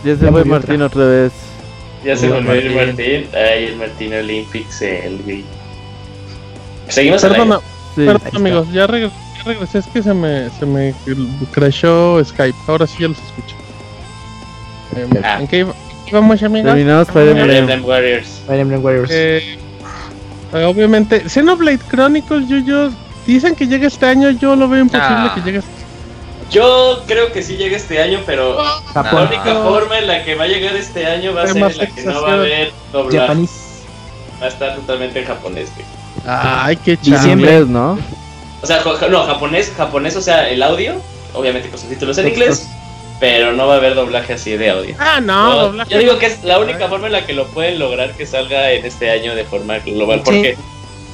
Ya 0.04 0.16
se 0.16 0.24
Ya 0.24 0.30
fue 0.30 0.44
Martín 0.44 0.82
otra 0.82 1.04
vez. 1.04 1.32
ya 2.04 2.16
se 2.16 2.28
volvió 2.28 2.52
el 2.52 2.70
Martín. 2.74 2.86
Martín. 2.96 3.26
Ay, 3.34 3.64
el 3.64 3.76
Martín 3.76 4.14
Olympics, 4.14 4.82
el 4.82 5.18
güey. 5.24 5.44
Seguimos 6.88 7.24
al 7.24 7.32
aire? 7.34 7.42
Perdona, 7.44 7.60
Sí. 7.96 8.04
perdón, 8.06 8.36
amigos. 8.36 8.72
Ya, 8.72 8.86
regre- 8.86 9.10
ya 9.10 9.23
regresé. 9.44 9.78
Es 9.78 9.86
que 9.86 10.02
se 10.02 10.14
me, 10.14 10.50
se 10.50 10.66
me 10.66 10.94
crashó 11.52 12.22
Skype. 12.24 12.56
Ahora 12.66 12.86
sí 12.86 12.96
ya 13.00 13.08
los 13.08 13.18
escucho. 13.18 13.56
Eh, 14.96 15.20
Ah. 15.24 15.38
¿en, 15.40 15.48
qué 15.48 15.58
iba, 15.58 15.74
Vamos, 16.12 16.42
amigos. 16.42 16.70
Terminamos 16.72 17.08
Fire 17.08 17.36
Emblem. 17.36 17.84
Warriors. 17.84 18.42
Fire 18.46 18.60
Emblem 18.60 18.84
Warriors. 18.84 19.10
Eh, 19.10 19.58
eh, 20.52 20.64
obviamente, 20.64 21.28
Xenoblade 21.28 21.78
Chronicles, 21.90 22.48
yo, 22.48 22.58
yo, 22.58 22.90
dicen 23.26 23.56
que 23.56 23.66
llega 23.66 23.86
este 23.88 24.06
año, 24.06 24.30
yo 24.30 24.54
lo 24.54 24.68
veo 24.68 24.82
imposible 24.82 25.08
Ah. 25.10 25.32
que 25.34 25.40
llegue 25.40 25.58
este 25.58 25.70
Yo 26.50 27.02
creo 27.06 27.32
que 27.32 27.42
sí 27.42 27.56
llega 27.56 27.76
este 27.76 28.00
año, 28.00 28.20
pero 28.26 28.62
la 28.62 29.02
Japón. 29.02 29.28
única 29.28 29.54
forma 29.62 29.98
en 29.98 30.06
la 30.06 30.22
que 30.24 30.34
va 30.36 30.44
a 30.44 30.46
llegar 30.46 30.76
este 30.76 31.06
año 31.06 31.32
va 31.34 31.42
a 31.42 31.46
ser 31.48 31.56
en 31.56 31.62
la 31.78 31.86
que 31.86 32.02
no 32.04 32.22
va 32.22 32.30
a 32.30 32.34
haber 32.34 32.72
doblaje. 32.92 33.46
Va 34.40 34.46
a 34.46 34.48
estar 34.48 34.76
totalmente 34.76 35.20
en 35.20 35.26
japonés, 35.26 35.70
güey. 35.74 35.86
Ay, 36.26 36.76
qué 36.76 36.96
chaval. 36.98 37.18
Diciembre. 37.20 37.64
¿no? 37.66 37.98
O 38.64 38.66
sea, 38.66 38.82
no, 39.10 39.24
japonés, 39.24 39.72
japonés, 39.76 40.16
o 40.16 40.22
sea, 40.22 40.48
el 40.48 40.62
audio, 40.62 40.94
obviamente 41.34 41.68
con 41.68 41.78
subtítulos 41.78 42.16
en 42.16 42.28
inglés, 42.28 42.66
pero 43.20 43.52
no 43.52 43.66
va 43.66 43.74
a 43.74 43.76
haber 43.76 43.94
doblaje 43.94 44.32
así 44.32 44.56
de 44.56 44.70
audio. 44.70 44.96
Ah, 44.98 45.20
no, 45.20 45.50
No, 45.50 45.62
doblaje. 45.66 45.92
yo 45.92 45.98
digo 45.98 46.18
que 46.18 46.26
es 46.26 46.42
la 46.44 46.58
única 46.58 46.88
forma 46.88 47.06
en 47.06 47.12
la 47.12 47.26
que 47.26 47.34
lo 47.34 47.46
pueden 47.48 47.78
lograr 47.78 48.12
que 48.14 48.24
salga 48.24 48.72
en 48.72 48.84
este 48.86 49.10
año 49.10 49.34
de 49.34 49.44
forma 49.44 49.78
global, 49.80 50.22
porque 50.24 50.56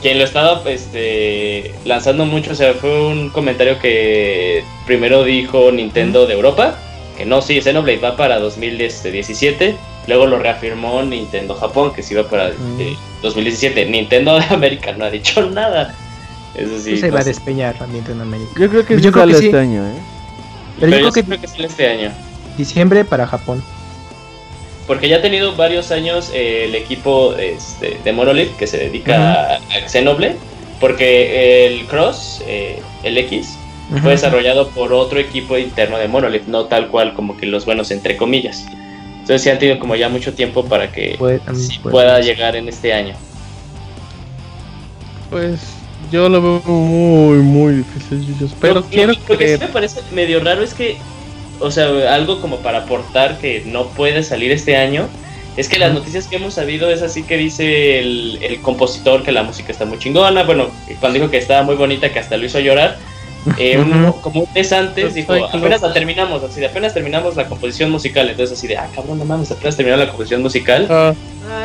quien 0.01 0.19
lo 0.19 0.25
estaba 0.25 0.63
este, 0.67 1.75
lanzando 1.85 2.25
mucho, 2.25 2.53
o 2.53 2.55
sea, 2.55 2.73
fue 2.75 3.07
un 3.09 3.31
comentario 3.31 3.81
que 3.81 4.65
primero 4.87 5.25
dijo 5.25 5.73
Nintendo 5.73 6.27
de 6.27 6.35
Europa, 6.35 6.79
que 7.19 7.25
no, 7.25 7.43
sí, 7.43 7.61
Xenoblade 7.61 7.99
va 7.99 8.17
para 8.17 8.39
2017, 8.39 9.77
luego 10.07 10.27
lo 10.27 10.39
reafirmó 10.39 11.03
Nintendo 11.03 11.57
Japón, 11.57 11.93
que 11.93 12.05
sí 12.05 12.15
va 12.15 12.23
para 12.23 12.51
eh, 12.51 12.97
2017. 13.23 13.87
Nintendo 13.87 14.39
de 14.39 14.45
América 14.47 14.93
no 14.93 15.05
ha 15.05 15.11
dicho 15.11 15.43
nada. 15.51 15.95
Eso 16.55 16.79
sí. 16.81 16.91
Pues 16.91 17.01
se 17.01 17.09
no 17.09 17.15
va 17.15 17.21
a 17.21 17.25
despeñar 17.25 17.75
también 17.79 18.05
en 18.11 18.21
América. 18.21 18.51
Yo 18.59 18.69
creo 18.69 18.85
que 18.87 18.95
Yo 18.95 19.01
sí 19.01 19.11
creo 19.11 19.13
que 19.13 19.33
sale 19.33 19.39
sí. 19.39 19.47
este 19.47 19.59
año, 19.59 19.87
¿eh? 19.87 19.93
Pero, 20.81 20.91
Pero 20.91 20.91
yo 20.91 20.97
yo 21.07 21.11
creo 21.13 21.13
que 21.13 21.21
sí 21.23 21.27
creo 21.27 21.41
que 21.41 21.47
sale 21.49 21.67
este 21.69 21.89
año. 21.89 22.13
diciembre 22.57 23.05
para 23.05 23.27
Japón. 23.27 23.63
Porque 24.87 25.09
ya 25.09 25.19
ha 25.19 25.23
tenido 25.23 25.55
varios 25.55 25.93
años 25.93 26.31
eh, 26.35 26.65
el 26.65 26.75
equipo 26.75 27.35
este, 27.37 27.99
de 28.03 28.13
Monolith 28.13 28.57
que 28.57 28.67
se 28.67 28.79
dedica 28.79 29.55
a, 29.55 29.55
a 29.57 29.89
Xenoblade. 29.89 30.37
Porque 30.81 31.67
el 31.67 31.87
Cross, 31.87 32.43
eh, 32.47 32.81
el 33.05 33.17
X, 33.19 33.57
fue 34.03 34.13
desarrollado 34.13 34.69
por 34.71 34.93
otro 34.93 35.19
equipo 35.21 35.59
interno 35.59 35.99
de 35.99 36.09
Monolith, 36.09 36.47
no 36.47 36.65
tal 36.67 36.89
cual 36.89 37.13
como 37.15 37.37
que 37.37 37.45
los 37.47 37.67
buenos 37.67 37.91
entre 37.91 38.17
comillas. 38.17 38.65
Entonces 39.21 39.43
sí 39.43 39.51
han 39.51 39.59
tenido 39.59 39.79
como 39.79 39.95
ya 39.95 40.09
mucho 40.09 40.33
tiempo 40.33 40.65
para 40.65 40.91
que 40.91 41.13
sí 41.55 41.79
puede- 41.81 41.93
pueda 41.93 42.21
llegar 42.21 42.57
en 42.57 42.69
este 42.69 42.95
año. 42.95 43.15
Pues 45.29 45.61
yo 46.11 46.29
lo 46.29 46.41
veo 46.43 46.63
muy, 46.75 47.39
muy 47.39 47.75
difícil, 47.77 48.27
Yuyos, 48.27 48.55
Pero 48.61 48.75
Lo- 48.75 48.85
quiero 48.85 49.13
lo, 49.29 49.39
que 49.39 49.57
sí 49.57 49.61
me 49.61 49.69
parece 49.69 50.01
medio 50.13 50.41
raro 50.41 50.63
es 50.63 50.75
que, 50.75 50.97
o 51.61 51.71
sea, 51.71 52.15
algo 52.15 52.41
como 52.41 52.59
para 52.59 52.79
aportar 52.79 53.39
que 53.39 53.63
no 53.67 53.87
puede 53.89 54.23
salir 54.23 54.51
este 54.53 54.77
año, 54.77 55.09
es 55.57 55.69
que 55.69 55.79
las 55.79 55.93
noticias 55.93 56.27
que 56.27 56.37
hemos 56.37 56.55
sabido 56.55 56.91
es 56.91 57.03
así 57.03 57.23
que 57.23 57.37
dice 57.37 57.99
el, 57.99 58.39
el 58.43 58.61
compositor 58.61 59.23
que 59.23 59.33
la 59.33 59.43
música 59.43 59.73
está 59.73 59.85
muy 59.85 59.99
chingona, 59.99 60.45
bueno, 60.45 60.69
cuando 61.01 61.19
dijo 61.19 61.31
que 61.31 61.39
estaba 61.39 61.63
muy 61.63 61.75
bonita, 61.75 62.13
que 62.13 62.19
hasta 62.19 62.37
lo 62.37 62.47
hizo 62.47 62.61
llorar, 62.61 62.99
eh, 63.59 63.79
un- 63.81 64.13
como 64.21 64.41
un 64.43 64.49
mes 64.55 64.73
antes 64.73 65.15
dijo, 65.15 65.33
apenas 65.33 65.83
la 65.83 65.93
terminamos, 65.93 66.43
así 66.43 66.61
de 66.61 66.67
apenas 66.67 66.93
terminamos 66.95 67.37
la 67.37 67.47
composición 67.47 67.91
musical, 67.91 68.29
entonces 68.29 68.59
así 68.59 68.67
de, 68.67 68.77
ah, 68.77 68.89
cabrón, 68.95 69.19
no 69.19 69.25
mames, 69.25 69.51
apenas 69.51 69.77
terminó 69.77 69.97
la 69.97 70.09
composición 70.09 70.43
musical, 70.43 70.87
Ah, 70.91 71.15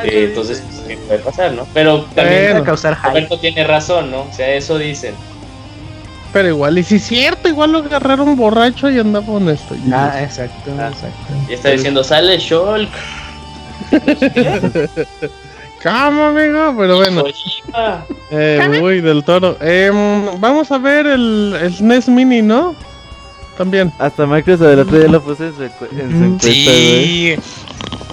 eh, 0.04 0.26
entonces, 0.30 0.64
pues, 0.66 0.80
¿qué 0.88 0.98
puede 0.98 1.20
pasar, 1.20 1.52
no? 1.52 1.68
Pero 1.74 2.06
también 2.16 2.52
Bueno. 2.52 2.64
Causar. 2.64 2.98
Roberto 3.04 3.38
tiene 3.40 3.64
razón, 3.66 4.10
¿no? 4.10 4.22
O 4.22 4.34
sea, 4.34 4.50
eso 4.56 4.78
dicen. 4.78 5.14
pero 6.34 6.48
igual, 6.50 6.78
y 6.78 6.84
si 6.84 6.96
es 6.96 7.04
cierto, 7.04 7.48
igual 7.50 7.72
lo 7.72 7.78
agarraron 7.80 8.36
borracho 8.36 8.90
y 8.90 8.98
andaba 9.00 9.28
honesto. 9.32 9.76
Ah, 9.94 10.20
exacto, 10.24 10.72
Ah. 10.80 10.90
exacto. 10.92 11.34
Y 11.50 11.54
está 11.54 11.70
diciendo, 11.70 12.04
sale 12.04 12.38
Shulk. 12.40 12.90
Calma, 15.86 16.30
amigo, 16.30 16.74
pero 16.80 16.96
bueno. 16.98 17.24
Eh, 18.32 18.80
uy, 18.82 19.02
del 19.02 19.24
toro. 19.24 19.56
Em, 19.62 19.94
vamos 20.40 20.72
a 20.72 20.80
ver 20.80 21.06
el, 21.06 21.56
el 21.62 21.72
SNES 21.72 22.10
Mini, 22.10 22.42
¿no? 22.42 22.76
También. 23.56 23.94
Hasta 24.00 24.26
Microsoft 24.26 24.68
el 24.68 24.80
otro 24.80 24.98
día 24.98 25.08
lo 25.10 25.22
puse 25.22 25.46
en 25.46 25.54
su, 25.56 25.62
encu- 25.62 25.92
en 25.92 26.10
su 26.10 26.16
Ujú. 26.18 26.24
encuesta. 26.26 26.50
Sí, 26.50 27.36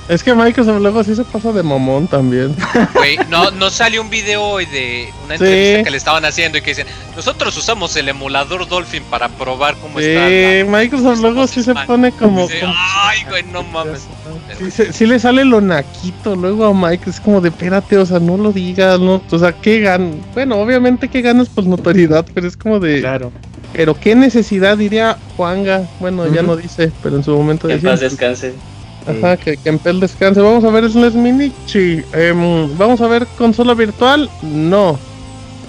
Es 0.08 0.22
que 0.24 0.34
Microsoft 0.34 0.80
luego 0.82 1.04
sí 1.04 1.14
se 1.14 1.24
pasa 1.24 1.52
de 1.52 1.62
mamón 1.62 2.08
también. 2.08 2.54
güey, 2.94 3.18
no, 3.30 3.50
no 3.52 3.70
salió 3.70 4.02
un 4.02 4.10
video 4.10 4.42
hoy 4.42 4.66
de 4.66 5.08
una 5.24 5.38
Sí. 5.38 5.44
entrevista 5.44 5.84
que 5.84 5.90
le 5.90 5.96
estaban 5.96 6.24
haciendo 6.24 6.58
y 6.58 6.60
que 6.60 6.70
dicen, 6.70 6.86
nosotros 7.16 7.56
usamos 7.56 7.94
el 7.96 8.08
emulador 8.08 8.68
Dolphin 8.68 9.02
para 9.04 9.28
probar 9.28 9.76
cómo 9.76 10.00
está. 10.00 10.28
Sí, 10.28 10.64
la- 10.70 10.78
Microsoft 10.78 11.20
luego 11.20 11.46
sí 11.46 11.62
se 11.62 11.74
pone 11.86 12.10
como... 12.12 12.42
Dice, 12.48 12.60
como- 12.60 12.74
Ay, 12.76 13.20
güey, 13.28 13.42
no 13.44 13.62
mames. 13.62 14.02
Sí, 14.58 14.70
se- 14.70 14.92
sí 14.92 15.06
le 15.06 15.18
sale 15.20 15.44
lo 15.44 15.60
naquito 15.60 16.34
luego 16.36 16.66
a 16.66 16.74
Mike, 16.74 17.08
es 17.08 17.20
como 17.20 17.40
de 17.40 17.50
espérate, 17.50 17.96
o 17.96 18.04
sea, 18.04 18.18
no 18.18 18.36
lo 18.36 18.52
digas, 18.52 18.98
no, 18.98 19.22
o 19.30 19.38
sea, 19.38 19.52
¿qué 19.52 19.80
ganas? 19.80 20.16
Bueno, 20.34 20.56
obviamente 20.56 21.08
que 21.08 21.22
ganas 21.22 21.48
por 21.48 21.64
notoriedad, 21.64 22.26
pero 22.34 22.48
es 22.48 22.56
como 22.56 22.80
de, 22.80 23.00
Claro. 23.00 23.32
pero 23.72 23.98
qué 23.98 24.14
necesidad 24.16 24.76
diría 24.76 25.16
Juanga, 25.36 25.88
bueno, 26.00 26.26
ya 26.32 26.42
no 26.42 26.56
dice, 26.56 26.90
pero 27.02 27.16
en 27.16 27.24
su 27.24 27.30
momento 27.36 27.68
Que 27.68 27.74
en 27.74 27.82
paz 27.82 28.00
descanse. 28.00 28.52
Ajá, 29.06 29.36
que, 29.36 29.56
que 29.56 29.68
en 29.68 29.78
pel 29.78 30.00
descanse, 30.00 30.40
vamos 30.40 30.64
a 30.64 30.70
ver 30.70 30.90
SNES 30.90 31.14
Mini, 31.14 31.52
sí, 31.66 32.02
Em, 32.12 32.76
vamos 32.76 33.00
a 33.00 33.06
ver 33.08 33.26
consola 33.38 33.74
virtual, 33.74 34.28
no, 34.42 34.98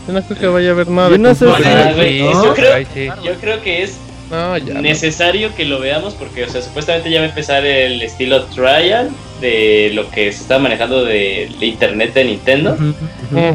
yo 0.08 0.14
no 0.14 0.22
creo 0.22 0.40
que 0.40 0.48
vaya 0.48 0.70
a 0.70 0.72
haber 0.74 0.88
nada 0.90 1.10
Yo 1.10 1.18
no 1.18 1.34
sé 1.34 1.46
Ah, 1.48 1.94
güey, 1.96 2.20
creo, 2.56 3.24
yo 3.24 3.62
que 3.64 3.84
es 3.84 3.98
no, 4.30 4.58
ya, 4.58 4.74
no. 4.74 4.82
necesario 4.82 5.54
que 5.56 5.66
lo 5.66 5.80
veamos 5.80 6.14
porque, 6.16 6.44
o 6.44 6.50
sea, 6.50 6.62
supuestamente 6.62 7.12
ya 7.12 7.20
va 7.20 7.26
a 7.26 7.30
empezar 7.30 7.66
el 7.66 8.02
estilo 8.02 8.46
trial 8.46 9.12
de 9.42 9.92
lo 9.94 10.10
que 10.10 10.32
se 10.32 10.42
está 10.42 10.58
manejando 10.58 11.04
de, 11.04 11.52
de 11.60 11.66
internet 11.66 12.14
de 12.14 12.26
Nintendo. 12.26 12.76
Mm. 12.80 12.94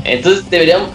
Entonces 0.05 0.49
deberíamos, 0.49 0.91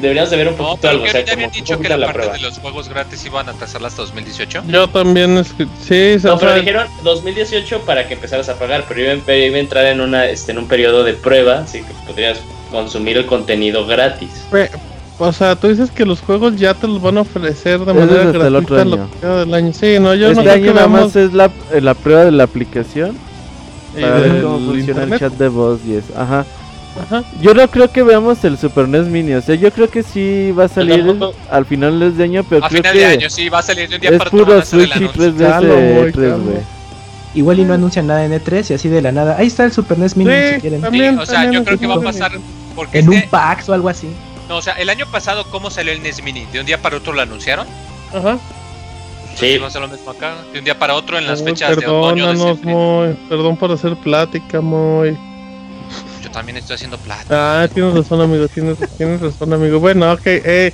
deberíamos 0.00 0.30
de 0.30 0.36
ver 0.36 0.48
un 0.48 0.52
No, 0.56 0.58
poquito 0.58 0.78
pero 0.82 0.90
algo, 0.92 1.04
o 1.04 1.08
sea, 1.08 1.20
habían 1.20 1.36
como 1.36 1.50
dicho 1.50 1.78
que 1.80 1.88
la 1.88 1.96
la 1.96 2.06
parte 2.06 2.18
prueba. 2.20 2.34
de 2.34 2.40
los 2.42 2.58
juegos 2.58 2.88
gratis 2.88 3.24
iban 3.26 3.48
a 3.48 3.52
atrasarla 3.52 3.88
hasta 3.88 4.02
2018. 4.02 4.62
Yo 4.68 4.88
también, 4.88 5.36
es 5.38 5.52
que, 5.52 5.66
sí, 5.82 6.24
No, 6.26 6.34
o 6.34 6.38
pero 6.38 6.50
sea, 6.52 6.60
dijeron 6.60 6.86
2018 7.04 7.80
para 7.80 8.06
que 8.08 8.14
empezaras 8.14 8.48
a 8.48 8.54
pagar, 8.58 8.84
pero 8.88 9.00
iba, 9.00 9.12
a- 9.12 9.36
iba 9.36 9.56
a 9.56 9.60
entrar 9.60 9.86
en 9.86 10.00
una 10.00 10.26
este, 10.26 10.52
en 10.52 10.58
un 10.58 10.66
periodo 10.68 11.04
de 11.04 11.14
prueba, 11.14 11.60
así 11.60 11.78
que 11.82 11.92
podrías 12.06 12.38
consumir 12.70 13.16
el 13.16 13.26
contenido 13.26 13.86
gratis. 13.86 14.30
Pe- 14.50 14.70
O 15.18 15.32
sea, 15.32 15.56
tú 15.56 15.68
dices 15.68 15.90
que 15.90 16.04
los 16.04 16.20
juegos 16.20 16.56
ya 16.56 16.74
te 16.74 16.86
los 16.86 17.00
van 17.00 17.16
a 17.16 17.22
ofrecer 17.22 17.78
de 17.80 17.94
manera 17.94 18.20
es 18.20 18.26
hasta 18.26 18.46
el 18.48 18.52
gratuita 18.52 18.58
otro 18.74 18.84
lo 18.84 18.96
año. 18.96 19.10
que 19.12 19.18
queda 19.20 19.38
del 19.40 19.54
año. 19.54 19.72
Sí, 19.72 19.98
no, 19.98 20.14
yo 20.14 20.26
no 20.26 20.32
este 20.32 20.42
creo 20.42 20.52
año 20.54 20.62
que 20.62 20.68
nada 20.74 20.86
veamos 20.88 21.00
más 21.06 21.16
es 21.16 21.32
la, 21.32 21.50
eh, 21.72 21.80
la 21.80 21.94
prueba 21.94 22.24
de 22.26 22.32
la 22.32 22.44
aplicación 22.44 23.16
para 23.98 24.14
ver 24.18 24.42
cómo 24.42 24.58
funciona 24.58 25.04
internet. 25.04 25.22
el 25.22 25.30
chat 25.30 25.38
de 25.38 25.48
voz 25.48 25.80
y 25.86 25.94
eso. 25.94 26.12
Ajá. 26.18 26.44
Ajá. 27.02 27.24
Yo 27.40 27.54
no 27.54 27.68
creo 27.68 27.90
que 27.90 28.02
veamos 28.02 28.42
el 28.44 28.56
Super 28.58 28.88
NES 28.88 29.06
Mini, 29.06 29.34
o 29.34 29.42
sea, 29.42 29.54
yo 29.54 29.70
creo 29.72 29.88
que 29.90 30.02
sí 30.02 30.52
va 30.52 30.64
a 30.64 30.68
salir 30.68 31.04
tampoco. 31.06 31.34
al 31.50 31.66
final 31.66 32.16
de 32.16 32.24
año, 32.24 32.44
pero 32.48 32.64
A 32.64 32.68
creo 32.68 32.80
final 32.80 32.92
que 32.94 32.98
de 33.00 33.06
año, 33.06 33.30
sí, 33.30 33.48
va 33.48 33.58
a 33.58 33.62
salir 33.62 33.88
de 33.88 33.96
un 33.96 34.00
día 34.00 34.10
es 34.10 34.18
para 34.18 34.30
puro 34.30 34.56
el 34.56 34.64
Switch 34.64 34.88
y 34.88 34.92
anuncio. 34.92 35.22
3DS 35.32 35.48
Calo, 35.50 35.76
muy 35.76 36.12
3, 36.12 36.30
calo. 36.30 36.42
güey. 36.44 36.56
Igual 37.34 37.58
y 37.60 37.64
no 37.64 37.74
anuncian 37.74 38.06
nada 38.06 38.24
en 38.24 38.32
E3 38.32 38.70
y 38.70 38.74
así 38.74 38.88
de 38.88 39.02
la 39.02 39.12
nada. 39.12 39.36
Ahí 39.38 39.46
está 39.48 39.64
el 39.64 39.72
Super 39.72 39.98
NES 39.98 40.16
Mini 40.16 40.30
Sí, 40.30 40.54
si 40.54 40.60
quieren. 40.62 40.80
también. 40.80 41.14
Sí, 41.16 41.20
o 41.22 41.26
sea, 41.26 41.50
yo 41.50 41.64
creo 41.64 41.78
que 41.78 41.86
va 41.86 41.94
a 41.96 42.00
pasar 42.00 42.32
porque 42.74 42.98
En 42.98 43.08
un 43.08 43.14
este- 43.14 43.28
PAX 43.28 43.68
o 43.68 43.74
algo 43.74 43.88
así. 43.90 44.08
no, 44.48 44.56
o 44.56 44.62
sea, 44.62 44.72
el 44.74 44.88
año 44.88 45.04
pasado 45.12 45.44
cómo 45.50 45.70
salió 45.70 45.92
el 45.92 46.02
NES 46.02 46.22
Mini, 46.22 46.46
de 46.52 46.60
un 46.60 46.66
día 46.66 46.80
para 46.80 46.96
otro 46.96 47.12
lo 47.12 47.20
anunciaron. 47.20 47.66
Ajá. 48.14 48.38
Sí, 49.34 49.58
Va 49.58 49.66
a 49.66 49.70
ser 49.70 49.82
lo 49.82 49.88
mismo 49.88 50.10
acá, 50.12 50.34
de 50.50 50.60
un 50.60 50.64
día 50.64 50.78
para 50.78 50.94
otro 50.94 51.18
en 51.18 51.26
las 51.26 51.40
Uy, 51.40 51.48
fechas 51.48 51.76
de 51.76 51.86
otoño 51.86 52.28
de 52.28 52.32
perdónanos, 52.32 52.56
septiembre. 52.56 52.74
Moy. 52.74 53.16
Perdón 53.28 53.56
por 53.58 53.70
hacer 53.70 53.94
plática, 53.96 54.60
Moy. 54.62 55.14
También 56.36 56.58
estoy 56.58 56.74
haciendo 56.74 56.98
plata. 56.98 57.62
Ah, 57.62 57.66
tienes 57.66 57.94
razón, 57.94 58.20
amigo. 58.20 58.46
Tienes, 58.46 58.76
tienes 58.98 59.22
razón, 59.22 59.54
amigo. 59.54 59.80
Bueno, 59.80 60.12
ok. 60.12 60.20
Eh, 60.26 60.70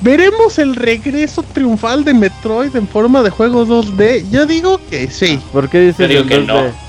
¿Veremos 0.00 0.58
el 0.58 0.74
regreso 0.74 1.44
triunfal 1.44 2.02
de 2.02 2.14
Metroid 2.14 2.74
en 2.74 2.88
forma 2.88 3.22
de 3.22 3.30
juego 3.30 3.64
2D? 3.64 4.28
Yo 4.28 4.44
digo 4.44 4.80
que 4.90 5.08
sí. 5.08 5.40
¿Por 5.52 5.68
qué 5.68 5.82
dices 5.82 5.98
Yo 5.98 6.08
digo 6.08 6.22
el 6.22 6.28
que 6.28 6.40
2D? 6.40 6.46
no. 6.46 6.87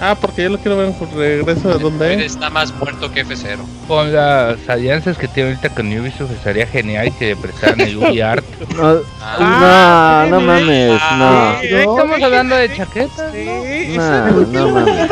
Ah, 0.00 0.16
porque 0.20 0.44
yo 0.44 0.50
lo 0.50 0.58
quiero 0.58 0.76
ver 0.76 0.86
en 0.88 1.16
regreso 1.18 1.68
de 1.68 1.84
2D. 1.84 2.20
está 2.22 2.50
más 2.50 2.72
muerto 2.74 3.10
que 3.10 3.24
F0. 3.26 3.58
Con 3.88 4.12
las 4.12 4.56
alianzas 4.68 5.18
que 5.18 5.26
tiene 5.26 5.50
ahorita 5.50 5.70
con 5.74 5.86
Ubisoft 5.98 6.30
estaría 6.30 6.66
genial 6.66 7.12
que 7.18 7.26
le 7.28 7.36
prestaran 7.36 7.80
el 7.80 7.96
VR. 7.96 8.42
No, 8.76 9.00
Ah, 9.20 10.26
no, 10.30 10.38
no 10.40 10.46
mames, 10.46 10.98
Ah, 11.02 11.56
Sí, 11.60 11.66
Estamos 11.74 12.22
hablando 12.22 12.54
de 12.54 12.74
chaquetas. 12.76 13.32
Sí, 13.32 13.94
no. 13.96 14.30
No, 14.30 14.46
no 14.46 14.68
mames. 14.74 15.10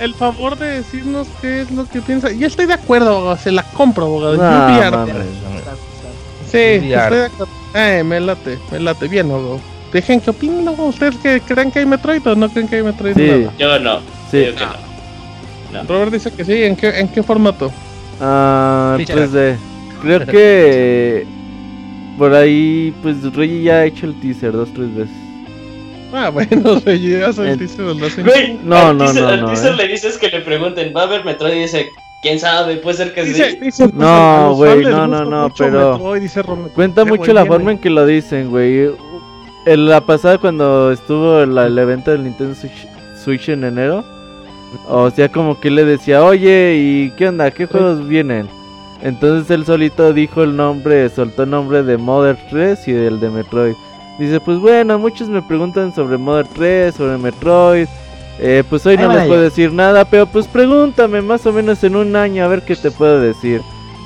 el 0.00 0.14
favor 0.14 0.56
de 0.56 0.66
decirnos 0.66 1.28
qué 1.42 1.60
es 1.62 1.70
lo 1.70 1.86
que 1.86 2.00
piensa. 2.00 2.30
Yo 2.32 2.46
estoy 2.46 2.66
de 2.66 2.74
acuerdo, 2.74 3.10
abogado, 3.16 3.36
se 3.36 3.52
la 3.52 3.62
compro, 3.64 4.06
abogado. 4.06 4.36
No, 4.36 4.96
mames. 4.96 5.16
Sí, 6.50 6.58
estoy 6.58 6.88
de 6.88 6.96
acuerdo. 7.26 7.48
Eh, 7.74 8.02
me 8.02 8.18
late, 8.20 8.58
me 8.70 8.80
late. 8.80 9.08
Bien, 9.08 9.30
abogado. 9.30 9.60
Dejen 9.92 10.20
que 10.20 10.30
opinen 10.30 10.64
luego. 10.64 10.86
¿Ustedes 10.86 11.16
que 11.16 11.40
creen 11.40 11.70
que 11.70 11.78
hay 11.80 11.86
Metroid 11.86 12.26
o 12.26 12.34
no 12.34 12.48
creen 12.50 12.68
que 12.68 12.76
hay 12.76 12.82
Metroid? 12.82 13.14
Sí. 13.14 13.22
Nada. 13.26 13.52
yo 13.58 13.78
no. 13.78 13.98
Sí. 14.30 14.44
Que 14.44 14.54
no. 15.72 15.82
Robert 15.88 16.12
dice 16.12 16.30
que 16.32 16.44
sí. 16.44 16.62
¿En 16.64 16.76
qué, 16.76 16.88
en 17.00 17.08
qué 17.08 17.22
formato? 17.22 17.70
Ah, 18.20 18.96
Sí, 18.98 19.04
3D. 19.06 19.56
Creo 20.02 20.26
que 20.26 21.26
por 22.16 22.34
ahí, 22.34 22.92
pues 23.02 23.22
Rey 23.34 23.62
ya 23.64 23.74
ha 23.80 23.84
hecho 23.86 24.06
el 24.06 24.14
teaser 24.20 24.52
dos, 24.52 24.68
tres 24.74 24.94
veces. 24.94 25.14
Ah, 26.12 26.30
bueno, 26.30 26.80
se 26.80 26.98
llega 26.98 27.28
a 27.28 27.30
En- 27.30 27.58
teaser 27.58 27.84
del 27.86 28.00
Resident 28.00 28.28
Güey, 28.28 28.58
No, 28.64 28.92
no, 28.94 29.04
teaser, 29.04 29.22
no, 29.22 29.28
al 29.28 29.40
no, 29.42 29.46
teaser 29.48 29.72
eh. 29.72 29.76
le 29.76 29.88
dices 29.88 30.16
que 30.18 30.28
le 30.28 30.40
pregunten, 30.40 30.92
¿va 30.96 31.02
a 31.02 31.04
haber 31.04 31.24
Metroid? 31.24 31.54
Y 31.54 31.60
dice, 31.60 31.90
¿quién 32.22 32.38
sabe? 32.40 32.76
Puede 32.76 32.96
ser 32.96 33.14
que 33.14 33.24
Dice, 33.24 33.50
sí. 33.50 33.56
dice, 33.60 33.84
pues, 33.88 33.94
No, 33.94 34.54
güey, 34.54 34.82
no, 34.84 35.06
no, 35.06 35.24
no, 35.24 35.52
pero- 35.56 35.92
Metroid, 35.92 36.22
dice 36.22 36.42
Rom- 36.42 36.70
Cuenta 36.74 37.04
mucho 37.04 37.32
la 37.32 37.44
forma 37.44 37.72
en 37.72 37.78
que 37.78 37.90
lo 37.90 38.06
dicen, 38.06 38.48
güey. 38.50 38.88
En 39.66 39.86
la 39.86 40.00
pasada 40.00 40.38
cuando 40.38 40.92
estuvo 40.92 41.44
la- 41.44 41.66
el 41.66 41.78
evento 41.78 42.10
del 42.10 42.24
Nintendo 42.24 42.54
Switch, 42.54 42.86
Switch 43.22 43.48
en 43.48 43.64
enero, 43.64 44.04
o 44.88 45.10
sea, 45.10 45.28
como 45.30 45.58
que 45.60 45.70
le 45.70 45.84
decía, 45.84 46.24
oye, 46.24 46.76
¿y 46.76 47.10
qué 47.16 47.28
onda? 47.28 47.50
¿Qué 47.50 47.66
juegos 47.66 48.06
vienen? 48.06 48.48
Entonces 49.02 49.50
él 49.50 49.64
solito 49.64 50.12
dijo 50.12 50.42
el 50.42 50.56
nombre, 50.56 51.08
soltó 51.10 51.42
el 51.44 51.50
nombre 51.50 51.82
de 51.82 51.96
Mother 51.98 52.36
3 52.50 52.88
y 52.88 52.92
el 52.92 53.20
de 53.20 53.30
Metroid. 53.30 53.74
Dice, 54.18 54.40
pues 54.40 54.58
bueno, 54.58 54.98
muchos 54.98 55.28
me 55.28 55.42
preguntan 55.42 55.94
sobre 55.94 56.16
Mother 56.18 56.46
3, 56.54 56.94
sobre 56.94 57.18
Metroid. 57.18 57.86
Eh, 58.40 58.62
pues 58.68 58.84
hoy 58.86 58.96
no 58.96 59.08
les 59.12 59.26
puedo 59.26 59.42
decir 59.42 59.72
nada, 59.72 60.04
pero 60.04 60.26
pues 60.26 60.46
pregúntame 60.46 61.20
más 61.22 61.44
o 61.46 61.52
menos 61.52 61.82
en 61.84 61.96
un 61.96 62.14
año 62.16 62.44
a 62.44 62.48
ver 62.48 62.62
qué 62.62 62.74
te 62.76 62.90
puedo 62.90 63.20
decir. 63.20 63.60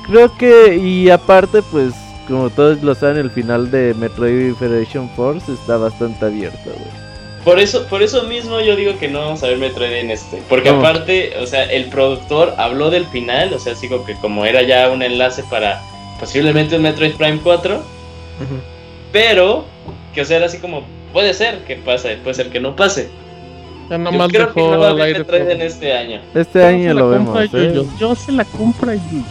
Creo 0.07 0.35
que, 0.37 0.75
y 0.77 1.09
aparte, 1.09 1.61
pues, 1.71 1.93
como 2.27 2.49
todos 2.49 2.81
lo 2.81 2.95
saben, 2.95 3.17
el 3.17 3.31
final 3.31 3.69
de 3.69 3.93
Metroid 3.95 4.53
Federation 4.55 5.09
Force 5.15 5.51
está 5.51 5.77
bastante 5.77 6.25
abierto, 6.25 6.57
güey. 6.65 7.03
Por 7.43 7.59
eso, 7.59 7.85
por 7.87 8.01
eso 8.01 8.23
mismo 8.23 8.61
yo 8.61 8.75
digo 8.75 8.97
que 8.97 9.09
no 9.09 9.19
vamos 9.19 9.43
a 9.43 9.47
ver 9.47 9.57
Metroid 9.57 9.91
en 9.91 10.11
este. 10.11 10.41
Porque 10.47 10.69
¿Cómo? 10.69 10.79
aparte, 10.81 11.33
o 11.41 11.45
sea, 11.45 11.63
el 11.65 11.85
productor 11.85 12.53
habló 12.57 12.89
del 12.89 13.05
final, 13.07 13.53
o 13.53 13.59
sea, 13.59 13.73
digo 13.73 14.05
que 14.05 14.15
como 14.15 14.45
era 14.45 14.61
ya 14.61 14.89
un 14.89 15.01
enlace 15.01 15.43
para 15.49 15.81
posiblemente 16.19 16.77
un 16.77 16.83
Metroid 16.83 17.13
Prime 17.15 17.39
4, 17.43 17.83
pero 19.11 19.65
que 20.13 20.21
o 20.21 20.25
sea, 20.25 20.37
era 20.37 20.45
así 20.45 20.59
como, 20.59 20.83
puede 21.11 21.33
ser 21.33 21.65
que 21.65 21.75
pase, 21.75 22.15
puede 22.23 22.35
ser 22.35 22.49
que 22.49 22.61
no 22.61 22.77
pase. 22.77 23.09
Ya 23.89 23.97
Yo 23.97 24.03
nomás 24.03 24.29
creo 24.29 24.53
que 24.53 24.61
no 24.61 24.79
va 24.79 24.91
a 24.91 25.03
aire 25.03 25.19
Metroid 25.19 25.49
en 25.49 25.61
este 25.61 25.91
año. 25.91 26.21
Este 26.33 26.59
Yo 26.59 26.67
año 26.67 26.93
lo 26.93 27.09
vemos, 27.09 27.37
¿eh? 27.53 27.83
Yo 27.99 28.15
se 28.15 28.31
la 28.31 28.45
compro 28.45 28.91
a 28.91 28.95
Yuyos. 28.95 29.27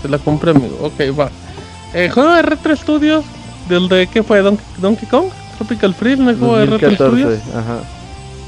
Se 0.00 0.08
la 0.08 0.18
compro 0.18 0.52
amigo. 0.52 0.78
Ok, 0.80 1.18
va. 1.18 1.28
Eh, 1.94 2.08
juego 2.10 2.32
de 2.34 2.42
Retro 2.42 2.74
Studios. 2.76 3.24
¿Del 3.68 3.88
de 3.88 4.06
qué 4.06 4.22
fue? 4.22 4.40
¿Don- 4.40 4.58
¿Donkey 4.78 5.06
Kong? 5.08 5.26
Tropical 5.58 5.94
Freeze, 5.94 6.22
¿no? 6.22 6.34
juego 6.36 6.56
de 6.56 6.66
Retro 6.66 6.88
2014, 6.90 7.36
Studios. 7.40 7.56
ajá. 7.56 7.78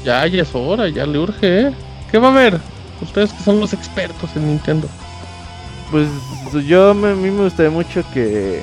Ya, 0.03 0.25
ya 0.27 0.41
es 0.41 0.49
hora, 0.55 0.87
ya 0.89 1.05
le 1.05 1.19
urge, 1.19 1.67
¿eh? 1.67 1.71
¿Qué 2.11 2.17
va 2.17 2.29
a 2.29 2.31
haber? 2.31 2.59
Ustedes 3.01 3.33
que 3.33 3.43
son 3.43 3.59
los 3.59 3.73
expertos 3.73 4.29
en 4.35 4.47
Nintendo. 4.47 4.87
Pues 5.91 6.07
yo 6.67 6.93
me, 6.93 7.09
a 7.09 7.15
mí 7.15 7.29
me 7.29 7.43
gustaría 7.43 7.71
mucho 7.71 8.03
que... 8.13 8.61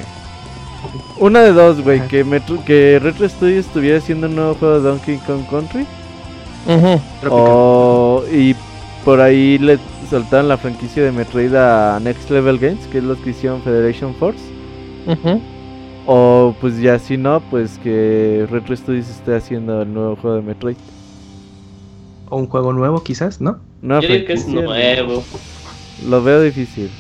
Una 1.19 1.41
de 1.43 1.53
dos, 1.53 1.81
güey, 1.83 2.01
que, 2.09 2.25
Metro- 2.25 2.65
que 2.65 2.99
Retro 3.03 3.29
Studios 3.29 3.67
estuviera 3.67 3.99
haciendo 3.99 4.27
un 4.29 4.37
nuevo 4.37 4.55
juego 4.55 4.81
de 4.81 4.89
Donkey 4.89 5.19
Kong 5.19 5.43
Country. 5.51 5.87
Ujú. 6.67 7.01
O, 7.31 8.25
y 8.33 8.55
por 9.05 9.21
ahí 9.21 9.59
le 9.59 9.79
soltaron 10.11 10.49
la 10.49 10.57
franquicia 10.57 11.03
de 11.03 11.13
Metroid 11.13 11.55
a 11.55 11.99
Next 12.01 12.31
Level 12.31 12.59
Games, 12.59 12.87
que 12.91 12.99
es 12.99 13.05
lo 13.05 13.21
que 13.21 13.31
hicieron 13.31 13.63
Federation 13.63 14.15
Force. 14.15 14.41
O 16.07 16.55
pues 16.61 16.81
ya 16.81 16.99
si 16.99 17.17
no, 17.17 17.41
pues 17.51 17.79
que 17.83 18.47
Retro 18.51 18.75
Studios 18.77 19.09
esté 19.09 19.35
haciendo 19.37 19.83
el 19.83 19.93
nuevo 19.93 20.17
juego 20.17 20.37
de 20.37 20.43
Metroid. 20.43 20.77
O 22.31 22.37
un 22.39 22.47
juego 22.47 22.73
nuevo, 22.73 23.03
quizás, 23.03 23.41
¿no? 23.41 23.59
Nueva 23.83 24.03
Yo 24.03 24.09
digo 24.09 24.27
que 24.27 24.33
es 24.35 24.47
no. 24.49 24.63
nuevo. 24.63 25.25
Lo 26.09 26.23
veo 26.23 26.43
difícil. 26.43 26.91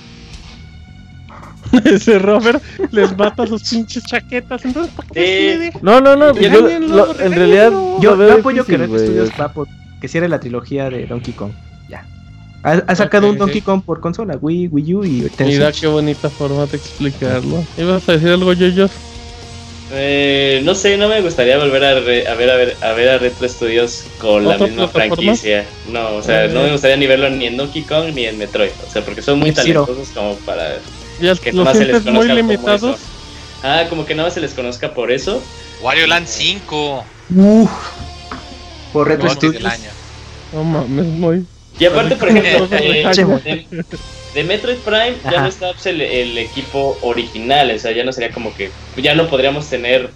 Ese 1.84 2.18
Robert 2.18 2.62
les 2.92 3.16
mata 3.16 3.46
sus 3.46 3.68
pinches 3.68 4.04
chaquetas. 4.04 4.64
Entonces, 4.64 4.92
¿para 4.94 5.08
qué 5.08 5.70
Sí. 5.72 5.78
No, 5.82 6.00
no, 6.00 6.16
no. 6.16 6.32
Yo- 6.34 6.78
lo- 6.80 7.20
en 7.20 7.32
realidad. 7.32 7.70
Yo, 8.00 8.10
lo 8.12 8.16
veo 8.16 8.28
yo 8.28 8.34
apoyo 8.40 8.64
que 8.64 8.72
difícil, 8.78 8.88
güey, 8.88 9.06
Studios 9.06 9.30
va 9.40 9.52
por- 9.52 9.68
que 10.00 10.08
cierre 10.08 10.28
la 10.28 10.40
trilogía 10.40 10.88
de 10.88 11.06
Donkey 11.06 11.34
Kong. 11.34 11.52
Ha, 12.62 12.82
ha 12.86 12.96
sacado 12.96 13.30
un 13.30 13.38
Donkey. 13.38 13.60
Kong 13.60 13.82
por 13.84 14.00
consola, 14.00 14.36
Wii, 14.40 14.68
Wii 14.68 14.94
U 14.94 15.04
y 15.04 15.30
en 15.38 15.46
Mira 15.46 15.70
qué 15.72 15.86
bonita 15.86 16.28
forma 16.28 16.66
de 16.66 16.76
explicarlo. 16.76 17.64
¿Ibas 17.76 18.08
a 18.08 18.12
decir 18.12 18.28
algo, 18.28 18.52
Yoyos? 18.52 18.90
Eh, 19.90 20.60
no 20.64 20.74
sé, 20.74 20.98
no 20.98 21.08
me 21.08 21.20
gustaría 21.22 21.56
volver 21.56 21.82
a, 21.84 22.00
re- 22.00 22.26
a 22.28 22.34
ver, 22.34 22.50
a 22.50 22.56
ver 22.56 22.76
a 22.82 22.92
ver 22.92 23.08
a 23.08 23.18
Retro 23.18 23.48
Studios 23.48 24.04
con 24.20 24.46
la 24.46 24.56
¿Otra 24.56 24.66
misma 24.66 24.88
franquicia. 24.88 25.64
No, 25.90 26.16
o 26.16 26.22
sea, 26.22 26.44
Eh. 26.44 26.48
no 26.48 26.62
me 26.62 26.72
gustaría 26.72 26.96
ni 26.98 27.06
verlo 27.06 27.30
ni 27.30 27.46
en 27.46 27.56
Donkey 27.56 27.82
Kong 27.82 28.12
ni 28.14 28.26
en 28.26 28.36
Metroid. 28.36 28.70
O 28.86 28.90
sea, 28.92 29.02
porque 29.02 29.22
son 29.22 29.38
muy 29.38 29.52
talentosos 29.52 30.08
como 30.08 30.34
para 30.38 30.76
Ya 31.22 31.34
que 31.36 31.52
nomás 31.52 31.78
se 31.78 31.86
les 31.86 32.04
muy 32.04 32.12
conozca 32.12 32.28
como 32.28 32.36
limitados. 32.36 32.82
eso. 32.96 32.98
Ah, 33.62 33.84
como 33.88 34.04
que 34.04 34.14
nada 34.14 34.26
más 34.28 34.34
se 34.34 34.40
les 34.40 34.52
conozca 34.52 34.92
por 34.92 35.10
eso. 35.10 35.42
Wario 35.80 36.06
Land 36.06 36.26
5, 36.26 37.04
Uf. 37.36 37.70
Por 38.92 39.08
Retro 39.08 39.28
Gotti 39.28 39.46
del 39.48 39.56
Studios. 39.56 39.72
año. 39.72 39.90
No 40.52 40.64
mames, 40.64 41.06
muy. 41.06 41.44
Y 41.78 41.84
aparte, 41.86 42.16
por 42.16 42.28
ejemplo, 42.28 42.68
eh, 42.76 43.04
de, 43.44 43.84
de 44.34 44.44
Metroid 44.44 44.78
Prime 44.78 45.14
ya 45.24 45.30
Ajá. 45.30 45.40
no 45.42 45.48
está 45.48 45.72
pues, 45.72 45.86
el, 45.86 46.00
el 46.00 46.38
equipo 46.38 46.98
original. 47.02 47.70
O 47.70 47.78
sea, 47.78 47.92
ya 47.92 48.04
no 48.04 48.12
sería 48.12 48.30
como 48.30 48.54
que. 48.54 48.70
Ya 48.96 49.14
no 49.14 49.28
podríamos 49.28 49.68
tener 49.68 50.10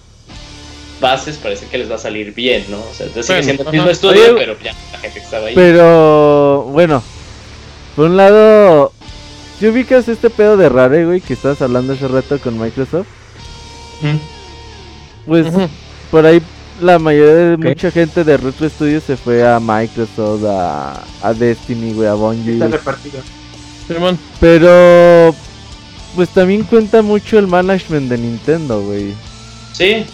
bases 1.01 1.37
para 1.37 1.51
decir 1.51 1.69
que 1.69 1.79
les 1.79 1.91
va 1.91 1.97
a 1.97 1.99
salir 1.99 2.33
bien, 2.35 2.65
¿no? 2.69 2.79
O 2.79 2.95
sea, 2.95 3.07
entonces 3.07 3.27
sigue 3.27 3.43
siendo 3.43 3.63
el 3.63 3.69
ajá. 3.69 3.77
mismo 3.77 3.91
estudio, 3.91 4.23
Oye, 4.23 4.35
pero 4.37 4.57
ya 4.63 4.73
la 4.93 4.99
gente 4.99 5.19
que 5.19 5.25
estaba 5.25 5.49
ahí. 5.49 5.55
Pero 5.55 6.63
bueno, 6.71 7.03
por 7.97 8.07
un 8.07 8.17
lado, 8.17 8.93
si 9.59 9.67
ubicas 9.69 10.09
este 10.09 10.31
pedo 10.31 10.57
de 10.57 10.69
Rare, 10.69 11.05
güey, 11.05 11.21
que 11.21 11.35
estabas 11.35 11.61
hablando 11.61 11.93
hace 11.93 12.09
rato 12.09 12.39
con 12.39 12.59
Microsoft, 12.59 13.07
pues 15.27 15.47
Ujú. 15.47 15.69
por 16.11 16.27
ahí 16.27 16.41
la 16.83 16.99
mayoría 16.99 17.35
de 17.35 17.57
mucha 17.57 17.91
gente 17.91 18.25
de 18.25 18.37
Retro 18.37 18.69
Studios 18.69 19.05
se 19.05 19.17
fue 19.17 19.47
a 19.47 19.61
Microsoft, 19.61 20.45
a, 20.45 21.03
a 21.23 21.33
Destiny, 21.33 21.95
güey, 21.95 22.09
a 22.09 22.15
Bungie. 22.15 22.55
Está 22.55 22.69
repartido. 22.69 23.21
Pero 24.41 25.35
pues 26.15 26.29
también 26.31 26.65
cuenta 26.65 27.03
mucho 27.03 27.39
el 27.39 27.47
management 27.47 28.11
de 28.11 28.19
Nintendo, 28.19 28.83
güey. 28.83 29.15
Sí, 29.73 30.05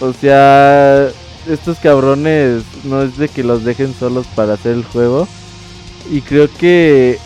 O 0.00 0.12
sea, 0.12 1.08
estos 1.48 1.78
cabrones 1.78 2.62
no 2.84 3.02
es 3.02 3.16
de 3.18 3.28
que 3.28 3.42
los 3.42 3.64
dejen 3.64 3.94
solos 3.94 4.26
para 4.34 4.54
hacer 4.54 4.72
el 4.72 4.84
juego. 4.84 5.26
Y 6.10 6.20
creo 6.22 6.48
que 6.58 7.18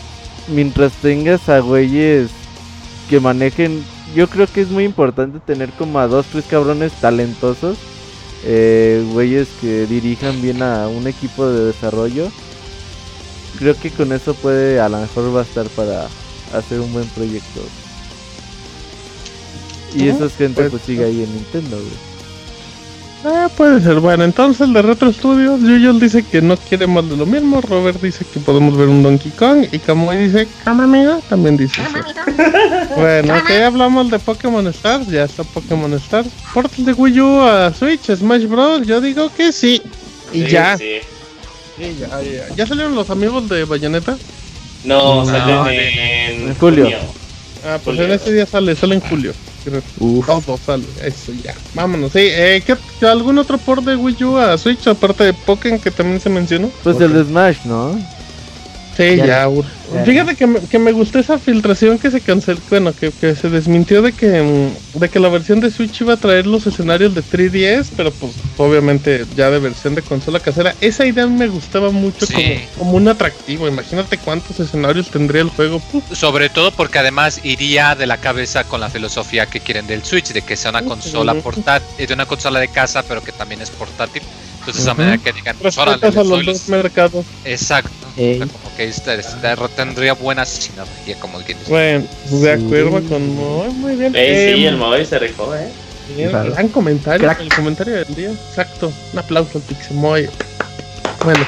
mientras 0.49 0.93
tengas 0.95 1.49
a 1.49 1.61
güeyes 1.61 2.31
que 3.09 3.21
manejen, 3.21 3.85
yo 4.15 4.29
creo 4.29 4.47
que 4.47 4.62
es 4.62 4.71
muy 4.71 4.85
importante 4.85 5.39
tener 5.41 5.71
como 5.71 5.99
a 5.99 6.07
dos, 6.07 6.27
tres 6.27 6.45
cabrones 6.47 6.93
talentosos. 6.95 7.77
Eh, 8.45 9.05
güeyes 9.12 9.49
que 9.61 9.87
dirijan 9.87 10.41
bien 10.43 10.62
a 10.62 10.89
un 10.89 11.07
equipo 11.07 11.47
de 11.47 11.66
desarrollo. 11.66 12.31
Creo 13.59 13.77
que 13.79 13.91
con 13.91 14.12
eso 14.12 14.35
puede 14.35 14.81
a 14.81 14.89
lo 14.89 14.99
mejor 14.99 15.33
bastar 15.33 15.66
para 15.69 16.09
hacer 16.53 16.81
un 16.81 16.93
buen 16.93 17.07
proyecto. 17.09 17.61
Y 19.95 20.09
esa 20.09 20.29
gente 20.29 20.62
pues, 20.62 20.71
pues 20.73 20.83
sigue 20.83 21.05
ahí 21.05 21.23
en 21.23 21.33
Nintendo, 21.33 21.77
güey. 21.77 22.04
Ah, 23.27 23.49
puede 23.57 23.81
ser. 23.81 24.01
Bueno, 24.01 24.25
entonces 24.25 24.61
el 24.67 24.75
de 24.75 24.83
Retro 24.83 25.11
Studios, 25.13 25.61
Yuyos 25.63 25.99
dice 25.99 26.23
que 26.23 26.43
no 26.43 26.57
quiere 26.59 26.87
más 26.87 27.09
de 27.09 27.17
lo 27.17 27.25
mismo. 27.25 27.61
Robert 27.63 28.01
dice 28.03 28.25
que 28.31 28.39
podemos 28.41 28.77
ver 28.77 28.89
un 28.89 29.03
Donkey 29.03 29.33
Kong. 29.33 29.67
Y 29.73 29.79
Kamui 29.79 30.17
dice, 30.19 30.47
cama 30.63 30.85
amigo, 30.85 31.21
también 31.29 31.57
dice 31.57 31.81
eso. 31.83 32.95
bueno, 32.97 33.35
ok, 33.39 33.51
hablamos 33.67 34.11
de 34.11 34.19
Pokémon 34.19 34.67
Stars. 34.69 35.07
Ya 35.09 35.25
está 35.25 35.43
Pokémon 35.43 35.93
Stars. 35.95 36.29
Portal 36.53 36.85
de 36.85 36.93
Wii 36.93 37.21
U 37.21 37.41
a 37.43 37.73
Switch, 37.73 38.15
Smash 38.15 38.45
Bros. 38.47 38.87
Yo 38.87 39.01
digo 39.01 39.31
que 39.35 39.53
sí. 39.53 39.81
Y 40.33 40.43
sí, 40.45 40.47
ya. 40.51 40.77
sí. 40.77 40.99
Sí, 41.79 41.97
ya, 41.99 42.21
ya. 42.23 42.55
¿Ya 42.55 42.67
salieron 42.67 42.95
los 42.95 43.09
amigos 43.11 43.49
de 43.49 43.65
Bayonetta? 43.65 44.17
No, 44.85 45.25
No, 45.25 45.27
salen 45.27 45.67
en- 45.67 45.99
en, 46.43 46.49
en 46.51 46.55
julio. 46.57 46.89
Ah, 47.67 47.79
pues 47.83 47.97
Julio. 47.97 48.05
en 48.05 48.13
ese 48.13 48.33
día 48.33 48.45
sale, 48.45 48.77
sale 48.77 48.97
en 48.97 49.01
julio. 49.01 49.33
Uf. 49.99 50.27
Todo 50.27 50.59
sale, 50.65 50.85
eso 51.03 51.32
ya. 51.43 51.55
Vámonos, 51.74 52.12
sí. 52.12 52.20
Eh, 52.20 52.62
¿qué, 52.66 52.77
¿Algún 53.07 53.39
otro 53.39 53.59
port 53.59 53.85
de 53.85 53.97
Wii 53.97 54.24
U 54.24 54.39
a 54.39 54.57
Switch 54.59 54.86
aparte 54.86 55.24
de 55.24 55.32
Pokémon 55.32 55.78
que 55.78 55.91
también 55.91 56.20
se 56.20 56.31
mencionó? 56.31 56.70
Pues 56.82 57.01
el 57.01 57.12
de 57.12 57.24
Smash, 57.24 57.65
¿no? 57.65 57.99
Sí, 58.97 59.16
Ya. 59.16 59.27
ya. 59.27 59.49
ur- 59.49 59.65
Ya. 59.93 60.05
Fíjate 60.05 60.35
que 60.35 60.47
me, 60.47 60.61
que 60.61 60.79
me 60.79 60.93
gustó 60.93 61.19
esa 61.19 61.39
filtración 61.39 61.99
que 61.99 62.11
se 62.11 62.21
canceló, 62.21 62.59
bueno, 62.71 62.93
que, 62.95 63.11
que 63.12 63.35
se 63.37 63.49
desmintió 63.51 64.03
de 64.03 64.12
que 64.12 64.43
mm, 64.43 64.99
de 65.01 65.09
que 65.09 65.21
la 65.21 65.29
versión 65.29 65.61
de 65.61 65.71
Switch 65.71 66.01
iba 66.01 66.15
a 66.15 66.16
traer 66.16 66.47
los 66.47 66.66
escenarios 66.66 67.15
de 67.15 67.23
3DS, 67.23 67.89
pero 67.97 68.11
pues 68.12 68.33
obviamente 68.57 69.25
ya 69.37 69.51
de 69.51 69.59
versión 69.59 69.95
de 69.95 70.03
consola 70.03 70.41
casera. 70.41 70.75
Esa 70.81 71.05
idea 71.07 71.27
me 71.27 71.49
gustaba 71.49 71.91
mucho 71.91 72.27
Sí. 72.27 72.35
como, 72.35 72.55
como 72.79 72.93
un 72.99 73.09
atractivo. 73.09 73.69
Imagínate 73.69 74.19
cuántos 74.19 74.59
escenarios 74.61 75.11
tendría 75.11 75.43
el 75.43 75.49
juego. 75.51 75.81
Puf, 75.81 76.05
Sobre 76.12 76.49
todo 76.49 76.71
porque 76.73 76.99
además 76.99 77.41
iría 77.45 77.95
de 77.95 78.07
la 78.07 78.16
cabeza 78.19 78.65
con 78.65 78.81
la 78.81 78.89
filosofía 78.91 79.47
que 79.47 79.61
quieren 79.61 79.87
del 79.87 80.05
Switch, 80.05 80.33
de 80.33 80.43
que 80.43 80.57
sea 80.57 80.71
una 80.71 80.83
consola 80.83 81.35
portátil, 81.35 82.07
de 82.07 82.15
una 82.15 82.27
consola 82.27 82.59
de 82.61 82.69
casa, 82.69 83.03
pero 83.03 83.23
que 83.23 83.33
también 83.33 83.61
es 83.61 83.71
portátil. 83.71 84.23
Entonces, 84.66 84.86
a 84.86 84.93
Ujú. 84.93 85.03
medida 85.03 85.19
que 85.19 85.32
digan, 85.32 85.57
pues 85.61 85.77
órale, 85.77 86.07
a 86.07 86.11
los 86.11 86.28
doy 86.28 86.47
dos 86.47 86.47
los- 86.47 86.69
mercados. 86.69 87.24
Exacto. 87.45 87.91
Ey. 88.16 88.41
O 88.41 88.47
sea, 88.47 88.47
como 88.62 88.77
que 88.77 88.85
esta, 88.85 89.15
esta 89.15 89.69
tendría 89.69 90.15
buena 90.15 90.45
sinergia, 90.47 91.16
como 91.20 91.39
quien 91.41 91.59
dice. 91.59 91.70
Bueno, 91.70 92.05
de 92.31 92.57
Sí. 92.59 92.65
acuerdo 92.65 93.09
con 93.09 93.28
muy, 93.35 93.69
muy 93.74 93.97
bien. 93.97 94.15
Ey, 94.16 94.55
sí, 94.55 94.62
Em, 94.66 94.69
el 94.74 94.77
móvil 94.78 95.05
se 95.07 95.19
rifó, 95.19 95.55
¿eh? 95.55 95.69
Bien, 96.16 96.31
Claro. 96.31 96.53
gran 96.53 96.69
comentario, 96.69 97.27
Crack. 97.27 97.41
el 97.41 97.49
comentario 97.55 97.95
del 97.95 98.15
día. 98.15 98.31
Exacto. 98.31 98.93
Un 99.12 99.19
aplauso 99.19 99.59
al 99.59 99.65
Pixemoy. 99.65 100.28
Bueno, 101.24 101.47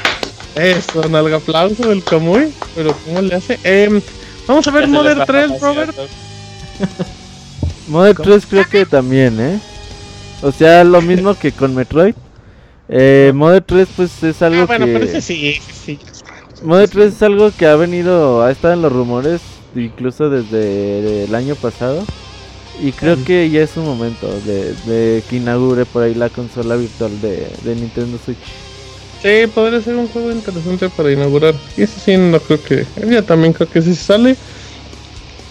eso, 0.55 1.09
no 1.09 1.27
el 1.27 1.35
aplauso 1.35 1.89
del 1.89 2.03
Camuy, 2.03 2.53
pero 2.75 2.97
¿cómo 3.05 3.21
le 3.23 3.35
hace? 3.35 3.59
Em, 3.63 4.01
vamos 4.47 4.67
a 4.67 4.71
ver 4.71 4.89
Modern 4.89 5.19
baja 5.21 5.33
3, 5.33 5.51
más 5.51 5.61
Robert. 5.61 5.95
Modern 7.89 8.17
3 8.23 8.47
creo 8.47 8.69
que 8.69 8.85
también, 8.87 9.39
¿eh? 9.41 9.59
O 10.43 10.51
sea, 10.53 10.85
lo 10.85 11.01
mismo 11.03 11.35
que 11.39 11.53
con 11.53 11.75
Metroid. 11.75 12.15
Eh, 12.89 13.33
Modern 13.35 13.65
3 13.67 13.89
pues 13.97 14.23
es 14.23 14.43
algo 14.43 14.63
Ah, 14.63 14.67
bueno, 14.67 14.87
que... 14.87 14.93
pero 14.93 15.05
ese 15.05 15.21
sí, 15.21 15.61
sí. 15.85 15.99
Modern 16.63 16.91
3 16.91 17.15
es 17.15 17.23
algo 17.23 17.51
que 17.57 17.67
ha 17.67 17.77
venido, 17.77 18.43
ha 18.43 18.51
estado 18.51 18.75
en 18.75 18.83
los 18.83 18.93
rumores 18.93 19.43
incluso 19.75 20.31
desde 20.31 21.25
el 21.25 21.35
año 21.35 21.57
pasado. 21.57 22.09
Y 22.79 22.93
creo 22.93 23.23
que 23.25 23.49
ya 23.51 23.63
es 23.63 23.77
un 23.77 23.85
momento 23.85 24.41
de, 24.43 24.75
de 24.85 25.25
que 25.29 25.37
inaugure 25.37 25.87
por 25.87 26.03
ahí 26.03 26.15
la 26.15 26.31
consola 26.31 26.77
virtual 26.77 27.21
de, 27.21 27.59
de 27.63 27.77
Nintendo 27.77 28.19
Switch. 28.19 28.61
Sí, 29.23 29.47
podría 29.55 29.81
ser 29.83 29.97
un 29.97 30.09
juego 30.09 30.31
interesante 30.31 30.89
para 30.91 31.11
inaugurar. 31.13 31.55
Y 31.77 31.83
ese 31.83 32.01
sí, 32.01 32.17
no 32.17 32.41
creo 32.41 32.63
que. 32.63 32.87
Yo 33.09 33.25
también 33.25 33.53
creo 33.55 33.69
que 33.69 33.83
sí 33.83 33.95
sale. 33.95 34.37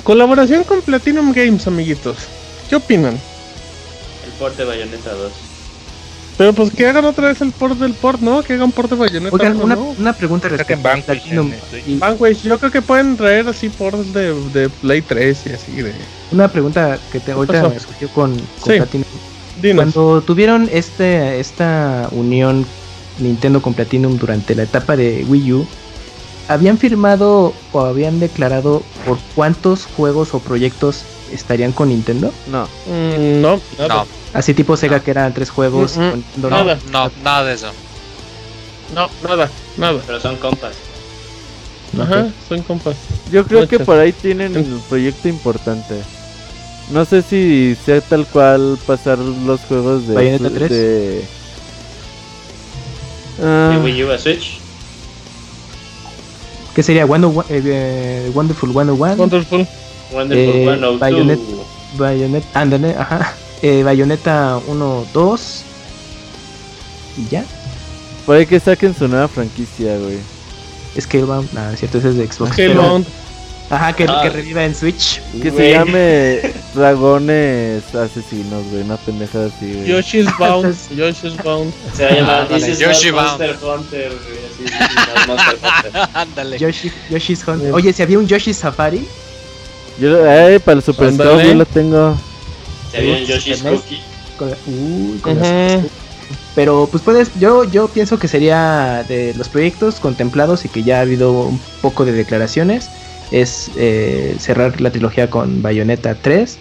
Colaboración 0.03 0.63
con 0.65 0.81
Platinum 0.83 1.31
Games, 1.33 1.67
amiguitos. 1.67 2.17
¿Qué 2.69 2.75
opinan? 2.75 3.23
El 4.23 4.31
porte 4.33 4.63
Bayonetta 4.63 5.13
2. 5.13 5.44
Pero 6.37 6.51
pues 6.53 6.71
que 6.71 6.85
hagan 6.85 7.05
otra 7.05 7.29
vez 7.29 7.41
el 7.41 7.51
port 7.51 7.79
del 7.79 7.93
port, 7.93 8.19
¿no? 8.19 8.43
Que 8.43 8.53
hagan 8.53 8.71
port 8.71 8.89
de 8.89 8.97
Bayonetta. 8.97 9.35
Oigan, 9.35 9.61
una, 9.61 9.75
¿no? 9.75 9.95
una 9.97 10.13
pregunta 10.13 10.49
respecto 10.49 10.73
a 10.87 10.91
Vanquish 10.91 11.05
Platinum. 11.05 11.51
Vanquish, 11.99 12.41
yo 12.43 12.59
creo 12.59 12.71
que 12.71 12.81
pueden 12.81 13.15
traer 13.15 13.47
así 13.47 13.69
ports 13.69 14.13
de, 14.13 14.33
de 14.51 14.69
Play 14.69 15.01
3 15.01 15.43
y 15.45 15.49
así 15.53 15.71
de. 15.81 15.93
Una 16.31 16.49
pregunta 16.49 16.99
que 17.11 17.19
te, 17.21 17.31
ahorita 17.31 17.53
pasó? 17.53 17.69
me 17.69 17.79
surgió 17.79 18.09
con, 18.09 18.31
con 18.59 18.73
Sí. 18.73 18.77
Platinum. 18.77 19.05
Dinos. 19.61 19.93
Cuando 19.93 20.21
tuvieron 20.21 20.69
este, 20.73 21.39
esta 21.39 22.09
unión 22.11 22.65
Nintendo 23.19 23.61
con 23.61 23.73
Platinum 23.73 24.17
durante 24.17 24.53
la 24.55 24.63
etapa 24.63 24.97
de 24.97 25.23
Wii 25.29 25.53
U, 25.53 25.65
¿habían 26.49 26.77
firmado 26.77 27.53
o 27.71 27.79
habían 27.79 28.19
declarado 28.19 28.83
por 29.05 29.17
cuántos 29.35 29.85
juegos 29.85 30.33
o 30.33 30.39
proyectos 30.39 31.05
estarían 31.31 31.71
con 31.71 31.89
Nintendo? 31.89 32.31
No, 32.47 32.67
Mm, 32.87 33.41
no, 33.41 33.59
nada. 33.77 33.95
No, 34.03 34.07
Así 34.33 34.53
tipo 34.53 34.75
Sega 34.75 34.99
que 34.99 35.11
eran 35.11 35.33
tres 35.33 35.49
juegos. 35.49 35.95
Mm, 35.97 36.01
mm, 36.01 36.09
con 36.09 36.19
Nintendo, 36.19 36.49
no. 36.49 36.57
Nada. 36.63 36.79
no, 36.91 37.11
nada 37.23 37.43
de 37.45 37.53
eso. 37.53 37.71
No, 38.93 39.09
nada, 39.23 39.49
nada. 39.77 40.01
Pero 40.05 40.19
son 40.19 40.35
compas. 40.37 40.75
Ajá, 41.99 42.27
son 42.49 42.61
compas. 42.63 42.95
yo 43.31 43.45
creo 43.47 43.67
que 43.67 43.79
por 43.79 43.97
ahí 43.97 44.11
tienen 44.11 44.57
un 44.57 44.81
proyecto 44.89 45.27
importante. 45.29 45.95
No 46.91 47.05
sé 47.05 47.21
si 47.21 47.75
sea 47.85 47.99
tal 48.01 48.27
cual 48.27 48.77
pasar 48.85 49.17
los 49.17 49.61
juegos 49.61 50.05
de... 50.07 50.13
¿Bayonetta 50.13 50.49
3? 50.51 50.69
de- 50.69 51.25
Ah, 53.41 53.69
De 53.73 53.77
Wii 53.83 54.03
U 54.03 54.11
a 54.11 54.17
Switch. 54.17 54.59
¿Qué 56.75 56.83
sería? 56.83 57.05
Wonder, 57.05 57.31
eh, 57.49 57.61
eh, 57.65 58.31
Wonderful 58.33 58.71
101, 58.71 59.15
Wonderful. 59.15 59.65
Wonderful 60.11 60.55
Eh, 60.55 60.63
102. 60.65 60.99
Bayonetta. 60.99 61.41
Bayonetta, 61.97 62.59
ándale, 62.61 62.95
ajá. 62.97 63.33
Eh, 63.61 63.83
Bayonetta 63.83 64.59
1, 64.67 65.05
2. 65.13 65.63
Y 67.17 67.27
ya. 67.29 67.43
ahí 68.27 68.45
que 68.45 68.59
saquen 68.59 68.93
su 68.95 69.07
nueva 69.07 69.27
franquicia, 69.27 69.97
güey. 69.97 70.17
Scalebound, 70.99 71.51
nada, 71.53 71.73
es 71.73 71.79
cierto, 71.79 71.97
ese 71.99 72.09
es 72.09 72.17
de 72.17 72.27
Xbox. 72.31 72.57
Hellbound. 72.57 73.05
Ajá, 73.69 73.93
que, 73.93 74.03
Ah. 74.07 74.19
que 74.21 74.29
reviva 74.29 74.63
en 74.63 74.75
Switch. 74.75 75.19
Que 75.41 75.49
se 75.49 75.51
Güey. 75.51 75.71
llame 75.73 76.39
Dragones 76.75 77.83
Asesinos, 77.95 78.63
güey. 78.69 78.83
Una 78.83 78.95
pendejada 78.97 79.47
así, 79.47 79.73
güey. 79.73 79.87
Yoshi's 79.87 80.27
Bound. 80.37 80.75
Yoshi's 80.95 81.35
Bound. 81.43 81.73
Se 81.95 82.03
va 82.03 82.09
a 82.09 82.13
llamar 82.47 82.51
is 82.69 82.79
Yoshi 82.79 83.09
Bound. 83.11 83.39
Monster 83.39 83.57
Hunter. 83.63 84.11
güey, 84.11 84.67
así, 84.69 85.31
Hunter. 85.31 86.09
Ándale. 86.13 86.59
Yoshi, 86.59 86.91
Yoshi's 87.09 87.43
Hunt. 87.47 87.63
Oye, 87.73 87.91
si 87.91 88.03
había 88.03 88.19
un 88.19 88.27
Yoshi 88.27 88.53
Safari, 88.53 89.07
Yo, 89.99 90.25
eh, 90.25 90.59
para 90.59 90.77
el 90.77 90.83
Super. 90.83 91.09
Stop 91.09 91.41
yo 91.41 91.53
lo 91.55 91.65
tengo. 91.65 92.17
Se 92.91 93.25
Yoshi's 93.25 93.61
Cookie. 93.63 94.01
con 94.37 94.49
la- 94.51 94.57
uy, 94.67 95.17
con 95.21 95.33
Ujú. 95.33 95.41
las- 95.41 95.83
pero 96.55 96.87
pues 96.89 97.03
puedes, 97.03 97.31
yo, 97.39 97.63
yo 97.65 97.87
pienso 97.87 98.17
que 98.19 98.27
sería 98.27 99.03
de 99.07 99.33
los 99.37 99.49
proyectos 99.49 99.99
contemplados 99.99 100.65
y 100.65 100.69
que 100.69 100.83
ya 100.83 100.97
ha 100.97 101.01
habido 101.01 101.31
un 101.43 101.59
poco 101.81 102.05
de 102.05 102.11
declaraciones, 102.13 102.89
es 103.31 103.71
eh, 103.77 104.35
cerrar 104.39 104.79
la 104.81 104.91
trilogía 104.91 105.29
con 105.29 105.61
Bayonetta 105.61 106.15
3 106.15 106.57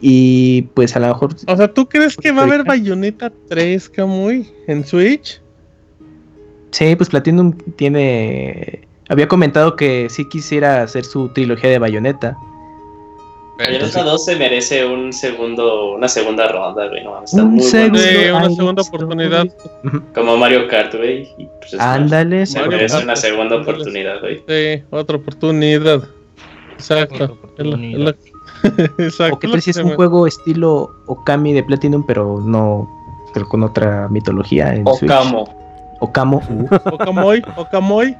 y 0.00 0.62
pues 0.74 0.96
a 0.96 1.00
lo 1.00 1.08
mejor 1.08 1.34
O 1.46 1.56
sea, 1.56 1.72
¿tú 1.72 1.88
crees 1.88 2.16
que 2.16 2.32
va 2.32 2.42
a 2.42 2.44
haber 2.44 2.64
Bayonetta 2.64 3.32
3, 3.48 3.88
Kamui, 3.88 4.48
en 4.66 4.84
Switch? 4.86 5.40
Sí, 6.72 6.96
pues 6.96 7.08
Platinum 7.10 7.52
tiene. 7.76 8.86
Había 9.08 9.28
comentado 9.28 9.76
que 9.76 10.08
sí 10.10 10.26
quisiera 10.28 10.82
hacer 10.82 11.04
su 11.04 11.28
trilogía 11.28 11.68
de 11.70 11.78
Bayonetta. 11.78 12.36
Bayonetta 13.58 14.02
2 14.02 14.24
se 14.24 14.36
merece 14.36 14.84
un 14.86 15.12
segundo, 15.12 15.92
una 15.92 16.08
segunda 16.08 16.48
ronda, 16.48 16.88
güey. 16.88 17.04
No, 17.04 17.22
está 17.22 17.42
Un 17.42 17.52
muy 17.54 17.62
segundo. 17.62 17.98
bueno. 18.00 18.10
Sí, 18.20 18.30
una 18.30 18.50
segunda 18.56 18.82
oportunidad. 18.82 19.46
Como 20.14 20.36
Mario 20.36 20.68
Kart, 20.68 20.94
güey. 20.94 21.28
pues, 21.60 21.80
Ándale, 21.80 22.46
Se 22.46 22.58
Mario 22.58 22.72
merece 22.72 22.94
Kart. 22.94 23.04
una 23.04 23.16
segunda 23.16 23.56
oportunidad, 23.56 24.20
güey. 24.20 24.42
Sí, 24.48 24.82
otra 24.90 25.16
oportunidad. 25.16 26.02
Exacto. 26.72 27.14
Otra 27.14 27.26
oportunidad. 27.34 28.00
Es 28.00 28.04
la- 28.04 29.04
Exacto. 29.04 29.36
o 29.36 29.38
que 29.38 29.46
lo 29.48 29.52
tal 29.54 29.62
si 29.62 29.70
es 29.70 29.76
un 29.76 29.94
juego 29.94 30.26
estilo 30.26 30.90
Okami 31.06 31.52
de 31.52 31.62
Platinum, 31.62 32.04
pero 32.06 32.40
no. 32.44 32.88
Pero 33.34 33.48
con 33.48 33.62
otra 33.62 34.08
mitología 34.08 34.74
en 34.74 34.86
Switch. 34.86 35.10
Okamo. 35.10 35.96
Okamo. 36.00 36.42
uh, 36.48 36.94
Okamoy, 36.94 37.42
Okamoy. 37.56 38.16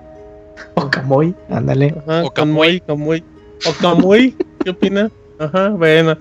Okamoy, 0.74 1.34
ándale. 1.50 1.94
Ajá, 2.06 2.24
Okamoy. 2.24 2.82
Okamoy, 2.84 3.24
Okamoy. 3.24 3.24
Okamoy, 3.68 4.36
¿qué 4.64 4.70
opina? 4.70 5.10
Ajá, 5.38 5.68
bueno. 5.70 6.16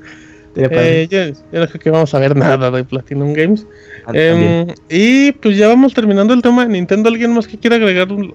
Eh, 0.55 1.07
yo, 1.09 1.27
yo 1.27 1.59
no 1.61 1.67
creo 1.67 1.79
que 1.79 1.89
vamos 1.89 2.13
a 2.13 2.19
ver 2.19 2.35
nada 2.35 2.69
de 2.71 2.83
Platinum 2.83 3.33
Games. 3.33 3.65
Ah. 4.05 4.11
Em, 4.13 4.67
y 4.89 5.31
pues 5.33 5.55
ya 5.57 5.67
vamos 5.69 5.93
terminando 5.93 6.33
el 6.33 6.41
tema 6.41 6.65
de 6.65 6.73
Nintendo. 6.73 7.07
¿Alguien 7.09 7.33
más 7.33 7.47
que 7.47 7.57
quiera 7.57 7.77
agregar 7.77 8.11
un- 8.11 8.33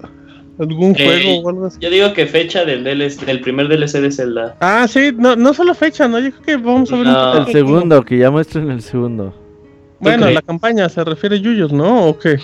algún 0.59 0.95
Eh, 0.99 1.05
juego 1.05 1.41
o 1.43 1.49
algo 1.51 1.67
así? 1.67 1.79
Yo 1.81 1.91
digo 1.91 2.15
que 2.15 2.27
fecha 2.27 2.65
del, 2.65 2.85
DLC, 2.85 3.27
del 3.27 3.41
primer 3.41 3.69
DLC 3.69 4.01
de 4.01 4.11
Zelda. 4.11 4.57
Ah, 4.61 4.87
sí, 4.89 5.11
no, 5.15 5.37
no 5.37 5.53
solo 5.53 5.75
fecha, 5.75 6.09
¿no? 6.09 6.19
Yo 6.19 6.31
creo 6.31 6.43
que 6.43 6.57
vamos 6.57 6.91
a 6.91 6.97
ver 6.97 7.07
No. 7.07 7.33
un 7.33 7.47
El 7.47 7.53
segundo, 7.53 8.03
que 8.03 8.17
ya 8.17 8.31
muestren 8.31 8.71
el 8.71 8.81
segundo. 8.81 9.35
Bueno, 10.01 10.31
la 10.31 10.41
campaña 10.43 10.89
se 10.89 11.05
refiere 11.05 11.37
a 11.37 11.39
Yuyos, 11.39 11.73
¿no? 11.73 12.07
¿O 12.07 12.19
qué? 12.19 12.39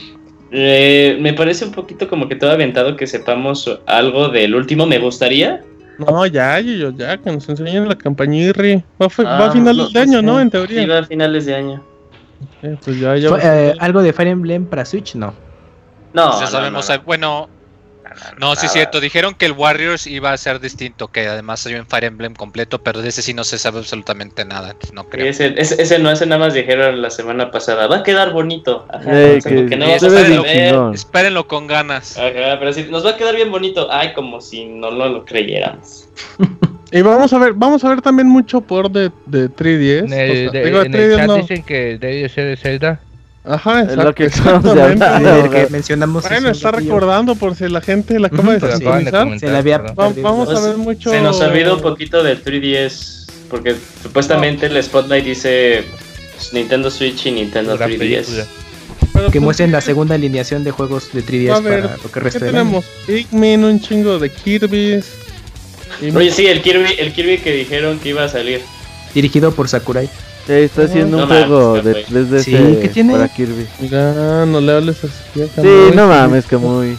Eh, 0.50 1.16
me 1.20 1.32
parece 1.32 1.64
un 1.64 1.72
poquito 1.72 2.08
como 2.08 2.28
que 2.28 2.34
todo 2.36 2.50
aventado 2.50 2.94
que 2.96 3.06
sepamos 3.06 3.80
algo 3.86 4.28
del 4.28 4.54
último. 4.54 4.84
Me 4.86 4.98
gustaría. 4.98 5.62
No, 5.98 6.26
ya, 6.26 6.58
Yuyos, 6.60 6.94
ya, 6.96 7.16
que 7.18 7.30
nos 7.30 7.48
enseñen 7.48 7.88
la 7.88 7.96
campañirri. 7.96 8.82
Va, 9.00 9.06
va 9.06 9.46
a 9.46 9.48
Ah, 9.48 9.52
finales 9.52 9.76
no, 9.76 9.90
de 9.90 10.00
año, 10.00 10.20
sí. 10.20 10.24
¿no? 10.26 10.40
En 10.40 10.50
teoría. 10.50 10.98
a 10.98 11.02
finales 11.04 11.46
de 11.46 11.54
año. 11.54 11.82
Eh, 12.62 12.76
pues 12.84 12.98
ya, 12.98 13.16
ya. 13.16 13.28
Eh, 13.42 13.74
¿Algo 13.78 14.02
de 14.02 14.12
Fire 14.12 14.28
Emblem 14.28 14.66
para 14.66 14.84
Switch? 14.84 15.14
No. 15.14 15.34
No, 16.12 16.34
ya 16.34 16.40
no, 16.40 16.46
sabemos, 16.46 16.88
no, 16.88 16.96
no. 16.96 17.02
bueno, 17.04 17.48
no, 18.38 18.54
sí 18.56 18.66
es 18.66 18.72
cierto, 18.72 19.00
dijeron 19.00 19.34
que 19.34 19.46
el 19.46 19.52
Warriors 19.52 20.06
iba 20.06 20.32
a 20.32 20.36
ser 20.36 20.60
distinto, 20.60 21.08
que 21.08 21.26
además 21.26 21.60
salió 21.60 21.78
en 21.78 21.86
Fire 21.86 22.04
Emblem 22.04 22.34
completo, 22.34 22.82
pero 22.82 23.02
de 23.02 23.08
ese 23.08 23.22
sí 23.22 23.34
no 23.34 23.44
se 23.44 23.58
sabe 23.58 23.78
absolutamente 23.78 24.44
nada, 24.44 24.74
no 24.92 25.04
creo. 25.04 25.26
Ese, 25.26 25.54
ese, 25.56 25.80
ese 25.80 25.98
no, 25.98 26.10
ese 26.10 26.26
nada 26.26 26.44
más 26.46 26.54
dijeron 26.54 27.00
la 27.02 27.10
semana 27.10 27.50
pasada. 27.50 27.86
Va 27.86 27.98
a 27.98 28.02
quedar 28.02 28.32
bonito. 28.32 28.86
Ajá, 28.90 29.10
o 29.10 29.40
sea, 29.40 29.66
que 29.68 29.76
no. 29.76 30.92
Espérenlo 30.92 31.46
con 31.46 31.66
ganas. 31.66 32.16
Ajá, 32.16 32.58
pero 32.58 32.72
sí, 32.72 32.86
nos 32.90 33.04
va 33.04 33.10
a 33.10 33.16
quedar 33.16 33.34
bien 33.34 33.50
bonito. 33.50 33.88
Ay, 33.90 34.12
como 34.14 34.40
si 34.40 34.64
no 34.64 34.90
lo, 34.90 35.08
lo 35.08 35.24
creyéramos. 35.24 36.08
Y 36.94 37.00
vamos 37.00 37.32
a 37.32 37.38
ver, 37.38 37.54
vamos 37.54 37.82
a 37.84 37.88
ver 37.88 38.02
también 38.02 38.28
mucho 38.28 38.60
por 38.60 38.90
de, 38.90 39.10
de 39.24 39.48
3DS. 39.48 40.04
En 40.04 40.12
el, 40.12 40.48
o 40.48 40.50
sea, 40.52 40.60
de- 40.60 40.66
digo, 40.66 40.82
en 40.82 40.94
el 40.94 41.00
3DS 41.00 41.16
chat 41.16 41.26
no. 41.26 41.36
dicen 41.36 41.62
que 41.62 41.96
debe 41.98 42.28
ser 42.28 42.48
de 42.48 42.56
Zelda. 42.58 43.00
Ajá, 43.44 43.80
Es 43.82 43.88
exacto, 43.88 44.04
lo 44.04 44.14
que 44.14 44.28
no, 44.94 45.50
que 45.50 45.66
mencionamos. 45.70 46.28
Bueno, 46.28 46.50
está 46.50 46.70
recordando 46.70 47.34
por 47.34 47.56
si 47.56 47.68
la 47.68 47.80
gente 47.80 48.20
la 48.20 48.28
acaba 48.28 48.52
de 48.52 48.60
pues 48.60 48.74
sí. 48.78 49.38
Se 49.40 49.48
la 49.50 49.58
había. 49.58 49.78
Va- 49.78 50.12
vamos 50.16 50.48
a 50.48 50.60
ver 50.60 50.76
mucho. 50.76 51.10
Se 51.10 51.20
nos 51.20 51.40
olvidó 51.40 51.74
un 51.76 51.82
poquito 51.82 52.22
del 52.22 52.42
3DS. 52.42 53.20
Porque 53.50 53.76
supuestamente 54.02 54.64
el 54.66 54.82
Spotlight 54.82 55.24
dice 55.26 55.84
pues, 56.36 56.54
Nintendo 56.54 56.90
Switch 56.90 57.26
y 57.26 57.32
Nintendo 57.32 57.76
Gran 57.76 57.90
3DS. 57.90 57.98
película. 57.98 58.46
Pero, 59.12 59.26
Que 59.26 59.32
pues, 59.32 59.42
muestren 59.42 59.72
la 59.72 59.80
segunda 59.82 60.14
alineación 60.14 60.64
de 60.64 60.70
juegos 60.70 61.12
de 61.12 61.20
Va 61.20 61.26
a 61.26 61.30
3DS 61.30 61.56
haber- 61.58 61.82
para 61.82 61.96
lo 61.96 62.02
que 62.04 62.08
¿Qué 62.10 62.20
resta 62.20 62.38
del 62.38 62.48
año. 62.56 62.58
tenemos? 62.64 62.84
Pikmin, 63.06 63.64
un 63.64 63.80
chingo 63.80 64.18
de 64.18 64.30
Kirby's. 64.30 65.04
Y 66.00 66.16
Oye, 66.16 66.30
sí, 66.30 66.46
el 66.46 66.62
Kirby, 66.62 66.94
el 66.98 67.12
Kirby 67.12 67.38
que 67.38 67.52
dijeron 67.52 67.98
que 67.98 68.08
iba 68.10 68.24
a 68.24 68.28
salir. 68.28 68.62
Dirigido 69.14 69.52
por 69.52 69.68
Sakurai. 69.68 70.08
Sí, 70.46 70.52
está 70.54 70.82
haciendo 70.82 71.16
No 71.18 71.22
un 71.24 71.28
mames, 71.28 71.46
juego 71.46 71.76
ya 71.76 71.82
de 71.82 71.92
fue. 72.04 72.20
3DS 72.22 72.42
Sí, 72.42 73.04
para 73.04 73.28
Kirby. 73.28 73.66
Mira, 73.80 74.44
no 74.46 74.60
le 74.60 74.72
hables 74.72 74.96
así 75.04 75.42
a 75.42 75.46
Sí, 75.46 75.50
Kamui. 75.54 75.92
no 75.94 76.06
mames, 76.08 76.44
que 76.46 76.56
muy. 76.56 76.98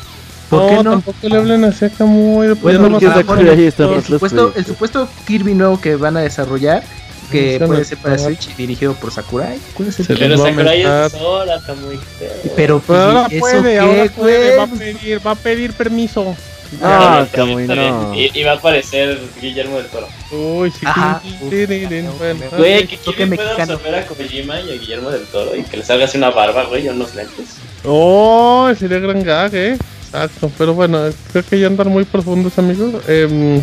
¿Por 0.49 0.69
qué 0.69 0.75
no? 0.83 0.91
tampoco 0.91 1.17
le 1.27 1.35
hablen 1.37 1.63
así 1.65 1.85
a 1.85 1.89
Kamui. 1.89 2.47
pues 2.49 2.61
Bueno, 2.61 2.99
ya 2.99 3.15
no 3.15 3.25
porque 3.25 3.49
ahí 3.49 3.65
está 3.65 3.83
El 3.93 4.03
supuesto, 4.03 4.53
el 4.55 4.65
supuesto 4.65 5.07
Kirby 5.27 5.55
nuevo 5.55 5.79
que 5.81 5.95
van 5.95 6.15
a 6.17 6.21
desarrollar 6.21 6.83
que 7.31 7.59
puede 7.65 7.83
ser 7.83 7.97
para 7.97 8.13
actual. 8.15 8.35
Switch 8.35 8.51
y 8.51 8.53
dirigido 8.53 8.93
por 8.93 9.11
Sakurai. 9.11 9.57
¿Cuál 9.73 9.89
es 9.89 9.99
el 9.99 10.05
Pero 10.05 10.37
Sakurai 10.37 10.81
es 10.83 11.11
sola, 11.11 11.59
feo. 11.59 12.29
Pero, 12.55 12.81
Pero 12.85 12.99
ahora 13.01 13.27
¿eso 13.31 13.39
puede, 13.39 13.61
qué, 13.73 13.79
ahora 13.79 14.05
puede, 14.15 14.55
va 14.57 14.63
a 14.63 14.67
pedir, 14.67 15.27
va 15.27 15.31
a 15.31 15.35
pedir 15.35 15.73
permiso. 15.73 16.35
Ah, 16.81 17.25
Camuy, 17.31 17.63
está 17.63 17.73
bien. 17.73 17.89
no. 17.89 18.13
Y, 18.15 18.31
y 18.33 18.43
va 18.43 18.51
a 18.51 18.55
aparecer 18.55 19.19
Guillermo 19.41 19.77
del 19.77 19.87
Toro. 19.87 20.07
Uy, 20.31 20.71
sí. 20.71 20.85
Ajá. 20.85 21.21
sí, 21.23 21.65
sí, 21.67 21.85
sí, 21.87 22.01
bueno, 22.17 22.39
Güey, 22.57 22.87
que 22.87 22.97
quién 22.97 23.29
mexicano. 23.29 23.73
absorber 23.73 23.95
a 23.95 24.05
Kojima 24.05 24.59
y 24.61 24.71
a 24.71 24.73
Guillermo 24.73 25.09
del 25.11 25.23
Toro 25.25 25.55
y 25.55 25.63
que 25.63 25.77
le 25.77 25.83
salga 25.85 26.05
así 26.05 26.17
una 26.17 26.29
barba, 26.31 26.63
güey, 26.65 26.85
y 26.85 26.89
unos 26.89 27.13
lentes. 27.15 27.57
Oh, 27.83 28.71
sería 28.77 28.99
gran 28.99 29.23
gag, 29.23 29.53
eh. 29.55 29.77
Exacto, 30.05 30.51
pero 30.57 30.73
bueno, 30.73 30.99
creo 31.31 31.43
que 31.43 31.59
ya 31.59 31.67
andan 31.67 31.87
muy 31.89 32.03
profundos, 32.05 32.57
amigos. 32.59 32.93
Em, 33.07 33.61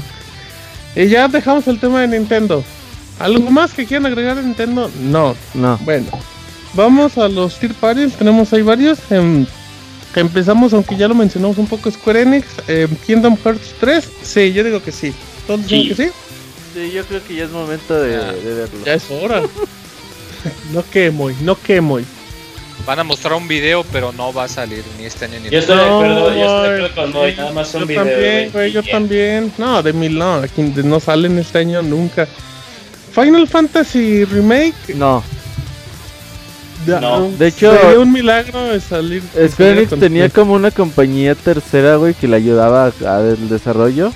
y 0.96 1.06
ya 1.08 1.28
dejamos 1.28 1.66
el 1.68 1.78
tema 1.78 2.00
de 2.00 2.08
Nintendo. 2.08 2.64
¿Algo 3.20 3.50
más 3.50 3.72
que 3.72 3.86
quieran 3.86 4.06
agregar 4.06 4.36
de 4.36 4.42
Nintendo? 4.42 4.90
No. 5.00 5.36
No. 5.54 5.78
Bueno, 5.84 6.06
vamos 6.74 7.16
a 7.18 7.28
los 7.28 7.58
tier 7.58 7.74
parties. 7.74 8.14
Tenemos 8.14 8.52
ahí 8.52 8.62
varios. 8.62 8.98
Em, 10.14 10.26
empezamos, 10.26 10.72
aunque 10.72 10.96
ya 10.96 11.06
lo 11.08 11.14
mencionamos 11.14 11.58
un 11.58 11.66
poco, 11.66 11.90
Square 11.90 12.22
Enix. 12.22 12.46
em, 12.68 12.88
Kingdom 13.06 13.36
Hearts 13.44 13.74
3. 13.80 14.08
Sí, 14.22 14.52
yo 14.52 14.64
digo 14.64 14.82
que 14.82 14.92
sí. 14.92 15.12
¿Todos 15.46 15.66
dicen 15.66 15.82
Sí. 15.82 15.88
que 15.88 15.94
sí? 15.94 16.10
Sí, 16.74 16.92
yo 16.92 17.04
creo 17.04 17.20
que 17.26 17.34
ya 17.34 17.44
es 17.44 17.50
momento 17.50 17.94
de, 18.00 18.16
Ah. 18.16 18.32
de 18.32 18.54
verlo. 18.54 18.84
Ya 18.84 18.94
es 18.94 19.04
hora. 19.10 19.42
no 20.72 20.84
quemo, 20.90 21.30
no 21.42 21.60
quemo. 21.60 21.98
Van 22.86 22.98
a 22.98 23.04
mostrar 23.04 23.34
un 23.34 23.46
video, 23.46 23.84
pero 23.92 24.10
no 24.12 24.32
va 24.32 24.44
a 24.44 24.48
salir 24.48 24.82
ni 24.98 25.04
este 25.04 25.26
año 25.26 25.38
ni 25.40 25.50
Yo 25.50 25.58
el 25.58 25.64
estoy 25.64 25.76
de 25.76 25.84
No, 25.84 26.00
yo 26.02 26.08
estoy 26.08 26.32
de 26.32 26.38
güey. 26.40 26.54
acuerdo 26.86 26.94
con 26.94 27.12
Moy, 27.12 27.36
nada 27.36 27.52
más 27.52 27.74
un 27.74 27.80
Yo 27.82 27.86
video. 27.86 28.04
también, 28.04 28.50
güey, 28.52 28.72
yo 28.72 28.82
también. 28.82 29.52
No, 29.58 29.82
de 29.82 29.92
mil 29.92 30.16
no, 30.18 30.34
aquí 30.36 30.62
no 30.62 30.98
salen 31.00 31.38
este 31.38 31.58
año 31.58 31.82
nunca. 31.82 32.26
Final 33.12 33.46
Fantasy 33.48 34.24
Remake. 34.24 34.94
No, 34.94 35.22
No. 36.86 37.30
de 37.30 37.46
hecho, 37.48 37.76
sería 37.78 37.98
un 38.00 38.12
milagro 38.12 38.62
de 38.64 38.80
salir. 38.80 39.22
que 39.22 39.48
Square 39.48 39.72
Enix 39.72 39.90
tenía 40.00 40.28
como 40.28 40.54
una 40.54 40.70
compañía 40.70 41.34
tercera, 41.34 41.96
güey, 41.96 42.14
que 42.14 42.26
le 42.28 42.36
ayudaba 42.36 42.86
a- 43.04 43.16
al 43.16 43.48
desarrollo. 43.48 44.12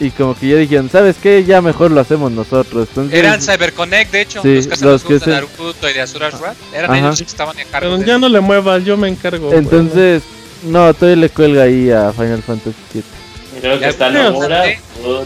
Y 0.00 0.10
como 0.12 0.34
que 0.34 0.48
ya 0.48 0.56
dijeron, 0.56 0.88
¿sabes 0.88 1.16
qué? 1.22 1.44
Ya 1.44 1.60
mejor 1.60 1.90
lo 1.90 2.00
hacemos 2.00 2.32
nosotros. 2.32 2.88
Entonces, 2.88 3.18
Eran 3.18 3.38
CyberConnect, 3.42 4.12
de 4.12 4.20
hecho, 4.22 4.40
Sí, 4.40 4.54
los 4.54 4.66
los 4.66 4.80
los 4.80 5.02
que 5.02 5.06
juegos 5.18 5.26
de 5.26 5.32
Naruto 5.32 5.90
y 5.90 5.98
de. 5.98 6.56
Eran 6.72 6.90
Ajá. 6.90 6.98
ellos 6.98 7.08
los 7.10 7.18
que 7.18 7.24
estaban 7.24 7.56
cargo 7.70 7.90
Pero 7.90 7.98
de 7.98 8.06
ya 8.06 8.18
no 8.18 8.30
le 8.30 8.40
muevas, 8.40 8.82
yo 8.84 8.96
me 8.96 9.08
encargo. 9.08 9.48
güey. 9.48 9.58
entonces, 9.58 10.22
no, 10.64 10.94
todavía 10.94 11.16
le 11.20 11.28
cuelga 11.28 11.64
ahí 11.64 11.90
a 11.90 12.12
Final 12.14 12.42
Fantasy 12.42 12.76
VII. 12.94 13.02
Creo 13.60 13.78
que 13.78 13.88
está 13.88 14.10
Nomura. 14.10 14.64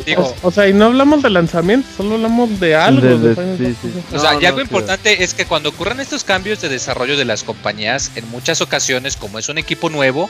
Digo, 0.04 0.34
O 0.42 0.50
sea, 0.50 0.68
y 0.68 0.72
no 0.72 0.86
hablamos 0.86 1.22
de 1.22 1.30
lanzamiento, 1.30 1.88
solo 1.96 2.14
hablamos 2.16 2.60
de 2.60 2.74
algo. 2.74 3.00
De- 3.00 3.18
de 3.18 3.28
de- 3.28 3.34
Final 3.34 3.56
sí, 3.58 3.64
Fantasy. 3.64 3.90
sí. 4.10 4.14
O 4.16 4.18
sea, 4.20 4.32
No, 4.34 4.40
y 4.40 4.46
algo 4.46 4.58
no, 4.58 4.64
importante 4.64 5.22
es 5.24 5.34
que 5.34 5.46
cuando 5.46 5.68
ocurren 5.70 6.00
estos 6.00 6.24
cambios 6.24 6.60
de 6.60 6.68
desarrollo 6.68 7.16
de 7.16 7.24
las 7.24 7.42
compañías, 7.42 8.10
en 8.16 8.28
muchas 8.30 8.60
ocasiones, 8.60 9.16
como 9.16 9.38
es 9.38 9.48
un 9.48 9.58
equipo 9.58 9.88
nuevo, 9.90 10.28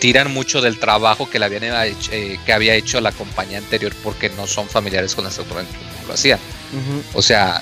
tiran 0.00 0.32
mucho 0.32 0.60
del 0.60 0.78
trabajo 0.78 1.28
que, 1.28 1.38
le 1.40 1.44
habían 1.46 1.64
hecho- 1.86 2.12
eh, 2.12 2.38
que 2.46 2.52
había 2.52 2.74
hecho 2.74 3.00
la 3.00 3.10
compañía 3.10 3.58
anterior 3.58 3.92
porque 4.04 4.30
no 4.30 4.46
son 4.46 4.68
familiares 4.68 5.14
con 5.16 5.24
las 5.24 5.38
autoridades 5.38 5.68
que 5.70 6.06
lo 6.06 6.14
hacían. 6.14 6.38
O 7.14 7.22
sea, 7.22 7.60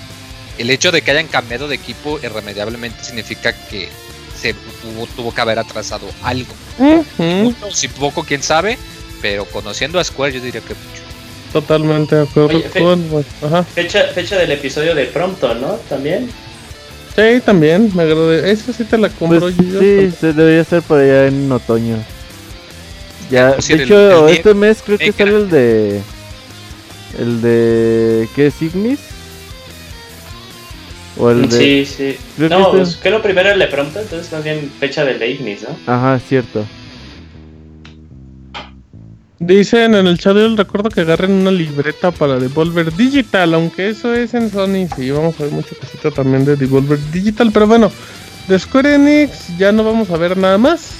el 0.59 0.69
hecho 0.69 0.91
de 0.91 1.01
que 1.01 1.09
hayan 1.11 1.27
cambiado 1.27 1.67
de 1.67 1.75
equipo 1.75 2.19
irremediablemente 2.21 3.03
significa 3.03 3.53
que 3.53 3.89
se 4.39 4.53
hubo- 4.95 5.07
tuvo 5.15 5.33
que 5.33 5.41
haber 5.41 5.57
atrasado 5.57 6.05
algo. 6.21 6.53
Mucho, 7.17 7.71
si 7.71 7.87
poco, 7.87 8.23
quién 8.23 8.43
sabe, 8.43 8.77
pero 9.21 9.45
conociendo 9.45 9.99
a 9.99 10.03
Square, 10.03 10.33
yo 10.33 10.41
diría 10.41 10.61
que 10.61 10.73
mucho. 10.73 11.01
Totalmente 11.53 12.15
de 12.15 12.21
acuerdo 12.23 12.57
Oye, 12.57 12.69
Fe- 12.69 12.79
con. 12.79 13.09
güey. 13.09 13.25
Ajá. 13.43 13.63
Fecha, 13.63 14.03
fecha 14.13 14.37
del 14.37 14.51
episodio 14.53 14.95
de 14.95 15.05
pronto, 15.05 15.53
¿no? 15.55 15.73
También. 15.89 16.29
Sí, 17.15 17.41
también, 17.45 17.91
me 17.93 18.03
agradó. 18.03 18.33
Esa 18.33 18.71
sí 18.71 18.85
te 18.85 18.97
la 18.97 19.09
compro 19.09 19.41
Pues, 19.41 19.57
yo. 19.57 19.79
sí, 19.81 20.11
se 20.17 20.31
debería 20.31 20.63
ser 20.63 20.81
por 20.81 20.99
allá 20.99 21.27
en 21.27 21.51
otoño. 21.51 21.97
Ya, 23.29 23.51
Pues 23.53 23.67
de 23.67 23.73
el- 23.75 23.81
hecho, 23.81 24.27
el 24.29 24.33
este 24.35 24.53
mes 24.53 24.81
creo 24.85 24.97
que 24.97 25.11
sale 25.11 25.35
el 25.35 25.49
de. 25.49 26.01
El 27.19 27.41
de. 27.41 28.29
¿Qué 28.33 28.47
es 28.47 28.61
Ignis? 28.61 28.99
O 31.17 31.29
el 31.29 31.49
de. 31.49 31.57
Sí, 31.57 31.85
sí. 31.85 32.17
Creo 32.37 32.49
que 32.49 32.55
no, 32.55 32.65
este- 32.67 32.77
pues 32.77 32.97
creo 33.01 33.21
primero 33.21 33.51
el 33.51 33.59
de 33.59 33.67
pronto, 33.67 33.99
entonces 33.99 34.31
más 34.31 34.43
bien 34.43 34.71
fecha 34.79 35.03
del 35.03 35.19
de 35.19 35.29
Ignis, 35.31 35.63
¿no? 35.63 35.77
Ajá, 35.93 36.19
cierto. 36.27 36.65
Dicen 39.43 39.95
en 39.95 40.05
el 40.05 40.19
chat, 40.19 40.35
yo 40.35 40.47
les 40.49 40.55
recuerdo 40.55 40.89
que 40.89 41.01
agarren 41.01 41.31
una 41.31 41.49
libreta 41.49 42.11
para 42.11 42.37
Devolver 42.37 42.95
Digital, 42.95 43.55
aunque 43.55 43.89
eso 43.89 44.13
es 44.13 44.35
en 44.35 44.51
Sony, 44.51 44.87
sí, 44.95 45.09
vamos 45.09 45.33
a 45.39 45.43
ver 45.45 45.51
mucha 45.51 45.73
cosita 45.75 46.11
también 46.11 46.45
de 46.45 46.55
Devolver 46.55 46.99
Digital, 47.11 47.49
pero 47.51 47.65
bueno, 47.65 47.91
de 48.47 48.59
Square 48.59 48.93
Enix 48.93 49.57
ya 49.57 49.71
no 49.71 49.83
vamos 49.83 50.11
a 50.11 50.17
ver 50.17 50.37
nada 50.37 50.59
más. 50.59 50.91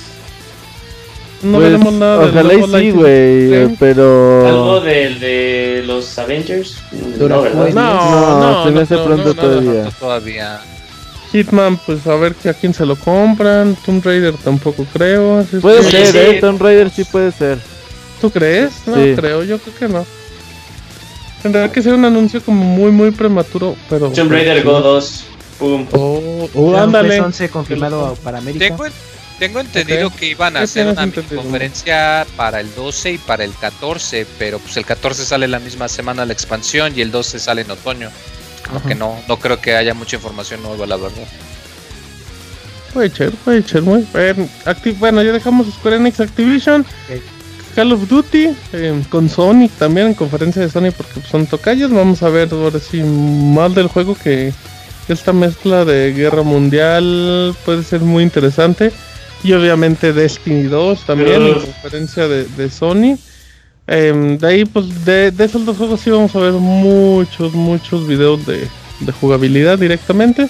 No 1.44 1.60
Pues, 1.60 1.72
veremos 1.72 1.94
nada 1.94 2.26
ojalá 2.30 2.54
y 2.54 2.58
nuevo 2.58 2.78
sí, 2.80 2.92
güey, 2.92 3.76
pero. 3.80 4.48
Algo 4.48 4.82
del 4.82 5.20
de 5.20 5.84
los 5.86 6.18
Avengers. 6.18 6.78
No. 7.20 7.28
No, 7.28 7.70
No, 7.70 8.40
no, 8.40 8.64
se 8.64 8.70
me 8.72 8.76
no, 8.76 8.82
hace 8.82 8.96
no, 8.96 9.06
pronto 9.06 9.34
todavía. 9.36 9.84
No 9.84 9.92
todavía. 9.92 10.62
Hitman, 11.32 11.78
pues 11.86 12.08
a 12.08 12.16
ver 12.16 12.34
que 12.34 12.50
a 12.50 12.54
quién 12.56 12.74
se 12.74 12.88
lo 12.88 12.96
compran, 12.96 13.76
Tomb 13.86 14.04
Raider 14.04 14.34
tampoco 14.44 14.84
creo. 14.92 15.46
Puede 15.62 15.84
ser, 15.84 16.08
sí. 16.08 16.18
eh. 16.18 16.38
Tomb 16.42 16.60
Raider 16.60 16.90
sí 16.90 17.04
puede 17.04 17.32
ser. 17.32 17.60
¿Tú 18.22 18.30
crees? 18.30 18.72
No 18.86 18.96
Sí. 18.96 19.14
creo, 19.16 19.44
yo 19.44 19.58
creo 19.60 19.76
que 19.76 19.88
no. 19.90 20.06
Tendrá 21.42 21.72
que 21.72 21.82
ser 21.82 21.94
un 21.96 22.06
anuncio 22.06 22.42
como 22.44 22.64
muy, 22.64 22.92
muy 22.92 23.10
prematuro, 23.12 23.76
pero... 23.90 24.12
Tomb 24.12 24.32
Raider 24.32 24.64
Go 24.64 24.80
2. 24.80 25.24
Pum. 25.58 25.88
Oh, 25.92 26.50
oh, 26.54 26.78
ándale. 26.78 27.10
Quest 27.10 27.22
11 27.22 27.50
confirmado 27.50 28.16
para 28.24 28.38
América. 28.38 28.66
Tengo, 28.68 28.86
tengo 29.40 29.60
entendido 29.60 30.12
que 30.12 30.28
iban 30.28 30.56
a 30.56 30.60
¿Qué 30.60 30.64
hacer 30.66 30.88
una 30.88 31.08
conferencia 31.36 32.28
para 32.36 32.60
el 32.60 32.74
12 32.76 33.14
y 33.14 33.18
para 33.18 33.44
el 33.44 33.54
14, 33.56 34.28
pero 34.38 34.60
pues 34.60 34.78
el 34.78 34.86
14 34.86 35.26
sale 35.26 35.48
la 35.48 35.58
misma 35.60 35.88
semana 35.88 36.26
la 36.26 36.34
expansión 36.34 36.94
y 36.96 37.02
el 37.02 37.10
12 37.12 37.40
sale 37.40 37.62
en 37.64 37.72
otoño. 37.72 38.10
Como 38.68 38.84
que 38.84 38.94
no, 38.96 39.18
no 39.28 39.38
creo 39.38 39.60
que 39.60 39.76
haya 39.76 39.94
mucha 39.96 40.16
información 40.18 40.62
nueva, 40.62 40.86
la 40.86 40.96
verdad. 40.98 41.28
Puede 42.94 43.10
ser, 43.10 43.32
puede 43.32 43.64
ser, 43.64 43.82
muy 43.82 44.06
bien. 44.14 44.50
Acti- 44.66 44.98
bueno, 44.98 45.24
ya 45.24 45.32
dejamos 45.32 45.68
Square 45.74 45.96
Enix 45.98 46.20
Activision. 46.20 46.86
Call 47.72 47.94
of 47.94 48.08
Duty, 48.08 48.50
eh, 48.74 49.02
con 49.10 49.30
Sonic 49.30 49.72
también, 49.74 50.08
en 50.08 50.14
conferencia 50.14 50.62
de 50.62 50.70
Sony, 50.70 50.92
porque 50.96 51.22
son 51.30 51.46
tocayos. 51.46 51.92
Vamos 51.92 52.24
a 52.24 52.30
ver 52.30 52.50
ahora 52.52 52.80
sí 52.80 53.02
más 53.02 53.74
del 53.74 53.88
juego 53.88 54.16
que 54.16 54.54
esta 55.08 55.34
mezcla 55.34 55.86
de 55.86 56.14
guerra 56.14 56.44
mundial 56.44 57.56
puede 57.66 57.84
ser 57.84 58.02
muy 58.02 58.24
interesante. 58.24 58.92
Y 59.44 59.54
obviamente 59.54 60.14
Destiny 60.14 60.64
2 60.64 61.06
también, 61.06 61.42
en 61.42 61.54
conferencia 61.54 62.28
de, 62.28 62.46
de 62.46 62.70
Sony. 62.70 63.18
Em, 63.88 64.38
de 64.38 64.48
ahí, 64.48 64.66
pues 64.66 65.04
de, 65.04 65.32
de 65.32 65.44
esos 65.44 65.66
dos 65.66 65.78
juegos 65.78 66.02
sí 66.02 66.12
vamos 66.12 66.36
a 66.36 66.40
ver 66.40 66.54
muchos, 66.54 67.54
muchos 67.54 68.08
videos 68.08 68.46
de, 68.46 68.68
de 69.00 69.12
jugabilidad 69.12 69.80
directamente. 69.80 70.48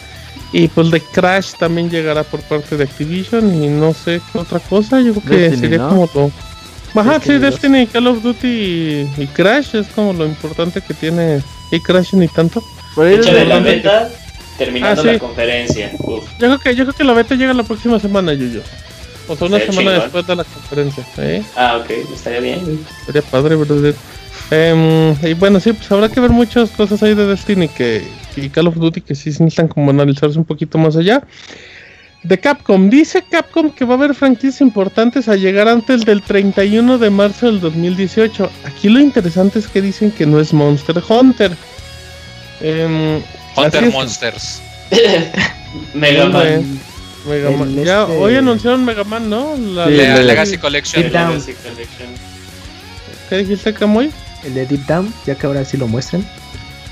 Y 0.54 0.68
pues 0.68 0.92
de 0.92 1.00
Crash 1.00 1.54
también 1.58 1.90
llegará 1.90 2.24
por 2.24 2.42
parte 2.42 2.76
de 2.76 2.84
Activision 2.84 3.64
y 3.64 3.68
no 3.68 3.94
sé 3.94 4.22
qué 4.32 4.40
otra 4.40 4.60
cosa. 4.60 5.00
Yo 5.00 5.14
creo 5.14 5.26
que 5.26 5.38
Destiny, 5.38 5.62
sería 5.62 5.78
¿no? 5.78 5.90
como 5.90 6.10
lo... 6.14 6.32
Ajá, 6.96 7.20
sí, 7.22 7.34
2. 7.34 7.42
Destiny, 7.42 7.88
Call 7.88 8.08
of 8.08 8.22
Duty 8.22 8.48
y, 8.48 9.10
y 9.18 9.28
Crash 9.28 9.76
es 9.76 9.88
como 9.88 10.14
lo 10.14 10.26
importante 10.26 10.82
que 10.82 10.94
tiene. 10.94 11.42
Y 11.72 11.80
Crash 11.80 12.14
ni 12.14 12.28
tanto. 12.28 12.62
De 12.98 13.46
la 13.46 13.60
beta, 13.60 14.10
terminando 14.58 15.02
Ah, 15.02 15.04
sí. 15.04 15.12
la 15.14 15.20
conferencia. 15.20 15.92
Uf. 16.00 16.26
Yo 16.40 16.48
creo 16.48 16.60
que 16.60 16.76
yo 16.76 16.84
creo 16.86 16.94
que 16.96 17.04
la 17.06 17.14
beta 17.14 17.36
llega 17.36 17.54
la 17.54 17.64
próxima 17.64 18.00
semana, 18.00 18.34
Yuyo. 18.34 18.62
O 19.28 19.36
sea, 19.38 19.48
una 19.48 19.60
semana 19.60 19.78
chingón. 19.78 20.00
después 20.02 20.28
de 20.28 20.36
la 20.36 20.44
conferencia. 20.44 21.06
¿eh? 21.20 21.44
Ah, 21.56 21.78
ok, 21.82 21.90
estaría 22.14 22.40
bien. 22.42 22.86
Sería 23.06 23.22
padre, 23.22 23.56
¿verdad? 23.56 23.94
Em, 24.50 25.16
y 25.26 25.34
bueno, 25.36 25.62
sí, 25.62 25.72
pues 25.72 25.90
habrá 25.94 26.10
que 26.10 26.20
ver 26.20 26.32
muchas 26.32 26.70
cosas 26.72 27.02
ahí 27.04 27.14
de 27.14 27.26
Destiny 27.26 27.70
que, 27.70 28.06
y 28.36 28.50
Call 28.50 28.68
of 28.68 28.76
Duty 28.76 29.00
que 29.00 29.16
sí 29.16 29.30
necesitan 29.30 29.70
como 29.70 29.92
analizarse 29.92 30.38
un 30.38 30.44
poquito 30.44 30.78
más 30.78 30.98
allá. 30.98 31.24
De 32.24 32.40
Capcom, 32.40 32.90
dice 32.90 33.24
Capcom 33.28 33.72
que 33.72 33.84
va 33.84 33.96
a 33.96 33.98
haber 33.98 34.14
franquicias 34.14 34.62
importantes 34.62 35.28
a 35.28 35.36
llegar 35.36 35.68
antes 35.68 36.06
del 36.06 36.22
31 36.22 37.00
de 37.00 37.10
marzo 37.10 37.48
del 37.48 37.60
2018. 37.60 38.50
Aquí 38.64 38.90
lo 38.90 39.00
interesante 39.00 39.58
es 39.58 39.68
que 39.68 39.82
dicen 39.82 40.12
que 40.12 40.28
no 40.28 40.40
es 40.40 40.54
Monster 40.54 41.02
Hunter. 41.08 41.52
Em, 42.62 43.22
Hunter. 43.58 43.92
Monsters. 43.92 44.62
Mega 45.96 46.28
Man. 46.30 46.80
Mega 47.28 47.50
Man. 47.52 47.76
Ya, 47.84 48.04
este- 48.04 48.18
hoy 48.18 48.36
anunciaron 48.36 48.86
Mega 48.86 49.04
Man, 49.04 49.28
¿no? 49.30 49.56
La 49.58 49.86
Sí, 49.88 49.92
Legacy 50.24 50.58
Collection. 50.60 51.02
Deep 51.04 51.12
Down. 51.14 51.44
¿Qué 53.30 53.38
dijiste, 53.38 53.74
Camuy? 53.74 54.12
El 54.44 54.54
de 54.54 54.66
Deep 54.68 54.86
Down, 54.86 55.12
ya 55.26 55.34
que 55.36 55.48
ahora 55.48 55.66
sí 55.66 55.76
lo 55.78 55.88
muestran. 55.88 56.24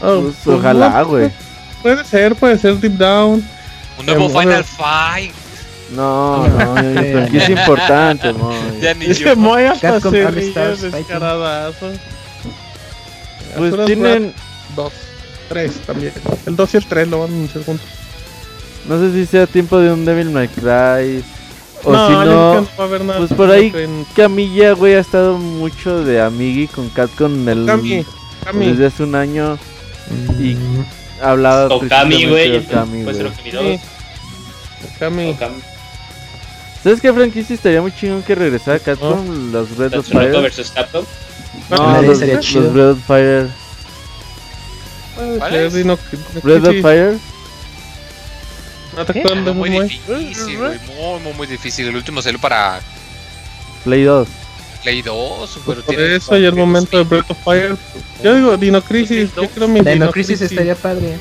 Oh, 0.01 0.21
Pues, 0.21 0.35
pues, 0.43 0.57
ojalá, 0.57 0.89
no, 0.89 1.05
güey. 1.05 1.29
Puede 1.83 2.03
ser, 2.05 2.35
puede 2.35 2.57
ser 2.57 2.79
Deep 2.79 2.93
Down. 2.97 3.43
Un 3.99 4.05
nuevo 4.05 4.25
Eh, 4.25 4.29
bueno. 4.31 4.49
Final 4.51 4.63
Fight. 4.65 5.33
No, 5.95 6.47
no, 6.47 6.77
es 6.77 7.33
es 7.33 7.49
importante, 7.49 8.31
mo. 8.33 8.51
Ya 8.79 8.93
ni 8.93 9.07
Dice 9.07 9.23
yo. 9.23 9.35
Moy 9.35 9.63
hasta 9.63 9.99
se 9.99 10.09
descaradazo. 10.91 11.91
Pues 13.57 13.85
tienen. 13.85 14.33
2. 14.75 14.93
3 15.49 15.71
también. 15.87 16.13
El 16.45 16.55
2 16.55 16.73
y 16.75 16.77
el 16.77 16.85
3 16.85 17.07
lo 17.07 17.19
van 17.21 17.31
a 17.31 17.33
anunciar 17.33 17.65
juntos. 17.65 17.87
No 18.87 18.99
sé 18.99 19.11
si 19.13 19.25
sea 19.25 19.47
tiempo 19.47 19.79
de 19.79 19.91
un 19.91 20.05
Devil 20.05 20.29
May 20.29 20.47
Cry. 20.47 21.23
O 21.83 21.91
no, 21.91 22.07
si 22.07 22.13
no, 22.13 22.25
no 22.25 22.67
va 22.77 22.83
a 22.83 22.87
haber 22.87 23.03
nada. 23.03 23.17
pues 23.19 23.33
por 23.33 23.49
ahí 23.49 23.71
En- 23.73 24.05
Camilla, 24.15 24.73
güey, 24.73 24.93
ha 24.95 24.99
estado 24.99 25.37
mucho 25.37 26.03
de 26.03 26.21
amigui 26.21 26.67
con 26.67 26.89
Capcom 26.89 27.47
el, 27.49 27.65
Cami, 27.65 28.05
Cami. 28.43 28.65
desde 28.71 28.85
hace 28.87 29.03
un 29.03 29.15
año. 29.15 29.57
Y 30.37 30.55
Mm, 30.55 30.85
hablaba 31.21 31.67
Okami, 31.75 32.25
güey. 32.25 32.51
de 32.51 32.57
Okami, 32.59 33.03
Puede 33.03 33.17
ser 33.17 33.25
güey. 33.27 33.35
Okami 33.35 33.79
2. 33.79 33.79
Cami. 34.99 35.29
Okami. 35.31 35.61
¿Sabes 36.83 37.01
qué 37.01 37.11
franquicia 37.13 37.53
estaría 37.55 37.81
muy 37.81 37.91
chingón 37.93 38.23
que 38.23 38.35
regresara 38.35 38.79
Capcom? 38.79 39.51
Los 39.51 39.75
Red 39.77 39.95
of 39.95 40.07
Fire. 40.07 40.31
vs 40.41 40.71
Capcom. 40.71 41.05
No, 41.69 41.75
Ándale, 41.89 42.07
los, 42.07 42.51
los. 42.53 42.73
Red 42.73 42.89
of 42.91 42.99
Fire. 43.05 43.47
¿Cuál 45.37 45.55
es? 45.55 45.73
Red 45.73 46.65
of 46.65 46.73
sí. 46.75 46.81
Fire. 46.81 47.17
¿No 48.95 49.05
te 49.05 49.19
Ah, 49.19 49.21
acuerdas, 49.23 49.55
muy 49.55 49.69
difícil. 49.69 50.57
Muy, 50.57 51.19
muy, 51.21 51.33
muy 51.33 51.47
difícil. 51.47 51.87
El 51.87 51.95
último 51.97 52.21
salió 52.21 52.39
para 52.39 52.79
Play 53.83 54.03
2. 54.03 54.27
Play 54.83 55.01
2. 55.01 55.37
Pues 55.39 55.49
pero 55.65 55.81
por 55.85 55.95
tiene 55.95 56.15
eso 56.15 56.37
y 56.37 56.45
el 56.45 56.53
que 56.53 56.59
momento 56.59 56.97
de 56.97 57.03
2000. 57.03 57.09
Breath 57.09 57.31
of 57.31 57.43
Fire. 57.43 57.77
Yo 58.23 58.35
digo 58.35 58.57
Dino 58.57 58.81
Crisis. 58.81 59.29
Yo 59.35 59.47
quiero 59.49 59.67
mi 59.67 59.81
Dino 59.81 60.11
Crisis 60.11 60.41
estaría 60.41 60.75
padre. 60.75 61.17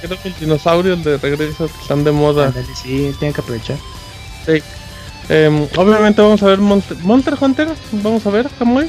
Quiero 0.00 0.16
mis 0.24 0.40
dinosaurios 0.40 1.04
de 1.04 1.18
regreso 1.18 1.66
que 1.66 1.82
están 1.82 2.04
de 2.04 2.12
moda. 2.12 2.52
Sí, 2.82 3.14
tienen 3.18 3.34
que 3.34 3.40
aprovechar. 3.40 3.76
Sí. 4.46 4.62
Em, 5.28 5.66
obviamente 5.76 6.20
vamos 6.20 6.42
a 6.42 6.46
ver 6.46 6.58
Monster, 6.58 6.96
Monster 6.98 7.34
Hunter. 7.40 7.68
Vamos 7.92 8.26
a 8.26 8.30
ver, 8.30 8.48
Camuy. 8.58 8.88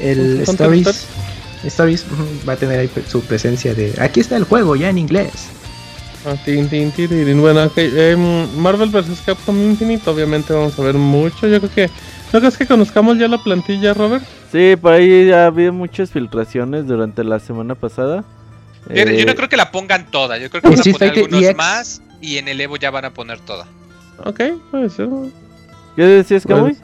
El 0.00 0.40
Stories, 0.42 0.86
Hunter. 0.86 0.94
Stories 1.64 2.04
va 2.48 2.54
a 2.54 2.56
tener 2.56 2.80
ahí 2.80 2.90
su 3.08 3.20
presencia 3.22 3.74
de. 3.74 3.94
Aquí 3.98 4.20
está 4.20 4.36
el 4.36 4.44
juego 4.44 4.76
ya 4.76 4.88
en 4.90 4.98
inglés. 4.98 5.30
Ah, 6.26 6.36
tin, 6.42 6.68
tin, 6.68 6.90
tiririn. 6.90 7.40
Bueno, 7.40 7.64
ok. 7.64 7.76
em, 7.76 8.56
Marvel 8.56 8.88
vs. 8.88 9.20
Capcom 9.26 9.60
Infinite. 9.62 10.08
Obviamente 10.08 10.52
vamos 10.54 10.78
a 10.78 10.82
ver 10.82 10.94
mucho. 10.94 11.46
Yo 11.46 11.60
creo 11.60 11.70
que. 11.74 11.90
¿No 12.34 12.40
crees 12.40 12.56
que 12.58 12.66
conozcamos 12.66 13.16
ya 13.16 13.28
la 13.28 13.38
plantilla, 13.38 13.94
Robert? 13.94 14.24
Sí, 14.50 14.74
por 14.74 14.92
ahí 14.92 15.28
ya 15.28 15.46
había 15.46 15.70
muchas 15.70 16.10
filtraciones 16.10 16.84
durante 16.86 17.22
la 17.22 17.38
semana 17.38 17.76
pasada. 17.76 18.24
Yo, 18.88 18.96
yo 18.96 19.02
Eh, 19.02 19.24
no 19.24 19.36
creo 19.36 19.48
que 19.48 19.56
la 19.56 19.70
pongan 19.70 20.10
toda. 20.10 20.36
Yo 20.38 20.50
creo 20.50 20.60
que 20.60 20.68
van 20.70 20.80
a 20.80 20.82
poner 20.82 21.10
algunos 21.18 21.42
EX. 21.42 21.56
más. 21.56 22.02
Y 22.20 22.38
en 22.38 22.48
el 22.48 22.60
Evo 22.60 22.76
ya 22.76 22.90
van 22.90 23.04
a 23.04 23.14
poner 23.14 23.38
toda. 23.38 23.66
Ok, 24.24 24.40
puede 24.72 24.90
ser. 24.90 25.08
¿Qué 25.94 26.02
decías, 26.02 26.44
Kamui? 26.44 26.76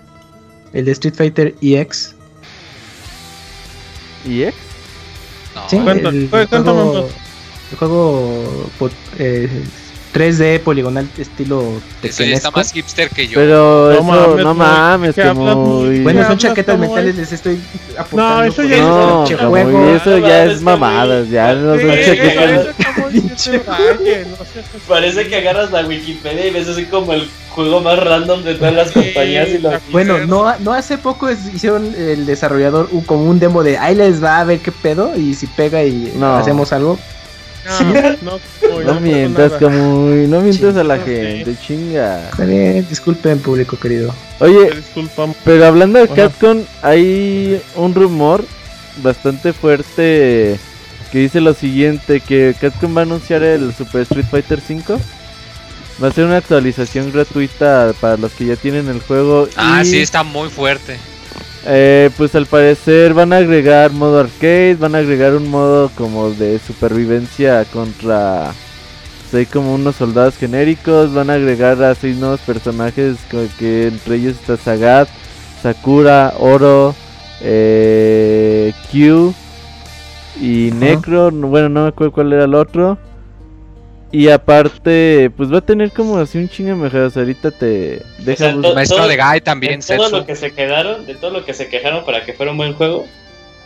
El 0.73 0.85
de 0.85 0.93
Street 0.93 1.15
Fighter 1.17 1.55
EX. 1.61 2.15
¿Y 4.25 4.45
X? 4.45 4.55
No, 5.57 5.69
Sí, 5.69 5.77
el, 5.79 5.83
cuéntame, 5.83 6.29
juego, 6.29 6.93
pues. 6.93 7.12
el 7.73 7.77
juego 7.79 8.70
po- 8.79 8.91
eh, 9.19 9.65
3D 10.12 10.60
poligonal 10.60 11.08
estilo 11.18 11.64
eso 12.02 12.24
ya 12.24 12.34
está 12.34 12.50
más 12.50 12.72
hipster 12.72 13.08
que 13.10 13.28
yo. 13.28 13.34
Pero 13.34 13.86
No 13.86 13.92
eso, 13.92 14.02
mames, 14.02 14.44
no 14.44 14.55
mames, 14.55 15.16
muy... 15.56 16.00
Bueno, 16.00 16.20
¿Qué 16.22 16.26
son 16.26 16.39
chaquetas 16.39 16.78
mentales, 16.78 17.16
les 17.16 17.32
estoy 17.32 17.60
apuntando. 17.97 18.42
eso 18.44 18.56
por 18.56 18.66
ya 18.68 18.76
el 18.76 18.82
es- 18.82 18.89
No, 19.42 19.48
juego. 19.50 19.94
eso 19.94 20.10
No 20.10 20.18
ya 20.28 20.44
es 20.44 20.62
mamadas, 20.62 21.28
ya 21.30 21.55
no 21.55 21.76
son 21.76 21.86
Parece 21.89 22.16
que- 22.18 22.26
chaquetas. 22.34 22.66
eso 22.66 22.94
como 22.94 23.10
no. 23.10 24.80
Parece 24.89 25.28
que 25.28 25.36
agarras 25.36 25.70
la 25.70 25.82
Wikipedia 25.86 26.47
y 26.47 26.50
ves 26.50 26.68
así 26.68 26.84
como 26.84 27.12
el 27.12 27.28
juego 27.50 27.80
más 27.80 27.98
random 27.98 28.42
de 28.42 28.55
todas 28.55 28.74
las 28.74 28.90
compañías 28.92 29.48
y 29.48 29.58
lo 29.58 29.70
la- 29.72 29.80
Bueno, 29.90 30.18
no, 30.26 30.52
no 30.58 30.72
hace 30.72 30.98
poco 30.98 31.28
es- 31.28 31.52
hicieron 31.55 31.94
el 31.97 32.26
desarrollador 32.26 32.89
como 33.06 33.24
un 33.24 33.39
demo 33.39 33.62
de 33.62 33.78
ahí 33.78 33.94
les 33.94 34.22
va 34.22 34.40
a 34.40 34.44
ver 34.44 34.58
qué 34.60 34.72
pedo 34.72 35.16
y 35.16 35.34
si 35.34 35.47
pega 35.47 35.82
y 35.84 36.12
No. 36.16 36.36
hacemos 36.36 36.72
algo. 36.72 36.98
No, 38.23 38.32
no, 38.32 38.40
Moy, 38.70 38.84
No 38.84 38.86
pasa 38.86 39.00
mientas. 39.00 39.52
Kamui, 39.52 40.26
no 40.26 40.40
mientas 40.40 40.76
a 40.76 40.84
la 40.84 40.99
gente, 40.99 41.57
chinga. 41.66 42.31
Está 42.31 42.44
bien, 42.44 42.86
disculpen 42.89 43.39
público 43.39 43.78
querido. 43.78 44.15
Oye. 44.40 44.70
Pero 45.44 45.66
hablando 45.66 45.99
de. 45.99 46.08
Capcom, 46.08 46.62
hay 46.82 47.60
un 47.76 47.94
rumor 47.94 48.44
bastante 49.02 49.52
fuerte 49.52 50.58
que 51.12 51.18
dice 51.18 51.40
lo 51.40 51.55
siguiente, 51.55 52.20
que 52.20 52.55
Capcom 52.60 52.97
va 52.97 53.00
a 53.00 53.05
anunciar 53.05 53.42
el 53.42 53.74
Super 53.74 54.02
Street 54.02 54.26
Fighter 54.31 54.60
V. 54.68 54.99
Va 56.02 56.08
a 56.08 56.12
ser 56.12 56.24
una 56.24 56.39
actualización 56.39 57.12
gratuita 57.12 57.92
para 58.00 58.16
los 58.16 58.32
que 58.32 58.47
ya 58.47 58.57
tienen 58.57 58.89
el 58.89 59.00
juego. 59.00 59.49
Ah, 59.57 59.82
y, 59.82 59.86
sí, 59.86 60.00
está 60.00 60.23
muy 60.23 60.49
fuerte. 60.49 60.99
Eh, 61.66 62.10
pues 62.16 62.34
al 62.34 62.47
parecer 62.47 63.12
van 63.14 63.32
a 63.32 63.39
agregar 63.39 63.92
modo 63.92 64.20
arcade, 64.20 64.76
van 64.78 64.94
a 64.94 64.98
agregar 64.98 65.34
un 65.34 65.50
modo 65.50 65.90
como 65.97 66.30
de 66.30 66.58
supervivencia 66.58 67.64
contra... 67.66 68.52
pues, 69.30 69.34
hay 69.34 69.47
como 69.47 69.74
unos 69.74 69.97
soldados 69.97 70.36
genéricos, 70.36 71.12
van 71.12 71.30
a 71.30 71.34
agregar 71.34 71.82
a 71.82 71.94
seis 71.94 72.16
nuevos 72.16 72.40
personajes 72.40 73.16
co- 73.30 73.47
que 73.58 73.89
entre 73.89 74.16
ellos 74.16 74.36
está 74.36 74.56
Sagat, 74.56 75.08
Sakura, 75.62 76.32
Oro, 76.39 76.94
eh, 77.42 78.72
Q 78.90 79.34
y 80.40 80.70
Necro, 80.72 81.30
no- 81.30 81.48
bueno 81.48 81.68
no 81.68 81.82
me 81.82 81.89
acuerdo 81.89 82.12
cuál 82.12 82.32
era 82.32 82.44
el 82.44 82.55
otro. 82.55 82.97
Y 84.12 84.28
aparte, 84.28 85.30
pues 85.36 85.52
va 85.52 85.58
a 85.58 85.60
tener 85.60 85.92
como 85.92 86.18
así 86.18 86.36
un 86.39 86.48
chingo 86.48 86.70
de 86.70 86.74
mejoras. 86.76 87.16
Ahorita 87.16 87.50
te 87.52 88.02
deja 88.18 88.36
sea, 88.47 88.55
bus- 88.55 88.62
to- 88.62 88.74
Maestro 88.74 88.97
todo- 88.98 89.08
de 89.08 89.16
Guy 89.16 89.40
también, 89.40 89.80
de 89.80 89.97
todo 89.97 90.08
lo 90.10 90.26
que 90.26 90.34
se 90.36 90.50
quedaron, 90.52 91.06
de 91.06 91.14
todo 91.14 91.30
lo 91.30 91.44
que 91.44 91.55
se 91.55 91.68
quejaron 91.68 92.05
para 92.05 92.24
que 92.24 92.32
fuera 92.32 92.50
un 92.50 92.58
buen 92.58 92.74
juego. 92.74 93.06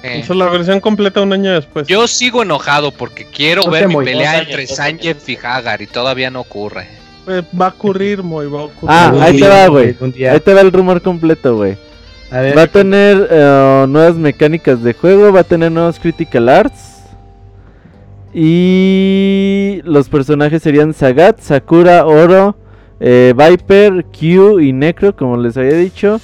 Eh, 0.03 0.19
Hizo 0.19 0.35
la 0.35 0.47
versión 0.51 0.81
completa 0.81 1.23
un 1.23 1.33
año 1.33 1.55
después. 1.55 1.87
Yo 1.87 2.07
sigo 2.07 2.43
enojado 2.43 2.91
porque 2.93 3.25
quiero 3.25 3.63
No 3.63 3.71
ver 3.71 3.89
mi 3.89 3.95
muy- 3.95 4.05
pelea 4.05 4.33
años, 4.33 4.49
entre 4.51 4.67
Sanjeev 4.67 5.17
y 5.27 5.39
Hagar 5.43 5.81
y 5.81 5.87
todavía 5.87 6.31
no 6.31 6.41
ocurre. 6.41 6.89
Eh, 7.27 7.41
va 7.59 7.67
a 7.67 7.71
ocurrir, 7.71 8.23
Moy, 8.23 8.47
va 8.47 8.61
a 8.61 8.65
ocurrir. 8.65 8.91
Ah, 8.95 9.15
ahí 9.23 9.41
te 9.41 9.49
va, 9.49 9.67
güey. 9.69 9.97
Ahí 10.29 10.41
te 10.41 10.53
va 10.53 10.61
el 10.61 10.71
rumor 10.73 11.01
completo, 11.01 11.57
güey. 11.57 11.79
A 12.31 12.41
ver, 12.41 12.59
Va 12.59 12.63
a 12.63 12.67
tener 12.67 13.29
eh, 13.31 13.85
nuevas 13.89 14.17
mecánicas 14.17 14.83
de 14.83 14.93
juego, 14.93 15.33
va 15.33 15.41
a 15.41 15.45
tener 15.45 15.73
nuevos 15.73 15.99
Critical 15.99 16.51
Arts. 16.51 16.94
Y 18.35 19.81
los 19.85 20.09
personajes 20.09 20.61
serían 20.61 20.93
Sagat, 20.93 21.41
Sakura, 21.41 22.05
Oro, 22.05 22.57
eh, 22.99 23.33
Viper, 23.37 24.05
Q 24.07 24.61
y 24.61 24.73
Necro, 24.73 25.15
como 25.15 25.37
les 25.37 25.57
había 25.57 25.75
dicho. 25.75 26.21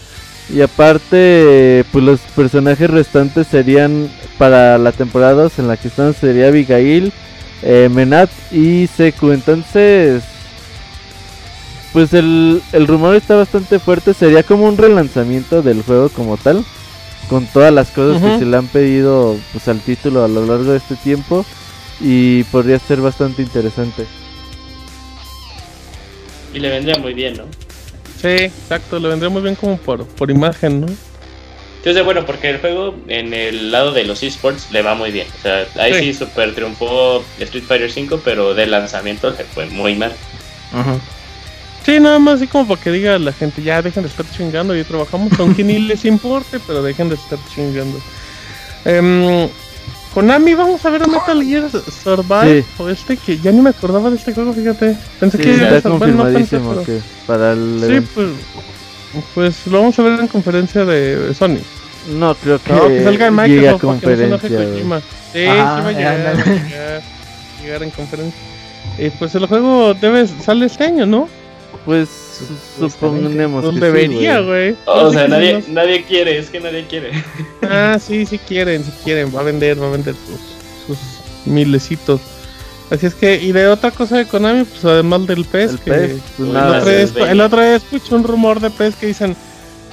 Y 0.53 0.61
aparte, 0.63 1.85
pues 1.93 2.05
los 2.05 2.21
personajes 2.35 2.91
restantes 2.91 3.47
serían 3.47 4.09
para 4.39 4.79
la 4.79 4.91
temporada 4.91 5.45
2 5.45 5.61
en 5.61 5.69
la 5.69 5.77
que 5.77 5.87
están 5.87 6.13
sería 6.13 6.49
Abigail, 6.49 7.13
eh, 7.63 7.89
Menat 7.89 8.31
y 8.51 8.89
Seku. 8.89 9.31
Entonces, 9.31 10.25
pues 11.93 12.13
el, 12.15 12.61
el 12.73 12.89
rumor 12.89 13.15
está 13.15 13.37
bastante 13.37 13.79
fuerte. 13.79 14.15
Sería 14.15 14.43
como 14.43 14.65
un 14.67 14.77
relanzamiento 14.77 15.63
del 15.63 15.83
juego 15.83 16.09
como 16.09 16.37
tal. 16.37 16.65
Con 17.29 17.47
todas 17.47 17.73
las 17.73 17.91
cosas 17.91 18.21
que 18.21 18.39
se 18.41 18.45
le 18.45 18.57
han 18.57 18.67
pedido 18.67 19.37
pues, 19.53 19.69
al 19.69 19.79
título 19.79 20.25
a 20.25 20.29
lo 20.29 20.45
largo 20.47 20.73
de 20.73 20.79
este 20.79 20.97
tiempo. 20.97 21.45
Y 22.01 22.45
podría 22.45 22.79
ser 22.79 23.01
bastante 23.01 23.43
interesante. 23.43 24.07
Y 26.55 26.59
le 26.59 26.69
vendría 26.71 26.97
muy 26.99 27.15
bien, 27.15 27.37
¿no? 27.37 27.45
Sí, 28.21 28.29
exacto, 28.45 28.99
le 28.99 29.09
vendría 29.09 29.31
muy 29.31 29.43
bien 29.43 29.55
como 29.55 29.77
por, 29.79 30.05
por 30.07 30.31
imagen, 30.31 30.81
¿no? 30.83 30.87
Entonces, 31.79 32.05
bueno, 32.05 32.27
porque 32.27 32.51
el 32.51 32.59
juego 32.61 32.95
en 33.09 33.33
el 33.33 33.73
lado 33.73 33.93
de 33.93 34.05
los 34.05 34.23
esports 34.23 34.71
le 34.71 34.83
va 34.83 34.95
muy 34.95 35.11
bien. 35.11 35.27
O 35.39 35.43
sea, 35.43 35.67
ahí 35.77 35.95
Sí. 35.95 36.01
sí, 36.13 36.15
super 36.15 36.55
triunfó 36.55 37.25
Street 37.39 37.65
Fighter 37.67 37.91
V, 37.91 38.21
pero 38.23 38.53
de 38.53 38.67
lanzamiento 38.67 39.31
le 39.31 39.45
fue 39.45 39.65
muy 39.67 39.95
mal. 39.95 40.13
Ujú. 40.73 41.01
Sí, 41.87 41.99
nada 41.99 42.19
más 42.19 42.35
así 42.35 42.47
como 42.47 42.69
para 42.69 42.81
que 42.83 42.91
diga 42.91 43.19
la 43.19 43.33
gente, 43.33 43.63
ya 43.63 43.81
dejen 43.81 44.03
de 44.03 44.11
estar 44.11 44.27
chingando 44.37 44.77
y 44.77 44.85
trabajamos, 44.85 45.33
aunque 45.41 45.65
ni 45.65 45.79
les 45.89 46.05
importe, 46.05 46.61
pero 46.67 46.83
dejen 46.83 47.09
de 47.09 47.15
estar 47.15 47.39
chingando. 47.55 47.99
Em, 48.85 49.49
Konami, 50.15 50.55
vamos 50.55 50.85
a 50.85 50.91
ver 50.91 51.05
a 51.05 51.07
Metal 51.07 51.43
Gear 51.45 51.69
Survive, 51.71 52.63
Sí. 52.63 52.69
o 52.83 52.89
este 52.89 53.17
que 53.17 53.39
ya 53.39 53.53
ni 53.53 53.61
me 53.61 53.71
acordaba 53.71 54.11
de 54.11 54.17
este 54.17 54.33
juego, 54.35 54.53
fíjate. 54.53 54.97
Pensé 55.21 55.37
Sí, 55.39 55.43
que 55.45 55.55
iba 55.55 55.67
a 55.69 55.77
está 55.77 55.89
ser- 55.89 55.99
bueno, 55.99 56.15
no 56.15 56.33
pensé, 56.33 56.59
confirmadísimo 56.59 56.71
pero- 56.71 56.85
que 56.85 57.01
para 57.27 57.53
el 57.53 57.85
Sí, 57.87 58.09
pues, 58.15 58.29
pues 59.35 59.67
lo 59.69 59.79
vamos 59.79 59.99
a 59.99 60.03
ver 60.03 60.21
en 60.21 60.27
conferencia 60.27 60.85
de 60.85 61.33
Sony. 61.35 61.59
No, 62.19 62.35
creo 62.35 62.59
que, 62.61 62.73
No, 62.73 62.89
que 62.89 63.05
salga 63.05 63.27
en 63.29 63.37
llega 63.37 63.71
a 63.71 63.75
Microsoft 63.77 64.03
para 64.03 64.17
que 64.17 64.27
no 64.27 64.39
conferencia. 64.39 64.73
Kojima. 64.73 65.01
Sí, 65.01 65.05
sí 65.33 65.47
va 65.47 65.79
a 65.87 65.93
llegar, 65.93 66.15
ándale. 66.17 66.37
va 66.37 66.43
a 66.43 66.69
llegar, 66.69 67.03
llegar 67.63 67.83
en 67.85 67.91
conferencia. 67.91 68.41
Y 68.99 69.11
pues 69.11 69.35
el 69.37 69.47
juego 69.47 69.95
debe 69.95 70.27
sale 70.27 70.67
este 70.67 70.85
año, 70.85 71.07
¿no? 71.07 71.29
Pues 71.85 72.09
Pues 72.79 72.95
que 72.95 73.81
debería, 73.81 74.39
sí, 74.39 74.45
güey. 74.45 74.73
güey. 74.73 74.77
O 74.87 75.13
sea, 75.13 75.29
nadie, 75.29 75.55
los- 75.55 75.69
nadie 75.69 76.05
quiere, 76.05 76.39
es 76.39 76.51
que 76.51 76.61
nadie 76.61 76.87
quiere. 76.87 77.11
Ah, 77.63 77.99
sí, 78.01 78.27
sí 78.27 78.39
quieren, 78.39 78.85
sí 78.85 78.91
quieren. 79.05 79.35
Va 79.35 79.41
a 79.41 79.45
vender, 79.45 79.81
va 79.81 79.89
a 79.89 79.91
vender 79.91 80.15
sus, 80.15 80.97
sus 80.97 81.47
milecitos. 81.47 82.21
Así 82.91 83.07
es 83.07 83.15
que, 83.15 83.37
y 83.41 83.53
de 83.53 83.69
otra 83.69 83.91
cosa 83.93 84.17
de 84.19 84.27
Konami, 84.27 84.65
pues 84.65 84.85
además 84.85 85.27
del 85.27 85.45
PES, 85.45 85.71
El 85.73 85.79
que 85.79 85.91
PES, 85.93 86.11
pues 86.37 86.49
el, 86.49 86.53
nada. 86.55 86.79
otro 86.79 86.91
día, 86.91 87.03
es 87.03 87.15
escu- 87.15 87.29
el 87.29 87.41
otro 87.41 87.61
día 87.61 87.77
escuché 87.77 88.15
un 88.17 88.25
rumor 88.25 88.59
de 88.61 88.71
PES 88.71 88.97
que 88.97 89.07
dicen, 89.07 89.37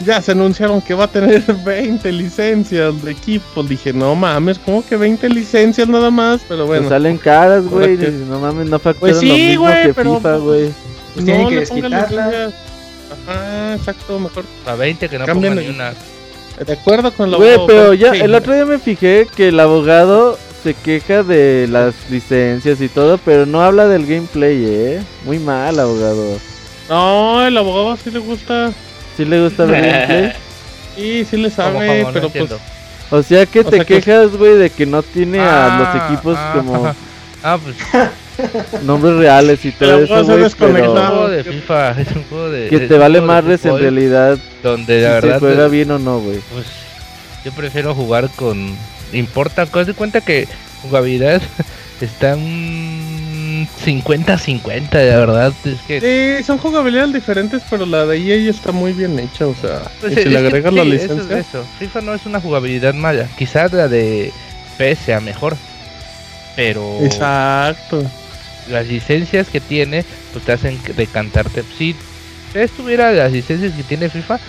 ya 0.04 0.20
se 0.22 0.32
anunciaron 0.32 0.82
que 0.82 0.94
va 0.96 1.04
a 1.04 1.12
tener 1.12 1.44
20 1.66 2.12
licencias 2.12 3.04
de 3.04 3.12
equipos. 3.12 3.70
Dije, 3.70 3.94
no 3.94 4.16
mames, 4.16 4.58
¿cómo 4.58 4.84
que 4.84 4.96
20 4.96 5.30
licencias 5.30 5.88
nada 5.88 6.10
más? 6.10 6.42
Pero 6.48 6.66
Pues 6.66 6.80
bueno. 6.80 6.90
salen 6.90 7.18
caras, 7.20 7.66
güey. 7.68 7.98
No 8.28 8.40
mames, 8.40 8.68
no 8.68 8.80
facturan 8.80 9.00
Pues 9.00 9.16
lo 9.16 9.22
sí, 9.22 9.32
mismo 9.32 9.64
güey, 9.66 9.84
que 9.88 9.94
pero- 9.94 10.16
FIFA, 10.18 10.38
güey. 10.38 10.62
Pues 10.64 10.97
tienen 11.26 11.50
que 11.50 11.56
le 11.56 11.68
pongan 11.68 11.92
desquitarla. 11.92 12.26
licencias. 12.28 12.54
Ajá, 13.28 13.74
exacto, 13.76 14.20
mejor. 14.20 14.46
A 14.66 14.76
20 14.76 15.10
que 15.10 15.20
no 15.20 15.26
Cambien 15.26 15.54
pongan 15.54 15.66
ni 15.70 15.74
una. 15.76 15.94
De 16.66 16.74
acuerdo 16.74 17.12
con 17.14 17.30
lo 17.32 17.38
Güey, 17.38 17.58
pero 17.68 17.94
ya, 17.94 18.14
sí. 18.14 18.22
el 18.22 18.34
otro 18.34 18.54
día 18.54 18.66
me 18.66 18.80
fijé 18.80 19.28
que 19.36 19.50
el 19.50 19.60
abogado 19.60 20.38
se 20.64 20.74
queja 20.74 21.22
de 21.24 21.68
las 21.70 21.94
licencias 22.10 22.82
y 22.82 22.90
todo, 22.90 23.20
pero 23.20 23.46
no 23.46 23.62
habla 23.62 23.88
del 23.88 24.06
gameplay, 24.08 24.64
eh. 24.66 25.02
Muy 25.24 25.38
mal, 25.40 25.80
abogado. 25.80 26.40
No, 26.90 27.46
el 27.46 27.56
abogado 27.58 27.96
sí 28.04 28.10
le 28.12 28.20
gusta. 28.20 28.72
¿Sí 29.16 29.24
le 29.26 29.44
gusta 29.44 29.64
el 29.64 29.72
gameplay? 29.72 30.34
Sí, 30.98 31.26
sí 31.30 31.38
le 31.38 31.52
¿Cómo, 31.52 31.56
sabe, 31.74 31.88
cómo? 31.88 32.08
No 32.08 32.14
pero 32.14 32.30
pues. 32.30 32.42
entiendo. 32.42 32.60
O 33.12 33.22
sea 33.22 33.46
que 33.46 33.60
O 33.60 33.64
te 33.66 33.76
sea 33.76 33.86
que- 33.86 34.02
quejas, 34.02 34.36
güey, 34.36 34.56
de 34.58 34.72
que 34.72 34.88
no 34.88 35.04
tiene 35.04 35.40
a 35.40 35.78
Ah, 35.78 35.80
los 35.94 36.12
equipos 36.12 36.36
ah, 36.40 36.54
como 36.56 36.76
ajá. 36.88 36.96
Ah, 37.44 37.60
pues 37.64 37.76
nombres 38.84 39.16
reales 39.16 39.64
y 39.66 39.72
todo 39.72 40.00
eso, 40.00 40.26
se 40.26 40.46
es 40.46 40.54
un 40.60 40.74
juego 40.74 41.28
de 41.30 41.44
FIFA, 41.44 41.92
es 42.02 42.08
un 42.16 42.24
juego 42.26 42.50
de. 42.50 42.68
que 42.70 42.80
te 42.82 42.98
vale 42.98 43.22
madres 43.22 43.66
en 43.66 43.78
realidad 43.78 44.38
Donde 44.64 44.98
si 45.00 45.04
la 45.04 45.10
se 45.22 45.28
verdad. 45.28 45.40
juega 45.40 45.66
eh, 45.66 45.70
bien 45.70 45.92
o 45.92 46.00
no, 46.00 46.20
güey. 46.20 46.40
Pues 46.54 46.66
yo 47.46 47.52
prefiero 47.52 47.94
jugar 47.96 48.30
con. 48.36 48.76
Importa, 49.14 49.68
haz 49.72 49.88
de 49.88 49.94
cuenta 49.94 50.22
que 50.22 50.48
jugabilidad 50.82 51.42
está 52.02 52.36
un 52.36 53.68
50-50, 53.86 54.90
de 54.92 55.06
verdad. 55.16 55.54
Es 55.66 55.80
que. 55.88 56.38
Sí, 56.40 56.44
son 56.44 56.58
jugabilidades 56.58 57.14
diferentes, 57.14 57.62
pero 57.70 57.86
la 57.86 58.06
de 58.06 58.18
EA 58.18 58.50
está 58.50 58.72
muy 58.72 58.94
bien 58.94 59.18
hecha, 59.20 59.48
o 59.48 59.56
sea, 59.56 59.82
Pues 60.02 60.14
si 60.14 60.26
le 60.26 60.38
agregas 60.38 60.74
la 60.74 60.84
sí, 60.84 60.92
eso 60.92 61.04
es 61.06 61.10
licencia. 61.12 61.38
eso. 61.40 61.66
FIFA 61.80 62.02
no 62.02 62.14
es 62.14 62.26
una 62.26 62.42
jugabilidad 62.42 62.94
mala. 62.94 63.28
Quizás 63.38 63.72
la 63.74 63.88
de 63.88 64.32
PS 64.78 65.00
sea 65.06 65.20
mejor. 65.20 65.56
Pero 66.56 67.00
Exacto. 67.04 68.04
Las 68.70 68.88
licencias 68.88 69.48
que 69.50 69.60
tiene, 69.60 70.04
pues 70.34 70.46
te 70.46 70.52
hacen 70.54 70.80
decantarte. 70.96 71.64
Si 71.78 71.96
PS 72.54 72.72
tuviera 72.78 73.12
las 73.12 73.32
licencias 73.32 73.74
que 73.74 73.84
tiene 73.84 74.10
FIFA, 74.10 74.40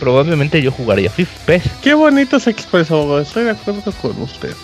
probablemente 0.00 0.60
yo 0.62 0.70
jugaría 0.70 1.10
FIFA 1.10 1.32
PES. 1.46 1.62
Qué 1.82 1.94
bonito 1.94 2.38
se 2.40 2.50
expresó, 2.50 2.96
abogado, 2.96 3.20
estoy 3.22 3.44
de 3.44 3.50
acuerdo 3.50 3.92
con 4.00 4.20
usted. 4.22 4.54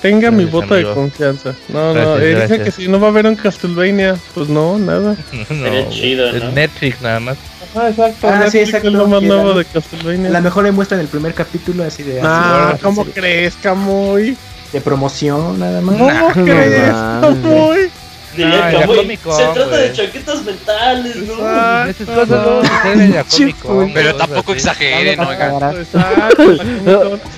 Tenga 0.00 0.32
mi 0.32 0.44
voto 0.46 0.74
amigo. 0.74 0.88
de 0.88 0.94
confianza. 0.96 1.54
No, 1.68 1.94
no, 1.94 2.18
eh, 2.18 2.34
dice 2.42 2.60
que 2.60 2.72
si 2.72 2.88
no 2.88 2.98
va 2.98 3.06
a 3.06 3.10
haber 3.10 3.24
un 3.26 3.36
Castlevania, 3.36 4.16
pues 4.34 4.48
no, 4.48 4.76
nada. 4.76 5.14
no, 5.32 5.44
Sería 5.46 5.88
chido, 5.90 6.28
es 6.28 6.42
¿no? 6.42 6.50
Netflix 6.50 7.00
nada 7.00 7.20
más. 7.20 7.36
Ah, 7.74 7.88
exacto. 7.88 8.26
Ah, 8.28 8.50
sí, 8.50 8.58
exacto, 8.58 8.88
Es 8.88 8.94
lo 8.94 9.06
más 9.06 9.20
que 9.20 9.26
nuevo 9.28 9.50
la- 9.50 9.58
de 9.58 9.64
Castlevania. 9.66 10.30
La 10.30 10.40
mejor 10.40 10.64
demuestra 10.64 10.96
en 10.96 11.02
el 11.02 11.08
primer 11.08 11.34
capítulo 11.34 11.84
así 11.84 12.02
de, 12.02 12.20
Ah, 12.20 12.70
así 12.74 12.82
¿cómo 12.82 13.04
crees, 13.04 13.54
Camuy? 13.62 14.36
De 14.72 14.80
promoción 14.80 15.58
nada 15.58 15.80
más. 15.80 15.96
¿Cómo 15.96 16.08
Nah, 16.08 16.32
crees, 16.32 17.90
No, 18.34 18.86
Con, 18.86 19.36
se 19.36 19.44
trata 19.52 19.76
de 19.76 19.92
chaquetas 19.92 20.42
mentales, 20.42 21.16
¿no? 21.16 21.34
Exacto. 21.34 21.90
Esas 21.90 22.06
cosas 22.06 22.28
no 22.28 22.62
suceden 22.64 23.14
en 23.14 23.92
Pero 23.92 24.16
tampoco 24.16 24.52
exageren, 24.54 25.20
oigan. 25.20 25.60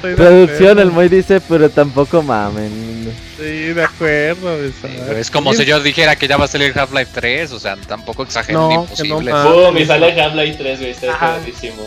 De 0.02 0.14
Producción, 0.14 0.78
el 0.78 0.88
acuerdo. 0.88 0.92
Moy 0.92 1.08
dice, 1.08 1.40
pero 1.40 1.68
tampoco 1.68 2.22
mamen. 2.22 3.12
Sí, 3.36 3.72
de 3.72 3.82
acuerdo. 3.82 4.56
Sí, 4.68 4.88
Es 5.16 5.32
como 5.32 5.52
si 5.52 5.64
yo 5.64 5.80
dijera 5.80 6.14
que 6.14 6.28
ya 6.28 6.36
va 6.36 6.44
a 6.44 6.48
salir 6.48 6.72
Half-Life 6.78 7.10
3, 7.12 7.50
o 7.50 7.58
sea, 7.58 7.76
tampoco 7.88 8.22
exageren, 8.22 8.60
No, 8.60 8.72
imposible. 8.72 9.32
no, 9.32 9.52
Boom, 9.52 9.78
y 9.78 9.86
sale 9.86 10.20
Half-Life 10.22 10.58
3, 10.58 10.78
güey, 10.78 10.90
está. 10.92 11.38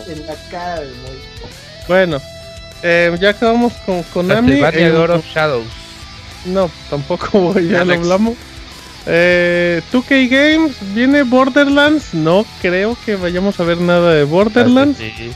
En 0.06 0.26
la 0.26 0.34
cara 0.50 0.80
del 0.80 0.90
Moy. 0.90 1.18
Bueno, 1.88 2.20
eh, 2.82 3.16
ya 3.20 3.30
acabamos 3.30 3.72
con 3.86 4.02
Konami. 4.04 4.52
Eh, 4.72 4.92
of 4.92 5.24
Shadows. 5.34 5.66
No, 6.46 6.70
tampoco 6.90 7.38
voy, 7.40 7.68
ya 7.70 7.84
lo 7.84 7.94
hablamos. 7.94 8.34
Eh, 9.06 9.80
2K 9.92 10.28
Games, 10.28 10.76
viene 10.94 11.22
Borderlands. 11.22 12.12
No 12.14 12.44
creo 12.60 12.96
que 13.06 13.16
vayamos 13.16 13.58
a 13.58 13.64
ver 13.64 13.78
nada 13.80 14.12
de 14.14 14.24
Borderlands. 14.24 14.98
Sí. 14.98 15.30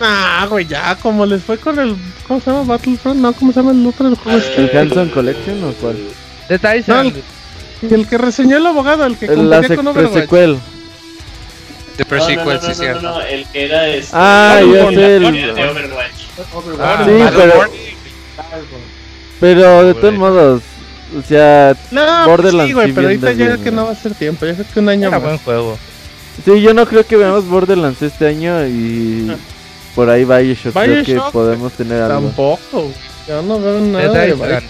Ah, 0.00 0.46
güey, 0.48 0.66
ya, 0.66 0.94
como 0.96 1.24
les 1.26 1.42
fue 1.42 1.58
con 1.58 1.78
el. 1.78 1.96
¿Cómo 2.28 2.40
se 2.40 2.50
llama? 2.50 2.64
Battlefront. 2.64 3.18
No, 3.20 3.32
¿cómo 3.32 3.52
se 3.52 3.60
llama 3.60 3.72
el 3.72 3.86
otro 3.86 4.06
del 4.10 4.18
juego? 4.18 4.40
¿El 4.56 4.76
Hanson 4.78 5.08
Collection 5.08 5.64
o 5.64 5.72
cuál? 5.74 5.96
Dead 6.48 6.74
Island. 6.76 7.14
El 7.82 8.06
que 8.06 8.18
reseñó 8.18 8.56
el 8.58 8.66
abogado, 8.66 9.04
el 9.06 9.16
que 9.16 9.26
El- 9.26 9.48
La 9.50 9.56
competía 9.56 9.76
con 9.76 9.86
Overwatch. 9.88 10.14
secuel. 10.22 10.58
The 11.96 12.04
No, 12.04 12.04
no, 12.04 12.08
pre-sequel, 12.08 12.44
no, 12.46 12.52
no, 12.54 12.60
sí, 12.60 12.68
no, 12.68 12.74
cierto. 12.74 13.00
no, 13.02 13.14
no, 13.14 13.22
el 13.22 13.46
que 13.46 13.64
era 13.64 13.88
este. 13.88 14.10
Ah, 14.12 14.60
ya 14.60 14.88
sé, 14.90 15.16
el- 15.16 15.22
de 15.32 15.50
Overwatch. 15.68 16.15
Ah, 16.80 17.02
Sí, 17.04 17.10
Battleborn. 17.18 17.70
Pero 19.40 19.84
de 19.84 19.94
todos 19.94 20.14
modos, 20.14 20.62
o 21.18 21.22
sea, 21.22 21.76
No, 21.90 22.26
Borderlands 22.26 22.68
sí, 22.68 22.72
güey, 22.74 22.92
pero 22.92 23.08
ahorita 23.08 23.32
ya 23.32 23.46
bien, 23.48 23.64
que 23.64 23.70
no 23.70 23.86
va 23.86 23.92
a 23.92 23.94
ser 23.94 24.14
tiempo. 24.14 24.46
Ya 24.46 24.54
creo 24.54 24.66
que 24.72 24.80
un 24.80 24.88
año 24.88 25.08
Era 25.08 25.18
más. 25.18 25.22
buen 25.26 25.38
juego. 25.38 25.78
sí, 26.44 26.60
yo 26.60 26.74
no 26.74 26.86
creo 26.86 27.06
que 27.06 27.16
veamos 27.16 27.46
Borderlands 27.46 28.00
este 28.02 28.26
año 28.26 28.66
y 28.66 29.28
Ah. 29.30 29.36
por 29.94 30.08
ahí 30.10 30.24
Bioshock, 30.24 30.72
creo 30.74 31.04
que 31.04 31.12
Bioshock, 31.12 31.32
podemos 31.32 31.72
tener 31.72 32.02
algo. 32.02 32.28
Tampoco. 32.28 32.90
Yo 33.28 33.42
no 33.42 33.60
veo 33.60 33.80
nada 33.80 34.08
Dead 34.12 34.26
de 34.26 34.32
Island. 34.34 34.62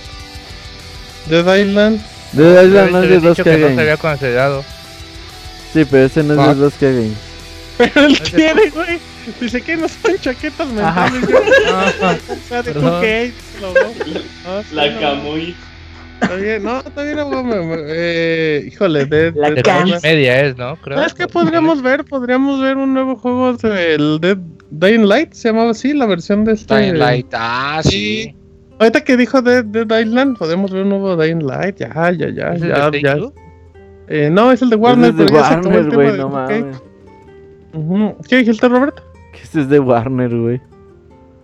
Dead 1.27 1.57
Island. 1.67 2.01
De 2.33 2.65
Island 2.65 2.91
no 2.91 3.01
Te 3.01 3.07
es 3.07 3.11
de 3.11 3.17
había 3.17 3.31
2K 3.31 3.31
dicho 3.31 3.45
que 3.45 3.59
no 3.59 3.69
se 3.75 3.81
había 3.81 3.97
considerado. 3.97 4.65
Sí, 5.73 5.85
pero 5.91 6.05
ese 6.07 6.23
no 6.23 6.35
es 6.51 6.59
de 6.59 6.65
2K 6.67 6.81
Games. 6.81 7.19
Pero 7.79 8.07
él 8.07 8.21
quiere, 8.21 8.71
güey. 8.71 8.99
Dice 9.41 9.61
que 9.61 9.77
no 9.77 9.89
son 9.89 10.17
chaquetas 10.21 10.69
mentales. 10.69 11.23
Ah, 11.69 12.17
o 12.29 12.49
sea, 12.49 12.63
de 12.63 12.73
Perdón. 12.73 13.03
2K. 13.03 13.33
lo. 13.61 13.69
Ah, 14.47 14.63
La 14.73 14.91
no, 14.91 15.01
Camuy. 15.01 15.55
Está 16.23 16.35
bien, 16.37 16.63
no, 16.65 16.79
está 16.79 17.03
bien, 17.03 17.19
abogado, 17.19 17.45
me- 17.45 17.61
me- 17.63 17.83
eh, 17.89 18.65
híjole, 18.73 19.05
de, 19.05 19.33
La 19.33 19.51
de- 19.51 19.63
de 19.63 19.99
media 20.03 20.47
es, 20.47 20.57
¿no? 20.57 20.77
Creo. 20.77 20.97
¿Sabes 20.97 21.13
qué 21.15 21.27
podríamos 21.27 21.83
ver? 21.83 22.05
Podríamos 22.05 22.61
ver 22.63 22.77
un 22.79 22.95
nuevo 22.95 23.17
juego 23.17 23.53
del 23.55 24.19
Dead 24.21 24.39
Dying 24.71 25.07
Light, 25.07 25.35
se 25.35 25.49
llamaba 25.49 25.73
así, 25.73 25.93
la 25.93 26.07
versión 26.07 26.45
de 26.47 26.53
este. 26.55 26.75
Dying 26.75 26.99
Light, 26.99 27.27
ah, 27.35 27.81
sí. 27.85 28.35
Ahorita 28.79 29.05
que 29.05 29.17
dijo 29.19 29.43
Dead, 29.43 29.65
Dead 29.65 30.01
Island, 30.01 30.39
podemos 30.39 30.71
ver 30.71 30.85
un 30.85 30.89
nuevo 30.89 31.17
Dying 31.17 31.47
Light, 31.47 31.77
ya, 31.81 31.89
ya, 32.13 32.31
ya, 32.31 32.53
¿Es 32.55 32.63
el 32.63 32.69
ya, 32.69 32.91
de 32.91 33.03
ya. 33.03 33.17
Eh, 34.09 34.31
no, 34.33 34.53
es 34.53 34.63
el 34.63 34.71
de 34.71 34.77
Warner, 34.77 35.11
es 35.11 35.17
de 35.19 35.25
pero 35.27 35.37
ya 35.39 35.49
se 35.49 35.55
acabó 35.55 35.69
el 35.79 35.89
Warner, 35.89 35.91
tema 35.91 36.03
güey, 36.03 36.13
de 36.13 36.19
no 36.19 36.31
2K. 36.31 36.33
mames. 36.33 36.77
Ujú. 37.75 38.17
¿Qué 38.27 38.37
dijiste, 38.37 38.69
Roberto? 38.69 39.03
Es 39.57 39.69
de 39.69 39.81
Warner, 39.81 40.37
güey. 40.37 40.61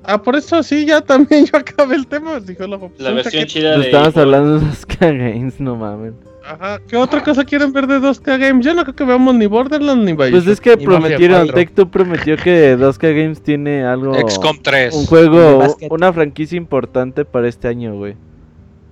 Ah, 0.05 0.21
por 0.21 0.37
eso 0.37 0.63
sí, 0.63 0.85
ya 0.85 1.01
también 1.01 1.47
yo 1.53 1.59
acabé 1.59 1.97
el 1.97 2.07
tema, 2.07 2.41
dijo 2.41 2.67
la 2.67 2.79
La 2.99 3.11
versión 3.13 3.47
chida 3.47 3.79
de. 3.79 3.87
Estamos 3.87 4.17
hablando 4.17 4.59
de 4.59 4.67
2K 4.67 4.99
Games, 5.35 5.61
no 5.61 5.77
mames. 5.77 6.15
Ajá, 6.45 6.81
¿qué 6.89 6.97
otra 6.97 7.23
cosa 7.23 7.45
quieren 7.45 7.73
ver 7.73 7.87
de 7.87 8.01
2K 8.01 8.39
Games? 8.39 8.67
Yo 8.67 8.75
no 8.75 8.83
creo 8.83 8.97
que 8.97 9.05
veamos 9.05 9.33
ni 9.37 9.47
Borderlands 9.47 10.05
ni 10.05 10.13
Bioshock. 10.13 10.33
Pues 10.33 10.47
es 10.49 10.61
que 10.61 10.71
Mafia 10.71 10.87
prometieron, 10.87 11.49
4. 11.49 11.63
Tech2 11.63 11.91
prometió 11.91 12.37
que 12.37 12.77
2K 12.79 13.23
Games 13.23 13.43
tiene 13.43 13.85
algo, 13.85 14.15
XCOM 14.15 14.59
3. 14.61 14.95
un 14.95 15.07
juego, 15.07 15.77
una 15.91 16.13
franquicia 16.13 16.57
importante 16.57 17.25
para 17.25 17.49
este 17.49 17.69
año, 17.69 17.95
güey. 17.95 18.17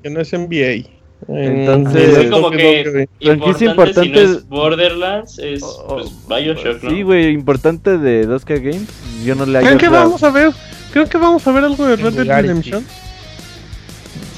Que 0.03 0.11
no 0.11 0.21
es 0.21 0.33
NBA. 0.33 1.00
Entonces- 1.29 2.19
Sí, 2.25 2.29
como 2.31 2.51
que- 2.51 3.09
Franquicia 3.23 3.67
Importante, 3.71 4.01
importante 4.01 4.03
si 4.03 4.09
no 4.11 4.21
es- 4.39 4.49
Borderlands, 4.49 5.39
es 5.39 5.63
Oh, 5.63 5.87
pues, 5.99 6.11
Bioshock, 6.29 6.83
¿no? 6.83 6.91
Sí, 6.91 7.03
güey, 7.03 7.29
importante 7.33 7.99
de 7.99 8.27
2K 8.27 8.55
Games. 8.59 8.89
Yo 9.25 9.35
no 9.35 9.45
le 9.47 9.59
hallo 9.59 9.67
¿Creen 9.67 9.79
que 9.79 9.89
vamos 9.89 10.23
a 10.23 10.31
ver? 10.31 10.51
Creo 10.93 11.09
que 11.09 11.19
vamos 11.19 11.47
a 11.47 11.53
ver 11.53 11.65
algo 11.65 11.87
de 11.87 11.97
Red 11.97 12.13
Dead. 12.15 12.27
Redemption. 12.43 12.85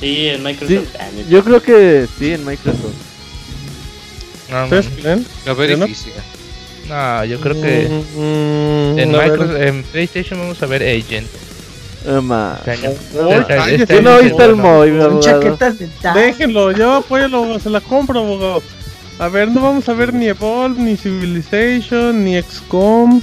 Sí, 0.01 0.29
en 0.29 0.43
Microsoft. 0.43 0.97
Ah, 0.99 1.07
neta. 1.17 1.29
Yo 1.31 1.45
creo 1.45 1.63
que 1.63 2.07
sí, 2.19 2.33
en 2.33 2.45
Microsoft. 2.45 2.95
No, 4.51 4.59
no, 4.59 4.65
¿Ustedes 4.65 4.89
creen? 5.01 5.27
Lo 5.47 5.57
veo 5.57 5.77
difícil. 5.77 6.13
no, 6.89 7.25
yo 7.25 7.41
creo 7.41 7.55
que 7.63 7.89
Mm, 8.17 8.99
en, 8.99 9.15
a 9.15 9.19
ver. 9.19 9.31
Microsoft- 9.33 9.61
en 9.67 9.83
PlayStation 9.85 10.41
vamos 10.41 10.63
a 10.63 10.67
ver 10.67 10.83
Agent. 10.83 11.29
Tú 13.87 14.03
no 14.03 14.19
se 14.19 14.23
viste 14.25 14.45
el 14.45 14.55
abogado. 14.61 15.21
Déjenlo, 16.15 16.73
yo 16.73 16.95
apoyo, 16.95 17.59
se 17.59 17.71
la 17.71 17.81
compro, 17.81 18.21
abogado. 18.21 18.63
A 19.19 19.29
ver, 19.29 19.49
no 19.49 19.61
vamos 19.61 19.89
a 19.89 19.93
ver 19.95 20.13
ni 20.13 20.27
Evolve, 20.27 20.81
ni 20.81 20.97
Civilization, 20.97 22.25
ni 22.25 22.41
XCOM, 22.43 23.21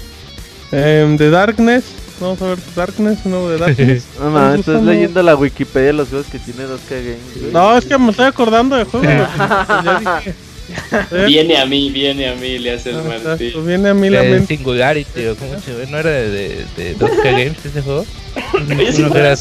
em, 0.72 1.17
The 1.17 1.30
Darkness. 1.30 1.83
Vamos 2.22 2.41
a 2.41 2.48
ver 2.48 2.58
Darkness, 2.75 3.19
un 3.25 3.32
nuevo 3.32 3.49
de 3.49 3.58
Darkness. 3.58 4.06
No 4.22 4.53
estás 4.53 4.83
leyendo 4.83 5.24
la 5.24 5.35
Wikipedia 5.35 5.88
de 5.88 5.93
los 5.93 6.09
juegos 6.09 6.27
que 6.27 6.40
tiene 6.40 6.64
2K 6.66 6.90
Games. 6.90 7.40
güey. 7.40 7.51
No, 7.53 7.77
es 7.77 7.85
que 7.85 7.98
me 7.98 8.11
estoy 8.11 8.25
acordando 8.25 8.75
de 8.75 8.83
juegos. 8.85 9.08
Viene 11.27 11.57
a 11.57 11.65
mí, 11.65 11.89
viene 11.89 12.30
a 12.30 12.35
mí, 12.35 12.59
le 12.59 12.73
hace 12.73 12.91
el 12.91 12.98
exacto, 12.98 13.64
viene 13.64 13.89
a 13.89 13.93
mí 13.93 14.09
la 14.09 14.23
mente. 14.23 14.56
Singularity, 14.56 15.25
o 15.27 15.35
cómo 15.35 15.59
se 15.59 15.73
ve, 15.73 15.88
¿no 15.88 15.98
era 15.98 16.09
de, 16.09 16.30
de, 16.30 16.65
de 16.77 16.98
2K 16.98 17.23
Games 17.23 17.65
ese 17.65 17.81
juego? 17.81 18.06
Era-. 19.15 19.35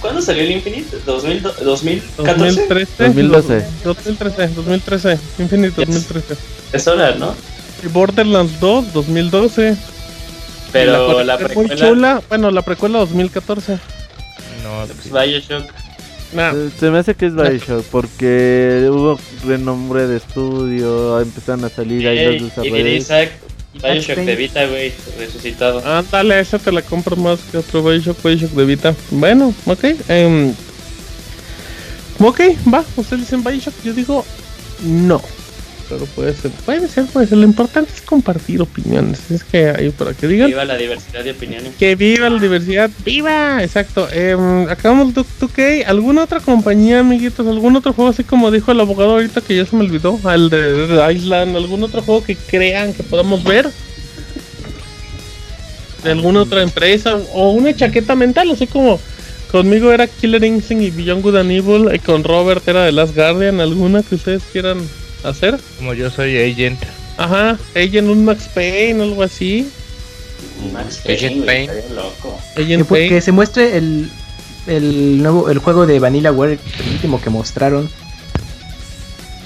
¿Cuándo 0.00 0.22
salió 0.22 0.42
el 0.42 0.52
Infinite? 0.52 0.96
¿2000, 1.06 1.42
¿2014? 1.42 2.14
2013. 2.16 3.04
2012. 3.04 3.64
2013, 3.84 4.48
2013. 4.54 5.18
Infinite 5.38 5.74
2013. 5.76 6.36
Es 6.72 6.86
hora, 6.86 7.14
¿no? 7.16 7.34
Y 7.82 7.88
Borderlands 7.88 8.60
2, 8.60 8.92
2012. 8.92 9.76
Pero 10.72 11.24
la 11.24 11.36
muy 11.36 11.44
precuela, 11.46 11.76
chula. 11.76 12.22
Bueno, 12.28 12.50
la 12.50 12.62
precuela 12.62 12.98
2014. 13.00 13.78
No, 14.62 14.86
pues, 14.86 15.10
Bioshock. 15.10 15.79
Nah, 16.32 16.52
Se 16.78 16.90
me 16.90 16.98
hace 16.98 17.14
que 17.14 17.26
es 17.26 17.34
Bioshock 17.34 17.84
porque 17.86 18.86
hubo 18.88 19.18
renombre 19.44 20.06
de 20.06 20.18
estudio, 20.18 21.20
empezaron 21.20 21.64
a 21.64 21.68
salir 21.68 22.06
ahí 22.06 22.38
los 22.38 22.42
desarrolladores. 22.48 23.08
Bioshock 23.82 24.18
de 24.18 24.36
Vita, 24.36 24.66
güey, 24.66 24.92
resucitado. 25.18 25.82
ándale, 25.84 26.40
esa 26.40 26.58
te 26.58 26.70
la 26.72 26.82
compro 26.82 27.16
más 27.16 27.40
que 27.50 27.58
otro 27.58 27.82
Bioshock, 27.82 28.22
Bioshock 28.22 28.50
de 28.52 28.64
Vita. 28.64 28.94
Bueno, 29.10 29.54
ok. 29.66 29.84
em, 30.08 30.52
ok, 32.18 32.40
va. 32.72 32.84
Ustedes 32.96 33.22
dicen 33.22 33.42
Bioshock. 33.44 33.74
Yo 33.84 33.92
digo 33.92 34.24
no. 34.84 35.20
Pero 35.90 36.06
puede 36.06 36.32
ser, 36.34 36.52
puede 36.52 36.86
ser, 36.86 37.06
puede 37.06 37.26
ser. 37.26 37.38
Lo 37.38 37.44
importante 37.44 37.90
es 37.92 38.00
compartir 38.00 38.62
opiniones. 38.62 39.28
Es 39.28 39.42
que 39.42 39.70
ahí 39.70 39.90
para 39.90 40.14
que 40.14 40.28
digan. 40.28 40.46
Viva 40.46 40.64
la 40.64 40.76
diversidad 40.76 41.24
de 41.24 41.32
opiniones. 41.32 41.72
Que 41.80 41.96
viva 41.96 42.30
la 42.30 42.38
diversidad, 42.38 42.88
viva, 43.04 43.60
exacto. 43.60 44.06
Eh, 44.12 44.36
acabamos 44.70 45.12
de 45.12 45.22
2K. 45.22 45.86
¿Alguna 45.88 46.22
otra 46.22 46.38
compañía, 46.38 47.00
amiguitos? 47.00 47.44
¿Algún 47.44 47.74
otro 47.74 47.92
juego 47.92 48.10
así 48.12 48.22
como 48.22 48.52
dijo 48.52 48.70
el 48.70 48.78
abogado 48.78 49.10
ahorita 49.14 49.40
que 49.40 49.56
ya 49.56 49.66
se 49.66 49.74
me 49.74 49.82
olvidó? 49.82 50.20
Al 50.22 50.48
de, 50.48 50.86
de 50.86 51.12
Island. 51.12 51.56
¿Algún 51.56 51.82
otro 51.82 52.02
juego 52.02 52.22
que 52.22 52.36
crean 52.36 52.94
que 52.94 53.02
podamos 53.02 53.42
ver? 53.42 53.68
¿De 56.04 56.12
alguna 56.12 56.42
otra 56.42 56.62
empresa? 56.62 57.18
¿O 57.32 57.50
una 57.50 57.74
chaqueta 57.74 58.14
mental? 58.14 58.48
Así 58.52 58.68
como 58.68 59.00
conmigo 59.50 59.90
era 59.90 60.06
Killer 60.06 60.44
Instinct 60.44 60.84
y 60.84 60.90
Beyond 60.92 61.22
Good 61.22 61.36
and 61.36 61.50
Evil. 61.50 61.88
Y 61.92 61.98
con 61.98 62.22
Robert 62.22 62.62
era 62.68 62.86
The 62.86 62.92
Last 62.92 63.16
Guardian. 63.16 63.58
¿Alguna 63.58 64.04
que 64.04 64.14
ustedes 64.14 64.44
quieran 64.52 64.78
hacer? 65.24 65.58
como 65.78 65.94
yo 65.94 66.10
soy 66.10 66.36
agent. 66.38 66.80
Ajá, 67.16 67.58
Agent 67.76 68.08
un 68.08 68.24
Max 68.24 68.48
Payne, 68.54 69.02
algo 69.02 69.22
así. 69.22 69.70
Max 70.72 71.00
Agent 71.04 71.20
Payne, 71.20 71.36
güey, 71.36 71.46
Payne. 71.46 71.78
estaría 71.80 71.94
loco. 72.02 72.40
Que, 72.56 72.62
Agent 72.62 72.88
que 72.88 72.94
Payne. 72.94 73.20
se 73.20 73.32
muestre 73.32 73.76
el, 73.76 74.10
el 74.66 75.22
nuevo 75.22 75.50
el 75.50 75.58
juego 75.58 75.86
de 75.86 75.98
Vanillaware, 75.98 76.52
el 76.84 76.92
último 76.92 77.20
que 77.20 77.28
mostraron. 77.30 77.90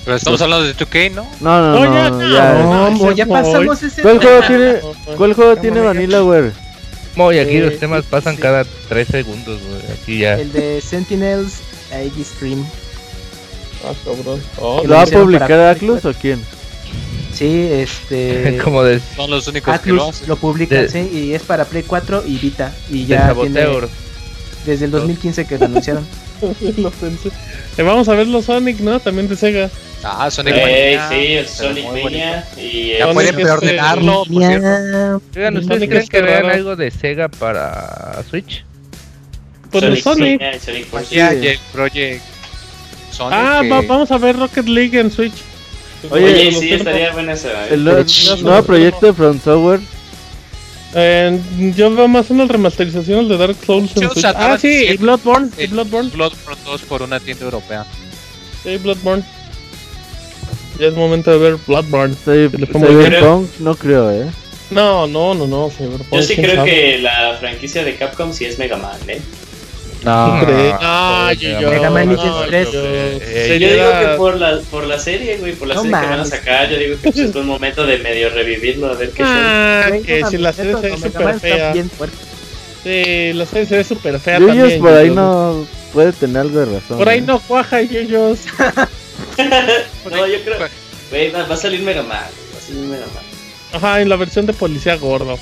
Pero 0.05 0.17
estamos 0.17 0.41
hablando 0.43 0.67
de 0.67 0.77
2K, 0.77 1.13
¿no? 1.13 1.27
No, 1.41 1.61
no, 1.61 1.81
No, 1.81 2.11
no, 2.11 2.21
ya, 2.21 2.53
ya. 2.55 2.63
no. 2.63 2.91
No, 2.91 3.13
ya 3.13 3.27
pasamos 3.27 3.83
ese. 3.83 4.03
¿Cuál 4.03 4.19
juego 4.21 4.41
tiene, 4.47 4.73
no, 4.75 5.17
cuál 5.17 5.33
juego 5.35 5.55
no, 5.55 5.61
tiene 5.61 5.79
no, 5.81 5.85
Vanillaware? 5.87 6.53
Muy 7.17 7.39
aquí 7.39 7.57
Eh, 7.57 7.61
los 7.63 7.79
temas 7.79 8.05
pasan 8.05 8.37
sí. 8.37 8.43
cada 8.43 8.65
3 8.89 9.09
segundos, 9.09 9.61
güey. 9.67 9.81
Aquí 10.01 10.19
ya. 10.19 10.35
El 10.35 10.53
de 10.53 10.81
Sentinels 10.83 11.55
IG 11.91 12.25
Stream. 12.25 12.67
Ah, 13.87 13.93
cabrón. 14.05 14.43
Oh, 14.59 14.83
¿Lo 14.85 14.95
va 14.95 15.03
a 15.03 15.07
publicar 15.07 15.53
Atlus 15.61 16.05
o 16.05 16.13
quién? 16.15 16.41
Sí, 17.33 17.69
este. 17.73 18.59
como 18.65 18.83
de, 18.85 19.01
Son 19.17 19.31
los 19.31 19.47
únicos 19.49 19.79
que 19.81 19.91
lo 19.93 20.03
Atlus 20.03 20.17
hacen. 20.17 20.29
lo 20.29 20.37
publica, 20.37 20.75
De- 20.83 20.89
sí, 20.89 21.11
y 21.13 21.33
es 21.35 21.43
para 21.43 21.65
Play 21.65 21.83
4 21.83 22.25
y 22.27 22.39
Vita. 22.39 22.73
Y 22.91 23.07
ya 23.07 23.35
tiene 23.35 23.67
desde 24.65 24.85
el 24.87 24.91
2015 24.93 25.47
que 25.47 25.59
lo 25.59 25.67
anunciaron. 25.67 26.07
lo 26.79 26.91
pensé. 26.91 27.29
Eh, 27.77 27.83
vamos 27.83 28.09
a 28.09 28.15
ver 28.15 28.27
los 28.29 28.45
Sonic, 28.47 28.81
¿no? 28.81 29.01
También 29.01 29.29
de 29.29 29.37
Sega. 29.37 29.71
Ah, 30.03 30.31
Sonic 30.31 30.55
Ey, 30.55 30.97
Mania. 30.97 31.09
sí, 31.09 31.33
el 31.35 31.49
Sonic 31.49 31.85
Mania. 31.87 32.49
Y 32.57 32.93
Ya 32.93 32.99
Sonic 33.07 33.15
pueden 33.15 33.35
preordenarlo, 33.35 34.25
por 34.25 34.43
cierto. 34.47 35.23
Oigan, 35.37 35.57
¿ustedes 35.57 35.67
Sonic 35.67 35.91
creen 35.91 36.09
que 36.09 36.23
vean 36.23 36.43
raro. 36.43 36.55
algo 36.55 36.77
de 36.77 36.91
Sega 36.91 37.29
para 37.29 38.23
Switch? 38.29 38.65
Pues 39.71 39.83
el 39.85 40.01
Sonic. 40.03 40.41
Sonic. 40.61 41.11
Ya, 41.11 41.33
ya 41.33 41.51
el 41.53 41.59
Project 41.73 42.23
Sonic. 43.15 43.39
Ah, 43.39 43.61
que- 43.63 43.69
va- 43.71 43.83
vamos 43.83 44.11
a 44.11 44.19
ver 44.19 44.37
Rocket 44.37 44.67
League 44.69 44.99
en 44.99 45.11
Switch. 45.11 45.35
Oye, 46.11 46.25
Oye, 46.25 46.53
sí, 46.53 46.73
estaría 46.75 47.13
buena 47.13 47.33
esa. 47.33 47.67
El 47.69 47.81
eh. 47.81 47.85
nuevo, 47.85 48.05
nuevo 48.43 48.63
proyecto 48.67 49.07
de 49.07 49.13
From 49.15 49.41
Software. 49.41 49.81
Eh, 50.97 51.41
yo 51.77 51.93
veo 51.95 52.07
más 52.07 52.31
una 52.31 52.45
remasterización 52.45 53.29
de 53.29 53.37
Dark 53.37 53.57
Souls 53.67 53.91
en 53.97 54.03
Sí, 54.03 54.09
Switch. 54.21 54.25
Ah, 54.37 54.57
sí, 54.61 54.69
y 54.91 54.97
Bloodborne. 54.97 55.51
y 55.59 55.63
el 55.63 55.69
Bloodborne. 55.71 56.11
Bloodborne 56.11 56.61
2 56.65 56.83
por 56.83 57.03
una 57.03 57.19
tienda 57.21 57.45
europea. 57.45 57.85
Sí, 58.63 58.77
Bloodborne. 58.77 59.25
Ya 60.79 60.87
es 60.89 60.95
momento 60.95 61.31
de 61.33 61.39
ver 61.39 61.57
Bloodborne. 61.67 62.15
Pongo 62.73 62.87
Cyberpunk, 62.87 63.49
no 63.61 63.75
creo, 63.75 64.11
eh. 64.11 64.27
No, 64.71 65.07
no, 65.07 65.35
no, 65.35 65.47
no. 65.47 65.71
Cyberpunk, 65.71 66.13
Yo 66.13 66.23
sí 66.23 66.37
creo 66.37 66.57
sabe. 66.57 66.71
que 66.71 66.99
la 66.99 67.37
franquicia 67.41 67.83
de 67.85 67.97
Capcom 67.97 68.33
sí 68.33 68.45
es 68.45 68.59
Mega 68.59 68.77
Man, 68.77 68.97
¿eh? 69.09 69.21
No. 70.05 70.37
No, 70.43 71.33
yo, 71.33 71.61
yo, 71.61 71.71
Mega 71.71 71.91
Man 71.91 72.07
no, 72.09 72.13
Legends 72.15 72.37
yo- 72.37 72.47
3. 72.47 72.73
yo- 72.73 72.81
Eh, 72.85 73.59
Yo 73.61 73.69
digo 73.73 73.91
que 74.01 74.07
por 74.17 74.37
la, 74.39 74.61
por 74.71 74.85
la 74.85 74.99
serie, 74.99 75.39
güey, 75.39 75.55
por 75.55 75.69
la 75.69 75.75
No 75.75 75.83
serie 75.83 75.99
que 76.01 76.07
van 76.07 76.21
a 76.21 76.25
sacar, 76.25 76.69
yo 76.71 76.77
digo 76.79 76.97
que 77.01 77.11
pues, 77.11 77.19
es 77.29 77.35
un 77.35 77.47
momento 77.47 77.87
de 77.87 77.99
medio 77.99 78.29
revivirlo, 78.31 78.89
a 78.91 78.95
ver 78.95 79.11
qué. 79.11 79.23
Ah, 79.25 79.91
que 80.05 80.25
si 80.27 80.39
la 80.39 80.53
serie 80.53 80.75
se 80.81 80.91
ve 80.91 80.97
súper 80.99 81.41
fea. 81.41 81.73
bien 81.73 81.91
fuerte. 81.91 82.17
Sí, 82.83 83.33
la 83.33 83.47
serie 83.47 83.67
se 83.67 83.77
ve 83.79 83.85
súper 83.85 84.21
fea 84.21 84.39
Yuyos 84.39 84.57
también. 84.59 84.81
por 84.81 84.93
ahí 84.93 85.11
no 85.11 85.67
puede 85.93 86.13
tener 86.13 86.39
algo 86.39 86.61
de 86.61 86.67
razón. 86.67 86.99
Por 86.99 87.09
ahí 87.09 87.19
eh. 87.21 87.25
no 87.27 87.39
cuaja 87.41 87.81
Yuyos. 87.81 88.41
no, 89.39 90.27
yo 90.27 90.43
creo, 90.45 90.69
güey, 91.11 91.31
va, 91.31 91.45
va 91.47 91.55
a 91.55 91.59
salir 91.59 91.81
Mega 91.81 92.03
Man, 92.03 92.19
va 92.19 92.59
a 92.59 92.61
salir 92.61 92.83
Mega 92.83 93.07
Man. 93.07 93.25
Ajá, 93.73 94.01
en 94.01 94.09
la 94.09 94.17
versión 94.17 94.47
de 94.47 94.53
policía 94.53 94.97
gordo. 94.97 95.39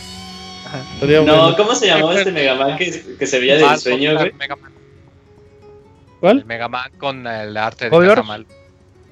No, 1.00 1.22
bueno. 1.22 1.56
¿cómo 1.56 1.74
se 1.74 1.86
llamaba 1.86 2.16
este 2.18 2.32
Mega 2.32 2.54
Man 2.54 2.76
que, 2.78 3.02
que 3.18 3.26
se 3.26 3.38
veía 3.40 3.56
del 3.56 3.78
sueño, 3.78 4.14
güey? 4.16 4.32
¿Cuál? 6.20 6.38
el 6.38 6.44
Mega 6.46 6.68
Man 6.68 6.90
con 6.98 7.26
el 7.26 7.56
arte 7.56 7.90
de. 7.90 8.06
Cajamal. 8.08 8.46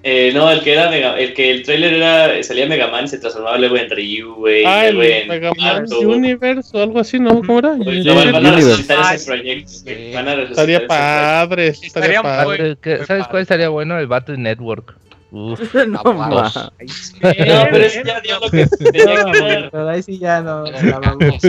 Eh, 0.02 0.30
no, 0.32 0.50
el 0.50 0.62
que 0.62 0.72
era 0.72 0.89
Mega, 0.89 1.18
el 1.18 1.34
que 1.34 1.50
el 1.50 1.62
trailer 1.62 1.92
era, 1.92 2.42
salía 2.42 2.64
Mega 2.66 2.86
Man 2.89 3.05
y 3.05 3.08
se 3.08 3.18
transformaba 3.18 3.58
luego 3.58 3.76
en 3.76 3.90
Ryu, 3.90 4.34
güey, 4.36 4.64
Ah, 4.64 4.86
el 4.86 4.98
en 5.02 5.28
Mega 5.28 5.52
Man 5.58 5.76
Arthur. 5.82 6.06
Universe 6.06 6.74
o 6.78 6.82
algo 6.82 7.00
así, 7.00 7.18
¿no? 7.18 7.42
¿Cómo 7.42 7.58
era? 7.58 7.74
Pues, 7.76 8.06
no, 8.06 8.14
van, 8.14 8.47
a 8.47 8.50
resucitar 8.52 9.14
ese 9.14 9.26
proyecto, 9.26 9.68
sí. 9.70 10.10
van 10.14 10.28
a 10.28 10.34
resucitar 10.36 10.70
Estaría 10.70 10.78
ese 10.78 10.86
padre, 10.86 11.66
estaría 11.66 11.86
Estaría 11.89 12.22
padre. 12.22 12.62
muy- 12.64 12.78
¿Sabes 12.82 13.06
padre. 13.08 13.24
cuál 13.30 13.42
estaría 13.42 13.68
bueno? 13.68 13.98
El 13.98 14.06
Battle 14.06 14.39
Network. 14.39 14.94
Uf, 15.33 15.75
no, 15.86 16.02
ma. 16.15 16.28
dos. 16.28 16.70
proyecto. 16.81 17.20
No, 17.23 17.65
pero 17.70 17.84
ese 17.84 18.02
ya 18.05 18.20
dio 18.20 18.41
lo 18.41 18.50
que 18.50 18.67
tenía 18.67 19.25
que 19.33 19.41
dar. 19.41 19.70
Pero 19.70 19.89
ahí 19.89 20.02
sí 20.02 20.18
ya 20.18 20.41
no 20.41 20.65
la 20.65 20.99
vamos. 20.99 21.41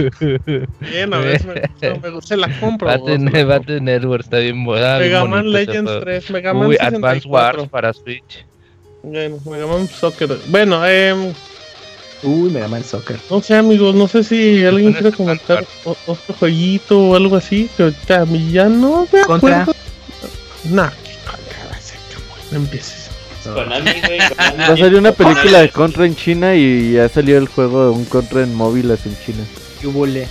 Bien, 0.80 1.14
a 1.14 1.18
ver, 1.18 1.46
me 1.46 1.62
gusta, 1.62 2.00
me 2.02 2.10
se 2.12 2.38
la 2.38 2.60
compro. 2.60 2.88
Battle, 2.88 3.18
vos, 3.18 3.20
Ne- 3.34 3.44
Battle 3.44 3.82
Network 3.82 4.24
está 4.24 4.38
bien 4.38 4.64
bien 5.00 5.10
Mega 5.10 5.26
Man 5.26 5.52
Legends 5.52 5.90
juego. 5.90 6.00
3, 6.06 6.30
Mega 6.32 6.54
Man 6.54 6.68
Uy, 6.68 6.76
64. 6.76 6.98
Advance 6.98 7.28
Wars 7.28 7.70
para 7.70 7.94
Switch. 7.94 8.46
Bueno, 9.04 9.38
Mega 9.50 9.66
Man 9.66 9.88
Soccer. 9.88 10.30
Bueno, 10.48 10.82
eh, 10.86 11.34
Uy, 12.22 12.52
Mega 12.52 12.68
Man 12.68 12.84
Soccer. 12.84 13.18
no 13.32 13.42
sé, 13.42 13.56
amigos, 13.56 13.96
no 13.96 14.08
sé 14.08 14.24
si 14.24 14.64
alguien 14.64 14.94
quiere 14.94 15.12
comentar 15.12 15.66
otro 16.06 16.36
jueguito 16.40 17.00
o 17.10 17.16
algo 17.16 17.36
así, 17.36 17.68
que 17.76 17.82
ahorita 17.82 18.22
a 18.22 18.26
ya 18.52 18.66
no 18.70 19.08
me 19.12 19.22
Contra. 19.24 19.62
acuerdo. 19.64 19.80
Nah, 20.66 20.90
que 20.90 21.14
contra 21.26 21.66
va 21.72 21.76
a 21.76 21.82
bueno, 22.30 22.44
no 22.52 22.58
empieces. 22.60 23.01
Konami, 23.44 23.92
güey. 24.06 24.20
Va 24.20 24.66
a 24.74 24.78
salir 24.78 24.96
una 24.96 25.12
película 25.12 25.60
de 25.62 25.70
Contra 25.70 26.06
en 26.06 26.16
China 26.16 26.56
y 26.56 26.94
ya 26.94 27.10
salió 27.10 27.38
el 27.38 27.48
juego 27.48 27.86
de 27.86 27.90
un 27.92 28.06
Contra 28.06 28.42
en 28.44 28.54
móviles 28.54 29.00
en 29.06 29.16
China. 29.26 29.44
Yubule. 29.82 30.28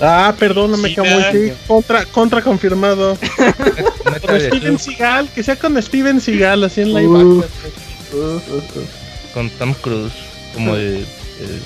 Ah, 0.00 0.32
perdóname, 0.38 0.94
Camuy, 0.94 1.24
sí, 1.32 1.52
contra, 1.66 2.04
contra 2.06 2.40
confirmado. 2.40 3.18
Con 4.26 4.40
Steven 4.40 4.78
Seagal, 4.78 5.28
que 5.34 5.42
sea 5.42 5.56
con 5.56 5.80
Steven 5.82 6.20
Seagal, 6.20 6.62
así 6.64 6.82
en 6.82 6.94
live 6.94 7.08
Uh. 7.08 7.42
action. 7.42 8.86
Con 9.34 9.50
Tom 9.50 9.74
Cruise. 9.74 10.12
Como 10.54 10.76
el 10.76 11.04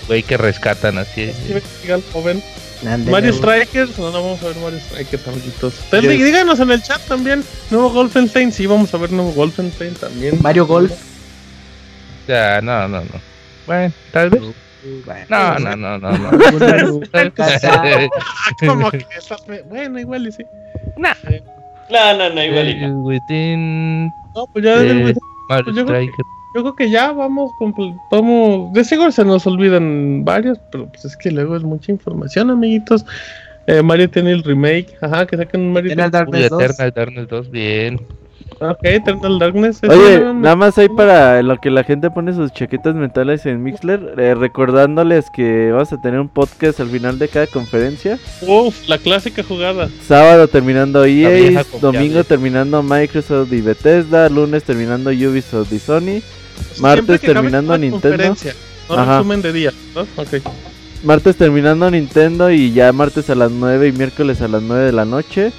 güey 0.07 0.23
que 0.23 0.37
rescatan 0.39 0.97
así. 0.99 1.31
Steven 1.45 1.63
Seagal 1.81 2.03
joven. 2.13 2.43
Ándale. 2.87 3.11
Mario 3.11 3.33
Strikers, 3.33 3.99
no, 3.99 4.07
no 4.11 4.23
vamos 4.23 4.43
a 4.43 4.47
ver 4.49 4.57
Mario 4.57 4.81
Strikers, 4.81 5.29
amiguitos. 5.29 5.75
Díganos 5.91 6.61
en 6.61 6.71
el 6.71 6.83
chat 6.83 7.01
también. 7.07 7.45
Nuevo 7.71 7.91
Golfenstein, 7.91 8.53
sí, 8.53 8.67
vamos 8.67 8.93
a 8.93 8.99
ver 8.99 9.13
nuevo 9.13 9.33
Golfenstein 9.33 9.95
también. 9.95 10.39
Mario 10.43 10.67
Golf. 10.67 10.93
Ya, 12.27 12.61
no, 12.61 12.89
no, 12.89 13.01
no. 13.01 13.21
Bueno, 13.67 13.93
tal 14.13 14.31
vez. 14.31 14.43
Bueno. 15.07 15.27
No, 15.29 15.59
no, 15.59 15.77
no, 15.77 15.99
no, 15.99 16.11
no. 16.19 16.31
Ah, 17.39 18.09
como 18.67 18.91
que 18.91 19.07
estás 19.17 19.47
me- 19.47 19.63
Bueno, 19.63 19.99
igual 20.01 20.27
y 20.27 20.33
sí. 20.33 20.45
No, 20.97 21.09
no, 22.17 22.31
no, 22.31 22.43
igual 22.43 22.69
y 22.69 22.75
no. 22.81 22.99
Within 23.01 24.07
No, 24.35 24.47
pues 24.53 24.65
ya 24.65 24.83
eh, 24.83 25.15
Mario 25.49 25.87
pues 25.87 26.07
yo 26.55 26.61
creo 26.63 26.75
que- 26.77 26.91
ya 26.91 27.13
vamos 27.13 27.53
completamos. 27.59 28.73
De 28.73 28.85
seguro 28.85 29.11
se 29.13 29.25
nos 29.25 29.47
olvidan 29.47 30.25
varios, 30.25 30.59
pero 30.71 30.87
pues 30.87 31.05
es 31.05 31.17
que 31.17 31.31
luego 31.31 31.57
es 31.57 31.63
mucha 31.63 31.93
información, 31.93 32.51
amiguitos. 32.51 33.05
Eh, 33.67 33.83
Mario 33.83 34.11
tiene 34.11 34.33
el 34.33 34.43
remake, 34.43 34.97
ajá, 35.01 35.27
que 35.27 35.37
saquen 35.37 35.61
un 35.61 35.73
Mario. 35.73 35.93
Eternal 35.93 36.07
Uy, 36.09 36.11
Darkness 36.13 36.51
2. 36.51 36.63
Eternal 36.63 36.93
Darkness 36.95 37.29
2, 37.29 37.51
bien. 37.51 38.01
Ok, 38.61 38.79
Eternal 38.83 39.39
Darkness. 39.39 39.81
Oye, 39.89 40.21
no- 40.21 40.35
nada 40.35 40.57
más 40.57 40.79
ahí 40.79 40.89
para 40.89 41.43
lo 41.43 41.57
que 41.59 41.71
la 41.71 41.85
gente 41.85 42.11
pone 42.11 42.33
sus 42.35 42.53
chaquetas 42.53 42.95
mentales 42.95 43.45
en 43.47 43.63
Mixler, 43.63 44.15
eh, 44.19 44.35
recordándoles 44.35 45.31
que 45.31 45.71
vamos 45.73 45.93
a 45.93 46.01
tener 46.01 46.21
un 46.21 46.29
podcast 46.29 46.81
al 46.81 46.89
final 46.89 47.19
de 47.19 47.29
cada 47.29 47.47
conferencia. 47.47 48.19
Uf, 48.47 48.89
la 48.89 48.99
clásica 48.99 49.43
jugada. 49.43 49.89
Sábado 50.07 50.47
terminando 50.49 51.05
EA, 51.05 51.63
confiable. 51.65 51.81
domingo 51.81 52.25
terminando 52.25 52.83
Microsoft 52.83 53.53
y 53.53 53.61
Bethesda, 53.61 54.29
lunes 54.29 54.63
terminando 54.65 55.11
Ubisoft 55.11 55.73
y 55.73 55.79
Sony. 55.79 56.23
Martes 56.81 57.21
terminando 57.21 57.77
Nintendo. 57.79 58.35
No 58.89 58.95
Ajá. 58.97 59.19
resumen 59.19 59.43
de 59.43 59.53
día, 59.53 59.73
¿no? 59.95 60.03
Ok. 60.17 60.29
martes 61.05 61.37
terminando 61.37 61.91
Nintendo 61.91 62.51
y 62.51 62.73
ya 62.73 62.93
martes 62.93 63.29
a 63.31 63.35
las 63.35 63.51
9 63.51 63.89
y 63.89 63.93
miércoles 63.93 64.41
a 64.41 64.49
las 64.49 64.63
9 64.63 64.85
de 64.85 64.93
la 64.93 65.05
noche. 65.05 65.53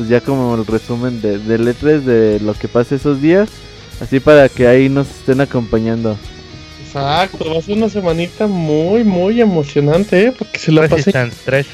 Pues 0.00 0.08
ya 0.08 0.22
como 0.22 0.54
el 0.54 0.64
resumen 0.64 1.20
de, 1.20 1.38
de 1.38 1.58
letras 1.58 2.06
de 2.06 2.40
lo 2.40 2.54
que 2.54 2.68
pasa 2.68 2.94
esos 2.94 3.20
días. 3.20 3.50
Así 4.00 4.18
para 4.18 4.48
que 4.48 4.66
ahí 4.66 4.88
nos 4.88 5.06
estén 5.10 5.42
acompañando. 5.42 6.16
Exacto, 6.82 7.52
va 7.52 7.58
a 7.58 7.60
ser 7.60 7.76
una 7.76 7.90
semanita 7.90 8.46
muy, 8.46 9.04
muy 9.04 9.42
emocionante, 9.42 10.28
¿eh? 10.28 10.32
Porque 10.32 10.58
se 10.58 10.72
la 10.72 10.88
pasé. 10.88 10.94
Resistance 10.94 11.36
3. 11.44 11.66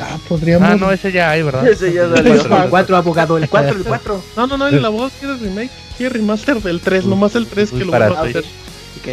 Ah, 0.00 0.18
podríamos. 0.28 0.68
Ah, 0.68 0.74
no, 0.74 0.90
ese 0.90 1.12
ya 1.12 1.30
hay, 1.30 1.44
¿verdad? 1.44 1.64
Ese 1.64 1.92
ya 1.92 2.06
El 2.06 2.16
salió. 2.16 2.48
4, 2.48 2.66
4 2.70 2.96
abogado, 2.96 3.38
el 3.38 3.48
4, 3.48 3.76
el 3.76 3.84
4. 3.84 4.24
No, 4.36 4.46
no, 4.48 4.56
no, 4.58 4.66
el 4.66 4.84
abogado 4.84 5.12
quiere 5.20 5.36
remake, 5.36 5.70
quiere 5.96 6.14
remaster 6.14 6.60
del 6.60 6.80
3, 6.80 7.04
nomás 7.04 7.36
el 7.36 7.46
3 7.46 7.70
que 7.70 7.76
Uy, 7.76 7.84
lo 7.84 7.92
van 7.92 8.02
a 8.02 8.20
Switch. 8.20 8.44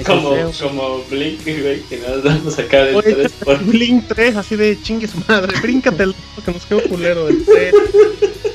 Como, 0.06 0.52
como 0.62 1.04
Blink, 1.10 1.42
güey, 1.44 1.82
que 1.82 1.98
nos 1.98 2.24
vamos 2.24 2.54
a 2.54 2.62
sacar 2.62 2.88
el 2.88 2.96
Oye, 2.96 3.14
3 3.14 3.32
por... 3.44 3.60
Blink 3.66 4.06
3, 4.08 4.36
así 4.38 4.56
de 4.56 4.82
chingue 4.82 5.08
su 5.08 5.18
madre, 5.28 5.54
bríncate 5.62 6.04
el 6.04 6.16
que 6.46 6.52
nos 6.52 6.66
quedó 6.66 6.82
culero 6.84 7.28
el 7.28 7.44
3. 7.46 7.74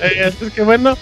Eh, 0.00 0.24
así 0.26 0.44
es 0.46 0.52
que 0.52 0.62
bueno, 0.62 0.96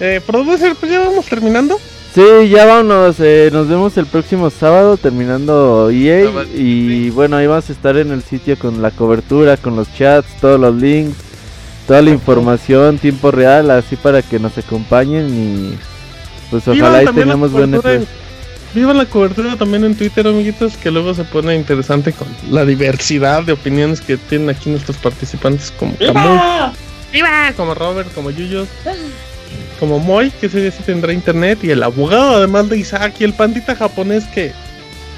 eh, 0.00 0.20
producer, 0.26 0.74
pues 0.78 0.90
ya 0.92 1.00
vamos 1.00 1.24
terminando. 1.26 1.78
Sí, 2.14 2.48
ya 2.48 2.64
vámonos. 2.64 3.16
eh, 3.20 3.50
nos 3.52 3.68
vemos 3.68 3.96
el 3.98 4.06
próximo 4.06 4.48
sábado 4.50 4.96
terminando 4.96 5.90
EA. 5.90 6.30
Y 6.54 7.10
bueno, 7.10 7.36
ahí 7.36 7.46
vamos 7.46 7.68
a 7.68 7.72
estar 7.72 7.96
en 7.96 8.10
el 8.10 8.22
sitio 8.22 8.58
con 8.58 8.80
la 8.80 8.90
cobertura, 8.90 9.56
con 9.56 9.76
los 9.76 9.92
chats, 9.94 10.28
todos 10.40 10.58
los 10.58 10.74
links, 10.74 11.16
toda 11.86 12.00
la 12.02 12.10
información, 12.10 12.98
tiempo 12.98 13.30
real, 13.30 13.70
así 13.70 13.96
para 13.96 14.22
que 14.22 14.38
nos 14.38 14.56
acompañen 14.56 15.28
y 15.28 15.78
pues 16.50 16.66
ojalá 16.68 17.02
y 17.02 17.06
tengamos 17.06 17.52
buen 17.52 17.70
cobertura 17.72 17.94
en- 17.94 18.02
E3. 18.02 18.06
Viva 18.76 18.92
la 18.92 19.06
cobertura 19.06 19.56
también 19.56 19.84
en 19.84 19.96
Twitter, 19.96 20.26
amiguitos, 20.26 20.76
que 20.76 20.90
luego 20.90 21.14
se 21.14 21.24
pone 21.24 21.54
interesante 21.54 22.12
con 22.12 22.28
la 22.50 22.66
diversidad 22.66 23.42
de 23.42 23.52
opiniones 23.52 24.02
que 24.02 24.18
tienen 24.18 24.50
aquí 24.50 24.68
nuestros 24.68 24.98
participantes 24.98 25.70
como 25.70 25.96
Camuy, 25.96 26.38
¡Viva! 27.10 27.54
como 27.56 27.72
Robert, 27.72 28.12
como 28.12 28.30
Yuyos, 28.30 28.68
como 29.80 29.98
Moy, 29.98 30.30
que 30.30 30.48
ese 30.48 30.60
día 30.60 30.70
sí 30.70 30.82
tendrá 30.84 31.14
internet, 31.14 31.60
y 31.62 31.70
el 31.70 31.82
abogado 31.82 32.36
además 32.36 32.68
de 32.68 32.76
Isaac 32.76 33.14
y 33.18 33.24
el 33.24 33.32
pandita 33.32 33.74
japonés 33.74 34.24
que 34.26 34.52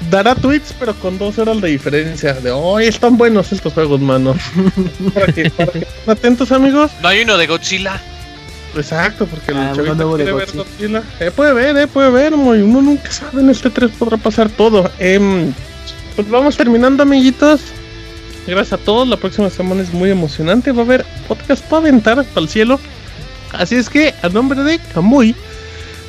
dará 0.09 0.35
tweets 0.35 0.73
pero 0.79 0.95
con 0.95 1.17
dos 1.17 1.37
horas 1.37 1.59
de 1.59 1.67
diferencia. 1.67 2.35
De 2.35 2.51
hoy 2.51 2.85
están 2.85 3.17
buenos 3.17 3.51
estos 3.51 3.73
juegos, 3.73 3.99
mano. 3.99 4.37
para, 5.13 5.33
que, 5.33 5.49
para 5.49 5.73
que 5.73 5.79
estén 5.79 6.09
atentos, 6.09 6.53
amigos. 6.53 6.91
No 7.01 7.09
hay 7.09 7.23
uno 7.23 7.37
de 7.37 7.45
Godzilla. 7.45 8.01
Exacto, 8.75 9.25
porque 9.25 9.51
Ah, 9.53 9.69
el 9.69 9.75
chavito 9.75 9.83
uno 9.83 9.95
nuevo 9.95 10.17
de 10.17 10.23
quiere 10.23 10.37
ver 10.37 10.45
Godzilla. 10.45 10.63
Godzilla. 10.99 11.03
Eh, 11.19 11.31
puede 11.31 11.53
ver, 11.53 11.77
eh, 11.77 11.87
puede 11.87 12.09
ver, 12.11 12.35
muy, 12.35 12.61
uno 12.61 12.81
nunca 12.81 13.11
sabe, 13.11 13.41
en 13.41 13.49
este 13.49 13.69
3 13.69 13.91
podrá 13.97 14.17
pasar 14.17 14.49
todo. 14.49 14.89
Em, 14.99 15.51
pues 16.15 16.29
vamos 16.29 16.55
terminando, 16.55 17.03
amiguitos. 17.03 17.61
Gracias 18.47 18.79
a 18.79 18.83
todos, 18.83 19.07
la 19.07 19.17
próxima 19.17 19.49
semana 19.49 19.81
es 19.81 19.93
muy 19.93 20.09
emocionante, 20.09 20.71
va 20.71 20.81
a 20.81 20.85
haber 20.85 21.05
podcast 21.27 21.63
para 21.65 21.81
aventar 21.81 22.23
para 22.23 22.41
el 22.41 22.49
cielo. 22.49 22.79
Así 23.53 23.75
es 23.75 23.89
que, 23.89 24.13
a 24.21 24.29
nombre 24.29 24.63
de 24.63 24.79
Camuy, 24.93 25.35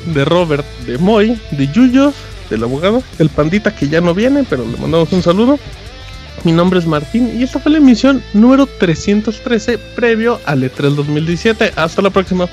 de 0.05 0.25
Robert, 0.25 0.65
de 0.85 0.97
Moy, 0.97 1.39
de 1.51 1.67
Yuyos, 1.67 2.13
del 2.49 2.63
abogado, 2.63 3.03
del 3.17 3.29
pandita 3.29 3.73
que 3.75 3.87
ya 3.89 4.01
no 4.01 4.13
viene, 4.13 4.43
pero 4.49 4.65
le 4.65 4.77
mandamos 4.77 5.11
un 5.11 5.23
saludo. 5.23 5.59
Mi 6.43 6.51
nombre 6.51 6.79
es 6.79 6.87
Martín 6.87 7.39
y 7.39 7.43
esta 7.43 7.59
fue 7.59 7.71
la 7.71 7.77
emisión 7.77 8.23
número 8.33 8.65
313 8.65 9.77
previo 9.95 10.39
al 10.45 10.63
E 10.63 10.71
E3 10.71 10.95
2017. 10.95 11.73
Hasta 11.75 12.01
la 12.01 12.09
próxima. 12.09 12.47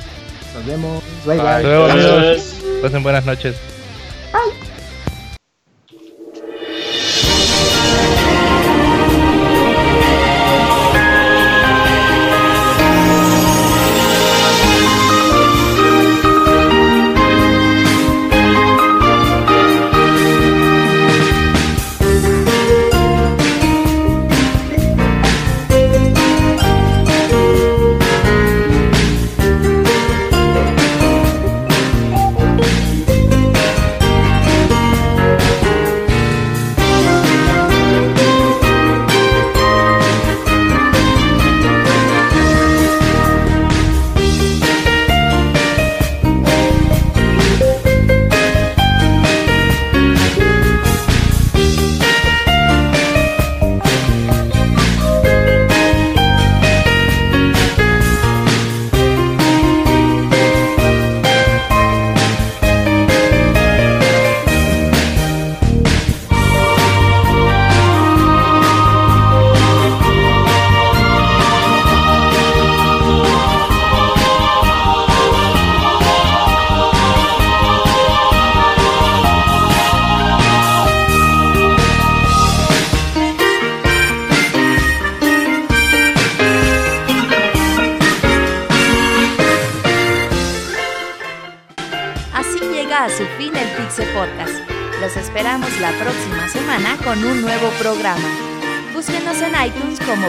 Nos 0.54 0.66
vemos. 0.66 1.02
Bye 1.24 1.36
Bye. 1.36 1.42
bye. 1.42 1.48
Hasta 1.48 1.68
luego, 1.68 1.84
amigos. 1.86 2.12
Adiós. 2.12 2.54
Pasen 2.82 3.02
buenas 3.02 3.24
noches. 3.24 3.56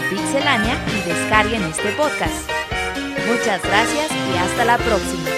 Pixelania 0.09 0.77
y 0.87 1.07
descarguen 1.07 1.63
este 1.63 1.91
podcast. 1.91 2.49
Muchas 3.27 3.61
gracias 3.63 4.09
y 4.11 4.37
hasta 4.37 4.65
la 4.65 4.77
próxima. 4.77 5.28